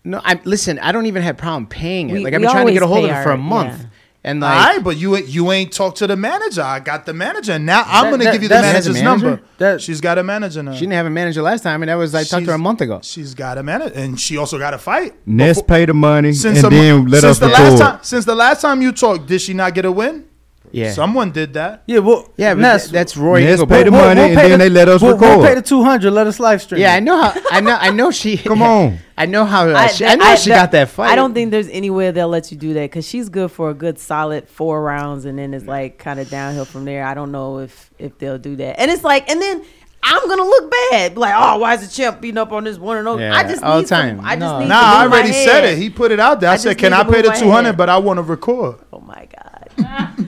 No, 0.05 0.21
I 0.25 0.41
listen. 0.45 0.79
I 0.79 0.93
don't 0.93 1.07
even 1.07 1.23
have 1.23 1.37
problem 1.37 1.67
paying 1.67 2.09
it. 2.11 2.13
We- 2.15 2.19
like 2.21 2.33
I've 2.35 2.41
we 2.41 2.47
been 2.47 2.53
trying 2.53 2.67
to 2.69 2.73
get 2.73 2.83
a 2.83 2.87
always 2.87 3.01
hold 3.01 3.11
of 3.11 3.15
pay 3.17 3.21
it 3.21 3.23
for 3.25 3.31
a 3.31 3.33
our- 3.33 3.39
month, 3.39 3.81
yeah. 3.81 3.87
And 4.29 4.45
All 4.45 4.51
like, 4.51 4.67
right, 4.77 4.85
but 4.85 4.97
you 4.99 5.17
you 5.17 5.51
ain't 5.53 5.73
talked 5.73 5.97
to 5.99 6.07
the 6.07 6.17
manager. 6.17 6.61
I 6.63 6.81
got 6.81 7.07
the 7.07 7.15
manager, 7.15 7.53
and 7.53 7.65
now 7.65 7.83
I'm 7.87 8.05
That- 8.05 8.11
gonna 8.11 8.25
that- 8.25 8.33
give 8.35 8.43
you 8.43 8.49
the 8.49 8.55
that 8.57 8.63
manager's 8.63 9.03
manager? 9.03 9.41
number. 9.59 9.79
She's 9.79 10.01
got 10.01 10.19
a 10.19 10.23
manager 10.23 10.63
now. 10.63 10.75
she 10.75 10.81
didn't 10.81 10.93
have 10.93 11.07
a 11.07 11.11
manager 11.11 11.41
last 11.43 11.63
time, 11.63 11.83
and 11.83 11.89
that 11.89 11.95
was 11.95 12.15
I 12.15 12.25
talked 12.25 12.45
to 12.45 12.51
her 12.51 12.57
a 12.57 12.59
month 12.59 12.81
ago. 12.83 13.01
She's 13.03 13.33
got 13.35 13.57
a 13.59 13.63
manager, 13.63 13.95
and 13.95 14.21
she 14.21 14.37
also 14.37 14.59
got 14.59 14.75
a 14.75 14.79
fight. 14.79 15.15
Ness 15.27 15.63
pay 15.63 15.87
the 15.87 15.95
money 15.95 16.33
Since 16.35 16.63
and 16.63 16.67
the, 16.67 16.77
then 16.81 17.07
let 17.07 17.23
since 17.23 17.31
us 17.33 17.39
the 17.39 17.47
record. 17.49 17.63
last 17.63 17.79
time, 17.81 17.99
since 18.03 18.25
the 18.27 18.35
last 18.35 18.61
time 18.61 18.83
you 18.83 18.93
talked, 18.93 19.27
did 19.27 19.41
she 19.41 19.55
not 19.55 19.75
get 19.75 19.85
a 19.87 19.93
win? 19.93 20.25
Yeah. 20.73 20.93
someone 20.93 21.31
did 21.33 21.55
that. 21.55 21.83
Yeah, 21.87 21.99
well, 22.01 22.29
Yeah, 22.37 22.55
but 22.55 22.61
Ness, 22.61 22.83
th- 22.85 22.93
that's 22.93 23.17
Roy. 23.17 23.41
Ness 23.41 23.53
Engelbert. 23.53 23.75
pay 23.77 23.83
the 23.85 23.91
We'll- 23.91 24.01
money 24.05 24.21
we'll 24.21 24.29
and 24.31 24.37
pay 24.39 24.49
then 24.49 24.59
the- 24.59 24.65
they 24.65 24.71
let 24.71 24.89
us 24.89 25.03
we'll, 25.03 25.13
record. 25.15 25.39
We'll 25.39 25.47
pay 25.47 25.55
the 25.55 25.63
two 25.63 25.83
hundred. 25.85 26.11
Let 26.13 26.27
us 26.27 26.39
live 26.41 26.63
stream. 26.63 26.81
Yeah, 26.81 26.95
I 26.95 27.01
know 27.01 27.21
how. 27.21 27.41
I 27.51 27.61
know. 27.61 27.77
I 27.81 27.91
know 27.91 28.11
she. 28.11 28.37
Come 28.51 28.63
on. 28.63 28.99
I 29.19 29.27
know 29.27 29.45
how. 29.45 29.69
uh, 29.69 29.75
I, 29.75 29.87
she, 29.89 30.05
I 30.07 30.15
know 30.15 30.25
I- 30.25 30.35
she 30.37 30.51
got 30.51 30.71
that 30.73 30.89
fight. 30.91 31.11
I 31.11 31.17
don't 31.17 31.35
think 31.35 31.51
there's 31.51 31.69
any 31.69 31.91
way 31.91 32.11
they'll 32.11 32.29
let 32.29 32.51
you 32.53 32.57
do 32.59 32.75
that 32.75 32.83
because 32.83 33.07
she's 33.09 33.29
good 33.29 33.51
for 33.51 33.71
a 33.71 33.75
good 33.75 33.99
solid 33.99 34.49
four 34.49 34.83
rounds, 34.83 35.25
and 35.25 35.39
then 35.39 35.55
it's 35.55 35.67
like 35.67 35.99
kind 35.99 36.21
of 36.21 36.29
downhill 36.31 36.65
from 36.65 36.85
there. 36.85 37.05
I 37.05 37.15
don't 37.15 37.33
know 37.33 37.59
if 37.59 37.91
if 37.99 38.19
they'll 38.19 38.39
do 38.39 38.57
that. 38.57 38.79
And 38.81 38.91
it's 38.91 39.05
like, 39.05 39.29
and 39.31 39.43
then 39.43 39.65
I'm 40.01 40.29
gonna 40.29 40.45
look 40.45 40.73
bad, 40.93 41.19
like, 41.19 41.35
oh, 41.37 41.59
why 41.59 41.75
is 41.75 41.81
the 41.89 41.93
champ 41.93 42.21
beating 42.21 42.39
up 42.39 42.53
on 42.53 42.63
this 42.63 42.79
one 42.79 42.99
and 42.99 43.09
only? 43.09 43.25
Yeah, 43.25 43.35
I 43.37 43.43
just 43.43 43.65
all 43.65 43.79
need 43.79 43.87
the 43.87 43.89
time. 43.89 44.17
Some, 44.19 44.25
I 44.25 44.37
just 44.37 44.41
No. 44.41 44.59
need 44.61 44.69
Nah, 44.69 44.81
to 44.81 44.87
I 44.87 45.03
move 45.03 45.11
my 45.11 45.17
already 45.19 45.33
said 45.33 45.65
head. 45.65 45.73
it. 45.73 45.79
He 45.79 45.91
put 45.91 46.13
it 46.13 46.21
out 46.21 46.41
there. 46.41 46.51
I, 46.51 46.53
I 46.53 46.57
said, 46.57 46.69
just 46.71 46.79
"Can 46.79 46.93
need 46.93 46.99
I 46.99 47.03
to 47.03 47.11
pay 47.11 47.17
move 47.17 47.23
the 47.25 47.31
my 47.31 47.39
200, 47.41 47.67
head. 47.67 47.77
but 47.77 47.89
I 47.89 47.99
want 47.99 48.19
to 48.19 48.23
record." 48.23 48.77
Oh 48.93 49.01
my 49.01 49.27
god. 49.37 50.28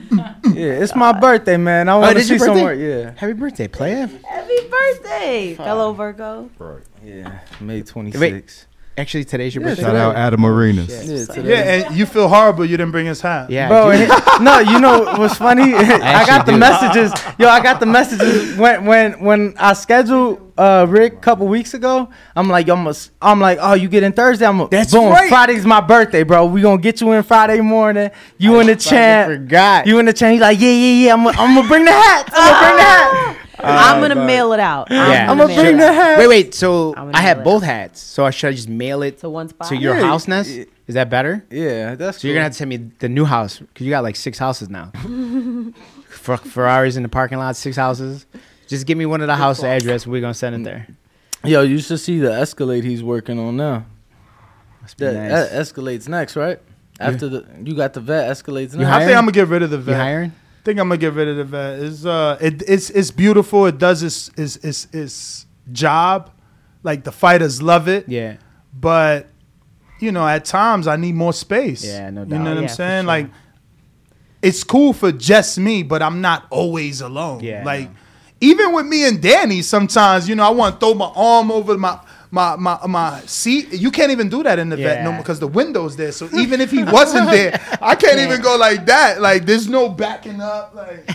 Yeah, 0.55 0.81
it's 0.83 0.95
my 0.95 1.11
birthday, 1.19 1.57
man. 1.57 1.89
I 1.89 1.93
Oh, 1.93 1.99
want 1.99 2.13
to 2.13 2.19
is 2.19 2.27
see 2.27 2.35
your 2.35 2.39
birthday? 2.39 2.53
somewhere. 2.59 2.73
Yeah, 2.73 3.13
Happy 3.17 3.33
birthday, 3.33 3.67
player. 3.67 4.07
Happy 4.07 4.57
birthday, 4.69 5.55
fellow 5.55 5.93
Virgo. 5.93 6.49
Right. 6.57 6.83
yeah. 7.03 7.39
May 7.59 7.81
twenty 7.83 8.17
Wait. 8.17 8.65
Sixth. 8.95 8.99
Actually, 8.99 9.25
today's 9.25 9.55
your 9.55 9.63
Yeah, 9.63 9.69
birthday. 9.69 9.83
Shout 9.83 9.95
out 9.95 10.15
Adam 10.15 10.45
Arenas. 10.45 10.89
Yeah, 10.89 11.25
today. 11.33 11.49
Yeah, 11.49 11.87
and 11.87 11.95
you 11.95 12.05
feel 12.05 12.27
horrible. 12.27 12.65
You 12.65 12.77
didn't 12.77 12.91
bring 12.91 13.05
his 13.05 13.21
hat. 13.21 13.49
Yeah, 13.49 13.67
Bro, 13.69 13.89
I 13.89 13.97
do. 13.97 14.03
and 14.03 14.11
it- 14.11 14.41
no, 14.41 14.59
you 14.59 14.79
know 14.79 15.03
what's 15.17 15.35
funny? 15.37 15.73
I, 15.73 16.25
got 16.25 16.45
the 16.45 16.51
do. 16.51 16.57
messages. 16.57 17.13
Yo, 17.39 17.47
I 17.47 17.61
got 17.63 17.79
the 17.79 17.85
messages 17.85 18.57
when 18.57 18.85
when 18.85 19.19
when 19.21 19.53
I 19.57 19.73
scheduled 19.73 20.51
uh 20.57 20.85
Rick 20.89 21.13
a 21.13 21.17
couple 21.17 21.47
weeks 21.47 21.73
ago. 21.73 22.09
I'm 22.35 22.49
like, 22.49 22.67
yo, 22.67 22.75
I'm, 22.75 22.85
a, 22.85 22.93
I'm 23.21 23.39
like, 23.39 23.57
oh, 23.61 23.73
you 23.73 23.87
get 23.87 24.03
in 24.03 24.11
Thursday. 24.13 24.45
I'm 24.45 24.59
a, 24.59 24.67
That's 24.67 24.91
boom. 24.91 25.09
right. 25.09 25.29
Friday's 25.29 25.65
my 25.65 25.79
birthday, 25.81 26.23
bro. 26.23 26.45
We 26.45 26.61
gonna 26.61 26.81
get 26.81 26.99
you 27.01 27.13
in 27.13 27.23
Friday 27.23 27.61
morning. 27.61 28.11
You 28.37 28.59
in 28.59 28.67
the 28.67 28.75
chant. 28.75 29.31
forgot. 29.31 29.87
You 29.87 29.99
in 29.99 30.05
the 30.05 30.13
chant. 30.13 30.33
He's 30.33 30.41
like, 30.41 30.59
yeah, 30.59 30.69
yeah, 30.69 31.05
yeah. 31.07 31.13
I'm 31.13 31.23
gonna 31.23 31.37
I'm 31.39 31.55
gonna 31.55 31.67
bring 31.67 31.85
the 31.85 31.91
hat. 31.91 32.29
I'm 32.33 32.51
gonna 32.51 32.67
bring 32.67 32.77
the 32.77 32.83
hat. 32.83 33.37
Uh, 33.63 33.67
I'm 33.67 34.01
gonna 34.01 34.15
mail 34.25 34.53
it 34.53 34.59
out. 34.59 34.87
Yeah. 34.91 35.29
I'm 35.31 35.37
gonna 35.37 35.53
gonna 35.53 35.61
bring 35.61 35.75
it 35.75 35.77
the 35.79 35.93
hat. 35.93 36.19
Wait, 36.19 36.27
wait. 36.27 36.53
So 36.53 36.89
I'm 36.89 37.05
gonna 37.05 37.09
I 37.09 37.11
mail 37.11 37.21
had 37.21 37.37
it 37.39 37.43
both 37.43 37.63
hats. 37.63 37.99
So 38.01 38.25
I 38.25 38.29
should 38.31 38.47
I 38.49 38.51
just 38.53 38.69
mail 38.69 39.01
it 39.03 39.19
to 39.19 39.29
one 39.29 39.49
spot. 39.49 39.67
to 39.69 39.75
your 39.77 39.95
Yeah, 39.97 40.05
house, 40.05 40.27
Ness? 40.27 40.47
y- 40.49 40.65
Is 40.87 40.95
that 40.95 41.09
better? 41.09 41.45
Yeah, 41.49 41.95
that's 41.95 42.19
So 42.21 42.27
you're 42.27 42.35
gonna 42.35 42.43
have 42.43 42.53
to 42.53 42.57
send 42.57 42.69
me 42.69 42.77
the 42.99 43.09
new 43.09 43.25
house 43.25 43.59
because 43.59 43.85
you 43.85 43.89
got 43.91 44.03
like 44.03 44.15
six 44.15 44.37
houses 44.37 44.69
now. 44.69 44.91
For 46.09 46.37
Ferraris 46.37 46.95
in 46.97 47.03
the 47.03 47.09
parking 47.09 47.37
lot, 47.37 47.55
six 47.55 47.75
houses. 47.77 48.25
Just 48.67 48.85
give 48.85 48.97
me 48.97 49.05
one 49.05 49.21
of 49.21 49.27
the 49.27 49.35
house 49.35 49.63
address. 49.63 50.05
We're 50.05 50.21
gonna 50.21 50.33
send 50.33 50.55
it 50.55 50.63
there. 50.63 50.87
Yo, 51.43 51.61
you 51.63 51.79
should 51.79 51.99
see 51.99 52.19
the 52.19 52.31
Escalade 52.31 52.83
he's 52.83 53.03
working 53.03 53.39
on 53.39 53.57
now. 53.57 53.85
Must 54.81 54.97
be 54.97 55.05
That 55.05 55.51
nice. 55.51 55.71
Escalade's 55.71 56.07
next, 56.07 56.35
right? 56.35 56.59
After 56.99 57.27
the 57.29 57.45
you 57.63 57.73
got 57.73 57.93
the 57.93 57.99
vet, 57.99 58.29
Escalade's 58.29 58.73
You 58.73 58.81
next. 58.81 58.91
I 58.91 58.99
think 58.99 59.03
hiring? 59.03 59.17
I'm 59.17 59.23
gonna 59.23 59.31
get 59.31 59.47
rid 59.47 59.63
of 59.63 59.71
the 59.71 59.77
You 59.77 59.83
vet. 59.83 59.97
hiring? 59.99 60.31
I 60.61 60.63
think 60.63 60.79
I'm 60.79 60.89
gonna 60.89 60.97
get 60.99 61.13
rid 61.13 61.27
of 61.27 61.37
the 61.37 61.43
vet. 61.43 61.79
It's 61.79 62.05
uh, 62.05 62.37
it, 62.39 62.61
it's 62.67 62.91
it's 62.91 63.09
beautiful. 63.09 63.65
It 63.65 63.79
does 63.79 64.03
its 64.03 64.29
its 64.37 64.57
its, 64.57 64.87
its 64.93 65.45
job. 65.71 66.29
Like 66.83 67.03
the 67.03 67.11
fighters 67.11 67.61
love 67.63 67.87
it, 67.87 68.07
Yeah. 68.07 68.37
but 68.71 69.27
you 69.99 70.11
know, 70.11 70.27
at 70.27 70.45
times 70.45 70.85
I 70.87 70.97
need 70.97 71.15
more 71.15 71.33
space. 71.33 71.83
Yeah, 71.83 72.09
no 72.11 72.25
doubt. 72.25 72.37
You 72.37 72.43
know 72.43 72.49
what 72.51 72.55
Yeah, 72.57 72.61
I'm 72.69 72.75
saying? 72.75 73.01
sure. 73.03 73.07
Like, 73.07 73.29
it's 74.43 74.63
cool 74.63 74.93
for 74.93 75.11
just 75.11 75.57
me, 75.59 75.81
but 75.83 76.01
I'm 76.03 76.21
not 76.21 76.45
always 76.51 77.01
alone. 77.01 77.43
Yeah, 77.43 77.63
like, 77.63 77.89
even 78.39 78.73
with 78.73 78.85
me 78.87 79.07
and 79.07 79.21
Danny, 79.21 79.61
sometimes 79.63 80.27
you 80.29 80.35
know 80.35 80.43
I 80.43 80.49
want 80.49 80.79
to 80.79 80.85
throw 80.85 80.93
my 80.93 81.11
arm 81.15 81.51
over 81.51 81.75
my. 81.77 81.99
My, 82.33 82.55
my 82.55 82.79
my 82.87 83.19
seat 83.25 83.73
you 83.73 83.91
can't 83.91 84.11
even 84.11 84.29
do 84.29 84.41
that 84.43 84.57
in 84.57 84.69
the 84.69 84.77
vet 84.77 85.03
no 85.03 85.09
Yeah. 85.11 85.17
because 85.17 85.39
the 85.41 85.47
window's 85.47 85.97
there 85.97 86.13
so 86.13 86.29
even 86.33 86.61
if 86.61 86.71
he 86.71 86.83
wasn't 86.97 87.29
there 87.29 87.59
I 87.81 87.93
can't 87.95 88.19
even 88.19 88.39
go 88.41 88.55
like 88.55 88.85
that 88.85 89.19
like 89.19 89.45
there's 89.45 89.67
no 89.67 89.89
backing 89.89 90.39
up 90.39 90.73
like 90.73 91.09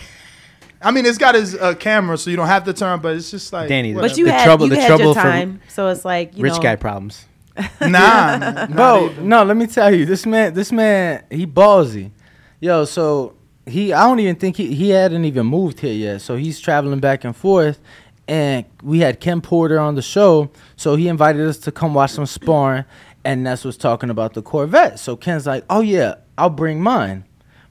I 0.79 0.91
mean 0.91 1.07
it's 1.07 1.17
got 1.17 1.33
his 1.33 1.55
uh, 1.55 1.73
camera 1.73 2.19
so 2.19 2.29
you 2.29 2.35
don't 2.37 2.45
have 2.47 2.65
to 2.65 2.73
turn 2.73 2.99
but 2.99 3.15
it's 3.15 3.31
just 3.31 3.51
like 3.51 3.67
Danny, 3.67 3.95
whatever. 3.95 4.09
But 4.13 4.17
you 4.19 4.25
The 4.25 4.31
had 4.31 4.45
trouble- 4.45 4.65
you 4.67 4.75
the 4.75 4.81
had 4.81 4.87
trouble 4.89 5.05
your 5.05 5.13
for 5.15 5.21
time, 5.21 5.59
so 5.69 5.87
it's 5.87 6.05
like 6.05 6.37
you 6.37 6.43
Rich 6.43 6.53
know, 6.53 6.61
guy 6.61 6.75
problems. 6.75 7.25
nah 7.81 8.67
Bro, 8.67 9.13
no, 9.21 9.43
let 9.43 9.57
me 9.57 9.65
tell 9.65 9.91
you, 9.91 10.05
this 10.05 10.23
man, 10.27 10.53
this 10.53 10.71
man, 10.71 11.23
he 11.31 11.47
ballsy. 11.47 12.11
Yo, 12.59 12.85
so 12.85 13.33
he, 13.65 13.91
I 13.91 14.03
don't 14.07 14.19
even 14.19 14.35
think 14.35 14.55
he, 14.55 14.73
he 14.75 14.89
hadn't 14.91 15.25
even 15.25 15.47
moved 15.47 15.79
here 15.79 15.93
yet. 15.93 16.21
So 16.21 16.35
he's 16.35 16.59
traveling 16.59 16.99
back 16.99 17.23
and 17.23 17.35
forth, 17.35 17.79
and 18.27 18.65
we 18.83 18.99
had 18.99 19.19
Ken 19.19 19.41
Porter 19.41 19.79
on 19.79 19.95
the 19.95 20.01
show. 20.01 20.49
So 20.75 20.95
he 20.95 21.07
invited 21.07 21.47
us 21.47 21.57
to 21.59 21.71
come 21.71 21.93
watch 21.93 22.11
some 22.11 22.25
sparring, 22.25 22.85
and 23.23 23.43
Ness 23.43 23.63
was 23.63 23.77
talking 23.77 24.09
about 24.09 24.33
the 24.33 24.41
Corvette. 24.41 24.99
So 24.99 25.15
Ken's 25.15 25.45
like, 25.47 25.63
"Oh 25.69 25.81
yeah, 25.81 26.15
I'll 26.37 26.49
bring 26.49 26.81
mine." 26.81 27.23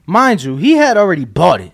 Mind 0.05 0.41
you, 0.43 0.55
he 0.55 0.73
had 0.73 0.95
already 0.95 1.25
bought 1.25 1.59
it, 1.59 1.73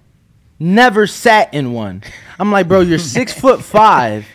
never 0.59 1.05
sat 1.05 1.53
in 1.53 1.71
one. 1.71 2.01
I'm 2.39 2.51
like, 2.51 2.67
bro, 2.67 2.81
you're 2.81 2.97
six 2.97 3.31
foot 3.39 3.61
five. 3.61 4.25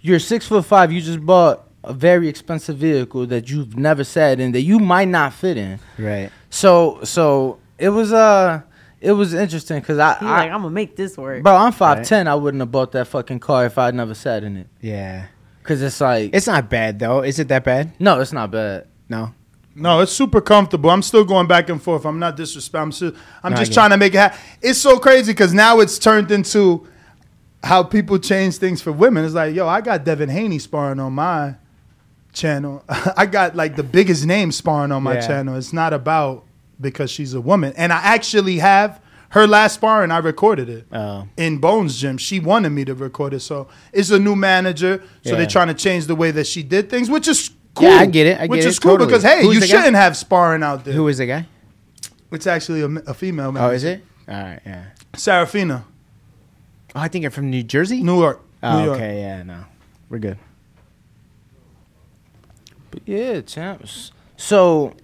You're 0.00 0.18
six 0.18 0.46
foot 0.46 0.64
five. 0.64 0.90
You 0.90 1.00
just 1.00 1.24
bought 1.24 1.68
a 1.84 1.92
very 1.92 2.28
expensive 2.28 2.78
vehicle 2.78 3.26
that 3.26 3.48
you've 3.48 3.76
never 3.76 4.02
sat 4.02 4.40
in 4.40 4.52
that 4.52 4.62
you 4.62 4.78
might 4.80 5.08
not 5.08 5.32
fit 5.32 5.56
in. 5.56 5.78
Right. 5.98 6.30
So 6.50 7.00
so 7.04 7.60
it 7.78 7.90
was 7.90 8.12
uh 8.12 8.62
it 9.00 9.12
was 9.12 9.34
interesting 9.34 9.80
because 9.80 9.98
I, 9.98 10.14
He 10.18 10.26
I 10.26 10.30
like 10.30 10.50
I'm 10.50 10.62
gonna 10.62 10.70
make 10.70 10.96
this 10.96 11.16
work. 11.16 11.42
bro 11.42 11.54
I'm 11.56 11.72
five 11.72 12.06
ten. 12.06 12.26
I 12.28 12.34
wouldn't 12.34 12.60
have 12.60 12.70
bought 12.72 12.92
that 12.92 13.06
fucking 13.08 13.40
car 13.40 13.66
if 13.66 13.78
I'd 13.78 13.94
never 13.94 14.14
sat 14.14 14.42
in 14.44 14.56
it. 14.56 14.66
Yeah. 14.80 15.26
Cause 15.62 15.82
it's 15.82 16.00
like 16.00 16.30
It's 16.34 16.46
not 16.46 16.68
bad 16.70 16.98
though. 16.98 17.22
Is 17.22 17.38
it 17.38 17.48
that 17.48 17.64
bad? 17.64 17.92
no, 18.00 18.20
it's 18.20 18.32
not 18.32 18.50
bad. 18.50 18.86
No. 19.08 19.34
No, 19.74 20.00
it's 20.00 20.10
super 20.10 20.40
comfortable. 20.40 20.90
I'm 20.90 21.02
still 21.02 21.24
going 21.24 21.46
back 21.46 21.68
and 21.68 21.80
forth. 21.80 22.04
I'm 22.04 22.18
not 22.18 22.36
disrespecting. 22.36 22.80
I'm, 22.82 22.92
still, 22.92 23.12
I'm 23.44 23.52
No, 23.52 23.58
I 23.58 23.60
just 23.60 23.70
get 23.70 23.74
trying 23.74 23.90
to 23.90 23.96
make 23.96 24.12
it 24.14 24.18
happen. 24.18 24.38
It's 24.60 24.78
so 24.80 24.98
crazy 24.98 25.30
because 25.32 25.54
now 25.54 25.78
it's 25.78 26.00
turned 26.00 26.32
into 26.32 26.84
how 27.62 27.84
people 27.84 28.18
change 28.18 28.56
things 28.56 28.82
for 28.82 28.90
women. 28.90 29.24
It's 29.24 29.34
like, 29.34 29.54
yo, 29.54 29.68
I 29.68 29.80
got 29.80 30.04
Devin 30.04 30.30
Haney 30.30 30.58
sparring 30.58 30.98
on 30.98 31.12
my 31.12 31.54
channel. 32.32 32.82
I 33.16 33.26
got 33.26 33.54
like 33.54 33.76
the 33.76 33.84
biggest 33.84 34.26
name 34.26 34.50
sparring 34.50 34.90
on 34.90 35.04
my 35.04 35.14
Yeah. 35.14 35.26
channel. 35.28 35.54
It's 35.56 35.72
not 35.72 35.92
about 35.92 36.44
because 36.80 37.10
she's 37.10 37.34
a 37.34 37.40
woman. 37.40 37.72
And 37.76 37.92
I 37.92 37.98
actually 37.98 38.58
have 38.58 39.00
her 39.30 39.46
last 39.46 39.74
sparring. 39.74 40.10
I 40.10 40.18
recorded 40.18 40.68
it 40.68 40.86
Oh. 40.92 41.28
in 41.36 41.58
Bones 41.58 42.00
Gym. 42.00 42.16
She 42.18 42.40
wanted 42.40 42.70
me 42.70 42.84
to 42.86 42.94
record 42.94 43.34
it. 43.34 43.40
So 43.40 43.68
it's 43.92 44.10
a 44.10 44.18
new 44.18 44.34
manager. 44.36 45.02
So 45.24 45.30
Yeah. 45.32 45.36
they're 45.36 45.46
trying 45.46 45.68
to 45.68 45.74
change 45.74 46.06
the 46.06 46.14
way 46.14 46.30
that 46.30 46.46
she 46.46 46.62
did 46.62 46.88
things, 46.88 47.10
which 47.10 47.28
is 47.28 47.50
cool. 47.74 47.88
Yeah, 47.88 47.96
I 47.96 48.06
get 48.06 48.26
it. 48.26 48.40
I 48.40 48.46
which 48.46 48.60
get 48.62 48.68
is 48.68 48.78
it, 48.78 48.80
cool 48.80 48.92
totally. 48.92 49.08
because 49.08 49.22
hey, 49.22 49.42
Who's 49.42 49.56
you 49.56 49.66
shouldn't 49.66 49.96
have 49.96 50.16
sparring 50.16 50.62
out 50.62 50.84
there. 50.84 50.94
Who 50.94 51.08
is 51.08 51.18
the 51.18 51.26
guy? 51.26 51.46
It's 52.32 52.46
actually 52.46 52.80
a, 52.82 52.86
a 53.10 53.14
female. 53.14 53.48
Oh, 53.48 53.52
manager. 53.52 53.74
is 53.74 53.84
it? 53.84 54.04
All 54.28 54.34
right. 54.34 54.60
Yeah. 54.64 54.84
Sarafina, 55.14 55.82
Oh, 56.94 57.00
I 57.00 57.08
think 57.08 57.22
you're 57.22 57.30
from 57.30 57.50
New 57.50 57.62
Jersey. 57.62 58.02
New 58.02 58.18
York. 58.20 58.40
Oh, 58.62 58.78
New 58.78 58.84
York. 58.86 58.96
okay. 58.96 59.20
Yeah. 59.20 59.42
No. 59.42 59.64
We're 60.08 60.18
good. 60.18 60.38
But 62.90 63.02
yeah, 63.06 63.40
champs. 63.42 64.12
So 64.36 64.94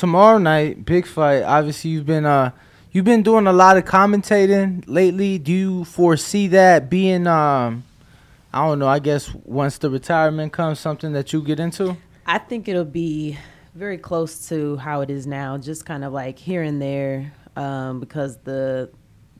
tomorrow 0.00 0.38
night, 0.38 0.86
big 0.86 1.04
fight. 1.06 1.42
Obviously, 1.42 1.90
you've 1.90 2.06
been 2.06 2.24
uh 2.24 2.52
you've 2.90 3.04
been 3.04 3.22
doing 3.22 3.46
a 3.46 3.52
lot 3.52 3.76
of 3.76 3.84
commentating 3.84 4.82
lately. 4.86 5.38
Do 5.38 5.52
you 5.52 5.84
foresee 5.84 6.46
that 6.48 6.88
being 6.88 7.26
um 7.26 7.84
I 8.52 8.66
don't 8.66 8.78
know. 8.78 8.88
I 8.88 8.98
guess 8.98 9.32
once 9.44 9.76
the 9.76 9.90
retirement 9.90 10.54
comes, 10.54 10.80
something 10.80 11.12
that 11.12 11.34
you 11.34 11.42
get 11.42 11.60
into. 11.60 11.98
I 12.26 12.38
think 12.38 12.66
it'll 12.66 12.84
be 12.84 13.38
very 13.74 13.98
close 13.98 14.48
to 14.48 14.78
how 14.78 15.02
it 15.02 15.10
is 15.10 15.26
now, 15.26 15.58
just 15.58 15.84
kind 15.84 16.02
of 16.02 16.14
like 16.14 16.38
here 16.38 16.62
and 16.62 16.80
there, 16.80 17.32
um, 17.54 18.00
because 18.00 18.38
the 18.38 18.90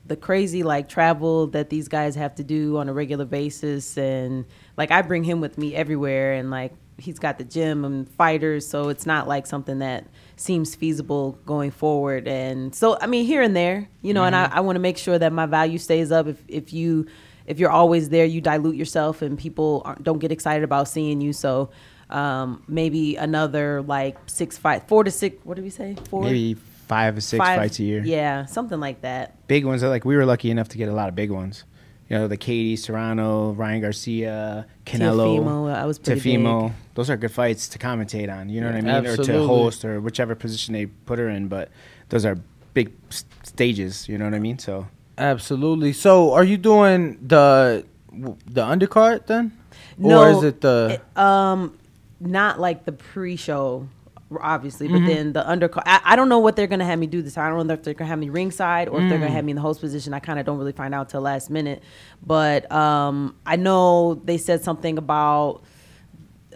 the 0.05 0.15
crazy 0.15 0.61
like 0.61 0.87
travel 0.87 1.47
that 1.47 1.71
these 1.71 1.87
guys 1.87 2.15
have 2.15 2.35
to 2.35 2.43
do 2.43 2.77
on 2.77 2.87
a 2.87 2.93
regular 2.93 3.25
basis, 3.25 3.97
and 3.97 4.45
like 4.77 4.91
I 4.91 5.01
bring 5.01 5.23
him 5.23 5.41
with 5.41 5.57
me 5.57 5.75
everywhere, 5.75 6.33
and 6.33 6.51
like 6.51 6.73
he's 6.97 7.19
got 7.19 7.37
the 7.37 7.43
gym 7.43 7.83
and 7.83 8.07
fighters, 8.07 8.65
so 8.67 8.89
it's 8.89 9.05
not 9.05 9.27
like 9.27 9.47
something 9.47 9.79
that 9.79 10.05
seems 10.41 10.75
feasible 10.75 11.37
going 11.45 11.71
forward. 11.71 12.27
And 12.27 12.73
so, 12.73 12.97
I 12.99 13.07
mean, 13.07 13.25
here 13.25 13.41
and 13.41 13.55
there, 13.55 13.87
you 14.01 14.13
know, 14.13 14.23
and 14.23 14.35
I, 14.35 14.45
I 14.51 14.59
want 14.61 14.75
to 14.75 14.79
make 14.79 14.97
sure 14.97 15.17
that 15.19 15.31
my 15.31 15.45
value 15.45 15.77
stays 15.77 16.11
up. 16.11 16.27
If 16.27 16.43
if 16.47 16.73
you 16.73 17.07
if 17.45 17.59
you're 17.59 17.69
always 17.71 18.09
there, 18.09 18.25
you 18.25 18.41
dilute 18.41 18.75
yourself, 18.75 19.21
and 19.21 19.37
people 19.37 19.81
aren't, 19.85 20.03
don't 20.03 20.19
get 20.19 20.31
excited 20.31 20.63
about 20.63 20.87
seeing 20.87 21.21
you. 21.21 21.33
So 21.33 21.69
um, 22.09 22.63
maybe 22.67 23.15
another 23.15 23.81
like 23.83 24.17
six 24.25 24.57
fight, 24.57 24.87
four 24.87 25.03
to 25.03 25.11
six. 25.11 25.37
What 25.45 25.55
did 25.55 25.63
we 25.63 25.69
say? 25.69 25.95
Four, 26.09 26.23
Maybe 26.23 26.55
five 26.87 27.15
or 27.17 27.21
six 27.21 27.37
Five- 27.37 27.57
fights 27.57 27.79
a 27.79 27.83
year. 27.83 28.01
Yeah, 28.03 28.45
something 28.45 28.79
like 28.79 29.01
that. 29.01 29.47
Big 29.47 29.63
ones. 29.65 29.83
Like 29.83 30.05
we 30.05 30.15
were 30.15 30.25
lucky 30.25 30.49
enough 30.51 30.69
to 30.69 30.77
get 30.77 30.89
a 30.89 30.93
lot 30.93 31.07
of 31.09 31.15
big 31.15 31.31
ones. 31.31 31.63
You 32.11 32.17
know, 32.17 32.27
the 32.27 32.35
Katie 32.35 32.75
Serrano, 32.75 33.51
Ryan 33.53 33.79
Garcia, 33.79 34.65
Canelo, 34.85 35.39
Teofimo, 35.39 35.67
that 35.73 35.85
was 35.87 35.97
pretty 35.97 36.19
Teofimo. 36.19 36.63
big. 36.67 36.73
Those 36.95 37.09
are 37.09 37.15
good 37.15 37.31
fights 37.31 37.69
to 37.69 37.79
commentate 37.79 38.29
on. 38.29 38.49
You 38.49 38.59
know 38.59 38.67
what 38.67 38.75
I 38.75 38.81
mean, 38.81 39.05
or 39.07 39.15
to 39.15 39.47
host 39.47 39.85
or 39.85 40.01
whichever 40.01 40.35
position 40.35 40.73
they 40.73 40.87
put 40.87 41.19
her 41.19 41.29
in. 41.29 41.47
But 41.47 41.69
those 42.09 42.25
are 42.25 42.37
big 42.73 42.91
s- 43.09 43.23
stages. 43.43 44.09
You 44.09 44.17
know 44.17 44.25
what 44.25 44.33
I 44.33 44.39
mean? 44.39 44.59
So 44.59 44.87
Absolutely. 45.17 45.93
So, 45.93 46.33
are 46.33 46.43
you 46.43 46.57
doing 46.57 47.17
the 47.25 47.85
the 48.45 48.61
undercard 48.61 49.27
then, 49.27 49.53
No, 49.97 50.21
or 50.23 50.31
is 50.31 50.43
it 50.43 50.59
the? 50.59 50.99
um, 51.15 51.77
not 52.19 52.59
like 52.59 52.83
the 52.83 52.91
pre-show, 52.91 53.87
obviously, 54.41 54.87
but 54.87 55.01
Mhm. 55.01 55.05
then 55.05 55.33
the 55.33 55.43
undercard. 55.43 55.83
I, 55.85 55.99
I 56.03 56.15
don't 56.15 56.29
know 56.29 56.39
what 56.39 56.55
they're 56.55 56.67
gonna 56.67 56.85
have 56.85 56.99
me 56.99 57.07
do 57.07 57.21
this 57.21 57.33
time. 57.33 57.51
I 57.53 57.57
don't 57.57 57.67
know 57.67 57.73
if 57.73 57.83
they're 57.83 57.93
gonna 57.93 58.09
have 58.09 58.19
me 58.19 58.29
ringside 58.29 58.87
or 58.87 59.01
if 59.01 59.09
they're 59.09 59.17
gonna 59.19 59.31
Mm. 59.31 59.35
have 59.35 59.45
me 59.45 59.51
in 59.51 59.55
the 59.55 59.61
host 59.61 59.81
position. 59.81 60.13
I 60.13 60.19
kind 60.19 60.39
of 60.39 60.45
don't 60.45 60.57
really 60.57 60.71
find 60.71 60.93
out 60.93 61.09
till 61.09 61.21
last 61.21 61.49
minute, 61.49 61.81
but 62.25 62.71
um, 62.71 63.35
I 63.45 63.55
know 63.55 64.13
they 64.23 64.37
said 64.37 64.63
something 64.63 64.97
about. 64.97 65.63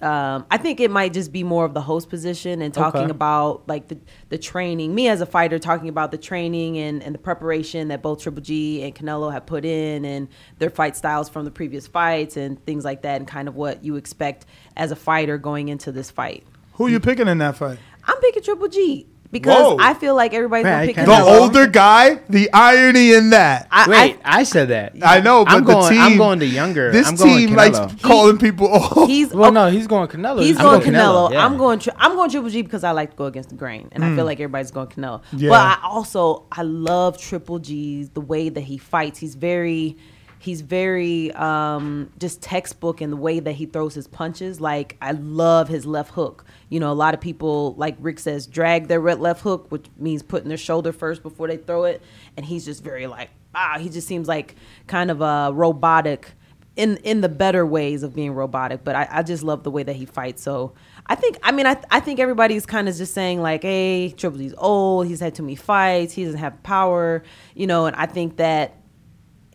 Um, 0.02 0.46
I 0.52 0.58
think 0.58 0.82
it 0.82 0.92
might 0.92 1.14
just 1.14 1.32
be 1.32 1.42
more 1.44 1.64
of 1.64 1.74
the 1.74 1.80
host 1.80 2.10
position 2.10 2.62
and 2.62 2.74
talking 2.74 3.04
Okay. 3.04 3.12
about 3.12 3.66
like 3.66 3.88
the, 3.88 3.98
the 4.28 4.38
training. 4.38 4.94
Me 4.94 5.08
as 5.08 5.22
a 5.22 5.26
fighter 5.26 5.58
talking 5.58 5.88
about 5.88 6.12
the 6.12 6.18
training 6.18 6.78
and, 6.78 7.02
and 7.02 7.16
the 7.16 7.20
preparation 7.20 7.88
that 7.88 8.02
both 8.02 8.22
Triple 8.22 8.42
G 8.42 8.84
and 8.84 8.94
Canelo 8.94 9.32
have 9.32 9.46
put 9.46 9.64
in 9.64 10.04
and 10.04 10.28
their 10.60 10.70
fight 10.70 10.98
styles 10.98 11.30
from 11.30 11.46
the 11.46 11.50
previous 11.52 11.88
fights 11.88 12.36
and 12.36 12.64
things 12.66 12.84
like 12.84 13.04
that 13.04 13.22
and 13.22 13.28
kind 13.28 13.48
of 13.48 13.56
what 13.56 13.86
you 13.86 13.96
expect 13.96 14.46
as 14.76 14.92
a 14.92 14.98
fighter 14.98 15.38
going 15.38 15.70
into 15.70 15.94
this 15.94 16.12
fight. 16.12 16.46
Who 16.76 16.88
are 16.88 16.90
you 16.90 17.00
picking 17.00 17.28
in 17.28 17.38
that 17.40 17.58
fight? 17.58 17.80
I'm 18.04 18.20
picking 18.20 18.44
Triple 18.44 18.68
G 18.68 19.08
because 19.32 19.62
Whoa. 19.62 19.78
I 19.80 19.94
feel 19.94 20.16
like 20.16 20.34
everybody's 20.34 20.64
Man, 20.64 20.74
gonna 20.74 20.84
I 20.84 20.86
pick 20.86 20.96
kinda- 20.96 21.12
The 21.12 21.18
Canelo. 21.18 21.42
older 21.42 21.68
guy. 21.68 22.20
The 22.30 22.52
irony 22.54 23.14
in 23.14 23.32
that. 23.32 23.68
I, 23.72 23.90
wait, 23.90 24.20
I, 24.24 24.44
said 24.44 24.70
that. 24.70 24.94
I 25.02 25.20
know, 25.20 25.44
but 25.44 25.56
I'm 25.56 25.66
the 25.66 25.74
going. 25.74 25.92
team. 25.92 26.02
I'm 26.02 26.18
going 26.18 26.40
to 26.40 26.46
younger. 26.46 26.92
This 26.92 27.08
I'm 27.08 27.16
going 27.16 27.48
team 27.48 27.56
likes 27.56 27.78
Canelo. 27.78 28.02
calling 28.02 28.38
people 28.38 28.68
old. 28.68 29.10
He's 29.10 29.34
well, 29.34 29.52
no, 29.52 29.70
he's 29.70 29.88
going 29.88 30.08
Canelo. 30.08 30.42
He's 30.42 30.58
I'm 30.58 30.64
going 30.64 30.80
going 30.80 30.94
Canelo. 30.94 31.30
Canelo, 31.30 31.32
yeah. 31.34 31.46
I'm 31.46 31.58
going. 31.58 31.80
Tri- 31.80 31.96
I'm 31.98 32.16
going 32.16 32.30
Triple 32.30 32.50
G 32.50 32.62
because 32.62 32.84
I 32.84 32.92
like 32.92 33.12
to 33.12 33.16
go 33.18 33.26
against 33.26 33.50
the 33.50 33.56
grain, 33.56 33.90
and 33.92 34.04
I 34.04 34.08
feel 34.10 34.20
hmm. 34.20 34.28
like 34.28 34.40
everybody's 34.40 34.72
going 34.72 34.88
Canelo. 34.88 35.22
Yeah. 35.34 35.50
But 35.50 35.60
I 35.60 35.80
also 35.84 36.46
I 36.52 36.62
love 36.62 37.18
Triple 37.18 37.60
G's 37.60 38.10
the 38.10 38.22
way 38.22 38.50
that 38.50 38.62
he 38.62 38.78
fights. 38.78 39.20
He's 39.20 39.36
very, 39.36 39.98
he's 40.46 40.62
very 40.62 41.32
um, 41.34 42.12
just 42.20 42.40
textbook 42.40 43.02
in 43.02 43.10
the 43.10 43.18
way 43.18 43.40
that 43.40 43.54
he 43.54 43.66
throws 43.66 43.96
his 43.96 44.08
punches. 44.08 44.62
Like 44.62 44.96
I 45.02 45.12
love 45.12 45.68
his 45.68 45.88
left 45.88 46.12
hook. 46.12 46.46
You 46.70 46.80
know, 46.80 46.92
a 46.92 46.94
lot 46.94 47.16
of 47.16 47.20
people 47.20 47.74
like 47.78 47.96
Rick 48.00 48.20
says 48.20 48.46
drag 48.46 48.88
their 48.88 49.02
left 49.16 49.42
hook, 49.42 49.72
which 49.72 49.88
means 49.98 50.22
putting 50.22 50.48
their 50.48 50.58
shoulder 50.58 50.94
first 50.94 51.24
before 51.24 51.48
they 51.48 51.58
throw 51.58 51.86
it, 51.86 52.02
and 52.38 52.46
he's 52.46 52.64
just 52.64 52.84
very 52.84 53.08
like 53.08 53.32
ah. 53.56 53.78
He 53.80 53.90
just 53.90 54.08
seems 54.08 54.28
like 54.28 54.56
kind 54.86 55.10
of 55.10 55.22
a 55.22 55.52
robotic 55.52 56.34
in 56.76 56.98
in 56.98 57.22
the 57.22 57.30
better 57.30 57.66
ways 57.66 58.04
of 58.04 58.14
being 58.14 58.34
robotic. 58.34 58.84
But 58.84 58.96
I, 58.96 59.08
I 59.10 59.24
just 59.24 59.42
love 59.42 59.64
the 59.64 59.72
way 59.72 59.82
that 59.82 59.96
he 59.96 60.06
fights. 60.06 60.44
So 60.44 60.74
I 61.08 61.16
think 61.16 61.40
I 61.42 61.52
mean 61.54 61.66
I 61.66 61.82
I 61.90 62.00
think 62.00 62.20
everybody's 62.20 62.68
kind 62.68 62.88
of 62.88 62.96
just 62.96 63.16
saying 63.16 63.42
like, 63.42 63.64
hey, 63.64 64.14
Triple 64.16 64.38
G's 64.38 64.54
old. 64.60 65.08
He's 65.08 65.22
had 65.22 65.34
too 65.34 65.44
many 65.44 65.56
fights. 65.56 66.14
He 66.14 66.24
doesn't 66.24 66.40
have 66.40 66.62
power. 66.62 67.24
You 67.56 67.66
know, 67.66 67.88
and 67.88 67.96
I 67.96 68.06
think 68.06 68.38
that. 68.38 68.78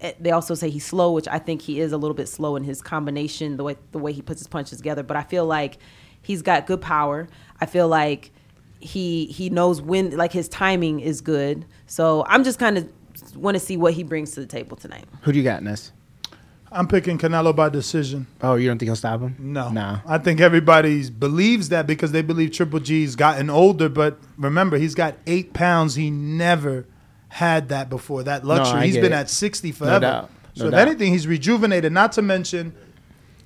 Eh, 0.00 0.12
They 0.20 0.30
also 0.30 0.54
say 0.54 0.70
he's 0.70 0.84
slow, 0.84 1.12
which 1.12 1.28
I 1.28 1.38
think 1.38 1.62
he 1.62 1.80
is 1.80 1.92
a 1.92 1.96
little 1.96 2.14
bit 2.14 2.28
slow 2.28 2.56
in 2.56 2.64
his 2.64 2.82
combination, 2.82 3.56
the 3.56 3.64
way 3.64 3.76
the 3.92 3.98
way 3.98 4.12
he 4.12 4.22
puts 4.22 4.40
his 4.40 4.48
punches 4.48 4.78
together. 4.78 5.02
But 5.02 5.16
I 5.16 5.22
feel 5.22 5.46
like 5.46 5.78
he's 6.22 6.42
got 6.42 6.66
good 6.66 6.80
power. 6.80 7.28
I 7.60 7.66
feel 7.66 7.88
like 7.88 8.30
he 8.80 9.26
he 9.26 9.50
knows 9.50 9.80
when 9.80 10.16
like 10.16 10.32
his 10.32 10.48
timing 10.48 11.00
is 11.00 11.20
good. 11.20 11.66
So 11.86 12.24
I'm 12.28 12.44
just 12.44 12.58
kind 12.58 12.78
of 12.78 12.88
want 13.36 13.54
to 13.54 13.60
see 13.60 13.76
what 13.76 13.94
he 13.94 14.02
brings 14.02 14.32
to 14.32 14.40
the 14.40 14.46
table 14.46 14.76
tonight. 14.76 15.04
Who 15.22 15.32
do 15.32 15.38
you 15.38 15.44
got, 15.44 15.62
Ness? 15.62 15.92
I'm 16.72 16.86
picking 16.86 17.18
Canelo 17.18 17.54
by 17.54 17.68
decision. 17.68 18.28
Oh, 18.40 18.54
you 18.54 18.68
don't 18.68 18.78
think 18.78 18.88
he'll 18.88 18.96
stop 18.96 19.20
him? 19.20 19.34
No. 19.40 19.70
No. 19.70 19.98
I 20.06 20.18
think 20.18 20.40
everybody 20.40 21.10
believes 21.10 21.68
that 21.70 21.86
because 21.86 22.12
they 22.12 22.22
believe 22.22 22.52
Triple 22.52 22.78
G's 22.78 23.16
gotten 23.16 23.50
older. 23.50 23.88
But 23.88 24.18
remember, 24.38 24.78
he's 24.78 24.94
got 24.94 25.16
eight 25.26 25.52
pounds. 25.52 25.96
He 25.96 26.10
never 26.10 26.86
had 27.30 27.68
that 27.70 27.88
before. 27.90 28.22
That 28.24 28.44
luxury. 28.44 28.80
I 28.80 28.84
he's 28.86 28.94
get 28.94 29.02
been 29.02 29.12
it. 29.12 29.16
at 29.16 29.30
60 29.30 29.68
No 29.68 29.74
forever. 29.74 30.00
doubt. 30.00 30.30
So 30.54 30.64
No 30.68 30.76
if 30.76 30.86
anything, 30.86 31.12
he's 31.12 31.26
rejuvenated. 31.26 31.92
Not 31.92 32.12
to 32.12 32.22
mention, 32.22 32.72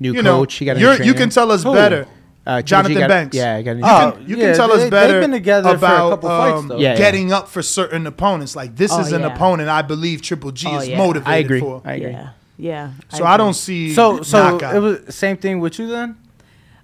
New 0.01 0.13
you 0.15 0.23
know, 0.23 0.39
coach. 0.39 0.55
he 0.55 0.65
got 0.65 0.77
a 0.77 0.81
you're- 0.81 1.07
you 1.07 1.15
can 1.15 1.31
tell 1.31 1.51
us 1.53 1.63
Who? 1.63 1.73
better. 1.75 2.07
Uh, 2.47 2.57
Johnathon 2.59 2.99
got- 2.99 3.09
Banks. 3.09 3.37
Yeah, 3.37 3.63
got 3.63 3.71
a 3.71 3.75
new 3.77 3.81
You 3.81 3.87
trainer. 3.87 4.13
can, 4.13 4.21
you 4.29 4.37
Yeah, 4.37 4.45
can 4.49 4.57
tell 4.57 4.69
they- 4.69 4.75
us 4.75 4.81
they've 4.83 4.91
better 4.91 5.21
been 5.21 5.31
together 5.31 5.69
for 5.71 5.75
a 5.75 5.79
about 5.79 6.11
couple 6.11 6.29
fights, 6.29 6.59
um, 6.59 6.69
though. 6.69 6.77
Yeah, 6.77 6.91
yeah. 6.93 6.97
getting 6.99 7.33
up 7.33 7.49
for 7.49 7.63
certain 7.63 8.07
opponents. 8.07 8.55
Like 8.57 8.77
this 8.77 8.93
Oh, 8.93 9.01
is 9.01 9.13
an 9.13 9.23
yeah. 9.23 9.29
opponent 9.35 9.71
I 9.71 9.81
believe 9.83 10.21
Triple 10.21 10.51
G 10.51 10.67
Oh, 10.71 10.79
is 10.79 10.89
yeah. 10.89 10.99
motivated 10.99 11.29
I 11.33 11.37
agree. 11.39 11.61
for. 11.61 11.81
I 11.87 11.93
agree. 11.95 12.11
Yeah, 12.11 12.29
yeah. 12.59 12.89
So 13.11 13.25
I 13.25 13.37
don't 13.39 13.55
see 13.55 13.95
So, 13.95 14.21
so 14.23 14.51
knockout. 14.53 14.75
it 14.77 14.79
was 14.81 14.99
same 15.15 15.37
thing 15.39 15.61
with 15.61 15.79
you 15.79 15.89
then. 15.89 16.17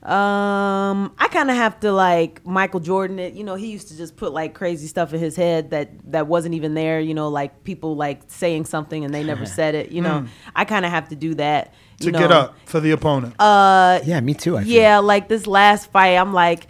Um, 0.02 1.12
I 1.18 1.28
kind 1.28 1.50
of 1.50 1.56
have 1.56 1.78
to 1.80 1.92
like 1.92 2.44
Michael 2.46 2.80
Jordan. 2.80 3.18
It 3.18 3.34
you 3.34 3.44
know 3.44 3.54
he 3.54 3.66
used 3.70 3.88
to 3.88 3.96
just 3.96 4.16
put 4.16 4.32
like 4.32 4.54
crazy 4.54 4.86
stuff 4.86 5.12
in 5.12 5.20
his 5.20 5.36
head 5.36 5.70
that 5.70 5.90
that 6.12 6.26
wasn't 6.26 6.54
even 6.54 6.74
there. 6.74 7.00
You 7.00 7.12
know, 7.14 7.28
like 7.28 7.64
people 7.64 7.96
like 7.96 8.22
saying 8.28 8.64
something 8.64 9.04
and 9.04 9.12
they 9.14 9.22
never 9.22 9.44
said 9.58 9.74
it. 9.74 9.90
You 9.92 10.02
know, 10.02 10.10
Mm. 10.10 10.28
I 10.56 10.64
kind 10.64 10.84
of 10.84 10.90
have 10.90 11.08
to 11.10 11.16
do 11.16 11.34
that 11.34 11.72
to 12.00 12.10
know. 12.10 12.18
get 12.18 12.32
up 12.32 12.56
for 12.64 12.80
the 12.80 12.90
opponent. 12.92 13.34
Uh, 13.38 14.00
Yeah, 14.04 14.20
me 14.20 14.34
too. 14.34 14.56
I 14.56 14.64
feel. 14.64 14.72
yeah, 14.72 14.98
like 14.98 15.28
this 15.28 15.46
last 15.46 15.90
fight, 15.92 16.16
I'm 16.16 16.32
like, 16.32 16.66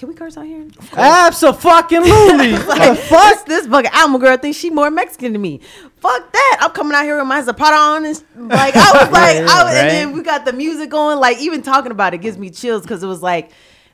can 0.00 0.08
we 0.08 0.14
curse 0.14 0.38
out 0.38 0.46
here? 0.46 0.66
Absolutely. 0.94 2.52
like, 2.66 2.98
fuck 3.00 3.44
this 3.44 3.66
fucking 3.66 3.90
animal 3.92 4.18
girl 4.18 4.34
thinks 4.38 4.56
she 4.56 4.70
more 4.70 4.90
Mexican 4.90 5.34
than 5.34 5.42
me. 5.42 5.60
Fuck 5.98 6.32
that! 6.32 6.58
I'm 6.62 6.70
coming 6.70 6.94
out 6.94 7.04
here 7.04 7.18
with 7.18 7.26
my 7.26 7.42
Zapata 7.42 7.76
on 7.76 8.06
and 8.06 8.24
like 8.48 8.74
I 8.74 8.92
was 9.04 9.10
like, 9.12 9.36
Yeah, 9.36 9.46
I 9.50 9.64
was, 9.64 9.74
right? 9.74 9.76
and 9.76 9.90
then 9.90 10.12
we 10.12 10.22
got 10.22 10.46
the 10.46 10.54
music 10.54 10.88
going. 10.88 11.18
Like 11.18 11.38
even 11.40 11.60
talking 11.60 11.92
about 11.92 12.14
it 12.14 12.18
gives 12.22 12.38
me 12.38 12.48
chills 12.48 12.80
because 12.80 13.02
it 13.02 13.08
was 13.08 13.22
like, 13.22 13.50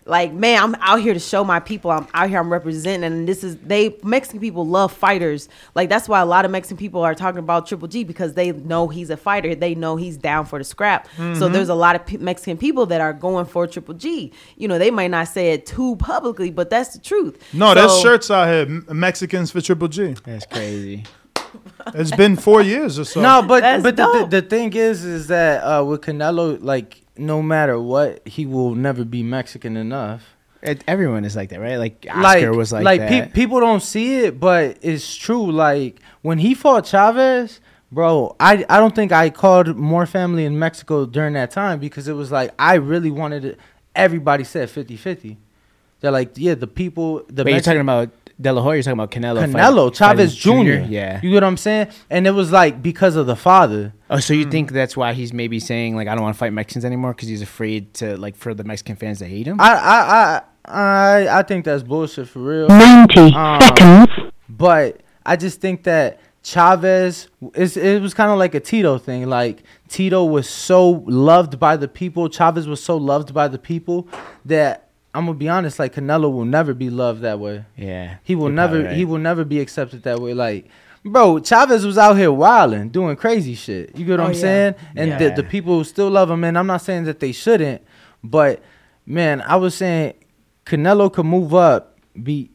like 0.08 0.32
man, 0.32 0.62
I'm 0.62 0.74
out 0.76 1.00
here 1.00 1.12
to 1.14 1.20
show 1.20 1.42
my 1.44 1.58
people. 1.60 1.90
I'm 1.90 2.06
out 2.14 2.28
here. 2.30 2.38
I'm 2.38 2.50
representing, 2.50 3.04
and 3.04 3.28
this 3.28 3.42
is 3.44 3.56
they 3.56 3.96
Mexican 4.04 4.40
people 4.40 4.64
love 4.66 4.92
fighters. 4.92 5.48
Like 5.74 5.88
that's 5.88 6.08
why 6.08 6.20
a 6.20 6.24
lot 6.26 6.44
of 6.44 6.50
Mexican 6.52 6.76
people 6.76 7.02
are 7.02 7.14
talking 7.14 7.40
about 7.40 7.66
Triple 7.66 7.88
G 7.88 8.04
because 8.04 8.34
they 8.34 8.52
know 8.52 8.86
he's 8.88 9.10
a 9.10 9.16
fighter. 9.16 9.54
They 9.54 9.74
know 9.74 9.96
he's 9.96 10.16
down 10.16 10.46
for 10.46 10.58
the 10.58 10.64
scrap. 10.64 11.08
So 11.16 11.22
Mhm. 11.22 11.52
there's 11.52 11.68
a 11.68 11.74
lot 11.74 11.96
of 11.96 12.06
P- 12.06 12.18
Mexican 12.18 12.56
people 12.56 12.86
that 12.86 13.00
are 13.00 13.12
going 13.12 13.46
for 13.46 13.66
Triple 13.66 13.94
G. 13.94 14.32
You 14.56 14.68
know, 14.68 14.78
they 14.78 14.90
might 14.92 15.10
not 15.10 15.28
say 15.28 15.52
it 15.52 15.66
too 15.66 15.96
publicly, 15.96 16.50
but 16.50 16.70
that's 16.70 16.90
the 16.94 17.00
truth. 17.00 17.36
No, 17.52 17.74
there's 17.74 18.00
shirts 18.00 18.30
out 18.30 18.46
here, 18.48 18.66
Mexicans 18.94 19.50
for 19.50 19.60
Triple 19.60 19.88
G. 19.88 20.14
That's 20.24 20.46
crazy. 20.46 21.04
It's 21.94 22.10
been 22.10 22.36
four 22.36 22.62
years 22.62 22.98
or 22.98 23.04
so. 23.04 23.20
No, 23.22 23.42
but 23.42 23.60
That's 23.60 23.82
but 23.82 23.96
the, 23.96 24.26
the, 24.28 24.40
the 24.40 24.46
thing 24.48 24.72
is, 24.74 25.04
is 25.04 25.28
that 25.28 25.62
uh, 25.62 25.84
with 25.84 26.02
Canelo, 26.02 26.58
like 26.60 27.02
no 27.18 27.42
matter 27.42 27.78
what, 27.80 28.26
he 28.26 28.46
will 28.46 28.74
never 28.74 29.04
be 29.04 29.22
Mexican 29.22 29.76
enough. 29.76 30.36
It, 30.62 30.82
everyone 30.88 31.24
is 31.24 31.36
like 31.36 31.50
that, 31.50 31.60
right? 31.60 31.76
Like 31.76 32.06
Oscar 32.10 32.52
was 32.52 32.72
like, 32.72 32.84
like 32.84 33.00
that. 33.00 33.08
pe- 33.08 33.30
people 33.32 33.60
don't 33.60 33.82
see 33.82 34.20
it, 34.20 34.40
but 34.40 34.78
it's 34.82 35.14
true. 35.14 35.50
Like 35.50 36.00
when 36.22 36.38
he 36.38 36.54
fought 36.54 36.86
Chavez, 36.86 37.60
bro, 37.92 38.34
I 38.40 38.64
I 38.68 38.78
don't 38.78 38.94
think 38.94 39.12
I 39.12 39.30
called 39.30 39.76
more 39.76 40.06
family 40.06 40.44
in 40.44 40.58
Mexico 40.58 41.06
during 41.06 41.34
that 41.34 41.50
time 41.50 41.78
because 41.78 42.08
it 42.08 42.14
was 42.14 42.32
like 42.32 42.52
I 42.58 42.74
really 42.74 43.10
wanted 43.10 43.44
it. 43.44 43.60
Everybody 43.94 44.44
said 44.44 44.68
50-50. 44.68 45.36
They're 46.00 46.10
like, 46.10 46.32
yeah, 46.36 46.54
the 46.54 46.66
people. 46.66 47.24
The 47.28 47.44
Wait, 47.44 47.52
you're 47.52 47.60
talking 47.60 47.80
about 47.80 48.10
De 48.40 48.52
La 48.52 48.60
Hoya. 48.60 48.76
You're 48.76 48.82
talking 48.82 48.92
about 49.00 49.10
Canelo. 49.10 49.40
fight- 49.40 49.50
Canelo, 49.50 49.94
Chavez 49.94 50.36
fighting 50.42 50.64
Jr. 50.84 50.90
Yeah. 50.92 51.20
you 51.22 51.30
get 51.30 51.36
what 51.36 51.44
I'm 51.44 51.56
saying? 51.56 51.88
And 52.10 52.26
it 52.26 52.32
was 52.32 52.52
like 52.52 52.82
because 52.82 53.16
of 53.16 53.26
the 53.26 53.36
father. 53.36 53.94
Oh, 54.10 54.18
so 54.18 54.34
Mm. 54.34 54.38
you 54.38 54.44
think 54.50 54.72
that's 54.72 54.96
why 54.96 55.12
he's 55.14 55.32
maybe 55.32 55.58
saying 55.58 55.96
like 55.96 56.06
I 56.08 56.14
don't 56.14 56.22
want 56.22 56.34
to 56.34 56.38
fight 56.38 56.52
Mexicans 56.52 56.84
anymore 56.84 57.12
because 57.14 57.28
he's 57.28 57.42
afraid 57.42 57.94
to 57.94 58.16
like 58.18 58.36
for 58.36 58.52
the 58.54 58.64
Mexican 58.64 58.96
fans 58.96 59.18
to 59.20 59.24
hate 59.26 59.46
him? 59.46 59.58
I 59.60 59.72
I 59.74 60.00
I 60.00 60.40
I, 60.68 61.38
I 61.38 61.42
think 61.44 61.64
that's 61.64 61.82
bullshit 61.82 62.28
for 62.28 62.40
real. 62.40 62.68
90 62.68 63.34
Um, 63.34 63.60
seconds. 63.60 64.32
But 64.48 65.00
I 65.24 65.36
just 65.36 65.60
think 65.60 65.84
that 65.84 66.18
Chavez 66.42 67.28
is 67.54 67.76
it 67.76 68.00
was 68.02 68.14
kind 68.14 68.30
of 68.30 68.38
like 68.38 68.54
a 68.54 68.60
Tito 68.60 68.98
thing. 68.98 69.28
Like 69.28 69.62
Tito 69.88 70.24
was 70.24 70.48
so 70.48 71.04
loved 71.06 71.58
by 71.58 71.76
the 71.76 71.88
people, 71.88 72.28
Chavez 72.28 72.66
was 72.68 72.82
so 72.82 72.96
loved 72.96 73.32
by 73.34 73.48
the 73.48 73.58
people 73.58 74.08
that 74.44 74.85
I'm 75.16 75.26
gonna 75.26 75.38
be 75.38 75.48
honest, 75.48 75.78
like 75.78 75.94
Canelo 75.94 76.32
will 76.32 76.44
never 76.44 76.74
be 76.74 76.90
loved 76.90 77.22
that 77.22 77.38
way. 77.40 77.64
yeah. 77.76 78.16
He 78.22 78.34
will 78.34 78.50
never 78.50 78.80
probably 78.80 78.96
he 78.96 79.04
will 79.04 79.18
never 79.18 79.44
be 79.44 79.60
accepted 79.60 80.02
that 80.04 80.20
way. 80.20 80.34
Like 80.34 80.68
Bro, 81.04 81.40
Chavez 81.40 81.86
was 81.86 81.96
out 81.98 82.14
here 82.16 82.32
wilding, 82.32 82.88
doing 82.88 83.14
crazy 83.16 83.54
shit. 83.54 83.96
You 83.96 84.04
get 84.04 84.12
what 84.18 84.20
Oh, 84.20 84.24
I'm 84.24 84.32
yeah. 84.34 84.40
saying? 84.40 84.74
And 84.96 85.08
Yeah. 85.10 85.18
the, 85.18 85.42
the 85.42 85.48
people 85.48 85.84
still 85.84 86.10
love 86.10 86.28
him. 86.30 86.42
And 86.42 86.58
I'm 86.58 86.66
not 86.66 86.82
saying 86.82 87.04
that 87.04 87.20
they 87.20 87.30
shouldn't, 87.30 87.80
but 88.24 88.60
man, 89.06 89.40
I 89.42 89.54
was 89.56 89.74
saying 89.76 90.14
Canelo 90.64 91.12
could 91.12 91.26
move 91.26 91.54
up, 91.54 91.98
beat 92.20 92.50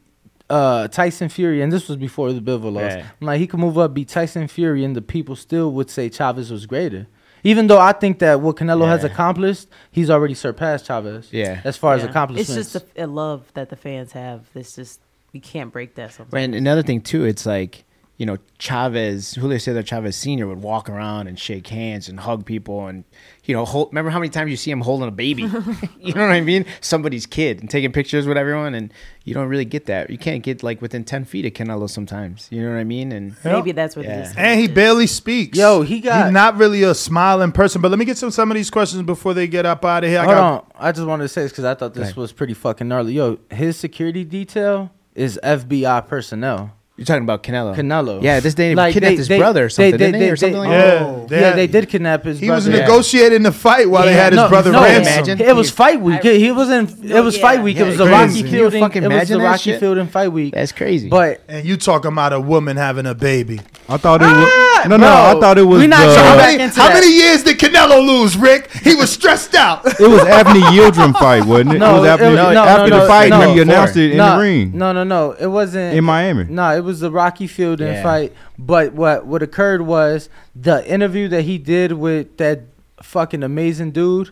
uh, 0.50 0.86
Tyson 0.88 1.30
Fury, 1.30 1.62
and 1.62 1.72
this 1.72 1.88
was 1.88 1.96
before 1.96 2.30
the 2.34 2.40
Bivol 2.40 2.72
loss. 2.74 2.92
Yeah. 2.92 3.06
I'm 3.20 3.26
like 3.26 3.40
he 3.40 3.46
could 3.46 3.58
move 3.60 3.78
up, 3.78 3.94
beat 3.94 4.08
Tyson 4.08 4.46
Fury, 4.48 4.84
and 4.84 4.94
the 4.94 5.00
people 5.00 5.34
still 5.34 5.72
would 5.72 5.88
say 5.88 6.10
Chavez 6.10 6.50
was 6.52 6.66
greater. 6.66 7.06
Even 7.44 7.66
though 7.66 7.78
I 7.78 7.92
think 7.92 8.20
that 8.20 8.40
what 8.40 8.56
Canelo 8.56 8.86
has 8.86 9.04
accomplished, 9.04 9.68
he's 9.90 10.10
already 10.10 10.34
surpassed 10.34 10.86
Chavez. 10.86 11.32
Yeah. 11.32 11.60
As 11.64 11.76
far 11.76 11.94
as 11.94 12.04
accomplishments. 12.04 12.50
It's 12.50 12.72
just 12.72 12.86
a, 12.96 13.04
a 13.04 13.06
love 13.06 13.50
that 13.54 13.68
the 13.68 13.76
fans 13.76 14.12
have. 14.12 14.46
It's 14.54 14.76
just 14.76 15.00
we 15.32 15.40
can't 15.40 15.72
break 15.72 15.94
that 15.96 16.12
sometimes. 16.12 16.44
And 16.44 16.54
another 16.54 16.82
thing 16.82 17.00
too, 17.00 17.24
it's 17.24 17.46
like 17.46 17.84
you 18.22 18.26
know, 18.26 18.36
Chavez, 18.60 19.34
Julio 19.34 19.58
Cesar 19.58 19.82
Chavez 19.82 20.14
Sr. 20.14 20.46
would 20.46 20.62
walk 20.62 20.88
around 20.88 21.26
and 21.26 21.36
shake 21.36 21.66
hands 21.66 22.08
and 22.08 22.20
hug 22.20 22.46
people 22.46 22.86
and, 22.86 23.02
you 23.42 23.52
know, 23.52 23.64
hold, 23.64 23.88
remember 23.88 24.12
how 24.12 24.20
many 24.20 24.28
times 24.28 24.48
you 24.48 24.56
see 24.56 24.70
him 24.70 24.80
holding 24.80 25.08
a 25.08 25.10
baby? 25.10 25.42
you 25.98 26.14
know 26.14 26.20
what 26.20 26.30
I 26.30 26.40
mean? 26.40 26.64
Somebody's 26.80 27.26
kid 27.26 27.58
and 27.58 27.68
taking 27.68 27.90
pictures 27.90 28.24
with 28.24 28.36
everyone. 28.36 28.76
And 28.76 28.94
you 29.24 29.34
don't 29.34 29.48
really 29.48 29.64
get 29.64 29.86
that. 29.86 30.08
You 30.08 30.18
can't 30.18 30.44
get 30.44 30.62
like 30.62 30.80
within 30.80 31.02
10 31.02 31.24
feet 31.24 31.46
of 31.46 31.52
Canelo 31.52 31.90
sometimes. 31.90 32.46
You 32.52 32.62
know 32.62 32.70
what 32.70 32.78
I 32.78 32.84
mean? 32.84 33.10
And 33.10 33.34
Maybe 33.44 33.72
that's 33.72 33.96
what 33.96 34.04
it 34.04 34.10
yeah. 34.10 34.30
is. 34.30 34.36
And 34.36 34.60
he 34.60 34.68
barely 34.68 35.08
speaks. 35.08 35.58
Yo, 35.58 35.82
he 35.82 35.98
got- 35.98 36.26
He's 36.26 36.32
not 36.32 36.56
really 36.56 36.84
a 36.84 36.94
smiling 36.94 37.50
person. 37.50 37.82
But 37.82 37.90
let 37.90 37.98
me 37.98 38.04
get 38.04 38.18
to 38.18 38.30
some 38.30 38.52
of 38.52 38.54
these 38.54 38.70
questions 38.70 39.02
before 39.02 39.34
they 39.34 39.48
get 39.48 39.66
up 39.66 39.84
out 39.84 40.04
of 40.04 40.10
here. 40.10 40.20
I 40.20 40.24
Hold 40.26 40.36
got 40.36 40.52
on. 40.52 40.66
I 40.78 40.92
just 40.92 41.08
wanted 41.08 41.24
to 41.24 41.28
say 41.28 41.42
this 41.42 41.50
because 41.50 41.64
I 41.64 41.74
thought 41.74 41.94
this 41.94 42.14
was 42.14 42.30
pretty 42.30 42.54
fucking 42.54 42.86
gnarly. 42.86 43.14
Yo, 43.14 43.40
his 43.50 43.76
security 43.76 44.22
detail 44.22 44.92
is 45.16 45.40
FBI 45.42 46.06
personnel. 46.06 46.76
You're 46.98 47.06
talking 47.06 47.22
about 47.22 47.42
Canelo. 47.42 47.74
Canelo. 47.74 48.22
Yeah, 48.22 48.40
this 48.40 48.52
day 48.52 48.74
kidnapped 48.92 49.16
his 49.16 49.26
brother 49.26 49.64
or 49.64 49.68
something, 49.70 49.96
didn't 49.96 50.20
they? 50.20 50.28
Or 50.28 50.36
something 50.36 50.58
like 50.58 50.68
Yeah, 50.68 50.84
that? 50.98 51.28
they 51.28 51.40
yeah, 51.40 51.46
had- 51.48 51.56
they 51.56 51.66
did 51.66 51.88
kidnap 51.88 52.22
his 52.24 52.38
brother. 52.38 52.40
He 52.40 52.46
brother. 52.48 52.70
was 52.70 52.80
negotiating 52.80 53.42
the 53.44 53.50
fight 53.50 53.88
while 53.88 54.04
they 54.04 54.12
had 54.12 54.34
his 54.34 54.42
brother 54.48 54.72
no, 54.72 54.82
ransomed. 54.82 55.40
It 55.40 55.56
was 55.56 55.70
fight 55.70 56.02
week. 56.02 56.22
he 56.22 56.52
was 56.52 56.68
in. 56.70 56.86
It 57.10 57.20
was 57.24 57.38
fight 57.38 57.62
week. 57.62 57.78
Yeah, 57.78 57.84
it 57.84 57.86
was 57.86 57.96
the 57.96 58.04
crazy. 58.04 58.12
Rocky 58.20 58.42
Can 58.42 58.44
you 58.46 58.50
Fielding. 58.58 58.80
fucking 58.82 59.02
It 59.04 59.06
was 59.08 59.14
imagine 59.16 59.38
the 59.38 59.44
Rocky 59.44 59.58
shit? 59.62 59.80
Fielding 59.80 60.06
fight 60.08 60.28
week. 60.28 60.52
That's 60.54 60.72
crazy. 60.72 61.08
But 61.08 61.40
And 61.48 61.64
you 61.66 61.78
talking 61.78 62.12
about 62.12 62.34
a 62.34 62.40
woman 62.40 62.76
having 62.76 63.06
a 63.06 63.14
baby? 63.14 63.60
I 63.88 63.96
thought 63.96 64.20
it 64.20 64.26
Ah, 64.28 64.80
was 64.82 64.88
no, 64.90 64.96
no. 64.98 65.06
I 65.06 65.40
thought 65.40 65.56
it 65.58 65.62
was. 65.62 65.80
we 65.80 65.86
not 65.86 66.00
the- 66.00 66.14
How 66.14 66.36
back 66.36 66.50
many, 66.52 66.62
into 66.64 66.78
how 66.80 66.88
that. 66.88 66.94
many 66.94 67.10
years 67.12 67.42
did 67.42 67.58
Canelo 67.58 68.06
lose, 68.06 68.36
Rick? 68.36 68.70
He 68.70 68.94
was 68.94 69.10
stressed 69.10 69.54
out. 69.54 69.84
It 70.02 70.08
was 70.08 70.20
Avni 70.22 70.60
Yildirim 70.60 71.14
fight, 71.14 71.44
wasn't 71.46 71.74
it? 71.74 71.78
No, 71.78 71.96
it 71.96 72.00
was 72.00 72.08
after, 72.08 72.24
no, 72.34 72.52
no, 72.52 72.64
after 72.64 72.90
the 73.00 73.06
fight, 73.06 73.32
he 73.54 73.60
announced 73.60 73.96
it 73.96 74.10
in 74.12 74.18
the 74.18 74.36
ring 74.38 74.72
No, 74.76 74.92
no, 74.92 75.04
no. 75.04 75.32
It 75.32 75.46
wasn't 75.46 75.94
in 75.96 76.04
Miami. 76.04 76.44
No, 76.50 76.70
it 76.76 76.80
was 76.82 76.91
the 77.00 77.10
Rocky 77.10 77.46
Fielding 77.46 77.86
Yeah. 77.88 78.02
fight. 78.02 78.32
But 78.58 78.92
what 78.94 79.26
what 79.26 79.42
occurred 79.42 79.82
was 79.82 80.28
the 80.54 80.86
interview 80.90 81.28
that 81.28 81.42
he 81.42 81.58
did 81.58 81.92
with 81.92 82.36
that 82.38 82.62
fucking 83.02 83.42
amazing 83.42 83.90
dude. 83.92 84.30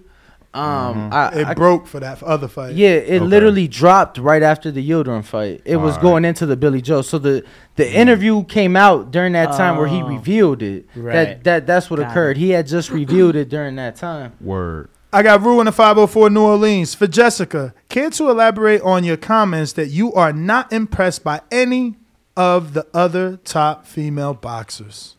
Um, 0.53 1.11
I, 1.13 1.29
It 1.29 1.47
I- 1.47 1.55
broke 1.55 1.87
for 1.87 2.01
that 2.01 2.21
other 2.25 2.49
fight. 2.49 2.75
Yeah, 2.75 2.89
it 2.91 3.19
Okay. 3.23 3.25
literally 3.25 3.69
dropped 3.69 4.19
right 4.19 4.43
after 4.43 4.73
the 4.73 4.83
Yildirim 4.89 5.23
fight. 5.25 5.61
It 5.65 5.77
was 5.77 5.91
Alright. 5.93 6.03
going 6.03 6.25
into 6.25 6.45
the 6.45 6.57
Billy 6.57 6.81
Joe. 6.81 7.03
So 7.03 7.19
the 7.19 7.45
the 7.77 7.89
interview 7.91 8.43
came 8.45 8.75
out 8.77 9.13
during 9.13 9.33
that 9.35 9.53
time 9.53 9.77
where 9.77 9.87
he 9.87 10.03
Oh. 10.03 10.09
revealed 10.09 10.61
it. 10.61 10.87
Right. 10.97 11.13
That 11.13 11.45
that 11.45 11.67
that's 11.69 11.89
what 11.89 12.01
Got 12.01 12.11
occurred. 12.11 12.37
He 12.37 12.51
had 12.51 12.67
just 12.67 12.91
revealed 12.91 13.37
it 13.37 13.49
during 13.49 13.77
that 13.77 13.95
time. 13.95 14.33
Word. 14.41 14.89
I 15.13 15.23
got 15.23 15.43
Rue 15.43 15.59
in 15.61 15.67
the 15.67 15.73
504 15.73 16.31
New 16.31 16.43
Orleans. 16.43 16.95
For 16.95 17.07
Jessica, 17.07 17.73
care 17.89 18.11
to 18.11 18.31
elaborate 18.31 18.81
on 18.83 19.03
your 19.05 19.17
comments 19.17 19.73
that 19.75 19.89
you 19.91 20.13
are 20.15 20.33
not 20.33 20.73
impressed 20.73 21.23
by 21.25 21.41
any 21.53 21.97
of 22.41 22.73
the 22.73 22.87
other 22.95 23.37
top 23.45 23.87
female 23.87 24.33
boxers? 24.33 25.15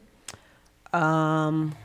Um, 0.91 1.75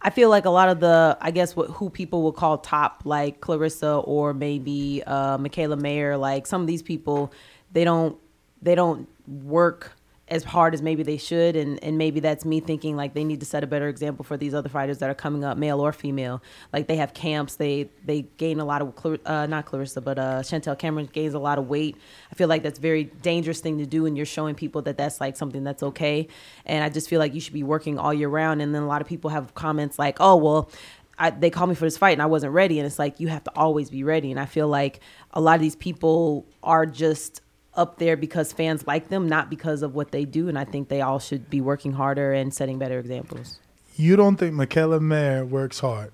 I 0.00 0.08
feel 0.08 0.30
like 0.30 0.46
a 0.46 0.50
lot 0.50 0.70
of 0.70 0.80
the, 0.80 1.18
I 1.20 1.30
guess, 1.30 1.54
what 1.54 1.68
who 1.68 1.90
people 1.90 2.22
would 2.22 2.34
call 2.34 2.56
top, 2.56 3.02
like 3.04 3.42
Claressa 3.42 4.02
or 4.08 4.32
maybe 4.32 5.02
uh, 5.06 5.36
Mikaela 5.36 5.78
Mayer, 5.78 6.16
like 6.16 6.46
some 6.46 6.62
of 6.62 6.66
these 6.66 6.80
people, 6.80 7.34
they 7.72 7.84
don't, 7.84 8.16
they 8.62 8.74
don't 8.74 9.06
work 9.28 9.92
as 10.28 10.44
hard 10.44 10.72
as 10.72 10.80
maybe 10.80 11.02
they 11.02 11.16
should, 11.16 11.56
and 11.56 11.82
and 11.82 11.98
maybe 11.98 12.20
that's 12.20 12.44
me 12.44 12.60
thinking 12.60 12.96
like 12.96 13.12
they 13.12 13.24
need 13.24 13.40
to 13.40 13.46
set 13.46 13.64
a 13.64 13.66
better 13.66 13.88
example 13.88 14.24
for 14.24 14.36
these 14.36 14.54
other 14.54 14.68
fighters 14.68 14.98
that 14.98 15.10
are 15.10 15.14
coming 15.14 15.44
up, 15.44 15.58
male 15.58 15.80
or 15.80 15.92
female. 15.92 16.42
Like 16.72 16.86
they 16.86 16.96
have 16.96 17.12
camps, 17.12 17.56
they 17.56 17.90
they 18.04 18.22
gain 18.38 18.60
a 18.60 18.64
lot 18.64 18.82
of, 18.82 19.20
uh, 19.26 19.46
not 19.46 19.66
Claressa, 19.66 20.02
but 20.02 20.18
uh, 20.18 20.42
Chantelle 20.42 20.76
Cameron 20.76 21.08
gains 21.12 21.34
a 21.34 21.38
lot 21.38 21.58
of 21.58 21.68
weight. 21.68 21.96
I 22.30 22.34
feel 22.34 22.48
like 22.48 22.62
that's 22.62 22.78
very 22.78 23.04
dangerous 23.04 23.60
thing 23.60 23.78
to 23.78 23.86
do, 23.86 24.06
and 24.06 24.16
you're 24.16 24.24
showing 24.24 24.54
people 24.54 24.82
that 24.82 24.96
that's 24.96 25.20
like 25.20 25.36
something 25.36 25.64
that's 25.64 25.82
okay. 25.82 26.28
And 26.66 26.84
I 26.84 26.88
just 26.88 27.08
feel 27.08 27.18
like 27.18 27.34
you 27.34 27.40
should 27.40 27.52
be 27.52 27.64
working 27.64 27.98
all 27.98 28.14
year 28.14 28.28
round. 28.28 28.62
And 28.62 28.74
then 28.74 28.82
a 28.82 28.86
lot 28.86 29.02
of 29.02 29.08
people 29.08 29.30
have 29.30 29.54
comments 29.54 29.98
like, 29.98 30.18
"Oh, 30.20 30.36
well." 30.36 30.70
I, 31.18 31.28
they 31.28 31.50
called 31.50 31.68
me 31.68 31.74
for 31.76 31.84
this 31.84 31.98
fight 31.98 32.14
and 32.14 32.22
I 32.22 32.26
wasn't 32.26 32.54
ready. 32.54 32.78
And 32.78 32.86
it's 32.86 32.98
like, 32.98 33.20
you 33.20 33.28
have 33.28 33.44
to 33.44 33.52
always 33.54 33.90
be 33.90 34.02
ready. 34.02 34.30
And 34.30 34.40
I 34.40 34.46
feel 34.46 34.66
like 34.66 35.00
a 35.32 35.42
lot 35.42 35.54
of 35.54 35.60
these 35.60 35.76
people 35.76 36.46
are 36.62 36.86
just 36.86 37.41
up 37.74 37.98
there 37.98 38.16
because 38.16 38.52
fans 38.52 38.86
like 38.86 39.08
them, 39.08 39.28
not 39.28 39.48
because 39.48 39.82
of 39.82 39.94
what 39.94 40.12
they 40.12 40.24
do. 40.24 40.48
And 40.48 40.58
I 40.58 40.64
think 40.64 40.88
they 40.88 41.00
all 41.00 41.18
should 41.18 41.48
be 41.48 41.60
working 41.60 41.92
harder 41.92 42.32
and 42.32 42.52
setting 42.52 42.78
better 42.78 42.98
examples. 42.98 43.58
You 43.96 44.16
don't 44.16 44.36
think 44.36 44.54
Mikaela 44.54 45.00
Mayer 45.00 45.44
works 45.44 45.80
hard? 45.80 46.12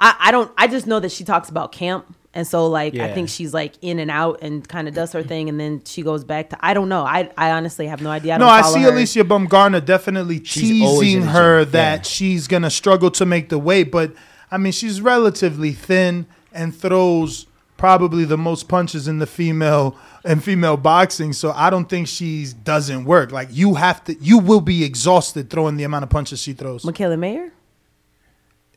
I, 0.00 0.16
I 0.18 0.30
don't, 0.30 0.52
I 0.56 0.66
just 0.66 0.86
know 0.86 1.00
that 1.00 1.12
she 1.12 1.24
talks 1.24 1.48
about 1.48 1.72
camp. 1.72 2.14
And 2.34 2.46
so, 2.46 2.66
like, 2.66 2.94
I 2.96 3.14
think 3.14 3.30
she's 3.30 3.54
like 3.54 3.76
in 3.80 3.98
and 3.98 4.10
out 4.10 4.40
and 4.42 4.68
kind 4.68 4.88
of 4.88 4.94
does 4.94 5.10
her 5.12 5.22
thing. 5.22 5.48
And 5.48 5.58
then 5.58 5.80
she 5.86 6.02
goes 6.02 6.22
back 6.22 6.50
to, 6.50 6.58
I 6.60 6.74
don't 6.74 6.90
know. 6.90 7.02
I, 7.02 7.30
I 7.38 7.52
honestly 7.52 7.86
have 7.86 8.02
no 8.02 8.10
idea. 8.10 8.34
I 8.34 8.36
no, 8.36 8.44
don't 8.44 8.54
I 8.54 8.62
see 8.62 8.82
her. 8.82 8.90
Alicia 8.90 9.24
Baumgartner 9.24 9.80
definitely 9.80 10.44
She's 10.44 10.68
teasing 10.68 11.22
her 11.22 11.64
gym, 11.64 11.72
that 11.72 11.98
yeah. 12.00 12.02
she's 12.02 12.46
gonna 12.46 12.68
struggle 12.68 13.10
to 13.12 13.24
make 13.24 13.48
the 13.48 13.58
weight, 13.58 13.90
but 13.90 14.12
I 14.50 14.58
mean 14.58 14.72
she's 14.72 15.00
relatively 15.00 15.72
thin 15.72 16.26
and 16.52 16.76
throws 16.76 17.46
probably 17.78 18.26
the 18.26 18.36
most 18.36 18.68
punches 18.68 19.08
in 19.08 19.18
the 19.18 19.26
female 19.26 19.96
in 20.26 20.40
female 20.40 20.76
boxing. 20.76 21.32
So 21.32 21.52
I 21.52 21.70
don't 21.70 21.88
think 21.88 22.08
she 22.08 22.46
doesn't 22.64 23.04
work. 23.04 23.32
Like 23.32 23.48
you 23.52 23.74
have 23.74 24.02
to, 24.04 24.14
you 24.20 24.38
will 24.38 24.60
be 24.60 24.84
exhausted 24.84 25.48
throwing 25.50 25.76
the 25.76 25.84
amount 25.84 26.04
of 26.04 26.10
punches 26.10 26.40
she 26.40 26.52
throws. 26.52 26.82
Mikaela 26.82 27.18
Mayer? 27.18 27.52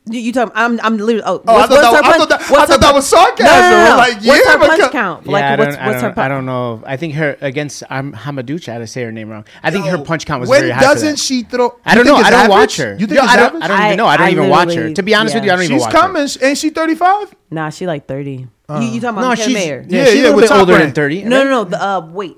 You, 0.06 0.18
you 0.18 0.32
talking? 0.32 0.52
I'm 0.56 0.80
I'm 0.82 0.96
literally. 0.96 1.22
Oh, 1.26 1.42
Oh, 1.46 1.54
I 1.54 1.58
what's, 1.58 1.74
thought 1.74 1.82
that- 1.92 2.04
her 2.04 2.10
I 2.10 2.16
thought 2.18 2.28
that- 2.30 2.40
I 2.40 2.50
what's 2.52 2.70
thought 2.72 2.80
that 2.80 2.94
was 2.94 3.06
sarcasm. 3.06 3.44
No, 3.44 3.60
no, 3.60 3.70
no, 3.70 3.90
no. 3.90 3.96
Like, 3.98 4.14
what's 4.14 4.26
yeah, 4.26 4.52
her 4.52 4.58
punch 4.58 4.80
Mikaela- 4.82 4.90
count? 4.92 5.26
Yeah, 5.26 5.32
Like, 5.32 5.44
I 5.44 5.56
what's 5.56 5.76
don't, 5.76 5.86
what's 5.86 5.96
her 5.96 6.08
don't, 6.08 6.14
punch? 6.14 6.24
I 6.24 6.28
don't 6.28 6.46
know. 6.46 6.82
I 6.86 6.96
think 6.96 7.14
her 7.14 7.36
against 7.42 7.82
um, 7.82 7.88
I'm 7.90 8.12
Hamadouche. 8.14 8.68
I 8.68 8.72
had 8.72 8.78
to 8.78 8.86
say 8.86 9.02
her 9.02 9.12
name 9.12 9.28
wrong. 9.28 9.44
I 9.62 9.70
think 9.70 9.84
her 9.86 10.02
punch 10.02 10.24
count 10.24 10.40
was 10.40 10.48
when 10.48 10.60
very 10.62 10.70
high. 10.72 10.80
for 10.80 10.86
doesn't 10.86 11.18
she 11.18 11.42
throw? 11.42 11.78
I 11.84 11.94
don't 11.94 12.06
know. 12.06 12.16
I 12.16 12.30
don't 12.30 12.40
average? 12.40 12.50
watch 12.50 12.76
her. 12.78 12.92
You 12.98 13.06
think 13.06 13.10
Yo, 13.20 13.24
it's 13.24 13.32
I 13.32 13.36
don't, 13.36 13.46
average? 13.46 13.62
I 13.62 13.68
don't 13.68 13.86
even 13.86 13.96
know. 13.98 14.06
I 14.06 14.16
don't 14.16 14.26
I 14.26 14.30
even 14.30 14.48
watch 14.48 14.74
her. 14.74 14.92
To 14.94 15.02
be 15.02 15.14
honest 15.14 15.34
with 15.34 15.44
you, 15.44 15.50
I 15.52 15.56
don't 15.56 15.62
She's 15.64 15.70
even 15.70 15.80
watch 15.80 15.92
coming. 15.92 16.28
Ain't 16.42 16.58
she 16.58 16.70
thirty 16.70 16.94
five? 16.94 17.34
Nah, 17.50 17.68
she 17.68 17.86
like 17.86 18.06
thirty. 18.08 18.48
Uh. 18.70 18.80
you, 18.80 18.88
you 18.88 19.00
talking 19.00 19.18
about 19.18 19.20
No, 19.22 19.30
Mikaela 19.34 19.46
she's- 19.46 19.52
Mayer? 19.54 19.84
yeah, 19.88 20.04
she's 20.06 20.14
a 20.14 20.22
little 20.24 20.40
bit 20.40 20.48
top 20.48 20.60
older 20.60 20.78
than 20.78 20.92
30. 20.92 21.24
No, 21.24 21.44
no, 21.44 21.50
no. 21.50 21.64
The 21.64 21.82
uh, 21.82 22.00
weight. 22.06 22.36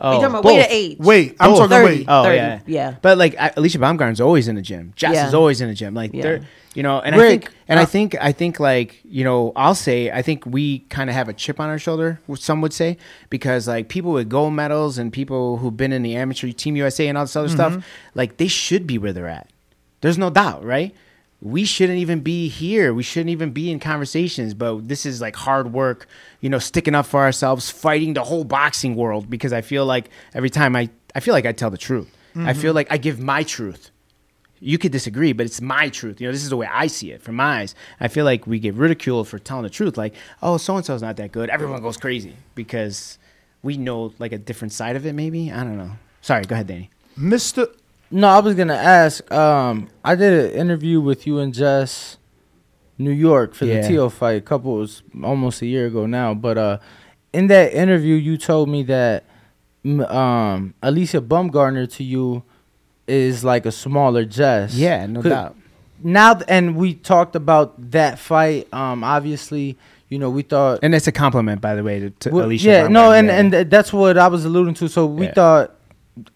Oh, 0.00 0.10
you 0.12 0.16
talking 0.16 0.26
about 0.26 0.42
both. 0.42 0.52
weight 0.52 0.66
or 0.66 0.68
age? 0.70 0.98
Wait, 0.98 1.36
I'm 1.40 1.50
Both. 1.50 1.58
talking 1.60 1.70
30. 1.70 1.84
weight. 1.96 2.06
Oh 2.08 2.22
30, 2.24 2.36
yeah, 2.36 2.60
yeah. 2.66 2.94
But 3.00 3.16
like 3.16 3.34
I, 3.38 3.52
Alicia 3.56 3.78
Baumgartner's 3.78 4.20
always 4.20 4.46
in 4.46 4.54
the 4.54 4.60
gym. 4.62 4.92
Jess 4.96 5.14
Yeah. 5.14 5.28
is 5.28 5.32
always 5.34 5.62
in 5.62 5.68
the 5.68 5.74
gym. 5.74 5.94
Like 5.94 6.12
Yeah. 6.12 6.22
they're, 6.22 6.40
you 6.74 6.82
know, 6.82 7.00
and 7.00 7.14
I 7.14 7.18
think, 7.18 7.50
and 7.68 7.80
I 7.80 7.84
uh, 7.84 7.86
think, 7.86 8.14
I 8.20 8.32
think, 8.32 8.60
like 8.60 9.00
you 9.04 9.24
know, 9.24 9.50
I'll 9.56 9.74
say, 9.74 10.10
I 10.10 10.20
think 10.20 10.44
we 10.44 10.80
kind 10.90 11.08
of 11.08 11.16
have 11.16 11.30
a 11.30 11.32
chip 11.32 11.58
on 11.58 11.70
our 11.70 11.78
shoulder. 11.78 12.20
Some 12.36 12.60
would 12.60 12.74
say 12.74 12.98
because 13.30 13.66
like 13.66 13.88
people 13.88 14.12
with 14.12 14.28
gold 14.28 14.52
medals 14.52 14.98
and 14.98 15.10
people 15.10 15.56
who've 15.56 15.74
been 15.76 15.92
in 15.94 16.02
the 16.02 16.16
amateur 16.16 16.52
team 16.52 16.76
USA 16.76 17.08
and 17.08 17.16
all 17.16 17.24
this 17.24 17.34
other 17.34 17.48
Mm-hmm. 17.48 17.56
stuff, 17.56 17.84
like 18.14 18.36
they 18.36 18.46
should 18.48 18.86
be 18.86 18.98
where 18.98 19.14
they're 19.14 19.26
at. 19.26 19.48
There's 20.02 20.18
no 20.18 20.28
doubt, 20.28 20.62
right? 20.64 20.94
We 21.40 21.64
shouldn't 21.64 21.98
even 21.98 22.20
be 22.20 22.48
here. 22.48 22.92
We 22.92 23.02
shouldn't 23.04 23.30
even 23.30 23.50
be 23.52 23.70
in 23.70 23.78
conversations. 23.78 24.54
But 24.54 24.88
this 24.88 25.06
is 25.06 25.20
like 25.20 25.36
hard 25.36 25.72
work, 25.72 26.06
you 26.40 26.48
know, 26.50 26.58
sticking 26.58 26.94
up 26.94 27.06
for 27.06 27.20
ourselves, 27.20 27.70
fighting 27.70 28.14
the 28.14 28.24
whole 28.24 28.44
boxing 28.44 28.96
world. 28.96 29.30
Because 29.30 29.52
I 29.52 29.60
feel 29.60 29.86
like 29.86 30.10
every 30.34 30.50
time 30.50 30.74
I, 30.74 30.90
I 31.14 31.20
feel 31.20 31.34
like 31.34 31.46
I 31.46 31.52
tell 31.52 31.70
the 31.70 31.78
truth. 31.78 32.08
I 32.34 32.38
Mm-hmm. 32.38 32.60
feel 32.60 32.72
like 32.74 32.86
I 32.90 32.98
give 32.98 33.18
my 33.20 33.42
truth. 33.42 33.90
You 34.60 34.76
could 34.78 34.90
disagree, 34.92 35.32
but 35.32 35.46
it's 35.46 35.60
my 35.60 35.88
truth. 35.88 36.20
You 36.20 36.26
know, 36.26 36.32
this 36.32 36.42
is 36.42 36.50
the 36.50 36.56
way 36.56 36.66
I 36.70 36.88
see 36.88 37.12
it 37.12 37.22
from 37.22 37.36
my 37.36 37.60
eyes. 37.60 37.74
I 38.00 38.08
feel 38.08 38.24
like 38.24 38.46
we 38.46 38.58
get 38.58 38.74
ridiculed 38.74 39.28
for 39.28 39.38
telling 39.38 39.62
the 39.62 39.70
truth. 39.70 39.96
Like, 39.96 40.14
oh, 40.42 40.56
so 40.56 40.76
and 40.76 40.84
so's 40.84 41.00
not 41.02 41.16
that 41.16 41.30
good. 41.32 41.48
Everyone 41.48 41.80
goes 41.80 41.96
crazy 41.96 42.34
because 42.56 43.18
we 43.62 43.76
know 43.76 44.12
like 44.18 44.32
a 44.32 44.38
different 44.38 44.72
side 44.72 44.96
of 44.96 45.06
it. 45.06 45.14
Maybe 45.14 45.50
I 45.52 45.62
don't 45.62 45.78
know. 45.78 45.92
Sorry, 46.20 46.44
go 46.44 46.54
ahead, 46.54 46.66
Danny. 46.66 46.90
Mister. 47.16 47.68
No, 48.10 48.28
I 48.28 48.40
was 48.40 48.54
gonna 48.54 48.74
ask. 48.74 49.30
Um, 49.32 49.88
I 50.04 50.14
did 50.14 50.52
an 50.52 50.58
interview 50.58 51.00
with 51.00 51.26
you 51.26 51.38
and 51.40 51.52
Jess, 51.52 52.16
New 52.96 53.10
York 53.10 53.54
for 53.54 53.66
Yeah. 53.66 53.82
the 53.82 53.88
Teo 53.88 54.08
fight. 54.08 54.38
A 54.38 54.40
couple 54.40 54.76
was 54.76 55.02
almost 55.22 55.60
a 55.62 55.66
year 55.66 55.86
ago 55.86 56.06
now. 56.06 56.32
But 56.34 56.56
uh, 56.58 56.78
in 57.32 57.48
that 57.48 57.72
interview, 57.74 58.14
you 58.14 58.38
told 58.38 58.68
me 58.68 58.82
that 58.84 59.24
um, 60.08 60.74
Alicia 60.82 61.20
Baumgartner 61.20 61.86
to 61.86 62.04
you 62.04 62.42
is 63.06 63.44
like 63.44 63.66
a 63.66 63.72
smaller 63.72 64.24
Jess. 64.24 64.74
Yeah, 64.74 65.06
no 65.06 65.22
Could- 65.22 65.28
doubt. 65.30 65.56
Now, 66.00 66.38
and 66.46 66.76
we 66.76 66.94
talked 66.94 67.34
about 67.34 67.90
that 67.90 68.20
fight. 68.20 68.72
Um, 68.72 69.02
obviously, 69.02 69.76
you 70.08 70.16
know, 70.20 70.30
we 70.30 70.42
thought 70.42 70.78
And 70.82 70.94
it's 70.94 71.08
a 71.08 71.12
compliment, 71.12 71.60
by 71.60 71.74
the 71.74 71.82
way, 71.82 71.98
to, 71.98 72.10
to 72.10 72.30
well, 72.30 72.44
Alicia. 72.46 72.68
Yeah, 72.68 72.88
no, 72.88 73.10
and 73.10 73.28
and 73.30 73.50
th- 73.50 73.68
that's 73.68 73.92
what 73.92 74.16
I 74.16 74.28
was 74.28 74.44
alluding 74.44 74.74
to. 74.74 74.88
So 74.88 75.06
we 75.06 75.26
Yeah. 75.26 75.32
thought 75.34 75.74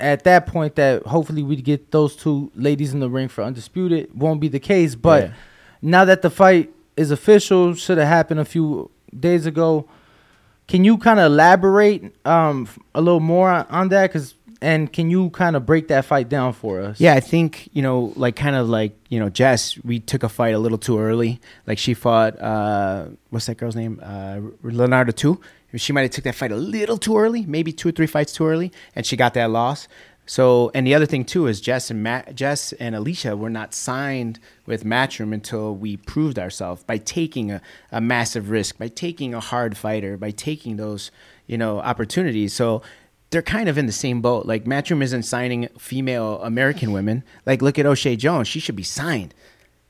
at 0.00 0.24
that 0.24 0.46
point 0.46 0.74
that 0.76 1.04
hopefully 1.06 1.42
we'd 1.42 1.64
get 1.64 1.90
those 1.90 2.16
two 2.16 2.50
ladies 2.54 2.92
in 2.94 3.00
the 3.00 3.08
ring 3.10 3.28
for 3.28 3.42
undisputed. 3.44 4.10
Won't 4.18 4.40
be 4.40 4.48
the 4.48 4.60
case, 4.60 4.94
but 4.94 5.22
Yeah. 5.24 5.32
now 5.80 6.04
that 6.04 6.22
the 6.22 6.30
fight 6.30 6.70
is 6.96 7.10
official, 7.10 7.74
should 7.74 7.98
have 7.98 8.08
happened 8.08 8.40
a 8.40 8.44
few 8.44 8.90
days 9.18 9.46
ago. 9.46 9.86
Can 10.68 10.84
you 10.84 10.96
kind 10.98 11.18
of 11.18 11.26
elaborate 11.32 12.14
um, 12.26 12.68
a 12.94 13.00
little 13.00 13.20
more 13.20 13.50
on, 13.50 13.66
on 13.68 13.88
that? 13.88 14.12
Cause 14.12 14.34
and 14.62 14.92
can 14.92 15.10
you 15.10 15.28
kind 15.30 15.56
of 15.56 15.66
break 15.66 15.88
that 15.88 16.04
fight 16.04 16.28
down 16.28 16.52
for 16.52 16.80
us? 16.80 17.00
Yeah, 17.00 17.14
I 17.14 17.20
think 17.20 17.68
you 17.72 17.82
know, 17.82 18.12
like 18.14 18.36
kind 18.36 18.54
of 18.54 18.68
like 18.68 18.96
you 19.08 19.18
know, 19.18 19.28
Jess. 19.28 19.76
We 19.84 19.98
took 19.98 20.22
a 20.22 20.28
fight 20.28 20.54
a 20.54 20.58
little 20.58 20.78
too 20.78 21.00
early. 21.00 21.40
Like 21.66 21.78
she 21.78 21.94
fought, 21.94 22.40
uh, 22.40 23.06
what's 23.30 23.46
that 23.46 23.56
girl's 23.56 23.74
name? 23.74 24.00
Uh, 24.02 24.38
Leonardo 24.62 25.10
two. 25.10 25.40
She 25.74 25.92
might 25.92 26.02
have 26.02 26.10
took 26.10 26.24
that 26.24 26.34
fight 26.34 26.52
a 26.52 26.56
little 26.56 26.98
too 26.98 27.16
early, 27.16 27.46
maybe 27.46 27.72
two 27.72 27.88
or 27.88 27.92
three 27.92 28.06
fights 28.06 28.32
too 28.32 28.46
early, 28.46 28.72
and 28.94 29.06
she 29.06 29.16
got 29.16 29.34
that 29.34 29.50
loss. 29.50 29.88
So, 30.24 30.70
and 30.74 30.86
the 30.86 30.94
other 30.94 31.06
thing 31.06 31.24
too 31.24 31.46
is 31.46 31.60
Jess 31.60 31.90
and 31.90 32.02
Matt, 32.02 32.34
Jess 32.34 32.72
and 32.74 32.94
Alicia 32.94 33.36
were 33.36 33.50
not 33.50 33.74
signed 33.74 34.38
with 34.66 34.84
Matchroom 34.84 35.34
until 35.34 35.74
we 35.74 35.96
proved 35.96 36.38
ourselves 36.38 36.84
by 36.84 36.98
taking 36.98 37.50
a, 37.50 37.60
a 37.90 38.00
massive 38.00 38.50
risk, 38.50 38.78
by 38.78 38.88
taking 38.88 39.34
a 39.34 39.40
hard 39.40 39.76
fighter, 39.76 40.16
by 40.16 40.30
taking 40.30 40.76
those 40.76 41.10
you 41.46 41.58
know 41.58 41.80
opportunities. 41.80 42.52
So 42.52 42.82
they're 43.30 43.42
kind 43.42 43.68
of 43.68 43.78
in 43.78 43.86
the 43.86 43.92
same 43.92 44.20
boat. 44.20 44.46
Like 44.46 44.64
Matchroom 44.64 45.02
isn't 45.02 45.24
signing 45.24 45.68
female 45.78 46.40
American 46.42 46.92
women. 46.92 47.24
Like 47.44 47.60
look 47.60 47.78
at 47.78 47.86
Oshae 47.86 48.16
Jones, 48.16 48.46
she 48.46 48.60
should 48.60 48.76
be 48.76 48.82
signed. 48.84 49.34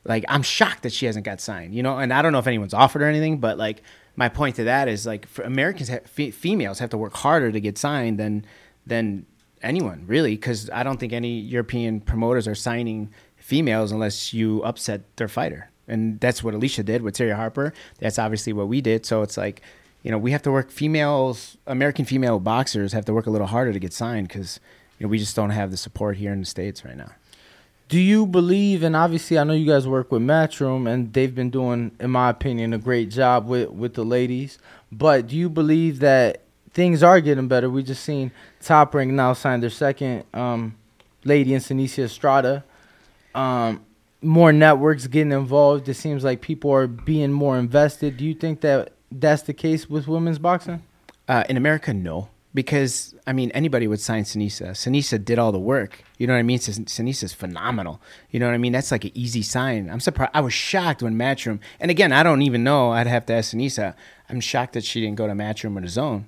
Like 0.05 0.25
I'm 0.29 0.43
shocked 0.43 0.83
that 0.85 0.93
she 0.93 1.07
hasn't 1.07 1.27
got 1.27 1.41
signed. 1.41 1.75
You 1.75 1.83
know, 1.83 1.99
and 1.99 2.13
I 2.13 2.23
don't 2.23 2.33
know 2.33 2.39
if 2.39 2.47
anyone's 2.47 2.75
offered 2.75 3.03
her 3.03 3.09
anything, 3.09 3.39
but 3.39 3.59
like 3.59 3.83
my 4.17 4.29
point 4.29 4.57
to 4.57 4.65
that 4.65 4.89
is 4.89 5.07
like 5.07 5.27
Americans, 5.43 5.91
fe- 6.07 6.31
females 6.31 6.79
have 6.79 6.91
to 6.91 6.99
work 6.99 7.15
harder 7.17 7.51
to 7.51 7.61
get 7.61 7.79
signed 7.79 8.19
than 8.19 8.45
than 8.87 9.27
anyone 9.63 10.05
really, 10.07 10.37
because 10.37 10.69
I 10.71 10.83
don't 10.83 10.99
think 10.99 11.13
any 11.13 11.39
European 11.39 12.01
promoters 12.01 12.49
are 12.49 12.55
signing 12.55 13.11
females 13.37 13.93
unless 13.93 14.35
you 14.35 14.63
upset 14.63 15.17
their 15.17 15.29
fighter, 15.29 15.71
and 15.89 16.21
that's 16.21 16.43
what 16.43 16.55
Alicia 16.55 16.83
did 16.83 17.03
with 17.03 17.17
Terri 17.17 17.35
Harper. 17.35 17.73
That's 17.99 18.19
obviously 18.19 18.53
what 18.53 18.69
we 18.69 18.81
did. 18.81 19.07
So 19.07 19.23
it's 19.23 19.37
like, 19.37 19.63
you 20.03 20.11
know, 20.11 20.19
we 20.19 20.33
have 20.33 20.43
to 20.43 20.53
work. 20.53 20.71
Females, 20.71 21.57
American 21.67 22.05
female 22.05 22.39
boxers 22.39 22.93
have 22.93 23.05
to 23.07 23.15
work 23.15 23.27
a 23.27 23.31
little 23.31 23.47
harder 23.47 23.73
to 23.73 23.79
get 23.79 23.93
signed 23.93 24.29
because 24.29 24.61
you 24.99 25.07
know 25.07 25.11
we 25.11 25.19
just 25.19 25.37
don't 25.37 25.51
have 25.51 25.71
the 25.71 25.77
support 25.77 26.17
here 26.17 26.33
in 26.33 26.41
the 26.41 26.47
states 26.47 26.85
right 26.85 26.97
now. 26.97 27.13
Do 27.93 28.01
you 28.01 28.25
believe, 28.25 28.83
and 28.83 28.97
obviously 28.97 29.39
I 29.39 29.45
know 29.45 29.53
you 29.53 29.67
guys 29.67 29.87
work 29.87 30.11
with 30.11 30.23
Matchroom, 30.23 30.91
and 30.91 31.13
they've 31.13 31.35
been 31.35 31.51
doing, 31.51 31.95
in 32.01 32.11
my 32.11 32.31
opinion, 32.31 32.73
a 32.73 32.79
great 32.79 33.11
job 33.11 33.47
with, 33.47 33.69
with 33.69 33.93
the 33.93 34.03
ladies. 34.03 34.59
But 34.91 35.27
do 35.27 35.37
you 35.37 35.51
believe 35.51 35.99
that 35.99 36.41
things 36.73 37.03
are 37.03 37.21
getting 37.21 37.49
better? 37.49 37.69
We 37.69 37.83
just 37.83 38.03
seen 38.03 38.33
Top 38.63 38.95
Rank 38.95 39.13
now 39.13 39.35
sign 39.35 39.61
their 39.61 39.69
second 39.69 40.25
um, 40.33 40.75
lady 41.25 41.53
in 41.53 41.61
Seniesa 41.61 42.05
Estrada. 42.05 42.65
Um, 43.35 43.85
more 44.23 44.55
networks 44.55 45.07
getting 45.07 45.33
involved. 45.33 45.87
It 45.87 45.93
seems 45.93 46.25
like 46.25 46.41
people 46.41 46.71
are 46.73 46.87
being 46.87 47.31
more 47.31 47.59
invested. 47.59 48.17
Do 48.17 48.25
you 48.25 48.33
think 48.33 48.63
that 48.63 48.95
that's 49.11 49.43
the 49.43 49.53
case 49.53 49.91
with 49.91 50.09
women's 50.09 50.39
boxing? 50.39 50.83
Uh, 51.29 51.45
in 51.47 51.59
America, 51.59 51.93
no, 51.93 52.31
because 52.55 53.15
I 53.27 53.33
mean 53.33 53.51
anybody 53.53 53.87
would 53.87 54.01
sign 54.01 54.25
Seniesa. 54.25 54.71
Seniesa 54.71 55.23
did 55.25 55.39
all 55.39 55.53
the 55.53 55.59
work. 55.59 56.05
You 56.19 56.27
know 56.27 56.35
what 56.35 56.41
I 56.41 56.43
mean? 56.43 56.59
Sin- 56.59 56.85
Seniesa's 56.85 57.33
phenomenal. 57.33 58.01
You 58.31 58.41
know 58.41 58.47
what 58.47 58.55
I 58.55 58.59
mean? 58.59 58.73
That's 58.73 58.91
like 58.91 59.05
an 59.05 59.13
easy 59.15 59.43
sign. 59.43 59.91
I'm 59.91 60.01
surprised. 60.01 60.33
I 60.35 60.41
was 60.41 60.53
shocked 60.53 61.03
when 61.03 61.15
Matchroom. 61.17 61.61
And 61.81 61.91
again, 61.91 62.13
I 62.13 62.23
don't 62.23 62.43
even 62.43 62.65
know. 62.65 62.93
I'd 62.93 63.07
have 63.07 63.27
to 63.27 63.35
ask 63.35 63.55
Seniesa. 63.55 63.95
I'm 64.29 64.41
shocked 64.41 64.75
that 64.75 64.85
she 64.85 65.01
didn't 65.01 65.17
go 65.17 65.27
to 65.27 65.35
Matchroom 65.35 65.77
or 65.77 65.83
DAZN. 65.83 66.25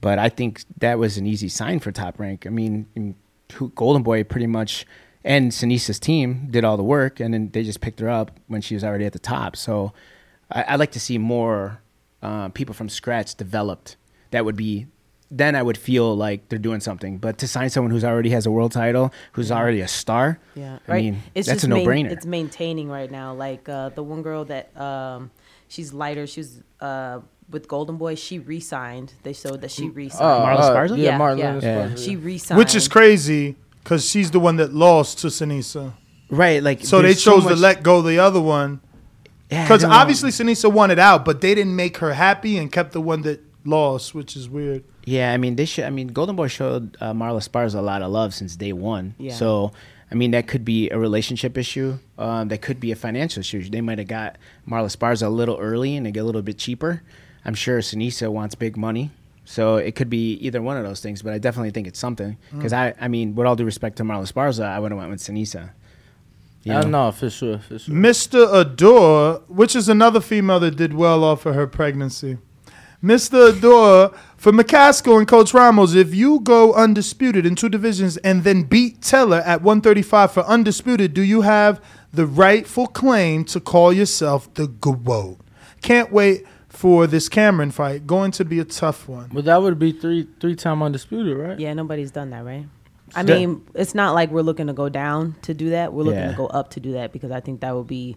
But 0.00 0.18
I 0.18 0.28
think 0.28 0.62
that 0.78 0.98
was 0.98 1.18
an 1.18 1.26
easy 1.26 1.48
sign 1.48 1.80
for 1.80 1.90
Top 1.90 2.18
Rank. 2.20 2.46
I 2.46 2.50
mean, 2.50 3.16
Golden 3.74 4.02
Boy 4.02 4.22
pretty 4.24 4.46
much 4.46 4.86
and 5.24 5.50
Seniesa's 5.50 5.98
team 5.98 6.48
did 6.50 6.64
all 6.64 6.76
the 6.76 6.82
work, 6.84 7.20
and 7.20 7.34
then 7.34 7.50
they 7.50 7.62
just 7.62 7.80
picked 7.80 8.00
her 8.00 8.08
up 8.08 8.30
when 8.46 8.60
she 8.60 8.74
was 8.74 8.84
already 8.84 9.04
at 9.04 9.12
the 9.12 9.18
top. 9.18 9.56
So 9.56 9.92
I'd 10.50 10.78
like 10.78 10.92
to 10.92 11.00
see 11.00 11.18
more 11.18 11.82
uh, 12.22 12.48
people 12.50 12.74
from 12.74 12.88
scratch 12.88 13.34
developed. 13.34 13.96
That 14.30 14.44
would 14.44 14.56
be 14.56 14.86
then 15.30 15.54
I 15.54 15.62
would 15.62 15.76
feel 15.76 16.16
like 16.16 16.48
they're 16.48 16.58
doing 16.58 16.80
something. 16.80 17.18
But 17.18 17.38
to 17.38 17.48
sign 17.48 17.68
someone 17.70 17.90
who's 17.90 18.04
already 18.04 18.30
has 18.30 18.46
a 18.46 18.50
world 18.50 18.72
title, 18.72 19.12
who's 19.32 19.52
already 19.52 19.80
a 19.82 19.88
star, 19.88 20.38
Yeah, 20.54 20.78
I 20.88 20.92
right. 20.92 21.04
mean 21.04 21.22
it's 21.34 21.46
that's 21.46 21.56
just 21.62 21.64
a 21.64 21.68
no 21.68 21.76
main- 21.76 21.86
brainer. 21.86 22.10
It's 22.10 22.24
maintaining 22.26 22.88
right 22.88 23.10
now. 23.10 23.34
Like 23.34 23.68
uh, 23.68 23.90
the 23.90 24.02
one 24.02 24.22
girl 24.22 24.44
that 24.46 24.74
um, 24.80 25.30
she's 25.68 25.92
lighter. 25.92 26.26
She 26.26 26.40
was 26.40 26.62
uh, 26.80 27.20
with 27.50 27.68
Golden 27.68 27.96
Boy. 27.96 28.14
She 28.14 28.38
re-signed. 28.38 29.12
They 29.22 29.32
showed 29.34 29.60
that 29.60 29.70
she 29.70 29.88
re-signed. 29.90 30.22
Oh, 30.22 30.44
Marlen 30.46 30.60
uh, 30.60 30.70
Esparza? 30.94 30.98
yeah, 30.98 31.18
Marlen 31.18 31.38
yeah. 31.38 31.54
Esparza, 31.88 32.04
She 32.04 32.16
re-signed. 32.16 32.58
Which 32.58 32.74
is 32.74 32.88
crazy 32.88 33.56
because 33.84 34.08
she's 34.08 34.30
the 34.30 34.40
one 34.40 34.56
that 34.56 34.72
lost 34.72 35.18
to 35.20 35.26
Seniesa. 35.28 35.92
Right, 36.30 36.62
like 36.62 36.84
so 36.84 36.98
they 36.98 37.08
there's 37.08 37.22
so 37.22 37.36
chose 37.40 37.46
to 37.46 37.56
let 37.56 37.82
go 37.82 38.02
the 38.02 38.18
other 38.18 38.40
one. 38.40 38.80
Because 39.48 39.80
don't 39.82 39.92
obviously 39.92 40.30
Seniesa 40.30 40.70
won 40.70 40.90
it 40.90 40.98
out, 40.98 41.24
but 41.24 41.40
they 41.40 41.54
didn't 41.54 41.74
make 41.74 41.98
her 41.98 42.12
happy 42.12 42.58
and 42.58 42.70
kept 42.70 42.92
the 42.92 43.00
one 43.00 43.22
that 43.22 43.40
lost, 43.64 44.14
which 44.14 44.36
is 44.36 44.46
weird. 44.48 44.84
Yeah, 45.08 45.32
I 45.32 45.36
mean 45.38 45.56
they 45.56 45.64
should. 45.64 45.84
I 45.84 45.90
mean 45.90 46.08
Golden 46.08 46.36
Boy 46.36 46.48
showed 46.48 46.96
uh, 47.00 47.12
Marla 47.12 47.42
Spars 47.42 47.74
a 47.74 47.80
lot 47.82 48.02
of 48.02 48.10
love 48.10 48.34
since 48.34 48.56
day 48.56 48.72
one. 48.72 49.14
Yeah. 49.18 49.32
So 49.34 49.72
I 50.10 50.14
mean 50.14 50.30
that 50.32 50.46
could 50.48 50.64
be 50.64 50.90
a 50.90 50.98
relationship 50.98 51.56
issue. 51.56 51.98
Um, 52.18 52.48
that 52.48 52.60
could 52.62 52.78
be 52.80 52.92
a 52.92 52.96
financial 52.96 53.40
issue. 53.40 53.68
They 53.68 53.80
might 53.80 53.98
have 53.98 54.08
got 54.08 54.36
Marla 54.68 54.90
Spars 54.90 55.22
a 55.22 55.28
little 55.28 55.56
early 55.58 55.96
and 55.96 56.04
they 56.06 56.10
get 56.12 56.20
a 56.20 56.24
little 56.24 56.42
bit 56.42 56.58
cheaper. 56.58 57.02
I'm 57.44 57.54
sure 57.54 57.78
Seniesa 57.80 58.28
wants 58.30 58.54
big 58.54 58.76
money. 58.76 59.10
So 59.44 59.76
it 59.76 59.94
could 59.94 60.10
be 60.10 60.34
either 60.46 60.60
one 60.60 60.76
of 60.76 60.84
those 60.84 61.00
things, 61.00 61.22
but 61.22 61.32
I 61.32 61.38
definitely 61.38 61.70
think 61.70 61.86
it's 61.86 61.98
something. 61.98 62.36
Because 62.54 62.72
Mm. 62.72 62.76
I, 63.00 63.04
I 63.04 63.08
mean, 63.08 63.34
with 63.34 63.46
all 63.46 63.56
due 63.56 63.64
respect 63.64 63.96
to 63.96 64.02
Marlen 64.04 64.24
Esparza, 64.30 64.64
I 64.66 64.78
would 64.78 64.90
have 64.92 64.98
went 64.98 65.10
with 65.10 65.20
Seniesa. 65.20 65.70
You 66.64 66.72
Uh, 66.74 66.82
know? 66.82 66.88
no, 67.06 67.12
for 67.12 67.30
sure, 67.30 67.58
for 67.58 67.78
sure. 67.78 67.94
Mr. 67.94 68.52
Adore, 68.60 69.40
which 69.48 69.74
is 69.74 69.88
another 69.88 70.20
female 70.20 70.60
that 70.60 70.76
did 70.76 70.92
well 70.92 71.24
off 71.24 71.46
of 71.46 71.54
her 71.54 71.66
pregnancy. 71.66 72.36
Mr. 73.02 73.56
Adore, 73.56 74.12
for 74.36 74.50
McCaskill 74.52 75.18
and 75.18 75.28
Coach 75.28 75.54
Ramos, 75.54 75.94
if 75.94 76.14
you 76.14 76.40
go 76.40 76.72
undisputed 76.74 77.46
in 77.46 77.54
two 77.54 77.68
divisions 77.68 78.16
and 78.18 78.42
then 78.44 78.62
beat 78.64 79.02
Taylor 79.02 79.38
at 79.38 79.62
135 79.62 80.32
for 80.32 80.40
undisputed, 80.44 81.14
do 81.14 81.22
you 81.22 81.42
have 81.42 81.80
the 82.12 82.26
rightful 82.26 82.86
claim 82.88 83.44
to 83.44 83.60
call 83.60 83.92
yourself 83.92 84.52
the 84.54 84.66
GOAT? 84.66 85.38
Can't 85.80 86.10
wait 86.10 86.44
for 86.68 87.06
this 87.06 87.28
Cameron 87.28 87.70
fight. 87.70 88.06
Going 88.06 88.32
to 88.32 88.44
be 88.44 88.58
a 88.58 88.64
tough 88.64 89.08
one. 89.08 89.30
But 89.32 89.44
that 89.44 89.62
would 89.62 89.78
be 89.78 89.92
three 89.92 90.26
three 90.40 90.56
time 90.56 90.82
undisputed, 90.82 91.36
right? 91.36 91.58
Yeah, 91.58 91.72
nobody's 91.74 92.10
done 92.10 92.30
that, 92.30 92.44
right? 92.44 92.66
I 93.14 93.22
Yeah. 93.22 93.36
mean, 93.38 93.62
it's 93.74 93.94
not 93.94 94.14
like 94.14 94.30
we're 94.30 94.42
looking 94.42 94.66
to 94.66 94.72
go 94.72 94.88
down 94.88 95.36
to 95.42 95.54
do 95.54 95.70
that. 95.70 95.92
We're 95.92 96.02
looking 96.02 96.20
Yeah. 96.20 96.30
to 96.32 96.36
go 96.36 96.46
up 96.46 96.70
to 96.70 96.80
do 96.80 96.92
that 96.92 97.12
because 97.12 97.30
I 97.30 97.40
think 97.40 97.60
that 97.60 97.74
would 97.76 97.86
be 97.86 98.16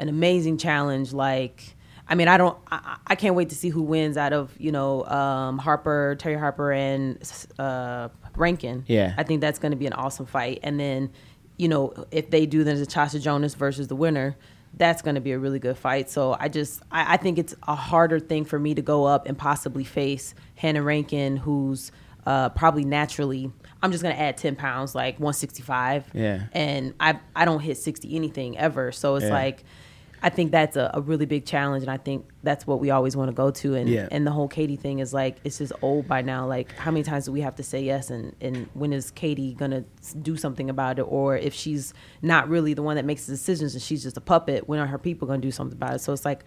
an 0.00 0.08
amazing 0.08 0.58
challenge. 0.58 1.12
Like, 1.12 1.75
I 2.08 2.14
mean, 2.14 2.28
I 2.28 2.36
don't, 2.36 2.56
I, 2.70 2.98
I 3.06 3.14
can't 3.16 3.34
wait 3.34 3.48
to 3.48 3.54
see 3.54 3.68
who 3.68 3.82
wins 3.82 4.16
out 4.16 4.32
of 4.32 4.52
you 4.58 4.70
know 4.72 5.04
um, 5.06 5.58
Harper, 5.58 6.16
Terri 6.18 6.38
Harper, 6.38 6.72
and 6.72 7.18
uh, 7.58 8.08
Rankin. 8.36 8.84
Yeah. 8.86 9.14
I 9.16 9.22
think 9.22 9.40
that's 9.40 9.58
going 9.58 9.72
to 9.72 9.76
be 9.76 9.86
an 9.86 9.92
awesome 9.92 10.26
fight. 10.26 10.60
And 10.62 10.78
then, 10.78 11.10
you 11.56 11.68
know, 11.68 11.92
if 12.10 12.30
they 12.30 12.46
do 12.46 12.64
the 12.64 12.74
Natasha 12.74 13.18
Jonas 13.18 13.54
versus 13.54 13.88
the 13.88 13.96
winner. 13.96 14.36
That's 14.78 15.00
going 15.00 15.14
to 15.14 15.22
be 15.22 15.32
a 15.32 15.38
really 15.38 15.58
good 15.58 15.78
fight. 15.78 16.10
So 16.10 16.36
I 16.38 16.48
just, 16.48 16.82
I, 16.92 17.14
I 17.14 17.16
think 17.16 17.38
it's 17.38 17.54
a 17.66 17.74
harder 17.74 18.20
thing 18.20 18.44
for 18.44 18.58
me 18.58 18.74
to 18.74 18.82
go 18.82 19.04
up 19.06 19.26
and 19.26 19.38
possibly 19.38 19.84
face 19.84 20.34
Hannah 20.54 20.82
Rankin, 20.82 21.38
who's 21.38 21.90
uh, 22.26 22.50
probably 22.50 22.84
naturally 22.84 23.50
I'm 23.82 23.90
just 23.92 24.02
gonna 24.02 24.16
add 24.16 24.36
10 24.36 24.56
pounds, 24.56 24.94
like 24.94 25.14
165. 25.18 26.10
Yeah. 26.12 26.42
And 26.52 26.92
I 27.00 27.20
I 27.34 27.44
don't 27.46 27.60
hit 27.60 27.78
60 27.78 28.14
anything 28.16 28.58
ever, 28.58 28.92
so 28.92 29.16
it's 29.16 29.24
Yeah. 29.26 29.32
like 29.32 29.64
I 30.22 30.30
think 30.30 30.50
that's 30.50 30.76
a, 30.76 30.90
a 30.94 31.00
really 31.00 31.26
big 31.26 31.46
challenge, 31.46 31.82
and 31.82 31.90
I 31.90 31.98
think 31.98 32.26
that's 32.46 32.66
what 32.66 32.80
we 32.80 32.90
always 32.90 33.14
want 33.16 33.28
to 33.28 33.34
go 33.34 33.50
to. 33.50 33.74
And 33.74 33.88
Yeah. 33.88 34.08
and 34.10 34.26
the 34.26 34.30
whole 34.30 34.48
Katie 34.48 34.76
thing 34.76 35.00
is 35.00 35.12
like 35.12 35.36
it's 35.44 35.58
just 35.58 35.72
old 35.82 36.08
by 36.08 36.22
now. 36.22 36.46
Like 36.46 36.72
how 36.76 36.90
many 36.90 37.02
times 37.02 37.26
do 37.26 37.32
we 37.32 37.42
have 37.42 37.56
to 37.56 37.62
say 37.62 37.82
yes? 37.82 38.08
And 38.10 38.34
and 38.40 38.68
when 38.72 38.92
is 38.94 39.10
Katie 39.10 39.52
gonna 39.54 39.84
do 40.22 40.36
something 40.36 40.70
about 40.70 40.98
it? 40.98 41.02
Or 41.02 41.36
if 41.36 41.52
she's 41.52 41.92
not 42.22 42.48
really 42.48 42.72
the 42.72 42.82
one 42.82 42.96
that 42.96 43.04
makes 43.04 43.26
the 43.26 43.32
decisions 43.32 43.74
and 43.74 43.82
she's 43.82 44.02
just 44.02 44.16
a 44.16 44.20
puppet, 44.22 44.66
when 44.68 44.78
are 44.80 44.86
her 44.86 44.98
people 44.98 45.28
gonna 45.28 45.40
do 45.42 45.50
something 45.50 45.76
about 45.76 45.94
it? 45.96 46.00
So 46.00 46.12
it's 46.14 46.24
like 46.24 46.44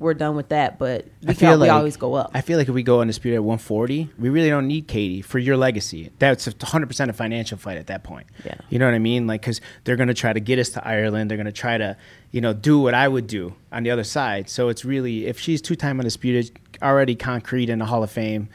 we're 0.00 0.14
done 0.14 0.34
with 0.34 0.48
that, 0.48 0.80
but 0.80 1.06
we, 1.22 1.28
I 1.28 1.34
feel 1.34 1.52
we 1.52 1.56
like 1.58 1.70
always 1.70 1.96
go 1.96 2.14
up. 2.14 2.32
I 2.34 2.40
feel 2.40 2.58
like 2.58 2.68
if 2.68 2.74
we 2.74 2.82
go 2.82 3.00
undisputed 3.00 3.36
at 3.36 3.44
140, 3.44 4.10
we 4.18 4.28
really 4.28 4.48
don't 4.48 4.66
need 4.66 4.88
Katie 4.88 5.22
for 5.22 5.38
your 5.38 5.56
legacy. 5.56 6.10
That's 6.18 6.46
100 6.46 6.86
percent 6.88 7.08
a 7.08 7.14
financial 7.14 7.56
fight 7.56 7.76
at 7.76 7.86
that 7.86 8.02
point. 8.02 8.26
Yeah. 8.44 8.56
you 8.68 8.80
know 8.80 8.86
what 8.86 8.94
I 8.94 8.98
mean? 8.98 9.28
Like, 9.28 9.42
because 9.42 9.60
they're 9.84 9.94
gonna 9.94 10.12
try 10.12 10.32
to 10.32 10.40
get 10.40 10.58
us 10.58 10.70
to 10.70 10.84
Ireland. 10.84 11.30
They're 11.30 11.38
gonna 11.38 11.52
try 11.52 11.78
to, 11.78 11.96
you 12.32 12.40
know, 12.40 12.52
do 12.52 12.80
what 12.80 12.94
I 12.94 13.06
would 13.06 13.28
do 13.28 13.54
on 13.70 13.84
the 13.84 13.92
other 13.92 14.02
side. 14.02 14.48
So 14.50 14.68
it's 14.70 14.84
really 14.84 15.03
if 15.04 15.38
she's 15.38 15.62
two 15.62 15.76
time 15.76 16.00
undisputed, 16.00 16.58
already 16.82 17.14
concrete 17.14 17.70
in 17.70 17.78
the 17.78 17.84
Hall 17.84 18.02
of 18.02 18.10
Fame. 18.10 18.48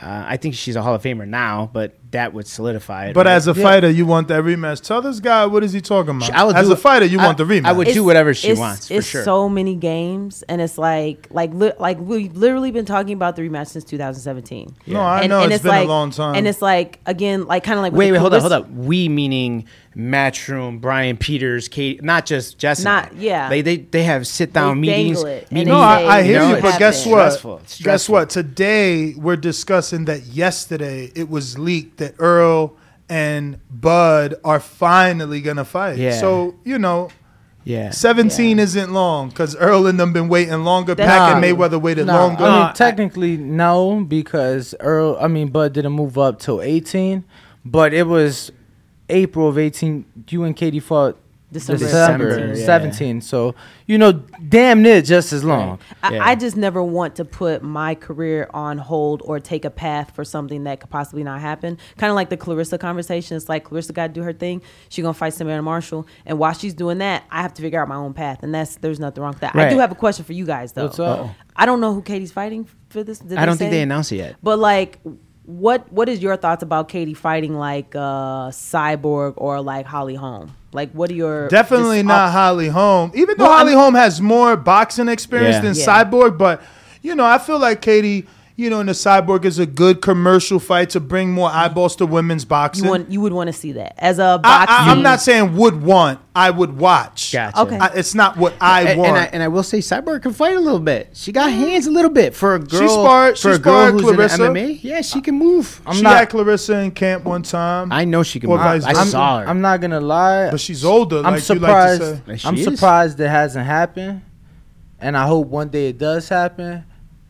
Uh, 0.00 0.24
I 0.26 0.36
think 0.36 0.54
she's 0.54 0.76
a 0.76 0.82
Hall 0.82 0.94
of 0.94 1.02
Famer 1.02 1.26
now, 1.26 1.70
but 1.72 2.05
that 2.16 2.32
would 2.32 2.46
solidify 2.46 3.08
it. 3.08 3.12
But 3.14 3.26
right? 3.26 3.32
as 3.34 3.46
a 3.46 3.54
fighter, 3.54 3.90
you 3.90 4.06
want 4.06 4.28
that 4.28 4.42
rematch. 4.42 4.80
Tell 4.82 5.02
this 5.02 5.20
guy 5.20 5.44
what 5.44 5.62
is 5.62 5.72
he 5.74 5.82
talking 5.82 6.16
about. 6.16 6.32
I 6.32 6.44
would 6.44 6.56
as 6.56 6.66
do 6.68 6.72
a 6.72 6.76
fighter, 6.76 7.04
you 7.04 7.20
I- 7.20 7.26
want 7.26 7.36
the 7.36 7.44
rematch. 7.44 7.66
I 7.66 7.72
would 7.72 7.88
do 7.88 8.04
whatever 8.04 8.32
she 8.32 8.48
it's- 8.48 8.58
wants, 8.58 8.88
for 8.88 8.94
It's 8.94 9.06
sure. 9.06 9.22
so 9.22 9.48
many 9.50 9.74
games, 9.74 10.42
and 10.48 10.60
it's 10.62 10.78
like 10.78 11.28
like 11.30 11.52
li- 11.52 11.72
like 11.78 11.98
we've 12.00 12.34
literally 12.34 12.70
been 12.70 12.86
talking 12.86 13.12
about 13.12 13.36
the 13.36 13.42
rematch 13.42 13.68
since 13.68 13.84
2017. 13.84 14.74
No, 14.86 15.00
I 15.00 15.20
And- 15.20 15.28
know, 15.30 15.42
and 15.42 15.52
it's 15.52 15.62
been 15.62 15.74
a 15.74 15.78
like- 15.80 15.88
long 15.88 16.10
time. 16.10 16.34
And 16.36 16.48
it's 16.48 16.62
like 16.62 17.00
again, 17.06 17.46
like 17.46 17.64
kind 17.64 17.78
of 17.78 17.82
like 17.82 17.92
wait, 17.92 18.12
wait, 18.12 18.18
hold 18.18 18.32
up, 18.34 18.40
hold 18.40 18.52
up. 18.52 18.70
We 18.72 19.08
meaning 19.10 19.66
Matchroom, 19.96 20.80
Brian 20.80 21.16
Peters, 21.16 21.68
Kate, 21.68 22.02
not 22.04 22.26
just 22.26 22.58
Jessica. 22.58 22.84
Not- 22.88 23.16
yeah. 23.16 23.48
They 23.48 23.62
they 23.62 23.76
they 23.78 24.02
have 24.04 24.26
sit 24.26 24.52
down 24.52 24.80
meetings. 24.80 25.22
it, 25.22 25.50
meetings, 25.50 25.68
No, 25.68 25.78
I, 25.80 26.18
I 26.18 26.22
hear 26.22 26.38
know, 26.40 26.48
you, 26.56 26.62
but 26.62 26.68
it's 26.68 26.78
guess 26.78 27.06
what? 27.06 27.32
stressful. 27.32 27.60
It's 27.64 27.80
Guess 27.80 28.08
what? 28.08 28.30
Today 28.30 29.14
we're 29.16 29.36
discussing 29.36 30.04
that 30.06 30.24
yesterday 30.26 31.10
it 31.14 31.28
was 31.30 31.58
leaked 31.58 31.96
that 31.98 32.05
Errol 32.20 32.76
and 33.08 33.58
Bud 33.70 34.34
are 34.44 34.60
finally 34.60 35.40
gonna 35.40 35.64
fight. 35.64 35.98
Yeah. 35.98 36.18
So 36.18 36.54
you 36.64 36.78
know, 36.78 37.08
Yeah. 37.64 37.90
seventeen 37.90 38.58
isn't 38.58 38.92
long 38.92 39.28
because 39.28 39.54
Errol 39.56 39.86
and 39.86 39.98
them 39.98 40.12
been 40.12 40.28
waiting 40.28 40.64
longer. 40.64 40.94
Nah. 40.96 41.04
Pac 41.04 41.34
and 41.34 41.44
Mayweather 41.44 41.80
waited 41.80 42.06
Nah, 42.06 42.16
longer. 42.24 42.44
I 42.44 42.48
mean, 42.48 42.62
uh, 42.62 42.72
technically 42.72 43.36
no, 43.36 44.04
because 44.06 44.74
Errol. 44.80 45.16
I 45.20 45.28
mean, 45.28 45.48
Bud 45.48 45.72
didn't 45.72 45.92
move 45.92 46.18
up 46.18 46.38
till 46.38 46.60
eighteen, 46.62 47.24
but 47.64 47.92
it 47.94 48.06
was 48.06 48.50
April 49.08 49.48
of 49.48 49.56
18. 49.58 50.04
You 50.28 50.42
and 50.42 50.56
Katie 50.56 50.80
fought 50.80 51.16
December 51.60 52.30
December, 52.30 52.56
17. 52.56 52.66
17. 52.66 53.20
So 53.20 53.54
you 53.86 53.98
know, 53.98 54.12
damn 54.48 54.82
near 54.82 55.00
just 55.00 55.32
as 55.32 55.44
long. 55.44 55.78
I, 56.02 56.18
I 56.18 56.34
just 56.34 56.56
never 56.56 56.82
want 56.82 57.16
to 57.16 57.24
put 57.24 57.62
my 57.62 57.94
career 57.94 58.50
on 58.52 58.78
hold 58.78 59.22
or 59.24 59.38
take 59.38 59.64
a 59.64 59.70
path 59.70 60.14
for 60.14 60.24
something 60.24 60.64
that 60.64 60.80
could 60.80 60.90
possibly 60.90 61.22
not 61.22 61.40
happen. 61.40 61.78
Kind 61.96 62.10
of 62.10 62.16
like 62.16 62.30
the 62.30 62.36
Claressa 62.36 62.78
conversation. 62.80 63.36
It's 63.36 63.48
like 63.48 63.68
Claressa 63.68 63.92
got 63.92 64.08
to 64.08 64.12
do 64.12 64.22
her 64.22 64.32
thing. 64.32 64.62
She's 64.88 65.02
gonna 65.02 65.14
fight 65.14 65.34
Savannah 65.34 65.62
Marshall, 65.62 66.06
and 66.24 66.38
while 66.38 66.52
she's 66.52 66.74
doing 66.74 66.98
that, 66.98 67.24
I 67.30 67.42
have 67.42 67.54
to 67.54 67.62
figure 67.62 67.80
out 67.80 67.88
my 67.88 67.96
own 67.96 68.14
path, 68.14 68.42
and 68.42 68.54
that's 68.54 68.76
there's 68.76 69.00
nothing 69.00 69.22
wrong 69.22 69.32
with 69.32 69.40
that. 69.40 69.54
I 69.54 69.68
do 69.70 69.78
have 69.78 69.92
a 69.92 69.96
question 69.96 70.24
for 70.24 70.32
you 70.32 70.46
guys 70.46 70.72
though. 70.72 70.84
What's 70.84 70.98
up? 70.98 71.20
Uh-oh. 71.20 71.34
I 71.56 71.66
don't 71.66 71.80
know 71.80 71.94
who 71.94 72.02
Katie's 72.02 72.32
fighting 72.32 72.68
for 72.90 73.02
this. 73.02 73.18
Did 73.18 73.38
I 73.38 73.46
don't 73.46 73.56
think 73.56 73.70
they 73.70 73.82
announced 73.82 74.12
it 74.12 74.16
yet. 74.16 74.36
But 74.42 74.58
like, 74.58 74.98
what 75.46 75.90
what 75.92 76.08
is 76.08 76.20
your 76.22 76.36
thoughts 76.36 76.62
about 76.62 76.88
Katie 76.88 77.14
fighting 77.14 77.54
like 77.54 77.94
uh, 77.94 78.50
Cyborg 78.50 79.34
or 79.36 79.60
like 79.62 79.86
Holly 79.86 80.14
Holm? 80.16 80.54
Like, 80.72 80.90
what 80.92 81.10
are 81.10 81.14
your 81.14 81.48
Definitely 81.48 81.98
just 81.98 82.06
not 82.08 82.32
Holly 82.32 82.68
Holm. 82.68 83.10
Even 83.14 83.36
though 83.38 83.44
Well, 83.44 83.52
I 83.52 83.58
Holly 83.58 83.70
mean- 83.70 83.78
Holm 83.78 83.94
has 83.94 84.20
more 84.20 84.56
boxing 84.56 85.08
experience 85.08 85.54
Yeah. 85.56 85.60
than 85.62 85.74
Yeah. 85.74 86.04
Cyborg, 86.04 86.36
but 86.36 86.60
you 87.02 87.14
know, 87.14 87.24
I 87.24 87.38
feel 87.38 87.58
like 87.58 87.80
Katie, 87.80 88.26
you 88.58 88.70
know, 88.70 88.80
in 88.80 88.86
the 88.86 88.92
Cyborg 88.94 89.44
is 89.44 89.58
a 89.58 89.66
good 89.66 90.00
commercial 90.00 90.58
fight 90.58 90.88
to 90.90 91.00
bring 91.00 91.30
more 91.30 91.50
eyeballs 91.50 91.94
to 91.96 92.06
women's 92.06 92.46
boxing. 92.46 92.84
You 92.84 92.90
want 92.90 93.10
you 93.10 93.20
would 93.20 93.34
want 93.34 93.48
to 93.48 93.52
see 93.52 93.72
that 93.72 93.94
as 93.98 94.18
a 94.18 94.24
I, 94.24 94.36
boxing. 94.38 94.76
I, 94.88 94.92
am 94.92 95.02
not 95.02 95.20
saying 95.20 95.56
would 95.56 95.82
want. 95.82 96.20
I 96.34 96.50
would 96.50 96.78
watch. 96.78 97.32
Gotcha. 97.32 97.60
Okay. 97.60 97.76
I- 97.78 97.92
it's 97.94 98.14
not 98.14 98.36
what 98.38 98.54
I 98.60 98.82
and, 98.82 98.98
want. 98.98 99.10
and 99.10 99.18
I, 99.18 99.24
and 99.26 99.42
I 99.42 99.48
will 99.48 99.62
say, 99.62 99.78
Cyborg 99.80 100.22
can 100.22 100.32
fight 100.32 100.56
a 100.56 100.60
little 100.60 100.80
bit. 100.80 101.10
She 101.14 101.32
got 101.32 101.50
hands 101.50 101.86
a 101.86 101.90
little 101.90 102.10
bit 102.10 102.34
for 102.34 102.54
a 102.54 102.58
girl. 102.58 102.80
She 102.80 102.88
sparred- 102.88 103.38
for 103.38 103.50
she 103.50 103.56
a 103.56 103.58
girl 103.58 103.88
sparred 103.88 103.92
who's 104.00 104.02
Claressa. 104.16 104.46
in 104.46 104.52
MMA. 104.54 104.78
Yeah, 104.82 105.00
she 105.02 105.20
can 105.20 105.34
move. 105.38 105.82
she 105.92 106.02
had 106.04 106.30
Claressa 106.30 106.82
in 106.84 106.92
camp 106.92 107.24
one 107.24 107.42
time. 107.42 107.92
I 107.92 108.06
know 108.06 108.22
she 108.22 108.40
can 108.40 108.48
Or 108.50 108.56
move. 108.56 108.64
vice 108.64 108.84
I 108.84 108.94
versa. 108.94 109.10
saw 109.10 109.40
her. 109.40 109.48
I'm 109.48 109.60
not 109.60 109.82
gonna 109.82 110.00
lie, 110.00 110.50
But 110.50 110.60
she's 110.60 110.82
older, 110.84 111.18
I'm 111.18 111.34
like 111.34 111.46
you 111.48 111.54
like 111.56 111.60
to 111.88 111.96
surprised. 111.98 112.02
say. 112.02 112.20
Like 112.26 112.44
I'm 112.46 112.54
is. 112.56 112.64
surprised 112.64 113.20
it 113.20 113.28
hasn't 113.28 113.66
happened, 113.66 114.22
and 114.98 115.14
I 115.16 115.26
hope 115.26 115.46
one 115.48 115.68
day 115.68 115.88
it 115.90 115.98
does 115.98 116.28
happen. 116.30 116.84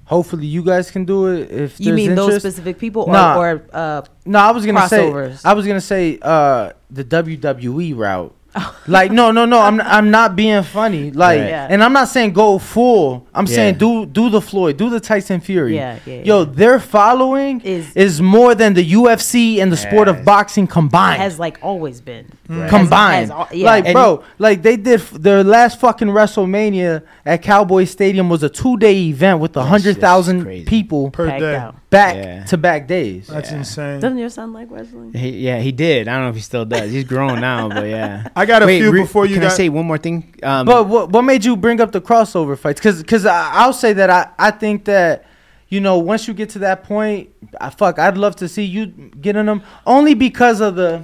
Hopefully, 0.07 0.47
you 0.47 0.63
guys 0.63 0.91
can 0.91 1.05
do 1.05 1.27
it 1.27 1.51
if 1.51 1.81
You 1.81 1.93
mean 1.93 2.15
those 2.15 2.39
specific 2.41 2.79
people 2.79 3.03
or, 3.03 3.13
Nah. 3.13 3.39
or 3.39 3.63
uh, 3.73 4.03
No, 4.25 4.39
I 4.39 4.53
was 4.53 4.65
gonna 4.65 4.79
crossovers? 4.81 5.39
say 5.39 5.49
I 5.49 5.53
was 5.53 5.67
gonna 5.67 5.81
say 5.81 6.19
uh 6.23 6.71
the 6.91 7.05
WWE 7.05 7.97
route. 7.97 8.33
like 8.87 9.13
no 9.13 9.31
no 9.31 9.45
no 9.45 9.61
I'm 9.61 9.81
I'm 9.81 10.11
not 10.11 10.35
being 10.37 10.63
funny 10.63 11.11
like 11.11 11.41
Right. 11.41 11.49
Yeah. 11.49 11.67
and 11.71 11.83
I'm 11.85 11.93
not 11.93 12.09
saying 12.09 12.33
go 12.33 12.59
full 12.59 13.27
I'm 13.35 13.47
Yeah. 13.47 13.55
saying 13.55 13.75
do 13.79 14.07
do 14.07 14.31
the 14.31 14.41
Floyd 14.41 14.77
do 14.77 14.89
the 14.89 15.01
Tyson 15.01 15.41
Fury 15.41 15.77
Yeah, 15.77 15.99
yeah, 16.07 16.23
yo 16.23 16.45
their 16.45 16.79
following 16.81 17.61
is 17.63 17.95
is 17.95 18.21
more 18.23 18.55
than 18.55 18.75
the 18.75 18.85
UFC 18.93 19.61
and 19.61 19.71
the 19.73 19.77
sport 19.77 20.09
of 20.09 20.25
boxing 20.25 20.67
combined 20.67 21.21
has 21.21 21.39
like 21.39 21.59
always 21.63 22.01
been 22.01 22.27
Right. 22.49 22.71
combined. 22.71 23.31
Has- 23.33 23.49
has 23.49 23.59
yeah. 23.59 23.67
Like, 23.67 23.85
And- 23.87 23.95
bro, 23.95 24.23
like 24.39 24.63
they 24.63 24.77
did 24.77 25.01
f- 25.01 25.11
their 25.11 25.43
last 25.43 25.81
fucking 25.81 26.07
WrestleMania 26.09 27.03
at 27.25 27.43
Cowboy 27.43 27.85
Stadium 27.85 28.29
was 28.29 28.43
a 28.45 28.49
two 28.49 28.77
day 28.77 28.97
event 29.09 29.41
with 29.41 29.57
a 29.57 29.65
hundred 29.65 30.01
thousand 30.01 30.65
people 30.67 31.11
Per 31.11 31.27
Packed 31.29 31.41
day. 31.41 31.57
out. 31.57 31.75
Back 31.97 32.15
Yeah. 32.17 32.45
to 32.45 32.57
back 32.57 32.87
days. 32.87 33.27
That's 33.29 33.51
insane. 33.51 34.01
Doesn't 34.01 34.19
your 34.19 34.31
son 34.31 34.53
like 34.53 34.71
wrestling? 34.71 35.13
He, 35.13 35.31
yeah, 35.31 35.59
he 35.59 35.73
did. 35.73 36.09
I 36.09 36.15
don't 36.15 36.25
know 36.25 36.31
if 36.31 36.37
he 36.37 36.43
still 36.43 36.65
does. 36.65 36.91
He's 36.91 37.05
grown 37.05 37.41
now, 37.41 37.69
but 37.69 37.87
yeah. 37.89 38.29
I 38.37 38.47
got 38.47 38.63
a 38.63 38.67
few 38.67 38.93
before 38.93 39.27
you 39.27 39.35
Can 39.37 39.45
I 39.45 39.49
say 39.49 39.69
one 39.69 39.87
more 39.87 39.99
thing? 39.99 40.35
Um, 40.43 40.67
But 40.67 40.87
what 40.89 41.11
what 41.11 41.23
made 41.23 41.45
you 41.45 41.57
bring 41.57 41.81
up 41.81 41.93
the 41.93 42.01
crossover 42.01 42.57
fights? 42.59 42.81
Because 42.81 43.03
because 43.03 43.25
I'll 43.27 43.73
say 43.73 43.93
that 43.95 44.11
I 44.11 44.29
I 44.39 44.51
think 44.51 44.85
that. 44.87 45.25
You 45.69 45.81
know, 45.81 45.99
once 45.99 46.29
you 46.29 46.33
get 46.35 46.51
to 46.51 46.61
that 46.61 46.85
point, 46.85 47.29
I, 47.61 47.71
fuck, 47.71 47.99
I'd 47.99 48.17
love 48.17 48.37
to 48.37 48.47
see 48.47 48.63
you 48.63 48.87
get 48.87 49.35
in 49.35 49.47
them 49.47 49.65
only 49.85 50.15
because 50.15 50.61
of 50.61 50.77
the. 50.77 51.03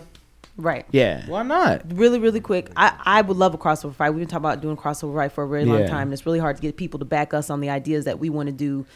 Right. 0.57 0.87
yeah. 0.93 1.27
Why 1.27 1.43
not? 1.43 1.83
Really, 1.93 2.21
really 2.21 2.39
quick. 2.41 2.71
I, 2.77 2.93
I 3.05 3.23
would 3.23 3.37
love 3.37 3.55
a 3.55 3.59
crossover 3.59 3.93
fight. 3.93 4.11
We've 4.11 4.21
been 4.21 4.29
talking 4.29 4.45
about 4.45 4.61
doing 4.61 4.77
crossover 4.77 5.17
fight 5.17 5.33
for 5.33 5.43
a 5.43 5.49
very 5.49 5.65
long 5.65 5.89
time. 5.89 6.03
And 6.03 6.12
it's 6.12 6.27
really 6.27 6.39
hard 6.39 6.55
to 6.57 6.62
get 6.62 6.77
people 6.77 7.01
to 7.01 7.05
back 7.05 7.35
us 7.35 7.51
on 7.51 7.61
the 7.61 7.71
ideas 7.71 8.05
that 8.05 8.21
we 8.21 8.31
want 8.31 8.47
to 8.49 8.53
do. 8.53 8.87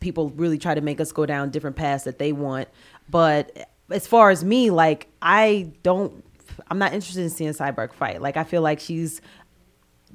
People 0.00 0.30
really 0.30 0.58
try 0.58 0.74
to 0.74 0.80
make 0.80 1.00
us 1.00 1.12
go 1.12 1.26
down 1.26 1.50
different 1.50 1.76
paths 1.76 2.04
that 2.04 2.18
they 2.18 2.32
want. 2.32 2.68
But 3.08 3.68
as 3.90 4.06
far 4.06 4.30
as 4.30 4.42
me, 4.44 4.70
like 4.70 5.08
I 5.22 5.72
don't 5.82 6.24
I'm 6.68 6.78
not 6.78 6.92
interested 6.92 7.22
in 7.22 7.30
seeing 7.30 7.52
Cyborg 7.52 7.92
fight. 7.92 8.20
Like 8.20 8.36
I 8.36 8.44
feel 8.44 8.62
like 8.62 8.80
she's 8.80 9.20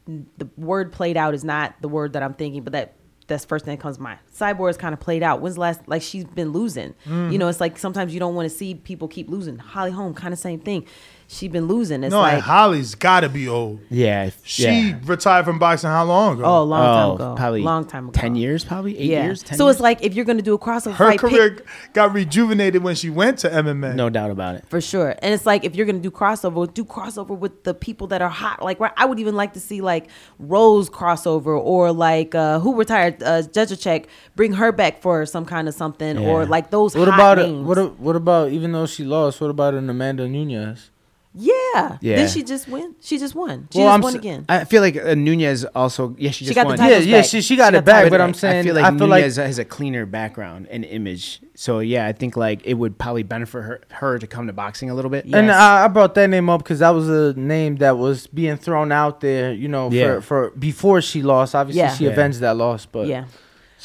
the 0.07 0.47
word 0.57 0.91
played 0.91 1.17
out 1.17 1.33
is 1.33 1.43
not 1.43 1.75
the 1.81 1.87
word 1.87 2.13
that 2.13 2.21
I'm 2.23 2.33
thinking, 2.33 2.63
but 2.63 2.73
that 2.73 2.93
that's 3.27 3.43
the 3.43 3.47
first 3.47 3.65
thing 3.65 3.75
that 3.75 3.81
comes 3.81 3.97
to 3.97 4.03
mind. 4.03 4.19
Cyborg 4.37 4.69
is 4.69 4.77
kind 4.77 4.93
of 4.93 4.99
played 4.99 5.23
out. 5.23 5.41
When's 5.41 5.55
the 5.55 5.61
last 5.61 5.81
like 5.87 6.01
she's 6.03 6.25
been 6.25 6.51
losing? 6.51 6.93
Mhm. 7.07 7.31
You 7.31 7.37
know, 7.39 7.47
it's 7.47 7.59
like 7.59 7.77
sometimes 7.79 8.13
you 8.13 8.19
don't 8.19 8.35
want 8.35 8.47
to 8.49 8.55
see 8.55 8.75
people 8.75 9.07
keep 9.07 9.29
losing. 9.29 9.57
Holly 9.57 9.91
Holm, 9.91 10.13
kind 10.13 10.31
of 10.33 10.39
same 10.39 10.59
thing. 10.59 10.85
She 11.27 11.47
been 11.47 11.65
losing. 11.67 12.03
It's 12.03 12.11
no, 12.11 12.23
and 12.23 12.35
like 12.35 12.43
Holly's 12.43 12.93
got 12.93 13.21
to 13.21 13.29
be 13.29 13.47
old. 13.47 13.79
Yeah. 13.89 14.25
if- 14.25 14.39
She 14.43 14.63
yeah. 14.63 14.99
retired 15.05 15.43
from 15.45 15.57
boxing 15.57 15.89
how 15.89 16.05
long 16.05 16.33
ago? 16.37 16.43
oh, 16.45 16.61
a 16.61 16.63
long 16.63 16.85
time 16.85 17.09
Oh, 17.09 17.15
ago, 17.15 17.35
probably 17.35 17.61
long 17.63 17.85
time 17.85 18.09
ago, 18.09 18.19
10 18.19 18.35
years, 18.35 18.63
probably? 18.63 18.97
Eight 18.97 19.09
yeah. 19.09 19.23
years? 19.25 19.41
10 19.41 19.57
so 19.57 19.65
years? 19.65 19.75
it's 19.77 19.81
like 19.81 20.03
if 20.03 20.13
you're 20.13 20.23
gonna 20.25 20.43
do 20.43 20.53
a 20.53 20.59
crossover 20.59 20.93
Her 20.93 21.05
fight, 21.07 21.19
pick- 21.19 21.31
career 21.31 21.57
got 21.93 22.13
rejuvenated 22.13 22.83
when 22.83 22.93
she 22.95 23.09
went 23.09 23.39
to 23.39 23.49
MMA. 23.49 23.95
No 23.95 24.09
doubt 24.11 24.29
about 24.29 24.55
it. 24.55 24.65
For 24.69 24.79
sure. 24.79 25.15
And 25.23 25.33
it's 25.33 25.45
like 25.47 25.63
if 25.65 25.75
you're 25.75 25.87
gonna 25.87 25.97
do 25.99 26.11
crossover, 26.11 26.71
do 26.71 26.85
crossover 26.85 27.35
with 27.37 27.63
the 27.63 27.73
people 27.73 28.05
that 28.07 28.21
are 28.21 28.29
hot. 28.29 28.61
Like 28.63 28.79
right- 28.79 28.93
I 28.95 29.05
would 29.05 29.19
even 29.19 29.35
like 29.35 29.53
to 29.53 29.59
see 29.59 29.81
like 29.81 30.07
Rose 30.37 30.89
crossover 30.91 31.59
or 31.59 31.91
like 31.91 32.35
uh 32.35 32.59
who 32.59 32.75
retired 32.75 33.23
uh 33.23 33.41
Jedrzejczyk, 33.41 34.05
bring 34.35 34.53
her 34.53 34.71
back 34.71 35.01
for 35.01 35.25
some 35.25 35.45
kind 35.45 35.67
of 35.67 35.73
something 35.73 36.19
or 36.19 36.45
like 36.45 36.69
those 36.69 36.95
What 36.95 37.07
hot 37.07 37.15
about 37.15 37.39
it? 37.39 37.47
names. 37.47 37.65
What 37.67 37.77
a- 37.79 37.85
what 37.87 38.15
about 38.15 38.51
even 38.51 38.73
though 38.73 38.85
she 38.85 39.03
lost? 39.03 39.41
What 39.41 39.49
about 39.49 39.73
an 39.73 39.89
Amanda 39.89 40.27
Nunes? 40.29 40.91
Yeah. 41.37 41.97
Yeah. 41.99 42.15
Did 42.15 42.29
she 42.29 42.43
just 42.43 42.67
win? 42.69 42.95
She 43.01 43.17
just 43.17 43.35
won. 43.35 43.67
She 43.71 43.79
Well, 43.79 43.87
just 43.87 43.93
I'm 43.95 44.01
won 44.01 44.13
s- 44.13 44.19
again. 44.19 44.45
I 44.47 44.63
feel 44.63 44.81
like 44.81 44.95
uh, 44.95 45.15
Nunes 45.15 45.65
also, 45.75 46.15
yeah, 46.17 46.31
she 46.31 46.45
She 46.45 46.53
just 46.53 46.55
got 46.55 46.63
the 46.63 46.81
won. 46.81 46.89
yeah, 46.89 47.17
back. 47.19 47.25
she 47.25 47.41
she 47.41 47.55
got 47.57 47.73
She 47.73 47.77
it 47.77 47.79
got 47.79 47.85
back, 47.85 48.09
but 48.09 48.21
I'm 48.21 48.33
saying 48.33 48.59
I 48.59 48.63
feel 48.63 48.75
like 48.75 48.85
I 48.85 48.89
feel 48.89 49.07
Nunes 49.07 49.37
like 49.37 49.45
has 49.47 49.59
a 49.59 49.65
cleaner 49.65 50.05
background 50.05 50.67
and 50.71 50.85
image. 50.85 51.41
So 51.55 51.79
yeah, 51.79 52.05
I 52.07 52.13
think 52.13 52.37
like 52.37 52.65
it 52.65 52.75
would 52.75 52.97
probably 52.97 53.23
benefit 53.23 53.61
her, 53.61 53.81
her 53.91 54.17
to 54.17 54.27
come 54.27 54.47
to 54.47 54.53
boxing 54.53 54.89
a 54.89 54.95
little 54.95 55.11
bit. 55.11 55.25
And 55.25 55.51
I, 55.51 55.85
I 55.85 55.87
brought 55.89 56.15
that 56.15 56.29
name 56.29 56.49
up 56.49 56.63
because 56.63 56.79
that 56.79 56.91
was 56.91 57.09
a 57.09 57.33
name 57.37 57.75
that 57.77 57.97
was 57.97 58.27
being 58.27 58.55
thrown 58.57 58.91
out 58.93 59.19
there, 59.19 59.51
you 59.53 59.67
know, 59.67 59.89
Yeah. 59.91 60.15
for, 60.15 60.21
for 60.21 60.49
before 60.51 61.01
she 61.01 61.21
lost. 61.21 61.53
Obviously, 61.53 61.81
Yeah. 61.81 61.93
she 61.93 62.05
Yeah. 62.05 62.11
avenged 62.11 62.39
that 62.39 62.55
loss, 62.55 62.85
but 62.85 63.07
yeah. 63.07 63.25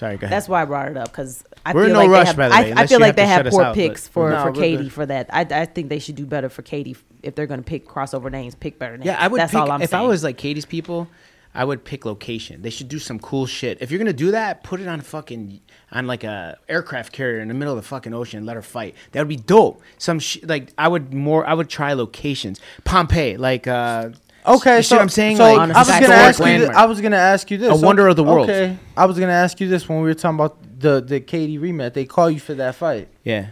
Sorry, 0.01 0.17
go 0.17 0.25
ahead. 0.25 0.35
That's 0.35 0.49
why 0.49 0.62
I 0.62 0.65
brought 0.65 0.89
it 0.89 0.97
up 0.97 1.09
because 1.09 1.45
I 1.67 1.75
We're 1.75 1.85
feel 1.85 1.93
no 1.93 1.99
like 2.01 2.09
rush, 2.09 2.23
they 2.23 2.27
have, 2.29 2.37
by 2.39 2.49
the 2.49 2.55
I, 2.55 2.61
way, 2.62 2.67
I 2.69 2.70
unless 2.70 2.89
feel 2.89 3.01
like 3.01 3.07
have 3.09 3.17
they 3.17 3.27
have 3.27 3.47
poor 3.49 3.62
out, 3.65 3.75
picks 3.75 4.09
for 4.09 4.31
No, 4.31 4.43
for 4.45 4.53
Katie 4.53 4.85
good. 4.85 4.93
for 4.95 5.05
that. 5.05 5.29
I, 5.31 5.41
I 5.43 5.67
think 5.67 5.91
they 5.91 5.99
should 5.99 6.15
do 6.15 6.25
better 6.25 6.49
for 6.49 6.62
Katie 6.62 6.97
if 7.23 7.35
they're 7.35 7.47
gonna 7.47 7.61
pick 7.61 7.87
crossover 7.87 8.33
names. 8.33 8.55
Pick 8.55 8.79
better 8.79 8.97
names. 8.97 9.05
Yeah, 9.05 9.19
I 9.20 9.29
would 9.29 9.39
That's 9.39 9.53
pick, 9.53 9.61
all 9.61 9.70
I'm 9.70 9.83
if 9.83 9.91
saying. 9.91 10.03
I 10.03 10.07
was 10.07 10.25
like 10.25 10.39
Katie's 10.39 10.65
people, 10.65 11.07
I 11.55 11.67
would 11.67 11.85
pick 11.85 12.07
location. 12.07 12.62
They 12.62 12.70
should 12.70 12.89
do 12.89 12.99
some 12.99 13.19
cool 13.19 13.45
shit. 13.45 13.77
If 13.83 13.91
you're 13.91 13.99
gonna 13.99 14.15
do 14.15 14.31
that, 14.31 14.62
put 14.65 14.81
it 14.81 14.89
on 14.89 15.03
fucking 15.03 15.61
on 15.93 16.07
like 16.07 16.25
a 16.25 16.57
aircraft 16.67 17.12
carrier 17.12 17.41
in 17.41 17.49
the 17.49 17.55
middle 17.55 17.75
of 17.77 17.83
the 17.83 17.87
fucking 17.87 18.15
ocean 18.15 18.39
and 18.39 18.47
let 18.47 18.57
her 18.57 18.62
fight. 18.62 18.95
That 19.12 19.20
would 19.20 19.29
be 19.29 19.37
dope. 19.37 19.83
Some 19.99 20.19
sh- 20.19 20.39
like 20.45 20.73
I 20.79 20.89
would 20.89 21.12
more 21.12 21.47
I 21.47 21.53
would 21.53 21.69
try 21.69 21.93
locations. 21.93 22.59
Pompeii, 22.85 23.37
like 23.37 23.67
uh 23.67 24.12
Okay, 24.47 24.77
you 24.78 24.83
so 24.83 24.89
see 24.89 24.94
what 24.97 25.02
I'm 25.02 25.09
saying? 25.09 25.36
So 25.36 25.43
like 25.44 25.70
I 25.70 25.78
was 25.78 25.89
gonna 25.89 26.15
ask 26.15 26.39
you. 26.39 26.44
This, 26.47 26.60
landmark. 26.60 26.77
I 26.77 26.86
was 26.86 27.01
gonna 27.01 27.17
ask 27.17 27.51
you 27.51 27.59
this. 27.59 27.70
A 27.70 27.77
wonder 27.86 28.09
of 28.09 28.17
the 28.17 28.25
world. 28.25 28.49
Okay, 28.51 28.77
I 28.97 29.05
was 29.07 29.19
gonna 29.19 29.33
ask 29.33 29.60
you 29.60 29.69
this 29.69 29.89
when 29.89 29.99
we 29.99 30.05
were 30.05 30.15
talking 30.15 30.36
about 30.36 30.59
the 30.81 31.01
the 31.01 31.20
Katie 31.20 31.59
rematch. 31.59 31.94
They 31.94 32.05
call 32.07 32.31
you 32.31 32.41
for 32.41 32.55
that 32.55 32.75
fight. 32.75 33.09
Yeah. 33.25 33.49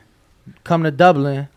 Come 0.65 0.83
to 0.85 0.91
Dublin. 0.91 1.49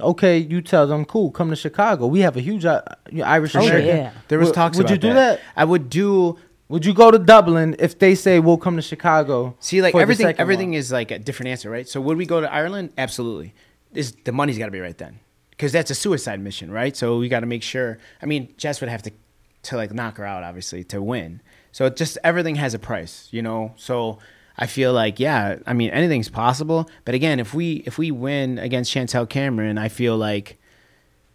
Okay, 0.00 0.38
you 0.38 0.60
tell 0.62 0.86
them 0.86 1.04
cool. 1.04 1.30
Come 1.30 1.50
to 1.50 1.56
Chicago. 1.56 2.06
We 2.06 2.20
have 2.20 2.36
a 2.36 2.40
huge 2.40 2.64
uh, 2.64 2.82
Irish 3.24 3.52
For 3.52 3.62
sure. 3.62 3.78
yeah. 3.78 4.12
There 4.28 4.38
was 4.38 4.48
Would- 4.48 4.54
talks 4.54 4.76
Would 4.78 4.90
you 4.90 4.98
do 4.98 5.08
that. 5.14 5.38
that? 5.38 5.40
I 5.56 5.64
would 5.64 5.88
do. 5.88 6.38
Would 6.68 6.86
you 6.86 6.94
go 6.94 7.10
to 7.10 7.18
Dublin 7.18 7.76
if 7.78 7.98
they 7.98 8.14
say 8.14 8.40
we'll 8.40 8.56
come 8.56 8.76
to 8.76 8.82
Chicago? 8.82 9.54
See, 9.60 9.82
like 9.82 9.92
for 9.92 10.00
everything, 10.00 10.26
second 10.26 10.40
everything 10.40 10.70
one? 10.70 10.78
is 10.78 10.90
like 10.90 11.10
a 11.10 11.18
different 11.18 11.50
answer, 11.50 11.68
right? 11.70 11.86
So 11.86 12.00
would 12.00 12.16
we 12.16 12.24
go 12.24 12.40
to 12.40 12.50
Ireland? 12.52 12.92
Absolutely. 12.96 13.54
Is 13.92 14.12
the 14.24 14.32
money's 14.32 14.56
got 14.58 14.66
to 14.66 14.70
be 14.70 14.80
right 14.80 14.96
then, 14.96 15.20
because 15.62 15.70
that's 15.70 15.92
a 15.92 15.94
suicide 15.94 16.40
mission, 16.40 16.72
right? 16.72 16.96
So 16.96 17.18
we 17.18 17.28
got 17.28 17.40
to 17.40 17.46
make 17.46 17.62
sure. 17.62 17.96
I 18.20 18.26
mean, 18.26 18.52
Jess 18.56 18.80
would 18.80 18.90
have 18.90 19.02
to 19.02 19.12
to 19.62 19.76
like 19.76 19.94
knock 19.94 20.16
her 20.16 20.24
out, 20.24 20.42
obviously, 20.42 20.82
to 20.82 21.00
win. 21.00 21.40
So 21.70 21.88
just 21.88 22.18
everything 22.24 22.56
has 22.56 22.74
a 22.74 22.80
price, 22.80 23.28
you 23.30 23.42
know. 23.42 23.72
So 23.76 24.18
I 24.58 24.66
feel 24.66 24.92
like 24.92 25.20
yeah, 25.20 25.58
I 25.64 25.72
mean 25.72 25.90
anything's 25.90 26.28
possible. 26.28 26.90
But 27.04 27.14
again, 27.14 27.38
if 27.38 27.54
we 27.54 27.84
if 27.86 27.96
we 27.96 28.10
win 28.10 28.58
against 28.58 28.90
Chantelle 28.90 29.24
Cameron, 29.24 29.78
I 29.78 29.86
feel 29.86 30.16
like 30.16 30.58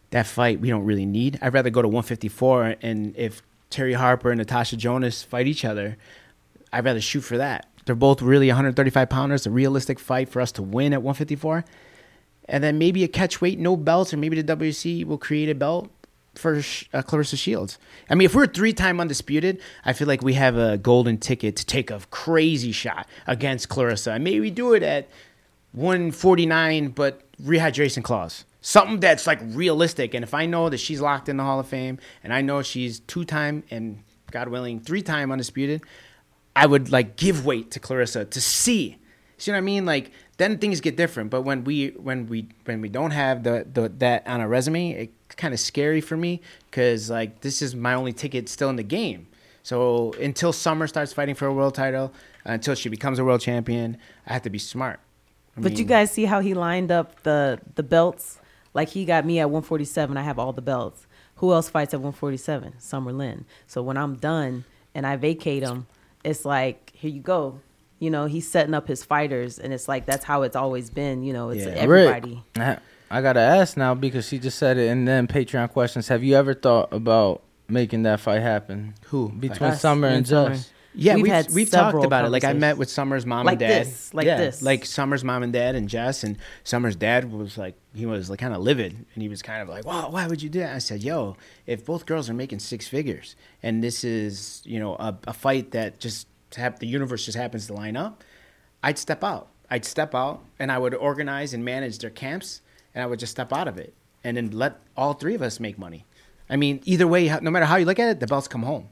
that 0.10 0.28
fight 0.28 0.60
we 0.60 0.68
don't 0.68 0.84
really 0.84 1.06
need. 1.06 1.40
I'd 1.42 1.54
rather 1.54 1.70
go 1.70 1.82
to 1.82 1.88
154 1.88 2.76
and 2.82 3.16
if 3.16 3.42
Terri 3.72 3.96
Harper 3.96 4.30
and 4.30 4.40
Natasha 4.40 4.76
Jonas 4.76 5.24
fight 5.24 5.48
each 5.48 5.64
other, 5.64 5.96
I'd 6.74 6.84
rather 6.84 7.00
shoot 7.00 7.22
for 7.22 7.38
that. 7.38 7.68
They're 7.86 7.96
both 7.96 8.22
really 8.22 8.48
135 8.48 9.10
pounders, 9.10 9.48
a 9.48 9.52
realistic 9.52 10.00
fight 10.00 10.28
for 10.28 10.42
us 10.42 10.52
to 10.54 10.62
win 10.62 10.92
at 10.92 11.02
154. 11.02 11.64
And 12.48 12.64
then 12.64 12.78
maybe 12.78 13.04
a 13.04 13.08
catch 13.08 13.42
weight, 13.42 13.60
no 13.60 13.76
belts, 13.76 14.14
or 14.14 14.18
maybe 14.18 14.42
the 14.42 14.56
WC 14.56 15.06
will 15.06 15.18
create 15.18 15.50
a 15.50 15.56
belt 15.56 15.90
for 16.38 16.58
uh, 16.58 17.02
Claressa 17.02 17.38
Shields. 17.38 17.78
I 18.10 18.16
mean, 18.16 18.26
if 18.26 18.36
we're 18.36 18.48
three 18.48 18.74
time 18.74 19.00
undisputed, 19.00 19.60
I 19.84 19.94
feel 19.94 20.08
like 20.08 20.22
we 20.22 20.34
have 20.34 20.56
a 20.56 20.78
golden 20.78 21.18
ticket 21.18 21.56
to 21.58 21.66
take 21.66 21.92
a 21.92 22.00
crazy 22.12 22.72
shot 22.72 23.08
against 23.26 23.70
Claressa. 23.70 24.16
And 24.16 24.24
maybe 24.24 24.40
we 24.40 24.52
do 24.52 24.74
it 24.74 24.84
at 24.84 25.10
149, 25.74 26.90
but 26.90 27.22
rehydration 27.44 28.04
clause. 28.04 28.46
Something 28.62 29.00
that's 29.00 29.28
like 29.28 29.40
realistic. 29.44 30.14
And 30.14 30.24
if 30.24 30.34
I 30.34 30.46
know 30.46 30.70
that 30.70 30.80
she's 30.80 31.02
locked 31.02 31.30
in 31.30 31.38
the 31.38 31.44
Hall 31.44 31.60
of 31.60 31.68
Fame 31.68 32.00
and 32.24 32.34
I 32.34 32.42
know 32.42 32.62
she's 32.62 33.00
two 33.02 33.26
time 33.26 33.64
and 33.70 34.04
God 34.32 34.50
willing, 34.50 34.80
three 34.80 35.02
time 35.02 35.32
undisputed, 35.32 35.82
I 36.56 36.66
would 36.66 36.92
like 36.92 37.16
give 37.18 37.46
weight 37.46 37.72
to 37.72 37.80
Claressa 37.80 38.30
to 38.30 38.42
see. 38.42 38.98
See 39.38 39.52
what 39.52 39.58
I 39.58 39.62
mean? 39.62 39.86
Like 39.86 40.12
then 40.38 40.58
things 40.58 40.82
get 40.82 40.98
different. 40.98 41.30
But 41.30 41.42
when 41.42 41.64
we 41.64 41.90
when 41.90 42.28
we 42.28 42.48
when 42.66 42.82
we 42.82 42.90
don't 42.90 43.12
have 43.12 43.44
the, 43.44 43.66
the 43.72 43.90
that 44.00 44.28
on 44.28 44.42
a 44.42 44.48
resume, 44.48 44.92
it's 44.92 45.36
kind 45.36 45.54
of 45.54 45.60
scary 45.60 46.02
for 46.02 46.18
me 46.18 46.42
because 46.70 47.10
like 47.10 47.42
this 47.42 47.62
is 47.62 47.76
my 47.76 47.94
only 47.94 48.14
ticket 48.14 48.50
still 48.50 48.70
in 48.70 48.76
the 48.76 48.84
game. 48.84 49.28
So 49.64 50.14
until 50.14 50.54
Summer 50.54 50.88
starts 50.88 51.12
fighting 51.14 51.36
for 51.36 51.46
a 51.46 51.54
world 51.54 51.76
title, 51.76 52.14
until 52.46 52.74
she 52.74 52.90
becomes 52.90 53.20
a 53.20 53.26
world 53.26 53.42
champion, 53.42 53.98
I 54.26 54.34
have 54.34 54.44
to 54.44 54.50
be 54.50 54.60
smart. 54.60 55.00
I 55.58 55.62
But 55.62 55.78
you 55.78 55.86
guys 55.86 56.10
see 56.12 56.26
how 56.26 56.40
he 56.40 56.54
lined 56.54 56.92
up 56.92 57.24
the 57.24 57.60
the 57.76 57.84
belts? 57.84 58.40
Like 58.74 58.90
he 58.90 59.06
got 59.06 59.26
me 59.26 59.40
at 59.40 59.50
147. 59.50 60.18
I 60.18 60.22
have 60.22 60.40
all 60.40 60.54
the 60.54 60.62
belts. 60.62 61.06
Who 61.36 61.52
else 61.52 61.70
fights 61.70 61.94
at 61.94 62.00
147? 62.00 62.80
Summer 62.80 63.12
Lynn. 63.12 63.46
So 63.68 63.84
when 63.84 63.98
I'm 63.98 64.16
done 64.16 64.66
and 64.96 65.06
I 65.06 65.16
vacate 65.16 65.64
him, 65.64 65.86
it's 66.24 66.46
like 66.46 66.92
here 66.96 67.12
you 67.12 67.22
go. 67.22 67.60
You 68.00 68.10
know, 68.12 68.26
he's 68.26 68.48
setting 68.50 68.74
up 68.74 68.88
his 68.88 69.04
fighters, 69.04 69.58
and 69.60 69.74
it's 69.74 69.88
like 69.88 70.06
that's 70.06 70.24
how 70.24 70.44
it's 70.44 70.56
always 70.56 70.90
been. 70.90 71.24
You 71.24 71.34
know, 71.34 71.50
it's 71.50 71.66
everybody. 71.66 72.44
Rick, 72.56 72.64
I- 72.68 72.78
I 73.10 73.22
gotta 73.22 73.40
ask 73.40 73.78
now 73.78 73.96
because 73.96 74.28
she 74.28 74.38
just 74.38 74.58
said 74.58 74.78
it, 74.78 74.90
and 74.90 75.08
then 75.08 75.28
Patreon 75.28 75.70
questions. 75.70 76.10
Have 76.10 76.24
you 76.26 76.36
ever 76.36 76.54
thought 76.54 76.92
about 76.92 77.42
making 77.70 78.04
that 78.04 78.20
fight 78.20 78.42
happen? 78.42 78.96
Who 79.06 79.30
between 79.30 79.72
Us, 79.72 79.80
Summer 79.82 80.08
and 80.08 80.18
and 80.18 80.28
Summer. 80.28 80.56
Just? 80.56 80.72
Yeah, 80.94 81.14
We've 81.16 81.24
we've, 81.24 81.32
had 81.32 81.48
we've 81.54 81.70
talked 81.70 82.04
about 82.04 82.26
it. 82.26 82.30
Like 82.32 82.44
I 82.44 82.54
met 82.54 82.78
with 82.78 82.90
Summer's 82.90 83.26
mom 83.26 83.46
Like 83.46 83.54
and 83.54 83.60
dad. 83.60 83.86
this, 83.86 84.14
like 84.14 84.26
yeah, 84.26 84.38
this. 84.38 84.62
Like 84.64 84.84
Summer's 84.84 85.24
mom 85.24 85.44
and 85.44 85.54
dad 85.54 85.76
and 85.76 85.88
Jess 85.88 86.24
and 86.24 86.38
Summer's 86.64 86.96
dad 86.98 87.32
was 87.32 87.58
like 87.58 87.76
he 87.94 88.06
was 88.06 88.30
like 88.32 88.40
kind 88.40 88.54
of 88.54 88.62
livid 88.62 88.94
and 89.14 89.22
he 89.22 89.30
was 89.30 89.42
kind 89.42 89.62
of 89.62 89.70
like, 89.70 89.86
"Wow, 89.86 90.10
why 90.10 90.28
would 90.28 90.42
you 90.42 90.50
do 90.50 90.60
that?" 90.60 90.76
I 90.76 90.80
said, 90.80 91.02
"Yo, 91.04 91.38
if 91.66 91.86
both 91.86 92.06
girls 92.08 92.30
are 92.30 92.34
making 92.34 92.60
six 92.60 92.88
figures 92.90 93.36
and 93.64 93.82
this 93.84 94.04
is 94.04 94.62
you 94.66 94.80
know 94.80 94.96
a, 94.96 95.16
a 95.28 95.34
fight 95.34 95.72
that 95.72 96.00
just 96.00 96.28
hap- 96.56 96.80
the 96.80 96.88
universe 96.88 97.26
just 97.26 97.38
happens 97.38 97.68
to 97.68 97.74
line 97.74 97.98
up, 97.98 98.24
I'd 98.84 98.98
step 98.98 99.24
out. 99.24 99.50
I'd 99.70 99.86
step 99.86 100.16
out 100.16 100.44
and 100.60 100.72
I 100.72 100.78
would 100.78 100.94
organize 100.94 101.54
and 101.54 101.64
manage 101.64 102.00
their 102.00 102.10
camps 102.10 102.62
and 102.96 103.04
I 103.04 103.08
would 103.08 103.20
just 103.20 103.32
step 103.32 103.52
out 103.52 103.68
of 103.68 103.78
it 103.78 103.94
and 104.24 104.38
then 104.38 104.52
let 104.52 104.80
all 104.96 105.14
three 105.14 105.36
of 105.36 105.42
us 105.42 105.60
make 105.60 105.78
money. 105.78 106.06
I 106.50 106.56
mean, 106.56 106.82
either 106.86 107.08
way, 107.08 107.28
no 107.42 107.52
matter 107.52 107.66
how 107.66 107.76
you 107.76 107.86
look 107.86 108.00
at 108.00 108.08
it, 108.10 108.20
the 108.20 108.28
belts 108.28 108.48
come 108.48 108.64
home. 108.64 108.88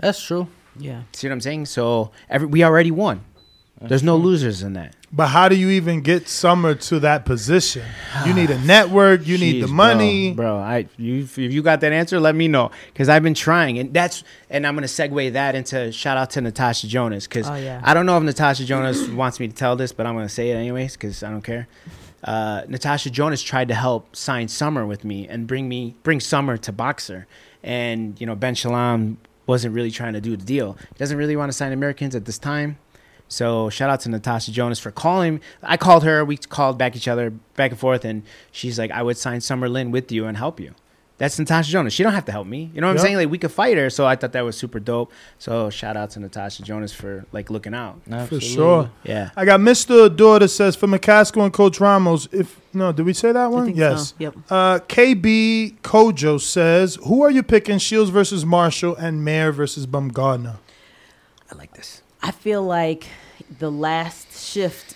That's 0.00 0.22
true. 0.22 0.48
Yeah. 0.78 1.02
See 1.12 1.28
what 1.28 1.32
I'm 1.32 1.40
saying? 1.40 1.66
So 1.66 2.12
every, 2.30 2.46
we 2.46 2.64
already 2.64 2.90
won. 2.90 3.24
There's 3.80 4.02
no 4.02 4.16
losers 4.16 4.62
in 4.62 4.72
that. 4.72 4.94
But 5.12 5.28
how 5.28 5.48
do 5.48 5.54
you 5.56 5.70
even 5.70 6.00
get 6.00 6.28
Summer 6.28 6.74
to 6.74 7.00
that 7.00 7.24
position? 7.24 7.84
You 8.26 8.34
need 8.34 8.50
a 8.50 8.58
network. 8.64 9.26
You 9.26 9.38
need 9.38 9.62
the 9.62 9.68
money. 9.68 10.32
bro, 10.32 10.56
bro. 10.56 10.58
I 10.58 10.88
you 10.96 11.20
if 11.22 11.38
you 11.38 11.62
got 11.62 11.80
that 11.82 11.92
answer, 11.92 12.18
let 12.18 12.34
me 12.34 12.48
know 12.48 12.70
because 12.92 13.08
I've 13.08 13.22
been 13.22 13.34
trying, 13.34 13.78
and 13.78 13.94
that's 13.94 14.24
and 14.50 14.66
I'm 14.66 14.74
gonna 14.74 14.86
segue 14.88 15.32
that 15.32 15.54
into 15.54 15.92
shout 15.92 16.16
out 16.16 16.30
to 16.30 16.40
Natasha 16.40 16.88
Jonas 16.88 17.26
because 17.26 17.48
Oh, 17.48 17.54
yeah. 17.54 17.80
I 17.84 17.94
don't 17.94 18.04
know 18.04 18.16
if 18.18 18.24
Natasha 18.24 18.64
Jonas 18.64 19.08
wants 19.22 19.38
me 19.38 19.48
to 19.48 19.54
tell 19.54 19.76
this, 19.76 19.92
but 19.92 20.06
I'm 20.06 20.14
gonna 20.14 20.28
say 20.28 20.50
it 20.50 20.54
anyways 20.54 20.94
because 20.94 21.22
I 21.22 21.30
don't 21.30 21.42
care. 21.42 21.68
Uh, 22.24 22.62
Natasha 22.66 23.10
Jonas 23.10 23.42
tried 23.42 23.68
to 23.68 23.74
help 23.74 24.16
sign 24.16 24.48
Summer 24.48 24.84
with 24.84 25.04
me 25.04 25.28
and 25.28 25.46
bring 25.46 25.68
me 25.68 25.94
bring 26.02 26.18
Summer 26.18 26.56
to 26.56 26.72
Boxxer, 26.72 27.26
and 27.62 28.20
you 28.20 28.26
know 28.26 28.34
Ben 28.34 28.56
Shalom 28.56 29.18
wasn't 29.46 29.74
really 29.74 29.90
trying 29.92 30.12
to 30.14 30.20
do 30.20 30.36
the 30.36 30.44
deal. 30.44 30.76
He 30.80 30.98
doesn't 30.98 31.16
really 31.16 31.36
want 31.36 31.50
to 31.50 31.56
sign 31.56 31.72
Americans 31.72 32.14
at 32.16 32.24
this 32.24 32.38
time. 32.38 32.76
So 33.28 33.70
shout 33.70 33.90
out 33.90 34.00
to 34.00 34.08
Natasha 34.08 34.50
Jonas 34.52 34.78
for 34.78 34.90
calling. 34.90 35.40
I 35.62 35.76
called 35.76 36.04
her. 36.04 36.24
We 36.24 36.36
called 36.36 36.78
back 36.78 36.96
each 36.96 37.08
other 37.08 37.30
back 37.56 37.70
and 37.70 37.80
forth, 37.80 38.04
and 38.04 38.22
she's 38.50 38.78
like, 38.78 38.90
"I 38.90 39.02
would 39.02 39.16
sign 39.16 39.40
Summer 39.40 39.68
Lynn 39.68 39.90
with 39.90 40.10
you 40.10 40.26
and 40.26 40.36
help 40.36 40.58
you." 40.58 40.74
That's 41.18 41.36
Natasha 41.36 41.72
Jonas. 41.72 41.92
She 41.92 42.04
don't 42.04 42.12
have 42.12 42.26
to 42.26 42.32
help 42.32 42.46
me. 42.46 42.70
You 42.72 42.80
know 42.80 42.86
what 42.86 42.92
I'm 42.92 42.98
saying? 43.00 43.16
Like 43.16 43.28
we 43.28 43.38
could 43.38 43.50
fight 43.50 43.76
her. 43.76 43.90
So 43.90 44.06
I 44.06 44.14
thought 44.14 44.32
that 44.32 44.44
was 44.44 44.56
super 44.56 44.78
dope. 44.78 45.12
So 45.38 45.68
shout 45.68 45.96
out 45.96 46.10
to 46.10 46.20
Natasha 46.20 46.62
Jonas 46.62 46.94
for 46.94 47.26
like 47.32 47.50
looking 47.50 47.74
out. 47.74 48.00
For 48.28 48.40
sure. 48.40 48.90
Yeah. 49.02 49.30
I 49.36 49.44
got 49.44 49.58
Mr. 49.58 50.06
Adore 50.06 50.38
that 50.38 50.48
says 50.48 50.76
for 50.76 50.86
McCaskill 50.86 51.42
and 51.42 51.52
Coach 51.52 51.80
Ramos. 51.80 52.28
If 52.30 52.60
no, 52.72 52.92
did 52.92 53.04
we 53.04 53.12
say 53.12 53.32
that 53.32 53.50
one? 53.50 53.66
think 53.66 53.76
yes. 53.76 54.10
so. 54.10 54.14
Yep. 54.18 54.34
Uh, 54.48 54.78
KB 54.78 55.80
Kojo 55.80 56.40
says, 56.40 56.96
"Who 57.04 57.22
are 57.24 57.30
you 57.30 57.42
picking? 57.42 57.78
Shields 57.78 58.10
versus 58.10 58.46
Marshall 58.46 58.94
and 58.94 59.24
Mayer 59.24 59.50
versus 59.50 59.86
Baumgartner." 59.86 60.58
I 61.50 61.56
like 61.56 61.74
this. 61.74 62.02
I 62.22 62.30
feel 62.30 62.62
like 62.62 63.08
the 63.58 63.70
last 63.70 64.38
shift 64.38 64.94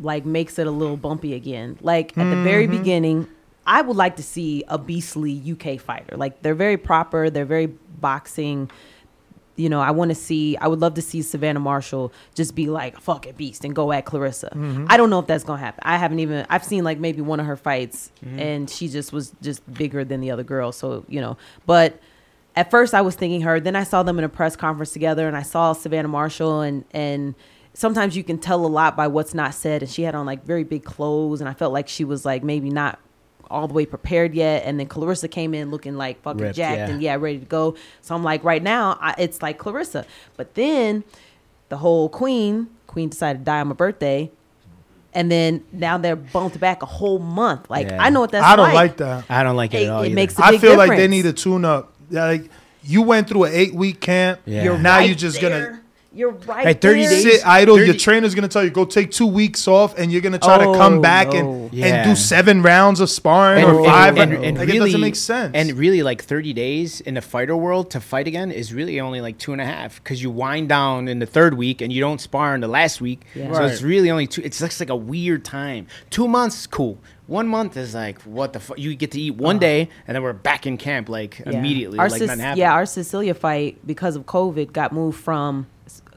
like 0.00 0.26
makes 0.26 0.58
it 0.58 0.66
a 0.66 0.70
little 0.70 0.96
bumpy 0.96 1.34
again. 1.34 1.78
Like 1.80 2.16
at 2.18 2.28
the 2.30 2.42
very 2.42 2.66
Mhm. 2.66 2.70
beginning, 2.70 3.28
I 3.66 3.80
would 3.82 3.96
like 3.96 4.16
to 4.16 4.22
see 4.22 4.62
a 4.68 4.78
beastly 4.78 5.32
UK 5.32 5.78
fighter. 5.78 6.16
Like 6.16 6.42
they're 6.42 6.54
very 6.54 6.76
proper, 6.76 7.30
they're 7.30 7.44
very 7.46 7.66
boxing. 8.00 8.70
You 9.58 9.70
know, 9.70 9.80
I 9.80 9.90
want 9.92 10.10
to 10.10 10.14
see. 10.14 10.54
I 10.58 10.66
would 10.68 10.80
love 10.80 10.92
to 10.94 11.02
see 11.02 11.22
Savannah 11.22 11.60
Marshall 11.60 12.12
just 12.34 12.54
be 12.54 12.66
like 12.66 12.98
a 12.98 13.00
fucking 13.00 13.34
beast 13.38 13.64
and 13.64 13.74
go 13.74 13.90
at 13.90 14.04
Claressa. 14.04 14.50
Mm-hmm. 14.50 14.84
Mhm. 14.84 14.86
I 14.90 14.98
don't 14.98 15.08
know 15.08 15.18
if 15.18 15.26
that's 15.26 15.44
gonna 15.44 15.60
happen. 15.60 15.80
I 15.82 15.96
haven't 15.96 16.18
even. 16.18 16.44
I've 16.50 16.62
seen 16.62 16.84
like 16.84 16.98
maybe 16.98 17.22
one 17.22 17.40
of 17.40 17.46
her 17.46 17.56
fights, 17.56 18.10
Mhm. 18.22 18.38
and 18.38 18.70
she 18.70 18.86
just 18.88 19.14
was 19.14 19.32
just 19.40 19.62
bigger 19.72 20.04
than 20.04 20.20
the 20.20 20.30
other 20.30 20.42
girl. 20.44 20.72
So 20.72 21.04
you 21.08 21.22
know, 21.22 21.38
but 21.64 21.98
at 22.54 22.70
first 22.70 22.92
I 22.92 23.00
was 23.00 23.14
thinking 23.14 23.40
her. 23.42 23.58
Then 23.58 23.76
I 23.76 23.84
saw 23.84 24.02
them 24.02 24.18
in 24.18 24.24
a 24.24 24.28
press 24.28 24.56
conference 24.56 24.92
together, 24.92 25.26
and 25.26 25.34
I 25.34 25.42
saw 25.42 25.72
Savannah 25.72 26.08
Marshall, 26.08 26.60
and 26.60 26.84
and 26.90 27.34
sometimes 27.76 28.16
you 28.16 28.24
can 28.24 28.38
tell 28.38 28.64
a 28.64 28.66
lot 28.68 28.96
by 28.96 29.06
what's 29.06 29.34
not 29.34 29.52
said. 29.52 29.82
And 29.82 29.90
she 29.90 30.02
had 30.02 30.14
on 30.14 30.24
like 30.24 30.44
very 30.44 30.64
big 30.64 30.82
clothes, 30.84 31.40
and 31.42 31.48
I 31.48 31.52
felt 31.52 31.72
like 31.74 31.88
she 31.88 32.04
was 32.04 32.24
like 32.24 32.42
maybe 32.42 32.70
not 32.70 32.98
all 33.50 33.68
the 33.68 33.74
way 33.74 33.84
prepared 33.86 34.34
yet. 34.34 34.62
And 34.64 34.80
then 34.80 34.88
Claressa 34.88 35.30
came 35.30 35.52
in 35.54 35.70
looking 35.70 35.96
like 35.96 36.20
fucking 36.22 36.40
Ripped, 36.42 36.56
jacked 36.56 36.78
yeah. 36.78 36.88
and 36.88 37.02
yeah, 37.02 37.16
ready 37.16 37.38
to 37.38 37.44
go. 37.44 37.76
So 38.00 38.14
I'm 38.14 38.24
like, 38.24 38.42
right 38.42 38.62
now, 38.62 38.98
I, 39.00 39.14
it's 39.18 39.42
like 39.42 39.58
Claressa. 39.58 40.04
But 40.36 40.54
then 40.54 41.04
the 41.68 41.76
whole 41.76 42.08
Queen, 42.08 42.68
Queen 42.86 43.08
decided 43.10 43.40
to 43.40 43.44
die 43.44 43.60
on 43.60 43.68
my 43.68 43.74
birthday. 43.74 44.30
And 45.14 45.30
then 45.30 45.64
now 45.72 45.96
they're 45.96 46.16
bumped 46.16 46.58
back 46.60 46.82
a 46.82 46.86
whole 46.86 47.18
month. 47.18 47.70
Like 47.70 47.86
Yeah. 47.88 48.02
I 48.02 48.10
know 48.10 48.20
what 48.20 48.32
that's 48.32 48.44
I 48.44 48.56
don't 48.56 48.66
like. 48.66 48.74
like 48.74 48.96
that. 48.98 49.24
I 49.30 49.42
don't 49.44 49.56
like 49.56 49.72
it, 49.74 49.82
It- 49.82 49.84
at 49.84 49.90
all. 49.90 50.02
it 50.02 50.06
either. 50.06 50.14
makes 50.14 50.38
a 50.38 50.44
I 50.44 50.50
big 50.52 50.60
feel 50.60 50.76
like 50.76 50.90
they 50.96 51.08
need 51.08 51.24
a 51.26 51.32
tune 51.32 51.64
up. 51.64 51.92
Like 52.10 52.50
you 52.82 53.02
went 53.02 53.28
through 53.28 53.44
an 53.44 53.52
eight 53.54 53.74
week 53.74 54.00
camp. 54.00 54.40
Yeah. 54.44 54.64
You're 54.64 54.78
now 54.78 54.96
right 54.96 55.06
you're 55.08 55.16
just 55.16 55.40
there. 55.40 55.66
gonna 55.70 55.82
You're 56.16 56.30
right. 56.30 56.66
Hey, 56.66 56.72
30 56.72 57.00
there. 57.02 57.10
days- 57.10 57.22
sit 57.22 57.46
idle. 57.46 57.78
Your 57.78 57.94
trainer's 57.94 58.34
gonna 58.34 58.48
tell 58.48 58.64
you 58.64 58.70
go 58.70 58.86
take 58.86 59.10
two 59.10 59.26
weeks 59.26 59.68
off, 59.68 59.98
and 59.98 60.10
you're 60.10 60.22
gonna 60.22 60.38
try 60.38 60.56
to 60.56 60.64
oh, 60.64 60.74
come 60.74 60.94
Oh, 60.94 61.00
back 61.02 61.32
no. 61.34 61.38
and 61.38 61.72
Yeah. 61.74 61.86
and 61.86 62.08
do 62.10 62.16
seven 62.16 62.62
rounds 62.62 63.00
of 63.00 63.10
sparring 63.10 63.64
And- 63.64 63.72
or 63.72 63.76
and- 63.80 63.86
five. 63.86 64.16
and- 64.16 64.30
like 64.32 64.42
and 64.44 64.58
it 64.58 64.66
really- 64.66 64.78
doesn't 64.90 65.00
make 65.02 65.14
sense. 65.14 65.50
And 65.54 65.72
really, 65.72 66.02
like 66.02 66.22
30 66.24 66.54
days 66.54 67.02
in 67.02 67.14
the 67.14 67.20
fighter 67.20 67.54
world 67.54 67.90
to 67.90 68.00
fight 68.00 68.26
again 68.26 68.50
is 68.50 68.72
really 68.72 68.98
only 68.98 69.20
like 69.20 69.36
two 69.36 69.52
and 69.52 69.60
a 69.60 69.66
half 69.66 70.02
because 70.02 70.22
you 70.22 70.30
wind 70.30 70.70
down 70.70 71.06
in 71.06 71.18
the 71.18 71.26
third 71.26 71.54
week 71.54 71.82
and 71.82 71.92
you 71.92 72.00
don't 72.00 72.20
spar 72.20 72.54
in 72.54 72.62
the 72.62 72.68
last 72.68 73.00
week. 73.02 73.20
Yeah. 73.34 73.52
So 73.52 73.64
it's 73.64 73.82
really 73.82 74.10
only 74.10 74.26
two. 74.26 74.40
It's 74.42 74.58
just 74.58 74.80
like 74.80 74.88
a 74.90 74.96
weird 74.96 75.44
time. 75.44 75.86
Two 76.08 76.26
months 76.26 76.60
is 76.60 76.66
cool. 76.66 76.96
One 77.26 77.46
month 77.48 77.76
is 77.76 77.92
like 77.94 78.22
what 78.22 78.52
the 78.54 78.60
fuck? 78.60 78.78
You 78.78 78.94
get 78.94 79.10
to 79.10 79.20
eat 79.20 79.34
one 79.34 79.56
uh-huh. 79.56 79.60
day 79.60 79.88
and 80.08 80.14
then 80.14 80.22
we're 80.22 80.32
back 80.32 80.66
in 80.66 80.78
camp 80.78 81.08
like 81.10 81.42
Yeah. 81.44 81.58
immediately. 81.58 81.98
Our 81.98 82.08
like 82.08 82.18
Cis- 82.20 82.28
nothing 82.28 82.40
happened. 82.40 82.58
yeah, 82.60 82.72
our 82.72 82.86
Cecilia 82.86 83.34
fight 83.34 83.78
because 83.86 84.16
of 84.16 84.24
COVID 84.24 84.72
got 84.72 84.92
moved 84.92 85.18
from 85.20 85.66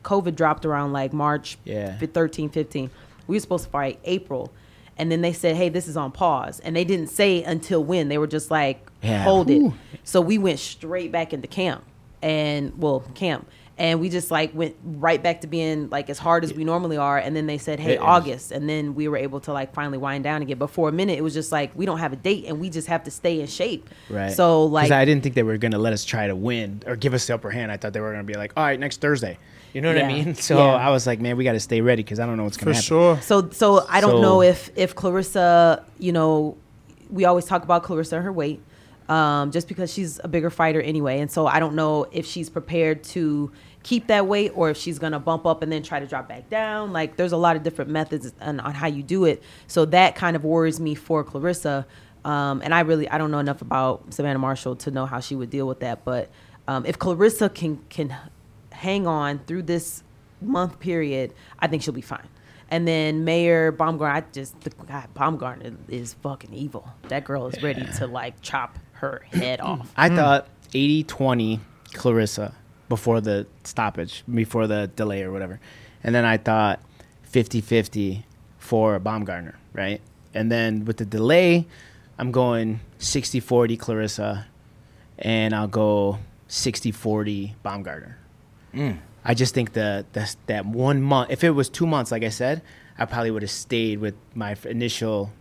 COVID 0.09 0.35
dropped 0.35 0.65
around 0.65 0.91
like 0.91 1.13
March 1.13 1.57
Yeah. 1.65 1.97
fi- 1.97 2.07
13, 2.07 2.49
15. 2.49 2.89
We 3.27 3.35
were 3.35 3.39
supposed 3.39 3.65
to 3.65 3.69
fight 3.69 3.99
April. 4.05 4.51
And 4.97 5.09
then 5.11 5.21
they 5.21 5.31
said, 5.31 5.55
"Hey, 5.55 5.69
this 5.69 5.87
is 5.87 5.95
on 5.95 6.11
pause," 6.11 6.59
and 6.59 6.75
they 6.75 6.83
didn't 6.83 7.07
say 7.07 7.41
until 7.43 7.81
when. 7.81 8.09
They 8.09 8.17
were 8.17 8.27
just 8.27 8.51
like, 8.51 8.85
Yeah. 9.01 9.23
"Hold 9.23 9.49
it." 9.49 9.71
So 10.03 10.19
we 10.19 10.37
went 10.37 10.59
straight 10.59 11.09
back 11.09 11.31
into 11.31 11.47
camp, 11.47 11.83
and 12.21 12.73
well, 12.77 13.01
camp, 13.15 13.47
and 13.77 14.01
we 14.01 14.09
just 14.09 14.29
like 14.29 14.53
went 14.53 14.75
right 14.83 15.23
back 15.23 15.39
to 15.41 15.47
being 15.47 15.89
like 15.89 16.09
as 16.09 16.19
hard 16.19 16.43
as 16.43 16.53
we 16.53 16.65
normally 16.65 16.97
are. 16.97 17.17
And 17.17 17.33
then 17.33 17.47
they 17.47 17.57
said, 17.57 17.79
"Hey, 17.79 17.93
It 17.93 17.95
is. 17.95 18.01
August," 18.01 18.51
and 18.51 18.67
then 18.67 18.93
we 18.93 19.07
were 19.07 19.15
able 19.15 19.39
to 19.41 19.53
like 19.53 19.73
finally 19.73 19.97
wind 19.97 20.25
down 20.25 20.41
again. 20.41 20.57
But 20.57 20.69
for 20.69 20.89
a 20.89 20.91
minute, 20.91 21.17
it 21.17 21.21
was 21.21 21.33
just 21.33 21.49
like 21.49 21.71
we 21.75 21.85
don't 21.85 21.99
have 21.99 22.11
a 22.11 22.17
date, 22.17 22.43
and 22.49 22.59
we 22.59 22.69
just 22.69 22.89
have 22.89 23.05
to 23.05 23.11
stay 23.11 23.39
in 23.39 23.47
shape. 23.47 23.89
Right. 24.09 24.33
So 24.33 24.65
like 24.65 24.91
I 24.91 25.05
didn't 25.05 25.23
think 25.23 25.35
they 25.35 25.43
were 25.43 25.57
gonna 25.57 25.77
let 25.79 25.93
us 25.93 26.03
try 26.03 26.27
to 26.27 26.35
win 26.35 26.83
or 26.85 26.97
give 26.97 27.13
us 27.13 27.25
the 27.27 27.35
upper 27.35 27.51
hand. 27.51 27.71
I 27.71 27.77
thought 27.77 27.93
they 27.93 28.01
were 28.01 28.11
gonna 28.11 28.23
be 28.25 28.33
like, 28.33 28.51
all 28.57 28.65
right, 28.65 28.77
next 28.77 28.99
Thursday. 28.99 29.37
You 29.73 29.81
know 29.81 29.93
what 29.93 30.03
I 30.03 30.07
mean? 30.07 30.35
So 30.49 30.57
Yeah. 30.57 30.63
I 30.87 30.89
was 30.89 31.05
like, 31.05 31.19
man, 31.19 31.37
we 31.37 31.43
got 31.43 31.53
to 31.53 31.59
stay 31.59 31.81
ready 31.81 32.01
because 32.03 32.19
I 32.19 32.25
don't 32.25 32.37
know 32.37 32.43
what's 32.43 32.57
gonna 32.57 32.73
happen. 32.73 32.81
For 32.83 32.87
sure. 32.87 33.21
So 33.21 33.49
so 33.51 33.85
I 33.89 34.01
don't 34.01 34.11
So- 34.17 34.21
know 34.21 34.41
if 34.41 34.69
if 34.75 34.95
Claressa, 34.95 35.83
you 35.99 36.11
know, 36.11 36.57
we 37.09 37.25
always 37.25 37.45
talk 37.45 37.63
about 37.63 37.83
Claressa 37.83 38.13
and 38.13 38.23
her 38.23 38.31
weight, 38.33 38.61
um, 39.07 39.51
just 39.51 39.67
because 39.67 39.91
she's 39.91 40.19
a 40.23 40.27
bigger 40.27 40.49
fighter 40.49 40.81
anyway, 40.81 41.19
and 41.19 41.29
so 41.31 41.47
I 41.47 41.59
don't 41.59 41.75
know 41.75 42.05
if 42.11 42.25
she's 42.25 42.49
prepared 42.49 43.03
to 43.15 43.51
keep 43.81 44.07
that 44.07 44.27
weight 44.27 44.51
or 44.55 44.69
if 44.69 44.77
she's 44.77 44.99
gonna 44.99 45.19
bump 45.19 45.45
up 45.45 45.61
and 45.63 45.71
then 45.71 45.81
try 45.81 45.99
to 45.99 46.05
drop 46.05 46.27
back 46.27 46.49
down. 46.49 46.91
Like 46.93 47.15
there's 47.15 47.31
a 47.31 47.37
lot 47.37 47.55
of 47.55 47.63
different 47.63 47.89
methods 47.91 48.31
on, 48.41 48.59
on 48.59 48.73
how 48.73 48.87
you 48.87 49.01
do 49.03 49.25
it. 49.25 49.41
So 49.67 49.85
that 49.85 50.15
kind 50.15 50.35
of 50.35 50.43
worries 50.43 50.79
me 50.79 50.95
for 50.95 51.23
Claressa. 51.23 51.85
Um, 52.25 52.61
and 52.63 52.73
I 52.75 52.81
really 52.81 53.07
I 53.09 53.17
don't 53.17 53.31
know 53.31 53.39
enough 53.39 53.61
about 53.61 54.13
Savannah 54.13 54.37
Marshall 54.39 54.75
to 54.77 54.91
know 54.91 55.05
how 55.05 55.19
she 55.21 55.35
would 55.35 55.49
deal 55.49 55.67
with 55.67 55.79
that. 55.79 56.03
But 56.03 56.29
um, 56.67 56.85
if 56.85 56.99
Claressa 56.99 57.51
can 57.53 57.79
can 57.89 58.13
hang 58.79 59.05
on 59.05 59.39
through 59.39 59.63
this 59.63 60.03
month 60.41 60.79
period, 60.79 61.33
I 61.59 61.67
think 61.67 61.83
she'll 61.83 61.93
be 61.93 62.01
fine. 62.01 62.27
And 62.69 62.87
then 62.87 63.25
Mayer 63.25 63.71
Baumgartner, 63.71 64.27
I 64.29 64.31
just 64.31 64.59
the 64.61 64.69
God 64.69 65.13
Baumgartner 65.13 65.75
is 65.87 66.13
fucking 66.13 66.53
evil. 66.53 66.87
That 67.09 67.25
girl 67.25 67.47
is 67.47 67.61
ready 67.61 67.85
to 67.97 68.07
like 68.07 68.41
chop 68.41 68.79
her 68.93 69.25
head 69.33 69.59
off. 69.59 69.91
I 69.97 70.09
thought 70.09 70.47
80-20 70.71 71.59
Claressa 71.93 72.53
before 72.87 73.21
the 73.21 73.47
stoppage, 73.63 74.23
before 74.33 74.67
the 74.67 74.89
delay 74.95 75.23
or 75.23 75.31
whatever. 75.31 75.59
And 76.03 76.15
then 76.15 76.25
I 76.25 76.37
thought 76.37 76.79
50-50 77.33 78.23
for 78.59 78.97
Baumgartner, 78.99 79.57
right? 79.73 79.99
And 80.33 80.51
then 80.51 80.85
with 80.85 80.97
the 80.97 81.05
delay, 81.05 81.67
I'm 82.17 82.31
going 82.31 82.79
60-40 82.99 83.77
Claressa 83.77 84.45
and 85.17 85.53
I'll 85.53 85.67
go 85.67 86.19
60-40 86.47 87.55
Baumgartner. 87.63 88.18
Mm. 88.73 88.97
I 89.25 89.33
just 89.33 89.53
think 89.53 89.73
that 89.73 90.11
that 90.13 90.35
that 90.47 90.65
one 90.65 91.01
month, 91.01 91.31
if 91.31 91.43
it 91.43 91.51
was 91.51 91.69
two 91.69 91.85
months, 91.85 92.11
like 92.11 92.23
I 92.23 92.29
said, 92.29 92.61
I 92.97 93.05
probably 93.05 93.31
would 93.31 93.41
have 93.43 93.51
stayed 93.51 93.99
with 93.99 94.15
my 94.35 94.55
initial 94.65 95.31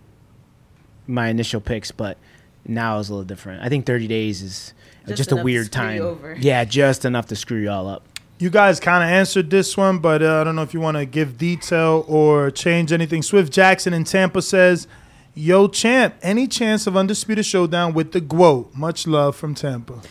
my 1.06 1.28
initial 1.28 1.60
picks. 1.60 1.90
But 1.90 2.18
now 2.66 2.98
it's 2.98 3.08
a 3.08 3.12
little 3.12 3.24
different. 3.24 3.62
I 3.62 3.68
think 3.68 3.86
30 3.86 4.06
days 4.06 4.42
is 4.42 4.74
Just 5.06 5.16
just, 5.18 5.32
a 5.32 5.36
weird 5.36 5.72
time. 5.72 6.36
Yeah, 6.40 6.64
just 6.64 7.04
enough 7.04 7.26
to 7.26 7.36
screw 7.36 7.58
you 7.58 7.70
all 7.70 7.88
up. 7.88 8.04
You 8.38 8.50
guys 8.50 8.78
kind 8.78 9.02
of 9.02 9.10
answered 9.10 9.50
this 9.50 9.76
one, 9.76 9.98
but 9.98 10.22
uh, 10.22 10.40
I 10.40 10.44
don't 10.44 10.54
know 10.54 10.62
if 10.62 10.72
you 10.72 10.80
want 10.80 10.96
to 10.96 11.04
give 11.04 11.38
detail 11.38 12.04
or 12.06 12.52
change 12.52 12.92
anything. 12.92 13.22
Swift 13.22 13.52
Jackson 13.52 13.92
in 13.92 14.04
Tampa 14.04 14.42
says, 14.42 14.86
"Yo, 15.34 15.66
champ, 15.66 16.14
any 16.22 16.46
chance 16.46 16.86
of 16.86 16.96
undisputed 16.96 17.46
showdown 17.46 17.94
with 17.94 18.12
the 18.12 18.20
Guo? 18.20 18.72
Much 18.76 19.08
love 19.08 19.34
from 19.34 19.56
Tampa." 19.56 20.02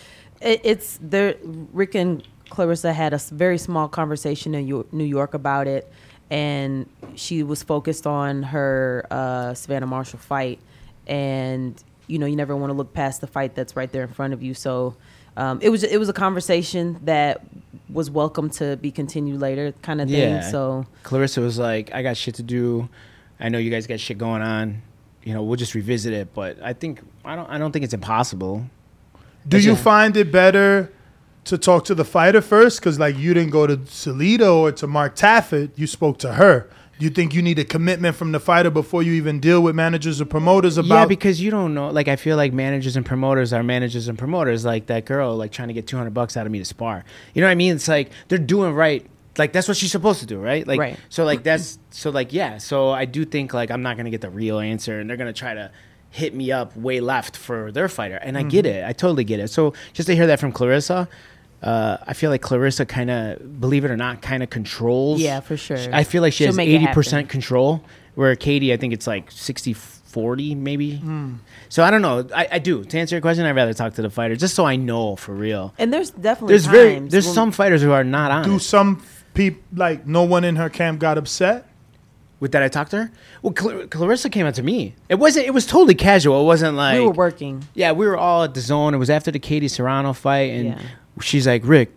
It's 0.41 0.99
there. 1.01 1.35
Rick 1.43 1.95
and 1.95 2.21
Claressa 2.49 2.93
had 2.93 3.13
a 3.13 3.17
very 3.31 3.57
small 3.57 3.87
conversation 3.87 4.55
in 4.55 4.83
New 4.91 5.03
York 5.03 5.33
about 5.33 5.67
it, 5.67 5.91
and 6.29 6.89
she 7.15 7.43
was 7.43 7.63
focused 7.63 8.07
on 8.07 8.43
her 8.43 9.05
uh, 9.11 9.53
Savannah 9.53 9.87
Marshall 9.87 10.19
fight, 10.19 10.59
and 11.07 11.81
you 12.07 12.19
know 12.19 12.25
you 12.25 12.35
never 12.35 12.55
want 12.55 12.69
to 12.69 12.73
look 12.73 12.93
past 12.93 13.21
the 13.21 13.27
fight 13.27 13.55
that's 13.55 13.75
right 13.75 13.91
there 13.91 14.03
in 14.03 14.09
front 14.09 14.33
of 14.33 14.41
you. 14.41 14.53
So 14.53 14.95
um, 15.35 15.59
it 15.61 15.69
was 15.69 15.83
it 15.83 15.97
was 15.97 16.09
a 16.09 16.13
conversation 16.13 16.99
that 17.03 17.41
was 17.89 18.09
welcome 18.09 18.49
to 18.51 18.77
be 18.77 18.91
continued 18.91 19.39
later, 19.39 19.71
kind 19.81 20.01
of 20.01 20.09
thing. 20.09 20.41
So 20.43 20.85
Claressa 21.03 21.41
was 21.41 21.57
like, 21.59 21.93
"I 21.93 22.01
got 22.01 22.17
shit 22.17 22.35
to 22.35 22.43
do. 22.43 22.89
I 23.39 23.49
know 23.49 23.57
you 23.57 23.69
guys 23.69 23.87
got 23.87 23.99
shit 23.99 24.17
going 24.17 24.41
on. 24.41 24.81
You 25.23 25.33
know, 25.33 25.43
we'll 25.43 25.57
just 25.57 25.75
revisit 25.75 26.13
it." 26.13 26.33
But 26.33 26.57
I 26.61 26.73
think 26.73 27.01
I 27.23 27.35
don't. 27.35 27.49
I 27.49 27.57
don't 27.57 27.71
think 27.71 27.85
it's 27.85 27.93
impossible. 27.93 28.65
Do 29.47 29.57
It's 29.57 29.65
you 29.65 29.73
just- 29.73 29.83
find 29.83 30.15
it 30.17 30.31
better 30.31 30.91
to 31.47 31.57
talk 31.57 31.85
to 31.85 31.95
the 31.95 32.05
fighter 32.05 32.41
first? 32.41 32.79
Because 32.79 32.99
like 32.99 33.17
you 33.17 33.33
didn't 33.33 33.51
go 33.51 33.67
to 33.67 33.77
Salita 33.77 34.53
or 34.53 34.71
to 34.73 34.87
Mark 34.87 35.15
Taffet, 35.15 35.71
you 35.75 35.87
spoke 35.87 36.17
to 36.19 36.33
her. 36.33 36.69
Do 36.99 37.05
you 37.05 37.11
think 37.11 37.35
you 37.35 37.43
need 37.43 37.59
a 37.59 37.63
commitment 37.63 38.15
from 38.15 38.31
the 38.31 38.39
fighter 38.39 38.71
before 38.71 39.03
you 39.03 39.13
even 39.13 39.39
deal 39.39 39.61
with 39.61 39.75
managers 39.75 40.19
or 40.19 40.25
promoters 40.25 40.79
about? 40.79 40.95
yeah, 40.95 41.05
because 41.05 41.39
you 41.39 41.51
don't 41.51 41.75
know. 41.75 41.89
Like, 41.89 42.07
I 42.07 42.15
feel 42.15 42.37
like 42.37 42.53
managers 42.53 42.95
and 42.95 43.05
promoters 43.05 43.53
are 43.53 43.61
managers 43.61 44.07
and 44.07 44.17
promoters. 44.17 44.65
Like 44.65 44.87
that 44.87 45.05
girl, 45.05 45.35
like 45.37 45.51
trying 45.51 45.67
to 45.67 45.75
get 45.75 45.85
two 45.85 45.95
hundred 45.97 46.15
bucks 46.15 46.35
out 46.35 46.47
of 46.47 46.51
me 46.51 46.57
to 46.57 46.65
spar. 46.65 47.05
You 47.35 47.41
know 47.41 47.47
what 47.47 47.51
I 47.51 47.55
mean? 47.55 47.75
It's 47.75 47.87
like 47.87 48.09
they're 48.29 48.39
doing 48.39 48.73
right. 48.73 49.05
Like 49.37 49.53
that's 49.53 49.67
what 49.67 49.77
she's 49.77 49.91
supposed 49.91 50.21
to 50.21 50.25
do, 50.25 50.39
right? 50.39 50.65
Like, 50.65 50.79
Right. 50.79 50.97
so 51.09 51.23
like 51.23 51.43
that's 51.43 51.77
so 51.91 52.09
like 52.09 52.33
yeah. 52.33 52.57
So 52.57 52.89
I 52.89 53.05
do 53.05 53.25
think 53.25 53.53
like 53.53 53.69
I'm 53.69 53.83
not 53.83 53.95
gonna 53.95 54.09
get 54.09 54.21
the 54.21 54.31
real 54.31 54.57
answer, 54.57 54.99
and 54.99 55.07
they're 55.07 55.17
gonna 55.17 55.33
try 55.33 55.53
to 55.53 55.69
hit 56.09 56.33
me 56.33 56.51
up 56.51 56.75
way 56.75 56.99
left 56.99 57.37
for 57.37 57.71
their 57.71 57.87
fighter, 57.89 58.15
and 58.15 58.35
I 58.39 58.41
get 58.41 58.65
Mm-hmm. 58.65 58.75
it. 58.79 58.85
I 58.87 58.93
totally 58.93 59.23
get 59.23 59.39
it. 59.39 59.49
So 59.49 59.73
just 59.93 60.07
to 60.07 60.15
hear 60.15 60.25
that 60.25 60.39
from 60.39 60.51
Claressa. 60.51 61.07
Uh, 61.61 61.97
I 62.05 62.13
feel 62.13 62.29
like 62.29 62.41
Claressa 62.41 62.87
kind 62.87 63.09
of, 63.09 63.59
believe 63.59 63.83
it 63.83 63.91
or 63.91 63.97
not, 63.97 64.21
kind 64.21 64.43
of 64.43 64.49
controls. 64.49 65.19
Yeah, 65.19 65.39
for 65.39 65.57
sure. 65.57 65.77
I 65.91 66.03
feel 66.03 66.21
like 66.21 66.33
she 66.33 66.43
She'll 66.43 66.47
has 66.49 66.55
make 66.57 66.69
eighty 66.69 66.87
percent 66.87 67.29
control, 67.29 67.83
where 68.15 68.35
Katie, 68.35 68.71
I 68.73 68.77
think 68.77 68.93
it's 68.93 69.07
like 69.07 69.31
60 69.31 69.73
40 69.73 70.55
maybe. 70.55 70.95
Hmm. 70.97 71.35
So 71.69 71.83
I 71.83 71.91
don't 71.91 72.01
know. 72.01 72.27
I, 72.33 72.47
I 72.53 72.59
do. 72.59 72.83
To 72.83 72.97
answer 72.99 73.15
your 73.15 73.21
question, 73.21 73.45
I'd 73.45 73.55
rather 73.55 73.73
talk 73.73 73.93
to 73.95 74.01
the 74.01 74.09
fighter 74.09 74.35
just 74.35 74.55
so 74.55 74.65
I 74.65 74.75
know 74.75 75.15
for 75.15 75.33
real. 75.33 75.73
and 75.77 75.91
there's 75.93 76.11
definitely 76.11 76.53
There's 76.53 76.65
very 76.65 76.93
times 76.95 77.11
there's 77.11 77.25
when- 77.25 77.35
some 77.35 77.51
fighters 77.51 77.81
who 77.81 77.91
are 77.91 78.03
not 78.03 78.31
on 78.31 78.43
do 78.43 78.59
some 78.59 79.03
people 79.33 79.61
like 79.75 80.07
no 80.07 80.23
one 80.23 80.43
in 80.43 80.55
her 80.55 80.69
camp 80.69 80.99
got 80.99 81.17
upset? 81.17 81.65
with 82.39 82.51
that 82.51 82.61
I 82.61 82.67
talked 82.67 82.91
to 82.91 82.97
her. 83.05 83.11
Well, 83.41 83.51
Cl- 83.57 83.87
Claressa 83.87 84.31
came 84.31 84.45
out 84.45 84.53
to 84.55 84.63
me. 84.63 84.93
It 85.09 85.15
wasn't. 85.15 85.47
It 85.47 85.55
was 85.55 85.65
totally 85.65 85.95
casual. 85.95 86.41
It 86.41 86.45
wasn't 86.45 86.77
like 86.77 86.99
we 86.99 87.03
were 87.05 87.11
working. 87.11 87.67
Yeah, 87.73 87.93
we 87.93 88.05
were 88.05 88.15
all 88.15 88.43
at 88.43 88.53
DAZN. 88.53 88.93
It 88.93 88.97
was 88.97 89.09
after 89.09 89.31
the 89.31 89.39
Katie 89.39 89.67
Serrano 89.67 90.13
fight, 90.13 90.51
and 90.51 90.65
Yeah. 90.67 90.81
She's 91.21 91.47
like, 91.47 91.61
"Rick, 91.65 91.91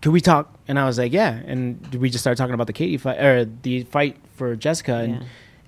can 0.00 0.12
we 0.12 0.20
talk?" 0.20 0.52
And 0.68 0.78
I 0.78 0.84
was 0.86 0.98
like, 0.98 1.12
"Yeah." 1.12 1.32
And 1.46 1.94
we 1.94 2.10
just 2.10 2.22
started 2.22 2.36
talking 2.38 2.54
about 2.54 2.66
the 2.66 2.72
Katie 2.72 2.96
fight 2.96 3.20
or 3.20 3.44
the 3.44 3.82
fight 3.84 4.16
for 4.36 4.56
Jessica, 4.56 4.94
and 4.96 5.14
Yeah. 5.14 5.20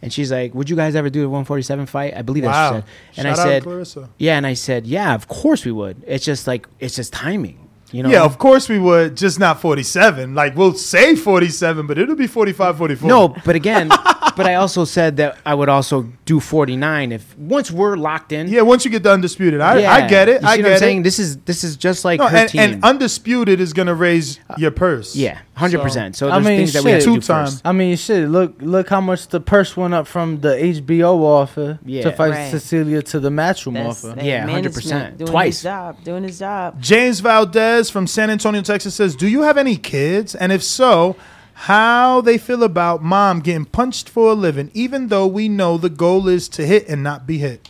and 0.03 0.13
she's 0.13 0.31
like, 0.33 0.55
"Would 0.55 0.69
you 0.71 0.77
guys 0.77 0.95
ever 0.95 1.11
do 1.11 1.21
the 1.23 1.29
147 1.29 1.87
fight?" 1.87 2.15
I 2.17 2.23
believe 2.23 2.45
Wow. 2.45 2.51
that's 2.53 2.73
what 2.75 2.85
she 3.13 3.17
said. 3.17 3.27
And 3.27 3.37
Shout 3.37 3.47
I 3.47 3.49
out 3.49 3.53
said, 3.53 3.63
Claressa. 3.65 4.09
"Yeah," 4.19 4.37
and 4.37 4.47
I 4.47 4.55
said, 4.55 4.87
"Yeah, 4.87 5.15
of 5.15 5.29
course 5.29 5.65
we 5.65 5.73
would." 5.73 6.03
It's 6.07 6.25
just 6.25 6.47
like 6.47 6.67
it's 6.81 6.97
just 6.97 7.13
timing, 7.13 7.64
you 7.95 8.03
know? 8.03 8.11
yeah, 8.11 8.25
of 8.25 8.39
course 8.39 8.69
we 8.69 8.79
would, 8.79 9.17
just 9.17 9.39
not 9.39 9.61
47. 9.61 10.35
Like 10.35 10.57
we'll 10.57 10.75
say 10.75 11.15
47, 11.15 11.87
but 11.87 11.97
it'll 11.99 12.17
be 12.17 12.27
45, 12.27 12.77
44. 12.79 13.09
No, 13.09 13.29
but 13.45 13.55
again, 13.57 13.89
but 14.37 14.47
I 14.47 14.55
also 14.57 14.85
said 14.85 15.17
that 15.19 15.39
I 15.47 15.55
would 15.55 15.69
also 15.69 16.09
do 16.25 16.41
49 16.41 17.13
if 17.13 17.39
once 17.39 17.71
we're 17.71 17.97
locked 17.97 18.33
in. 18.33 18.49
Yeah, 18.49 18.63
once 18.63 18.85
you 18.85 18.91
get 18.91 19.03
the 19.05 19.13
undisputed, 19.13 19.61
I, 19.61 19.79
Yeah. 19.79 19.93
I 19.93 20.09
get 20.09 20.29
it. 20.29 20.43
You 20.43 20.49
I 20.49 20.57
get 20.57 20.63
what 20.65 20.73
I'm 20.73 20.79
saying? 20.79 21.01
it. 21.01 21.03
This 21.05 21.19
is 21.19 21.37
this 21.39 21.63
is 21.65 21.77
just 21.77 22.05
like 22.05 22.19
No, 22.21 22.27
and, 22.27 22.55
and 22.57 22.85
undisputed 22.85 23.61
is 23.61 23.73
gonna 23.73 23.95
raise 23.95 24.41
uh, 24.51 24.55
your 24.59 24.71
purse. 24.73 25.15
yeah, 25.15 25.41
hundred 25.57 25.81
percent. 25.83 26.17
So 26.17 26.29
I 26.29 26.33
there's 26.35 26.45
mean, 26.47 26.59
things 26.59 26.73
that 26.75 26.85
we 26.85 26.91
have 26.91 27.01
shit. 27.03 27.05
to 27.09 27.15
do 27.15 27.21
Two-time. 27.21 27.47
first. 27.47 27.63
I 27.65 27.73
mean, 27.73 27.97
shit. 27.97 28.29
Look, 28.29 28.55
look 28.61 28.89
how 28.89 29.01
much 29.01 29.29
the 29.29 29.41
purse 29.41 29.77
went 29.77 29.95
up 29.95 30.07
from 30.07 30.41
the 30.41 30.49
HBO 30.57 31.23
offer 31.25 31.79
Yeah. 31.85 32.03
to 32.03 32.13
fight 32.13 32.31
Right. 32.31 32.51
Cecilia 32.51 33.03
to 33.03 33.21
the 33.21 33.31
matchroom 33.31 33.75
That's, 33.75 34.05
offer. 34.05 34.21
Yeah, 34.21 34.47
100%. 34.47 35.19
Doing 35.19 35.31
Twice. 35.31 35.55
his 35.57 35.63
job. 35.63 35.97
Doing 36.05 36.23
his 36.25 36.39
job. 36.39 36.81
James 36.81 37.21
Valdez 37.21 37.91
from 37.91 38.07
San 38.07 38.31
Antonio, 38.31 38.63
Texas 38.63 38.95
says, 38.95 39.15
"Do 39.17 39.29
you 39.29 39.43
have 39.43 39.57
any 39.57 39.77
kids? 39.77 40.35
And 40.35 40.51
if 40.53 40.63
so, 40.63 41.17
how 41.55 42.21
they 42.21 42.37
feel 42.37 42.63
about 42.65 43.03
mom 43.03 43.41
getting 43.41 43.65
punched 43.65 44.09
for 44.09 44.33
a 44.33 44.35
living, 44.35 44.71
even 44.75 45.07
though 45.09 45.27
we 45.27 45.49
know 45.49 45.79
the 45.79 45.89
goal 45.91 46.27
is 46.29 46.49
to 46.49 46.67
hit 46.67 46.89
and 46.89 47.03
not 47.03 47.27
be 47.27 47.39
hit." 47.39 47.69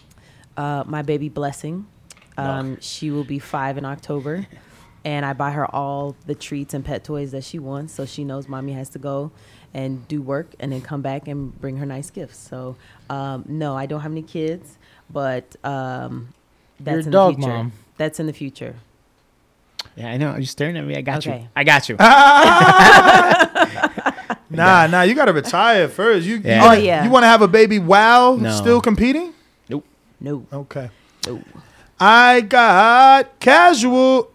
Uh, 0.56 0.84
my 0.86 1.02
baby 1.02 1.28
blessing. 1.28 1.86
Um, 2.38 2.78
She 2.80 3.10
will 3.10 3.24
be 3.24 3.38
five 3.38 3.76
in 3.78 3.84
October, 3.84 4.46
and 5.04 5.24
I 5.26 5.32
buy 5.34 5.50
her 5.52 5.66
all 5.74 6.16
the 6.26 6.34
treats 6.34 6.74
and 6.74 6.84
pet 6.84 7.04
toys 7.04 7.30
that 7.32 7.44
she 7.44 7.58
wants, 7.58 7.92
so 7.94 8.04
she 8.06 8.24
knows 8.24 8.48
mommy 8.48 8.72
has 8.72 8.88
to 8.90 8.98
go 8.98 9.30
and 9.72 10.06
do 10.08 10.22
work 10.22 10.54
and 10.60 10.72
then 10.72 10.80
come 10.80 11.02
back 11.02 11.28
and 11.28 11.58
bring 11.60 11.76
her 11.78 11.86
nice 11.86 12.10
gifts. 12.10 12.38
So, 12.38 12.76
um, 13.10 13.44
no, 13.48 13.76
I 13.76 13.86
don't 13.86 14.00
have 14.00 14.12
any 14.12 14.22
kids, 14.22 14.78
but 15.10 15.56
um, 15.64 16.28
that's 16.80 16.94
You're 16.96 17.04
in 17.06 17.10
dog 17.10 17.36
the 17.36 17.42
future. 17.42 17.52
mom. 17.56 17.72
That's 17.96 18.20
in 18.20 18.26
the 18.26 18.32
future. 18.32 18.74
Yeah, 19.96 20.10
I 20.10 20.16
know. 20.16 20.30
Are 20.30 20.38
You're 20.38 20.46
staring 20.46 20.76
at 20.76 20.84
me. 20.84 20.96
I 20.96 21.00
got 21.02 21.24
you. 21.26 21.46
I 21.54 21.62
got 21.64 21.88
you. 21.88 21.96
Nah, 24.50 24.86
nah, 24.86 25.02
you 25.02 25.14
gotta 25.16 25.32
retire 25.32 25.88
first. 25.88 26.26
You, 26.26 26.36
Yeah. 26.36 26.62
you, 26.62 26.70
Oh, 26.70 26.72
yeah. 26.80 27.04
you 27.04 27.10
want 27.10 27.24
to 27.24 27.28
have 27.28 27.42
a 27.42 27.48
baby 27.48 27.80
while 27.80 28.36
No. 28.36 28.52
still 28.52 28.80
competing? 28.80 29.32
Nope. 29.68 29.84
No. 30.20 30.46
Okay. 30.52 30.90
No. 31.26 31.42
I 31.98 32.40
got 32.42 33.40
casual. 33.40 34.30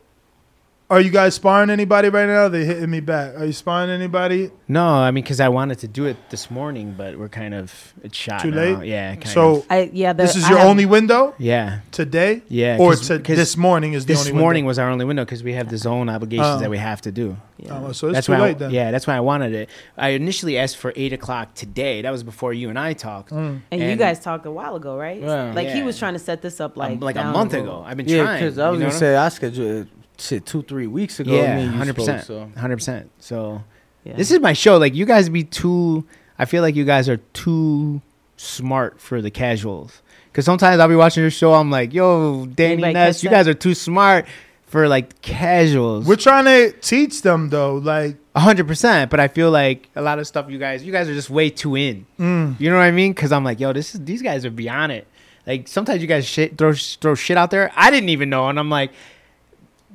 Are 0.91 0.99
you 0.99 1.11
guys 1.11 1.35
sparring 1.35 1.69
anybody 1.69 2.09
right 2.09 2.25
now? 2.27 2.47
They 2.47 2.65
hitting 2.65 2.89
me 2.89 2.99
back. 2.99 3.35
Are 3.35 3.45
you 3.45 3.53
sparring 3.53 3.91
anybody? 3.91 4.49
No, 4.67 4.83
I 4.87 5.11
mean, 5.11 5.23
because 5.23 5.39
I 5.39 5.47
wanted 5.47 5.77
to 5.79 5.87
do 5.87 6.05
it 6.05 6.17
this 6.31 6.49
morning, 6.49 6.95
but 6.97 7.15
we're 7.15 7.29
kind 7.29 7.53
of 7.53 7.93
it's 8.03 8.17
shot 8.17 8.41
Too 8.41 8.49
now. 8.49 8.57
late? 8.79 8.87
Yeah. 8.87 9.13
Kind 9.13 9.27
So 9.27 9.57
of. 9.57 9.65
I 9.69 9.91
yeah. 9.93 10.13
The, 10.13 10.23
this 10.23 10.35
is 10.35 10.45
I 10.45 10.49
your 10.49 10.57
have- 10.57 10.67
only 10.67 10.87
window 10.87 11.35
Yeah. 11.37 11.81
today. 11.91 12.41
Yeah. 12.49 12.77
Or 12.79 12.93
'cause- 12.93 13.07
to 13.07 13.19
'cause 13.19 13.37
this 13.37 13.55
morning 13.55 13.93
is 13.93 14.07
the 14.07 14.13
this 14.13 14.21
only 14.27 14.39
morning 14.39 14.63
window. 14.65 14.69
was 14.69 14.79
our 14.79 14.89
only 14.89 15.05
window 15.05 15.25
because 15.25 15.43
we 15.43 15.53
have 15.53 15.67
DAZN 15.67 16.09
obligations 16.11 16.55
Oh. 16.55 16.59
that 16.59 16.71
we 16.71 16.79
have 16.79 17.01
to 17.01 17.11
do. 17.11 17.37
Oh, 17.69 17.91
so 17.91 18.07
it's 18.07 18.15
that's 18.15 18.25
too 18.25 18.31
late 18.33 18.41
I, 18.41 18.53
then. 18.53 18.71
Yeah, 18.71 18.89
that's 18.89 19.05
why 19.05 19.15
I 19.15 19.19
wanted 19.19 19.53
it. 19.53 19.69
I 19.95 20.09
initially 20.09 20.57
asked 20.57 20.77
for 20.77 20.91
eight 20.95 21.13
o'clock 21.13 21.53
today. 21.53 22.01
That 22.01 22.09
was 22.11 22.23
before 22.23 22.51
you 22.51 22.67
and 22.69 22.79
I 22.79 22.93
talked. 22.93 23.29
Mm. 23.31 23.61
And, 23.71 23.79
you 23.79 23.95
guys 23.95 24.21
talked 24.21 24.47
a 24.47 24.51
while 24.51 24.75
ago, 24.75 24.97
right? 24.97 25.21
Yeah. 25.21 25.51
Like 25.53 25.67
he 25.67 25.83
was 25.83 25.99
trying 25.99 26.13
to 26.13 26.19
set 26.19 26.41
this 26.41 26.59
up 26.59 26.77
like 26.77 26.93
Um, 26.93 26.99
like 27.01 27.15
a 27.15 27.25
month 27.25 27.53
ago. 27.53 27.83
I've 27.85 27.95
been 27.97 28.07
Yeah, 28.07 28.23
trying. 28.23 28.39
because 28.41 28.57
I 28.57 28.69
was 28.71 28.79
you 28.79 28.85
know 28.85 28.89
gonna 28.89 28.99
say 28.99 29.15
I 29.15 29.29
scheduled 29.29 29.67
it 29.69 29.87
shit 30.19 30.45
two 30.45 30.61
three 30.63 30.87
weeks 30.87 31.19
ago. 31.19 31.33
Yeah, 31.33 31.55
me 31.57 31.63
and 31.63 31.75
hundred 31.75 31.95
percent, 31.95 32.25
So 32.25 32.49
hundred 32.57 32.77
percent. 32.77 33.09
So 33.19 33.63
Yeah. 34.03 34.13
this 34.15 34.31
is 34.31 34.39
my 34.39 34.53
show. 34.53 34.77
Like 34.77 34.95
you 34.95 35.05
guys 35.05 35.29
be 35.29 35.43
too. 35.43 36.05
I 36.37 36.45
feel 36.45 36.61
like 36.61 36.75
you 36.75 36.85
guys 36.85 37.09
are 37.09 37.17
too 37.33 38.01
smart 38.37 38.99
for 39.01 39.21
the 39.21 39.29
casuals. 39.31 40.01
Because 40.31 40.45
sometimes 40.45 40.79
I'll 40.79 40.87
be 40.87 40.95
watching 40.95 41.21
your 41.21 41.31
show. 41.31 41.53
I'm 41.53 41.71
like, 41.71 41.93
yo, 41.93 42.45
Danny 42.45 42.73
Anybody 42.73 42.93
Ness, 42.93 43.23
you 43.23 43.29
guys 43.29 43.47
are 43.47 43.53
too 43.53 43.73
smart 43.73 44.25
for 44.67 44.87
like 44.87 45.21
casuals. 45.21 46.05
We're 46.05 46.15
trying 46.15 46.45
to 46.45 46.71
teach 46.79 47.23
them 47.23 47.49
though. 47.49 47.75
Like 47.75 48.15
hundred 48.35 48.67
percent. 48.67 49.09
But 49.11 49.19
I 49.19 49.27
feel 49.27 49.51
like 49.51 49.89
a 49.95 50.01
lot 50.01 50.19
of 50.19 50.27
stuff 50.27 50.49
you 50.49 50.59
guys, 50.59 50.83
you 50.83 50.91
guys 50.91 51.09
are 51.09 51.13
just 51.13 51.29
way 51.29 51.49
too 51.49 51.75
in. 51.75 52.05
Mm. 52.19 52.59
You 52.59 52.69
know 52.69 52.77
what 52.77 52.83
I 52.83 52.91
mean? 52.91 53.11
Because 53.11 53.31
I'm 53.31 53.43
like, 53.43 53.59
yo, 53.59 53.73
this 53.73 53.95
is 53.95 54.03
these 54.05 54.21
guys 54.21 54.45
are 54.45 54.51
beyond 54.51 54.91
it. 54.91 55.07
Like 55.47 55.67
sometimes 55.67 56.01
you 56.01 56.07
guys 56.07 56.25
shit, 56.27 56.57
throw 56.57 56.73
throw 56.73 57.15
shit 57.15 57.35
out 57.37 57.49
there. 57.51 57.71
I 57.75 57.89
didn't 57.91 58.09
even 58.09 58.29
know, 58.29 58.47
and 58.49 58.59
I'm 58.59 58.69
like, 58.69 58.91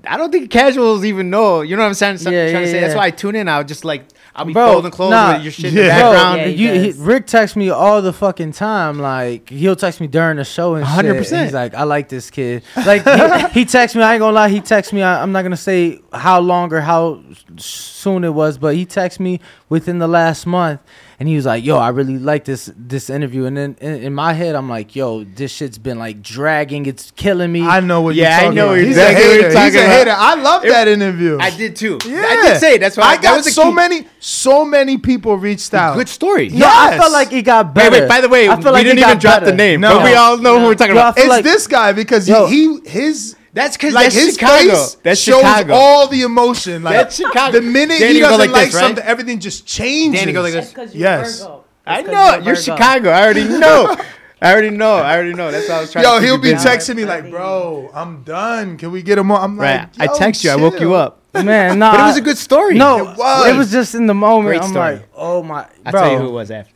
I 0.08 0.16
don't 0.16 0.30
think 0.32 0.50
casuals 0.50 1.04
even 1.04 1.30
know. 1.30 1.60
You 1.62 1.76
know 1.76 1.82
what 1.82 1.88
I'm 1.88 1.94
saying? 1.94 2.18
So- 2.18 2.30
Yeah, 2.30 2.50
trying 2.50 2.64
to 2.64 2.68
yeah, 2.68 2.72
say. 2.74 2.80
That's 2.80 2.94
why 2.94 3.06
I 3.06 3.10
tune 3.10 3.36
in. 3.36 3.48
I 3.48 3.58
would 3.58 3.68
just 3.68 3.84
like 3.84 4.04
I'll 4.36 4.44
be 4.44 4.52
Bro, 4.52 4.72
folding 4.72 4.90
clothes 4.90 5.10
nah, 5.12 5.34
with 5.34 5.42
your 5.44 5.52
shit 5.52 5.66
in 5.66 5.74
the 5.76 5.80
bro, 5.82 5.88
background. 5.90 6.40
He 6.40 6.50
you- 6.66 6.80
he- 6.80 6.92
Rick 6.98 7.26
texts 7.28 7.56
me 7.56 7.70
all 7.70 8.02
the 8.02 8.12
fucking 8.12 8.52
time. 8.52 8.98
Like 8.98 9.48
he'll 9.48 9.76
text 9.76 10.00
me 10.00 10.06
during 10.08 10.38
the 10.38 10.44
show 10.44 10.74
and 10.74 10.86
shit. 10.86 11.04
100%. 11.06 11.44
He's 11.44 11.52
like, 11.54 11.74
I 11.74 11.84
like 11.84 12.08
this 12.08 12.30
kid. 12.30 12.64
Like 12.84 13.04
he, 13.52 13.60
he 13.60 13.64
texts 13.64 13.94
me. 13.96 14.02
I 14.02 14.14
ain't 14.14 14.20
gonna 14.20 14.34
lie. 14.34 14.48
He 14.48 14.60
texts 14.60 14.92
me. 14.92 15.02
I, 15.02 15.22
I'm 15.22 15.30
not 15.32 15.42
gonna 15.42 15.56
say 15.56 16.00
how 16.12 16.40
long 16.40 16.72
or 16.72 16.80
how 16.80 17.22
soon 17.56 18.24
it 18.24 18.34
was, 18.34 18.58
but 18.58 18.74
he 18.74 18.84
texts 18.84 19.20
me 19.20 19.40
within 19.74 19.98
the 19.98 20.06
last 20.20 20.46
month, 20.46 20.80
and 21.18 21.28
he 21.30 21.34
was 21.36 21.46
like, 21.52 21.62
"Yo, 21.68 21.76
I 21.78 21.90
really 21.98 22.18
like 22.18 22.44
this 22.50 22.62
this 22.92 23.10
interview." 23.10 23.42
And 23.48 23.56
then 23.56 23.70
in, 23.80 23.92
in 24.06 24.12
my 24.14 24.32
head, 24.40 24.54
I'm 24.54 24.68
like, 24.76 24.94
"Yo, 25.00 25.24
this 25.24 25.50
shit's 25.56 25.78
been 25.88 25.98
like 25.98 26.16
dragging. 26.22 26.86
It's 26.86 27.10
killing 27.22 27.50
me." 27.56 27.62
I 27.76 27.80
know 27.80 28.00
what 28.02 28.14
Yeah, 28.14 28.22
you're 28.24 28.36
talking 28.36 28.58
I 28.58 28.62
know 28.62 28.66
about. 28.72 28.78
He's 28.78 28.88
exactly 28.96 29.22
a 29.24 29.26
what 29.26 29.32
hater. 29.34 29.42
you're 29.42 29.52
talking 29.52 29.64
He's 29.72 29.74
a 29.74 29.84
about. 29.84 29.98
hater. 29.98 30.16
I 30.30 30.34
love 30.48 30.62
that 30.74 30.88
interview. 30.96 31.38
I 31.48 31.50
did 31.62 31.72
too. 31.76 31.98
Yeah. 32.06 32.24
I 32.32 32.34
did 32.48 32.56
say 32.60 32.78
that's 32.78 32.96
why 32.96 33.04
I 33.04 33.16
that 33.16 33.22
got 33.22 33.36
was 33.44 33.54
so 33.54 33.64
key- 33.64 33.72
many, 33.82 34.06
so 34.20 34.64
many 34.64 34.96
people 34.98 35.36
reached 35.36 35.74
out. 35.74 35.96
good 35.96 36.08
story. 36.08 36.48
No, 36.50 36.66
I 36.68 36.96
felt 36.96 37.12
like 37.12 37.32
it 37.32 37.42
got 37.42 37.74
better. 37.74 38.00
wait. 38.00 38.08
By 38.08 38.20
the 38.20 38.28
way, 38.28 38.48
I 38.48 38.56
feel 38.56 38.64
we 38.66 38.70
like 38.78 38.84
didn't 38.86 39.00
even 39.00 39.18
drop 39.18 39.40
better. 39.40 39.46
the 39.50 39.56
name, 39.56 39.80
No. 39.80 39.96
but 39.98 40.04
we 40.04 40.14
all 40.14 40.38
know 40.38 40.58
who 40.60 40.66
we're 40.66 40.74
talking 40.74 40.94
Yo, 40.96 41.00
about. 41.02 41.18
It's 41.18 41.28
like- 41.28 41.44
this 41.44 41.66
guy 41.66 41.92
because 41.92 42.28
Yo. 42.28 42.46
he, 42.46 42.78
he 42.84 42.90
his 42.90 43.36
That's 43.54 43.76
because 43.76 43.94
like 43.94 44.06
that's 44.06 44.14
his 44.16 44.34
Chicago. 44.34 44.70
face 44.74 44.94
That's 45.02 45.20
shows 45.20 45.36
Chicago. 45.40 45.72
all 45.74 46.08
the 46.08 46.22
emotion. 46.22 46.82
Like 46.82 46.94
That's 46.96 47.16
Chicago. 47.16 47.52
the 47.52 47.62
minute 47.62 48.00
Danny 48.00 48.14
he 48.14 48.20
go 48.20 48.26
doesn't 48.30 48.40
like 48.40 48.50
like, 48.50 48.66
this, 48.66 48.74
right? 48.74 48.80
something, 48.80 49.04
everything 49.04 49.38
just 49.40 49.64
changes. 49.66 50.20
Danny 50.20 50.32
goes 50.32 50.44
like 50.44 50.52
this. 50.54 50.68
Because 50.70 50.94
Yes. 50.94 51.46
I 51.86 52.02
know 52.02 52.38
you're 52.42 52.56
Chicago. 52.56 53.10
I 53.10 53.22
already 53.22 53.44
know. 53.48 53.96
I 54.42 54.52
already 54.52 54.70
know. 54.70 54.96
I 54.96 55.14
already 55.14 55.34
know. 55.34 55.50
That's 55.52 55.68
why 55.68 55.76
I 55.76 55.80
was 55.82 55.92
trying. 55.92 56.04
Yo, 56.04 56.14
to 56.14 56.18
keep 56.20 56.26
he'll 56.26 56.38
be 56.38 56.50
texting 56.52 56.96
me 56.96 57.04
like, 57.04 57.30
"Bro, 57.30 57.90
I'm 57.94 58.24
done. 58.24 58.76
Can 58.76 58.90
we 58.90 59.02
get 59.02 59.16
him 59.18 59.30
on?" 59.30 59.40
I'm 59.42 59.58
Right. 59.58 59.88
like, 59.98 60.10
I 60.10 60.18
text 60.18 60.42
you. 60.44 60.50
I 60.50 60.56
woke 60.56 60.74
you 60.74 60.80
chill." 60.80 60.94
up. 60.94 61.20
Man, 61.34 61.78
no, 61.78 61.90
But 61.92 62.00
it 62.00 62.02
was 62.04 62.16
a 62.16 62.20
good 62.22 62.36
story. 62.38 62.74
No, 62.74 62.98
It 63.12 63.16
was. 63.16 63.46
It 63.48 63.56
was 63.56 63.70
just 63.70 63.94
in 63.94 64.06
the 64.06 64.14
moment. 64.14 64.46
Great 64.46 64.62
I'm 64.62 64.68
story. 64.70 64.94
like, 64.96 65.08
oh 65.14 65.42
my. 65.42 65.66
I'll 65.86 65.92
bro. 65.92 66.00
tell 66.02 66.12
you 66.12 66.18
who 66.18 66.28
it 66.28 66.32
was 66.32 66.50
after. 66.50 66.72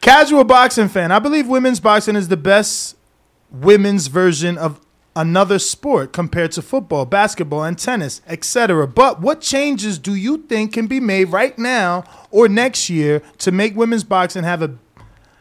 Casual 0.00 0.44
boxing 0.44 0.88
fan. 0.88 1.10
I 1.12 1.18
believe 1.20 1.46
women's 1.46 1.80
boxing 1.80 2.16
is 2.16 2.28
the 2.28 2.36
best 2.36 2.96
women's 3.50 4.08
version 4.08 4.58
of 4.58 4.80
another 5.16 5.58
sport 5.58 6.12
compared 6.12 6.52
to 6.52 6.62
football, 6.62 7.04
basketball, 7.04 7.64
and 7.64 7.78
tennis, 7.78 8.20
etc. 8.26 8.86
But 8.86 9.20
what 9.20 9.40
changes 9.40 9.98
do 9.98 10.14
you 10.14 10.38
think 10.38 10.72
can 10.72 10.86
be 10.86 11.00
made 11.00 11.26
right 11.26 11.56
now 11.58 12.04
or 12.30 12.48
next 12.48 12.90
year 12.90 13.22
to 13.38 13.52
make 13.52 13.76
women's 13.76 14.04
boxing 14.04 14.44
have 14.44 14.62
a 14.62 14.76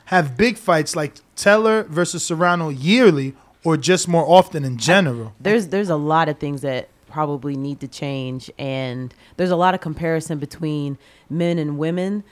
have 0.06 0.38
big 0.38 0.58
fights 0.58 0.96
like 0.96 1.16
Taylor 1.36 1.84
versus 1.84 2.26
Serrano 2.26 2.70
yearly 2.70 3.34
or 3.64 3.78
just 3.78 4.08
more 4.08 4.26
often 4.28 4.64
in 4.64 4.78
general? 4.78 5.34
there's 5.40 5.68
there's 5.68 5.90
a 5.90 5.96
lot 5.96 6.30
of 6.30 6.38
things 6.40 6.62
that 6.62 6.90
probably 7.08 7.56
need 7.56 7.80
to 7.80 7.88
change 7.88 8.50
and 8.58 9.14
there's 9.38 9.52
a 9.52 9.56
lot 9.56 9.76
of 9.76 9.82
comparison 9.82 10.40
between 10.40 10.98
men 11.30 11.60
and 11.60 11.78
women 11.78 12.24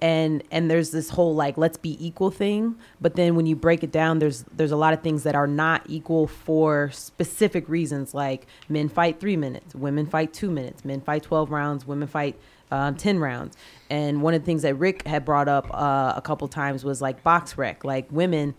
and 0.00 0.42
and 0.50 0.70
there's 0.70 0.90
this 0.90 1.10
whole 1.10 1.34
like 1.34 1.56
let's 1.56 1.76
be 1.76 1.96
equal 2.04 2.30
thing. 2.30 2.76
But 3.00 3.14
then 3.14 3.34
when 3.34 3.46
you 3.46 3.56
break 3.56 3.82
it 3.82 3.90
down 3.90 4.18
there's 4.18 4.44
there's 4.54 4.72
a 4.72 4.76
lot 4.76 4.94
of 4.94 5.02
things 5.02 5.22
that 5.24 5.34
are 5.34 5.46
not 5.46 5.82
equal 5.86 6.26
for 6.26 6.90
specific 6.92 7.68
reasons 7.68 8.14
like 8.14 8.46
men 8.68 8.88
fight 8.88 9.20
three 9.20 9.36
minutes 9.36 9.74
women 9.74 10.06
fight 10.06 10.32
two 10.32 10.50
minutes 10.50 10.84
men 10.84 11.00
fight 11.00 11.22
12 11.22 11.50
rounds 11.50 11.86
women 11.86 12.08
fight 12.08 12.38
um, 12.70 12.94
10 12.96 13.18
rounds. 13.18 13.56
And 13.88 14.22
one 14.22 14.34
of 14.34 14.42
the 14.42 14.46
things 14.46 14.62
that 14.62 14.74
rick 14.74 15.06
had 15.06 15.24
brought 15.24 15.48
up 15.48 15.66
uh, 15.72 16.12
a 16.16 16.22
couple 16.22 16.48
times 16.48 16.84
was 16.84 17.00
like 17.00 17.24
BoxRec. 17.24 17.84
Like 17.84 18.06
women 18.10 18.54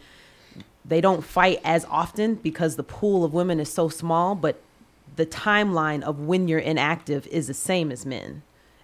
they 0.86 1.02
don't 1.02 1.24
fight 1.24 1.60
as 1.64 1.86
often 1.86 2.36
because 2.36 2.76
the 2.76 2.84
pool 2.84 3.24
of 3.24 3.34
women 3.34 3.60
is 3.60 3.72
so 3.72 3.90
small, 3.90 4.34
but 4.34 4.60
the 5.16 5.26
timeline 5.26 6.02
of 6.02 6.20
when 6.20 6.48
you're 6.48 6.60
inactive 6.60 7.28
is 7.28 7.48
the 7.48 7.54
same 7.54 7.92
as 7.92 8.06
men. 8.06 8.42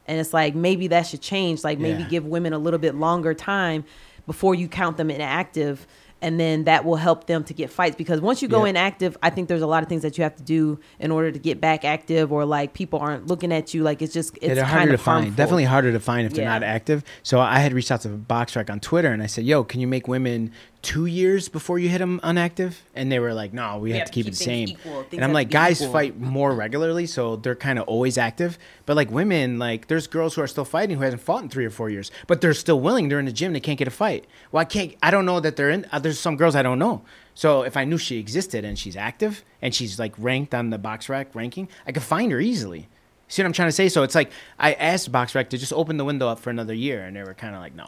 And 0.07 0.19
it's 0.19 0.33
like 0.33 0.55
maybe 0.55 0.87
that 0.87 1.03
should 1.07 1.21
change. 1.21 1.63
Like 1.63 1.79
maybe 1.79 2.03
Yeah. 2.03 2.09
give 2.09 2.25
women 2.25 2.53
a 2.53 2.59
little 2.59 2.79
bit 2.79 2.95
longer 2.95 3.33
time 3.33 3.83
before 4.25 4.55
you 4.55 4.67
count 4.67 4.97
them 4.97 5.09
inactive. 5.11 5.85
And 6.21 6.39
then 6.39 6.63
that 6.63 6.85
will 6.85 6.95
help 6.95 7.27
them 7.27 7.43
to 7.43 7.53
get 7.53 7.69
fights 7.69 7.95
because 7.95 8.21
once 8.21 8.41
you 8.41 8.47
go 8.47 8.63
Yeah. 8.63 8.69
inactive, 8.71 9.17
I 9.21 9.29
think 9.29 9.47
there's 9.47 9.61
a 9.61 9.67
lot 9.67 9.83
of 9.83 9.89
things 9.89 10.01
that 10.01 10.17
you 10.17 10.23
have 10.23 10.35
to 10.37 10.43
do 10.43 10.79
in 10.99 11.11
order 11.11 11.29
to 11.31 11.37
get 11.37 11.59
back 11.61 11.83
active, 11.85 12.31
or 12.31 12.45
like 12.45 12.73
people 12.73 12.99
aren't 12.99 13.27
looking 13.27 13.51
at 13.51 13.73
you. 13.73 13.83
Like 13.83 14.01
it's 14.01 14.13
just 14.13 14.31
Yeah, 14.41 14.47
it's 14.47 14.55
they're 14.55 14.63
kind 14.63 14.73
harder 14.77 14.91
to 14.93 14.97
find. 14.97 15.23
harmful. 15.25 15.37
Definitely 15.37 15.63
harder 15.65 15.91
to 15.91 15.99
find 15.99 16.25
if 16.25 16.33
they're 16.33 16.45
not 16.45 16.63
active. 16.63 17.03
So 17.21 17.41
I 17.41 17.59
had 17.59 17.73
reached 17.73 17.91
out 17.91 18.01
to 18.01 18.09
Box 18.09 18.53
BoxRec 18.53 18.69
on 18.71 18.79
Twitter 18.79 19.09
and 19.11 19.21
I 19.21 19.25
said, 19.27 19.43
"Yo, 19.43 19.63
can 19.63 19.81
you 19.81 19.87
make 19.87 20.07
women 20.07 20.51
two 20.85 21.07
years 21.07 21.49
before 21.49 21.79
you 21.79 21.89
hit 21.89 21.97
them 21.97 22.19
unactive?" 22.23 22.75
And 22.93 23.11
they 23.11 23.19
were 23.19 23.33
like, 23.33 23.53
"No, 23.53 23.77
we, 23.77 23.91
have, 23.93 24.05
to 24.05 24.11
keep, 24.11 24.27
it 24.27 24.31
the 24.31 24.35
same." 24.35 24.69
equal. 24.69 25.05
And 25.11 25.23
I'm 25.23 25.33
like, 25.33 25.49
guys 25.49 25.81
equal. 25.81 25.93
fight 25.93 26.19
more 26.19 26.53
regularly, 26.53 27.05
so 27.07 27.35
they're 27.35 27.55
kind 27.55 27.79
of 27.79 27.87
always 27.87 28.17
active. 28.17 28.57
But 28.85 28.95
like 28.95 29.11
women, 29.11 29.59
like 29.59 29.87
there's 29.87 30.07
girls 30.07 30.35
who 30.35 30.41
are 30.41 30.47
still 30.47 30.65
fighting 30.65 30.97
who 30.97 31.03
hasn't 31.03 31.21
fought 31.21 31.43
in 31.43 31.49
three 31.49 31.65
or 31.65 31.69
four 31.69 31.89
years, 31.89 32.11
but 32.27 32.41
they're 32.41 32.53
still 32.53 32.79
willing. 32.79 33.09
They're 33.09 33.19
in 33.19 33.25
the 33.25 33.31
gym. 33.31 33.53
They 33.53 33.59
can't 33.59 33.79
get 33.79 33.87
a 33.87 33.91
fight. 33.91 34.25
Well, 34.51 34.61
I 34.61 34.65
can't. 34.65 34.95
I 35.01 35.11
don't 35.11 35.25
know 35.25 35.39
that 35.39 35.55
they're 35.55 35.71
in. 35.71 35.85
Uh, 35.91 35.99
there's 35.99 36.19
some 36.19 36.37
girls 36.37 36.55
I 36.55 36.61
don't 36.61 36.79
know. 36.79 37.01
So 37.33 37.63
if 37.63 37.75
I 37.75 37.83
knew 37.83 37.97
she 37.97 38.17
existed 38.17 38.63
and 38.63 38.79
she's 38.79 38.95
active 38.95 39.43
and 39.61 39.75
she's 39.75 39.99
like 39.99 40.13
ranked 40.17 40.53
on 40.55 40.69
the 40.69 40.79
BoxRec 40.79 41.35
ranking, 41.35 41.67
I 41.85 41.91
could 41.91 42.03
find 42.03 42.31
her 42.31 42.39
easily. 42.39 42.87
See 43.27 43.41
what 43.41 43.47
I'm 43.47 43.53
trying 43.53 43.67
to 43.67 43.73
say? 43.73 43.89
So 43.89 44.03
it's 44.03 44.15
like 44.15 44.31
I 44.59 44.73
asked 44.73 45.11
BoxRec 45.11 45.49
to 45.49 45.57
just 45.57 45.73
open 45.73 45.97
the 45.97 46.05
window 46.05 46.27
up 46.27 46.39
for 46.39 46.49
another 46.49 46.73
year, 46.73 47.03
and 47.03 47.15
they 47.15 47.23
were 47.23 47.33
kind 47.33 47.55
of 47.55 47.61
like, 47.61 47.75
no. 47.75 47.87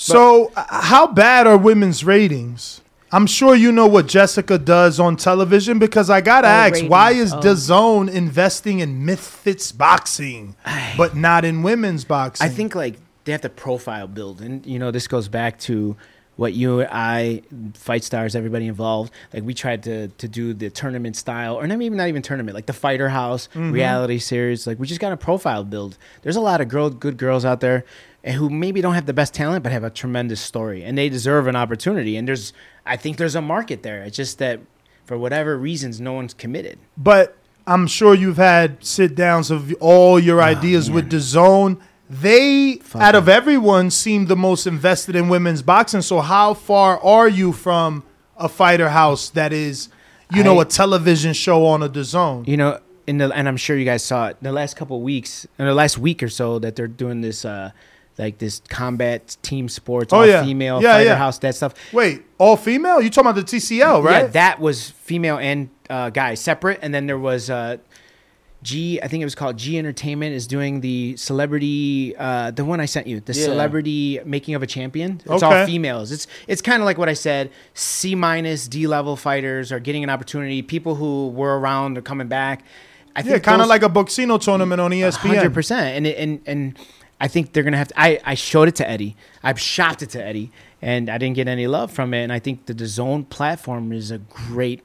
So, 0.00 0.52
uh, 0.54 0.64
how 0.82 1.08
bad 1.08 1.46
are 1.48 1.56
women's 1.58 2.04
ratings? 2.04 2.80
I'm 3.10 3.26
sure 3.26 3.56
you 3.56 3.72
know 3.72 3.86
what 3.86 4.06
Jessica 4.06 4.56
does 4.58 5.00
on 5.00 5.16
television 5.16 5.78
because 5.80 6.08
I 6.10 6.20
gotta 6.20 6.46
Oh, 6.46 6.50
ask, 6.50 6.74
ratings. 6.74 6.90
why 6.90 7.10
is 7.12 7.32
Oh. 7.32 7.40
DAZN 7.40 8.08
investing 8.10 8.78
in 8.80 9.04
Misfits 9.04 9.72
boxing, 9.72 10.54
but 10.96 11.16
not 11.16 11.44
in 11.44 11.62
women's 11.64 12.04
boxing? 12.04 12.46
I 12.46 12.50
think 12.50 12.74
like 12.76 12.96
they 13.24 13.32
have 13.32 13.40
to 13.40 13.48
profile 13.48 14.06
build, 14.06 14.40
and 14.40 14.64
you 14.64 14.78
know 14.78 14.90
this 14.92 15.08
goes 15.08 15.26
back 15.26 15.58
to 15.60 15.96
what 16.36 16.52
you, 16.52 16.84
I, 16.84 17.42
fight 17.74 18.04
stars, 18.04 18.36
everybody 18.36 18.68
involved. 18.68 19.12
Like 19.34 19.42
we 19.42 19.52
tried 19.54 19.82
to 19.84 20.08
to 20.08 20.28
do 20.28 20.54
the 20.54 20.70
tournament 20.70 21.16
style, 21.16 21.56
or 21.56 21.66
not 21.66 21.80
even 21.82 21.96
not 21.98 22.06
even 22.08 22.22
tournament, 22.22 22.54
like 22.54 22.66
the 22.66 22.72
Fighter 22.72 23.08
House 23.08 23.48
Mhm. 23.54 23.72
reality 23.72 24.18
series. 24.18 24.64
Like 24.66 24.78
we 24.78 24.86
just 24.86 25.00
got 25.00 25.10
a 25.12 25.16
profile 25.16 25.64
build. 25.64 25.98
There's 26.22 26.36
a 26.36 26.40
lot 26.40 26.60
of 26.60 26.68
girl, 26.68 26.90
good 26.90 27.16
girls 27.16 27.44
out 27.44 27.58
there. 27.60 27.84
And 28.24 28.34
who 28.34 28.50
maybe 28.50 28.80
don't 28.80 28.94
have 28.94 29.06
the 29.06 29.12
best 29.12 29.32
talent, 29.32 29.62
but 29.62 29.70
have 29.72 29.84
a 29.84 29.90
tremendous 29.90 30.40
story, 30.40 30.82
and 30.82 30.98
they 30.98 31.08
deserve 31.08 31.46
an 31.46 31.54
opportunity. 31.54 32.16
And 32.16 32.26
there's, 32.26 32.52
I 32.84 32.96
think 32.96 33.16
there's 33.16 33.36
a 33.36 33.40
market 33.40 33.82
there. 33.82 34.02
It's 34.02 34.16
just 34.16 34.38
that, 34.38 34.60
for 35.04 35.16
whatever 35.16 35.56
reasons, 35.56 36.00
no 36.00 36.14
one's 36.14 36.34
committed. 36.34 36.78
But 36.96 37.36
I'm 37.66 37.86
sure 37.86 38.14
you've 38.14 38.38
had 38.38 38.82
sit 38.82 39.14
downs 39.14 39.50
of 39.50 39.74
all 39.80 40.18
your 40.18 40.42
ideas 40.42 40.90
with 40.90 41.10
DAZN. 41.10 41.80
They, 42.10 42.80
out 42.94 43.14
of 43.14 43.28
everyone, 43.28 43.90
seem 43.90 44.26
the 44.26 44.36
most 44.36 44.66
invested 44.66 45.14
in 45.14 45.28
women's 45.28 45.60
boxing. 45.60 46.00
So, 46.00 46.20
how 46.20 46.54
far 46.54 46.98
are 47.04 47.28
you 47.28 47.52
from 47.52 48.02
a 48.38 48.48
fighter 48.48 48.88
house 48.88 49.28
that 49.30 49.52
is, 49.52 49.90
you 50.32 50.42
know, 50.42 50.60
a 50.60 50.64
television 50.64 51.34
show 51.34 51.66
on 51.66 51.82
a 51.82 52.04
zone? 52.04 52.44
You 52.46 52.56
know, 52.56 52.80
in 53.06 53.18
the 53.18 53.30
and 53.30 53.46
I'm 53.46 53.58
sure 53.58 53.76
you 53.76 53.84
guys 53.84 54.02
saw 54.02 54.28
it 54.28 54.38
the 54.40 54.52
last 54.52 54.76
couple 54.76 54.96
of 54.96 55.02
weeks, 55.02 55.46
in 55.58 55.66
the 55.66 55.74
last 55.74 55.98
week 55.98 56.22
or 56.22 56.30
so, 56.30 56.58
that 56.60 56.76
they're 56.76 56.88
doing 56.88 57.20
this, 57.20 57.44
uh, 57.44 57.72
like 58.18 58.38
this 58.38 58.60
combat 58.68 59.36
team 59.42 59.68
sports, 59.68 60.12
Oh, 60.12 60.18
all 60.18 60.26
yeah. 60.26 60.44
female 60.44 60.82
Yeah, 60.82 60.92
fighter 60.94 61.04
yeah. 61.10 61.16
house, 61.16 61.38
that 61.38 61.54
stuff. 61.54 61.74
Wait, 61.92 62.22
all 62.38 62.56
female? 62.56 63.00
You 63.00 63.10
talking 63.10 63.30
about 63.30 63.46
the 63.46 63.56
TCL, 63.56 64.02
right? 64.02 64.22
Yeah, 64.22 64.26
that 64.28 64.60
was 64.60 64.90
female 64.90 65.38
and 65.38 65.70
uh, 65.88 66.10
guy 66.10 66.34
separate, 66.34 66.80
and 66.82 66.92
then 66.92 67.06
there 67.06 67.18
was 67.18 67.48
uh, 67.48 67.76
G. 68.62 69.00
I 69.00 69.06
think 69.06 69.20
it 69.22 69.24
was 69.24 69.36
called 69.36 69.56
G 69.56 69.78
Entertainment 69.78 70.34
is 70.34 70.46
doing 70.48 70.80
the 70.80 71.16
celebrity, 71.16 72.14
uh, 72.18 72.50
the 72.50 72.64
one 72.64 72.80
I 72.80 72.86
sent 72.86 73.06
you, 73.06 73.20
the 73.20 73.32
Yeah. 73.32 73.44
celebrity 73.44 74.18
making 74.24 74.56
of 74.56 74.62
a 74.62 74.66
champion. 74.66 75.20
It's 75.24 75.42
all 75.42 75.64
females. 75.64 76.10
It's 76.10 76.26
it's 76.48 76.60
kind 76.60 76.82
of 76.82 76.86
like 76.86 76.98
what 76.98 77.08
I 77.08 77.12
said. 77.14 77.50
C 77.74 78.14
minus 78.16 78.66
D 78.66 78.86
level 78.88 79.14
fighters 79.16 79.70
are 79.70 79.78
getting 79.78 80.02
an 80.02 80.10
opportunity. 80.10 80.60
People 80.62 80.96
who 80.96 81.28
were 81.28 81.58
around 81.58 81.96
are 81.98 82.02
coming 82.02 82.26
back. 82.26 82.64
I 83.14 83.22
yeah, 83.22 83.38
kind 83.38 83.62
of 83.62 83.68
like 83.68 83.82
a 83.82 83.88
Boxcino 83.88 84.40
tournament 84.40 84.80
on 84.80 84.90
ESPN. 84.90 85.36
Hundred 85.36 85.54
percent, 85.54 85.96
and 85.96 86.06
and 86.06 86.40
and 86.46 86.78
I 87.20 87.28
think 87.28 87.52
they're 87.52 87.62
gonna 87.62 87.76
have 87.76 87.88
to. 87.88 88.00
I 88.00 88.20
I 88.24 88.34
showed 88.34 88.68
it 88.68 88.76
to 88.76 88.88
Eddie. 88.88 89.16
I've 89.42 89.58
shopped 89.58 90.02
it 90.02 90.10
to 90.10 90.22
Eddie, 90.24 90.50
and 90.80 91.08
I 91.08 91.18
didn't 91.18 91.36
get 91.36 91.48
any 91.48 91.66
love 91.66 91.90
from 91.90 92.14
it. 92.14 92.22
And 92.22 92.32
I 92.32 92.38
think 92.38 92.66
the 92.66 92.74
DAZN 92.74 93.28
platform 93.28 93.92
is 93.92 94.10
a 94.10 94.18
great 94.18 94.82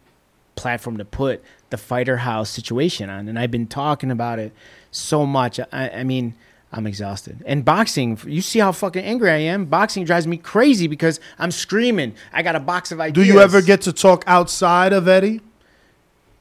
platform 0.55 0.97
to 0.97 1.05
put 1.05 1.43
the 1.69 1.77
fighter 1.77 2.17
house 2.17 2.49
situation 2.49 3.09
on. 3.09 3.27
And 3.27 3.37
I've 3.37 3.51
been 3.51 3.67
talking 3.67 4.11
about 4.11 4.39
it 4.39 4.51
so 4.91 5.25
much. 5.25 5.59
I, 5.59 5.89
I 5.89 6.03
mean. 6.03 6.35
I'm 6.75 6.87
exhausted. 6.87 7.43
And 7.45 7.63
boxing, 7.63 8.19
you 8.25 8.41
see 8.41 8.57
how 8.57 8.71
fucking 8.71 9.03
angry 9.03 9.29
I 9.29 9.37
am. 9.37 9.65
Boxing 9.65 10.05
drives 10.05 10.25
me 10.25 10.37
crazy 10.37 10.87
because 10.87 11.19
I'm 11.37 11.51
screaming. 11.51 12.15
I 12.33 12.41
got 12.41 12.55
a 12.55 12.59
box 12.59 12.91
of 12.91 12.99
ideas. 12.99 13.27
Do 13.27 13.31
you 13.31 13.39
ever 13.39 13.61
get 13.61 13.81
to 13.81 13.93
talk 13.93 14.23
outside 14.25 14.91
of 14.91 15.07
Eddie? 15.07 15.41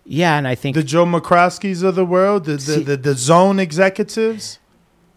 Yeah, 0.07 0.39
and 0.39 0.49
I 0.49 0.55
think 0.55 0.75
the 0.75 0.83
Joe 0.83 1.05
McCroskeys 1.05 1.83
of 1.83 1.97
the 1.97 2.07
world, 2.07 2.47
the 2.47 2.53
the, 2.53 2.61
See- 2.61 2.83
the, 2.83 2.97
DAZN 2.97 3.61
executives. 3.61 4.59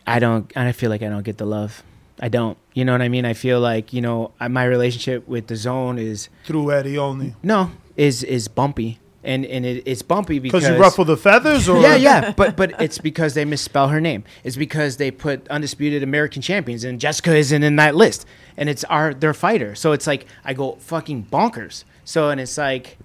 I 0.07 0.19
don't. 0.19 0.51
I 0.55 0.71
feel 0.71 0.89
like 0.89 1.01
I 1.01 1.09
don't 1.09 1.23
get 1.23 1.37
the 1.37 1.45
love. 1.45 1.83
I 2.19 2.29
don't. 2.29 2.57
You 2.73 2.85
know 2.85 2.91
what 2.93 3.01
I 3.01 3.09
mean? 3.09 3.25
I 3.25 3.33
feel 3.33 3.59
like 3.59 3.91
you 3.93 4.01
know 4.01 4.31
I- 4.39 4.47
my 4.47 4.63
relationship 4.65 5.27
with 5.27 5.47
DAZN 5.47 5.99
is 5.99 6.29
Through 6.45 6.71
Eddie 6.71 6.97
only. 6.97 7.35
no 7.43 7.71
is 7.97 8.23
is 8.23 8.47
bumpy, 8.47 8.99
and 9.23 9.45
and 9.45 9.65
it, 9.65 9.83
it's 9.85 10.01
bumpy 10.01 10.39
because 10.39 10.63
Because 10.63 10.75
you 10.77 10.81
ruffle 10.81 11.05
the 11.05 11.17
feathers, 11.17 11.67
or 11.67 11.81
yeah, 11.81 11.95
yeah, 11.95 12.31
but 12.37 12.55
but 12.55 12.79
it's 12.81 12.99
because 12.99 13.33
they 13.33 13.45
misspell 13.45 13.87
her 13.89 13.99
name. 13.99 14.23
It's 14.43 14.55
because 14.55 14.97
they 14.97 15.11
put 15.11 15.47
undisputed 15.49 16.03
American 16.03 16.41
champions 16.41 16.83
and 16.83 16.99
Jessica 16.99 17.35
isn't 17.35 17.63
in 17.63 17.75
that 17.77 17.95
list, 17.95 18.25
and 18.57 18.69
it's 18.69 18.83
our 18.85 19.13
their 19.13 19.33
fighter. 19.33 19.75
So 19.75 19.91
it's 19.91 20.07
like 20.07 20.25
I 20.43 20.53
go 20.53 20.75
fucking 20.79 21.27
bonkers. 21.31 21.83
So 22.05 22.29
and 22.29 22.39
it's 22.39 22.57
like 22.57 22.97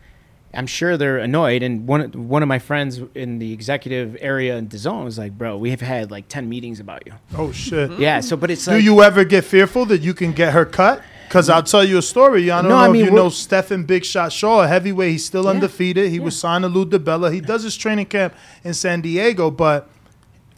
I'm 0.52 0.66
sure 0.66 0.96
they're 0.96 1.18
annoyed. 1.18 1.62
And 1.62 1.86
one 1.86 2.10
one 2.28 2.42
of 2.42 2.48
my 2.48 2.58
friends 2.58 3.00
in 3.14 3.38
the 3.38 3.52
executive 3.52 4.16
area 4.20 4.56
in 4.56 4.68
DAZN 4.68 5.04
was 5.04 5.16
like, 5.18 5.38
"Bro, 5.38 5.58
we 5.58 5.70
have 5.70 5.80
had 5.80 6.10
like 6.10 6.26
ten 6.28 6.48
meetings 6.48 6.80
about 6.80 7.06
you." 7.06 7.12
Oh 7.36 7.52
shit. 7.52 7.90
Mm-hmm. 7.90 8.02
Yeah. 8.02 8.20
So, 8.20 8.36
but 8.36 8.50
it's 8.50 8.64
Do 8.64 8.78
you 8.80 9.02
ever 9.02 9.24
get 9.24 9.44
fearful 9.44 9.86
that 9.86 10.00
you 10.00 10.12
can 10.14 10.32
get 10.32 10.52
her 10.52 10.64
cut? 10.64 11.02
Because 11.28 11.48
I'll 11.48 11.62
tell 11.62 11.84
you 11.84 11.98
a 11.98 12.02
story. 12.02 12.50
I 12.50 12.60
don't 12.60 12.70
No, 12.70 12.76
know 12.76 12.82
I 12.82 12.86
if 12.86 12.92
mean, 12.92 13.04
you 13.04 13.12
we're- 13.12 13.22
know 13.22 13.28
Stephan 13.28 13.84
Big 13.84 14.04
Shot 14.04 14.32
Shaw, 14.32 14.62
a 14.64 14.66
heavyweight. 14.66 15.12
He's 15.12 15.24
still 15.24 15.46
undefeated. 15.46 16.10
He 16.10 16.18
was 16.18 16.36
signed 16.36 16.62
to 16.64 16.68
Lou 16.68 16.84
DiBella. 16.84 17.32
He 17.32 17.40
does 17.40 17.62
his 17.62 17.76
training 17.76 18.06
camp 18.06 18.34
in 18.64 18.74
San 18.74 19.00
Diego, 19.00 19.48
but 19.52 19.88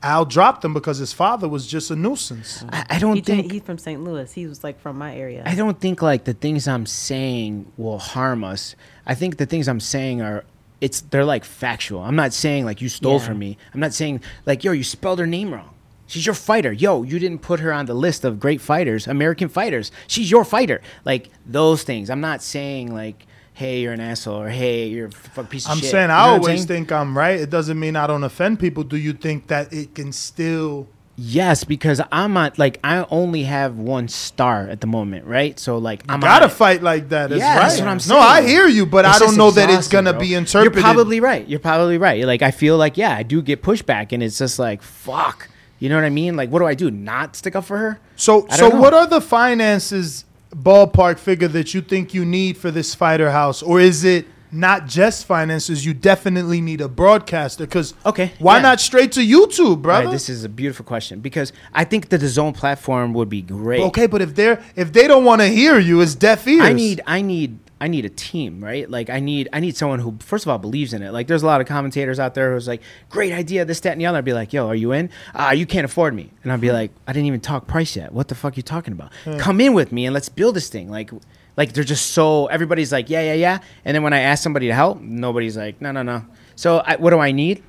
Al 0.02 0.24
dropped 0.24 0.64
him 0.64 0.72
because 0.72 0.96
his 0.96 1.12
father 1.12 1.46
was 1.46 1.66
just 1.66 1.90
a 1.90 1.96
nuisance. 1.96 2.64
I, 2.72 2.86
I 2.88 2.98
don't 2.98 3.16
he 3.16 3.20
think 3.20 3.42
did- 3.42 3.52
he's 3.52 3.62
from 3.62 3.76
St. 3.76 4.02
Louis. 4.02 4.32
He 4.32 4.46
was 4.46 4.64
like 4.64 4.80
from 4.80 4.96
my 4.96 5.14
area. 5.14 5.42
I 5.44 5.54
don't 5.54 5.78
think 5.78 6.00
like 6.00 6.24
the 6.24 6.32
things 6.32 6.66
I'm 6.66 6.86
saying 6.86 7.70
will 7.76 7.98
harm 7.98 8.42
us. 8.42 8.74
I 9.06 9.14
think 9.14 9.36
the 9.36 9.46
things 9.46 9.68
I'm 9.68 9.80
saying 9.80 10.20
are 10.22 10.44
it's 10.80 11.00
they're 11.00 11.24
like 11.24 11.44
factual. 11.44 12.02
I'm 12.02 12.16
not 12.16 12.32
saying 12.32 12.64
like 12.64 12.80
you 12.80 12.88
stole 12.88 13.18
Yeah. 13.20 13.26
from 13.26 13.38
me. 13.38 13.56
I'm 13.74 13.80
not 13.80 13.92
saying 13.94 14.20
like 14.46 14.64
yo 14.64 14.72
you 14.72 14.84
spelled 14.84 15.18
her 15.18 15.26
name 15.26 15.52
wrong. 15.52 15.70
She's 16.06 16.26
your 16.26 16.34
fighter. 16.34 16.72
Yo, 16.72 17.02
you 17.04 17.18
didn't 17.18 17.38
put 17.38 17.60
her 17.60 17.72
on 17.72 17.86
the 17.86 17.94
list 17.94 18.22
of 18.24 18.38
great 18.38 18.60
fighters, 18.60 19.06
American 19.06 19.48
fighters. 19.48 19.90
She's 20.08 20.30
your 20.30 20.44
fighter. 20.44 20.82
Like 21.04 21.30
those 21.46 21.84
things. 21.84 22.10
I'm 22.10 22.20
not 22.20 22.42
saying 22.42 22.92
like 22.92 23.26
hey 23.54 23.80
you're 23.80 23.92
an 23.92 24.00
asshole 24.00 24.40
or 24.42 24.48
hey 24.48 24.88
you're 24.88 25.06
a 25.08 25.10
fuck 25.12 25.48
piece 25.50 25.66
of 25.66 25.72
shit. 25.72 25.76
I'm 25.76 25.80
shit. 25.82 25.90
saying 25.90 26.08
You 26.10 26.14
I 26.14 26.26
know 26.26 26.34
I'm 26.34 26.40
always 26.40 26.64
think 26.64 26.90
I'm 26.92 27.16
right. 27.16 27.38
It 27.40 27.50
doesn't 27.50 27.78
mean 27.78 27.96
I 27.96 28.06
don't 28.06 28.24
offend 28.24 28.58
people. 28.60 28.82
Do 28.82 28.96
you 28.96 29.12
think 29.12 29.46
that 29.48 29.72
it 29.72 29.94
can 29.94 30.12
still? 30.12 30.88
Yes, 31.16 31.64
because 31.64 32.00
I'm 32.10 32.36
on 32.38 32.52
like 32.56 32.80
I 32.82 33.06
only 33.10 33.42
have 33.42 33.76
one 33.76 34.08
star 34.08 34.66
at 34.68 34.80
the 34.80 34.86
moment, 34.86 35.26
right? 35.26 35.58
So 35.58 35.76
like 35.76 36.02
I'm 36.08 36.20
gotta 36.20 36.48
fight 36.48 36.82
like 36.82 37.10
that. 37.10 37.28
That's 37.30 37.40
Yeah, 37.40 37.54
right. 37.54 37.62
that's 37.68 37.78
what 37.78 37.88
I'm 37.88 38.00
saying. 38.00 38.18
No, 38.18 38.26
I 38.26 38.42
hear 38.42 38.66
you, 38.66 38.86
but 38.86 39.04
It's 39.04 39.16
I 39.16 39.18
don't 39.18 39.36
know 39.36 39.50
that 39.50 39.68
it's 39.68 39.88
gonna 39.88 40.12
bro. 40.12 40.20
be 40.20 40.34
interpreted. 40.34 40.74
You're 40.74 40.82
probably 40.82 41.20
right. 41.20 41.46
You're 41.46 41.60
probably 41.60 41.98
right. 41.98 42.24
Like 42.24 42.40
I 42.40 42.50
feel 42.50 42.78
like 42.78 42.96
yeah, 42.96 43.14
I 43.14 43.22
do 43.24 43.42
get 43.42 43.62
pushback, 43.62 44.12
and 44.12 44.22
it's 44.22 44.38
just 44.38 44.58
like 44.58 44.82
fuck. 44.82 45.48
You 45.78 45.88
know 45.90 45.96
what 45.96 46.04
I 46.04 46.10
mean? 46.10 46.34
Like 46.34 46.50
what 46.50 46.60
do 46.60 46.66
I 46.66 46.74
do? 46.74 46.90
Not 46.90 47.36
stick 47.36 47.54
up 47.56 47.64
for 47.64 47.76
her? 47.76 48.00
So, 48.16 48.46
so 48.48 48.68
know. 48.70 48.80
what 48.80 48.94
are 48.94 49.06
the 49.06 49.20
finances 49.20 50.24
ballpark 50.54 51.18
figure 51.18 51.48
that 51.48 51.74
you 51.74 51.80
think 51.82 52.14
you 52.14 52.24
need 52.24 52.56
for 52.56 52.70
this 52.70 52.94
fighter 52.94 53.30
house, 53.32 53.62
or 53.62 53.80
is 53.80 54.02
it 54.02 54.26
not 54.52 54.86
just 54.86 55.26
finances? 55.26 55.84
You 55.84 55.94
definitely 55.94 56.60
need 56.60 56.80
a 56.80 56.88
broadcaster. 56.88 57.64
Because 57.64 57.94
okay, 58.06 58.32
why 58.38 58.56
yeah. 58.56 58.62
not 58.62 58.80
straight 58.80 59.12
to 59.12 59.20
YouTube, 59.20 59.82
brother? 59.82 60.06
Right, 60.06 60.12
this 60.12 60.28
is 60.28 60.44
a 60.44 60.48
beautiful 60.48 60.84
question 60.84 61.20
because 61.20 61.52
I 61.72 61.84
think 61.84 62.10
that 62.10 62.20
DAZN 62.20 62.54
platform 62.54 63.14
would 63.14 63.28
be 63.28 63.42
great. 63.42 63.80
okay, 63.80 64.06
but 64.06 64.22
if 64.22 64.34
they're 64.34 64.62
if 64.76 64.92
they 64.92 65.08
don't 65.08 65.24
want 65.24 65.40
to 65.40 65.48
hear 65.48 65.78
you, 65.78 66.00
it's 66.00 66.14
deaf 66.14 66.46
ears. 66.46 66.62
I 66.62 66.72
need 66.72 67.00
I 67.06 67.22
need 67.22 67.58
I 67.82 67.88
need 67.88 68.04
a 68.04 68.10
team, 68.10 68.62
right? 68.62 68.88
Like 68.88 69.10
I 69.10 69.18
need 69.18 69.48
I 69.52 69.58
need 69.58 69.76
someone 69.76 69.98
who 69.98 70.16
first 70.20 70.44
of 70.46 70.50
all 70.50 70.58
believes 70.58 70.92
in 70.92 71.02
it. 71.02 71.10
Like 71.10 71.26
there's 71.26 71.42
a 71.42 71.46
lot 71.46 71.60
of 71.60 71.66
commentators 71.66 72.20
out 72.20 72.32
there 72.34 72.52
who's 72.52 72.68
like, 72.68 72.80
great 73.10 73.32
idea, 73.32 73.64
this, 73.64 73.80
that, 73.80 73.90
and 73.90 74.00
the 74.00 74.06
other. 74.06 74.18
I'd 74.18 74.24
be 74.24 74.32
like, 74.32 74.52
yo, 74.52 74.68
are 74.68 74.74
you 74.76 74.92
in? 74.92 75.10
Ah, 75.34 75.50
you 75.50 75.66
can't 75.66 75.84
afford 75.84 76.14
me. 76.14 76.30
And 76.44 76.52
I'd 76.52 76.60
be 76.60 76.70
like, 76.70 76.92
I 77.08 77.12
didn't 77.12 77.26
even 77.26 77.40
talk 77.40 77.66
price 77.66 77.96
yet. 77.96 78.12
What 78.12 78.28
the 78.28 78.36
fuck 78.36 78.52
are 78.52 78.56
you 78.56 78.62
talking 78.62 78.92
about? 78.92 79.12
Hmm. 79.24 79.36
Come 79.38 79.60
in 79.60 79.74
with 79.74 79.90
me 79.90 80.06
and 80.06 80.14
let's 80.14 80.28
build 80.28 80.54
this 80.54 80.68
thing. 80.68 80.88
Like 80.90 81.10
like 81.56 81.72
they're 81.72 81.84
just 81.84 82.10
so 82.10 82.46
everybody's 82.46 82.92
like, 82.92 83.10
yeah, 83.10 83.22
yeah, 83.22 83.34
yeah. 83.34 83.58
And 83.84 83.94
then 83.94 84.02
when 84.02 84.12
I 84.12 84.20
ask 84.20 84.42
somebody 84.42 84.68
to 84.68 84.74
help, 84.74 85.00
nobody's 85.00 85.56
like, 85.56 85.80
no, 85.80 85.92
no, 85.92 86.02
no. 86.02 86.24
So 86.56 86.78
I, 86.78 86.96
what 86.96 87.10
do 87.10 87.18
I 87.18 87.32
need? 87.32 87.62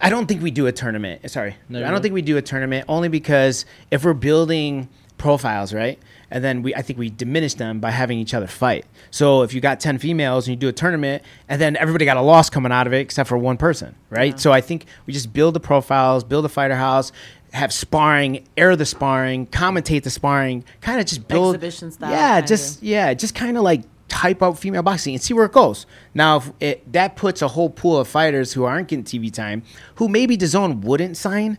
I 0.00 0.10
don't 0.10 0.26
think 0.26 0.42
we 0.42 0.50
do 0.50 0.66
a 0.66 0.72
tournament. 0.72 1.20
Eh, 1.24 1.28
sorry, 1.28 1.56
No, 1.68 1.84
I 1.86 1.90
don't 1.90 2.02
think 2.02 2.14
we 2.14 2.22
do 2.22 2.36
a 2.36 2.42
tournament 2.42 2.86
only 2.88 3.08
because 3.08 3.64
if 3.90 4.04
we're 4.04 4.14
building 4.14 4.88
profiles, 5.18 5.72
right, 5.72 5.98
and 6.30 6.42
then 6.42 6.62
we, 6.62 6.74
I 6.74 6.82
think 6.82 6.98
we 6.98 7.10
diminish 7.10 7.54
them 7.54 7.78
by 7.78 7.90
having 7.90 8.18
each 8.18 8.34
other 8.34 8.46
fight. 8.48 8.86
So 9.10 9.42
if 9.42 9.52
you 9.54 9.60
got 9.60 9.78
ten 9.78 9.98
females 9.98 10.48
and 10.48 10.54
you 10.54 10.56
do 10.58 10.68
a 10.68 10.72
tournament, 10.72 11.22
and 11.48 11.60
then 11.60 11.76
everybody 11.76 12.04
got 12.04 12.16
a 12.16 12.22
loss 12.22 12.50
coming 12.50 12.72
out 12.72 12.86
of 12.86 12.92
it 12.92 13.00
except 13.00 13.28
for 13.28 13.38
one 13.38 13.56
person, 13.58 13.94
right? 14.10 14.40
So 14.40 14.50
I 14.50 14.60
think 14.60 14.86
we 15.06 15.12
just 15.12 15.32
build 15.32 15.54
the 15.54 15.60
profiles, 15.60 16.24
build 16.24 16.44
a 16.44 16.48
fighter 16.48 16.74
house, 16.76 17.12
have 17.52 17.72
sparring, 17.72 18.44
air 18.56 18.74
the 18.76 18.86
sparring, 18.86 19.46
commentate 19.46 20.02
the 20.02 20.10
sparring, 20.10 20.64
kind 20.80 21.00
of 21.00 21.06
just 21.06 21.28
build 21.28 21.54
Exhibition 21.54 21.90
style, 21.90 22.10
Yeah, 22.10 22.40
just 22.40 22.82
yeah, 22.82 23.14
just 23.14 23.34
kind 23.34 23.56
of 23.56 23.62
like 23.62 23.82
type 24.08 24.42
out 24.42 24.58
female 24.58 24.82
boxing 24.82 25.14
and 25.14 25.22
see 25.22 25.34
where 25.34 25.46
it 25.46 25.52
goes. 25.52 25.86
Now, 26.14 26.36
if 26.38 26.52
it, 26.60 26.92
that 26.92 27.16
puts 27.16 27.40
a 27.42 27.48
whole 27.48 27.70
pool 27.70 27.98
of 27.98 28.08
fighters 28.08 28.52
who 28.52 28.64
aren't 28.64 28.88
getting 28.88 29.04
TV 29.04 29.32
time, 29.32 29.62
who 29.96 30.08
maybe 30.08 30.36
DAZN 30.36 30.82
wouldn't 30.82 31.16
sign, 31.16 31.58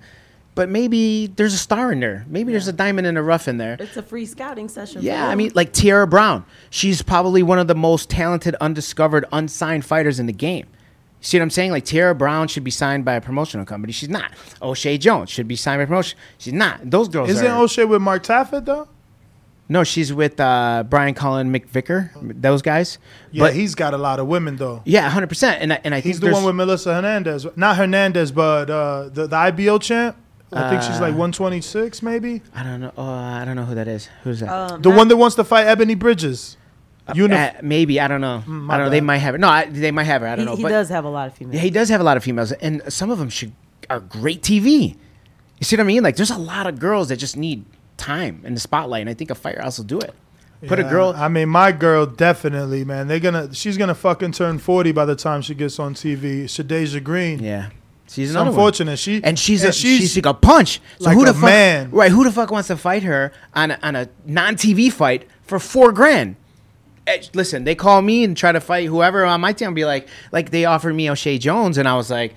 but 0.55 0.69
maybe 0.69 1.27
there's 1.27 1.53
a 1.53 1.57
star 1.57 1.91
in 1.91 1.99
there. 1.99 2.25
Maybe 2.27 2.51
there's 2.51 2.67
a 2.67 2.73
diamond 2.73 3.07
in 3.07 3.15
the 3.15 3.23
rough 3.23 3.47
in 3.47 3.57
there. 3.57 3.75
It's 3.79 3.97
a 3.97 4.03
free 4.03 4.25
scouting 4.25 4.69
session. 4.69 5.01
Yeah, 5.01 5.27
I 5.27 5.33
mean, 5.35 5.51
like 5.55 5.73
Tiara 5.73 6.05
Brown. 6.05 6.45
She's 6.69 7.01
probably 7.01 7.41
one 7.41 7.57
of 7.57 7.67
the 7.67 7.75
most 7.75 8.09
talented, 8.09 8.55
undiscovered, 8.55 9.25
unsigned 9.31 9.83
fighters 9.85 10.19
in 10.19 10.27
the 10.27 10.33
game. 10.33 10.67
You 11.23 11.27
see 11.27 11.37
what 11.39 11.43
I'm 11.43 11.49
saying? 11.51 11.71
Like 11.71 11.85
Tiara 11.85 12.13
Brown 12.13 12.49
should 12.49 12.65
be 12.65 12.71
signed 12.71 13.05
by 13.05 13.13
a 13.13 13.21
promotional 13.21 13.65
company. 13.65 13.93
She's 13.93 14.09
not. 14.09 14.33
Oshae 14.61 14.99
Jones 14.99 15.29
should 15.29 15.47
be 15.47 15.55
signed 15.55 15.79
by 15.79 15.83
a 15.83 15.87
promotion. 15.87 16.19
She's 16.37 16.51
not. 16.51 16.81
Those 16.91 17.07
girls 17.07 17.29
Isn't 17.29 17.47
are. 17.47 17.63
Oshae 17.63 17.87
with 17.87 18.01
Mark 18.01 18.23
Taffet 18.23 18.65
though? 18.65 18.89
no, 19.69 19.85
she's 19.85 20.11
with 20.13 20.37
uh, 20.41 20.83
Brian 20.89 21.13
Cullen, 21.13 21.53
McVicker, 21.53 22.09
those 22.41 22.61
guys. 22.61 22.97
Yeah, 23.31 23.43
but 23.45 23.53
he's 23.53 23.73
got 23.73 23.93
a 23.93 23.97
lot 23.97 24.19
of 24.19 24.27
women 24.27 24.57
though. 24.57 24.81
yeah, 24.83 25.03
100. 25.03 25.27
percent 25.27 25.61
And 25.61 25.71
I, 25.71 25.79
and 25.85 25.95
I 25.95 26.01
think 26.01 26.15
He's 26.15 26.19
the 26.19 26.29
one 26.31 26.43
with 26.43 26.55
Melissa 26.55 26.93
Hernandez, 26.93 27.47
not 27.55 27.77
Hernandez, 27.77 28.33
but 28.33 28.69
uh, 28.69 29.07
the 29.07 29.25
the 29.25 29.35
IBO 29.37 29.77
champ. 29.79 30.17
I 30.51 30.69
think 30.69 30.83
she's 30.83 30.99
like 30.99 31.13
Uh, 31.13 31.23
126, 31.23 32.03
maybe. 32.03 32.41
I 32.53 32.63
don't 32.63 32.81
know. 32.81 32.91
Uh, 32.97 33.01
I 33.01 33.45
don't 33.45 33.55
know 33.55 33.63
who 33.65 33.75
that 33.75 33.87
is. 33.87 34.09
Who's 34.23 34.41
that? 34.41 34.49
Um, 34.49 34.81
The 34.81 34.89
one 34.91 35.07
that 35.07 35.17
wants 35.17 35.35
to 35.37 35.43
fight 35.45 35.65
Ebony 35.67 35.95
Bridges. 35.95 36.57
Uni- 37.13 37.35
Uh, 37.35 37.51
maybe 37.61 37.99
I 37.99 38.07
don't 38.07 38.21
know. 38.21 38.43
my 38.47 38.75
I 38.75 38.77
don't 38.77 38.85
know. 38.87 38.89
They 38.91 39.01
might 39.01 39.17
have 39.17 39.35
it. 39.35 39.39
No, 39.39 39.49
I, 39.49 39.65
they 39.65 39.91
might 39.91 40.05
have 40.05 40.23
it. 40.23 40.27
I 40.27 40.35
don't 40.35 40.39
he, 40.39 40.51
know. 40.51 40.55
he 40.55 40.63
but 40.63 40.69
does 40.69 40.89
have 40.89 41.05
a 41.05 41.09
lot 41.09 41.27
of 41.27 41.33
females. 41.33 41.55
Yeah, 41.55 41.61
he 41.61 41.69
does 41.69 41.89
have 41.89 41.99
a 42.01 42.03
lot 42.03 42.15
of 42.17 42.23
females, 42.23 42.51
and 42.53 42.81
some 42.87 43.09
of 43.11 43.19
them 43.19 43.29
should 43.29 43.51
are 43.89 43.99
great 43.99 44.41
TV. 44.41 44.95
You 45.59 45.65
see 45.65 45.75
what 45.75 45.81
I 45.81 45.85
mean? 45.85 46.03
Like, 46.03 46.15
there's 46.15 46.31
a 46.31 46.37
lot 46.37 46.67
of 46.67 46.79
girls 46.79 47.09
that 47.09 47.17
just 47.17 47.35
need 47.37 47.65
time 47.97 48.41
in 48.45 48.53
the 48.53 48.59
spotlight, 48.59 49.01
and 49.01 49.09
I 49.09 49.13
think 49.13 49.29
a 49.31 49.35
firehouse 49.35 49.77
will 49.77 49.85
do 49.85 49.99
it. 49.99 50.13
Put 50.67 50.79
a 50.79 50.83
girl. 50.83 51.13
I 51.15 51.27
mean, 51.27 51.49
my 51.49 51.73
girl 51.73 52.05
definitely, 52.05 52.85
man. 52.85 53.09
They're 53.09 53.19
gonna. 53.19 53.53
She's 53.53 53.77
gonna 53.77 53.93
fucking 53.95 54.31
turn 54.31 54.59
40 54.59 54.93
by 54.93 55.03
the 55.03 55.15
time 55.15 55.41
she 55.41 55.55
gets 55.55 55.77
on 55.77 55.93
TV. 55.93 56.45
Shadasia 56.45 57.03
Green. 57.03 57.43
Yeah. 57.43 57.69
She's 58.07 58.29
It's 58.29 58.35
another 58.35 58.51
one. 58.51 58.59
unfortunate. 58.59 58.97
She 58.99 59.21
and 59.23 59.37
she's 59.37 59.63
and 59.63 59.71
a 59.71 59.73
she's, 59.73 60.15
like 60.15 60.25
a 60.25 60.33
punch. 60.33 60.79
So 60.99 61.05
like 61.05 61.15
who 61.17 61.25
the 61.25 61.31
a 61.31 61.33
fuck, 61.33 61.43
man. 61.43 61.91
Right? 61.91 62.11
Who 62.11 62.23
the 62.23 62.31
fuck 62.31 62.49
wants 62.51 62.67
to 62.67 62.77
fight 62.77 63.03
her 63.03 63.33
on 63.53 63.71
a, 63.71 63.79
on 63.83 63.95
a 63.97 64.07
non 64.25 64.55
TV 64.55 64.91
fight 64.91 65.27
for 65.41 65.59
four 65.59 65.91
grand? 65.91 66.35
Eh, 67.07 67.21
Listen, 67.33 67.63
they 67.63 67.75
call 67.75 68.01
me 68.01 68.23
and 68.23 68.35
try 68.35 68.51
to 68.51 68.61
fight 68.61 68.87
whoever 68.87 69.25
on 69.25 69.41
my 69.41 69.53
team. 69.53 69.67
and 69.69 69.75
Be 69.75 69.85
like, 69.85 70.07
like 70.31 70.51
they 70.51 70.65
offered 70.65 70.93
me 70.95 71.05
Oshae 71.07 71.39
Jones, 71.39 71.77
and 71.77 71.87
I 71.87 71.95
was 71.95 72.09
like, 72.09 72.33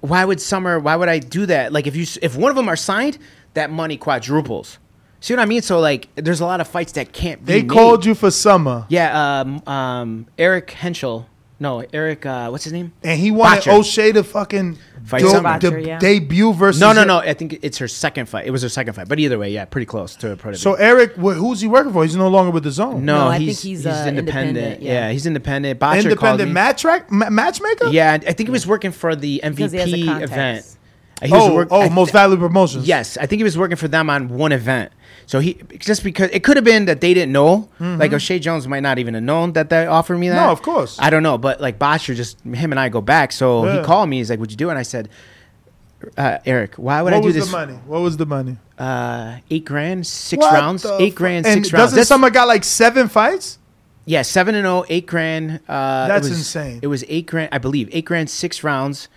why 0.00 0.24
would 0.24 0.40
Summer? 0.40 0.78
Why 0.78 0.96
would 0.96 1.08
I 1.08 1.18
do 1.18 1.46
that? 1.46 1.72
Like, 1.72 1.86
if 1.86 1.96
you 1.96 2.06
if 2.20 2.36
one 2.36 2.50
of 2.50 2.56
them 2.56 2.68
are 2.68 2.76
signed, 2.76 3.18
that 3.54 3.70
money 3.70 3.96
quadruples. 3.96 4.78
See 5.20 5.32
what 5.32 5.40
I 5.40 5.46
mean? 5.46 5.62
So 5.62 5.80
like, 5.80 6.08
there's 6.16 6.40
a 6.40 6.44
lot 6.46 6.60
of 6.60 6.68
fights 6.68 6.92
that 6.92 7.14
can't 7.14 7.40
be. 7.46 7.52
They 7.54 7.62
made. 7.62 7.70
called 7.70 8.04
you 8.04 8.14
for 8.14 8.30
summer, 8.30 8.84
Yeah, 8.90 9.40
um, 9.40 9.62
um, 9.66 10.26
Eric 10.36 10.70
Henschel. 10.72 11.26
No, 11.64 11.82
Eric. 11.94 12.26
Uh, 12.26 12.48
what's 12.50 12.64
his 12.64 12.72
name? 12.74 12.92
and 13.02 13.18
he 13.18 13.30
wanted 13.30 13.62
Bottjer. 13.62 13.78
Oshae 13.80 14.12
to 14.12 14.22
fucking 14.22 14.78
Fight 15.06 15.22
do- 15.22 15.30
Summer. 15.30 15.58
de- 15.58 15.86
yeah. 15.86 15.98
debut 15.98 16.52
versus. 16.52 16.80
No, 16.80 16.92
no, 16.92 17.04
no. 17.04 17.18
I 17.18 17.32
think 17.34 17.58
it's 17.62 17.78
her 17.78 17.88
second 17.88 18.28
fight. 18.28 18.46
It 18.46 18.50
was 18.50 18.62
her 18.62 18.68
second 18.68 18.92
fight, 18.92 19.08
but 19.08 19.18
either 19.18 19.38
way, 19.38 19.50
yeah, 19.50 19.64
pretty 19.64 19.86
close 19.86 20.14
to 20.16 20.32
a 20.32 20.36
pro. 20.36 20.52
So 20.52 20.74
Eric, 20.74 21.14
wh- 21.16 21.32
who's 21.42 21.60
he 21.62 21.68
working 21.68 21.92
for? 21.92 22.02
He's 22.04 22.16
no 22.16 22.28
longer 22.28 22.50
with 22.50 22.64
DAZN. 22.66 23.00
no, 23.00 23.18
No, 23.18 23.28
I 23.28 23.38
think 23.38 23.48
he's 23.48 23.62
he's, 23.62 23.78
he's, 23.78 23.86
uh, 23.86 24.04
independent. 24.08 24.18
independent, 24.58 24.82
Yeah. 24.82 24.92
yeah. 25.06 25.10
he's 25.12 25.26
independent. 25.26 25.80
Bottjer 25.80 25.94
independent 26.04 26.20
called 26.20 26.40
me. 26.40 26.52
match 26.52 26.82
track 26.82 27.10
ma- 27.10 27.30
matchmaker. 27.30 27.88
Yeah, 27.88 28.12
I 28.14 28.32
think 28.34 28.48
he 28.48 28.52
was 28.52 28.66
working 28.66 28.92
for 28.92 29.16
the 29.16 29.40
Because 29.42 29.72
he 29.72 29.78
has 29.78 29.92
a 29.92 29.96
MVP 29.96 30.06
contest. 30.06 30.32
event. 30.32 30.66
He 31.22 31.30
was 31.32 31.42
Oh, 31.42 31.54
work- 31.54 31.68
oh, 31.70 31.82
I 31.82 31.88
most 31.88 32.08
th- 32.08 32.12
valuable 32.12 32.46
promotions. 32.48 32.86
Yes, 32.86 33.16
I 33.18 33.24
think 33.26 33.38
he 33.40 33.44
was 33.44 33.56
working 33.56 33.76
for 33.76 33.88
them 33.88 34.10
on 34.10 34.28
one 34.28 34.52
event. 34.52 34.90
So 35.26 35.40
he 35.40 35.54
just 35.78 36.04
because 36.04 36.30
it 36.32 36.44
could 36.44 36.56
have 36.56 36.64
been 36.64 36.84
that 36.84 37.00
they 37.00 37.14
didn't 37.14 37.32
know, 37.32 37.68
like 37.80 38.10
Oshae 38.12 38.40
Jones 38.40 38.68
might 38.68 38.80
not 38.82 38.98
even 38.98 39.14
have 39.14 39.22
known 39.22 39.52
that 39.54 39.70
they 39.70 39.86
offered 39.86 40.18
me 40.18 40.28
that. 40.28 40.36
Mm-hmm. 40.36 40.46
No, 40.46 40.52
of 40.52 40.62
course. 40.62 40.96
I 41.00 41.10
don't 41.10 41.22
know, 41.22 41.38
but 41.38 41.60
like 41.60 41.78
Bottjer, 41.78 42.14
just 42.14 42.40
him 42.42 42.72
and 42.72 42.78
I 42.78 42.88
go 42.90 43.00
back. 43.00 43.32
So 43.32 43.64
Yeah. 43.64 43.78
he 43.78 43.84
called 43.84 44.08
me. 44.08 44.18
He's 44.18 44.28
like, 44.30 44.38
what 44.38 44.42
"Would 44.44 44.50
you 44.50 44.56
do?" 44.56 44.68
it? 44.68 44.72
And 44.72 44.78
I 44.78 44.82
said, 44.82 45.08
uh, 46.18 46.38
"Eric, 46.44 46.74
why 46.76 47.00
would 47.02 47.12
What 47.12 47.18
I 47.18 47.20
do 47.20 47.26
was 47.26 47.34
this?" 47.36 47.46
the 47.46 47.52
money? 47.52 47.74
What 47.86 48.00
was 48.02 48.16
the 48.16 48.26
money? 48.26 48.56
Uh, 48.78 49.36
eight 49.50 49.64
grand, 49.64 50.06
six 50.06 50.40
What 50.40 50.52
rounds, 50.52 50.84
eight 50.98 51.14
grand, 51.14 51.46
and 51.46 51.64
six 51.64 51.72
rounds. 51.72 51.92
Doesn't 51.92 52.04
someone 52.06 52.32
got 52.32 52.48
like 52.48 52.64
seven 52.64 53.08
fights? 53.08 53.58
yeah, 54.06 54.20
seven 54.22 54.54
and 54.54 54.66
oh, 54.66 54.84
eight 54.90 55.06
grand. 55.06 55.60
Uh, 55.66 56.04
it 56.04 56.08
That's 56.08 56.28
was- 56.28 56.38
insane. 56.38 56.80
It 56.82 56.88
was 56.88 57.04
eight 57.08 57.26
grand, 57.26 57.48
I 57.52 57.58
believe, 57.58 57.88
eight 57.92 58.04
grand, 58.04 58.28
six 58.28 58.62
rounds, 58.62 59.08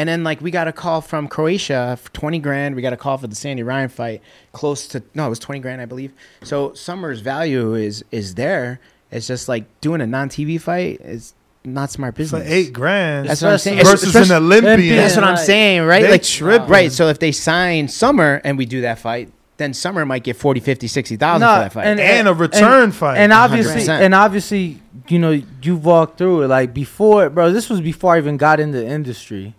and 0.00 0.08
then 0.08 0.24
like 0.24 0.40
we 0.40 0.50
got 0.50 0.66
a 0.66 0.72
call 0.72 1.00
from 1.02 1.28
Croatia 1.28 1.98
for 2.02 2.10
twenty 2.12 2.38
grand. 2.38 2.74
We 2.74 2.80
got 2.82 2.92
a 2.92 2.96
call 2.96 3.18
for 3.18 3.26
the 3.26 3.34
Sandy 3.36 3.62
Ryan 3.62 3.90
fight, 3.90 4.22
close 4.52 4.86
to 4.88 5.02
no, 5.14 5.26
it 5.26 5.28
was 5.28 5.38
twenty 5.38 5.60
grand, 5.60 5.80
I 5.80 5.84
believe. 5.84 6.12
So 6.42 6.72
Summer's 6.74 7.20
value 7.20 7.74
is 7.74 8.02
is 8.10 8.34
there. 8.34 8.80
It's 9.10 9.26
just 9.26 9.48
like 9.48 9.64
doing 9.80 10.00
a 10.00 10.06
non 10.06 10.28
TV 10.30 10.60
fight 10.60 11.00
is 11.02 11.34
not 11.64 11.90
smart 11.90 12.14
business. 12.14 12.48
eight 12.48 12.72
grand 12.72 13.28
That's 13.28 13.42
what 13.42 13.52
I'm 13.52 13.58
saying. 13.58 13.78
versus 13.84 14.04
Especially- 14.04 14.36
an 14.36 14.42
Olympian. 14.42 14.96
That's 14.96 15.14
what 15.16 15.24
I'm 15.24 15.36
saying, 15.36 15.82
right? 15.82 16.02
they 16.02 16.10
like 16.12 16.22
tripping. 16.22 16.68
right. 16.68 16.90
So 16.90 17.08
if 17.08 17.18
they 17.18 17.32
sign 17.32 17.88
Summer 17.88 18.40
and 18.44 18.56
we 18.56 18.64
do 18.64 18.80
that 18.80 18.98
fight, 18.98 19.30
then 19.58 19.74
Summer 19.74 20.06
might 20.06 20.22
get 20.24 20.36
40, 20.36 20.60
50, 20.60 20.86
60,000 20.86 21.40
Nah, 21.42 21.56
for 21.56 21.60
that 21.64 21.72
fight. 21.74 21.86
And 21.86 22.00
and 22.00 22.26
a 22.28 22.32
return 22.32 22.92
fight. 22.92 23.18
And 23.18 23.30
obviously, 23.30 23.82
100%. 23.82 23.88
and 24.00 24.14
obviously, 24.14 24.80
you 25.08 25.18
know, 25.18 25.42
you 25.62 25.76
walked 25.76 26.16
through 26.16 26.44
it 26.44 26.48
like 26.48 26.72
before, 26.72 27.28
bro. 27.28 27.52
This 27.52 27.68
was 27.68 27.82
before 27.82 28.14
I 28.14 28.18
even 28.18 28.38
got 28.38 28.58
in 28.58 28.70
the 28.70 28.86
industry. 28.86 29.54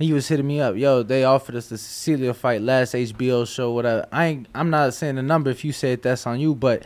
He 0.00 0.12
was 0.14 0.28
hitting 0.28 0.46
me 0.46 0.60
up, 0.60 0.76
yo. 0.76 1.02
They 1.02 1.24
offered 1.24 1.56
us 1.56 1.68
the 1.68 1.76
Cecilia 1.76 2.32
fight 2.32 2.62
last 2.62 2.94
HBO 2.94 3.46
show, 3.46 3.70
whatever. 3.72 4.06
I 4.10 4.26
ain't, 4.26 4.46
I'm 4.54 4.70
not 4.70 4.94
saying 4.94 5.16
the 5.16 5.22
number. 5.22 5.50
If 5.50 5.62
you 5.64 5.72
say 5.72 5.92
it, 5.92 6.02
that's 6.02 6.26
on 6.26 6.40
you, 6.40 6.54
but 6.54 6.84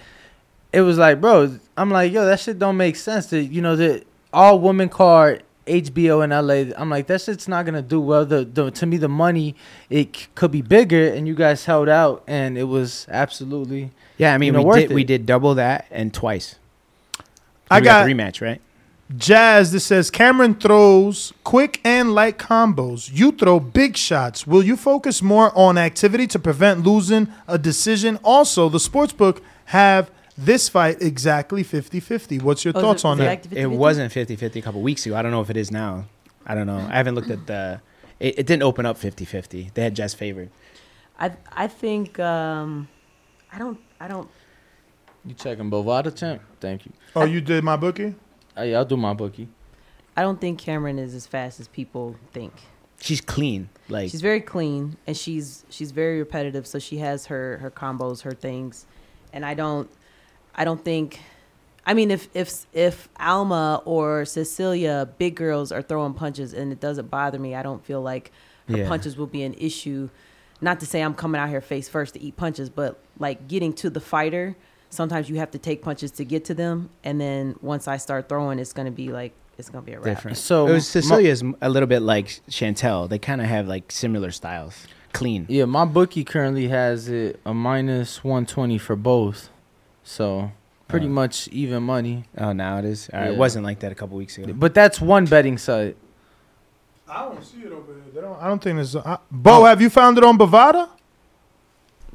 it 0.73 0.81
was 0.81 0.99
like, 0.99 1.21
bro. 1.21 1.59
I'm 1.77 1.91
like, 1.91 2.13
yo, 2.13 2.25
that 2.27 2.41
shit 2.41 2.59
don't 2.59 2.77
make 2.77 2.97
sense. 2.97 3.27
That 3.27 3.45
you 3.45 3.63
know 3.63 3.77
the 3.77 4.05
all 4.33 4.59
woman 4.59 4.89
card 4.89 5.45
HBO 5.67 6.25
in 6.25 6.31
LA. 6.31 6.75
I'm 6.77 6.91
like, 6.91 7.07
that 7.07 7.21
shit's 7.21 7.47
not 7.47 7.65
gonna 7.65 7.83
do 7.83 8.01
well. 8.01 8.27
The, 8.27 8.45
the 8.45 8.71
to 8.73 8.87
me, 8.87 8.97
the 8.97 9.09
money 9.09 9.55
it 9.89 10.17
c- 10.17 10.27
could 10.35 10.51
be 10.51 10.61
bigger, 10.63 11.07
and 11.07 11.29
you 11.29 11.37
guys 11.37 11.65
held 11.65 11.89
out, 11.89 12.25
and 12.27 12.59
it 12.59 12.65
was 12.65 13.07
absolutely 13.09 13.93
yeah, 14.19 14.35
I 14.35 14.39
mean, 14.39 14.49
you 14.49 14.53
know, 14.55 14.59
we 14.59 14.65
worth 14.65 14.77
did 14.81 14.91
it. 14.91 14.95
we 14.95 15.05
did 15.05 15.25
double 15.27 15.55
that 15.55 15.87
and 15.91 16.13
twice. 16.13 16.57
I 17.71 17.79
We 17.79 17.85
got 17.85 18.05
the 18.07 18.13
rematch, 18.13 18.41
right? 18.41 18.61
Jazz 19.17 19.71
this 19.73 19.85
says 19.87 20.11
Cameron 20.11 20.55
throws 20.55 21.33
quick 21.45 21.81
and 21.85 22.15
light 22.15 22.39
combos. 22.39 23.11
You 23.13 23.33
throw 23.33 23.61
big 23.61 23.97
shots. 23.97 24.47
Will 24.47 24.63
you 24.63 24.77
focus 24.77 25.21
more 25.23 25.57
on 25.57 25.77
activity 25.77 26.27
to 26.29 26.39
prevent 26.39 26.85
losing 26.87 27.29
a 27.47 27.59
decision? 27.59 28.19
Also, 28.25 28.69
the 28.69 28.79
sportsbook 28.79 29.41
have 29.67 30.11
this 30.39 30.69
fight 30.69 31.01
exactly 31.03 31.63
50-50. 31.63 32.43
What's 32.43 32.65
your 32.65 32.73
Oh, 32.77 32.81
thoughts 32.81 33.05
it- 33.05 33.09
on 33.09 33.21
is 33.21 33.27
it 33.27 33.51
that? 33.51 33.59
It 33.59 33.67
wasn't 33.67 34.11
50-50 34.13 34.57
a 34.57 34.63
couple 34.63 34.81
weeks 34.81 35.05
ago. 35.07 35.15
I 35.17 35.23
don't 35.23 35.31
know 35.33 35.43
if 35.43 35.51
it 35.51 35.57
is 35.57 35.71
now. 35.71 36.07
I 36.47 36.55
don't 36.55 36.67
know. 36.67 36.79
I 36.79 36.97
haven't 36.97 37.15
looked 37.15 37.31
at 37.31 37.47
the. 37.47 37.81
It, 38.21 38.39
it 38.41 38.47
didn't 38.47 38.63
open 38.63 38.87
up 38.87 38.99
50-50. 38.99 39.75
They 39.75 39.83
had 39.83 39.95
Jess 39.95 40.15
favored. 40.15 40.51
I 41.21 41.33
I 41.53 41.67
think 41.69 42.19
um, 42.19 42.89
I 43.53 43.59
don't 43.59 43.79
I 44.01 44.09
don't 44.09 44.29
You 45.25 45.35
checking 45.35 45.71
Bovada 45.71 46.15
champ? 46.17 46.43
Thank 46.61 46.87
you. 46.87 46.93
Oh, 47.15 47.25
you 47.25 47.41
did 47.41 47.63
my 47.63 47.77
bookie? 47.77 48.15
Oh, 48.57 48.63
I'll 48.63 48.85
do 48.85 48.97
my 48.97 49.15
bookie. 49.15 49.49
I 50.17 50.23
don't 50.23 50.41
think 50.41 50.59
Cameron 50.59 50.99
is 50.99 51.15
as 51.15 51.27
fast 51.27 51.59
as 51.61 51.69
people 51.69 52.17
think. 52.33 52.53
She's 53.01 53.21
clean. 53.21 53.69
Like 53.89 54.11
she's 54.11 54.21
very 54.23 54.41
clean 54.41 54.97
and 55.07 55.17
she's 55.17 55.65
she's 55.69 55.91
very 55.91 56.19
repetitive. 56.19 56.67
So 56.67 56.79
she 56.79 56.99
has 56.99 57.27
her 57.27 57.59
her 57.59 57.71
combos, 57.71 58.23
her 58.23 58.33
things, 58.33 58.87
and 59.33 59.45
I 59.45 59.55
don't 59.55 59.91
I 60.55 60.65
don't 60.65 60.83
think. 60.85 61.21
I 61.87 61.93
mean, 61.93 62.11
if 62.11 62.29
if 62.35 62.65
if 62.73 63.09
Alma 63.21 63.83
or 63.85 64.25
Cecilia, 64.25 65.09
big 65.19 65.35
girls, 65.35 65.71
are 65.73 65.83
throwing 65.83 66.15
punches 66.15 66.55
and 66.55 66.73
it 66.73 66.81
doesn't 66.81 67.11
bother 67.11 67.39
me, 67.39 67.55
I 67.55 67.63
don't 67.63 67.85
feel 67.85 68.01
like 68.01 68.31
her 68.69 68.79
Yeah. 68.79 68.89
punches 68.89 69.19
will 69.19 69.27
be 69.27 69.43
an 69.43 69.55
issue. 69.55 70.09
Not 70.63 70.81
to 70.81 70.87
say 70.87 71.03
I'm 71.03 71.15
coming 71.15 71.39
out 71.41 71.51
here 71.51 71.61
face 71.61 71.89
first 71.89 72.15
to 72.15 72.23
eat 72.23 72.37
punches, 72.37 72.71
but 72.71 72.99
like 73.19 73.49
getting 73.49 73.75
to 73.75 73.91
the 73.91 74.01
fighter, 74.01 74.57
sometimes 74.91 75.29
you 75.29 75.37
have 75.37 75.51
to 75.53 75.59
take 75.59 75.83
punches 75.83 76.11
to 76.13 76.25
get 76.25 76.45
to 76.47 76.55
them, 76.55 76.91
and 77.03 77.21
then 77.21 77.57
once 77.63 77.89
I 77.89 77.97
start 77.97 78.29
throwing, 78.29 78.59
it's 78.59 78.73
gonna 78.73 78.91
be 78.91 79.09
like 79.09 79.33
it's 79.59 79.69
gonna 79.71 79.83
be 79.85 79.93
a 79.93 80.01
wrap. 80.01 80.05
different. 80.17 80.37
So 80.37 80.67
it 80.67 80.73
was 80.73 80.85
my- 80.95 81.01
Cecilia's 81.01 81.43
m 81.43 81.57
a 81.63 81.69
little 81.69 81.87
bit 81.87 82.01
like 82.03 82.41
Chantelle. 82.49 83.09
They 83.09 83.19
kind 83.19 83.41
of 83.41 83.47
have 83.47 83.67
like 83.69 83.91
similar 83.93 84.31
styles. 84.31 84.87
Clean. 85.13 85.47
Yeah, 85.49 85.67
my 85.67 85.85
bookie 85.85 86.25
currently 86.25 86.67
has 86.69 87.09
it 87.09 87.39
a 87.47 87.55
minus 87.55 88.25
120 88.25 88.79
for 88.79 88.97
both. 88.97 89.49
So 90.03 90.51
pretty 90.89 91.07
Uh, 91.07 91.11
much 91.11 91.49
even 91.49 91.85
money. 91.85 92.25
Oh, 92.37 92.53
now 92.53 92.79
it 92.79 92.85
is. 92.85 93.09
All 93.13 93.21
right, 93.21 93.31
It 93.31 93.39
wasn't 93.39 93.65
like 93.65 93.79
that 93.81 93.93
a 93.93 93.95
couple 93.95 94.17
weeks 94.17 94.37
ago. 94.39 94.53
But 94.53 94.75
that's 94.75 95.01
one 95.01 95.25
betting 95.27 95.57
site. 95.57 95.97
I 97.09 97.23
don't 97.23 97.45
see 97.45 97.59
it 97.61 97.71
over 97.73 97.93
there. 97.93 98.03
They 98.13 98.21
don't, 98.21 98.43
I 98.43 98.49
don't 98.49 98.61
think 98.63 98.75
there's. 98.77 98.97
Bo, 99.31 99.65
have 99.67 99.81
you 99.81 99.89
found 99.91 100.19
it 100.19 100.25
on 100.25 100.37
Bovada? 100.37 100.89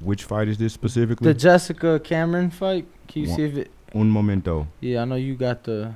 Which 0.02 0.24
fight 0.24 0.48
is 0.48 0.58
this 0.58 0.74
specifically? 0.74 1.26
The 1.28 1.34
Jessica 1.34 2.00
Cameron 2.00 2.50
fight. 2.52 2.86
Can 3.08 3.24
you 3.24 3.28
One- 3.30 3.38
see 3.38 3.44
if 3.44 3.58
it? 3.58 3.72
Un 3.96 4.10
momento. 4.10 4.68
Yeah, 4.80 5.02
I 5.02 5.06
know 5.06 5.16
you 5.16 5.36
got 5.36 5.64
the. 5.64 5.94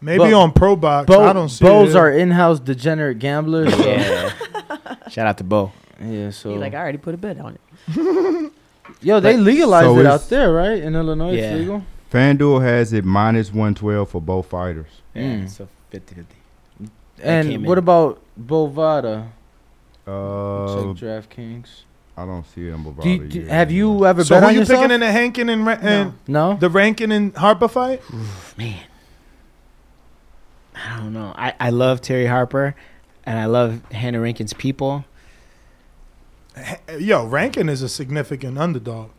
Maybe 0.00 0.32
on 0.34 0.52
Pro 0.52 0.76
Box. 0.76 1.06
Bo- 1.06 1.24
I 1.24 1.32
don't 1.32 1.48
see 1.48 1.64
Bows 1.64 1.94
it. 1.94 1.98
are 1.98 2.10
in-house 2.12 2.60
degenerate 2.60 3.18
gamblers. 3.18 3.72
So. 3.74 3.84
Yeah. 3.88 4.30
Shout 5.08 5.26
out 5.26 5.38
to 5.38 5.44
Bo. 5.44 5.72
Yeah, 6.02 6.30
so 6.30 6.50
He's 6.50 6.60
like, 6.60 6.74
I 6.74 6.78
already 6.78 6.98
put 6.98 7.14
a 7.14 7.16
bet 7.16 7.38
on 7.40 7.54
it. 7.54 8.52
yo, 9.00 9.20
they 9.20 9.34
But- 9.36 9.42
legalized 9.42 9.86
so 9.86 9.96
it 9.96 10.00
it's- 10.00 10.22
out 10.24 10.28
there, 10.28 10.52
right? 10.52 10.82
In 10.82 10.94
Illinois, 10.94 11.32
Yeah. 11.32 11.42
it's 11.52 11.58
legal. 11.60 11.84
FanDuel 12.12 12.62
has 12.62 12.92
it 12.92 13.04
minus 13.04 13.48
112 13.52 14.08
for 14.10 14.20
both 14.20 14.46
fighters. 14.46 14.86
Yeah, 15.14 15.22
Mm. 15.22 15.48
so 15.50 15.68
50-50. 15.90 16.26
And 17.22 17.48
came 17.48 17.62
what 17.64 17.78
in. 17.78 17.84
about 17.84 18.20
Bovada? 18.38 19.28
Uh, 20.06 20.94
Check 20.94 21.02
DraftKings. 21.30 21.82
I 22.16 22.24
don't 22.24 22.46
see 22.54 22.68
it 22.68 22.72
on 22.72 22.82
Do 23.02 23.08
you, 23.08 23.18
do- 23.28 23.40
yet. 23.40 23.48
have 23.50 23.72
you 23.72 24.06
ever 24.06 24.22
So 24.24 24.36
bet 24.36 24.42
who 24.44 24.48
on 24.50 24.54
you 24.54 24.64
picking 24.64 24.90
in 24.92 25.00
the 25.00 25.10
Hankin 25.10 25.48
and, 25.48 25.66
Ra- 25.66 25.78
and 25.80 26.12
no. 26.28 26.54
the 26.56 26.70
Rankin 26.70 27.10
and 27.10 27.36
Harper 27.36 27.66
fight? 27.68 28.00
Man, 28.56 28.78
I 30.76 30.96
don't 30.98 31.12
know. 31.12 31.32
I, 31.36 31.54
I 31.58 31.70
love 31.70 32.00
Terri 32.00 32.28
Harper, 32.28 32.74
and 33.24 33.38
I 33.38 33.46
love 33.46 33.82
Hannah 33.90 34.20
Rankin's 34.20 34.52
people. 34.52 35.04
Yo, 36.98 37.26
Rankin 37.26 37.68
is 37.68 37.82
a 37.82 37.88
significant 37.88 38.58
underdog, 38.58 39.10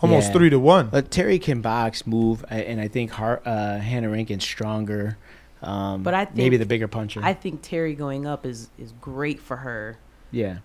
almost 0.00 0.28
Yeah. 0.28 0.32
three 0.34 0.50
to 0.50 0.58
one. 0.60 0.88
But 0.88 1.10
Terri 1.10 1.40
can 1.42 1.60
box, 1.60 2.06
move, 2.06 2.44
and 2.48 2.80
I 2.80 2.86
think 2.88 3.10
Har- 3.12 3.42
uh, 3.44 3.78
Hannah 3.78 4.08
Rankin's 4.10 4.44
stronger. 4.44 5.16
Um, 5.62 6.02
But 6.04 6.14
I 6.14 6.26
think 6.26 6.36
maybe 6.36 6.56
the 6.58 6.66
bigger 6.66 6.86
puncher. 6.86 7.20
I 7.24 7.34
think 7.34 7.62
Terri 7.62 7.96
going 7.98 8.24
up 8.26 8.46
is 8.46 8.70
is 8.78 8.92
great 9.00 9.40
for 9.40 9.56
her. 9.56 9.98
yeah. 10.30 10.58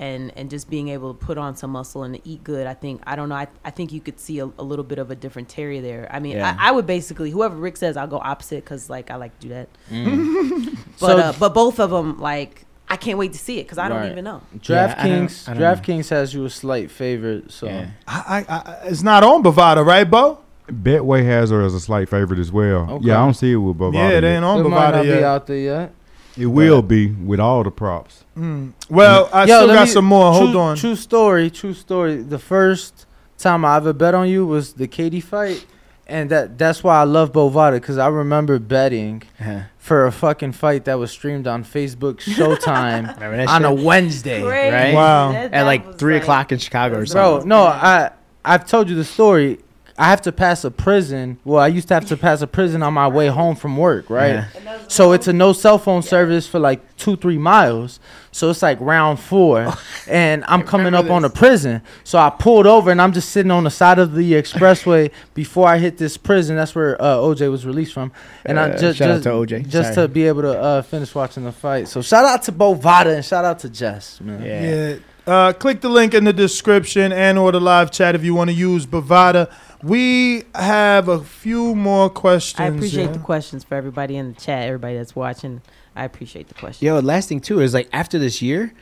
And 0.00 0.32
and 0.36 0.48
just 0.48 0.70
being 0.70 0.88
able 0.90 1.12
to 1.12 1.18
put 1.26 1.38
on 1.38 1.56
some 1.56 1.72
muscle 1.72 2.04
and 2.04 2.20
eat 2.24 2.44
good. 2.44 2.68
I 2.68 2.74
think 2.74 3.02
I 3.04 3.16
don't 3.16 3.28
know. 3.28 3.34
I, 3.34 3.48
I 3.64 3.70
think 3.70 3.92
you 3.92 4.00
could 4.00 4.20
see 4.20 4.38
a, 4.38 4.44
a 4.44 4.62
little 4.62 4.84
bit 4.84 4.98
of 5.00 5.10
a 5.10 5.16
different 5.16 5.48
Terri 5.48 5.82
there. 5.82 6.08
I 6.12 6.20
mean, 6.20 6.36
Yeah. 6.36 6.56
I, 6.58 6.68
I 6.68 6.70
would 6.70 6.86
basically 6.86 7.30
whoever 7.32 7.56
Rick 7.56 7.76
says, 7.78 7.96
I'll 7.96 8.06
go 8.06 8.18
opposite 8.18 8.62
because 8.64 8.88
like 8.88 9.10
I 9.10 9.16
like 9.16 9.36
to 9.40 9.48
do 9.48 9.54
that. 9.54 9.68
Mm. 9.90 10.76
but 11.00 11.06
So- 11.08 11.18
uh, 11.18 11.32
but 11.40 11.52
both 11.52 11.80
of 11.80 11.90
them 11.90 12.18
like 12.20 12.64
I 12.88 12.96
can't 12.96 13.18
wait 13.18 13.32
to 13.32 13.38
see 13.38 13.58
it 13.58 13.64
because 13.64 13.76
I 13.78 13.88
don't 13.88 14.10
even 14.10 14.22
know. 14.24 14.40
Yeah, 14.62 14.94
I 14.96 15.08
don't- 15.08 15.26
DraftKings, 15.28 15.48
I. 15.48 15.54
DraftKings 15.56 16.08
has 16.10 16.32
you 16.32 16.44
a 16.44 16.50
slight 16.50 16.90
favorite. 16.92 17.50
So 17.50 17.66
Yeah. 17.66 17.90
I, 18.06 18.44
I, 18.48 18.54
I, 18.56 18.78
it's 18.84 19.02
not 19.02 19.24
on 19.24 19.42
Bovada, 19.42 19.84
right, 19.84 20.08
Bo? 20.08 20.38
Betway 20.68 21.24
has 21.24 21.50
her 21.50 21.62
as 21.62 21.74
a 21.74 21.80
slight 21.80 22.08
favorite 22.08 22.38
as 22.38 22.52
well. 22.52 22.88
Okay. 22.90 23.06
Yeah, 23.06 23.20
I 23.20 23.24
don't 23.24 23.34
see 23.34 23.52
it 23.52 23.56
with 23.56 23.76
Bovada. 23.78 23.94
Yeah, 23.94 24.08
they 24.08 24.14
yet. 24.14 24.36
ain't 24.36 24.44
on 24.44 24.60
it 24.60 24.68
might 24.68 24.92
Bovada 24.92 24.92
not 24.96 25.02
be 25.02 25.24
out 25.24 25.46
there 25.46 25.56
yet. 25.58 25.92
It 26.38 26.46
will 26.46 26.82
be 26.82 27.08
with 27.08 27.40
all 27.40 27.62
the 27.64 27.70
props. 27.70 28.24
Mm. 28.36 28.72
Well, 28.88 29.28
I 29.32 29.44
Yo, 29.44 29.56
still 29.62 29.74
got 29.74 29.86
me- 29.88 29.92
some 29.92 30.04
more. 30.04 30.32
True, 30.32 30.40
Hold 30.46 30.56
on. 30.56 30.76
True 30.76 30.94
story. 30.96 31.50
True 31.50 31.74
story. 31.74 32.16
The 32.22 32.38
first 32.38 33.06
time 33.38 33.64
I 33.64 33.76
ever 33.76 33.92
bet 33.92 34.14
on 34.14 34.28
you 34.28 34.46
was 34.46 34.74
the 34.74 34.86
Katie 34.86 35.20
fight, 35.20 35.66
and 36.06 36.30
that 36.30 36.56
that's 36.58 36.82
why 36.84 37.00
I 37.00 37.04
love 37.04 37.32
Bovada 37.32 37.72
because 37.72 37.98
I 37.98 38.08
remember 38.08 38.58
betting 38.58 39.22
Uh-huh. 39.40 39.60
for 39.78 40.06
a 40.06 40.12
fucking 40.12 40.52
fight 40.52 40.84
that 40.84 40.98
was 40.98 41.10
streamed 41.10 41.46
on 41.46 41.64
Facebook 41.64 42.16
Showtime 42.20 43.20
on 43.48 43.64
a? 43.64 43.74
Wednesday. 43.74 44.42
Crazy. 44.42 44.72
Right? 44.74 44.94
Wow. 44.94 45.32
That- 45.32 45.52
At 45.54 45.62
like 45.64 45.98
three 45.98 46.14
like- 46.14 46.22
o'clock 46.22 46.52
in 46.52 46.58
Chicago 46.58 46.98
or 46.98 47.06
something. 47.06 47.48
Bro, 47.48 47.56
no, 47.58 47.64
I 47.66 48.10
I've 48.44 48.66
told 48.66 48.88
you 48.88 48.94
the 48.96 49.04
story. 49.04 49.58
I 50.00 50.04
have 50.10 50.22
to 50.22 50.32
pass 50.32 50.62
a 50.64 50.70
prison. 50.70 51.38
Well, 51.44 51.60
I 51.60 51.66
used 51.66 51.88
to 51.88 51.94
have 51.94 52.06
to 52.06 52.16
pass 52.16 52.40
a 52.40 52.46
prison 52.46 52.84
on 52.84 52.94
my 52.94 53.08
way 53.08 53.26
home 53.26 53.56
from 53.56 53.76
work, 53.76 54.08
right? 54.08 54.44
Yeah. 54.54 54.78
So 54.86 55.10
it's 55.12 55.26
a 55.26 55.32
no 55.32 55.52
cell 55.52 55.76
phone 55.76 56.02
service 56.02 56.46
for 56.46 56.60
like 56.60 56.96
two, 56.96 57.16
three 57.16 57.36
miles. 57.36 57.98
So 58.30 58.48
it's 58.50 58.62
like 58.62 58.78
round 58.80 59.18
four, 59.18 59.74
and 60.08 60.44
I'm 60.46 60.62
coming 60.62 60.94
up 60.94 61.10
on 61.10 61.24
a 61.24 61.30
prison. 61.30 61.82
So 62.04 62.16
I 62.18 62.30
pulled 62.30 62.66
over, 62.66 62.92
and 62.92 63.02
I'm 63.02 63.12
just 63.12 63.30
sitting 63.30 63.50
on 63.50 63.64
the 63.64 63.70
side 63.70 63.98
of 63.98 64.14
the 64.14 64.34
expressway 64.34 65.10
before 65.34 65.66
I 65.66 65.78
hit 65.78 65.98
this 65.98 66.16
prison. 66.16 66.54
That's 66.54 66.76
where 66.76 67.00
uh, 67.02 67.16
OJ 67.16 67.50
was 67.50 67.66
released 67.66 67.92
from, 67.92 68.12
and 68.44 68.60
I 68.60 68.70
Uh, 68.70 68.78
just 68.78 68.98
shout 68.98 69.10
out 69.10 69.14
just, 69.14 69.24
to 69.24 69.30
OJ. 69.30 69.68
just 69.68 69.94
Sorry. 69.94 70.06
to 70.06 70.12
be 70.12 70.28
able 70.28 70.42
to 70.42 70.60
uh, 70.60 70.82
finish 70.82 71.12
watching 71.12 71.42
the 71.44 71.50
fight. 71.52 71.88
So 71.88 72.02
shout 72.02 72.24
out 72.24 72.44
to 72.44 72.52
Bovada 72.52 73.16
and 73.16 73.24
shout 73.24 73.44
out 73.44 73.58
to 73.60 73.68
Jess, 73.68 74.20
man. 74.20 74.42
Yeah. 74.44 74.62
Yeah. 74.62 74.96
Uh, 75.26 75.52
click 75.52 75.82
the 75.82 75.88
link 75.90 76.14
in 76.14 76.24
the 76.24 76.32
description 76.32 77.12
and 77.12 77.36
or 77.38 77.52
the 77.52 77.60
live 77.60 77.90
chat 77.90 78.14
if 78.14 78.24
you 78.24 78.34
want 78.34 78.48
to 78.48 78.54
use 78.56 78.86
Bovada. 78.86 79.50
We 79.82 80.44
have 80.54 81.08
a 81.08 81.20
few 81.20 81.74
more 81.74 82.10
questions. 82.10 82.60
I 82.60 82.66
appreciate 82.66 83.06
yeah. 83.06 83.12
the 83.12 83.18
questions 83.18 83.64
for 83.64 83.76
everybody 83.76 84.16
in 84.16 84.32
the 84.32 84.40
chat, 84.40 84.66
everybody 84.66 84.96
that's 84.96 85.14
watching. 85.14 85.62
I 85.94 86.04
appreciate 86.04 86.48
the 86.48 86.54
questions. 86.54 86.82
Yo, 86.82 86.98
last 87.00 87.28
thing 87.28 87.40
too 87.40 87.60
is 87.60 87.74
like 87.74 87.88
after 87.92 88.18
this 88.18 88.42
year, 88.42 88.72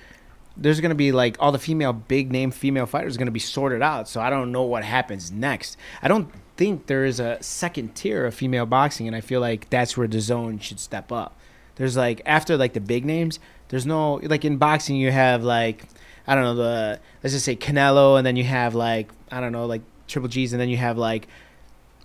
there's 0.57 0.81
gonna 0.81 0.95
be 0.95 1.13
like 1.13 1.37
all 1.39 1.53
the 1.53 1.59
female 1.59 1.93
big 1.93 2.33
name 2.33 2.51
female 2.51 2.87
fighters 2.87 3.17
gonna 3.17 3.31
be 3.31 3.41
sorted 3.41 3.83
out. 3.83 4.09
So 4.09 4.21
I 4.21 4.31
don't 4.31 4.53
know 4.53 4.63
what 4.63 4.85
happens 4.85 5.31
next. 5.31 5.77
I 6.03 6.09
don't 6.09 6.33
think 6.57 6.87
there 6.87 7.05
is 7.05 7.21
a 7.21 7.43
second 7.43 7.95
tier 7.95 8.25
of 8.25 8.35
female 8.35 8.67
boxing, 8.67 9.07
and 9.07 9.15
I 9.15 9.21
feel 9.21 9.41
like 9.41 9.69
that's 9.69 9.97
where 9.97 10.09
DAZN 10.09 10.63
should 10.63 10.81
step 10.81 11.13
up. 11.13 11.37
There's 11.77 11.97
like 11.97 12.23
after 12.25 12.57
like 12.57 12.73
the 12.73 12.81
big 12.81 13.05
names, 13.05 13.39
there's 13.69 13.85
no 13.85 14.15
like 14.23 14.45
in 14.47 14.57
boxing 14.57 14.97
you 14.97 15.11
have 15.11 15.45
like 15.45 15.87
I 16.27 16.35
don't 16.35 16.45
know 16.45 16.55
the 16.55 17.01
let's 17.23 17.35
just 17.35 17.45
say 17.45 17.55
Canelo, 17.55 18.17
and 18.17 18.27
then 18.27 18.37
you 18.37 18.45
have 18.45 18.75
like 18.75 19.11
I 19.31 19.41
don't 19.41 19.53
know 19.53 19.67
like 19.67 19.83
Triple 20.09 20.29
G's, 20.29 20.53
and 20.53 20.61
then 20.61 20.69
you 20.69 20.77
have 20.77 20.97
like 20.99 21.29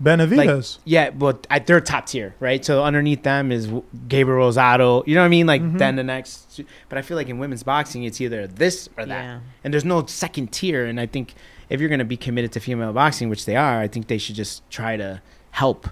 Benavidez. 0.01 0.37
Like, 0.77 0.81
yeah, 0.85 1.09
but 1.11 1.45
I, 1.49 1.59
they're 1.59 1.79
top 1.81 2.07
tier, 2.07 2.33
right? 2.39 2.63
So 2.65 2.83
underneath 2.83 3.21
them 3.23 3.51
is 3.51 3.67
Gabriel 4.07 4.49
Rosado. 4.49 5.05
You 5.05 5.13
know 5.15 5.21
what 5.21 5.25
I 5.25 5.29
mean? 5.29 5.45
Like 5.47 5.61
Mm-hmm. 5.61 5.75
Mhm. 5.75 5.79
then 5.79 5.95
the 5.95 6.03
next. 6.03 6.61
But 6.89 6.97
I 6.97 7.01
feel 7.03 7.17
like 7.17 7.29
in 7.29 7.37
women's 7.37 7.63
boxing, 7.63 8.03
it's 8.03 8.19
either 8.19 8.47
this 8.47 8.89
or 8.97 9.05
that, 9.05 9.23
Yeah. 9.23 9.39
and 9.63 9.71
there's 9.73 9.85
no 9.85 10.05
second 10.07 10.51
tier. 10.51 10.85
And 10.85 10.99
I 10.99 11.05
think 11.05 11.35
if 11.69 11.79
you're 11.79 11.89
gonna 11.89 12.03
be 12.05 12.17
committed 12.17 12.51
to 12.53 12.59
female 12.59 12.93
boxing, 12.93 13.29
which 13.29 13.45
they 13.45 13.55
are, 13.55 13.79
I 13.79 13.87
think 13.87 14.07
they 14.07 14.17
should 14.17 14.35
just 14.35 14.67
try 14.71 14.97
to 14.97 15.21
help. 15.51 15.87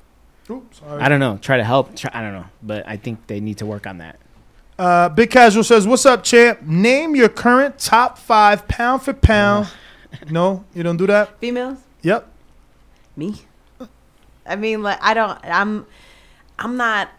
Oops. 0.49 0.81
I 0.87 1.07
don't 1.09 1.19
know. 1.19 1.37
Try 1.37 1.57
to 1.57 1.63
help. 1.63 1.95
Try, 1.95 2.09
I 2.11 2.21
don't 2.23 2.33
know, 2.33 2.45
but 2.63 2.87
I 2.87 2.97
think 2.97 3.27
they 3.27 3.39
need 3.39 3.59
to 3.59 3.67
work 3.67 3.85
on 3.85 3.99
that. 3.99 4.15
Uh, 4.79 5.09
Big 5.09 5.29
Casual 5.29 5.63
says, 5.63 5.85
"What's 5.85 6.05
up, 6.07 6.23
champ? 6.23 6.63
Name 6.63 7.15
your 7.15 7.29
current 7.29 7.77
top 7.77 8.17
five 8.17 8.67
pound 8.67 9.03
for 9.03 9.13
pound." 9.13 9.67
no, 10.31 10.63
you 10.73 10.81
don't 10.81 10.97
do 10.97 11.05
that. 11.05 11.37
Females? 11.39 11.77
Yep. 12.01 12.27
Me? 13.15 13.35
I 14.45 14.55
mean, 14.55 14.81
like 14.83 14.99
I 15.01 15.13
don't. 15.13 15.39
I'm. 15.43 15.85
I'm 16.57 16.77
not. 16.77 17.09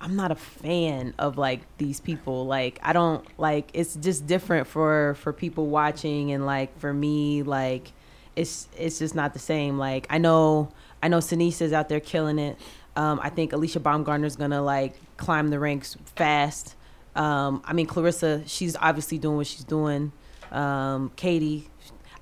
I'm 0.00 0.14
not 0.14 0.30
a 0.30 0.36
fan 0.36 1.14
of 1.18 1.38
like 1.38 1.60
these 1.78 2.00
people. 2.00 2.46
Like 2.46 2.78
I 2.82 2.92
don't 2.92 3.24
like. 3.38 3.70
It's 3.74 3.94
just 3.94 4.26
different 4.26 4.66
for 4.66 5.14
for 5.20 5.32
people 5.32 5.66
watching, 5.66 6.32
and 6.32 6.46
like 6.46 6.78
for 6.78 6.92
me, 6.92 7.42
like 7.42 7.92
it's 8.36 8.68
it's 8.76 8.98
just 8.98 9.14
not 9.14 9.32
the 9.32 9.38
same. 9.38 9.78
Like 9.78 10.06
I 10.10 10.18
know 10.18 10.70
I 11.02 11.08
know 11.08 11.18
Seniesa 11.18 11.62
is 11.62 11.72
out 11.72 11.88
there 11.88 12.00
killing 12.00 12.38
it. 12.38 12.58
Um, 12.96 13.20
I 13.22 13.30
think 13.30 13.52
Alicia 13.52 13.80
Baumgartner's 13.80 14.36
gonna 14.36 14.62
like 14.62 14.94
climb 15.16 15.48
the 15.48 15.58
ranks 15.58 15.96
fast. 16.16 16.74
Um, 17.14 17.62
I 17.64 17.72
mean 17.72 17.86
Claressa, 17.86 18.42
she's 18.46 18.76
obviously 18.76 19.18
doing 19.18 19.36
what 19.36 19.46
she's 19.46 19.64
doing. 19.64 20.12
Um, 20.50 21.12
Katie, 21.16 21.68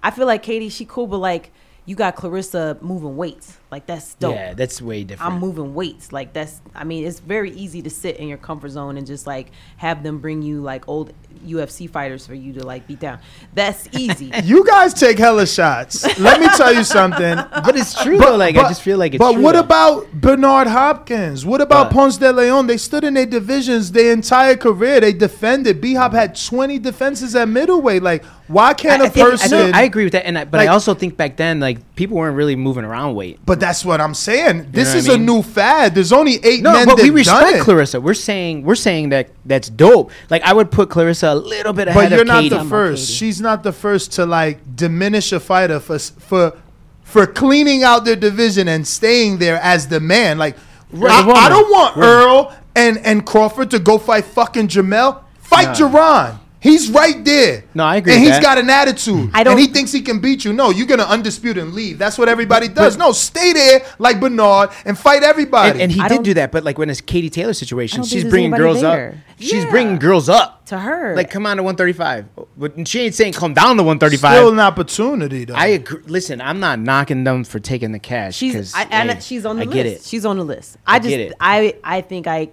I 0.02 0.10
feel 0.10 0.26
like 0.26 0.42
Katie, 0.42 0.68
she 0.68 0.84
cool, 0.84 1.06
but 1.06 1.18
like 1.18 1.52
you 1.86 1.94
got 1.96 2.16
Claressa 2.16 2.80
moving 2.82 3.16
weights. 3.16 3.56
Like 3.70 3.86
that's 3.86 4.14
dope. 4.14 4.34
Yeah, 4.36 4.54
that's 4.54 4.80
way 4.80 5.02
different. 5.04 5.32
I'm 5.32 5.40
moving 5.40 5.74
weights. 5.74 6.12
Like 6.12 6.32
that's 6.32 6.60
I 6.74 6.84
mean, 6.84 7.04
it's 7.04 7.18
very 7.20 7.50
easy 7.50 7.82
to 7.82 7.90
sit 7.90 8.16
in 8.18 8.28
your 8.28 8.38
comfort 8.38 8.68
zone 8.70 8.96
and 8.96 9.06
just 9.06 9.26
like 9.26 9.50
have 9.76 10.02
them 10.04 10.18
bring 10.18 10.40
you 10.40 10.60
like 10.62 10.88
old 10.88 11.12
UFC 11.44 11.88
fighters 11.90 12.26
for 12.26 12.34
you 12.34 12.52
to 12.54 12.64
like 12.64 12.86
beat 12.86 13.00
down. 13.00 13.18
That's 13.54 13.88
easy. 13.92 14.30
You 14.44 14.64
guys 14.64 14.94
take 14.94 15.18
hella 15.18 15.46
shots. 15.46 16.04
Let 16.18 16.40
me 16.40 16.46
tell 16.56 16.72
you 16.74 16.84
something. 16.84 17.36
But 17.66 17.76
it's 17.76 18.00
true 18.00 18.18
though. 18.18 18.36
Like 18.36 18.56
I 18.56 18.68
just 18.68 18.82
feel 18.82 18.98
like 18.98 19.14
it's 19.14 19.18
but 19.18 19.32
true, 19.32 19.42
what 19.42 19.52
though. 19.54 19.60
about 19.60 20.12
Bernard 20.12 20.68
Hopkins? 20.68 21.44
What 21.44 21.60
about 21.60 21.90
But- 21.90 21.94
Ponce 21.94 22.16
de 22.18 22.32
Leon? 22.32 22.68
They 22.68 22.76
stood 22.76 23.02
in 23.02 23.14
their 23.14 23.26
divisions 23.26 23.90
their 23.90 24.12
entire 24.12 24.56
career. 24.56 25.00
They 25.00 25.12
defended. 25.12 25.80
B 25.80 25.94
Hop 25.94 26.12
had 26.12 26.36
20 26.36 26.78
defenses 26.78 27.34
at 27.34 27.48
middleweight. 27.48 28.02
Like, 28.02 28.24
why 28.46 28.74
can't 28.74 29.02
I 29.02 29.06
a 29.06 29.10
think- 29.10 29.26
I 29.26 29.30
person? 29.30 29.50
know- 29.50 29.70
I 29.74 29.82
agree 29.82 30.04
with 30.04 30.12
that, 30.12 30.24
and 30.26 30.38
I, 30.38 30.44
but 30.44 30.58
Like- 30.58 30.68
I 30.68 30.72
also 30.72 30.94
think 30.94 31.16
back 31.16 31.36
then, 31.36 31.58
like 31.58 31.96
people 31.96 32.16
weren't 32.16 32.36
really 32.36 32.54
moving 32.56 32.84
around 32.84 33.14
weight. 33.16 33.40
but 33.44 33.55
that's 33.60 33.84
what 33.84 34.00
I'm 34.00 34.14
saying. 34.14 34.68
This 34.70 34.94
is 34.94 35.08
I 35.08 35.14
a 35.14 35.16
mean? 35.16 35.26
new 35.26 35.42
fad. 35.42 35.94
There's 35.94 36.12
only 36.12 36.34
eight 36.44 36.62
No, 36.62 36.72
men 36.72 36.86
but 36.86 36.96
that 36.96 37.02
we 37.02 37.08
done 37.08 37.42
respect 37.42 37.56
it. 37.58 37.62
Claressa. 37.64 38.02
We're 38.02 38.14
saying 38.14 38.62
we're 38.64 38.74
saying 38.74 39.08
that 39.10 39.30
that's 39.44 39.68
dope. 39.68 40.10
Like 40.30 40.42
I 40.42 40.52
would 40.52 40.70
put 40.70 40.88
Claressa 40.88 41.32
a 41.32 41.34
little 41.34 41.72
bit 41.72 41.88
ahead. 41.88 42.02
But 42.02 42.10
you're 42.12 42.20
of 42.22 42.26
not 42.26 42.42
Katie. 42.42 42.56
the 42.56 42.64
first. 42.64 43.10
She's 43.10 43.40
not 43.40 43.62
the 43.62 43.72
first 43.72 44.12
to 44.12 44.26
like 44.26 44.76
diminish 44.76 45.32
a 45.32 45.40
fighter 45.40 45.80
for 45.80 45.98
for 45.98 46.56
for 47.02 47.26
cleaning 47.26 47.82
out 47.84 48.04
their 48.04 48.16
division 48.16 48.68
and 48.68 48.86
staying 48.86 49.38
there 49.38 49.60
as 49.60 49.88
the 49.88 50.00
man. 50.00 50.38
Like 50.38 50.56
I, 50.92 50.96
woman. 50.96 51.36
I 51.36 51.48
don't 51.48 51.70
want. 51.70 51.96
Errol 51.96 52.52
and 52.74 52.98
and 52.98 53.24
Crawford 53.26 53.70
to 53.72 53.78
go 53.78 53.98
fight 53.98 54.24
fucking 54.24 54.68
Jermell. 54.68 55.22
Fight 55.38 55.78
Nah. 55.78 55.88
Jaron. 55.88 56.38
He's 56.66 56.90
right 56.90 57.24
there. 57.24 57.64
No, 57.74 57.84
I 57.84 57.96
agree 57.96 58.12
And 58.14 58.22
with 58.22 58.28
he's 58.32 58.36
that. 58.38 58.42
got 58.42 58.58
an 58.58 58.68
attitude. 58.70 59.30
I 59.32 59.44
don't- 59.44 59.52
and 59.52 59.60
he 59.60 59.66
thinks 59.68 59.92
he 59.92 60.00
can 60.02 60.18
beat 60.20 60.44
you. 60.44 60.52
No, 60.52 60.70
you're 60.70 60.86
gonna 60.86 61.04
undispute 61.04 61.56
and 61.60 61.72
leave. 61.74 61.98
That's 61.98 62.18
what 62.18 62.28
everybody 62.28 62.68
does. 62.68 62.96
no, 62.96 63.12
stay 63.12 63.52
there 63.52 63.82
like 63.98 64.18
Bernard 64.20 64.70
and 64.84 64.98
fight 64.98 65.22
everybody. 65.22 65.70
and, 65.70 65.80
and 65.82 65.92
he 65.92 66.00
I 66.00 66.08
did 66.08 66.22
don't- 66.24 66.34
that, 66.34 66.52
but 66.52 66.64
like 66.64 66.78
when 66.78 66.90
it's 66.90 67.00
Katie 67.00 67.30
Taylor 67.30 67.52
situation, 67.52 68.02
she's 68.02 68.24
bringing 68.24 68.52
anybody 68.52 68.62
girls 68.62 68.82
up. 68.82 68.94
there. 68.94 69.22
She's 69.38 69.64
bringing 69.66 69.98
girls 69.98 70.28
up 70.30 70.64
to 70.66 70.78
her. 70.78 71.14
Like 71.14 71.30
come 71.30 71.44
on 71.46 71.58
to 71.58 71.62
135, 71.62 72.24
but 72.56 72.88
she 72.88 73.00
ain't 73.02 73.14
saying 73.14 73.34
come 73.34 73.52
down 73.54 73.76
to 73.76 73.82
135. 73.82 74.32
Still 74.34 74.48
an 74.52 74.58
opportunity 74.60 75.44
though. 75.44 75.54
I 75.54 75.66
agree. 75.66 76.00
Listen, 76.06 76.40
I'm 76.40 76.58
not 76.58 76.78
knocking 76.80 77.24
them 77.24 77.44
for 77.44 77.58
taking 77.60 77.92
the 77.92 77.98
cash. 77.98 78.34
She's 78.36 78.54
'cause, 78.54 78.72
I, 78.74 78.86
and 78.90 79.10
hey, 79.10 79.20
she's 79.20 79.44
on 79.46 79.56
the 79.56 79.62
I 79.62 79.64
list. 79.66 79.74
get 79.74 79.86
it. 79.86 80.02
She's 80.04 80.24
on 80.24 80.36
the 80.38 80.44
list. 80.44 80.78
I, 80.86 80.96
I 80.96 80.98
just 80.98 81.08
get 81.10 81.20
it. 81.20 81.32
I 81.38 81.74
I 81.84 82.00
think 82.00 82.26
I 82.26 82.48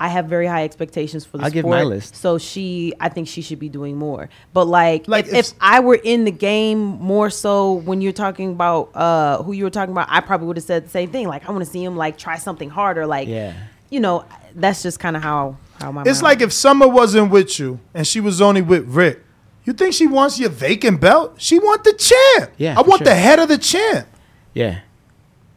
I 0.00 0.08
have 0.08 0.26
very 0.26 0.46
high 0.46 0.64
expectations 0.64 1.24
for 1.24 1.38
the 1.38 1.44
I'll 1.44 1.50
give 1.50 1.62
sport. 1.62 1.76
my 1.78 1.82
list. 1.82 2.16
So 2.16 2.38
she 2.38 2.92
I 3.00 3.08
think 3.08 3.26
she 3.28 3.42
should 3.42 3.58
be 3.58 3.68
doing 3.68 3.96
more. 3.96 4.28
But 4.52 4.66
like, 4.66 5.08
Like 5.08 5.26
if, 5.26 5.32
if- 5.34 5.46
if 5.48 5.52
I 5.60 5.80
were 5.80 5.98
in 6.02 6.24
the 6.24 6.30
game 6.30 6.78
more 6.78 7.30
so 7.30 7.72
when 7.74 8.00
you're 8.00 8.12
talking 8.12 8.52
about 8.52 8.90
uh 8.94 9.42
who 9.42 9.52
you 9.52 9.64
were 9.64 9.70
talking 9.70 9.92
about, 9.92 10.08
I 10.10 10.20
probably 10.20 10.46
would 10.46 10.56
have 10.56 10.64
said 10.64 10.84
the 10.86 10.90
same 10.90 11.10
thing. 11.10 11.26
Like 11.28 11.48
I 11.48 11.52
want 11.52 11.64
to 11.64 11.70
see 11.70 11.82
him 11.82 11.96
like 11.96 12.16
try 12.18 12.36
something 12.38 12.70
harder. 12.70 13.06
Like 13.06 13.28
Yeah. 13.28 13.54
you 13.90 14.00
know, 14.00 14.24
that's 14.54 14.82
just 14.82 15.00
kind 15.00 15.16
of 15.16 15.22
how 15.22 15.56
how 15.80 15.90
my 15.92 16.02
It's 16.02 16.22
mind 16.22 16.22
like 16.22 16.40
if 16.42 16.52
Summer 16.52 16.86
wasn't 16.88 17.30
with 17.30 17.58
you 17.58 17.80
and 17.94 18.06
she 18.06 18.20
was 18.20 18.40
only 18.40 18.62
with 18.62 18.84
Rick. 18.88 19.22
You 19.64 19.72
think 19.74 19.92
she 19.94 20.06
wants 20.06 20.40
your 20.40 20.48
vacant 20.48 20.98
belt? 21.00 21.34
She 21.36 21.58
want 21.58 21.84
the 21.84 21.92
champ. 21.92 22.52
Yeah, 22.56 22.78
I 22.78 22.80
want 22.82 23.00
sure. 23.00 23.04
the 23.06 23.14
head 23.14 23.38
of 23.38 23.48
the 23.48 23.58
champ. 23.58 24.06
Yeah. 24.54 24.80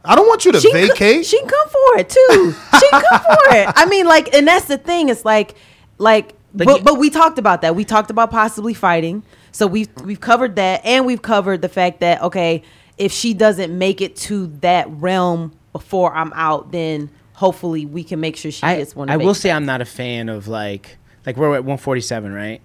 I 0.04 0.16
don't 0.16 0.28
want 0.28 0.46
you 0.46 0.52
to 0.52 0.60
She 0.60 0.72
can- 0.72 0.88
vacate. 0.88 1.26
she 1.26 1.40
can 1.40 1.48
come 1.48 1.68
for 1.70 2.00
it 2.00 2.10
too. 2.10 2.56
She 2.80 2.90
can 2.90 3.02
come 3.04 3.22
for 3.22 3.56
it. 3.56 3.70
I 3.76 3.86
mean, 3.86 4.08
like, 4.08 4.34
and 4.34 4.48
that's 4.48 4.66
the 4.66 4.78
thing. 4.78 5.10
It's 5.10 5.24
like, 5.26 5.56
like, 5.98 6.34
Like 6.54 6.68
but 6.68 6.78
you- 6.80 6.84
but 6.84 6.98
we 6.98 7.10
talked 7.10 7.38
about 7.38 7.62
that. 7.62 7.76
We 7.76 7.86
talked 7.86 8.10
about 8.10 8.32
possibly 8.32 8.74
fighting. 8.74 9.24
So 9.52 9.68
we've 9.68 9.90
we've 10.04 10.20
covered 10.22 10.56
that, 10.56 10.82
and 10.86 11.06
we've 11.06 11.22
covered 11.22 11.62
the 11.62 11.70
fact 11.70 12.00
that 12.00 12.22
okay, 12.24 12.64
if 12.98 13.12
she 13.12 13.34
doesn't 13.34 13.78
make 13.78 14.02
it 14.02 14.16
to 14.18 14.48
that 14.62 14.90
realm 14.90 15.52
before 15.74 16.14
I'm 16.16 16.32
out, 16.34 16.72
then 16.72 17.10
hopefully 17.34 17.86
we 17.86 18.04
can 18.04 18.20
make 18.20 18.38
sure 18.38 18.52
she 18.52 18.64
I, 18.64 18.78
gets 18.78 18.96
one. 18.96 19.10
I 19.10 19.18
will 19.18 19.28
these. 19.34 19.40
say 19.42 19.52
I'm 19.52 19.66
not 19.66 19.82
a 19.82 19.86
fan 19.86 20.30
of 20.30 20.48
like 20.48 20.98
like 21.26 21.38
we're 21.38 21.48
at 21.56 21.64
147, 21.64 22.34
right? 22.34 22.62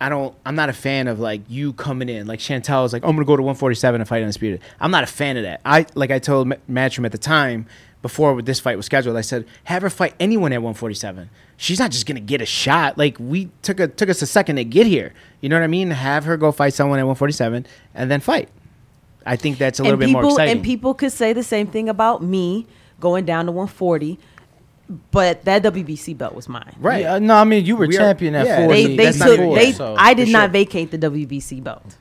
I 0.00 0.08
don't. 0.08 0.34
I'm 0.46 0.54
not 0.54 0.68
a 0.68 0.72
fan 0.72 1.08
of 1.08 1.20
like 1.20 1.42
you 1.48 1.72
coming 1.74 2.08
in 2.08 2.26
like 2.26 2.40
Chantelle 2.40 2.82
was 2.82 2.92
like, 2.92 3.04
oh, 3.04 3.08
I'm 3.08 3.16
gonna 3.16 3.26
go 3.26 3.36
to 3.36 3.42
147 3.42 4.00
and 4.00 4.08
fight 4.08 4.22
undisputed. 4.22 4.60
I'm 4.80 4.90
not 4.90 5.04
a 5.04 5.06
fan 5.06 5.36
of 5.36 5.42
that. 5.42 5.60
I 5.64 5.84
like 5.94 6.10
I 6.10 6.18
told 6.18 6.48
Ma- 6.48 6.56
Matchroom 6.70 7.04
at 7.04 7.12
the 7.12 7.18
time 7.18 7.66
before 8.00 8.40
this 8.40 8.58
fight 8.60 8.76
was 8.78 8.86
scheduled. 8.86 9.16
I 9.16 9.20
said 9.20 9.44
have 9.64 9.82
her 9.82 9.90
fight 9.90 10.14
anyone 10.18 10.52
at 10.52 10.62
147. 10.62 11.28
She's 11.58 11.78
not 11.78 11.90
just 11.90 12.06
gonna 12.06 12.20
get 12.20 12.40
a 12.40 12.46
shot. 12.46 12.96
Like 12.96 13.18
we 13.20 13.50
took 13.60 13.78
a 13.78 13.88
took 13.88 14.08
us 14.08 14.22
a 14.22 14.26
second 14.26 14.56
to 14.56 14.64
get 14.64 14.86
here. 14.86 15.12
You 15.42 15.50
know 15.50 15.56
what 15.56 15.64
I 15.64 15.68
mean? 15.68 15.90
Have 15.90 16.24
her 16.24 16.38
go 16.38 16.50
fight 16.50 16.72
someone 16.72 16.98
at 16.98 17.02
147 17.02 17.66
and 17.94 18.10
then 18.10 18.20
fight. 18.20 18.48
I 19.26 19.36
think 19.36 19.58
that's 19.58 19.80
a 19.80 19.82
little 19.82 19.98
bit 19.98 20.06
people 20.06 20.22
more 20.22 20.30
exciting. 20.30 20.56
and 20.56 20.64
people 20.64 20.94
could 20.94 21.12
say 21.12 21.34
the 21.34 21.42
same 21.42 21.66
thing 21.66 21.90
about 21.90 22.22
me 22.22 22.66
going 23.00 23.26
down 23.26 23.44
to 23.46 23.52
140, 23.52 24.18
but 25.10 25.44
that 25.44 25.62
WBC 25.62 26.16
belt 26.18 26.34
was 26.34 26.48
mine. 26.48 26.74
right? 26.80 27.02
Yeah, 27.02 27.18
no, 27.18 27.34
I 27.36 27.44
mean 27.44 27.64
you 27.64 27.76
were 27.76 27.86
We 27.86 27.96
are- 27.96 28.00
champion 28.00 28.34
at 28.34 28.46
yeah, 28.46 28.66
40. 28.66 28.72
they 28.86 28.96
they 28.96 29.04
that's 29.04 29.18
not 29.18 29.26
took 29.28 29.36
fair. 29.38 29.54
they 29.54 29.72
so- 29.72 29.94
I 29.98 30.14
did 30.14 30.28
not 30.28 30.46
sure. 30.46 30.48
vacate 30.48 30.90
the 30.90 30.98
WBC 30.98 31.62
belt. 31.62 31.96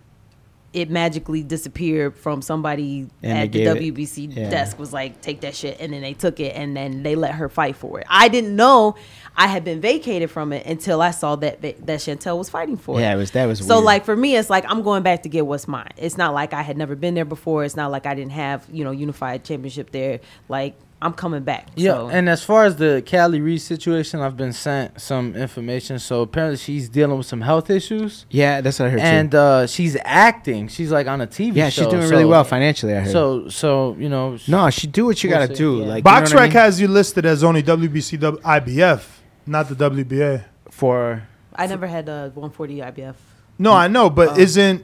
It 0.71 0.91
magically 0.91 1.41
disappeared 1.41 2.15
from 2.15 2.43
somebody 2.43 3.07
And 3.23 3.39
at 3.39 3.51
the 3.51 3.65
WBC 3.65 4.35
yeah. 4.37 4.51
desk 4.51 4.77
was 4.77 4.93
like 4.93 5.19
take 5.19 5.41
that 5.41 5.55
shit 5.55 5.77
and 5.79 5.91
then 5.93 6.01
they 6.03 6.13
took 6.13 6.39
it 6.39 6.55
and 6.55 6.77
then 6.77 7.01
they 7.01 7.15
let 7.15 7.33
her 7.35 7.49
fight 7.49 7.75
for 7.75 7.99
it. 7.99 8.05
I 8.07 8.27
didn't 8.27 8.55
know 8.55 8.95
I 9.35 9.47
had 9.47 9.63
been 9.63 9.81
vacated 9.81 10.29
from 10.29 10.53
it 10.53 10.65
until 10.67 11.01
I 11.01 11.09
saw 11.11 11.35
that 11.37 11.61
that 11.87 12.01
Chantelle 12.01 12.37
was 12.37 12.49
fighting 12.49 12.77
for 12.77 12.99
Yeah, 12.99 13.11
it. 13.11 13.15
it 13.15 13.17
was 13.17 13.31
that 13.31 13.45
was 13.47 13.59
So 13.65 13.75
weird. 13.77 13.85
like 13.85 14.05
for 14.05 14.15
me, 14.15 14.35
it's 14.35 14.49
like 14.51 14.63
I'm 14.67 14.83
going 14.83 15.01
back 15.01 15.23
to 15.23 15.29
get 15.29 15.47
what's 15.47 15.67
mine. 15.67 15.89
It's 15.97 16.17
not 16.17 16.33
like 16.35 16.53
I 16.53 16.61
had 16.61 16.77
never 16.77 16.95
been 16.95 17.15
there 17.15 17.25
before. 17.25 17.63
It's 17.65 17.75
not 17.75 17.89
like 17.89 18.05
I 18.05 18.13
didn't 18.13 18.33
have 18.33 18.65
you 18.71 18.83
know 18.83 18.91
unified 18.91 19.43
championship 19.43 19.89
there. 19.91 20.19
Like 20.49 20.75
I'm 21.01 21.13
coming 21.13 21.43
back. 21.43 21.67
Yeah, 21.75 21.93
So. 21.93 22.09
and 22.09 22.27
as 22.27 22.43
far 22.43 22.65
as 22.65 22.75
the 22.75 23.01
Kali 23.05 23.39
Reis 23.39 23.63
situation, 23.63 24.19
I've 24.19 24.35
been 24.35 24.51
sent 24.51 24.99
some 24.99 25.33
information. 25.35 25.97
So 25.97 26.21
apparently 26.23 26.57
she's 26.57 26.89
dealing 26.89 27.17
with 27.17 27.25
some 27.25 27.39
health 27.41 27.69
issues, 27.69 28.25
yeah, 28.29 28.59
that's 28.59 28.79
what 28.79 28.87
I 28.87 28.89
heard 28.91 28.99
and 28.99 29.31
too. 29.31 29.37
uh, 29.37 29.65
she's 29.67 29.95
acting. 30.03 30.67
She's 30.67 30.91
like 30.91 31.07
on 31.07 31.21
a 31.21 31.27
TV 31.27 31.53
show. 31.53 31.57
Yeah, 31.59 31.69
show. 31.69 31.83
she's 31.83 31.91
doing 31.91 32.03
so- 32.03 32.09
really 32.09 32.25
well 32.25 32.43
financially. 32.43 32.93
I 32.95 32.99
heard. 33.01 33.11
So, 33.11 33.47
so 33.47 33.95
you 33.97 34.09
know, 34.09 34.37
no, 34.49 34.69
she 34.69 34.87
do 34.87 35.05
what 35.05 35.23
you 35.23 35.29
We'll 35.29 35.39
gotta 35.39 35.55
see. 35.55 35.63
do. 35.63 35.77
Yeah. 35.77 35.85
Like 35.85 35.87
you 36.05 36.11
know 36.11 36.19
Box 36.19 36.31
I 36.33 36.35
Rec 36.35 36.43
mean? 36.49 36.51
has 36.51 36.81
you 36.81 36.87
listed 36.89 37.25
as 37.25 37.43
only 37.45 37.63
WBC 37.63 38.19
W- 38.19 38.43
IBF, 38.43 39.03
not 39.45 39.69
the 39.69 39.75
WBA. 39.75 40.43
for 40.69 41.23
I 41.55 41.67
never 41.67 41.87
had 41.87 42.09
a 42.09 42.31
140 42.35 42.77
IBF. 42.81 43.15
No, 43.57 43.71
I 43.73 43.87
know, 43.87 44.09
but 44.09 44.37
isn't 44.37 44.83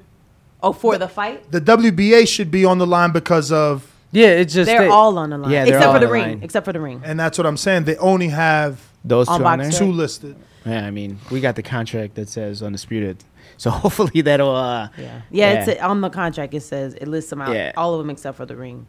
Oh, 0.63 0.71
for 0.73 0.97
the 0.97 1.07
fight, 1.07 1.51
the 1.51 1.59
WBA 1.61 2.25
should 2.27 2.49
be 2.51 2.63
on 2.65 2.77
the 2.77 2.87
line 2.87 3.11
because 3.11 3.51
of 3.51 3.91
yeah, 4.15 4.27
it's 4.27 4.53
just 4.53 4.65
they're 4.67 4.81
they- 4.81 4.87
all 4.89 5.17
on 5.17 5.29
the 5.29 5.37
line. 5.37 5.51
Yeah, 5.51 5.63
except 5.65 5.83
for 5.93 5.99
the 5.99 6.05
the 6.07 6.11
ring. 6.11 6.23
line. 6.23 6.39
Except 6.43 6.65
for 6.65 6.73
the 6.73 6.79
ring. 6.81 7.01
and 7.05 7.19
that's 7.19 7.37
what 7.37 7.45
I'm 7.45 7.57
saying. 7.57 7.83
They 7.83 7.97
only 7.97 8.29
have 8.29 8.81
those 9.03 9.27
two 9.27 9.33
On 9.33 9.43
on 9.45 9.59
Box 9.59 9.77
there. 9.77 9.87
two 9.87 9.91
listed. 9.93 10.35
Yeah, 10.65 10.85
I 10.85 10.89
mean, 10.91 11.19
we 11.29 11.41
got 11.41 11.55
the 11.55 11.61
contract 11.63 12.15
that 12.15 12.27
says 12.27 12.63
undisputed, 12.63 13.23
so 13.57 13.69
hopefully 13.69 14.21
that'll. 14.21 14.55
uh 14.55 14.89
Yeah, 14.97 15.21
yeah. 15.29 15.65
It's 15.67 15.81
on 15.81 16.01
the 16.01 16.09
contract. 16.09 16.53
It 16.55 16.61
says 16.61 16.95
it 16.95 17.07
lists 17.07 17.29
them 17.29 17.41
out. 17.41 17.53
Yeah. 17.53 17.71
All 17.77 17.93
of 17.93 17.99
them 17.99 18.09
except 18.09 18.37
for 18.37 18.45
the 18.47 18.55
ring. 18.55 18.87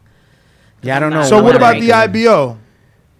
Yeah, 0.81 0.95
I 0.97 0.99
don't 0.99 1.11
know. 1.11 1.23
So 1.23 1.41
what 1.43 1.55
about 1.55 1.73
rank 1.73 1.81
the 1.81 1.87
them. 1.89 2.09
IBO? 2.15 2.57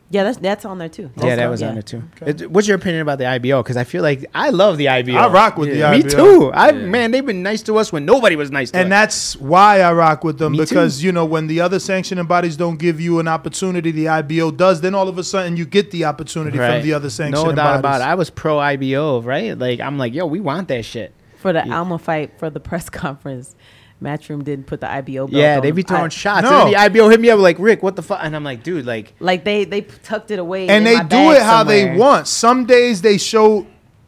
Yeah, 0.10 0.24
that's 0.24 0.38
that's 0.38 0.64
on 0.64 0.78
there 0.78 0.88
too. 0.88 1.12
Yeah, 1.22 1.36
that 1.36 1.50
was 1.50 1.62
on 1.62 1.74
there 1.74 1.84
too. 1.84 2.02
It- 2.26 2.50
What's 2.50 2.66
your 2.66 2.78
opinion 2.78 3.02
about 3.02 3.18
the 3.18 3.26
IBO? 3.26 3.62
Because 3.62 3.76
I 3.76 3.84
feel 3.84 4.02
like 4.02 4.26
I 4.34 4.52
love 4.52 4.78
the 4.78 4.88
IBO. 4.88 5.14
I 5.18 5.28
rock 5.28 5.58
with 5.58 5.70
the 5.70 5.84
IBO. 5.84 6.04
Me 6.06 6.10
too. 6.10 6.52
I 6.54 6.72
man, 6.72 7.12
they've 7.12 7.26
been 7.26 7.44
nice 7.44 7.62
to 7.64 7.78
us 7.78 7.92
when 7.92 8.06
nobody 8.06 8.38
was 8.38 8.50
nice 8.50 8.72
to 8.72 8.78
And 8.78 8.84
us. 8.84 8.86
And 8.86 8.92
that's 8.94 9.36
why 9.36 9.82
I 9.82 9.92
rock 9.92 10.24
with 10.24 10.38
them 10.40 10.54
Me 10.54 10.60
too. 10.60 10.64
because 10.66 11.04
you 11.04 11.12
know 11.12 11.26
when 11.26 11.48
the 11.48 11.60
other 11.60 11.78
sanctioning 11.80 12.26
bodies 12.26 12.56
don't 12.56 12.78
give 12.80 13.02
you 13.02 13.20
an 13.20 13.28
opportunity, 13.28 13.92
the 13.92 14.08
IBO 14.08 14.52
does. 14.52 14.80
Then 14.80 14.96
all 14.96 15.10
of 15.10 15.18
a 15.18 15.24
sudden 15.26 15.58
you 15.58 15.66
get 15.66 15.92
the 15.92 16.06
opportunity 16.06 16.58
Right. 16.58 16.76
from 16.80 16.84
the 16.84 16.94
other 16.94 17.10
sanctioning 17.10 17.44
bodies. 17.44 17.56
No 17.58 17.62
doubt 17.64 17.82
bodies. 17.82 18.00
about 18.00 18.02
it. 18.02 18.10
I 18.10 18.16
was 18.16 18.30
pro 18.30 18.60
IBO, 18.60 19.22
right? 19.24 19.58
Like 19.60 19.82
I'm 19.82 19.98
like, 19.98 20.14
yo, 20.14 20.26
we 20.26 20.40
want 20.40 20.70
that 20.70 20.86
shit. 20.86 21.12
For 21.36 21.52
the 21.52 21.70
Alma 21.70 22.00
fight 22.00 22.40
for 22.40 22.50
the 22.50 22.62
press 22.62 22.90
conference, 23.04 23.56
Matchroom 24.02 24.44
didn't 24.44 24.68
put 24.68 24.80
the 24.82 24.90
IBO 24.92 25.28
belt 25.28 25.32
Yeah, 25.32 25.56
on 25.58 25.62
they 25.64 25.70
him. 25.70 25.76
be 25.76 25.82
throwing 25.84 26.06
I- 26.06 26.10
shots. 26.10 26.44
No. 26.44 26.50
And 26.50 26.60
then 26.60 26.68
the 26.74 26.78
IBO 26.78 27.10
hit 27.10 27.20
me 27.20 27.30
up 27.30 27.40
like, 27.40 27.58
Rick, 27.60 27.82
what 27.82 27.96
the 27.96 28.04
fuck? 28.04 28.20
And 28.22 28.36
I'm 28.36 28.44
like, 28.44 28.62
dude, 28.64 28.86
like, 28.86 29.14
Like 29.20 29.44
they 29.44 29.66
they 29.66 29.82
tucked 29.82 30.32
it 30.32 30.40
away, 30.40 30.68
and 30.68 30.78
in 30.78 30.84
they 30.86 30.96
my 30.98 31.04
do 31.04 31.10
bag 31.16 31.38
it 31.38 31.44
how 31.44 31.64
they 31.64 31.96
want. 31.96 32.28
Some 32.28 32.66
days 32.66 33.02
they 33.02 33.18
show 33.18 33.66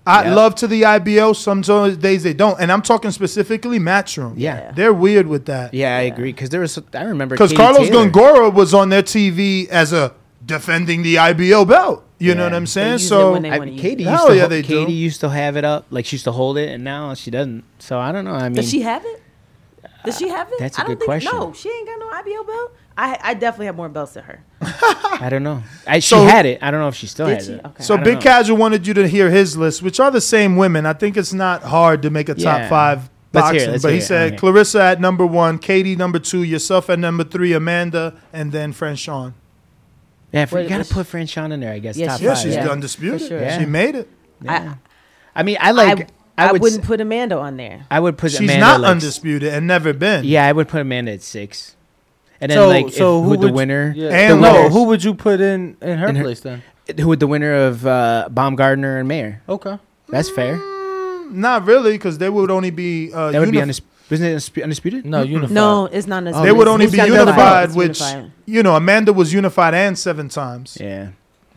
I 0.08 0.24
Yep. 0.24 0.35
love 0.35 0.56
to 0.56 0.68
the 0.68 0.85
IBO. 0.85 1.34
Some 1.34 1.64
zo- 1.64 1.93
days 1.93 2.24
they 2.24 2.34
don't. 2.34 2.59
And 2.59 2.72
I'm 2.72 2.82
talking 2.82 3.11
specifically 3.11 3.77
Matchroom. 3.80 4.34
Yeah. 4.38 4.72
they're 4.74 4.93
weird 4.93 5.27
with 5.27 5.45
that. 5.45 5.72
yeah, 5.74 5.98
I 5.98 6.01
agree. 6.01 6.32
Because 6.32 6.50
there 6.50 6.61
was, 6.61 6.80
I 6.95 7.03
remember 7.03 7.35
Because 7.35 7.53
Carlos 7.53 7.90
Taylor. 7.90 8.09
Gongora 8.09 8.51
was 8.53 8.74
on 8.74 8.90
their 8.90 9.03
TV 9.03 9.68
as 9.69 9.93
a 9.93 10.14
defending 10.43 11.03
the 11.03 11.19
IBO 11.19 11.64
belt. 11.66 12.03
You 12.18 12.34
know 12.34 12.43
what 12.43 12.53
I'm 12.53 12.64
They 12.64 12.68
saying? 12.68 12.92
use 12.93 13.06
it 13.06 13.08
So 13.08 13.32
when 13.34 13.43
they 13.43 13.51
I, 13.51 13.59
Katie 13.59 14.03
it. 14.03 14.09
used 14.09 14.27
to 14.27 14.35
yeah, 14.35 14.48
they 14.48 14.61
Katie 14.64 14.85
do. 14.88 14.92
used 14.92 15.22
to 15.22 15.30
have 15.30 15.56
it 15.58 15.64
up, 15.64 15.85
like 15.92 16.06
she 16.06 16.16
used 16.16 16.26
to 16.26 16.32
hold 16.32 16.58
it, 16.58 16.69
and 16.69 16.84
now 16.84 17.14
she 17.14 17.30
doesn't. 17.30 17.64
So 17.77 18.00
I 18.00 18.11
don't 18.11 18.26
know. 18.26 18.32
I 18.34 18.43
mean, 18.50 18.53
Does 18.56 18.69
she 18.69 18.82
have 18.82 19.06
it? 19.06 19.22
Does 20.11 20.17
she 20.19 20.27
have 20.29 20.47
it? 20.51 20.59
That's 20.59 20.77
a 20.77 20.81
I 20.81 20.83
don't 20.83 20.91
good 20.93 20.99
think, 20.99 21.05
question. 21.07 21.31
No, 21.33 21.53
she 21.53 21.69
ain't 21.69 21.88
got 21.88 21.99
no 21.99 22.09
IBO 22.11 22.43
belt. 22.43 22.75
I 22.97 23.17
I 23.21 23.33
definitely 23.33 23.67
have 23.67 23.75
more 23.75 23.89
belts 23.89 24.13
than 24.13 24.23
her. 24.25 24.43
I 24.61 25.27
don't 25.29 25.43
know. 25.43 25.63
I, 25.88 25.99
So- 25.99 26.23
she 26.23 26.29
had 26.29 26.45
it. 26.45 26.61
I 26.61 26.71
don't 26.71 26.79
know 26.81 26.88
if 26.89 26.95
she 26.95 27.07
still 27.07 27.27
Did 27.27 27.35
has 27.35 27.45
she? 27.47 27.53
it. 27.53 27.65
Okay. 27.65 27.83
So 27.83 27.93
I 27.93 27.97
don't 27.97 28.03
Big 28.03 28.15
know. 28.15 28.21
Casual 28.21 28.57
wanted 28.57 28.85
you 28.88 28.93
to 28.95 29.07
hear 29.07 29.29
his 29.29 29.55
list, 29.57 29.81
which 29.81 29.99
are 29.99 30.11
the 30.11 30.21
same 30.21 30.55
women. 30.57 30.85
I 30.85 30.93
think 30.93 31.15
it's 31.17 31.33
not 31.33 31.63
hard 31.63 32.01
to 32.01 32.09
make 32.09 32.27
a 32.29 32.33
top 32.35 32.43
Yeah. 32.59 32.69
five 32.69 33.09
Let's 33.31 33.51
hear 33.51 33.55
it, 33.55 33.59
boxing. 33.59 33.71
let's 33.71 33.83
but 33.83 33.88
he 33.89 33.93
hear 33.95 34.03
it, 34.03 34.05
said 34.07 34.33
okay. 34.33 34.38
Claressa 34.41 34.79
at 34.81 34.99
number 34.99 35.25
one, 35.25 35.59
Katie 35.59 35.95
number 35.95 36.19
two, 36.19 36.43
yourself 36.43 36.89
at 36.89 36.97
number 36.99 37.23
three, 37.23 37.53
Amanda, 37.53 38.15
and 38.33 38.51
then 38.51 38.73
Franchon. 38.73 39.33
Yeah, 40.31 40.43
if 40.43 40.51
What- 40.51 40.63
you 40.63 40.69
gotta 40.69 40.79
what's- 40.79 40.91
put 40.93 41.07
Franchon 41.07 41.51
in 41.51 41.59
there, 41.59 41.73
I 41.73 41.79
guess. 41.79 41.95
Yeah, 41.95 42.07
top 42.07 42.19
she- 42.19 42.25
Yeah, 42.25 42.33
five. 42.33 42.43
she's 42.43 42.55
Yeah, 42.55 42.67
undisputed. 42.69 43.21
for 43.21 43.27
sure. 43.27 43.39
Yeah. 43.41 43.59
She 43.59 43.65
made 43.65 43.95
it. 43.95 44.09
Yeah. 44.41 44.75
I 45.35 45.43
mean, 45.43 45.57
I 45.59 45.71
like. 45.71 46.07
I, 46.40 46.50
I, 46.50 46.51
would. 46.53 46.61
wouldn't 46.61 46.82
s- 46.84 46.88
put 46.88 47.01
Amanda 47.01 47.38
on 47.38 47.58
there. 47.58 47.85
I 47.92 48.00
would 48.00 48.18
put 48.18 48.32
She's 48.32 48.40
Amanda 48.42 48.59
not 48.61 48.82
like, 48.82 48.92
undisputed 48.92 49.53
and 49.53 49.68
never 49.68 49.93
been. 49.93 50.24
Yeah, 50.26 50.45
I 50.45 50.51
would 50.51 50.68
put 50.68 50.82
Amanda 50.82 51.11
at 51.14 51.22
six. 51.22 51.76
And 52.42 52.50
then 52.51 52.58
So, 52.58 52.68
like, 52.69 52.90
so 52.93 53.22
who 53.22 53.30
who 53.32 53.38
the 53.38 53.42
would- 53.48 53.53
winner? 53.53 53.93
Yeah. 53.95 54.09
And 54.09 54.42
no, 54.42 54.53
winners. 54.53 54.74
who 54.74 54.84
would 54.85 55.03
you 55.03 55.14
put 55.14 55.42
in 55.42 55.76
in 55.82 55.98
her 55.98 56.08
In 56.08 56.16
her- 56.16 56.24
place 56.24 56.40
then? 56.40 56.64
Who 57.00 57.08
would 57.09 57.19
the 57.19 57.27
winner 57.27 57.53
of 57.68 57.85
uh, 57.85 58.30
Baumgartner 58.32 58.98
and 58.98 59.08
Mayer? 59.08 59.42
Okay. 59.48 59.77
That's 60.08 60.30
fair. 60.30 60.56
Not 61.32 61.66
really, 61.66 61.92
because 61.92 62.18
they 62.18 62.30
would 62.30 62.50
only 62.50 62.72
be. 62.72 63.14
Uh, 63.14 63.32
That 63.32 63.40
would 63.42 63.51
be 63.51 63.58
unif- 63.58 63.61
undisputed. 63.61 63.85
Wasn't 64.09 64.58
it 64.58 64.64
undisputed? 64.64 65.06
No, 65.06 65.22
unified. 65.22 65.51
No, 65.53 65.85
it's 65.85 66.08
not. 66.08 66.26
Oh, 66.26 66.42
They 66.42 66.51
would 66.51 66.68
only 66.68 66.85
It's 66.85 66.92
be 66.93 66.98
not 66.98 67.09
unified, 67.09 67.66
It's 67.66 67.76
which 67.76 68.00
unified. 68.01 68.32
you 68.48 68.64
know 68.64 68.76
Amanda 68.76 69.14
was 69.14 69.32
unified 69.32 69.76
and 69.76 69.95
seven 70.00 70.30
times. 70.30 70.77
Yeah. 70.82 71.09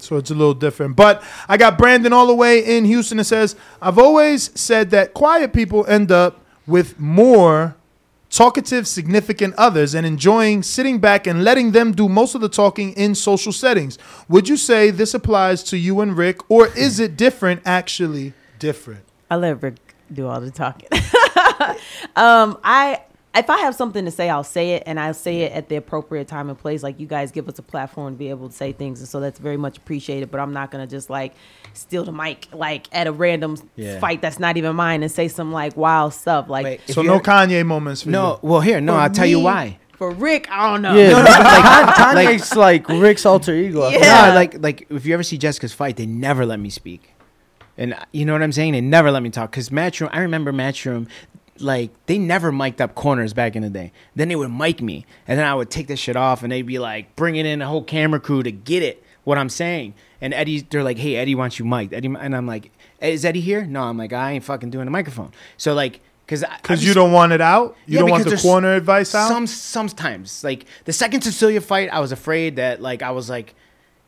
So 0.03 0.17
it's 0.17 0.31
a 0.31 0.35
little 0.35 0.55
different. 0.55 0.97
But 0.97 1.23
I 1.49 1.57
got 1.57 1.79
Brandon 1.79 2.13
all 2.13 2.27
the 2.27 2.35
way 2.35 2.77
in 2.77 2.85
Houston. 2.85 3.19
It 3.19 3.25
says, 3.25 3.57
I've 3.81 3.99
always 3.99 4.59
said 4.59 4.91
that 4.91 5.15
quiet 5.15 5.53
people 5.53 5.87
end 5.87 6.11
up 6.11 6.45
with 6.67 6.99
more 6.99 7.77
talkative, 8.33 8.89
significant 8.89 9.55
others 9.57 9.95
and 9.95 10.07
enjoying 10.07 10.63
sitting 10.63 10.99
back 10.99 11.27
and 11.27 11.45
letting 11.45 11.73
them 11.73 11.93
do 11.93 12.09
most 12.09 12.35
of 12.35 12.41
the 12.41 12.49
talking 12.49 12.93
in 12.95 13.15
social 13.15 13.53
settings. 13.53 13.99
Would 14.29 14.49
you 14.49 14.57
say 14.57 14.91
this 14.91 15.15
applies 15.15 15.63
to 15.65 15.77
you 15.77 16.01
and 16.01 16.17
Rick, 16.17 16.51
or 16.51 16.69
is 16.69 16.99
it 16.99 17.17
different, 17.17 17.61
actually 17.65 18.33
different? 18.59 19.05
I 19.31 19.37
let 19.37 19.63
Rick 19.63 19.77
do 20.13 20.27
all 20.27 20.41
the 20.41 20.51
talking. 20.51 20.89
um, 22.17 22.59
I 22.65 23.03
if 23.35 23.49
I 23.49 23.59
have 23.61 23.75
something 23.75 24.05
to 24.05 24.11
say, 24.11 24.29
I'll 24.29 24.45
say 24.45 24.73
it, 24.73 24.83
and 24.87 25.01
I'll 25.01 25.15
say 25.15 25.41
it 25.43 25.53
at 25.53 25.69
the 25.71 25.77
appropriate 25.77 26.29
time 26.29 26.51
and 26.51 26.59
place. 26.59 26.83
Like 26.83 27.01
you 27.01 27.07
guys 27.07 27.31
give 27.33 27.49
us 27.49 27.59
a 27.59 27.63
platform 27.63 28.15
to 28.15 28.19
be 28.19 28.29
able 28.29 28.49
to 28.49 28.55
say 28.55 28.73
things, 28.73 29.01
and 29.01 29.09
so 29.09 29.21
that's 29.21 29.39
very 29.39 29.57
much 29.57 29.79
appreciated. 29.79 30.31
But 30.31 30.41
I'm 30.41 30.53
not 30.53 30.71
gonna 30.71 30.87
just 30.87 31.09
like 31.09 31.35
steal 31.73 32.05
the 32.05 32.13
mic 32.13 32.49
like 32.53 32.89
at 32.93 33.07
a 33.07 33.13
random 33.13 33.57
Yeah. 33.77 33.99
fight 34.01 34.21
that's 34.21 34.39
not 34.39 34.57
even 34.59 34.77
mine 34.77 35.03
and 35.03 35.11
say 35.11 35.29
some 35.29 35.51
like 35.53 35.77
wild 35.77 36.13
stuff. 36.15 36.49
Like 36.51 36.65
Wait, 36.65 36.81
So 36.89 37.01
no 37.03 37.21
Kanye 37.21 37.65
moments 37.65 38.03
for 38.03 38.11
No, 38.11 38.33
you. 38.43 38.49
well 38.49 38.61
here, 38.61 38.81
no, 38.81 38.93
for 38.93 38.99
I'll 38.99 39.11
tell 39.11 39.27
you 39.27 39.41
why. 39.41 39.79
For 39.97 40.11
Rick, 40.11 40.49
I 40.51 40.71
don't 40.73 40.83
know. 40.83 40.95
Yeah, 40.97 41.11
No, 41.11 41.19
no, 41.23 41.25
like- 41.25 41.37
Kan- 41.97 42.15
like- 42.17 42.29
Kanye's 42.29 42.57
like 42.57 42.89
Rick's 42.89 43.25
alter 43.25 43.55
ego. 43.55 43.89
Yeah. 43.89 44.29
No, 44.29 44.35
like 44.35 44.61
like 44.63 44.87
if 44.91 45.07
you 45.07 45.15
ever 45.15 45.23
see 45.23 45.39
Jessica's 45.39 45.73
fight, 45.73 45.97
they 45.97 46.07
never 46.07 46.45
let 46.45 46.61
me 46.61 46.69
speak, 46.71 47.15
and 47.79 47.95
you 48.13 48.25
know 48.27 48.33
what 48.35 48.43
I'm 48.43 48.53
saying. 48.53 48.73
They 48.73 48.81
never 48.83 49.11
let 49.11 49.23
me 49.23 49.31
talk 49.31 49.51
because 49.53 49.71
Matchroom. 49.71 50.11
I 50.13 50.21
remember 50.21 50.53
Matchroom, 50.53 51.09
like 51.63 51.91
they 52.07 52.19
never 52.19 52.53
mic'd 52.53 52.81
up 52.81 52.95
corners 52.95 53.33
back 53.33 53.57
in 53.57 53.63
the 53.63 53.71
day. 53.71 53.93
Then 54.15 54.29
they 54.29 54.37
would 54.37 54.51
mic 54.51 54.83
me, 54.83 55.07
and 55.27 55.39
then 55.39 55.47
I 55.47 55.55
would 55.55 55.71
take 55.71 55.87
this 55.87 56.01
shit 56.01 56.17
off, 56.17 56.43
and 56.43 56.53
they'd 56.53 56.63
be 56.63 56.79
like 56.79 57.15
bringing 57.17 57.47
in 57.47 57.63
a 57.63 57.67
whole 57.67 57.85
camera 57.85 58.21
crew 58.21 58.43
to 58.43 58.53
get 58.53 58.83
it 58.83 59.03
what 59.25 59.39
I'm 59.39 59.49
saying. 59.49 59.95
And 60.21 60.35
Eddie, 60.35 60.61
they're 60.61 60.83
like, 60.83 60.99
"Hey, 60.99 61.17
Eddie 61.17 61.35
wants 61.35 61.59
you 61.59 61.65
mic'd." 61.65 61.95
Eddie, 61.95 62.15
and 62.19 62.37
I'm 62.37 62.47
like, 62.47 62.71
eh, 63.01 63.09
"Is 63.11 63.25
Eddie 63.25 63.41
here?" 63.41 63.65
No, 63.65 63.83
I'm 63.83 63.97
like, 63.99 64.13
"I 64.13 64.33
ain't 64.33 64.45
fucking 64.45 64.71
doing 64.71 64.85
the 64.85 64.91
microphone." 64.91 65.33
So 65.57 65.75
like, 65.75 66.01
because 66.27 66.45
Because 66.63 66.85
you 66.85 66.95
don't 66.95 67.13
want 67.13 67.33
it 67.33 67.41
out? 67.41 67.77
You 67.87 67.95
Yeah, 67.95 68.01
don't 68.01 68.11
want 68.11 68.25
the 68.25 68.37
corner 68.37 68.75
advice 68.75 69.15
out? 69.15 69.29
Some 69.29 69.47
sometimes, 69.47 70.45
like 70.45 70.67
the 70.85 70.93
second 70.93 71.23
Cecilia 71.23 71.61
fight, 71.61 71.89
I 71.93 72.01
was 72.01 72.13
afraid 72.13 72.57
that 72.57 72.81
like 72.81 73.03
I 73.03 73.11
was 73.11 73.29
like, 73.29 73.55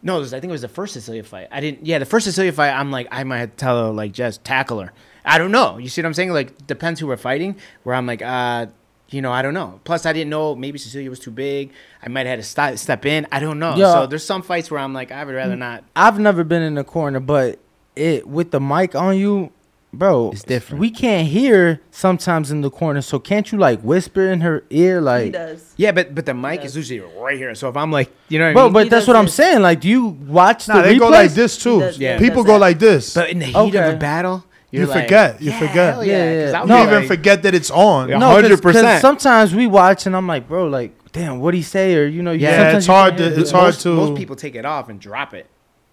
no, 0.02 0.18
was, 0.18 0.34
I 0.34 0.41
think 0.41 0.50
it 0.50 0.52
was 0.52 0.62
the 0.62 0.68
first 0.68 0.92
Cecilia 0.92 1.24
fight. 1.24 1.49
I 1.50 1.60
didn't. 1.60 1.86
Yeah, 1.86 1.99
the 1.99 2.05
first 2.07 2.24
Cecilia 2.24 2.52
fight, 2.52 2.70
I'm 2.70 2.91
like, 2.91 3.08
I 3.10 3.24
might 3.24 3.39
have 3.39 3.50
to 3.50 3.57
tell 3.57 3.86
her 3.86 3.92
like 3.92 4.12
just 4.12 4.44
tackle 4.44 4.81
her. 4.81 4.92
I 5.25 5.39
don't 5.39 5.51
know. 5.53 5.78
You 5.78 5.89
see 5.89 6.03
what 6.03 6.07
I'm 6.07 6.15
saying? 6.15 6.33
Like 6.33 6.67
depends 6.67 7.01
who 7.01 7.07
we're 7.07 7.17
fighting. 7.17 7.57
Where 7.83 7.94
I'm 7.94 8.07
like, 8.07 8.23
uh, 8.23 8.67
you 9.11 9.23
know, 9.23 9.33
I 9.33 9.43
don't 9.43 9.55
know. 9.55 9.81
Plus, 9.85 10.07
I 10.07 10.12
didn't 10.12 10.31
know 10.31 10.55
maybe 10.55 10.78
Cecilia 10.78 11.09
was 11.11 11.20
too 11.20 11.31
big. 11.31 11.70
I 12.03 12.09
might 12.09 12.20
have 12.27 12.39
had 12.39 12.41
to 12.41 12.43
stop, 12.43 12.77
step 12.78 13.07
in. 13.07 13.27
I 13.31 13.39
don't 13.41 13.59
know. 13.59 13.77
Yeah. 13.77 13.93
So 13.93 14.07
there's 14.07 14.25
some 14.25 14.43
fights 14.43 14.70
where 14.70 14.81
I'm 14.81 14.93
like, 14.93 15.12
I 15.12 15.25
would 15.25 15.35
rather 15.35 15.57
not. 15.57 15.85
I've 15.94 16.19
never 16.19 16.43
been 16.44 16.62
in 16.62 16.75
the 16.75 16.85
corner, 16.85 17.20
but 17.20 17.59
it 17.97 18.27
with 18.27 18.51
the 18.51 18.61
mic 18.61 18.94
on 18.94 19.17
you, 19.17 19.53
bro. 19.93 20.31
It's 20.33 20.43
different. 20.43 20.81
We 20.81 20.91
can't 20.91 21.28
hear 21.28 21.81
sometimes 21.93 22.51
in 22.51 22.62
the 22.62 22.70
corner, 22.70 23.01
so 23.03 23.19
can't 23.20 23.51
you 23.53 23.57
like 23.59 23.81
whisper 23.83 24.23
in 24.28 24.41
her 24.41 24.65
ear, 24.70 25.01
Like, 25.01 25.19
he 25.20 25.25
like, 25.27 25.33
does. 25.33 25.75
Yeah, 25.77 25.93
but 25.93 26.15
but 26.15 26.27
the 26.27 26.35
mic 26.35 26.65
is 26.65 26.77
usually 26.77 27.01
right 27.01 27.39
here. 27.39 27.55
So 27.55 27.69
if 27.69 27.77
I'm 27.77 27.93
like, 27.93 28.11
you 28.28 28.39
know 28.41 28.53
what 28.53 28.61
I 28.61 28.65
mean? 28.65 28.73
But 28.73 28.83
He 28.85 28.89
that's 28.89 29.03
does 29.03 29.09
what 29.09 29.17
I'm 29.17 29.27
this. 29.27 29.35
saying. 29.35 29.62
Like, 29.62 29.81
do 29.81 29.89
you 29.89 30.07
watch 30.07 30.67
Nah, 30.67 30.77
the 30.78 30.83
they 30.83 30.99
go 30.99 31.09
like 31.09 31.33
this 31.33 31.57
too. 31.57 31.78
Does- 31.81 31.99
yeah, 31.99 32.19
People 32.19 32.43
go 32.43 32.55
that. 32.55 32.59
like 32.59 32.78
this. 32.81 33.15
But 33.15 33.31
in 33.31 33.39
the 33.39 33.47
heat 33.47 33.55
Okay. 33.57 33.89
of 33.89 33.94
a 33.94 33.97
battle, 33.97 34.39
you're 34.41 34.53
you 34.81 34.86
like, 34.86 35.05
forget. 35.05 35.43
You 35.43 35.51
yeah, 35.51 35.59
forget. 35.59 35.94
hell 35.94 36.05
yeah, 36.05 36.12
Yeah, 36.12 36.43
'cause 36.44 36.53
yeah. 36.53 36.61
I'll 36.75 36.83
You 36.83 36.86
be 36.89 36.93
even 36.97 37.09
forget 37.09 37.43
that 37.43 37.55
it's 37.55 37.70
on. 37.70 38.11
No, 38.11 38.19
100%. 38.19 38.62
because 38.62 39.01
sometimes 39.01 39.55
we 39.55 39.67
watch 39.67 40.07
and 40.07 40.15
I'm 40.17 40.27
like, 40.27 40.49
bro, 40.49 40.67
like, 40.67 40.93
damn, 41.12 41.41
what 41.41 41.53
do 41.53 41.57
he 41.57 41.62
say 41.62 41.94
or 41.97 42.07
you 42.07 42.23
know, 42.23 42.33
Yeah, 42.33 42.70
Yeah, 42.73 42.77
it's 42.77 42.86
hard 42.86 43.17
can't 43.17 43.35
to- 43.35 43.41
it's 43.41 43.51
hard 43.51 43.67
most, 43.75 43.81
to- 43.83 43.94
Most 43.94 44.17
people 44.19 44.36
take 44.36 44.55
it 44.55 44.65
off 44.65 44.89
and 44.89 45.01
drop 45.01 45.35
it, 45.35 45.47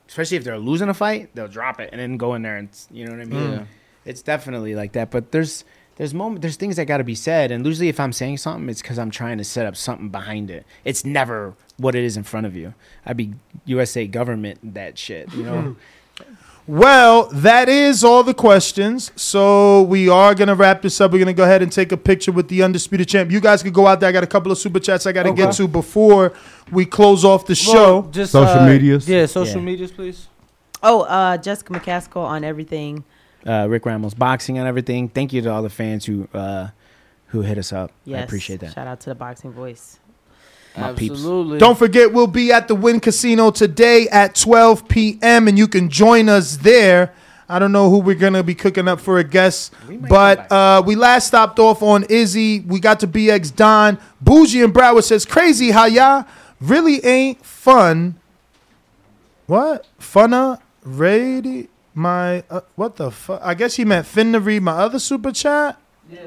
especially 0.08 0.38
if 0.38 0.44
they're 0.44 0.58
losing 0.58 0.90
a 0.90 0.94
fight. 0.94 1.30
They'll 1.36 1.48
drop 1.48 1.80
it 1.80 1.90
and 1.92 2.00
then 2.02 2.18
go 2.18 2.34
in 2.34 2.42
there 2.42 2.58
and 2.58 2.70
you 2.92 3.06
know 3.06 3.12
what 3.12 3.22
I 3.22 3.26
mean. 3.26 3.52
Yeah. 3.52 3.64
It's 4.06 4.22
definitely 4.22 4.74
like 4.76 4.94
that. 4.94 5.12
But 5.12 5.32
there's 5.32 5.64
there's 5.98 6.14
moment 6.14 6.42
there's 6.42 6.56
things 6.56 6.78
that 6.78 6.86
got 6.86 6.98
to 6.98 7.04
be 7.04 7.14
said, 7.14 7.52
and 7.52 7.64
usually 7.66 7.90
if 7.90 8.00
I'm 8.00 8.12
saying 8.14 8.38
something, 8.38 8.68
it's 8.70 8.82
because 8.82 8.98
I'm 8.98 9.12
trying 9.12 9.38
to 9.38 9.44
set 9.44 9.68
up 9.68 9.76
something 9.76 10.10
behind 10.10 10.50
it. 10.50 10.66
It's 10.84 11.06
never 11.06 11.54
what 11.78 11.94
it 11.94 12.04
is 12.04 12.18
in 12.18 12.24
front 12.24 12.48
of 12.48 12.56
you. 12.56 12.74
I'd 13.06 13.18
be 13.18 13.34
USA 13.66 14.08
government 14.08 14.74
that 14.74 14.98
shit, 14.98 15.32
you 15.36 15.44
know. 15.44 15.62
Hmm. 15.62 15.72
Well, 16.68 17.26
that 17.34 17.68
is 17.68 18.04
all 18.04 18.24
the 18.24 18.34
questions. 18.34 19.12
So 19.16 19.82
we 19.84 20.08
are 20.10 20.34
gonna 20.36 20.56
wrap 20.56 20.82
this 20.84 21.02
up. 21.02 21.12
We're 21.12 21.20
gonna 21.20 21.34
go 21.34 21.44
ahead 21.44 21.62
and 21.62 21.72
take 21.72 21.92
a 21.92 21.98
picture 21.98 22.32
with 22.32 22.48
the 22.48 22.62
undisputed 22.64 23.08
champ. 23.08 23.32
You 23.32 23.40
guys 23.42 23.64
could 23.64 23.74
go 23.74 23.88
out 23.88 24.00
there. 24.00 24.10
I 24.10 24.12
got 24.12 24.24
a 24.24 24.28
couple 24.28 24.52
of 24.52 24.58
super 24.58 24.80
chats 24.80 25.06
I 25.06 25.12
got 25.12 25.24
to 25.24 25.34
get 25.34 25.54
to 25.54 25.68
before 25.68 26.34
we 26.72 26.86
close 26.86 27.26
off 27.26 27.46
the 27.46 27.56
show. 27.56 28.02
Well, 28.02 28.12
just, 28.12 28.32
Social 28.32 28.60
uh, 28.60 28.68
medias? 28.68 29.08
Yeah, 29.10 29.26
social 29.26 29.60
Yeah. 29.60 29.66
medias, 29.66 29.92
please. 29.92 30.28
Oh, 30.84 31.02
uh, 31.02 31.38
Jessica 31.38 31.74
McCaskill 31.74 32.24
on 32.24 32.44
everything. 32.44 33.04
uh, 33.46 33.68
Rick 33.70 33.86
Ramos 33.86 34.14
boxing 34.14 34.58
and 34.60 34.68
everything. 34.68 35.10
Thank 35.10 35.34
you 35.34 35.42
to 35.42 35.52
all 35.52 35.64
the 35.64 35.70
fans 35.70 36.06
who 36.06 36.28
uh, 36.34 36.70
who 37.28 37.42
hit 37.42 37.58
us 37.58 37.74
up. 37.74 37.92
Yes, 38.06 38.20
I 38.22 38.24
appreciate 38.24 38.60
that. 38.60 38.74
Shout 38.74 38.88
out 38.88 39.00
to 39.02 39.10
the 39.10 39.16
boxing 39.16 39.52
voice. 39.52 40.00
My 40.78 40.94
peeps. 40.94 41.16
Absolutely. 41.16 41.60
Don't 41.60 41.78
forget, 41.78 42.14
we'll 42.14 42.28
be 42.28 42.52
at 42.52 42.68
the 42.68 42.76
Wynn 42.76 43.00
Casino 43.00 43.52
today 43.52 44.08
at 44.10 44.36
12 44.36 44.88
p.m. 44.88 45.48
and 45.48 45.58
you 45.58 45.68
can 45.68 45.90
join 45.90 46.30
us 46.30 46.58
there. 46.58 47.14
I 47.50 47.60
don't 47.60 47.74
know 47.74 47.90
who 47.90 48.00
we're 48.00 48.16
gonna 48.16 48.44
be 48.44 48.56
cooking 48.56 48.88
up 48.88 49.02
for 49.02 49.20
a 49.20 49.26
guest, 49.26 49.74
but 50.08 50.50
uh, 50.50 50.82
we 50.86 50.96
last 50.96 51.28
stopped 51.28 51.60
off 51.60 51.84
on 51.84 52.06
Izzy. 52.06 52.62
We 52.62 52.80
got 52.80 53.02
to 53.02 53.08
BX 53.08 53.54
Don. 53.54 54.00
Bougie 54.22 54.64
and 54.64 54.74
Broward 54.74 55.04
says, 55.04 55.26
"Crazy 55.26 55.72
how 55.72 55.84
y'all 55.84 56.26
really 56.62 57.04
ain't 57.06 57.46
fun." 57.46 58.16
What 59.48 59.86
funna 60.00 60.62
read 60.82 61.68
my 61.94 62.46
uh, 62.50 62.62
what 62.76 62.96
the 62.96 63.12
fuck? 63.12 63.42
I 63.44 63.54
guess 63.54 63.76
he 63.76 63.84
meant 63.84 64.08
finna 64.08 64.42
read 64.42 64.64
my 64.64 64.72
other 64.72 64.98
super 64.98 65.34
chat. 65.34 65.78
Yeah. 66.10 66.22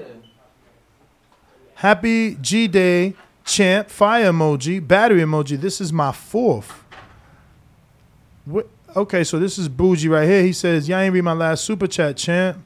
Happy 1.76 2.34
G 2.34 2.68
Day, 2.68 3.14
champ, 3.44 3.90
fire 3.90 4.32
emoji, 4.32 4.86
battery 4.86 5.20
emoji. 5.20 5.60
This 5.60 5.80
is 5.80 5.92
my 5.92 6.12
fourth. 6.12 6.82
What, 8.44 8.68
okay, 8.96 9.24
so 9.24 9.38
this 9.38 9.58
is 9.58 9.68
Bougie 9.68 10.08
right 10.08 10.28
here. 10.28 10.42
He 10.42 10.52
says, 10.52 10.88
Y'all 10.88 10.98
ain't 10.98 11.14
read 11.14 11.22
my 11.22 11.32
last 11.32 11.64
super 11.64 11.86
chat, 11.86 12.16
champ. 12.16 12.58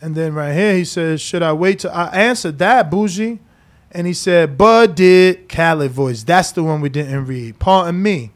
And 0.00 0.14
then 0.14 0.34
right 0.34 0.52
here, 0.52 0.76
he 0.76 0.84
says, 0.84 1.20
Should 1.20 1.42
I 1.42 1.52
wait 1.52 1.80
till 1.80 1.92
I 1.92 2.06
answered 2.08 2.58
that, 2.58 2.90
Bougie? 2.90 3.38
And 3.90 4.06
he 4.06 4.12
said, 4.12 4.58
Bud 4.58 4.96
did 4.96 5.48
Khaled 5.48 5.92
voice. 5.92 6.24
That's 6.24 6.50
the 6.50 6.64
one 6.64 6.80
we 6.80 6.88
didn't 6.88 7.26
read. 7.26 7.60
Pardon 7.60 8.02
me. 8.02 8.32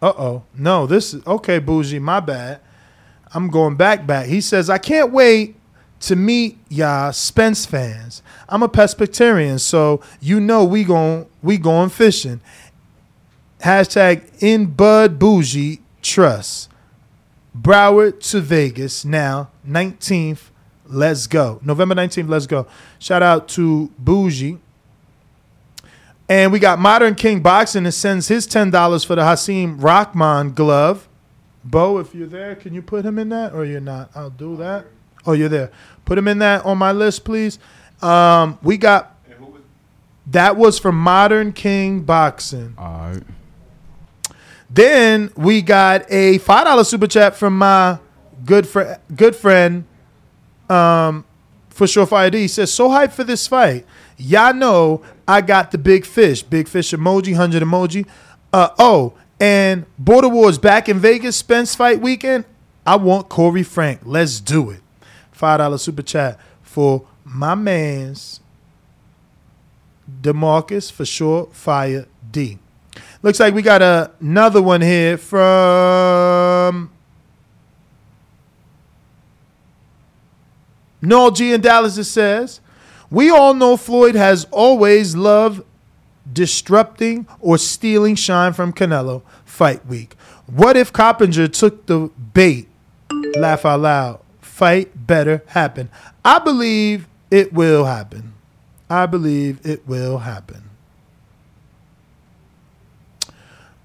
Uh 0.00 0.14
oh. 0.16 0.42
No, 0.56 0.86
this 0.86 1.12
is 1.12 1.26
okay, 1.26 1.58
Bougie. 1.58 1.98
My 1.98 2.20
bad. 2.20 2.60
I'm 3.34 3.48
going 3.48 3.76
back 3.76 4.06
back. 4.06 4.26
He 4.26 4.40
says, 4.40 4.70
I 4.70 4.78
can't 4.78 5.12
wait 5.12 5.59
to 6.00 6.16
meet 6.16 6.58
y'all 6.68 7.12
Spence 7.12 7.66
fans. 7.66 8.22
I'm 8.48 8.62
a 8.62 8.68
Presbyterian, 8.68 9.58
so 9.58 10.00
you 10.20 10.40
know 10.40 10.64
we 10.64 10.84
gon' 10.84 11.26
we 11.42 11.58
going 11.58 11.90
fishing. 11.90 12.40
Hashtag 13.62 14.24
in 14.40 14.66
Bud 14.66 15.18
Bougie 15.18 15.80
Trust. 16.02 16.70
Broward 17.56 18.20
to 18.30 18.40
Vegas 18.40 19.04
now, 19.04 19.50
19th. 19.68 20.50
Let's 20.86 21.26
go. 21.26 21.60
November 21.62 21.94
19th, 21.94 22.28
let's 22.28 22.46
go. 22.46 22.66
Shout 22.98 23.22
out 23.22 23.48
to 23.50 23.90
Bougie. 23.98 24.58
And 26.28 26.52
we 26.52 26.58
got 26.60 26.78
Modern 26.78 27.16
King 27.16 27.40
Boxing 27.40 27.82
that 27.84 27.92
sends 27.92 28.28
his 28.28 28.46
$10 28.46 29.04
for 29.04 29.16
the 29.16 29.22
Hasim 29.22 29.80
Rahman 29.80 30.52
glove. 30.52 31.08
Bo, 31.64 31.98
if 31.98 32.14
you're 32.14 32.26
there, 32.26 32.54
can 32.54 32.72
you 32.72 32.82
put 32.82 33.04
him 33.04 33.18
in 33.18 33.28
that 33.30 33.52
or 33.52 33.64
you're 33.64 33.80
not? 33.80 34.10
I'll 34.14 34.30
do 34.30 34.56
that. 34.56 34.86
Oh, 35.26 35.32
you're 35.32 35.48
there. 35.48 35.70
Put 36.04 36.18
him 36.18 36.28
in 36.28 36.38
that 36.38 36.64
on 36.64 36.78
my 36.78 36.92
list, 36.92 37.24
please. 37.24 37.58
Um, 38.02 38.58
we 38.62 38.76
got 38.76 39.16
that 40.30 40.56
was 40.56 40.78
from 40.78 40.96
Modern 40.96 41.52
King 41.52 42.00
Boxing. 42.02 42.74
All 42.78 43.10
right. 43.10 43.22
Then 44.68 45.30
we 45.36 45.62
got 45.62 46.10
a 46.10 46.38
five 46.38 46.64
dollar 46.64 46.84
super 46.84 47.08
chat 47.08 47.36
from 47.36 47.58
my 47.58 47.98
good 48.44 48.66
friend, 48.66 48.98
good 49.14 49.34
friend, 49.34 49.84
um, 50.68 51.24
for 51.68 51.86
sure. 51.86 52.06
Fire 52.06 52.30
D 52.30 52.42
He 52.42 52.48
says, 52.48 52.72
"So 52.72 52.88
hyped 52.88 53.12
for 53.12 53.24
this 53.24 53.46
fight. 53.48 53.84
Y'all 54.16 54.54
know 54.54 55.02
I 55.26 55.40
got 55.40 55.72
the 55.72 55.78
big 55.78 56.04
fish, 56.04 56.42
big 56.42 56.68
fish 56.68 56.92
emoji, 56.92 57.34
hundred 57.34 57.62
emoji. 57.62 58.06
Uh 58.52 58.68
oh, 58.78 59.14
and 59.40 59.84
Border 59.98 60.28
Wars 60.28 60.58
back 60.58 60.88
in 60.88 61.00
Vegas, 61.00 61.36
Spence 61.36 61.74
fight 61.74 62.00
weekend. 62.00 62.44
I 62.86 62.96
want 62.96 63.28
Corey 63.28 63.62
Frank. 63.64 64.02
Let's 64.04 64.40
do 64.40 64.70
it. 64.70 64.80
Five 65.40 65.56
dollar 65.56 65.78
super 65.78 66.02
chat 66.02 66.38
for 66.60 67.06
my 67.24 67.54
man's 67.54 68.40
Demarcus 70.20 70.92
for 70.92 71.06
sure. 71.06 71.46
Fire 71.50 72.06
D. 72.30 72.58
Looks 73.22 73.40
like 73.40 73.54
we 73.54 73.62
got 73.62 73.80
another 73.80 74.60
one 74.60 74.82
here 74.82 75.16
from 75.16 76.90
Noel 81.00 81.30
G 81.30 81.54
in 81.54 81.62
Dallas. 81.62 81.96
It 81.96 82.04
says, 82.04 82.60
"We 83.08 83.30
all 83.30 83.54
know 83.54 83.78
Floyd 83.78 84.16
has 84.16 84.46
always 84.50 85.16
loved 85.16 85.62
disrupting 86.30 87.26
or 87.40 87.56
stealing 87.56 88.14
shine 88.14 88.52
from 88.52 88.74
Canelo 88.74 89.22
fight 89.46 89.86
week. 89.86 90.16
What 90.44 90.76
if 90.76 90.92
Coppinger 90.92 91.48
took 91.48 91.86
the 91.86 92.10
bait? 92.34 92.68
Laugh 93.38 93.64
out 93.64 93.80
loud. 93.80 94.20
Fight 94.60 95.06
better 95.06 95.42
happen. 95.46 95.88
I 96.22 96.38
believe 96.38 97.08
it 97.30 97.50
will 97.50 97.86
happen. 97.86 98.34
I 98.90 99.06
believe 99.06 99.58
it 99.64 99.88
will 99.88 100.18
happen. 100.18 100.68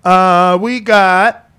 Uh, 0.04 0.58
we 0.60 0.82
got 0.82 1.50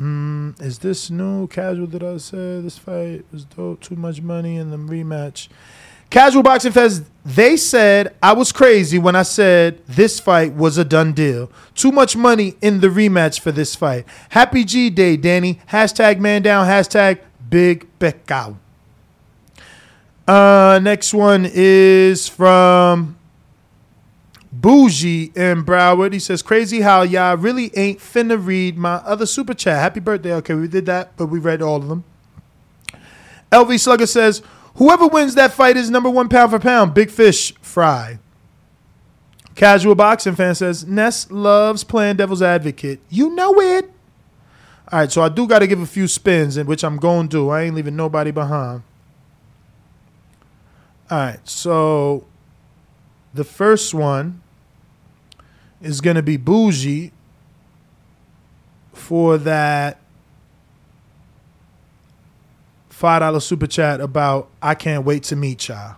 Mm, 0.00 0.62
is 0.62 0.78
this 0.78 1.10
new 1.10 1.48
casual 1.48 1.88
that 1.88 2.04
I 2.04 2.18
said 2.18 2.62
this 2.62 2.78
fight 2.78 3.24
was 3.32 3.44
dope? 3.44 3.80
Too 3.80 3.96
much 3.96 4.22
money 4.22 4.56
in 4.56 4.70
the 4.70 4.76
rematch. 4.76 5.48
Casual 6.10 6.42
Boxing 6.42 6.72
Fest, 6.72 7.02
they 7.24 7.56
said 7.58 8.16
I 8.22 8.32
was 8.32 8.52
crazy 8.52 8.98
when 8.98 9.14
I 9.14 9.22
said 9.22 9.84
this 9.86 10.18
fight 10.18 10.54
was 10.54 10.78
a 10.78 10.84
done 10.84 11.12
deal. 11.12 11.50
Too 11.74 11.92
much 11.92 12.16
money 12.16 12.54
in 12.62 12.80
the 12.80 12.88
rematch 12.88 13.40
for 13.40 13.52
this 13.52 13.74
fight. 13.74 14.06
Happy 14.30 14.64
G 14.64 14.88
Day, 14.88 15.16
Danny. 15.18 15.60
Hashtag 15.70 16.18
man 16.18 16.40
down. 16.42 16.66
Hashtag 16.66 17.20
big 17.50 17.86
Beckow. 17.98 18.56
Uh, 20.26 20.80
next 20.82 21.12
one 21.12 21.48
is 21.50 22.28
from 22.28 23.18
Bougie 24.52 25.32
in 25.34 25.64
Broward. 25.64 26.12
He 26.12 26.18
says, 26.18 26.42
Crazy 26.42 26.80
how 26.80 27.02
y'all 27.02 27.36
really 27.36 27.70
ain't 27.76 27.98
finna 27.98 28.42
read 28.42 28.76
my 28.78 28.96
other 28.96 29.26
super 29.26 29.54
chat. 29.54 29.78
Happy 29.78 30.00
birthday. 30.00 30.34
Okay, 30.34 30.54
we 30.54 30.68
did 30.68 30.86
that, 30.86 31.16
but 31.16 31.26
we 31.26 31.38
read 31.38 31.62
all 31.62 31.76
of 31.76 31.88
them. 31.88 32.04
LV 33.52 33.80
Slugger 33.80 34.06
says, 34.06 34.42
Whoever 34.78 35.08
wins 35.08 35.34
that 35.34 35.52
fight 35.52 35.76
is 35.76 35.90
number 35.90 36.08
one 36.08 36.28
pound 36.28 36.52
for 36.52 36.60
pound. 36.60 36.94
Big 36.94 37.10
fish 37.10 37.52
fry. 37.60 38.20
Casual 39.56 39.96
boxing 39.96 40.36
fan 40.36 40.54
says, 40.54 40.86
Ness 40.86 41.28
loves 41.32 41.82
playing 41.82 42.16
devil's 42.16 42.42
advocate. 42.42 43.00
You 43.10 43.30
know 43.30 43.60
it. 43.60 43.90
All 44.92 45.00
right, 45.00 45.10
so 45.10 45.20
I 45.20 45.28
do 45.30 45.48
got 45.48 45.58
to 45.58 45.66
give 45.66 45.80
a 45.80 45.86
few 45.86 46.06
spins, 46.06 46.56
in 46.56 46.68
which 46.68 46.84
I'm 46.84 46.96
going 46.96 47.28
to 47.28 47.36
do. 47.36 47.48
I 47.50 47.62
ain't 47.62 47.74
leaving 47.74 47.96
nobody 47.96 48.30
behind. 48.30 48.84
All 51.10 51.18
right, 51.18 51.48
so 51.48 52.24
the 53.34 53.44
first 53.44 53.92
one 53.92 54.42
is 55.82 56.00
going 56.00 56.16
to 56.16 56.22
be 56.22 56.36
Bougie 56.36 57.10
for 58.92 59.38
that 59.38 60.00
$5 62.98 63.42
super 63.42 63.66
chat 63.66 64.00
about 64.00 64.48
I 64.60 64.74
can't 64.74 65.04
wait 65.04 65.22
to 65.24 65.36
meet 65.36 65.68
y'all. 65.68 65.96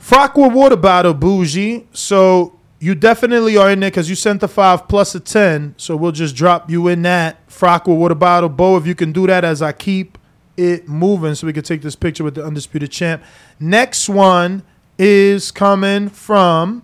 Frockwood 0.00 0.52
water 0.52 0.76
bottle, 0.76 1.14
bougie. 1.14 1.86
So 1.92 2.58
you 2.80 2.96
definitely 2.96 3.56
are 3.56 3.70
in 3.70 3.78
there 3.78 3.90
because 3.90 4.10
you 4.10 4.16
sent 4.16 4.40
the 4.40 4.48
five 4.48 4.88
plus 4.88 5.14
a 5.14 5.20
ten. 5.20 5.74
So 5.76 5.94
we'll 5.94 6.10
just 6.10 6.34
drop 6.34 6.68
you 6.68 6.88
in 6.88 7.02
that 7.02 7.46
Frockwood 7.48 7.96
water 7.96 8.16
bottle. 8.16 8.48
Bo, 8.48 8.76
if 8.76 8.86
you 8.86 8.96
can 8.96 9.12
do 9.12 9.28
that 9.28 9.44
as 9.44 9.62
I 9.62 9.70
keep 9.70 10.18
it 10.56 10.88
moving, 10.88 11.36
so 11.36 11.46
we 11.46 11.52
can 11.52 11.62
take 11.62 11.82
this 11.82 11.94
picture 11.94 12.24
with 12.24 12.34
the 12.34 12.44
undisputed 12.44 12.90
champ. 12.90 13.22
Next 13.60 14.08
one 14.08 14.64
is 15.02 15.50
coming 15.50 16.10
from 16.10 16.82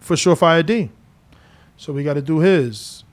for 0.00 0.16
Surefire 0.16 0.66
D. 0.66 0.90
So 1.76 1.92
we 1.92 2.02
got 2.02 2.14
to 2.14 2.22
do 2.22 2.40
his. 2.40 3.04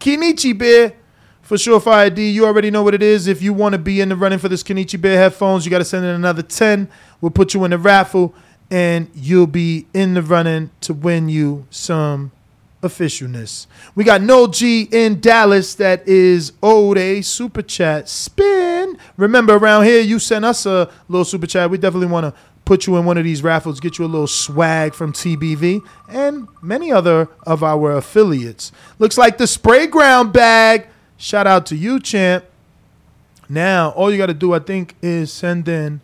Kenichi 0.00 0.56
Bear 0.56 0.94
for 1.42 1.56
Surefire 1.56 2.14
D. 2.14 2.30
You 2.30 2.46
already 2.46 2.70
know 2.70 2.82
what 2.82 2.94
it 2.94 3.02
is. 3.02 3.26
If 3.26 3.42
you 3.42 3.52
want 3.52 3.74
to 3.74 3.78
be 3.78 4.00
in 4.00 4.08
the 4.08 4.16
running 4.16 4.38
for 4.38 4.48
this 4.48 4.62
Kenichi 4.62 4.98
Bear 4.98 5.18
headphones, 5.18 5.66
you 5.66 5.70
got 5.70 5.78
to 5.78 5.84
send 5.84 6.06
in 6.06 6.14
another 6.14 6.42
10. 6.42 6.88
We'll 7.20 7.30
put 7.30 7.52
you 7.52 7.62
in 7.64 7.72
the 7.72 7.78
raffle 7.78 8.34
and 8.70 9.10
you'll 9.14 9.46
be 9.46 9.86
in 9.94 10.14
the 10.14 10.22
running 10.22 10.70
to 10.82 10.94
win 10.94 11.28
you 11.28 11.66
some 11.70 12.32
officialness. 12.82 13.66
We 13.94 14.04
got 14.04 14.22
No 14.22 14.46
G 14.46 14.88
in 14.90 15.20
Dallas 15.20 15.74
that 15.76 16.06
is 16.06 16.52
owed 16.62 16.98
a 16.98 17.22
super 17.22 17.62
chat 17.62 18.08
spin. 18.08 18.98
Remember, 19.16 19.56
around 19.56 19.84
here, 19.84 20.00
you 20.00 20.18
sent 20.18 20.44
us 20.44 20.66
a 20.66 20.90
little 21.08 21.24
super 21.24 21.46
chat. 21.46 21.70
We 21.70 21.78
definitely 21.78 22.08
want 22.08 22.24
to 22.24 22.40
put 22.64 22.86
you 22.86 22.96
in 22.96 23.04
one 23.04 23.16
of 23.16 23.24
these 23.24 23.42
raffles, 23.42 23.78
get 23.80 23.98
you 23.98 24.04
a 24.04 24.06
little 24.06 24.26
swag 24.26 24.92
from 24.92 25.12
TBV 25.12 25.80
and 26.08 26.48
many 26.60 26.90
other 26.92 27.28
of 27.44 27.62
our 27.62 27.92
affiliates. 27.92 28.72
Looks 28.98 29.16
like 29.16 29.38
the 29.38 29.46
spray 29.46 29.86
ground 29.86 30.32
bag. 30.32 30.88
Shout 31.16 31.46
out 31.46 31.64
to 31.66 31.76
you, 31.76 32.00
champ. 32.00 32.44
Now, 33.48 33.90
all 33.90 34.10
you 34.10 34.18
got 34.18 34.26
to 34.26 34.34
do, 34.34 34.52
I 34.52 34.58
think, 34.58 34.96
is 35.00 35.32
send 35.32 35.68
in 35.68 36.00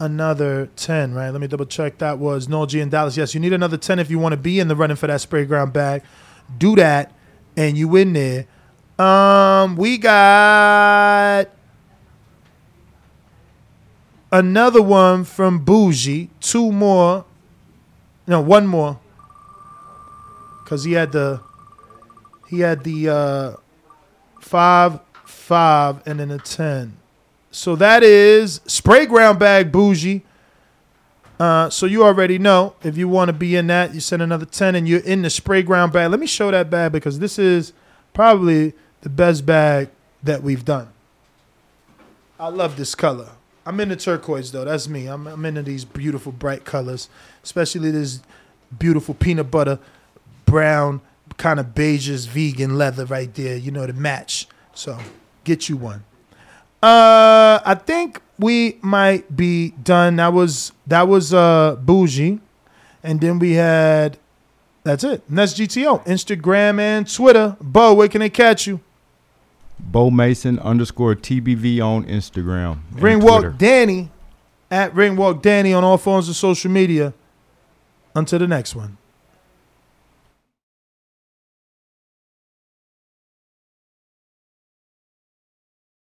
another 0.00 0.66
10, 0.76 1.14
right? 1.14 1.30
Let 1.30 1.40
me 1.40 1.46
double 1.46 1.66
check. 1.66 1.98
That 1.98 2.18
was 2.18 2.46
Nolji 2.46 2.80
in 2.80 2.88
Dallas. 2.90 3.16
Yes, 3.16 3.34
you 3.34 3.40
need 3.40 3.52
another 3.52 3.76
10 3.76 3.98
if 3.98 4.10
you 4.10 4.18
want 4.18 4.32
to 4.32 4.36
be 4.36 4.60
in 4.60 4.68
the 4.68 4.76
running 4.76 4.96
for 4.96 5.06
that 5.06 5.20
spray 5.20 5.44
ground 5.44 5.72
bag. 5.72 6.02
Do 6.56 6.76
that, 6.76 7.12
and 7.56 7.76
you 7.76 7.94
in 7.96 8.12
there. 8.12 8.46
Um, 8.98 9.76
we 9.76 9.98
got 9.98 11.48
another 14.32 14.82
one 14.82 15.24
from 15.24 15.64
Bougie. 15.64 16.30
Two 16.40 16.72
more. 16.72 17.24
No, 18.26 18.40
one 18.40 18.66
more. 18.66 18.98
Cause 20.64 20.84
he 20.84 20.92
had 20.92 21.12
the 21.12 21.40
He 22.48 22.60
had 22.60 22.84
the 22.84 23.08
uh, 23.08 23.56
five, 24.40 25.00
five, 25.24 26.02
and 26.06 26.20
then 26.20 26.30
a 26.30 26.38
ten. 26.38 26.97
So 27.58 27.74
that 27.74 28.04
is 28.04 28.60
spray 28.66 29.04
ground 29.04 29.40
bag 29.40 29.72
bougie. 29.72 30.22
Uh, 31.40 31.68
so 31.68 31.86
you 31.86 32.04
already 32.04 32.38
know 32.38 32.76
if 32.84 32.96
you 32.96 33.08
want 33.08 33.30
to 33.30 33.32
be 33.32 33.56
in 33.56 33.66
that, 33.66 33.92
you 33.92 33.98
send 33.98 34.22
another 34.22 34.46
ten, 34.46 34.76
and 34.76 34.88
you're 34.88 35.00
in 35.00 35.22
the 35.22 35.28
spray 35.28 35.64
ground 35.64 35.92
bag. 35.92 36.08
Let 36.08 36.20
me 36.20 36.28
show 36.28 36.52
that 36.52 36.70
bag 36.70 36.92
because 36.92 37.18
this 37.18 37.36
is 37.36 37.72
probably 38.14 38.74
the 39.00 39.08
best 39.08 39.44
bag 39.44 39.88
that 40.22 40.40
we've 40.40 40.64
done. 40.64 40.88
I 42.38 42.48
love 42.48 42.76
this 42.76 42.94
color. 42.94 43.30
I'm 43.66 43.80
into 43.80 43.96
turquoise 43.96 44.52
though. 44.52 44.64
That's 44.64 44.88
me. 44.88 45.08
I'm, 45.08 45.26
I'm 45.26 45.44
into 45.44 45.64
these 45.64 45.84
beautiful 45.84 46.30
bright 46.30 46.64
colors, 46.64 47.08
especially 47.42 47.90
this 47.90 48.20
beautiful 48.78 49.14
peanut 49.14 49.50
butter 49.50 49.80
brown 50.44 51.00
kind 51.38 51.58
of 51.58 51.74
beiges 51.74 52.28
vegan 52.28 52.78
leather 52.78 53.04
right 53.04 53.34
there. 53.34 53.56
You 53.56 53.72
know 53.72 53.84
to 53.84 53.92
match. 53.92 54.46
So 54.74 54.96
get 55.42 55.68
you 55.68 55.76
one. 55.76 56.04
Uh, 56.82 57.58
I 57.64 57.74
think 57.74 58.20
we 58.38 58.78
might 58.82 59.36
be 59.36 59.70
done. 59.70 60.16
That 60.16 60.32
was 60.32 60.72
that 60.86 61.08
was 61.08 61.34
uh 61.34 61.76
bougie, 61.80 62.40
and 63.02 63.20
then 63.20 63.38
we 63.38 63.54
had 63.54 64.18
that's 64.84 65.02
it. 65.04 65.22
And 65.28 65.38
that's 65.38 65.54
GTO, 65.54 66.04
Instagram 66.06 66.78
and 66.80 67.12
Twitter. 67.12 67.56
Bo, 67.60 67.94
where 67.94 68.08
can 68.08 68.20
they 68.20 68.30
catch 68.30 68.66
you? 68.66 68.80
Bo 69.80 70.10
Mason 70.10 70.58
underscore 70.60 71.14
TBV 71.14 71.80
on 71.80 72.04
Instagram. 72.04 72.80
Ringwalk 72.94 73.58
Danny 73.58 74.10
at 74.70 74.94
Ringwalk 74.94 75.42
Danny 75.42 75.72
on 75.72 75.84
all 75.84 75.98
forms 75.98 76.28
of 76.28 76.36
social 76.36 76.70
media. 76.70 77.12
Until 78.14 78.38
the 78.38 78.48
next 78.48 78.74
one. 78.74 78.96